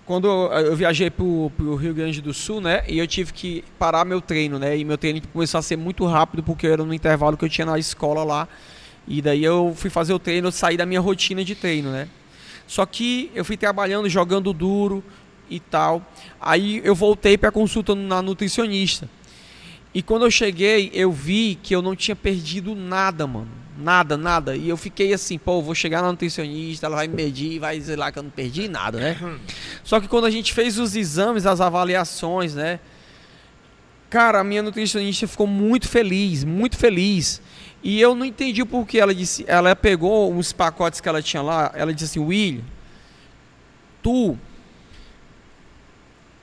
quando 0.06 0.28
eu, 0.28 0.76
viajei 0.76 1.10
pro, 1.10 1.52
pro 1.56 1.76
Rio 1.76 1.94
Grande 1.94 2.22
do 2.22 2.34
Sul, 2.34 2.62
né, 2.62 2.84
e 2.88 2.98
eu 2.98 3.06
tive 3.06 3.34
que 3.34 3.64
parar 3.78 4.06
meu 4.06 4.22
treino, 4.22 4.58
né, 4.58 4.78
e 4.78 4.86
meu 4.86 4.98
treino 4.98 5.22
começou 5.34 5.60
a 5.60 5.62
ser 5.62 5.76
muito 5.76 6.06
rápido 6.06 6.42
porque 6.42 6.66
eu 6.66 6.72
era 6.74 6.84
no 6.86 6.94
intervalo 6.94 7.36
que 7.38 7.44
eu 7.46 7.50
tinha 7.50 7.66
na 7.66 7.78
escola 7.78 8.24
lá, 8.24 8.48
e 9.08 9.22
daí 9.22 9.44
eu 9.44 9.74
fui 9.76 9.90
fazer 9.90 10.14
o 10.14 10.20
treino, 10.20 10.50
eu 10.50 10.52
saí 10.52 10.76
da 10.76 10.86
minha 10.86 11.00
rotina 11.00 11.44
de 11.44 11.56
treino, 11.56 11.92
né. 11.92 12.08
Só 12.68 12.86
que 12.86 13.32
eu 13.34 13.46
fui 13.46 13.56
trabalhando, 13.56 14.10
jogando 14.10 14.52
duro 14.52 15.04
e 15.50 15.60
tal. 15.60 16.06
Aí 16.40 16.82
eu 16.84 16.94
voltei 16.94 17.38
para 17.38 17.52
consulta 17.52 17.96
na 17.96 18.22
nutricionista. 18.22 19.10
E 19.94 20.02
quando 20.02 20.26
eu 20.26 20.32
cheguei, 20.32 20.92
eu 20.94 21.12
vi 21.12 21.58
que 21.64 21.74
eu 21.74 21.82
não 21.82 21.96
tinha 21.96 22.16
perdido 22.16 22.76
nada, 22.76 23.26
mano. 23.26 23.50
Nada, 23.80 24.18
nada. 24.18 24.56
E 24.56 24.68
eu 24.68 24.76
fiquei 24.76 25.14
assim, 25.14 25.38
pô, 25.38 25.62
vou 25.62 25.74
chegar 25.74 26.02
na 26.02 26.12
nutricionista, 26.12 26.88
ela 26.88 26.98
vai 26.98 27.08
me 27.08 27.16
medir, 27.16 27.60
vai 27.60 27.78
dizer 27.78 27.96
lá 27.96 28.12
que 28.12 28.20
eu 28.20 28.24
não 28.24 28.30
perdi 28.30 28.68
nada, 28.68 29.00
né? 29.00 29.40
Só 29.84 30.00
que 30.00 30.08
quando 30.08 30.26
a 30.26 30.32
gente 30.32 30.52
fez 30.54 30.78
os 30.78 30.96
exames, 30.96 31.46
as 31.46 31.62
avaliações, 31.62 32.56
né? 32.56 32.80
Cara, 34.10 34.40
a 34.40 34.44
minha 34.44 34.64
nutricionista 34.64 35.28
ficou 35.28 35.48
muito 35.48 35.88
feliz, 35.88 36.44
muito 36.44 36.76
feliz. 36.76 37.42
E 37.84 38.02
eu 38.02 38.14
não 38.16 38.26
entendi 38.26 38.62
o 38.62 38.66
porquê. 38.66 39.00
Ela 39.00 39.14
disse, 39.16 39.46
ela 39.48 39.76
pegou 39.76 40.34
uns 40.34 40.52
pacotes 40.52 41.00
que 41.00 41.08
ela 41.08 41.22
tinha 41.22 41.42
lá, 41.42 41.72
ela 41.76 41.94
disse 41.94 42.06
assim, 42.20 42.20
William, 42.20 42.64
tu 44.02 44.38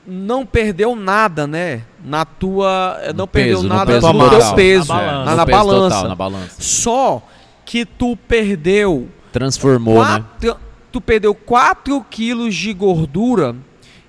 não 0.07 0.45
perdeu 0.45 0.95
nada, 0.95 1.47
né? 1.47 1.83
Na 2.05 2.25
tua. 2.25 2.99
eh, 3.03 3.13
Não 3.13 3.27
perdeu 3.27 3.57
peso, 3.57 3.69
no 3.69 3.75
nada 3.75 3.93
peso 3.93 4.13
no 4.13 4.19
total. 4.19 4.39
teu 4.41 4.55
peso. 4.55 4.93
Na 4.93 4.99
balança. 5.01 5.25
Na, 5.25 5.31
No 5.31 5.37
na 5.37 5.47
peso 5.47 5.59
balança. 5.59 5.95
total, 5.97 6.09
na 6.09 6.15
balança. 6.15 6.57
Só 6.63 7.23
que 7.65 7.85
tu 7.87 8.17
perdeu. 8.29 9.09
Transformou, 9.33 9.95
né? 10.05 10.25
quatro- 10.41 10.61
Tu 10.93 11.01
perdeu 11.01 11.35
4 11.35 12.07
quilos 12.09 12.55
de 12.55 12.73
gordura 12.73 13.57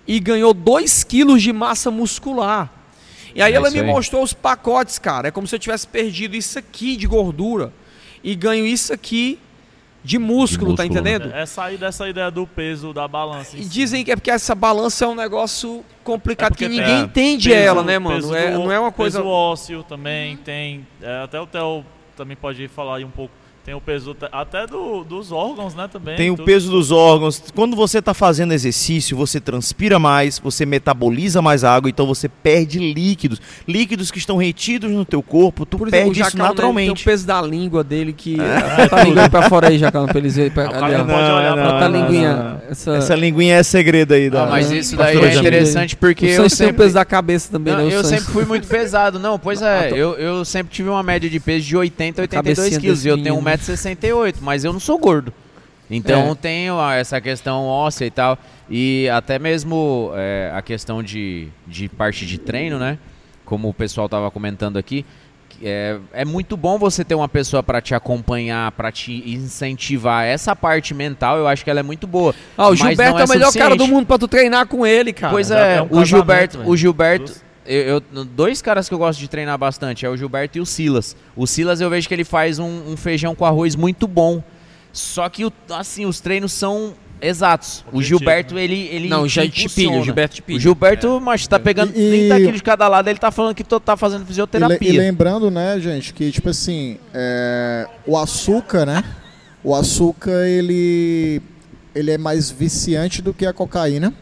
e 0.08 0.20
ganhou 0.20 0.54
2 0.54 1.04
quilos 1.04 1.42
de 1.42 1.52
massa 1.52 1.90
muscular. 1.90 2.72
E 3.36 3.42
aí 3.42 3.52
É 3.54 3.56
ela 3.58 3.70
me 3.70 3.80
aí. 3.82 3.86
mostrou 3.86 4.24
os 4.24 4.34
pacotes, 4.34 4.98
cara. 4.98 5.28
É 5.28 5.32
como 5.32 5.46
se 5.46 5.54
eu 5.54 5.60
tivesse 5.60 5.86
perdido 5.88 6.36
isso 6.36 6.58
aqui 6.58 6.96
de 6.96 7.06
gordura 7.06 7.72
e 8.24 8.34
ganho 8.34 8.66
isso 8.66 8.94
aqui 8.94 9.38
de 10.04 10.18
músculo, 10.20 10.76
tá 10.76 10.84
músculo, 10.84 11.04
né? 11.04 11.12
entendendo? 11.16 11.36
É 11.36 11.46
sair 11.48 11.78
dessa 11.78 12.08
ideia 12.08 12.30
do 12.32 12.46
peso 12.48 12.94
da 12.94 13.08
balança. 13.08 13.58
E 13.58 13.66
dizem 13.66 14.04
que 14.06 14.12
é 14.12 14.16
porque 14.16 14.30
essa 14.32 14.54
balança 14.56 15.04
é 15.04 15.08
um 15.08 15.16
negócio 15.16 15.84
complicado 16.04 16.54
É 16.54 16.56
que 16.56 16.68
ninguém 16.70 16.94
a 16.96 17.00
entende 17.02 17.50
peso- 17.50 17.60
ela, 17.62 17.84
né, 17.84 17.98
mano? 18.00 18.36
É, 18.36 18.52
não 18.52 18.72
é 18.72 18.80
uma 18.80 18.92
coisa. 18.92 19.18
Peso 19.20 19.30
ósseo 19.30 19.84
também 19.84 20.38
tem. 20.38 20.88
é, 21.02 21.24
até 21.24 21.40
o 21.42 21.48
Theo 21.48 21.84
também 22.16 22.38
pode 22.38 22.68
falar 22.68 22.98
aí 22.98 23.04
um 23.04 23.10
pouco. 23.10 23.34
Tem 23.66 23.74
o 23.74 23.82
peso 23.82 24.16
até 24.32 24.68
do- 24.68 25.04
dos 25.04 25.32
órgãos, 25.32 25.74
né? 25.74 25.90
Também. 25.92 26.16
Tem 26.16 26.30
o 26.30 26.36
tudo. 26.36 26.46
peso 26.46 26.70
dos 26.70 26.92
órgãos. 26.92 27.42
Quando 27.56 27.76
você 27.76 27.98
está 27.98 28.14
fazendo 28.14 28.54
exercício, 28.54 29.18
você 29.18 29.40
transpira 29.40 29.98
mais, 29.98 30.38
você 30.38 30.68
metaboliza 30.68 31.42
mais 31.42 31.64
água, 31.64 31.90
então 31.90 32.06
você 32.06 32.30
perde 32.30 32.78
líquidos. 32.78 33.42
Líquidos 33.68 34.12
que 34.12 34.20
estão 34.20 34.38
retidos 34.38 34.92
no 34.92 35.04
teu 35.04 35.24
corpo, 35.24 35.66
tu 35.66 35.80
Por 35.80 35.88
exemplo, 35.88 36.06
perde 36.06 36.22
isso 36.22 36.30
Jacão, 36.30 36.38
né, 36.38 36.46
tem 36.50 36.56
naturalmente. 36.56 37.02
o 37.02 37.06
peso 37.06 37.26
da 37.26 37.42
língua 37.42 37.84
dele 37.84 38.14
que. 38.14 38.38
Tá 38.88 39.02
a 39.02 39.04
língua 39.04 39.30
pra 39.30 39.50
fora 39.50 39.70
aí, 39.70 39.80
Jacão, 39.80 40.06
pra 40.06 40.20
eles 40.20 40.36
verem. 40.36 40.52
Pra, 40.52 40.66
Ah, 40.66 40.70
o 40.70 40.72
cara 40.72 40.86
ali, 40.86 40.96
ó. 40.96 40.98
não 41.00 41.06
pode 41.08 41.32
olhar 41.32 41.54
pra 41.56 41.64
Bota 41.64 41.76
a 41.86 41.90
trás. 41.90 41.94
linguinha. 41.94 42.62
Essa, 42.70 42.96
Essa 42.98 43.16
linguinha 43.16 43.56
é 43.56 43.64
segredo 43.64 44.14
aí 44.14 44.30
da. 44.30 44.44
Ah, 44.44 44.48
mas 44.52 44.72
É. 44.72 44.78
isso 44.78 44.96
daí 44.96 45.18
é 45.18 45.36
interessante 45.38 45.96
porque 45.96 46.26
eu 46.28 46.38
tem 46.38 46.46
o 46.46 46.50
sempre... 46.52 46.74
peso 46.84 46.94
da 46.94 47.04
cabeça 47.04 47.50
também, 47.52 47.74
Não, 47.76 47.88
né? 47.88 47.96
eu 47.96 48.04
sempre 48.04 48.26
fui 48.26 48.46
muito 48.46 48.68
pesado. 48.68 49.18
Não, 49.18 49.40
pois 49.40 49.60
é, 49.64 49.90
eu, 49.92 50.14
eu 50.20 50.46
sempre 50.46 50.72
tive 50.72 50.88
uma 50.88 51.02
média 51.02 51.28
de 51.28 51.40
peso 51.40 51.66
de 51.66 51.76
80 51.76 52.22
a 52.22 52.24
82 52.24 52.58
Cabecinha 52.58 52.80
quilos. 52.80 53.04
E 53.04 53.08
eu 53.08 53.16
tenho 53.16 53.26
menino. 53.30 53.55
1,68m, 53.58 54.36
mas 54.42 54.64
eu 54.64 54.74
não 54.74 54.80
sou 54.80 54.98
gordo. 54.98 55.34
Então 55.90 56.32
É. 56.32 56.36
tenho 56.36 56.80
ah, 56.80 56.96
essa 56.96 57.22
questão 57.22 57.66
óssea 57.66 58.06
e 58.06 58.12
tal. 58.12 58.38
E 58.70 59.08
até 59.10 59.38
mesmo 59.38 60.12
é, 60.16 60.52
a 60.54 60.62
questão 60.62 61.04
de, 61.04 61.50
de 61.68 61.88
parte 61.88 62.26
de 62.26 62.38
treino, 62.38 62.80
né? 62.80 62.98
Como 63.44 63.70
o 63.70 63.74
pessoal 63.74 64.10
tava 64.10 64.32
comentando 64.32 64.78
aqui. 64.78 65.06
É, 65.64 65.98
é 66.12 66.26
muito 66.26 66.58
bom 66.58 66.78
você 66.78 67.06
ter 67.06 67.16
uma 67.16 67.30
pessoa 67.30 67.64
para 67.64 67.80
te 67.80 67.96
acompanhar, 67.96 68.72
para 68.74 68.92
te 68.92 69.24
incentivar. 69.30 70.26
Essa 70.26 70.56
parte 70.56 70.94
mental, 70.94 71.38
eu 71.38 71.48
acho 71.48 71.64
que 71.64 71.70
ela 71.70 71.80
é 71.80 71.84
muito 71.84 72.06
boa. 72.08 72.36
Ah, 72.58 72.68
o 72.70 72.76
Gilberto 72.76 73.14
não 73.14 73.20
é 73.22 73.26
o 73.26 73.30
melhor 73.30 73.54
cara 73.54 73.70
do 73.70 73.72
suficiente. 73.74 73.92
mundo 73.92 74.06
pra 74.08 74.18
tu 74.18 74.28
treinar 74.28 74.68
com 74.68 74.86
ele, 74.86 75.14
cara. 75.14 75.32
Pois 75.32 75.52
é, 75.52 75.78
é 75.78 75.82
um 75.82 76.00
o 76.00 76.04
Gilberto, 76.04 76.60
o 76.66 76.76
Gilberto. 76.76 77.45
Eu, 77.66 78.02
eu- 78.14 78.26
dois 78.26 78.62
caras 78.62 78.88
que 78.88 78.94
eu 78.94 78.98
gosto 78.98 79.20
de 79.20 79.28
treinar 79.28 79.58
bastante 79.58 80.06
é 80.06 80.10
o 80.10 80.16
Gilberto 80.18 80.58
e 80.58 80.62
o 80.62 80.66
Silas. 80.66 81.16
O 81.36 81.46
Silas 81.48 81.82
eu 81.82 81.90
vejo 81.90 82.08
que 82.08 82.14
ele 82.14 82.24
faz 82.24 82.60
um, 82.60 82.92
um 82.92 82.98
feijão 82.98 83.34
com 83.36 83.46
arroz 83.46 83.76
muito 83.76 84.08
bom. 84.08 84.44
Só 84.94 85.28
que 85.30 85.44
o- 85.46 85.52
assim 85.72 86.06
os 86.06 86.20
treinos 86.22 86.54
são 86.54 86.94
exatos. 87.22 87.84
O 87.92 87.98
Objetivo, 87.98 88.20
Gilberto 88.20 88.56
né? 88.56 88.64
ele 88.64 88.82
ele 88.92 89.10
Não, 89.10 89.28
já 89.28 89.48
te 89.48 89.68
pilha, 89.70 90.00
o 90.00 90.04
Gilberto 90.04 90.36
te 90.36 90.42
O 90.42 90.44
pilha. 90.44 90.60
Gilberto, 90.60 91.20
mas 91.22 91.48
tá 91.48 91.60
pegando 91.60 91.92
E- 91.92 92.10
30 92.30 92.36
quilos 92.38 92.56
de 92.58 92.64
cada 92.64 92.88
lado, 92.88 93.08
ele 93.10 93.20
tá 93.20 93.32
falando 93.32 93.56
que 93.56 93.64
tu 93.64 93.80
tá 93.80 93.98
fazendo 93.98 94.20
E, 94.20 94.24
le- 94.24 94.28
fisioterapia. 94.28 94.90
e 94.90 94.98
lembrando, 94.98 95.50
né, 95.52 95.80
gente, 95.80 96.14
que 96.14 96.32
tipo 96.32 96.50
assim, 96.50 96.98
é, 97.14 97.88
o 98.06 98.18
açúcar, 98.18 98.86
né? 98.86 99.04
O 99.64 99.74
açúcar 99.76 100.46
ele 100.48 101.42
ele 101.96 102.12
é 102.12 102.18
mais 102.18 102.52
viciante 102.52 103.22
do 103.22 103.34
que 103.34 103.46
a 103.46 103.54
cocaína. 103.54 104.14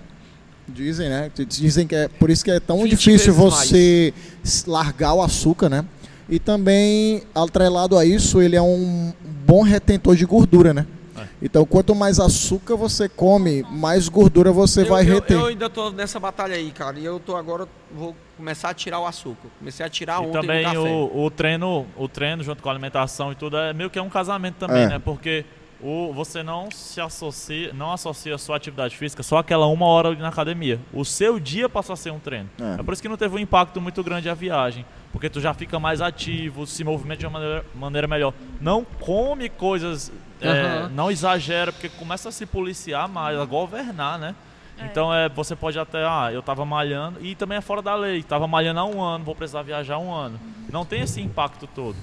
Dizem, 0.67 1.09
né? 1.09 1.29
Dizem 1.47 1.85
que 1.85 1.95
é 1.95 2.07
por 2.07 2.29
isso 2.29 2.43
que 2.43 2.51
é 2.51 2.59
tão 2.59 2.83
20 2.83 2.89
difícil 2.91 3.33
você 3.33 4.13
s- 4.43 4.69
largar 4.69 5.13
o 5.13 5.21
açúcar, 5.21 5.69
né? 5.69 5.83
E 6.29 6.39
também 6.39 7.23
atrelado 7.35 7.97
a 7.97 8.05
isso, 8.05 8.41
ele 8.41 8.55
é 8.55 8.61
um 8.61 9.11
bom 9.45 9.61
retentor 9.61 10.15
de 10.15 10.25
gordura, 10.25 10.73
né? 10.73 10.87
É. 11.17 11.25
Então, 11.41 11.65
quanto 11.65 11.93
mais 11.93 12.17
açúcar 12.19 12.75
você 12.77 13.09
come, 13.09 13.63
mais 13.69 14.07
gordura 14.07 14.51
você 14.53 14.81
eu, 14.81 14.85
vai 14.85 15.03
eu- 15.07 15.15
reter. 15.15 15.37
Eu, 15.37 15.45
ainda 15.47 15.69
tô 15.69 15.91
nessa 15.91 16.17
batalha 16.19 16.55
aí, 16.55 16.71
cara. 16.71 16.97
E 16.97 17.03
eu 17.03 17.19
tô 17.19 17.35
agora, 17.35 17.67
vou 17.93 18.15
começar 18.37 18.69
a 18.69 18.73
tirar 18.73 18.99
o 18.99 19.05
açúcar. 19.05 19.49
Comecei 19.59 19.85
a 19.85 19.89
tirar 19.89 20.23
E 20.23 20.25
ontem 20.27 20.41
também 20.41 20.63
no 20.65 20.73
café. 20.73 20.89
o, 20.89 21.25
o 21.25 21.29
treino, 21.29 21.85
o 21.97 22.07
treino 22.07 22.41
junto 22.41 22.63
com 22.63 22.69
a 22.69 22.71
alimentação 22.71 23.31
e 23.33 23.35
tudo 23.35 23.57
é 23.57 23.73
meio 23.73 23.89
que 23.89 23.99
é 23.99 24.01
um 24.01 24.09
casamento 24.09 24.55
também, 24.55 24.83
É. 24.83 24.87
né? 24.89 24.99
Porque 24.99 25.43
o, 25.83 26.13
você 26.13 26.41
não 26.41 26.71
se 26.71 27.01
associa, 27.01 27.73
não 27.73 27.91
associa 27.91 28.35
a 28.35 28.37
sua 28.37 28.55
atividade 28.55 28.95
física 28.95 29.21
só 29.21 29.37
aquela 29.37 29.67
uma 29.67 29.85
hora 29.85 30.09
ali 30.09 30.19
na 30.19 30.29
academia. 30.29 30.79
O 30.93 31.03
seu 31.03 31.39
dia 31.39 31.67
passa 31.67 31.93
a 31.93 31.95
ser 31.95 32.11
um 32.11 32.19
treino. 32.19 32.49
É. 32.59 32.79
É, 32.79 32.83
por 32.83 32.93
isso 32.93 33.01
que 33.01 33.09
não 33.09 33.17
teve 33.17 33.35
um 33.35 33.39
impacto 33.39 33.81
muito 33.81 34.01
grande 34.03 34.29
a 34.29 34.33
viagem. 34.33 34.85
Porque 35.11 35.29
tu 35.29 35.41
já 35.41 35.53
fica 35.53 35.77
mais 35.79 36.01
ativo, 36.01 36.65
se 36.65 36.83
movimenta 36.83 37.19
de 37.19 37.27
uma 37.27 37.39
maneira, 37.39 37.65
maneira 37.75 38.07
melhor. 38.07 38.33
Não 38.61 38.83
come 38.83 39.49
coisas, 39.49 40.11
é, 40.41 40.49
Aham. 40.49 40.89
não 40.89 41.11
exagera, 41.11 41.71
porque 41.71 41.89
começa 41.89 42.29
a 42.29 42.31
se 42.31 42.45
policiar 42.45 43.07
mais, 43.07 43.37
a 43.37 43.45
governar, 43.45 44.17
né? 44.17 44.35
Então 44.79 45.13
é, 45.13 45.29
você 45.29 45.55
pode 45.55 45.77
até, 45.77 46.03
ah, 46.03 46.29
eu 46.33 46.41
tava 46.41 46.65
malhando, 46.65 47.23
e 47.23 47.35
também 47.35 47.57
é 47.57 47.61
fora 47.61 47.81
da 47.81 47.93
lei, 47.93 48.23
tava 48.23 48.47
malhando 48.47 48.79
há 48.79 48.85
um 48.85 49.01
ano, 49.01 49.23
vou 49.23 49.35
precisar 49.35 49.61
viajar 49.61 49.99
um 49.99 50.11
ano. 50.11 50.39
Não 50.71 50.83
tem 50.83 51.01
esse 51.01 51.21
impacto 51.21 51.67
todo. 51.67 51.95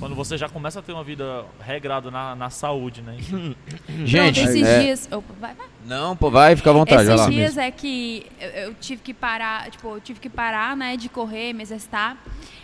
Quando 0.00 0.14
você 0.14 0.38
já 0.38 0.48
começa 0.48 0.80
a 0.80 0.82
ter 0.82 0.92
uma 0.92 1.04
vida 1.04 1.44
regrada 1.60 2.10
na, 2.10 2.34
na 2.34 2.48
saúde, 2.48 3.02
né? 3.02 3.18
Gente, 4.04 4.40
Pronto, 4.40 4.50
esses 4.50 4.66
é- 4.66 4.80
dias. 4.80 5.08
Opa, 5.12 5.34
vai, 5.38 5.54
vai. 5.54 5.66
Não, 5.84 6.16
pô, 6.16 6.30
vai, 6.30 6.56
fica 6.56 6.70
à 6.70 6.72
vontade, 6.72 7.04
vai 7.04 7.14
Esses 7.14 7.26
lá. 7.26 7.30
dias 7.30 7.58
é 7.58 7.70
que 7.70 8.26
eu, 8.40 8.74
tive 8.74 9.02
que 9.02 9.12
parar, 9.12 9.70
tipo, 9.70 9.88
eu 9.88 10.00
tive 10.00 10.18
que 10.18 10.30
parar, 10.30 10.74
né, 10.74 10.96
de 10.96 11.08
correr, 11.10 11.52
me 11.52 11.62
exercitar. 11.62 12.16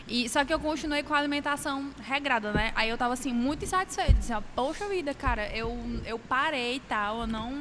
E, 0.08 0.28
só 0.28 0.44
que 0.44 0.54
eu 0.54 0.58
continuei 0.58 1.02
com 1.02 1.12
a 1.12 1.18
alimentação 1.18 1.90
regrada, 2.02 2.52
né? 2.52 2.72
Aí 2.74 2.88
eu 2.88 2.96
tava 2.96 3.12
assim, 3.14 3.32
muito 3.32 3.64
insatisfeita. 3.64 4.14
Disse, 4.14 4.32
ó, 4.32 4.40
Poxa 4.54 4.88
vida, 4.88 5.12
cara, 5.12 5.48
eu, 5.54 5.76
eu 6.06 6.18
parei 6.18 6.76
e 6.76 6.80
tal, 6.80 7.20
eu 7.20 7.26
não. 7.26 7.54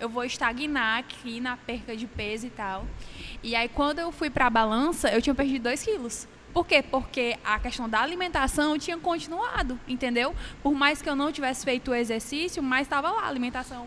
Eu 0.00 0.08
vou 0.08 0.24
estagnar 0.24 0.98
aqui 0.98 1.38
na 1.38 1.56
perca 1.56 1.96
de 1.96 2.06
peso 2.06 2.46
e 2.46 2.50
tal. 2.50 2.86
E 3.42 3.54
aí 3.54 3.68
quando 3.68 3.98
eu 3.98 4.10
fui 4.10 4.30
pra 4.30 4.48
balança, 4.48 5.08
eu 5.10 5.20
tinha 5.20 5.34
perdido 5.34 5.64
2 5.64 5.82
quilos. 5.82 6.26
Por 6.52 6.66
quê? 6.66 6.82
Porque 6.82 7.36
a 7.44 7.58
questão 7.58 7.88
da 7.88 8.00
alimentação 8.00 8.78
tinha 8.78 8.98
continuado, 8.98 9.78
entendeu? 9.88 10.34
Por 10.62 10.74
mais 10.74 11.00
que 11.00 11.08
eu 11.08 11.16
não 11.16 11.32
tivesse 11.32 11.64
feito 11.64 11.90
o 11.90 11.94
exercício, 11.94 12.62
mas 12.62 12.82
estava 12.82 13.10
lá, 13.10 13.22
a 13.22 13.28
alimentação 13.28 13.86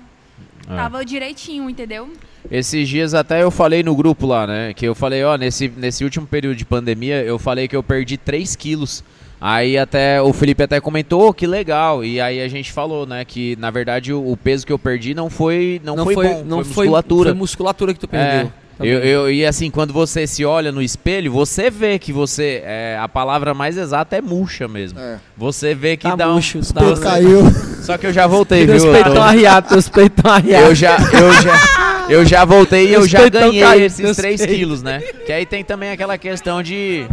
É. 0.68 0.76
tava 0.76 1.06
direitinho, 1.06 1.70
entendeu? 1.70 2.12
Esses 2.50 2.90
dias 2.90 3.14
até 3.14 3.44
eu 3.44 3.52
falei 3.52 3.84
no 3.84 3.96
grupo 3.96 4.26
lá, 4.26 4.48
né? 4.48 4.74
Que 4.74 4.86
eu 4.88 4.96
falei, 4.96 5.24
ó, 5.24 5.36
nesse, 5.38 5.68
nesse 5.70 6.04
último 6.04 6.26
período 6.26 6.56
de 6.56 6.66
pandemia, 6.66 7.22
eu 7.24 7.38
falei 7.38 7.68
que 7.68 7.76
eu 7.76 7.84
perdi 7.84 8.18
3 8.18 8.56
quilos. 8.56 9.04
Aí 9.40 9.78
até 9.78 10.20
o 10.22 10.32
Felipe 10.34 10.64
até 10.64 10.80
comentou, 10.80 11.28
"Oh, 11.28 11.34
que 11.34 11.46
legal. 11.46 12.04
E 12.04 12.20
aí 12.22 12.42
a 12.42 12.48
gente 12.48 12.72
falou, 12.72 13.06
né, 13.06 13.24
que 13.26 13.56
na 13.58 13.70
verdade 13.70 14.12
o, 14.14 14.32
o 14.32 14.36
peso 14.38 14.66
que 14.66 14.72
eu 14.74 14.80
perdi 14.80 15.14
não 15.14 15.30
foi 15.30 15.80
não, 15.84 15.98
foi, 16.04 16.16
bom, 16.16 16.44
não 16.46 16.64
foi 16.64 16.86
musculatura. 16.86 17.30
Foi 17.30 17.38
musculatura 17.38 17.94
que 17.94 18.00
tu 18.00 18.08
perdeu. 18.08 18.48
É, 18.48 18.52
eu, 18.80 19.00
eu, 19.00 19.32
e 19.32 19.46
assim, 19.46 19.70
quando 19.72 19.94
você 19.94 20.28
se 20.28 20.44
olha 20.44 20.72
no 20.72 20.82
espelho, 20.82 21.32
você 21.32 21.70
vê 21.70 21.98
que 21.98 22.12
você. 22.12 22.62
É, 22.66 22.98
a 23.02 23.08
palavra 23.08 23.54
mais 23.54 23.78
exata 23.78 24.16
é 24.18 24.22
murcha 24.22 24.68
mesmo. 24.68 25.00
É. 25.00 25.18
Você 25.38 25.74
vê 25.74 25.96
que 25.96 26.08
Tá 26.10 26.16
dá 26.16 26.28
murcho, 26.28 26.60
um. 26.60 26.62
tá 26.62 26.82
caiu. 27.02 27.44
Só 27.82 27.98
que 27.98 28.08
eu 28.08 28.14
já 28.14 28.28
voltei, 28.28 28.66
Teus 28.66 28.84
viu? 28.84 28.92
Eu, 28.92 28.96
peitão 28.96 29.14
tô- 29.16 29.22
arriado, 29.22 29.70
teus 29.70 29.88
peitão 29.90 30.32
arriado. 30.32 30.66
eu 30.66 30.76
já, 30.76 30.98
eu 30.98 31.34
já, 31.42 32.06
eu 32.10 32.26
já 32.26 32.44
voltei 32.46 32.88
e 32.88 32.94
eu 32.94 33.00
Meus 33.02 33.10
já 33.12 33.30
ganhei 33.30 33.62
caiu, 33.62 33.86
esses 33.86 34.00
meus 34.00 34.18
3 34.18 34.38
peitos. 34.42 34.56
quilos, 34.58 34.84
né? 34.84 35.00
Que 35.26 35.32
aí 35.32 35.46
tem 35.46 35.64
também 35.64 35.92
aquela 35.92 36.18
questão 36.18 36.62
de. 36.64 37.06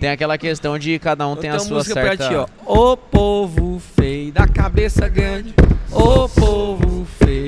Tem 0.00 0.10
aquela 0.10 0.36
questão 0.36 0.78
de 0.78 0.98
cada 0.98 1.26
um 1.26 1.32
Eu 1.32 1.36
tem 1.36 1.50
a 1.50 1.58
sua 1.58 1.76
música 1.78 1.94
certa. 1.94 2.16
pra 2.16 2.28
ti, 2.28 2.34
ó. 2.34 2.46
Ô 2.66 2.96
povo 2.96 3.80
feio 3.96 4.32
da 4.32 4.46
cabeça 4.46 5.08
grande. 5.08 5.54
Ô 5.92 6.28
povo 6.28 7.06
feio. 7.20 7.45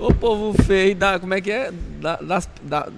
Ô 0.00 0.12
povo 0.14 0.54
feio 0.62 0.94
da. 0.96 1.18
Como 1.18 1.34
é 1.34 1.40
que 1.40 1.50
é? 1.50 1.70
Da, 2.00 2.16
das, 2.16 2.48
da, 2.62 2.88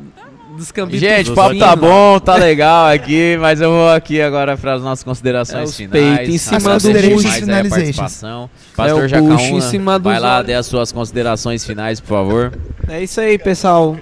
dos 0.56 0.70
cambitos 0.70 1.00
Gente, 1.00 1.30
o 1.32 1.34
papo 1.34 1.58
tá 1.58 1.74
bom, 1.74 2.20
tá 2.20 2.36
legal 2.36 2.86
aqui, 2.86 3.36
mas 3.40 3.60
eu 3.60 3.70
vou 3.70 3.88
aqui 3.90 4.20
agora 4.22 4.56
para 4.56 4.74
as 4.74 4.82
nossas 4.82 5.02
considerações 5.02 5.70
É, 5.70 5.72
finais. 5.72 6.16
peitos 6.18 6.34
em 6.34 6.38
cima 6.38 6.74
do 6.78 6.80
Finalizations. 6.80 7.68
participação. 7.70 8.50
Pastor 8.76 9.04
É, 9.04 9.08
Jacaúna, 9.08 9.40
em 9.42 9.60
cima 9.60 9.98
vai 9.98 10.20
lá, 10.20 10.36
olhos. 10.36 10.46
dê 10.46 10.54
as 10.54 10.66
suas 10.66 10.92
considerações 10.92 11.64
finais, 11.64 11.98
por 12.00 12.08
favor. 12.08 12.52
É 12.88 13.02
isso 13.02 13.20
aí, 13.20 13.36
pessoal. 13.38 13.96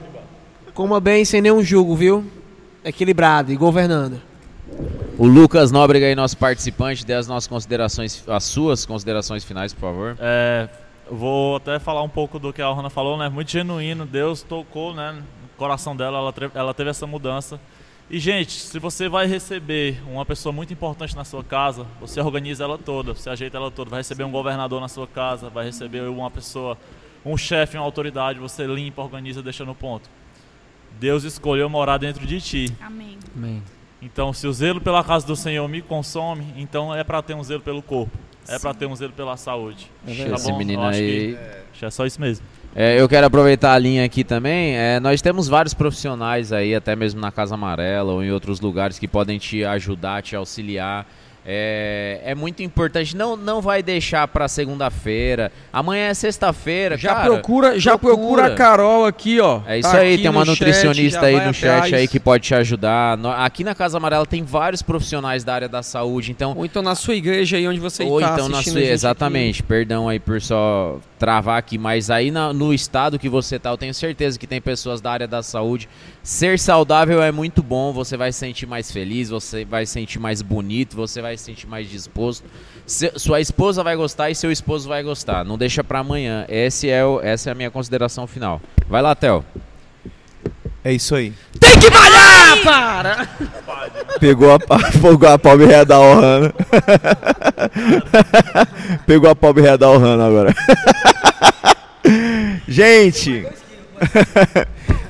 Coma 0.74 1.00
bem 1.00 1.24
sem 1.24 1.40
nenhum 1.40 1.62
julgo, 1.62 1.96
viu? 1.96 2.24
Equilibrado 2.84 3.50
e 3.52 3.56
governando. 3.56 4.20
O 5.18 5.26
Lucas 5.26 5.70
Nóbrega 5.70 6.06
aí, 6.06 6.14
nosso 6.14 6.36
participante, 6.36 7.04
dê 7.04 7.14
as 7.14 7.26
nossas 7.26 7.46
considerações, 7.46 8.22
as 8.26 8.44
suas 8.44 8.84
considerações 8.86 9.44
finais, 9.44 9.72
por 9.74 9.80
favor. 9.80 10.16
É, 10.18 10.68
vou 11.10 11.56
até 11.56 11.78
falar 11.78 12.02
um 12.02 12.08
pouco 12.08 12.38
do 12.38 12.52
que 12.52 12.62
a 12.62 12.68
Rona 12.68 12.88
falou, 12.88 13.18
né? 13.18 13.28
Muito 13.28 13.50
genuíno, 13.50 14.06
Deus 14.06 14.42
tocou, 14.42 14.94
né? 14.94 15.12
No 15.12 15.48
coração 15.56 15.96
dela, 15.96 16.18
ela, 16.18 16.34
ela 16.54 16.74
teve 16.74 16.90
essa 16.90 17.06
mudança. 17.06 17.60
E, 18.08 18.18
gente, 18.18 18.52
se 18.52 18.78
você 18.78 19.08
vai 19.08 19.26
receber 19.26 20.02
uma 20.06 20.24
pessoa 20.24 20.52
muito 20.52 20.72
importante 20.72 21.14
na 21.14 21.24
sua 21.24 21.44
casa, 21.44 21.86
você 22.00 22.20
organiza 22.20 22.64
ela 22.64 22.76
toda, 22.76 23.14
você 23.14 23.30
ajeita 23.30 23.56
ela 23.56 23.70
toda. 23.70 23.90
Vai 23.90 24.00
receber 24.00 24.24
um 24.24 24.30
governador 24.30 24.80
na 24.80 24.88
sua 24.88 25.06
casa, 25.06 25.48
vai 25.48 25.66
receber 25.66 26.00
uma 26.02 26.30
pessoa, 26.30 26.76
um 27.24 27.36
chefe, 27.36 27.76
uma 27.76 27.84
autoridade, 27.84 28.38
você 28.40 28.66
limpa, 28.66 29.02
organiza, 29.02 29.42
deixa 29.42 29.64
no 29.64 29.74
ponto. 29.74 30.10
Deus 30.98 31.22
escolheu 31.22 31.68
morar 31.68 31.98
dentro 31.98 32.26
de 32.26 32.40
ti. 32.40 32.76
Amém. 32.80 33.16
Amém. 33.36 33.62
Então, 34.02 34.32
se 34.32 34.46
o 34.46 34.52
zelo 34.52 34.80
pela 34.80 35.04
casa 35.04 35.26
do 35.26 35.36
Senhor 35.36 35.68
me 35.68 35.82
consome, 35.82 36.52
então 36.56 36.94
é 36.94 37.04
para 37.04 37.22
ter 37.22 37.34
um 37.34 37.44
zelo 37.44 37.60
pelo 37.60 37.82
corpo. 37.82 38.18
É 38.48 38.58
para 38.58 38.74
ter 38.74 38.86
um 38.86 38.96
zelo 38.96 39.12
pela 39.12 39.36
saúde. 39.36 39.90
Tá 40.04 40.12
Esse 40.12 40.52
menino 40.52 40.82
aí. 40.82 41.36
que 41.72 41.84
é 41.84 41.90
só 41.90 42.04
isso 42.04 42.20
mesmo. 42.20 42.44
É, 42.74 43.00
eu 43.00 43.08
quero 43.08 43.26
aproveitar 43.26 43.72
a 43.72 43.78
linha 43.78 44.04
aqui 44.04 44.22
também. 44.22 44.76
É, 44.76 45.00
nós 45.00 45.20
temos 45.20 45.48
vários 45.48 45.74
profissionais 45.74 46.52
aí, 46.52 46.74
até 46.74 46.94
mesmo 46.94 47.20
na 47.20 47.32
Casa 47.32 47.54
Amarela 47.54 48.12
ou 48.12 48.22
em 48.22 48.30
outros 48.30 48.60
lugares 48.60 48.98
que 48.98 49.08
podem 49.08 49.38
te 49.38 49.64
ajudar, 49.64 50.22
te 50.22 50.36
auxiliar. 50.36 51.06
É, 51.44 52.20
é 52.24 52.34
muito 52.34 52.62
importante. 52.62 53.16
Não, 53.16 53.36
não 53.36 53.60
vai 53.60 53.82
deixar 53.82 54.28
para 54.28 54.46
segunda-feira. 54.46 55.50
Amanhã 55.72 56.08
é 56.08 56.14
sexta-feira. 56.14 56.96
Já 56.96 57.14
cara, 57.14 57.24
procura, 57.30 57.78
já 57.80 57.96
procura 57.98 58.46
a 58.46 58.54
Carol 58.54 59.06
aqui, 59.06 59.40
ó. 59.40 59.60
É 59.66 59.78
isso 59.78 59.90
Tá 59.90 59.98
aí, 59.98 60.14
aqui 60.14 60.22
tem 60.22 60.30
uma 60.30 60.44
no 60.44 60.54
chat, 60.54 60.66
nutricionista 60.66 61.20
já 61.20 61.26
aí 61.26 61.46
no 61.46 61.54
chat 61.54 61.70
atrás. 61.70 61.92
aí 61.94 62.08
que 62.08 62.20
pode 62.20 62.44
te 62.44 62.54
ajudar. 62.54 63.18
Aqui 63.38 63.64
na 63.64 63.74
Casa 63.74 63.96
Amarela 63.96 64.26
tem 64.26 64.42
vários 64.44 64.82
profissionais 64.82 65.42
da 65.44 65.54
área 65.54 65.68
da 65.68 65.82
saúde, 65.82 66.30
então 66.30 66.54
Ou 66.56 66.64
então 66.64 66.82
na 66.82 66.94
sua 66.94 67.14
igreja 67.14 67.56
aí 67.56 67.66
onde 67.66 67.80
você 67.80 68.04
ou 68.04 68.20
tá 68.20 68.32
então 68.34 68.48
na 68.48 68.56
assistindo 68.58 68.72
sua, 68.74 68.80
a 68.80 68.84
gente 68.84 68.92
exatamente, 68.92 69.62
perdão 69.62 70.08
aí 70.08 70.18
por 70.18 70.40
só 70.40 70.98
travar 71.18 71.58
aqui, 71.58 71.76
mas 71.78 72.10
aí 72.10 72.30
na- 72.30 72.52
no 72.52 72.72
estado 72.72 73.18
que 73.18 73.28
você 73.28 73.58
tá, 73.58 73.70
eu 73.70 73.76
tenho 73.78 73.92
certeza 73.94 74.38
que 74.38 74.46
tem 74.46 74.60
pessoas 74.60 75.00
da 75.00 75.10
área 75.10 75.26
da 75.28 75.42
saúde. 75.42 75.88
Ser 76.22 76.58
saudável 76.58 77.22
é 77.22 77.32
muito 77.32 77.62
bom, 77.62 77.92
você 77.92 78.14
vai 78.16 78.30
se 78.30 78.38
sentir 78.38 78.66
mais 78.66 78.90
feliz, 78.92 79.30
você 79.30 79.64
vai 79.64 79.86
se 79.86 79.92
sentir 79.92 80.18
mais 80.18 80.42
bonito, 80.42 80.94
você 80.94 81.22
vai 81.22 81.36
se 81.36 81.44
sentir 81.44 81.66
mais 81.66 81.88
disposto. 81.88 82.44
Se- 82.86 83.12
sua 83.16 83.40
esposa 83.40 83.82
vai 83.82 83.96
gostar 83.96 84.28
e 84.30 84.34
seu 84.34 84.52
esposo 84.52 84.86
vai 84.88 85.02
gostar. 85.02 85.44
Não 85.44 85.56
deixa 85.56 85.82
pra 85.82 86.00
amanhã. 86.00 86.44
Esse 86.48 86.90
é 86.90 87.04
o, 87.04 87.20
essa 87.22 87.48
é 87.48 87.52
a 87.52 87.54
minha 87.54 87.70
consideração 87.70 88.26
final. 88.26 88.60
Vai 88.86 89.00
lá, 89.00 89.14
Theo. 89.14 89.44
É 90.84 90.92
isso 90.92 91.14
aí. 91.14 91.32
Tem 91.58 91.78
que 91.78 91.90
malhar, 91.90 92.62
para! 92.64 93.28
Pegou 94.18 94.52
a, 94.54 94.58
pegou 94.58 95.28
a 95.28 95.38
pobre 95.38 95.66
ré 95.66 95.84
da 95.84 95.98
Ohana. 96.00 96.54
Pegou 99.06 99.30
a 99.30 99.34
pobre 99.34 99.62
ré 99.62 99.76
da 99.78 99.90
Ohana 99.90 100.26
agora. 100.26 100.54
Gente. 102.68 103.46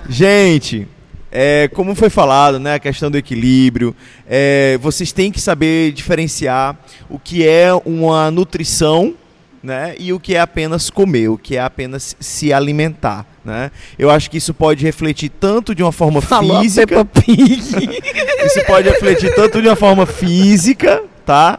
Gente. 0.08 0.88
É, 1.32 1.68
como 1.68 1.94
foi 1.94 2.10
falado, 2.10 2.58
né, 2.58 2.74
a 2.74 2.78
questão 2.78 3.10
do 3.10 3.16
equilíbrio, 3.16 3.94
é, 4.28 4.78
vocês 4.78 5.12
têm 5.12 5.30
que 5.30 5.40
saber 5.40 5.92
diferenciar 5.92 6.76
o 7.08 7.18
que 7.18 7.46
é 7.46 7.72
uma 7.84 8.30
nutrição 8.30 9.14
né, 9.62 9.94
e 9.98 10.12
o 10.12 10.18
que 10.18 10.34
é 10.34 10.40
apenas 10.40 10.90
comer, 10.90 11.28
o 11.28 11.38
que 11.38 11.56
é 11.56 11.60
apenas 11.60 12.16
se 12.18 12.52
alimentar. 12.52 13.26
Né? 13.44 13.70
Eu 13.98 14.10
acho 14.10 14.30
que 14.30 14.38
isso 14.38 14.52
pode 14.52 14.84
refletir 14.84 15.28
tanto 15.28 15.74
de 15.74 15.82
uma 15.82 15.92
forma 15.92 16.20
Falou 16.20 16.60
física. 16.60 17.06
Isso 18.44 18.64
pode 18.66 18.88
refletir 18.88 19.34
tanto 19.34 19.60
de 19.60 19.68
uma 19.68 19.76
forma 19.76 20.06
física, 20.06 21.02
tá? 21.24 21.58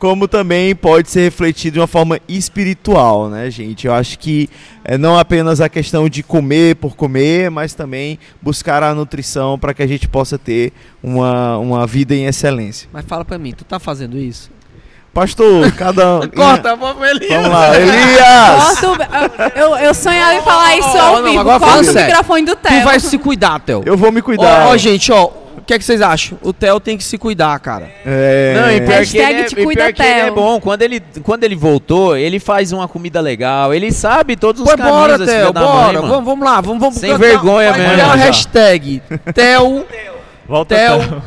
Como 0.00 0.26
também 0.26 0.74
pode 0.74 1.10
ser 1.10 1.20
refletido 1.20 1.74
de 1.74 1.80
uma 1.80 1.86
forma 1.86 2.18
espiritual, 2.26 3.28
né, 3.28 3.50
gente? 3.50 3.86
Eu 3.86 3.92
acho 3.92 4.18
que 4.18 4.48
é 4.82 4.96
não 4.96 5.18
apenas 5.18 5.60
a 5.60 5.68
questão 5.68 6.08
de 6.08 6.22
comer 6.22 6.76
por 6.76 6.96
comer, 6.96 7.50
mas 7.50 7.74
também 7.74 8.18
buscar 8.40 8.82
a 8.82 8.94
nutrição 8.94 9.58
para 9.58 9.74
que 9.74 9.82
a 9.82 9.86
gente 9.86 10.08
possa 10.08 10.38
ter 10.38 10.72
uma, 11.02 11.58
uma 11.58 11.86
vida 11.86 12.14
em 12.14 12.24
excelência. 12.24 12.88
Mas 12.90 13.04
fala 13.04 13.26
pra 13.26 13.36
mim, 13.36 13.52
tu 13.52 13.62
tá 13.62 13.78
fazendo 13.78 14.16
isso? 14.16 14.50
Pastor, 15.12 15.70
cada 15.72 16.20
um. 16.20 16.28
Corta, 16.34 16.74
vamos 16.76 17.06
Elias. 17.06 17.30
Vamos 17.32 17.50
lá, 17.50 17.76
Elias! 17.78 18.78
Corta 18.80 19.52
eu, 19.56 19.76
eu 19.76 19.92
sonhava 19.92 20.34
em 20.34 20.42
falar 20.42 20.76
isso 20.78 20.96
ao 20.96 21.16
não, 21.16 21.24
vivo. 21.24 21.40
agora 21.40 21.60
Corta 21.60 21.80
o 21.80 21.84
sério. 21.84 22.08
microfone 22.08 22.46
do 22.46 22.56
Tu 22.56 22.68
Theo. 22.68 22.84
vai 22.84 23.00
se 23.00 23.18
cuidar, 23.18 23.60
Theo. 23.60 23.82
Eu 23.84 23.96
vou 23.96 24.10
me 24.10 24.22
cuidar. 24.22 24.68
Ó, 24.68 24.70
ó, 24.70 24.76
gente, 24.76 25.10
ó, 25.12 25.28
o 25.60 25.64
que 25.64 25.74
é 25.74 25.78
que 25.78 25.84
vocês 25.84 26.00
acham? 26.02 26.38
O 26.42 26.52
Theo 26.52 26.80
tem 26.80 26.96
que 26.96 27.04
se 27.04 27.16
cuidar, 27.16 27.58
cara. 27.60 27.90
É... 28.04 28.54
Não, 28.60 28.70
e 28.70 28.80
pior, 28.80 28.86
que 28.88 28.92
Hashtag 28.92 29.32
ele, 29.32 29.40
é, 29.40 29.44
te 29.44 29.60
e 29.60 29.64
cuida, 29.64 29.80
pior 29.84 29.92
que 29.92 30.02
ele 30.02 30.20
é 30.20 30.30
bom. 30.30 30.60
Quando 30.60 30.82
ele, 30.82 31.02
quando 31.22 31.44
ele 31.44 31.54
voltou, 31.56 32.16
ele 32.16 32.38
faz 32.40 32.72
uma 32.72 32.88
comida 32.88 33.20
legal. 33.20 33.72
Ele 33.72 33.92
sabe 33.92 34.36
todos 34.36 34.62
os 34.62 34.68
Pô, 34.70 34.76
caminhos. 34.76 34.98
bora, 34.98 35.18
Theo, 35.18 35.26
filho 35.40 35.52
da 35.52 35.60
mãe, 35.60 35.70
bora. 35.70 35.92
mano. 36.00 36.08
vamos, 36.08 36.24
vamos 36.24 36.44
lá, 36.44 36.60
vamos, 36.60 36.80
vamos. 36.80 36.96
Sem 36.98 37.16
vergonha 37.16 37.70
vai 37.70 37.80
mesmo, 37.80 37.92
criar 37.94 38.06
uma 38.06 38.18
já. 38.18 38.24
hashtag. 38.24 39.02
Theo, 39.34 39.86
Volta 40.48 40.74
Theo, 40.74 40.98
Theo. 40.98 41.22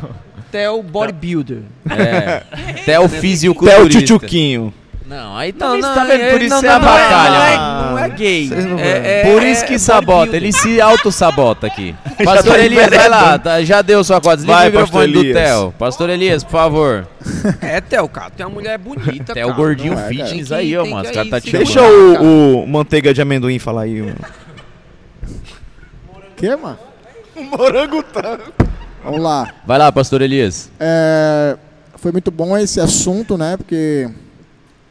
Theo 0.52 0.82
Bodybuilder. 0.82 1.62
É. 1.90 2.42
Theo 2.84 2.84
Theo 2.84 3.08
fisiculturista. 3.08 3.88
Tchutchuquinho. 4.00 4.72
Não, 5.14 5.36
aí 5.36 5.52
Não, 5.52 5.58
também 5.58 5.80
não, 5.80 5.88
você 5.88 5.94
tá 5.94 6.04
vendo, 6.04 6.20
é- 6.22 6.30
por 6.32 6.42
isso 6.42 6.50
não, 6.54 6.60
você 6.60 6.66
não, 6.66 6.80
não 6.80 6.88
é- 6.88 6.90
abacalha, 7.04 7.30
não 7.38 7.44
é- 7.46 7.56
mano. 7.56 7.90
não 7.90 7.98
é 8.00 8.08
gay. 8.08 8.48
Não 8.48 8.78
É- 8.80 9.22
vão. 9.22 9.32
Por 9.34 9.42
é- 9.44 9.50
isso 9.52 9.64
que 9.64 9.74
é 9.74 9.78
sabota, 9.78 10.36
ele 10.36 10.52
se 10.52 10.80
auto-sabota 10.80 11.68
aqui. 11.68 11.94
Pastor 12.24 12.54
tá 12.56 12.58
Elias, 12.58 12.90
vai 12.90 13.08
lá, 13.08 13.38
tá, 13.38 13.62
já 13.62 13.80
deu 13.80 14.02
sua 14.02 14.20
cota. 14.20 14.38
Desliga 14.38 14.56
Vai, 14.56 14.68
o 14.68 14.72
microfone 14.72 15.06
Pastor 15.06 15.22
do 15.22 15.28
Elias. 15.30 15.48
Theo. 15.50 15.74
Pastor 15.78 16.10
Elias, 16.10 16.42
por 16.42 16.50
favor. 16.50 17.08
É, 17.62 17.80
Theo, 17.80 18.08
cara, 18.08 18.30
tem 18.30 18.44
uma 18.44 18.52
mulher 18.52 18.76
bonita, 18.76 19.32
Theo 19.34 19.46
cara. 19.46 19.56
gordinho 19.56 19.94
não 19.94 20.00
é, 20.00 20.08
fitness 20.08 20.50
aí, 20.50 20.76
ó, 20.76 20.84
mano. 20.84 21.04
Os 21.04 21.10
caras 21.12 21.30
tá 21.30 21.40
te. 21.40 21.52
Deixa 21.52 21.80
o, 21.80 22.62
o 22.64 22.66
manteiga 22.66 23.14
de 23.14 23.22
amendoim 23.22 23.58
falar 23.60 23.82
aí, 23.82 24.02
mano. 24.02 24.16
Que, 26.36 26.54
mano? 26.56 26.78
Morango 27.56 28.02
tá. 28.02 28.38
Vamos 29.04 29.20
lá. 29.20 29.48
Vai 29.66 29.78
lá, 29.78 29.92
Pastor 29.92 30.22
Elias. 30.22 30.70
É, 30.80 31.56
foi 31.96 32.10
muito 32.12 32.30
bom 32.30 32.56
esse 32.58 32.80
assunto, 32.80 33.36
né? 33.38 33.56
Porque 33.56 34.08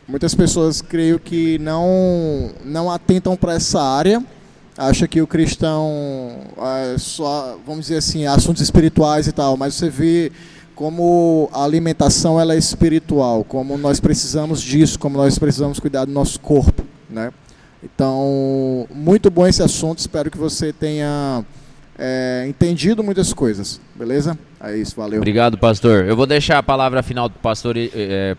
muitas 0.07 0.35
pessoas 0.35 0.81
creio 0.81 1.19
que 1.19 1.57
não 1.59 2.51
não 2.63 2.91
atentam 2.91 3.35
para 3.35 3.53
essa 3.53 3.81
área. 3.81 4.23
Acha 4.75 5.07
que 5.07 5.21
o 5.21 5.27
cristão 5.27 6.35
é 6.57 6.97
só, 6.97 7.59
vamos 7.65 7.81
dizer 7.85 7.97
assim, 7.97 8.25
assuntos 8.25 8.61
espirituais 8.61 9.27
e 9.27 9.31
tal, 9.31 9.55
mas 9.55 9.75
você 9.75 9.87
vê 9.87 10.31
como 10.73 11.47
a 11.53 11.63
alimentação 11.63 12.39
ela 12.39 12.55
é 12.55 12.57
espiritual, 12.57 13.43
como 13.43 13.77
nós 13.77 13.99
precisamos 13.99 14.59
disso, 14.61 14.97
como 14.97 15.15
nós 15.15 15.37
precisamos 15.37 15.79
cuidar 15.79 16.05
do 16.05 16.11
nosso 16.11 16.39
corpo, 16.39 16.83
né? 17.07 17.31
Então, 17.83 18.87
muito 18.93 19.29
bom 19.29 19.45
esse 19.45 19.61
assunto, 19.61 19.99
espero 19.99 20.31
que 20.31 20.37
você 20.37 20.73
tenha 20.73 21.45
é, 21.97 22.45
entendido 22.47 23.03
muitas 23.03 23.33
coisas, 23.33 23.79
beleza? 23.93 24.37
É 24.63 24.77
isso, 24.77 24.95
valeu. 24.95 25.17
Obrigado, 25.17 25.57
pastor. 25.57 26.05
Eu 26.05 26.15
vou 26.15 26.25
deixar 26.25 26.57
a 26.57 26.63
palavra 26.63 27.03
final 27.03 27.27
do 27.27 27.35
pastor, 27.35 27.75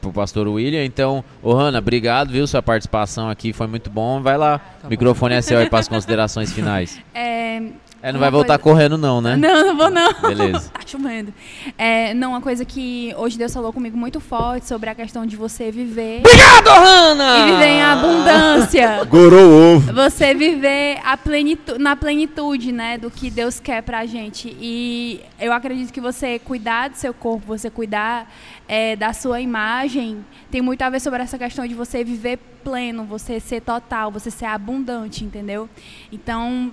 pro 0.01 0.11
pastor 0.11 0.49
William. 0.49 0.83
Então, 0.83 1.23
ô 1.43 1.53
Hanna, 1.53 1.79
obrigado, 1.79 2.31
viu? 2.31 2.47
Sua 2.47 2.63
participação 2.63 3.29
aqui 3.29 3.53
foi 3.53 3.67
muito 3.67 3.91
bom. 3.91 4.23
Vai 4.23 4.39
lá, 4.39 4.59
o 4.83 4.89
microfone 4.89 5.35
é 5.35 5.43
seu 5.43 5.59
aí 5.59 5.69
para 5.69 5.81
as 5.81 5.89
considerações 5.89 6.53
finais. 6.53 6.99
É, 7.15 7.63
É, 8.05 8.13
não 8.13 8.21
vai 8.21 8.31
voltar 8.31 8.59
coisa- 8.59 8.77
correndo 8.77 8.99
não, 8.99 9.23
né? 9.23 9.35
Não, 9.35 9.69
não 9.69 9.77
vou 9.79 9.89
não. 9.91 10.13
Beleza. 10.21 10.69
tá 10.75 10.81
chovendo. 10.87 11.33
É, 11.79 12.13
não, 12.13 12.33
uma 12.33 12.41
coisa 12.43 12.63
que 12.63 13.15
hoje 13.17 13.39
Deus 13.39 13.55
falou 13.55 13.73
comigo 13.73 13.97
muito 13.97 14.21
forte 14.21 14.67
sobre 14.69 14.91
a 14.91 14.95
questão 14.95 15.25
de 15.25 15.37
você 15.37 15.71
viver 15.71 16.19
Obrigado, 16.19 16.69
Hanna! 16.69 17.39
e 17.39 17.53
viver 17.53 17.67
em 17.67 17.83
abundância. 17.83 19.05
Gorou 19.09 19.77
ovo. 19.77 19.93
Você 19.95 20.35
viver 20.35 21.01
a 21.03 21.17
plenitu 21.17 21.79
na 21.79 21.97
plenitude, 21.97 22.73
né, 22.73 22.99
do 22.99 23.11
que 23.11 23.31
Deus 23.31 23.59
quer 23.59 23.83
pra 23.83 24.05
gente. 24.05 24.55
E 24.61 25.23
eu 25.41 25.51
acredito 25.51 25.91
que 25.91 26.01
você 26.01 26.39
cuidar 26.39 26.89
do 26.91 26.97
seu 26.97 27.15
corpo, 27.15 27.47
você 27.47 27.71
cuidar 27.71 28.31
é, 28.69 28.97
da 28.97 29.15
sua 29.15 29.41
imagem, 29.41 30.23
tem 30.51 30.61
muito 30.61 30.83
a 30.83 30.91
ver 30.91 31.01
sobre 31.01 31.23
essa 31.23 31.39
questão 31.39 31.67
de 31.67 31.73
você 31.75 32.05
viver 32.05 32.39
pleno, 32.63 33.05
você 33.05 33.41
ser 33.41 33.61
total, 33.63 34.11
você 34.11 34.31
ser 34.31 34.47
abundante, 34.47 35.25
entendeu? 35.25 35.69
Então, 36.13 36.71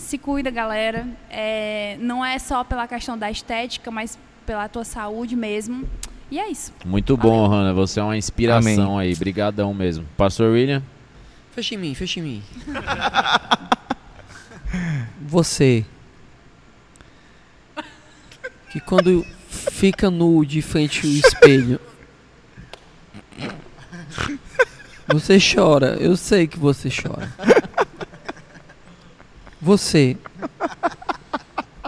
se 0.00 0.18
cuida, 0.18 0.50
galera. 0.50 1.06
É, 1.30 1.96
não 2.00 2.24
é 2.24 2.38
só 2.38 2.64
pela 2.64 2.88
questão 2.88 3.16
da 3.16 3.30
estética, 3.30 3.90
mas 3.90 4.18
pela 4.44 4.68
tua 4.68 4.84
saúde 4.84 5.36
mesmo. 5.36 5.88
E 6.30 6.38
é 6.38 6.48
isso. 6.48 6.72
Muito 6.84 7.16
bom, 7.16 7.46
Hanna. 7.46 7.72
Você 7.72 8.00
é 8.00 8.02
uma 8.02 8.16
inspiração 8.16 8.96
Amém. 8.96 9.08
aí. 9.08 9.16
Brigadão 9.16 9.72
mesmo. 9.74 10.06
Pastor 10.16 10.52
William? 10.52 10.82
Fecha 11.52 11.74
em 11.74 11.78
mim, 11.78 11.94
fecha 11.94 12.20
em 12.20 12.22
mim. 12.22 12.42
Você. 15.22 15.84
Que 18.70 18.80
quando 18.80 19.26
fica 19.48 20.10
nu 20.10 20.44
de 20.44 20.62
frente 20.62 21.04
ao 21.04 21.12
espelho. 21.12 21.80
Você 25.12 25.38
chora. 25.40 25.96
Eu 25.98 26.16
sei 26.16 26.46
que 26.46 26.56
você 26.56 26.88
chora. 26.88 27.28
Você. 29.60 30.16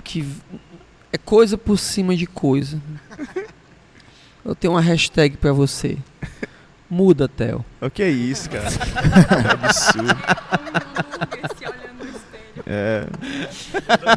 Que 0.05 0.27
é 1.13 1.19
coisa 1.19 1.57
por 1.57 1.79
cima 1.79 2.15
de 2.17 2.27
coisa. 2.27 2.81
Eu 4.45 4.55
tenho 4.55 4.75
uma 4.75 4.81
hashtag 4.81 5.37
pra 5.37 5.53
você. 5.53 5.97
Muda, 6.91 7.27
Theo. 7.29 7.65
O 7.81 7.89
que 7.89 8.03
é 8.03 8.11
isso, 8.11 8.51
cara? 8.51 8.69
Absurdo. 9.63 10.17
É, 12.67 13.07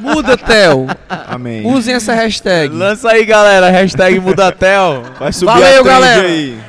Muda, 0.01 0.37
Theo. 0.37 0.87
amém. 1.27 1.65
Usem 1.65 1.95
essa 1.95 2.13
hashtag. 2.13 2.73
Lança 2.73 3.09
aí, 3.09 3.25
galera. 3.25 3.69
Hashtag 3.69 4.19
Mudatel. 4.19 5.03
Vai 5.17 5.31
subir 5.31 5.51
Valeu, 5.53 5.81
a 5.81 5.85
galera. 5.85 6.21
aí. 6.27 6.59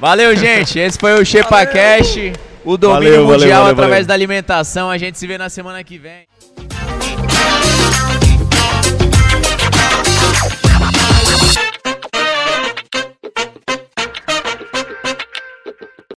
Valeu, 0.00 0.36
gente. 0.36 0.78
Esse 0.78 0.98
foi 0.98 1.20
o 1.20 1.24
ChepaCast. 1.26 2.32
O 2.68 2.76
domínio 2.76 3.24
Valeu, 3.24 3.38
mundial 3.38 3.60
valeu, 3.62 3.72
através 3.72 3.90
valeu. 4.00 4.06
da 4.08 4.12
alimentação. 4.12 4.90
A 4.90 4.98
gente 4.98 5.18
se 5.18 5.26
vê 5.26 5.38
na 5.38 5.48
semana 5.48 5.82
que 5.82 5.96
vem. 5.96 6.26